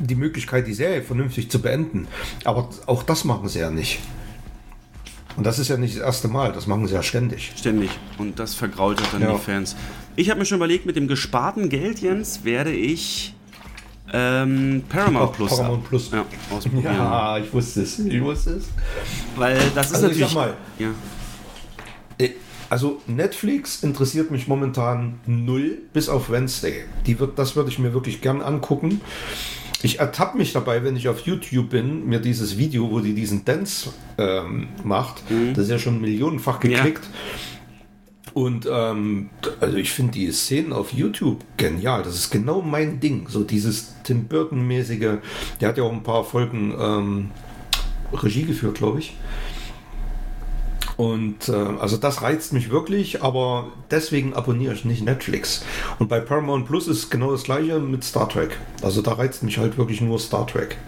die 0.00 0.14
Möglichkeit, 0.14 0.66
die 0.66 0.74
Serie 0.74 1.02
vernünftig 1.02 1.50
zu 1.50 1.60
beenden. 1.60 2.06
Aber 2.44 2.68
auch 2.86 3.02
das 3.02 3.24
machen 3.24 3.48
sie 3.48 3.60
ja 3.60 3.70
nicht. 3.70 4.00
Und 5.36 5.44
das 5.44 5.58
ist 5.58 5.68
ja 5.68 5.76
nicht 5.76 5.96
das 5.96 6.02
erste 6.02 6.28
Mal, 6.28 6.52
das 6.52 6.66
machen 6.66 6.86
sie 6.86 6.94
ja 6.94 7.02
ständig. 7.02 7.52
Ständig. 7.56 7.90
Und 8.16 8.38
das 8.38 8.54
vergrault 8.54 9.02
dann 9.12 9.20
Ja. 9.22 9.32
die 9.34 9.38
Fans. 9.38 9.76
Ich 10.16 10.30
habe 10.30 10.38
mir 10.40 10.46
schon 10.46 10.56
überlegt, 10.56 10.86
mit 10.86 10.96
dem 10.96 11.08
gesparten 11.08 11.68
Geld, 11.68 12.00
Jens, 12.00 12.44
werde 12.44 12.72
ich 12.72 13.34
ähm, 14.12 14.82
Paramount 14.88 15.32
Plus, 15.34 15.50
Paramount 15.50 15.84
Plus. 15.88 16.10
Ja, 16.12 16.24
ausprobieren. 16.50 16.94
Ja, 16.94 17.38
ich 17.38 17.52
wusste 17.52 17.82
es. 17.82 17.98
Ich 17.98 18.22
wusste 18.22 18.50
es. 18.52 18.64
Weil 19.36 19.58
das 19.74 19.88
ist 19.88 19.94
Also 19.96 20.06
ich 20.06 20.12
natürlich. 20.20 20.28
sag 20.28 20.34
mal, 20.34 20.54
ja. 20.78 20.88
Äh, 22.18 22.30
Also 22.68 23.00
Netflix 23.06 23.82
interessiert 23.84 24.30
mich 24.32 24.48
momentan 24.48 25.20
null, 25.26 25.78
bis 25.92 26.08
auf 26.08 26.30
Wednesday. 26.30 26.84
Die 27.06 27.18
wird, 27.20 27.38
das 27.38 27.54
würde 27.54 27.70
ich 27.70 27.78
mir 27.78 27.92
wirklich 27.94 28.20
gern 28.20 28.42
angucken. 28.42 29.00
Ich 29.82 30.00
ertappe 30.00 30.36
mich 30.36 30.52
dabei, 30.52 30.82
wenn 30.82 30.96
ich 30.96 31.08
auf 31.08 31.20
YouTube 31.20 31.70
bin, 31.70 32.06
mir 32.08 32.18
dieses 32.18 32.58
Video, 32.58 32.90
wo 32.90 32.98
die 32.98 33.14
diesen 33.14 33.44
Dance 33.44 33.92
ähm, 34.18 34.68
macht, 34.82 35.22
das 35.54 35.64
ist 35.64 35.70
ja 35.70 35.78
schon 35.78 36.00
millionenfach 36.00 36.58
geklickt. 36.58 37.08
Und 38.34 38.68
ähm, 38.70 39.30
also 39.60 39.76
ich 39.76 39.92
finde 39.92 40.12
die 40.12 40.32
Szenen 40.32 40.72
auf 40.72 40.92
YouTube 40.92 41.44
genial. 41.56 42.02
Das 42.02 42.16
ist 42.16 42.30
genau 42.30 42.62
mein 42.62 42.98
Ding. 43.00 43.28
So 43.28 43.44
dieses 43.44 43.94
Tim 44.02 44.24
Burton-mäßige. 44.24 45.20
Der 45.60 45.68
hat 45.68 45.78
ja 45.78 45.84
auch 45.84 45.92
ein 45.92 46.02
paar 46.02 46.24
Folgen 46.24 46.74
ähm, 46.78 47.30
Regie 48.12 48.44
geführt, 48.44 48.78
glaube 48.78 48.98
ich. 48.98 49.14
Und 50.96 51.48
äh, 51.50 51.52
also 51.52 51.98
das 51.98 52.22
reizt 52.22 52.52
mich 52.52 52.70
wirklich, 52.70 53.22
aber 53.22 53.66
deswegen 53.90 54.32
abonniere 54.32 54.72
ich 54.72 54.84
nicht 54.84 55.04
Netflix. 55.04 55.62
Und 55.98 56.08
bei 56.08 56.20
Paramount 56.20 56.66
Plus 56.66 56.88
ist 56.88 57.10
genau 57.10 57.32
das 57.32 57.42
gleiche 57.42 57.78
mit 57.78 58.02
Star 58.02 58.28
Trek. 58.28 58.56
Also 58.82 59.02
da 59.02 59.12
reizt 59.12 59.42
mich 59.42 59.58
halt 59.58 59.76
wirklich 59.76 60.00
nur 60.00 60.18
Star 60.18 60.46
Trek. 60.46 60.78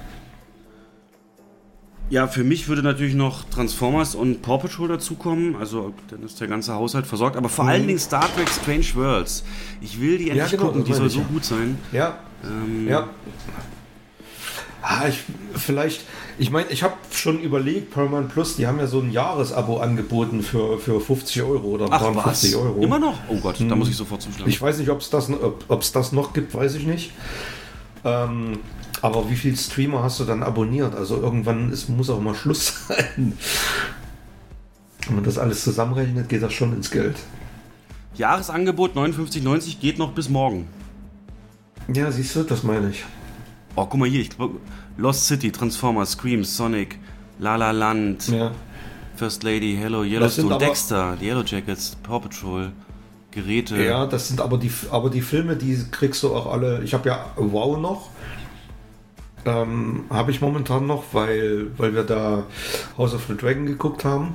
Ja, 2.11 2.27
für 2.27 2.43
mich 2.43 2.69
würde 2.69 2.83
natürlich 2.83 3.15
noch 3.15 3.45
Transformers 3.45 4.15
und 4.15 4.41
Paw 4.41 4.57
Patrol 4.57 4.89
dazukommen. 4.89 5.57
Also 5.57 5.93
dann 6.09 6.23
ist 6.23 6.41
der 6.41 6.49
ganze 6.49 6.75
Haushalt 6.75 7.07
versorgt. 7.07 7.37
Aber 7.37 7.51
vor 7.51 7.67
allen 7.67 7.87
Dingen 7.87 7.99
Star 7.99 8.27
Trek 8.35 8.49
Strange 8.49 8.87
Worlds. 8.95 9.45
Ich 9.83 10.01
will 10.01 10.17
die 10.17 10.31
endlich 10.31 10.53
genau, 10.53 10.69
gucken. 10.69 10.85
Die 10.85 10.95
soll 10.95 11.09
ich 11.09 11.13
so 11.13 11.21
ja. 11.21 11.27
gut 11.31 11.45
sein. 11.45 11.77
Ja, 11.93 12.19
Ähm, 12.45 12.89
ja. 12.89 13.09
Ah, 14.81 15.09
ich, 15.09 15.25
vielleicht, 15.55 16.03
ich 16.39 16.51
meine, 16.51 16.69
ich 16.71 16.83
habe 16.85 16.95
schon 17.11 17.41
überlegt, 17.41 17.91
Paramount 17.93 18.33
Plus, 18.33 18.55
die 18.57 18.67
haben 18.67 18.79
ja 18.79 18.87
so 18.87 19.01
ein 19.01 19.11
Jahresabo 19.11 19.79
angeboten 19.79 20.43
für, 20.43 20.79
für 20.79 21.01
50 21.01 21.43
Euro 21.43 21.67
oder 21.69 21.89
Ach, 21.91 22.01
50 22.13 22.55
was? 22.55 22.61
Euro. 22.63 22.81
Immer 22.83 22.99
noch? 23.01 23.19
Oh 23.29 23.37
Gott, 23.41 23.57
da 23.61 23.65
Hm. 23.71 23.79
muss 23.79 23.89
ich 23.89 23.97
sofort 23.97 24.23
zuschlagen. 24.23 24.49
Ich 24.49 24.63
weiß 24.63 24.79
nicht, 24.79 24.89
ob's 24.91 25.11
das, 25.11 25.29
ob 25.31 25.81
es 25.83 25.93
das 25.93 26.13
noch 26.13 26.33
gibt, 26.33 26.55
weiß 26.55 26.77
ich 26.77 26.87
nicht. 26.87 27.13
Ähm, 28.05 28.61
aber 29.03 29.29
wie 29.29 29.35
viele 29.37 29.57
Streamer 29.57 30.03
hast 30.05 30.21
du 30.21 30.25
dann 30.25 30.43
abonniert? 30.45 30.95
Also 30.95 31.17
irgendwann 31.21 31.73
ist, 31.73 31.89
muss 31.89 32.09
auch 32.09 32.21
mal 32.21 32.35
Schluss 32.37 32.73
sein. 32.89 33.37
Wenn 35.07 35.15
man 35.17 35.25
das 35.25 35.39
alles 35.39 35.65
zusammenrechnet, 35.65 36.29
geht 36.29 36.43
das 36.43 36.53
schon 36.53 36.73
ins 36.73 36.91
Geld. 36.91 37.17
Jahresangebot 38.15 38.97
59,90 38.97 39.79
geht 39.81 39.99
noch 39.99 40.13
bis 40.13 40.29
morgen. 40.29 40.69
Ja, 41.93 42.11
siehst 42.13 42.37
du, 42.37 42.43
das 42.45 42.63
meine 42.63 42.91
ich. 42.91 43.05
Oh, 43.81 43.87
guck 43.87 44.01
mal 44.01 44.09
hier, 44.09 44.23
ich 44.23 44.31
glaub, 44.31 44.59
Lost 44.97 45.27
City, 45.29 45.53
Transformers, 45.53 46.11
Scream, 46.11 46.43
Sonic, 46.43 46.99
La 47.39 47.55
La 47.55 47.71
Land, 47.71 48.27
Ja. 48.29 48.51
First 49.15 49.45
Lady, 49.45 49.77
Hello, 49.81 50.03
Yellowstone, 50.03 50.57
aber- 50.57 50.65
Dexter, 50.65 51.17
die 51.21 51.27
Yellow 51.27 51.45
Jackets, 51.45 51.97
Paw 52.03 52.19
Patrol, 52.19 52.73
Geräte. 53.31 53.81
Ja, 53.81 54.07
das 54.07 54.27
sind 54.29 54.41
aber 54.41 54.59
die, 54.59 54.73
aber 54.91 55.11
die 55.11 55.21
Filme, 55.21 55.55
die 55.55 55.79
kriegst 55.93 56.25
du 56.25 56.35
auch 56.35 56.53
alle. 56.53 56.83
Ich 56.83 56.93
habe 56.93 57.09
ja 57.09 57.27
Wow 57.37 57.79
noch. 57.79 58.09
Ähm, 59.45 60.07
habe 60.11 60.33
ich 60.33 60.41
momentan 60.41 60.89
noch, 60.89 61.05
weil, 61.13 61.69
weil 61.79 61.95
wir 61.95 62.03
da 62.03 62.43
House 62.97 63.15
of 63.15 63.27
the 63.29 63.37
Dragon 63.37 63.65
geguckt 63.67 64.05
haben. 64.05 64.35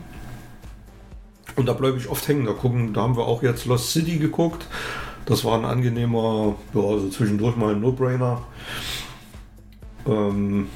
Und 1.58 1.66
da 1.66 1.74
bleibe 1.74 1.98
ich 1.98 2.08
oft 2.08 2.26
hängen. 2.30 2.46
Da, 2.46 2.54
gucken, 2.54 2.94
da 2.94 3.02
haben 3.02 3.18
wir 3.18 3.26
auch 3.26 3.44
jetzt 3.44 3.66
Lost 3.66 3.92
City 3.92 4.18
geguckt. 4.20 4.66
Das 5.26 5.44
war 5.44 5.58
ein 5.58 5.66
angenehmer, 5.66 6.56
ja, 6.74 6.82
also 6.82 7.10
zwischendurch 7.10 7.58
mal 7.58 7.74
ein 7.74 7.82
No-Brainer. 7.82 8.42
Ähm, 10.08 10.68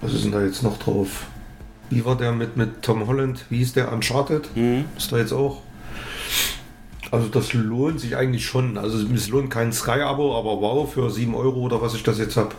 was 0.00 0.12
ist 0.12 0.24
denn 0.24 0.32
da 0.32 0.42
jetzt 0.42 0.62
noch 0.62 0.78
drauf? 0.78 1.26
Wie 1.90 2.04
war 2.04 2.16
der 2.16 2.32
mit, 2.32 2.56
mit 2.56 2.82
Tom 2.82 3.06
Holland? 3.06 3.44
Wie 3.50 3.58
hieß 3.58 3.74
der? 3.74 3.92
Uncharted? 3.92 4.48
Ist 4.96 5.12
da 5.12 5.18
jetzt 5.18 5.32
auch? 5.32 5.62
Also 7.10 7.28
das 7.28 7.52
lohnt 7.52 8.00
sich 8.00 8.16
eigentlich 8.16 8.44
schon. 8.44 8.76
Also 8.76 8.98
es 8.98 9.28
lohnt 9.28 9.50
kein 9.50 9.72
Sky-Abo, 9.72 10.36
aber 10.36 10.60
wow, 10.60 10.92
für 10.92 11.10
7 11.10 11.34
Euro 11.34 11.60
oder 11.60 11.80
was 11.80 11.94
ich 11.94 12.02
das 12.02 12.18
jetzt 12.18 12.36
habe. 12.36 12.54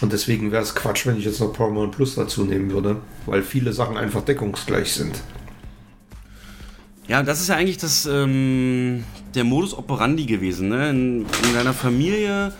Und 0.00 0.12
deswegen 0.12 0.52
wäre 0.52 0.62
es 0.62 0.74
Quatsch, 0.74 1.06
wenn 1.06 1.16
ich 1.16 1.24
jetzt 1.24 1.40
noch 1.40 1.52
Paramount 1.52 1.92
Plus 1.92 2.14
dazu 2.14 2.44
nehmen 2.44 2.70
würde, 2.70 2.96
weil 3.26 3.42
viele 3.42 3.72
Sachen 3.72 3.96
einfach 3.96 4.22
deckungsgleich 4.22 4.92
sind. 4.92 5.22
Ja, 7.08 7.22
das 7.22 7.40
ist 7.40 7.48
ja 7.48 7.56
eigentlich 7.56 7.78
das, 7.78 8.06
ähm, 8.06 9.04
der 9.34 9.44
Modus 9.44 9.74
operandi 9.74 10.26
gewesen. 10.26 10.68
Ne? 10.68 10.90
In, 10.90 11.20
in 11.20 11.54
deiner 11.54 11.72
Familie 11.72 12.52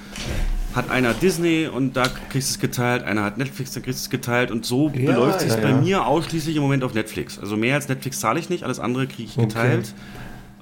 hat 0.76 0.90
einer 0.90 1.14
Disney 1.14 1.66
und 1.66 1.96
da 1.96 2.08
kriegst 2.08 2.50
du 2.50 2.52
es 2.54 2.58
geteilt, 2.60 3.02
einer 3.04 3.24
hat 3.24 3.38
Netflix, 3.38 3.72
da 3.72 3.80
kriegst 3.80 4.00
du 4.00 4.02
es 4.04 4.10
geteilt 4.10 4.50
und 4.50 4.64
so 4.66 4.92
Ja, 4.94 5.06
beläuft 5.06 5.40
sich 5.40 5.50
ja, 5.50 5.60
bei 5.60 5.70
ja. 5.70 5.80
mir 5.80 6.06
ausschließlich 6.06 6.54
im 6.56 6.62
Moment 6.62 6.84
auf 6.84 6.94
Netflix. 6.94 7.38
Also 7.38 7.56
mehr 7.56 7.74
als 7.74 7.88
Netflix 7.88 8.20
zahle 8.20 8.38
ich 8.38 8.50
nicht, 8.50 8.62
alles 8.62 8.78
andere 8.78 9.06
kriege 9.06 9.24
ich 9.24 9.36
Okay. 9.38 9.46
geteilt. 9.46 9.94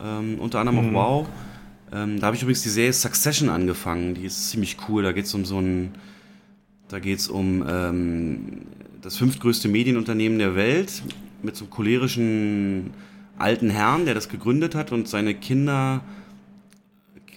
Ähm, 0.03 0.39
unter 0.39 0.61
anderem 0.61 0.89
Mhm. 0.91 0.97
auch 0.97 1.21
Wow. 1.23 1.29
Ähm, 1.93 2.19
da 2.21 2.27
habe 2.27 2.37
ich 2.37 2.43
übrigens 2.43 2.63
die 2.63 2.71
Serie 2.71 2.93
Succession 2.93 3.49
angefangen, 3.49 4.15
die 4.15 4.25
ist 4.25 4.51
ziemlich 4.51 4.77
cool. 4.89 5.03
Da 5.03 5.13
geht 5.13 5.27
es 5.27 5.35
um 5.35 5.45
so 5.45 5.59
ein, 5.61 5.93
da 6.89 6.99
geht 6.99 7.19
es 7.19 7.29
um 7.29 7.65
ähm, 7.69 8.63
das 9.03 9.17
fünftgrößte 9.17 9.69
Medienunternehmen 9.69 10.39
der 10.39 10.55
Welt 10.57 11.03
mit 11.43 11.57
so 11.57 11.65
einem 11.65 11.71
cholerischen 11.71 12.91
alten 13.39 13.69
Herrn, 13.71 14.05
der 14.07 14.15
das 14.15 14.29
gegründet 14.29 14.75
hat 14.75 14.93
und 14.93 15.09
seine 15.09 15.35
Kinder 15.35 16.01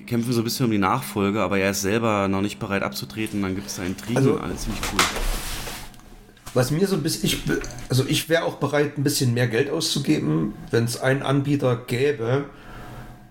kämpfen 0.08 0.34
so 0.34 0.42
ein 0.42 0.44
bisschen 0.44 0.66
um 0.66 0.72
die 0.72 0.78
Nachfolge, 0.78 1.42
aber 1.42 1.60
er 1.60 1.72
ist 1.72 1.82
selber 1.82 2.28
noch 2.28 2.42
nicht 2.42 2.58
bereit 2.60 2.82
abzutreten. 2.82 3.42
Dann 3.42 3.56
gibt 3.56 3.68
es 3.68 3.76
da 3.76 3.84
Intrigen 3.84 4.18
Also- 4.18 4.34
und 4.34 4.42
alles 4.42 4.62
ziemlich 4.64 4.82
cool. 4.92 5.00
Was 6.54 6.72
mir 6.72 6.88
so 6.88 6.96
ein 6.96 7.04
bisschen, 7.04 7.26
ich, 7.26 7.44
also 7.90 8.04
ich 8.08 8.30
wäre 8.30 8.44
auch 8.44 8.56
bereit, 8.56 8.98
ein 8.98 9.04
bisschen 9.04 9.34
mehr 9.36 9.48
Geld 9.48 9.70
auszugeben, 9.70 10.54
wenn 10.72 10.86
es 10.86 11.00
einen 11.00 11.22
Anbieter 11.22 11.76
gäbe, 11.76 12.46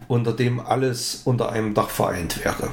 unter 0.07 0.33
dem 0.33 0.61
alles 0.61 1.23
unter 1.25 1.51
einem 1.51 1.75
Dach 1.75 1.89
vereint 1.91 2.45
wäre. 2.45 2.71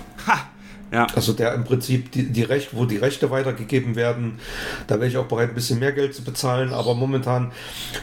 Ja. 0.93 1.07
Also 1.15 1.33
der 1.33 1.55
im 1.55 1.63
Prinzip 1.63 2.11
die, 2.11 2.31
die 2.31 2.43
Recht, 2.43 2.69
wo 2.73 2.85
die 2.85 2.97
Rechte 2.97 3.31
weitergegeben 3.31 3.95
werden, 3.95 4.39
da 4.85 4.95
wäre 4.95 5.07
ich 5.07 5.17
auch 5.17 5.25
bereit, 5.25 5.49
ein 5.49 5.55
bisschen 5.55 5.79
mehr 5.79 5.91
Geld 5.91 6.13
zu 6.13 6.23
bezahlen. 6.23 6.71
Aber 6.71 6.93
momentan, 6.93 7.51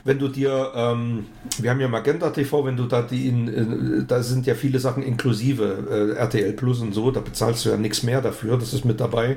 wenn 0.02 0.19
du 0.19 0.27
dir, 0.27 0.73
ähm, 0.75 1.27
wir 1.59 1.70
haben 1.70 1.78
ja 1.78 1.86
Magenta 1.86 2.31
TV, 2.31 2.65
wenn 2.65 2.77
du 2.77 2.86
da 2.86 3.02
die, 3.02 3.28
in, 3.28 4.01
äh, 4.01 4.05
da 4.09 4.25
sind 4.25 4.44
ja 4.47 4.57
viele 4.57 4.81
Sachen 4.81 5.05
inklusive, 5.05 6.15
äh, 6.17 6.19
RTL 6.19 6.52
Plus 6.55 6.81
und 6.81 6.93
so, 6.93 7.12
da 7.12 7.20
bezahlst 7.20 7.65
du 7.65 7.70
ja 7.70 7.77
nichts 7.77 8.02
mehr 8.02 8.20
dafür, 8.20 8.59
das 8.59 8.75
ist 8.75 8.85
mit 8.85 8.99
dabei. 8.99 9.36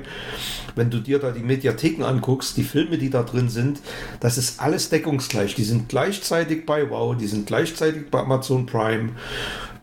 Wenn 0.74 0.90
du 0.90 0.98
dir 0.98 1.20
da 1.20 1.30
die 1.30 1.44
Mediatheken 1.44 2.02
anguckst, 2.02 2.56
die 2.56 2.64
Filme, 2.64 2.98
die 2.98 3.10
da 3.10 3.22
drin 3.22 3.48
sind, 3.50 3.78
das 4.18 4.36
ist 4.36 4.60
alles 4.60 4.88
deckungsgleich. 4.88 5.54
Die 5.54 5.62
sind 5.62 5.88
gleichzeitig 5.88 6.66
bei 6.66 6.90
Wow, 6.90 7.16
die 7.16 7.28
sind 7.28 7.46
gleichzeitig 7.46 8.10
bei 8.10 8.18
Amazon 8.18 8.66
Prime. 8.66 9.10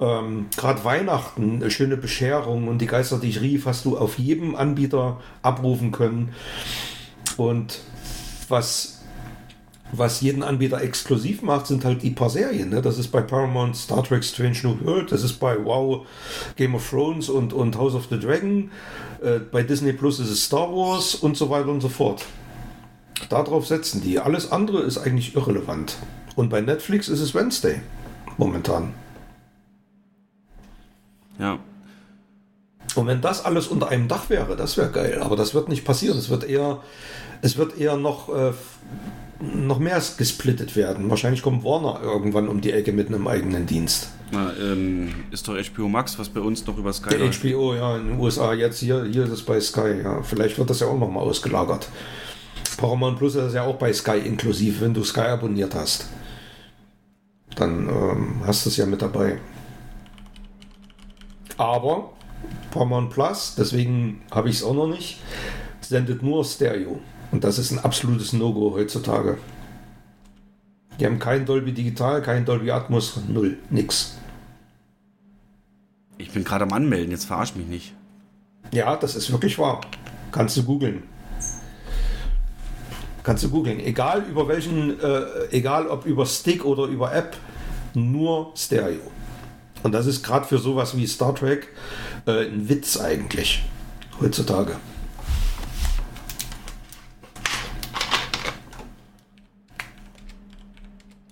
Ähm, 0.01 0.47
Gerade 0.57 0.83
Weihnachten, 0.83 1.69
schöne 1.69 1.95
Bescherung 1.95 2.67
und 2.67 2.79
die 2.79 2.87
Geister, 2.87 3.19
die 3.19 3.29
ich 3.29 3.41
rief, 3.41 3.67
hast 3.67 3.85
du 3.85 3.97
auf 3.97 4.17
jedem 4.17 4.55
Anbieter 4.55 5.21
abrufen 5.43 5.91
können. 5.91 6.33
Und 7.37 7.79
was, 8.49 9.03
was 9.91 10.21
jeden 10.21 10.41
Anbieter 10.41 10.81
exklusiv 10.81 11.43
macht, 11.43 11.67
sind 11.67 11.85
halt 11.85 12.01
die 12.01 12.09
paar 12.09 12.31
Serien. 12.31 12.69
Ne? 12.69 12.81
Das 12.81 12.97
ist 12.97 13.09
bei 13.09 13.21
Paramount 13.21 13.77
Star 13.77 14.03
Trek 14.03 14.23
Strange 14.23 14.57
New 14.63 14.83
World, 14.83 15.11
das 15.11 15.23
ist 15.23 15.33
bei 15.33 15.55
Wow 15.63 16.07
Game 16.55 16.73
of 16.73 16.89
Thrones 16.89 17.29
und, 17.29 17.53
und 17.53 17.77
House 17.77 17.93
of 17.93 18.07
the 18.09 18.19
Dragon. 18.19 18.71
Äh, 19.21 19.39
bei 19.39 19.61
Disney 19.61 19.93
Plus 19.93 20.19
ist 20.19 20.31
es 20.31 20.45
Star 20.45 20.71
Wars 20.71 21.13
und 21.13 21.37
so 21.37 21.51
weiter 21.51 21.69
und 21.69 21.81
so 21.81 21.89
fort. 21.89 22.25
Darauf 23.29 23.67
setzen 23.67 24.01
die. 24.01 24.19
Alles 24.19 24.51
andere 24.51 24.81
ist 24.81 24.97
eigentlich 24.97 25.35
irrelevant. 25.35 25.95
Und 26.35 26.49
bei 26.49 26.59
Netflix 26.59 27.07
ist 27.07 27.19
es 27.19 27.35
Wednesday 27.35 27.81
momentan. 28.37 28.93
Ja. 31.41 31.59
Und 32.95 33.07
wenn 33.07 33.21
das 33.21 33.43
alles 33.43 33.67
unter 33.67 33.89
einem 33.89 34.07
Dach 34.07 34.29
wäre, 34.29 34.55
das 34.55 34.77
wäre 34.77 34.89
geil. 34.89 35.19
Aber 35.21 35.35
das 35.35 35.53
wird 35.53 35.69
nicht 35.69 35.85
passieren. 35.85 36.17
Es 36.17 36.29
wird 36.29 36.43
eher, 36.43 36.81
es 37.41 37.57
wird 37.57 37.77
eher 37.77 37.97
noch, 37.97 38.29
äh, 38.29 38.51
noch 39.39 39.79
mehr 39.79 40.01
gesplittet 40.17 40.75
werden. 40.75 41.09
Wahrscheinlich 41.09 41.41
kommt 41.41 41.63
Warner 41.63 41.99
irgendwann 42.03 42.47
um 42.47 42.61
die 42.61 42.71
Ecke 42.71 42.91
mit 42.91 43.07
einem 43.07 43.27
eigenen 43.27 43.65
Dienst. 43.65 44.09
Na, 44.31 44.53
ähm, 44.61 45.09
ist 45.31 45.47
doch 45.47 45.55
HBO 45.55 45.87
Max, 45.89 46.17
was 46.19 46.29
bei 46.29 46.39
uns 46.39 46.65
noch 46.65 46.77
über 46.77 46.93
Sky 46.93 47.15
läuft. 47.15 47.41
HBO, 47.41 47.75
ja, 47.75 47.97
in 47.97 48.09
den 48.09 48.19
USA, 48.19 48.53
jetzt 48.53 48.79
hier, 48.79 49.03
hier 49.05 49.23
ist 49.23 49.31
es 49.31 49.41
bei 49.41 49.59
Sky, 49.59 50.01
ja. 50.03 50.21
Vielleicht 50.21 50.57
wird 50.57 50.69
das 50.69 50.79
ja 50.79 50.87
auch 50.87 50.97
nochmal 50.97 51.23
ausgelagert. 51.23 51.89
Paramount 52.77 53.17
Plus 53.17 53.35
ist 53.35 53.53
ja 53.53 53.63
auch 53.63 53.75
bei 53.75 53.91
Sky 53.93 54.19
inklusiv, 54.19 54.81
wenn 54.81 54.93
du 54.93 55.03
Sky 55.03 55.21
abonniert 55.21 55.75
hast. 55.75 56.07
Dann 57.55 57.89
ähm, 57.89 58.41
hast 58.45 58.65
du 58.65 58.69
es 58.69 58.77
ja 58.77 58.85
mit 58.85 59.01
dabei. 59.01 59.39
Aber 61.61 62.09
Paramount 62.71 63.11
Plus, 63.11 63.53
deswegen 63.55 64.23
habe 64.31 64.49
ich 64.49 64.55
es 64.55 64.63
auch 64.63 64.73
noch 64.73 64.87
nicht, 64.87 65.19
sendet 65.79 66.23
nur 66.23 66.43
Stereo. 66.43 66.99
Und 67.31 67.43
das 67.43 67.59
ist 67.59 67.69
ein 67.69 67.77
absolutes 67.77 68.33
No-Go 68.33 68.73
heutzutage. 68.73 69.37
Die 70.99 71.05
haben 71.05 71.19
kein 71.19 71.45
Dolby 71.45 71.71
Digital, 71.71 72.23
kein 72.23 72.45
Dolby 72.45 72.71
Atmos, 72.71 73.19
null, 73.27 73.59
nix. 73.69 74.17
Ich 76.17 76.31
bin 76.31 76.43
gerade 76.43 76.63
am 76.63 76.73
Anmelden, 76.73 77.11
jetzt 77.11 77.25
verarsch 77.25 77.55
mich 77.55 77.67
nicht. 77.67 77.93
Ja, 78.71 78.95
das 78.95 79.15
ist 79.15 79.31
wirklich 79.31 79.59
wahr. 79.59 79.81
Kannst 80.31 80.57
du 80.57 80.63
googeln. 80.63 81.03
Kannst 83.21 83.43
du 83.43 83.49
googeln. 83.49 83.79
Egal 83.79 84.23
über 84.23 84.47
welchen, 84.47 84.99
äh, 84.99 85.21
egal 85.51 85.87
ob 85.87 86.07
über 86.07 86.25
Stick 86.25 86.65
oder 86.65 86.85
über 86.85 87.13
App, 87.13 87.37
nur 87.93 88.51
Stereo. 88.55 89.11
Und 89.83 89.91
das 89.93 90.05
ist 90.05 90.23
gerade 90.23 90.45
für 90.45 90.57
sowas 90.57 90.95
wie 90.95 91.07
Star 91.07 91.33
Trek 91.33 91.69
äh, 92.25 92.45
ein 92.45 92.69
Witz 92.69 92.97
eigentlich. 92.97 93.63
Heutzutage. 94.19 94.75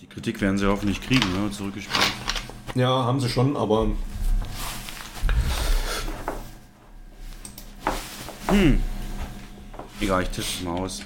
Die 0.02 0.08
Kritik 0.08 0.42
werden 0.42 0.58
sie 0.58 0.66
hoffentlich 0.68 1.02
kriegen, 1.02 1.32
ne? 1.34 1.52
Zurückgespielt. 1.52 2.12
Ja, 2.76 3.04
haben 3.04 3.20
sie 3.20 3.30
schon, 3.30 3.56
aber 3.56 3.88
Hm. 8.48 8.82
Egal, 10.02 10.24
ich 10.24 10.30
teste 10.30 10.58
es 10.58 10.64
mal 10.64 10.80
aus. 10.80 11.04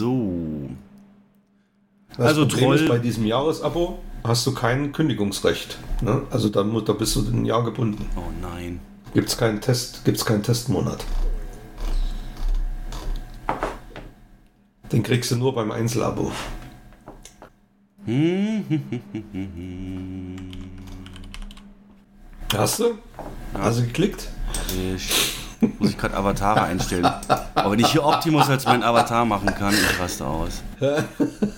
So. 0.00 0.70
das 2.16 2.18
Also 2.26 2.40
Problem 2.46 2.64
Troll- 2.64 2.76
ist, 2.76 2.88
bei 2.88 2.98
diesem 2.98 3.26
Jahresabo 3.26 3.98
hast 4.24 4.46
du 4.46 4.54
kein 4.54 4.92
Kündigungsrecht. 4.92 5.78
Ne? 6.00 6.22
Also 6.30 6.48
da, 6.48 6.62
da 6.62 6.92
bist 6.94 7.16
du 7.16 7.20
ein 7.20 7.44
Jahr 7.44 7.62
gebunden. 7.64 8.06
Oh 8.16 8.22
nein. 8.40 8.80
Gibt 9.12 9.28
es 9.28 9.36
keinen 9.36 9.60
Test, 9.60 10.02
gibt's 10.06 10.24
keinen 10.24 10.42
Testmonat. 10.42 11.04
Den 14.90 15.02
kriegst 15.02 15.30
du 15.32 15.36
nur 15.36 15.54
beim 15.54 15.70
Einzelabo. 15.70 16.32
Hast 22.56 22.80
du? 22.80 22.98
Hast 23.54 23.78
du 23.80 23.82
geklickt? 23.84 24.28
Ich 24.96 25.36
muss 25.60 25.90
ich 25.90 25.98
gerade 25.98 26.16
Avatare 26.16 26.62
einstellen. 26.62 27.04
Aber 27.54 27.72
wenn 27.72 27.78
ich 27.80 27.88
hier 27.88 28.04
Optimus 28.04 28.48
als 28.48 28.64
mein 28.64 28.82
Avatar 28.82 29.24
machen 29.24 29.54
kann, 29.54 29.74
ich 29.74 30.00
raste 30.00 30.26
aus. 30.26 30.62
Paw 30.78 31.02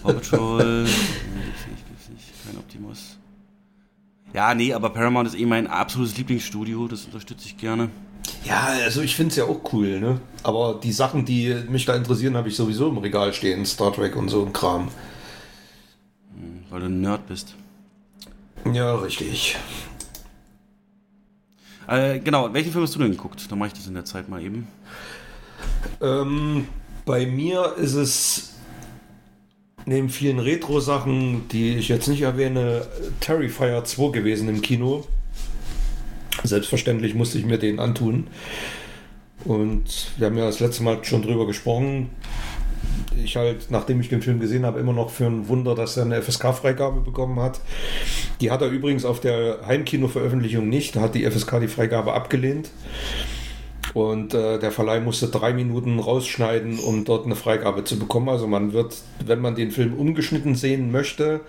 Patrol. 0.03 0.85
Gibt's 0.85 1.67
nicht, 1.71 1.87
gibt's 1.87 2.09
nicht. 2.09 2.47
Kein 2.47 2.59
Optimus. 2.59 3.19
Ja, 4.33 4.55
nee, 4.55 4.73
aber 4.73 4.91
Paramount 4.91 5.29
ist 5.29 5.39
eh 5.39 5.47
mein 5.47 5.67
absolutes 5.67 6.17
Lieblingsstudio. 6.17 6.89
Das 6.89 7.05
unterstütze 7.05 7.47
ich 7.47 7.57
gerne. 7.57 7.91
Ja, 8.45 8.69
also 8.85 9.03
ich 9.03 9.15
finde 9.15 9.31
es 9.31 9.37
ja 9.37 9.45
auch 9.45 9.61
cool, 9.73 10.01
ne? 10.01 10.21
Aber 10.43 10.81
die 10.83 10.93
Sachen, 10.93 11.25
die 11.25 11.55
mich 11.69 11.85
da 11.85 11.95
interessieren, 11.95 12.37
habe 12.37 12.49
ich 12.49 12.57
sowieso 12.57 12.89
im 12.89 12.99
Regal 12.99 13.33
stehen. 13.33 13.65
Star 13.67 13.93
Trek 13.93 14.17
und 14.17 14.29
so 14.29 14.45
ein 14.45 14.53
Kram. 14.53 14.89
Weil 16.71 16.81
du 16.81 16.87
ein 16.87 17.01
Nerd 17.01 17.27
bist. 17.29 17.55
Ja, 18.73 18.95
richtig. 18.95 19.57
Äh, 21.89 22.21
genau, 22.21 22.53
welchen 22.53 22.73
Film 22.73 22.85
hast 22.85 22.95
du 22.95 22.99
denn 22.99 23.11
geguckt? 23.11 23.51
Dann 23.51 23.59
mache 23.59 23.69
ich 23.69 23.75
das 23.75 23.87
in 23.87 23.95
der 23.95 24.05
Zeit 24.05 24.29
mal 24.29 24.43
eben. 24.43 24.69
Ähm, 26.01 26.67
bei 27.05 27.27
mir 27.27 27.75
ist 27.77 27.95
es 27.95 28.55
neben 29.87 30.09
vielen 30.09 30.39
Retro-Sachen, 30.39 31.49
die 31.49 31.77
ich 31.77 31.89
jetzt 31.89 32.09
nicht 32.09 32.23
erwähne, 32.23 32.87
Terrifier 33.21 33.85
2 33.85 34.13
gewesen 34.13 34.49
im 34.49 34.63
Kino. 34.63 35.07
Selbstverständlich 36.45 37.15
musste 37.15 37.39
ich 37.39 37.45
mir 37.45 37.59
den 37.59 37.79
antun. 37.79 38.29
Und 39.45 40.13
wir 40.17 40.29
haben 40.29 40.39
ja 40.39 40.47
das 40.47 40.61
letzte 40.61 40.83
Mal 40.85 41.05
schon 41.05 41.23
drüber 41.23 41.47
gesprochen. 41.47 42.11
Ich 43.23 43.37
halt, 43.37 43.71
nachdem 43.71 44.01
ich 44.01 44.09
den 44.09 44.23
Film 44.23 44.41
gesehen 44.41 44.65
habe, 44.65 44.81
immer 44.81 44.93
noch 44.93 45.11
für 45.11 45.27
ein 45.27 45.49
Wunder, 45.49 45.75
dass 45.75 45.97
er 45.97 46.05
eine 46.05 46.21
FSK-Freigabe 46.21 47.01
bekommen 47.01 47.41
hat. 47.41 47.61
Die 48.41 48.51
hat 48.51 48.63
er 48.63 48.69
übrigens 48.69 49.05
auf 49.05 49.21
der 49.21 49.61
Heimkino-Veröffentlichung 49.67 50.69
nicht. 50.69 50.97
Da 50.97 51.03
hat 51.03 51.15
die 51.15 51.29
FSK 51.29 51.61
die 51.61 51.69
Freigabe 51.69 52.13
abgelehnt. 52.15 52.71
Und 53.95 54.33
äh, 54.33 54.59
der 54.59 54.73
Verleih 54.73 55.01
musste 55.01 55.29
drei 55.29 55.53
Minuten 55.53 55.99
rausschneiden, 55.99 56.79
um 56.79 57.05
dort 57.05 57.27
eine 57.27 57.37
Freigabe 57.37 57.85
zu 57.85 57.99
bekommen. 57.99 58.29
Also 58.29 58.47
man 58.47 58.73
wird, 58.73 58.97
wenn 59.25 59.41
man 59.41 59.55
den 59.55 59.71
Film 59.71 59.95
umgeschnitten 59.95 60.55
sehen 60.55 60.91
möchte, 60.91 61.41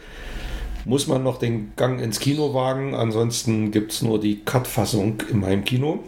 muss 0.86 1.08
man 1.08 1.24
noch 1.24 1.40
den 1.40 1.72
Gang 1.78 2.02
ins 2.02 2.20
Kino 2.20 2.54
wagen. 2.54 2.96
Ansonsten 2.96 3.72
gibt 3.72 3.94
es 3.94 4.02
nur 4.02 4.20
die 4.20 4.42
Cut-Fassung 4.44 5.24
im 5.32 5.46
Heimkino. 5.46 6.04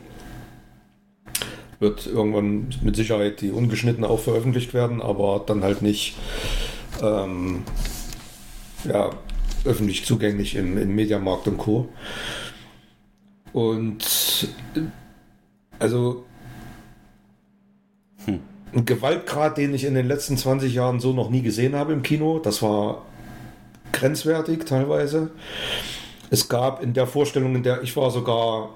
Wird 1.80 2.08
irgendwann 2.08 2.74
mit 2.82 2.96
Sicherheit 2.96 3.42
die 3.42 3.52
ungeschnitten 3.52 4.04
auch 4.04 4.20
veröffentlicht 4.20 4.74
werden, 4.74 5.02
aber 5.02 5.44
dann 5.46 5.64
halt 5.64 5.82
nicht 5.82 6.16
ähm, 7.02 7.64
ja, 8.86 9.10
öffentlich 9.66 10.06
zugänglich 10.06 10.56
im, 10.56 10.78
im 10.78 10.96
Mediamarkt 10.96 11.48
und 11.48 11.58
Co. 11.58 11.90
Und 13.52 14.50
also 15.80 16.26
ein 18.28 18.86
Gewaltgrad, 18.86 19.58
den 19.58 19.74
ich 19.74 19.86
in 19.86 19.96
den 19.96 20.08
letzten 20.08 20.38
20 20.38 20.74
Jahren 20.74 21.00
so 21.00 21.14
noch 21.14 21.30
nie 21.30 21.42
gesehen 21.42 21.76
habe 21.76 21.94
im 21.94 22.04
Kino. 22.04 22.40
Das 22.40 22.62
war 22.62 23.04
grenzwertig 23.94 24.66
teilweise. 24.66 25.32
Es 26.30 26.50
gab 26.50 26.84
in 26.84 26.94
der 26.94 27.08
Vorstellung, 27.08 27.56
in 27.56 27.64
der 27.64 27.84
ich 27.84 27.96
war, 27.96 28.12
sogar 28.12 28.72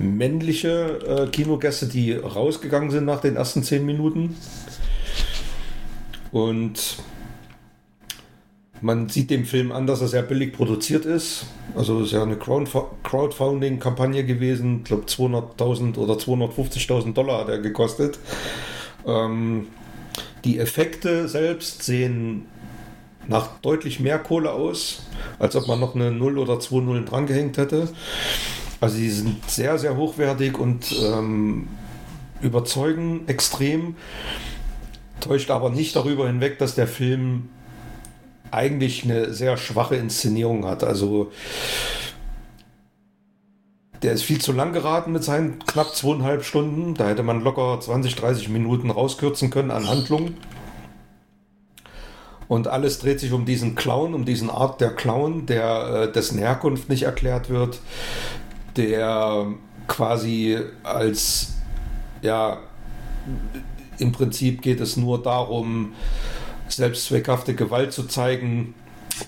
männliche 0.00 0.98
äh, 1.06 1.26
Kinogäste, 1.30 1.86
die 1.86 2.12
rausgegangen 2.12 2.90
sind 2.90 3.04
nach 3.04 3.20
den 3.20 3.36
ersten 3.36 3.62
10 3.62 3.84
Minuten. 3.84 4.36
Und 6.30 6.98
man 8.80 9.08
sieht 9.08 9.30
dem 9.30 9.44
Film 9.44 9.72
an, 9.72 9.86
dass 9.86 10.00
er 10.00 10.08
sehr 10.08 10.22
billig 10.22 10.52
produziert 10.52 11.04
ist. 11.04 11.46
Also 11.74 12.00
es 12.00 12.06
ist 12.06 12.12
ja 12.12 12.22
eine 12.22 12.36
Crowdfunding-Kampagne 12.36 14.24
gewesen. 14.24 14.78
Ich 14.78 14.84
glaube 14.84 15.04
200.000 15.04 15.98
oder 15.98 16.14
250.000 16.14 17.12
Dollar 17.12 17.40
hat 17.40 17.48
er 17.48 17.58
gekostet. 17.58 18.18
Ähm, 19.06 19.66
die 20.44 20.58
Effekte 20.58 21.28
selbst 21.28 21.82
sehen 21.82 22.46
nach 23.26 23.58
deutlich 23.60 24.00
mehr 24.00 24.18
Kohle 24.18 24.52
aus, 24.52 25.02
als 25.38 25.56
ob 25.56 25.66
man 25.66 25.80
noch 25.80 25.94
eine 25.94 26.10
0 26.10 26.38
oder 26.38 26.60
2 26.60 26.80
Nullen 26.80 27.04
drangehängt 27.04 27.58
hätte. 27.58 27.88
Also 28.80 28.96
sie 28.96 29.10
sind 29.10 29.48
sehr, 29.50 29.78
sehr 29.78 29.96
hochwertig 29.96 30.58
und 30.58 30.94
ähm, 31.02 31.68
überzeugen 32.40 33.26
extrem. 33.26 33.96
Täuscht 35.20 35.50
aber 35.50 35.70
nicht 35.70 35.96
darüber 35.96 36.28
hinweg, 36.28 36.58
dass 36.58 36.76
der 36.76 36.86
Film 36.86 37.48
eigentlich 38.50 39.04
eine 39.04 39.32
sehr 39.32 39.56
schwache 39.56 39.96
Inszenierung 39.96 40.64
hat. 40.64 40.84
Also 40.84 41.32
der 44.02 44.12
ist 44.12 44.22
viel 44.22 44.40
zu 44.40 44.52
lang 44.52 44.72
geraten 44.72 45.12
mit 45.12 45.24
seinen 45.24 45.58
knapp 45.58 45.94
zweieinhalb 45.94 46.44
Stunden. 46.44 46.94
Da 46.94 47.08
hätte 47.08 47.24
man 47.24 47.42
locker 47.42 47.80
20, 47.80 48.14
30 48.14 48.48
Minuten 48.48 48.90
rauskürzen 48.90 49.50
können 49.50 49.72
an 49.72 49.88
Handlung. 49.88 50.34
Und 52.46 52.68
alles 52.68 53.00
dreht 53.00 53.20
sich 53.20 53.32
um 53.32 53.44
diesen 53.44 53.74
Clown, 53.74 54.14
um 54.14 54.24
diesen 54.24 54.48
Art 54.48 54.80
der 54.80 54.90
Clown, 54.90 55.46
der 55.46 56.04
äh, 56.08 56.12
dessen 56.12 56.38
Herkunft 56.38 56.88
nicht 56.88 57.02
erklärt 57.02 57.50
wird, 57.50 57.80
der 58.76 59.46
quasi 59.86 60.58
als 60.82 61.54
ja 62.22 62.58
im 63.98 64.12
Prinzip 64.12 64.62
geht 64.62 64.80
es 64.80 64.96
nur 64.96 65.22
darum, 65.22 65.92
selbstzweckhafte 66.68 67.54
Gewalt 67.54 67.92
zu 67.92 68.04
zeigen 68.04 68.74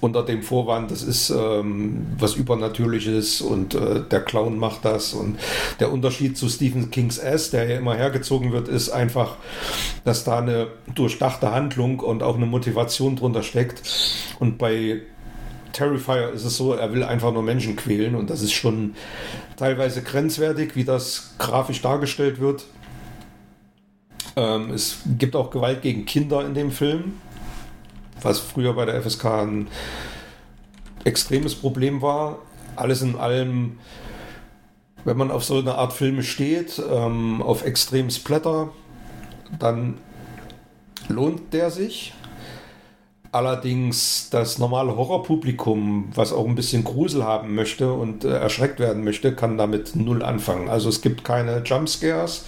unter 0.01 0.23
dem 0.23 0.43
Vorwand, 0.43 0.91
das 0.93 1.03
ist 1.03 1.31
ähm, 1.31 2.07
was 2.17 2.35
Übernatürliches 2.37 3.41
und 3.41 3.75
äh, 3.75 4.03
der 4.09 4.21
Clown 4.21 4.57
macht 4.57 4.85
das. 4.85 5.15
Und 5.15 5.39
der 5.81 5.91
Unterschied 5.91 6.39
zu 6.39 6.49
Stephen 6.49 6.91
Kings 6.91 7.19
S, 7.19 7.51
der 7.51 7.69
ja 7.69 7.79
immer 7.79 7.97
hergezogen 7.97 8.53
wird, 8.53 8.69
ist 8.69 8.91
einfach, 8.91 9.37
dass 10.05 10.23
da 10.23 10.39
eine 10.39 10.69
durchdachte 10.95 11.51
Handlung 11.51 11.99
und 11.99 12.23
auch 12.23 12.37
eine 12.37 12.47
Motivation 12.47 13.17
drunter 13.17 13.43
steckt. 13.43 13.83
Und 14.39 14.59
bei 14.59 15.01
Terrifier 15.81 16.31
ist 16.31 16.45
es 16.45 16.57
so, 16.57 16.75
er 16.75 16.93
will 16.93 17.03
einfach 17.03 17.33
nur 17.33 17.43
Menschen 17.43 17.77
quälen 17.77 18.15
und 18.15 18.31
das 18.31 18.43
ist 18.43 18.53
schon 18.53 18.95
teilweise 19.57 20.03
grenzwertig, 20.03 20.77
wie 20.77 20.85
das 20.85 21.35
grafisch 21.39 21.81
dargestellt 21.83 22.41
wird. 22.41 22.65
Ähm, 24.37 24.71
es 24.71 24.99
gibt 25.19 25.37
auch 25.37 25.51
Gewalt 25.51 25.83
gegen 25.83 26.05
Kinder 26.05 26.45
in 26.45 26.55
dem 26.55 26.71
Film 26.71 27.15
was 28.25 28.39
früher 28.39 28.75
bei 28.75 28.85
der 28.85 29.01
FSK 29.03 29.25
ein 29.25 29.69
extremes 31.05 31.55
Problem 31.55 32.03
war. 32.03 32.39
Alles 32.77 33.03
in 33.03 33.17
allem, 33.17 33.79
wenn 35.05 35.17
man 35.17 35.31
auf 35.31 35.45
so 35.45 35.59
eine 35.59 35.75
Art 35.77 35.93
Filme 35.93 36.23
steht, 36.23 36.81
ähm, 36.91 37.43
auf 37.43 37.65
extrem 37.65 38.11
Splatter, 38.11 38.71
dann 39.59 39.99
lohnt 41.09 41.53
der 41.53 41.71
sich. 41.71 42.13
Allerdings 43.33 44.29
das 44.31 44.59
normale 44.59 44.97
Horrorpublikum, 44.97 46.11
was 46.15 46.33
auch 46.33 46.47
ein 46.47 46.57
bisschen 46.57 46.83
Grusel 46.83 47.25
haben 47.25 47.55
möchte 47.55 47.93
und 47.93 48.25
äh, 48.25 48.37
erschreckt 48.39 48.81
werden 48.81 49.05
möchte, 49.05 49.35
kann 49.35 49.57
damit 49.57 49.95
null 49.95 50.23
anfangen. 50.23 50.69
Also 50.69 50.89
es 50.89 51.01
gibt 51.01 51.23
keine 51.23 51.63
Jumpscares. 51.65 52.47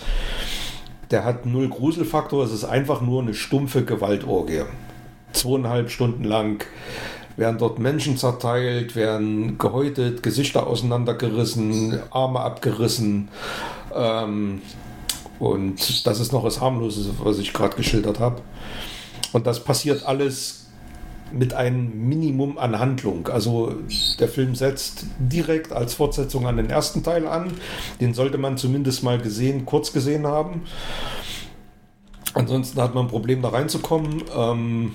Der 1.12 1.24
hat 1.24 1.46
null 1.46 1.68
Gruselfaktor. 1.68 2.44
Es 2.44 2.52
ist 2.52 2.64
einfach 2.64 3.00
nur 3.00 3.22
eine 3.22 3.34
stumpfe 3.34 3.84
Gewaltorgie 3.84 4.62
zweieinhalb 5.32 5.90
Stunden 5.90 6.24
lang 6.24 6.64
werden 7.36 7.58
dort 7.58 7.78
Menschen 7.78 8.16
zerteilt, 8.16 8.94
werden 8.94 9.56
gehäutet, 9.58 10.22
Gesichter 10.22 10.66
auseinandergerissen, 10.66 11.98
Arme 12.10 12.40
abgerissen. 12.40 13.28
Ähm, 13.94 14.60
und 15.38 16.06
das 16.06 16.20
ist 16.20 16.32
noch 16.32 16.44
das 16.44 16.60
Harmlose, 16.60 17.10
was 17.22 17.38
ich 17.38 17.52
gerade 17.52 17.76
geschildert 17.76 18.20
habe. 18.20 18.42
Und 19.32 19.46
das 19.46 19.64
passiert 19.64 20.04
alles 20.06 20.66
mit 21.32 21.54
einem 21.54 22.08
Minimum 22.08 22.58
an 22.58 22.78
Handlung. 22.78 23.28
Also 23.28 23.74
der 24.18 24.28
Film 24.28 24.54
setzt 24.54 25.06
direkt 25.18 25.72
als 25.72 25.94
Fortsetzung 25.94 26.46
an 26.46 26.56
den 26.56 26.70
ersten 26.70 27.02
Teil 27.02 27.26
an. 27.26 27.52
Den 28.00 28.14
sollte 28.14 28.38
man 28.38 28.56
zumindest 28.56 29.02
mal 29.02 29.18
gesehen, 29.18 29.66
kurz 29.66 29.92
gesehen 29.92 30.26
haben. 30.26 30.62
Ansonsten 32.34 32.80
hat 32.80 32.94
man 32.94 33.06
ein 33.06 33.10
Problem, 33.10 33.42
da 33.42 33.50
reinzukommen. 33.50 34.24
Ähm, 34.34 34.92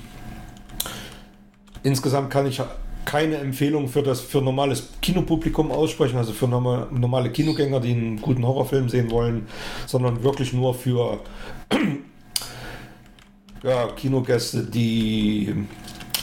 Insgesamt 1.87 2.29
kann 2.29 2.45
ich 2.45 2.61
keine 3.05 3.37
Empfehlung 3.37 3.87
für 3.87 4.03
das 4.03 4.19
für 4.19 4.41
normales 4.41 4.89
Kinopublikum 5.01 5.71
aussprechen, 5.71 6.17
also 6.17 6.33
für 6.33 6.49
normale 6.49 7.31
Kinogänger, 7.31 7.79
die 7.79 7.91
einen 7.91 8.21
guten 8.21 8.45
Horrorfilm 8.45 8.89
sehen 8.89 9.09
wollen, 9.09 9.47
sondern 9.85 10.21
wirklich 10.21 10.51
nur 10.51 10.73
für 10.73 11.19
ja, 13.63 13.87
Kinogäste, 13.95 14.63
die 14.65 15.55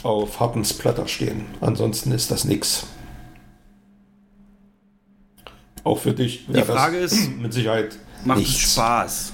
auf 0.05 0.39
harten 0.39 0.63
Splatter 0.63 1.07
stehen. 1.07 1.45
Ansonsten 1.61 2.11
ist 2.11 2.29
das 2.29 2.45
nichts. 2.45 2.85
Auch 5.83 5.99
für 5.99 6.13
dich. 6.13 6.45
Die 6.47 6.61
Frage 6.61 6.97
ist 6.97 7.35
mit 7.41 7.53
Sicherheit 7.53 7.97
macht 8.23 8.39
nichts. 8.39 8.55
es 8.55 8.71
Spaß, 8.71 9.33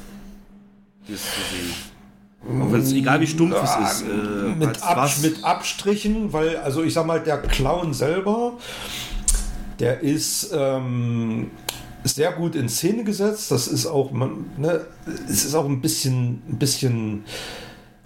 das 1.07 1.19
zu 1.19 1.55
sehen. 1.55 2.71
Wenn's, 2.71 2.91
egal 2.91 3.21
wie 3.21 3.27
stumpf 3.27 3.53
ja, 3.53 3.63
es 3.63 4.01
ist. 4.01 4.01
Äh, 4.01 4.55
mit, 4.55 4.81
Ab, 4.81 5.11
mit, 5.21 5.43
Abstrichen, 5.43 6.33
weil, 6.33 6.57
also 6.57 6.83
ich 6.83 6.93
sag 6.93 7.05
mal, 7.05 7.19
der 7.19 7.37
Clown 7.41 7.93
selber, 7.93 8.53
Der 9.79 9.99
ist 9.99 10.49
ähm, 10.53 11.51
sehr 12.03 12.31
gut 12.31 12.55
in 12.55 12.67
Szene 12.67 13.03
gesetzt. 13.03 13.51
Das 13.51 13.67
ist 13.67 13.85
auch, 13.85 14.11
man, 14.11 14.49
ne, 14.57 14.85
es 15.27 15.45
ist 15.45 15.53
auch 15.53 15.65
ein 15.65 15.81
bisschen, 15.81 16.41
ein 16.49 16.57
bisschen 16.57 17.25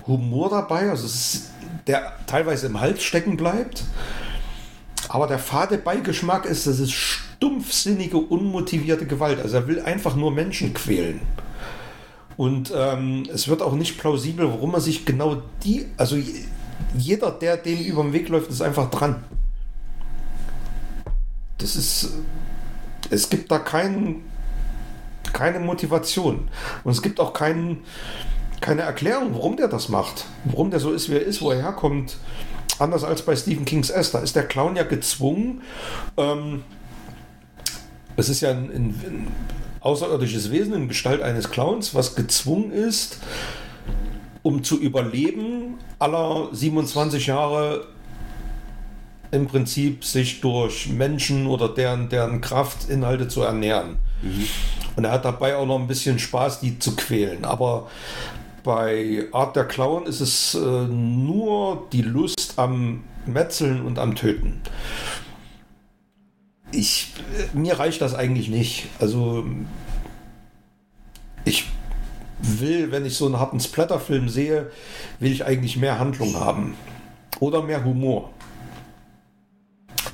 Humor 0.08 0.50
dabei. 0.50 0.90
Also 0.90 1.06
es 1.06 1.16
ist, 1.16 1.52
der 1.88 2.14
teilweise 2.28 2.68
im 2.68 2.80
Hals 2.80 3.04
stecken 3.04 3.38
bleibt. 3.38 3.84
Aber 5.10 5.28
der 5.28 5.40
fade 5.40 5.78
Beigeschmack 5.78 6.45
ist, 6.45 6.68
das 6.68 6.80
ist 6.80 6.94
stumpfsinnige, 6.94 8.18
unmotivierte 8.18 9.06
Gewalt. 9.06 9.40
Also 9.40 9.58
er 9.58 9.68
will 9.68 9.82
einfach 9.82 10.16
nur 10.16 10.32
Menschen 10.32 10.74
quälen. 10.74 11.22
Und 12.38 12.74
ähm, 12.76 13.24
es 13.34 13.48
wird 13.48 13.62
auch 13.62 13.74
nicht 13.74 13.98
plausibel, 13.98 14.48
warum 14.50 14.74
er 14.74 14.82
sich 14.82 15.06
genau 15.06 15.42
die, 15.64 15.86
also 15.95 16.18
jeder, 16.98 17.32
der 17.32 17.58
dem 17.58 17.80
über 17.80 18.04
den 18.04 18.14
Weg 18.14 18.30
läuft, 18.30 18.50
ist 18.50 18.62
einfach 18.62 18.90
dran. 18.90 19.24
Das 21.58 21.76
ist, 21.76 22.14
es 23.10 23.30
gibt 23.30 23.52
da 23.52 23.60
kein, 23.60 24.22
keine 25.32 25.60
Motivation. 25.60 26.50
Und 26.84 26.92
es 26.92 27.02
gibt 27.02 27.20
auch 27.20 27.34
kein, 27.34 27.80
keine 28.66 28.82
Erklärung, 28.82 29.35
warum 29.35 29.58
der 29.58 29.68
das 29.68 29.90
macht. 29.90 30.26
Warum 30.44 30.72
der 30.72 30.80
so 30.80 30.92
ist, 30.92 31.08
wie 31.08 31.14
er 31.14 31.22
ist, 31.22 31.40
wo 31.40 31.52
er 31.52 31.61
herkommt. 31.61 32.18
Anders 32.80 33.03
als 33.03 33.22
bei 33.22 33.35
Stephen 33.35 33.64
Kings 33.64 33.92
S. 33.92 34.10
Da 34.10 34.19
ist 34.19 34.35
der 34.35 34.48
Clown 34.48 34.76
ja 34.76 34.82
gezwungen. 34.82 35.61
Ähm, 36.18 36.64
es 38.18 38.27
ist 38.27 38.42
ja 38.42 38.50
ein, 38.50 38.72
ein, 38.72 38.85
ein 39.06 39.27
außerirdisches 39.82 40.52
Wesen 40.52 40.74
in 40.74 40.88
Gestalt 40.88 41.22
eines 41.22 41.52
Clowns, 41.52 41.94
was 41.94 42.16
gezwungen 42.16 42.72
ist, 42.72 43.19
um 44.42 44.64
zu 44.64 44.80
überleben, 44.80 45.76
aller 46.00 46.50
27 46.52 47.27
Jahre 47.27 47.85
im 49.30 49.45
Prinzip 49.45 50.03
sich 50.03 50.42
durch 50.42 50.90
Menschen 50.90 51.45
oder 51.45 51.69
deren, 51.69 52.10
deren 52.10 52.42
Kraftinhalte 52.42 53.27
zu 53.27 53.44
ernähren. 53.44 53.98
Mhm. 54.24 54.48
Und 54.95 55.03
er 55.03 55.11
hat 55.11 55.26
dabei 55.26 55.56
auch 55.56 55.66
noch 55.68 55.77
ein 55.77 55.88
bisschen 55.88 56.18
Spaß, 56.18 56.61
die 56.61 56.80
zu 56.80 56.95
quälen. 56.95 57.45
Aber 57.45 57.88
bei 58.66 59.27
Art 59.32 59.56
der 59.56 59.66
Clown 59.66 60.08
ist 60.08 60.19
es 60.19 60.56
äh, 60.56 60.60
nur 60.60 61.88
die 61.94 62.02
Lust 62.02 62.56
am 62.58 63.03
Metzeln 63.26 63.85
und 63.85 64.00
am 64.00 64.16
Töten. 64.16 64.60
Ich, 66.72 67.14
äh, 67.38 67.58
mir 67.58 67.80
reicht 67.80 68.02
das 68.02 68.16
eigentlich 68.16 68.50
nicht. 68.50 68.88
Also 69.00 69.45
ich 71.45 71.66
will, 72.42 72.92
wenn 72.92 73.06
ich 73.06 73.16
so 73.16 73.27
einen 73.27 73.40
harten 73.40 73.60
Splatterfilm 73.60 74.30
sehe, 74.30 74.72
will 75.19 75.32
ich 75.32 75.45
eigentlich 75.45 75.77
mehr 75.77 76.00
Handlung 76.00 76.35
haben. 76.35 76.76
Oder 77.40 77.61
mehr 77.61 77.84
Humor. 77.85 78.32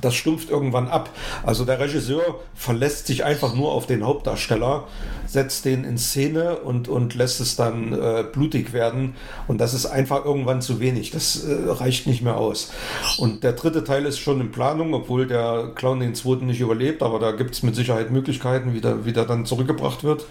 Das 0.02 0.14
stumpft 0.14 0.50
irgendwann 0.50 0.88
ab. 0.88 1.08
Also 1.44 1.64
der 1.64 1.80
Regisseur 1.80 2.40
verlässt 2.54 3.06
sich 3.06 3.24
einfach 3.24 3.54
nur 3.54 3.72
auf 3.72 3.86
den 3.86 4.04
Hauptdarsteller, 4.04 4.84
setzt 5.26 5.64
den 5.64 5.84
in 5.84 5.96
Szene 5.96 6.56
und, 6.56 6.88
und 6.88 7.14
lässt 7.14 7.40
es 7.40 7.56
dann 7.56 7.92
äh, 7.94 8.24
blutig 8.30 8.74
werden. 8.74 9.14
Und 9.48 9.62
das 9.62 9.72
ist 9.72 9.86
einfach 9.86 10.24
irgendwann 10.26 10.60
zu 10.60 10.80
wenig. 10.80 11.10
Das 11.12 11.44
äh, 11.44 11.70
reicht 11.70 12.06
nicht 12.06 12.20
mehr 12.20 12.36
aus. 12.36 12.70
Und 13.16 13.44
der 13.44 13.52
dritte 13.52 13.84
Teil 13.84 14.04
ist 14.04 14.18
schon 14.18 14.40
in 14.40 14.52
Planung, 14.52 14.92
obwohl 14.92 15.26
der 15.26 15.70
Clown 15.74 16.00
den 16.00 16.14
zweiten 16.14 16.46
nicht 16.46 16.60
überlebt. 16.60 17.02
Aber 17.02 17.18
da 17.18 17.32
gibt 17.32 17.52
es 17.52 17.62
mit 17.62 17.74
Sicherheit 17.74 18.10
Möglichkeiten, 18.10 18.74
wie 18.74 18.80
der, 18.80 19.06
wie 19.06 19.12
der 19.12 19.24
dann 19.24 19.46
zurückgebracht 19.46 20.04
wird. 20.04 20.26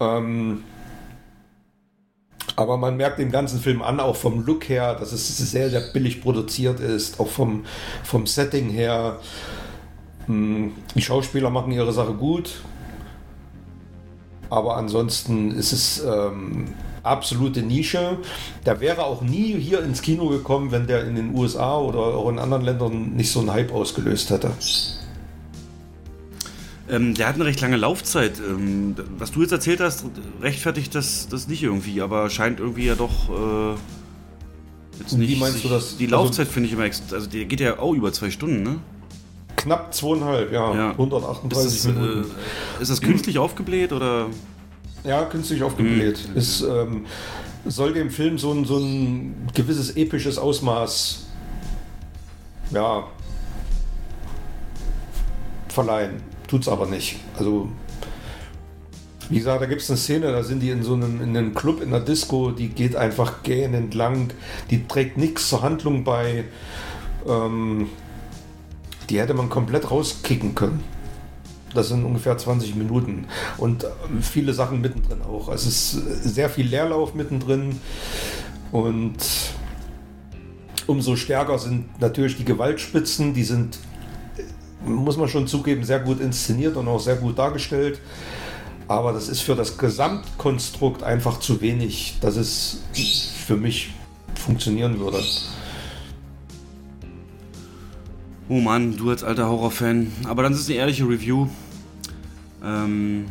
Ähm, 0.00 0.62
aber 2.56 2.78
man 2.78 2.96
merkt 2.96 3.18
den 3.18 3.30
ganzen 3.30 3.60
Film 3.60 3.82
an, 3.82 4.00
auch 4.00 4.16
vom 4.16 4.44
Look 4.44 4.68
her, 4.68 4.94
dass 4.94 5.12
es 5.12 5.36
sehr, 5.36 5.70
sehr 5.70 5.80
billig 5.92 6.22
produziert 6.22 6.80
ist, 6.80 7.20
auch 7.20 7.28
vom, 7.28 7.64
vom 8.02 8.26
Setting 8.26 8.70
her. 8.70 9.20
Hm, 10.26 10.72
die 10.94 11.02
Schauspieler 11.02 11.50
machen 11.50 11.70
ihre 11.70 11.92
Sache 11.92 12.14
gut, 12.14 12.62
aber 14.48 14.76
ansonsten 14.76 15.52
ist 15.52 15.72
es 15.72 16.02
ähm, 16.04 16.74
absolute 17.02 17.62
Nische. 17.62 18.18
Der 18.64 18.80
wäre 18.80 19.04
auch 19.04 19.20
nie 19.20 19.58
hier 19.58 19.82
ins 19.82 20.02
Kino 20.02 20.28
gekommen, 20.28 20.72
wenn 20.72 20.86
der 20.86 21.06
in 21.06 21.14
den 21.14 21.34
USA 21.34 21.78
oder 21.78 21.98
auch 21.98 22.28
in 22.28 22.38
anderen 22.38 22.64
Ländern 22.64 23.10
nicht 23.14 23.30
so 23.30 23.40
einen 23.40 23.52
Hype 23.52 23.72
ausgelöst 23.72 24.30
hätte. 24.30 24.50
Ähm, 26.88 27.14
der 27.14 27.28
hat 27.28 27.34
eine 27.34 27.44
recht 27.44 27.60
lange 27.60 27.76
Laufzeit. 27.76 28.38
Ähm, 28.38 28.94
was 29.18 29.32
du 29.32 29.42
jetzt 29.42 29.52
erzählt 29.52 29.80
hast, 29.80 30.04
rechtfertigt 30.40 30.94
das, 30.94 31.28
das 31.28 31.48
nicht 31.48 31.62
irgendwie, 31.62 32.00
aber 32.00 32.30
scheint 32.30 32.60
irgendwie 32.60 32.86
ja 32.86 32.94
doch. 32.94 33.28
Äh, 33.28 33.76
jetzt 35.00 35.18
nicht 35.18 35.30
wie 35.30 35.36
meinst 35.36 35.64
du 35.64 35.68
das? 35.68 35.96
Die 35.96 36.04
also 36.04 36.16
Laufzeit 36.16 36.46
also, 36.46 36.52
finde 36.52 36.68
ich 36.68 36.72
immer. 36.74 36.84
Also, 36.84 37.26
die 37.28 37.44
geht 37.46 37.60
ja 37.60 37.78
auch 37.78 37.92
über 37.92 38.12
zwei 38.12 38.30
Stunden, 38.30 38.62
ne? 38.62 38.76
Knapp 39.56 39.92
zweieinhalb, 39.92 40.52
ja. 40.52 40.74
ja. 40.74 40.90
138 40.90 41.66
ist 41.66 41.84
das, 41.84 41.92
Minuten. 41.92 42.30
Äh, 42.78 42.82
ist 42.82 42.90
das 42.90 43.00
künstlich 43.00 43.38
aufgebläht 43.38 43.92
oder? 43.92 44.26
Ja, 45.02 45.24
künstlich 45.24 45.62
aufgebläht. 45.62 46.28
Mhm. 46.28 46.36
Es 46.36 46.60
ähm, 46.60 47.06
soll 47.64 47.94
dem 47.94 48.10
Film 48.10 48.38
so 48.38 48.52
ein, 48.52 48.64
so 48.64 48.78
ein 48.78 49.48
gewisses 49.54 49.96
episches 49.96 50.38
Ausmaß 50.38 51.26
ja, 52.70 53.04
verleihen. 55.68 56.35
Tut's 56.48 56.68
aber 56.68 56.86
nicht. 56.86 57.16
Also, 57.38 57.68
wie 59.28 59.38
gesagt, 59.38 59.60
da 59.60 59.66
gibt 59.66 59.82
es 59.82 59.90
eine 59.90 59.96
Szene, 59.96 60.32
da 60.32 60.42
sind 60.42 60.60
die 60.60 60.70
in 60.70 60.82
so 60.82 60.94
einem, 60.94 61.20
in 61.20 61.36
einem 61.36 61.54
Club 61.54 61.82
in 61.82 61.90
der 61.90 62.00
Disco, 62.00 62.52
die 62.52 62.68
geht 62.68 62.94
einfach 62.94 63.42
gähn 63.42 63.74
entlang, 63.74 64.30
die 64.70 64.86
trägt 64.86 65.16
nichts 65.16 65.48
zur 65.48 65.62
Handlung 65.62 66.04
bei. 66.04 66.44
Ähm, 67.26 67.88
die 69.10 69.20
hätte 69.20 69.34
man 69.34 69.48
komplett 69.48 69.90
rauskicken 69.90 70.54
können. 70.54 70.82
Das 71.74 71.88
sind 71.88 72.04
ungefähr 72.04 72.38
20 72.38 72.74
Minuten. 72.74 73.26
Und 73.58 73.84
äh, 73.84 73.88
viele 74.20 74.52
Sachen 74.54 74.80
mittendrin 74.80 75.22
auch. 75.22 75.48
Es 75.48 75.66
ist 75.66 75.90
sehr 75.90 76.48
viel 76.48 76.66
Leerlauf 76.66 77.14
mittendrin. 77.14 77.80
Und 78.72 79.16
umso 80.86 81.16
stärker 81.16 81.58
sind 81.58 82.00
natürlich 82.00 82.36
die 82.36 82.44
Gewaltspitzen. 82.44 83.34
Die 83.34 83.44
sind 83.44 83.78
muss 84.86 85.16
man 85.16 85.28
schon 85.28 85.46
zugeben, 85.46 85.84
sehr 85.84 86.00
gut 86.00 86.20
inszeniert 86.20 86.76
und 86.76 86.88
auch 86.88 87.00
sehr 87.00 87.16
gut 87.16 87.38
dargestellt. 87.38 88.00
Aber 88.88 89.12
das 89.12 89.28
ist 89.28 89.40
für 89.40 89.54
das 89.54 89.78
Gesamtkonstrukt 89.78 91.02
einfach 91.02 91.40
zu 91.40 91.60
wenig, 91.60 92.18
dass 92.20 92.36
es 92.36 92.82
für 93.46 93.56
mich 93.56 93.90
funktionieren 94.34 95.00
würde. 95.00 95.22
Oh 98.48 98.60
Mann, 98.60 98.96
du 98.96 99.10
als 99.10 99.24
alter 99.24 99.48
Horrorfan. 99.48 100.12
Aber 100.24 100.44
dann 100.44 100.52
ist 100.52 100.60
es 100.60 100.68
eine 100.68 100.78
ehrliche 100.78 101.04
Review. 101.04 101.48
Ähm, 102.62 103.26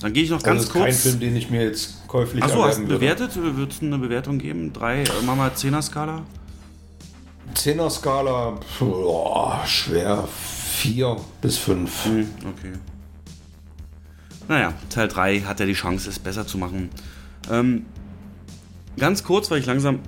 dann 0.00 0.12
gehe 0.12 0.24
ich 0.24 0.30
noch 0.30 0.42
ganz 0.42 0.60
also 0.60 0.72
kurz. 0.72 0.84
Kein 0.84 0.94
Film, 0.94 1.20
den 1.20 1.36
ich 1.36 1.50
mir 1.50 1.62
jetzt 1.64 2.06
käuflich 2.06 2.44
Achso, 2.44 2.62
hast 2.62 2.80
du 2.80 2.86
bewertet? 2.86 3.30
Wird 3.34 3.72
es 3.72 3.80
eine 3.80 3.96
Bewertung 3.96 4.38
geben? 4.38 4.74
Drei, 4.74 5.04
äh, 5.04 5.08
Mama 5.24 5.48
10er 5.48 5.80
Skala? 5.80 6.22
10er 7.54 7.88
Skala, 7.88 8.60
schwer 9.64 10.28
4 10.76 11.16
bis 11.40 11.56
5. 11.56 12.04
Hm, 12.04 12.26
okay. 12.48 12.72
Naja, 14.48 14.74
Teil 14.90 15.08
3 15.08 15.40
hat 15.40 15.58
er 15.58 15.66
die 15.66 15.72
Chance, 15.72 16.08
es 16.08 16.18
besser 16.18 16.46
zu 16.46 16.58
machen. 16.58 16.90
Ähm, 17.50 17.86
ganz 18.96 19.24
kurz, 19.24 19.50
weil 19.50 19.58
ich 19.58 19.66
langsam 19.66 20.00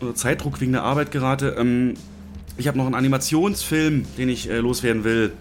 unter 0.00 0.14
Zeitdruck 0.14 0.60
wegen 0.60 0.72
der 0.72 0.84
Arbeit 0.84 1.10
gerate. 1.10 1.56
Ähm, 1.58 1.94
ich 2.56 2.68
habe 2.68 2.78
noch 2.78 2.86
einen 2.86 2.94
Animationsfilm, 2.94 4.04
den 4.16 4.28
ich 4.28 4.48
äh, 4.48 4.58
loswerden 4.58 5.04
will, 5.04 5.32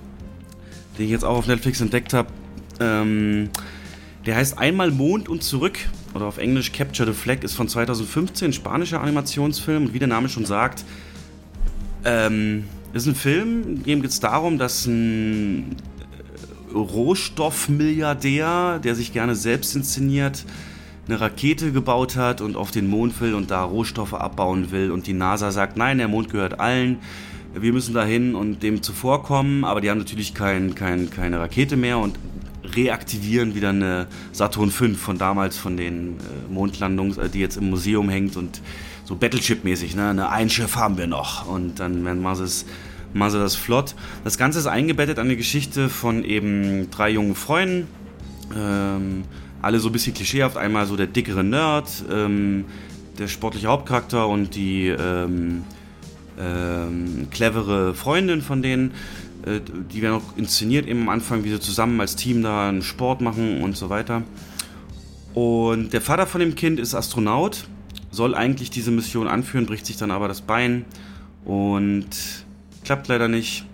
den 0.98 1.06
ich 1.06 1.12
jetzt 1.12 1.24
auch 1.24 1.38
auf 1.38 1.48
Netflix 1.48 1.80
entdeckt 1.80 2.14
habe. 2.14 2.30
Ähm, 2.80 3.50
der 4.26 4.36
heißt 4.36 4.58
Einmal 4.58 4.90
Mond 4.90 5.30
und 5.30 5.44
zurück 5.44 5.78
oder 6.16 6.26
auf 6.26 6.40
Englisch 6.40 6.72
Capture 6.72 7.14
the 7.14 7.18
Flag 7.18 7.44
ist 7.44 7.54
von 7.54 7.70
2015, 7.70 8.52
spanischer 8.52 9.00
Animationsfilm 9.02 9.86
und 9.86 9.94
wie 9.94 10.00
der 10.00 10.08
Name 10.08 10.28
schon 10.28 10.46
sagt, 10.46 10.84
ähm, 12.04 12.66
ist 12.96 13.08
ein 13.08 13.16
Film, 13.16 13.64
in 13.64 13.84
dem 13.84 14.02
geht 14.02 14.12
es 14.12 14.22
darum, 14.22 14.58
dass 14.58 14.86
ein 14.86 15.76
äh, 16.74 16.74
Rohstoffmilliardär, 16.74 18.80
der 18.80 18.96
sich 18.96 19.12
gerne 19.12 19.36
selbst 19.36 19.76
inszeniert, 19.76 20.46
eine 21.08 21.20
Rakete 21.20 21.72
gebaut 21.72 22.16
hat 22.16 22.42
und 22.42 22.56
auf 22.56 22.72
den 22.72 22.88
Mond 22.88 23.20
will 23.22 23.34
und 23.34 23.52
da 23.52 23.64
Rohstoffe 23.64 24.14
abbauen 24.14 24.72
will. 24.72 24.92
Und 24.92 25.08
die 25.08 25.14
NASA 25.14 25.52
sagt, 25.52 25.78
nein, 25.78 25.98
der 25.98 26.08
Mond 26.08 26.32
gehört 26.32 26.60
allen. 26.60 27.00
Wir 27.54 27.74
müssen 27.74 27.94
dahin 27.94 28.34
und 28.34 28.64
dem 28.64 28.82
zuvorkommen. 28.82 29.66
Aber 29.66 29.82
die 29.82 29.90
haben 29.90 30.00
natürlich 30.00 30.34
kein, 30.34 30.74
kein, 30.74 31.10
keine 31.10 31.40
Rakete 31.40 31.78
mehr 31.78 32.00
und 32.00 32.18
reaktivieren 32.64 33.56
wieder 33.56 33.70
eine 33.70 34.08
Saturn 34.32 34.72
V 34.72 34.96
von 34.96 35.18
damals, 35.18 35.58
von 35.58 35.78
den 35.78 36.18
äh, 36.18 36.52
Mondlandungen, 36.52 37.18
äh, 37.20 37.30
die 37.30 37.40
jetzt 37.40 37.58
im 37.58 37.70
Museum 37.70 38.10
hängt 38.10 38.38
und 38.38 38.62
so 39.04 39.16
Battleship-mäßig, 39.16 39.96
ne? 39.96 40.28
Ein 40.30 40.50
Schiff 40.50 40.76
haben 40.76 40.98
wir 40.98 41.06
noch. 41.06 41.48
Und 41.48 41.80
dann 41.80 42.02
machen 42.04 42.36
sie 42.38 42.44
es 42.44 42.66
machen 43.16 43.32
sie 43.32 43.40
das 43.40 43.56
flott. 43.56 43.96
Das 44.24 44.38
Ganze 44.38 44.60
ist 44.60 44.68
eingebettet 44.68 45.20
an 45.20 45.30
die 45.30 45.38
Geschichte 45.38 45.90
von 45.90 46.24
eben 46.24 46.92
drei 46.92 47.10
jungen 47.10 47.36
Freunden. 47.36 47.88
Ähm, 48.56 49.24
alle 49.62 49.80
so 49.80 49.90
ein 49.90 49.94
bisschen 49.94 50.14
klischeehaft. 50.14 50.58
Einmal 50.58 50.86
so 50.86 50.96
der 50.96 51.08
dickere 51.08 51.44
Nerd, 51.44 51.90
ähm, 52.12 52.66
der 53.18 53.28
sportliche 53.28 53.68
Hauptcharakter 53.68 54.28
und 54.28 54.56
die 54.56 54.90
ähm, 54.90 55.64
ähm, 56.38 57.28
clevere 57.32 57.94
Freundin 57.94 58.42
von 58.42 58.62
denen. 58.62 58.92
Äh, 59.46 59.62
die 59.92 60.02
werden 60.02 60.16
auch 60.16 60.38
inszeniert 60.38 60.86
eben 60.86 61.04
am 61.04 61.10
Anfang, 61.10 61.46
wie 61.46 61.50
sie 61.50 61.60
zusammen 61.62 62.00
als 62.02 62.18
Team 62.18 62.44
da 62.44 62.68
einen 62.68 62.82
Sport 62.82 63.22
machen 63.22 63.62
und 63.62 63.78
so 63.78 63.90
weiter. 63.90 64.24
Und 65.34 65.94
der 65.94 66.02
Vater 66.02 66.28
von 66.28 66.42
dem 66.42 66.56
Kind 66.56 66.80
ist 66.80 66.94
Astronaut, 66.94 67.66
soll 68.12 68.36
eigentlich 68.36 68.70
diese 68.72 68.92
Mission 68.92 69.28
anführen, 69.28 69.66
bricht 69.66 69.86
sich 69.86 69.96
dann 69.98 70.12
aber 70.12 70.28
das 70.28 70.42
Bein 70.42 70.86
und 71.46 72.45
klappt 72.86 73.08
leider 73.08 73.28
nicht. 73.28 73.66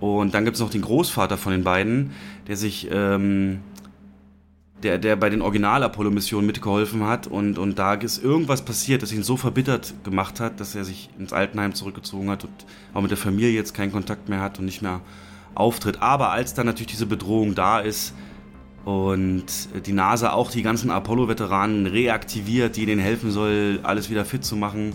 Und 0.00 0.32
dann 0.32 0.44
gibt 0.44 0.54
es 0.54 0.60
noch 0.60 0.70
den 0.70 0.80
Großvater 0.80 1.36
von 1.36 1.52
den 1.52 1.62
beiden, 1.62 2.12
der 2.48 2.56
sich, 2.56 2.88
ähm, 2.90 3.60
der, 4.82 4.96
der 4.96 5.16
bei 5.16 5.28
den 5.28 5.42
Original-Apollo-Missionen 5.42 6.46
mitgeholfen 6.46 7.04
hat 7.04 7.26
und, 7.26 7.58
und 7.58 7.78
da 7.78 7.92
ist 7.94 8.24
irgendwas 8.24 8.64
passiert, 8.64 9.02
das 9.02 9.12
ihn 9.12 9.22
so 9.22 9.36
verbittert 9.36 9.92
gemacht 10.04 10.40
hat, 10.40 10.58
dass 10.58 10.74
er 10.74 10.84
sich 10.84 11.10
ins 11.18 11.34
Altenheim 11.34 11.74
zurückgezogen 11.74 12.30
hat 12.30 12.44
und 12.44 12.52
auch 12.94 13.02
mit 13.02 13.10
der 13.10 13.18
Familie 13.18 13.50
jetzt 13.50 13.74
keinen 13.74 13.92
Kontakt 13.92 14.30
mehr 14.30 14.40
hat 14.40 14.58
und 14.58 14.64
nicht 14.64 14.80
mehr 14.80 15.02
auftritt. 15.54 16.00
Aber 16.00 16.30
als 16.30 16.54
dann 16.54 16.64
natürlich 16.64 16.92
diese 16.92 17.04
Bedrohung 17.04 17.54
da 17.54 17.80
ist, 17.80 18.14
und 18.84 19.44
die 19.86 19.92
NASA 19.92 20.32
auch 20.32 20.50
die 20.50 20.62
ganzen 20.62 20.90
Apollo-Veteranen 20.90 21.86
reaktiviert, 21.86 22.76
die 22.76 22.86
denen 22.86 23.00
helfen 23.00 23.30
soll, 23.30 23.80
alles 23.82 24.08
wieder 24.08 24.24
fit 24.24 24.44
zu 24.44 24.56
machen, 24.56 24.94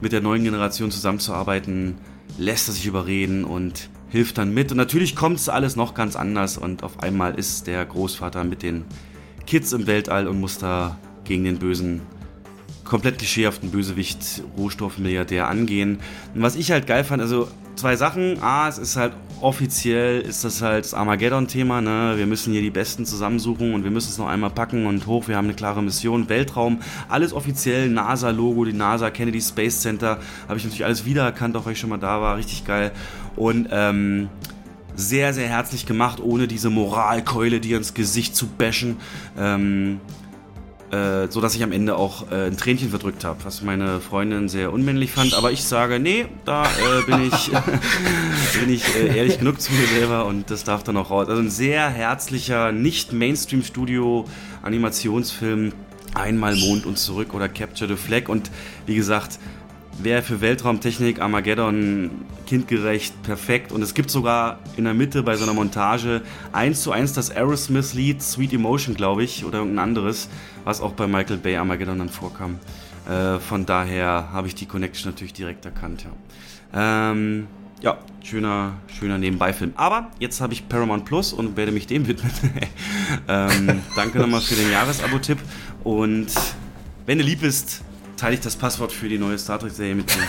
mit 0.00 0.12
der 0.12 0.20
neuen 0.20 0.44
Generation 0.44 0.90
zusammenzuarbeiten, 0.90 1.96
lässt 2.38 2.68
er 2.68 2.74
sich 2.74 2.86
überreden 2.86 3.44
und 3.44 3.90
hilft 4.08 4.38
dann 4.38 4.54
mit. 4.54 4.70
Und 4.70 4.78
natürlich 4.78 5.16
kommt 5.16 5.38
es 5.38 5.48
alles 5.48 5.76
noch 5.76 5.94
ganz 5.94 6.16
anders 6.16 6.58
und 6.58 6.82
auf 6.82 7.02
einmal 7.02 7.34
ist 7.34 7.66
der 7.66 7.84
Großvater 7.84 8.44
mit 8.44 8.62
den 8.62 8.84
Kids 9.46 9.72
im 9.72 9.86
Weltall 9.86 10.28
und 10.28 10.40
muss 10.40 10.58
da 10.58 10.98
gegen 11.24 11.44
den 11.44 11.58
bösen, 11.58 12.02
komplett 12.84 13.18
klischeehaften 13.18 13.70
Bösewicht 13.70 14.42
Rohstoffmilliardär 14.56 15.48
angehen. 15.48 15.98
Und 16.34 16.42
was 16.42 16.56
ich 16.56 16.70
halt 16.70 16.86
geil 16.86 17.04
fand, 17.04 17.22
also 17.22 17.48
zwei 17.76 17.96
Sachen. 17.96 18.42
A, 18.42 18.68
es 18.68 18.78
ist 18.78 18.96
halt 18.96 19.12
offiziell, 19.44 20.22
ist 20.22 20.42
das 20.42 20.62
halt 20.62 20.86
das 20.86 20.94
Armageddon-Thema. 20.94 21.80
Ne? 21.80 22.14
Wir 22.16 22.26
müssen 22.26 22.52
hier 22.52 22.62
die 22.62 22.70
Besten 22.70 23.04
zusammensuchen 23.04 23.74
und 23.74 23.84
wir 23.84 23.90
müssen 23.90 24.08
es 24.08 24.18
noch 24.18 24.26
einmal 24.26 24.50
packen 24.50 24.86
und 24.86 25.06
hoch. 25.06 25.28
Wir 25.28 25.36
haben 25.36 25.44
eine 25.44 25.54
klare 25.54 25.82
Mission. 25.82 26.28
Weltraum, 26.28 26.80
alles 27.08 27.32
offiziell. 27.32 27.88
NASA-Logo, 27.90 28.64
die 28.64 28.72
NASA 28.72 29.10
Kennedy 29.10 29.40
Space 29.40 29.80
Center. 29.80 30.18
Habe 30.48 30.56
ich 30.56 30.64
natürlich 30.64 30.84
alles 30.84 31.04
wiedererkannt, 31.04 31.56
auch 31.56 31.66
weil 31.66 31.74
ich 31.74 31.78
schon 31.78 31.90
mal 31.90 31.98
da 31.98 32.20
war. 32.22 32.38
Richtig 32.38 32.64
geil. 32.64 32.90
Und 33.36 33.68
ähm, 33.70 34.28
sehr, 34.96 35.34
sehr 35.34 35.48
herzlich 35.48 35.86
gemacht, 35.86 36.20
ohne 36.20 36.48
diese 36.48 36.70
Moralkeule, 36.70 37.60
die 37.60 37.72
ins 37.72 37.94
Gesicht 37.94 38.34
zu 38.34 38.46
bashen. 38.46 38.96
Ähm, 39.36 40.00
äh, 40.94 41.30
so 41.30 41.40
dass 41.40 41.54
ich 41.54 41.62
am 41.62 41.72
Ende 41.72 41.96
auch 41.96 42.30
äh, 42.30 42.46
ein 42.46 42.56
Tränchen 42.56 42.88
verdrückt 42.90 43.24
habe, 43.24 43.44
was 43.44 43.62
meine 43.62 44.00
Freundin 44.00 44.48
sehr 44.48 44.72
unmännlich 44.72 45.10
fand. 45.10 45.34
Aber 45.34 45.50
ich 45.50 45.64
sage, 45.64 45.98
nee, 45.98 46.26
da 46.44 46.64
äh, 46.64 47.02
bin 47.06 47.26
ich, 47.26 47.50
bin 48.60 48.72
ich 48.72 48.84
äh, 48.96 49.16
ehrlich 49.16 49.38
genug 49.38 49.60
zu 49.60 49.72
mir 49.72 49.86
selber 49.86 50.26
und 50.26 50.50
das 50.50 50.62
darf 50.64 50.84
dann 50.84 50.96
auch 50.96 51.10
raus. 51.10 51.28
Also 51.28 51.42
ein 51.42 51.50
sehr 51.50 51.88
herzlicher, 51.88 52.70
nicht 52.72 53.12
Mainstream-Studio-Animationsfilm. 53.12 55.72
Einmal 56.14 56.54
Mond 56.54 56.86
und 56.86 56.96
zurück 56.96 57.34
oder 57.34 57.48
Capture 57.48 57.90
the 57.90 57.96
Flag. 57.96 58.28
Und 58.28 58.52
wie 58.86 58.94
gesagt, 58.94 59.40
wäre 59.98 60.22
für 60.22 60.40
Weltraumtechnik 60.40 61.20
Armageddon 61.20 62.10
kindgerecht 62.46 63.22
perfekt. 63.22 63.72
Und 63.72 63.82
es 63.82 63.94
gibt 63.94 64.10
sogar 64.10 64.58
in 64.76 64.84
der 64.84 64.94
Mitte 64.94 65.22
bei 65.22 65.36
so 65.36 65.44
einer 65.44 65.54
Montage 65.54 66.22
eins 66.52 66.82
zu 66.82 66.92
eins 66.92 67.12
das 67.12 67.30
Aerosmith-Lied 67.30 68.22
Sweet 68.22 68.52
Emotion, 68.52 68.94
glaube 68.94 69.24
ich, 69.24 69.44
oder 69.44 69.58
irgendein 69.58 69.88
anderes, 69.88 70.28
was 70.64 70.80
auch 70.80 70.92
bei 70.92 71.06
Michael 71.06 71.38
Bay 71.38 71.56
Armageddon 71.56 71.98
dann 71.98 72.08
vorkam. 72.08 72.58
Äh, 73.08 73.38
von 73.38 73.66
daher 73.66 74.30
habe 74.32 74.48
ich 74.48 74.54
die 74.54 74.66
Connection 74.66 75.10
natürlich 75.10 75.34
direkt 75.34 75.64
erkannt, 75.64 76.04
ja. 76.04 77.10
Ähm, 77.12 77.46
ja, 77.80 77.98
schöner, 78.22 78.72
schöner 78.98 79.18
Nebenbeifilm. 79.18 79.74
Aber 79.76 80.10
jetzt 80.18 80.40
habe 80.40 80.54
ich 80.54 80.68
Paramount 80.68 81.04
Plus 81.04 81.32
und 81.32 81.56
werde 81.56 81.70
mich 81.70 81.86
dem 81.86 82.08
widmen. 82.08 82.32
ähm, 83.28 83.82
danke 83.94 84.18
nochmal 84.18 84.40
für 84.40 84.54
den 84.54 84.70
Jahresabo-Tipp. 84.70 85.38
Und 85.84 86.28
wenn 87.04 87.18
du 87.18 87.24
lieb 87.24 87.42
bist, 87.42 87.82
teile 88.16 88.34
ich 88.34 88.40
das 88.40 88.56
Passwort 88.56 88.90
für 88.90 89.08
die 89.08 89.18
neue 89.18 89.38
Star 89.38 89.58
Trek-Serie 89.58 89.94
mit 89.94 90.08
dir. 90.08 90.22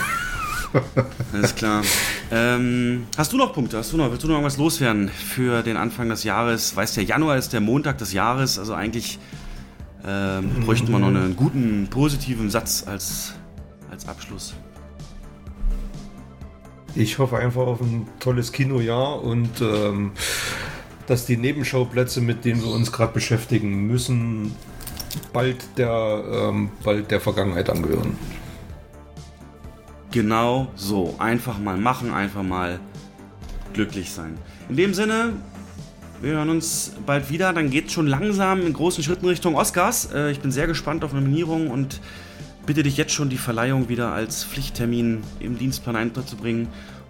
Alles 1.34 1.56
klar. 1.56 1.82
Ähm, 2.30 3.08
hast 3.18 3.32
du 3.32 3.38
noch 3.38 3.54
Punkte? 3.54 3.78
Hast 3.78 3.94
du 3.94 3.98
noch, 3.98 4.12
willst 4.12 4.24
du 4.24 4.28
noch 4.28 4.36
irgendwas 4.36 4.58
loswerden 4.58 5.08
für 5.10 5.62
den 5.62 5.78
Anfang 5.78 6.10
des 6.10 6.26
Jahres? 6.26 6.76
Weißt 6.76 6.98
ja, 6.98 7.04
Januar 7.04 7.38
ist 7.38 7.54
der 7.54 7.62
Montag 7.62 7.98
des 8.00 8.12
Jahres, 8.12 8.60
also 8.60 8.74
eigentlich 8.74 9.18
ähm, 10.08 10.52
bräuchten 10.66 10.92
wir 10.92 11.00
noch 11.00 11.08
einen 11.08 11.36
guten, 11.36 11.88
positiven 11.90 12.50
Satz 12.50 12.84
als, 12.86 13.34
als 13.90 14.08
Abschluss. 14.08 14.54
Ich 16.96 17.20
hoffe 17.20 17.38
einfach 17.38 17.68
auf 17.68 17.82
ein 17.82 18.08
tolles 18.20 18.52
Kinojahr 18.52 19.22
und 19.22 19.62
ähm, 19.62 20.12
dass 21.08 21.26
die 21.26 21.38
Nebenschauplätze, 21.38 22.22
mit 22.22 22.46
denen 22.46 22.62
wir 22.62 22.72
uns 22.72 22.92
gerade 22.92 23.14
beschäftigen 23.14 23.88
müssen, 23.88 24.56
bald 25.34 25.78
der, 25.78 26.24
ähm, 26.32 26.70
bald 26.84 27.12
der 27.12 27.20
Vergangenheit 27.20 27.70
angehören. 27.70 28.18
Genau 30.12 30.68
so. 30.76 31.16
Einfach 31.20 31.60
mal 31.60 31.78
machen, 31.78 32.14
einfach 32.14 32.44
mal 32.44 32.80
glücklich 33.74 34.12
sein. 34.12 34.38
In 34.70 34.78
dem 34.78 34.94
Sinne, 34.94 35.34
wir 36.22 36.34
hören 36.34 36.50
uns 36.50 36.92
bald 37.06 37.30
wieder. 37.30 37.54
Dann 37.54 37.70
geht 37.70 37.88
es 37.88 37.94
schon 37.94 38.08
langsam 38.08 38.66
in 38.66 38.74
großen 38.74 39.04
Schritten 39.04 39.26
Richtung 39.28 39.56
Oscars. 39.56 40.10
Äh, 40.14 40.32
ich 40.32 40.40
bin 40.40 40.52
sehr 40.52 40.68
gespannt 40.68 41.04
auf 41.04 41.14
Nominierungen 41.14 41.70
und 41.70 42.02
bitte 42.66 42.84
dich 42.84 42.98
jetzt 42.98 43.14
schon 43.14 43.30
die 43.30 43.38
Verleihung 43.38 43.90
wieder 43.90 44.12
als 44.12 44.44
Pflichttermin 44.44 45.22
im 45.40 45.58
Dienstplan 45.58 45.96
einzubringen. 45.96 46.68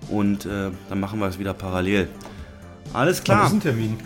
Und 0.09 0.45
äh, 0.45 0.71
dann 0.89 0.99
machen 0.99 1.19
wir 1.19 1.27
es 1.27 1.39
wieder 1.39 1.53
parallel. 1.53 2.07
Alles 2.93 3.23
klar. 3.23 3.41
Was 3.43 3.47
ist 3.49 3.53
ein 3.55 3.61
Termin? 3.61 3.97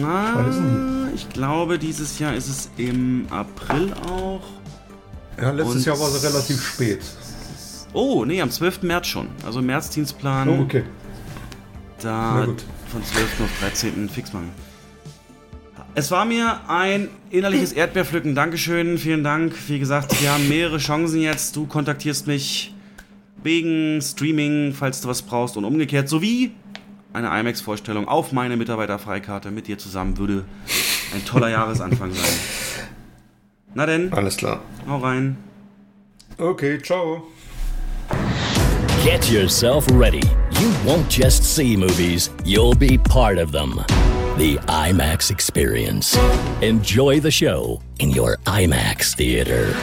Na, 0.00 1.08
ich 1.14 1.28
glaube, 1.30 1.78
dieses 1.78 2.18
Jahr 2.18 2.34
ist 2.34 2.48
es 2.48 2.70
im 2.76 3.26
April 3.30 3.92
auch. 4.10 4.42
Ja, 5.40 5.50
letztes 5.50 5.76
Und- 5.76 5.84
Jahr 5.86 5.98
war 6.00 6.08
es 6.08 6.22
relativ 6.24 6.62
spät. 6.62 7.00
Oh, 7.92 8.24
nee, 8.24 8.40
am 8.42 8.50
12. 8.50 8.82
März 8.82 9.06
schon. 9.06 9.28
Also 9.46 9.62
Märzdienstplan. 9.62 10.48
Oh, 10.48 10.62
okay. 10.62 10.82
Da 12.00 12.34
Na 12.40 12.44
gut. 12.46 12.64
Von 12.94 13.02
12. 13.02 13.40
auf 13.40 13.50
13. 13.58 14.08
fix 14.08 14.32
machen. 14.32 14.52
Es 15.96 16.12
war 16.12 16.24
mir 16.24 16.60
ein 16.68 17.08
innerliches 17.30 17.72
Erdbeerpflücken. 17.72 18.36
Dankeschön, 18.36 18.98
vielen 18.98 19.24
Dank. 19.24 19.52
Wie 19.66 19.80
gesagt, 19.80 20.20
wir 20.22 20.32
haben 20.32 20.48
mehrere 20.48 20.78
Chancen 20.78 21.20
jetzt. 21.20 21.56
Du 21.56 21.66
kontaktierst 21.66 22.28
mich 22.28 22.72
wegen 23.42 24.00
Streaming, 24.00 24.72
falls 24.72 25.00
du 25.00 25.08
was 25.08 25.22
brauchst 25.22 25.56
und 25.56 25.64
umgekehrt, 25.64 26.08
sowie 26.08 26.52
eine 27.12 27.28
IMAX-Vorstellung 27.40 28.06
auf 28.06 28.30
meine 28.30 28.56
Mitarbeiterfreikarte 28.56 29.50
mit 29.50 29.66
dir 29.66 29.76
zusammen 29.76 30.16
würde 30.16 30.44
ein 31.14 31.24
toller 31.24 31.48
Jahresanfang 31.48 32.12
sein. 32.12 32.34
Na 33.74 33.86
denn, 33.86 34.12
Alles 34.12 34.36
klar. 34.36 34.62
hau 34.88 34.98
rein. 34.98 35.36
Okay, 36.38 36.80
ciao. 36.80 37.24
Get 39.04 39.28
yourself 39.28 39.84
ready. 39.92 40.22
You 40.60 40.72
won't 40.86 41.10
just 41.10 41.42
see 41.42 41.76
movies, 41.76 42.30
you'll 42.44 42.74
be 42.74 42.96
part 42.96 43.38
of 43.38 43.50
them. 43.50 43.76
The 44.38 44.58
IMAX 44.66 45.30
experience. 45.30 46.16
Enjoy 46.62 47.20
the 47.20 47.30
show 47.30 47.80
in 47.98 48.10
your 48.10 48.36
IMAX 48.46 49.14
theater. 49.14 49.74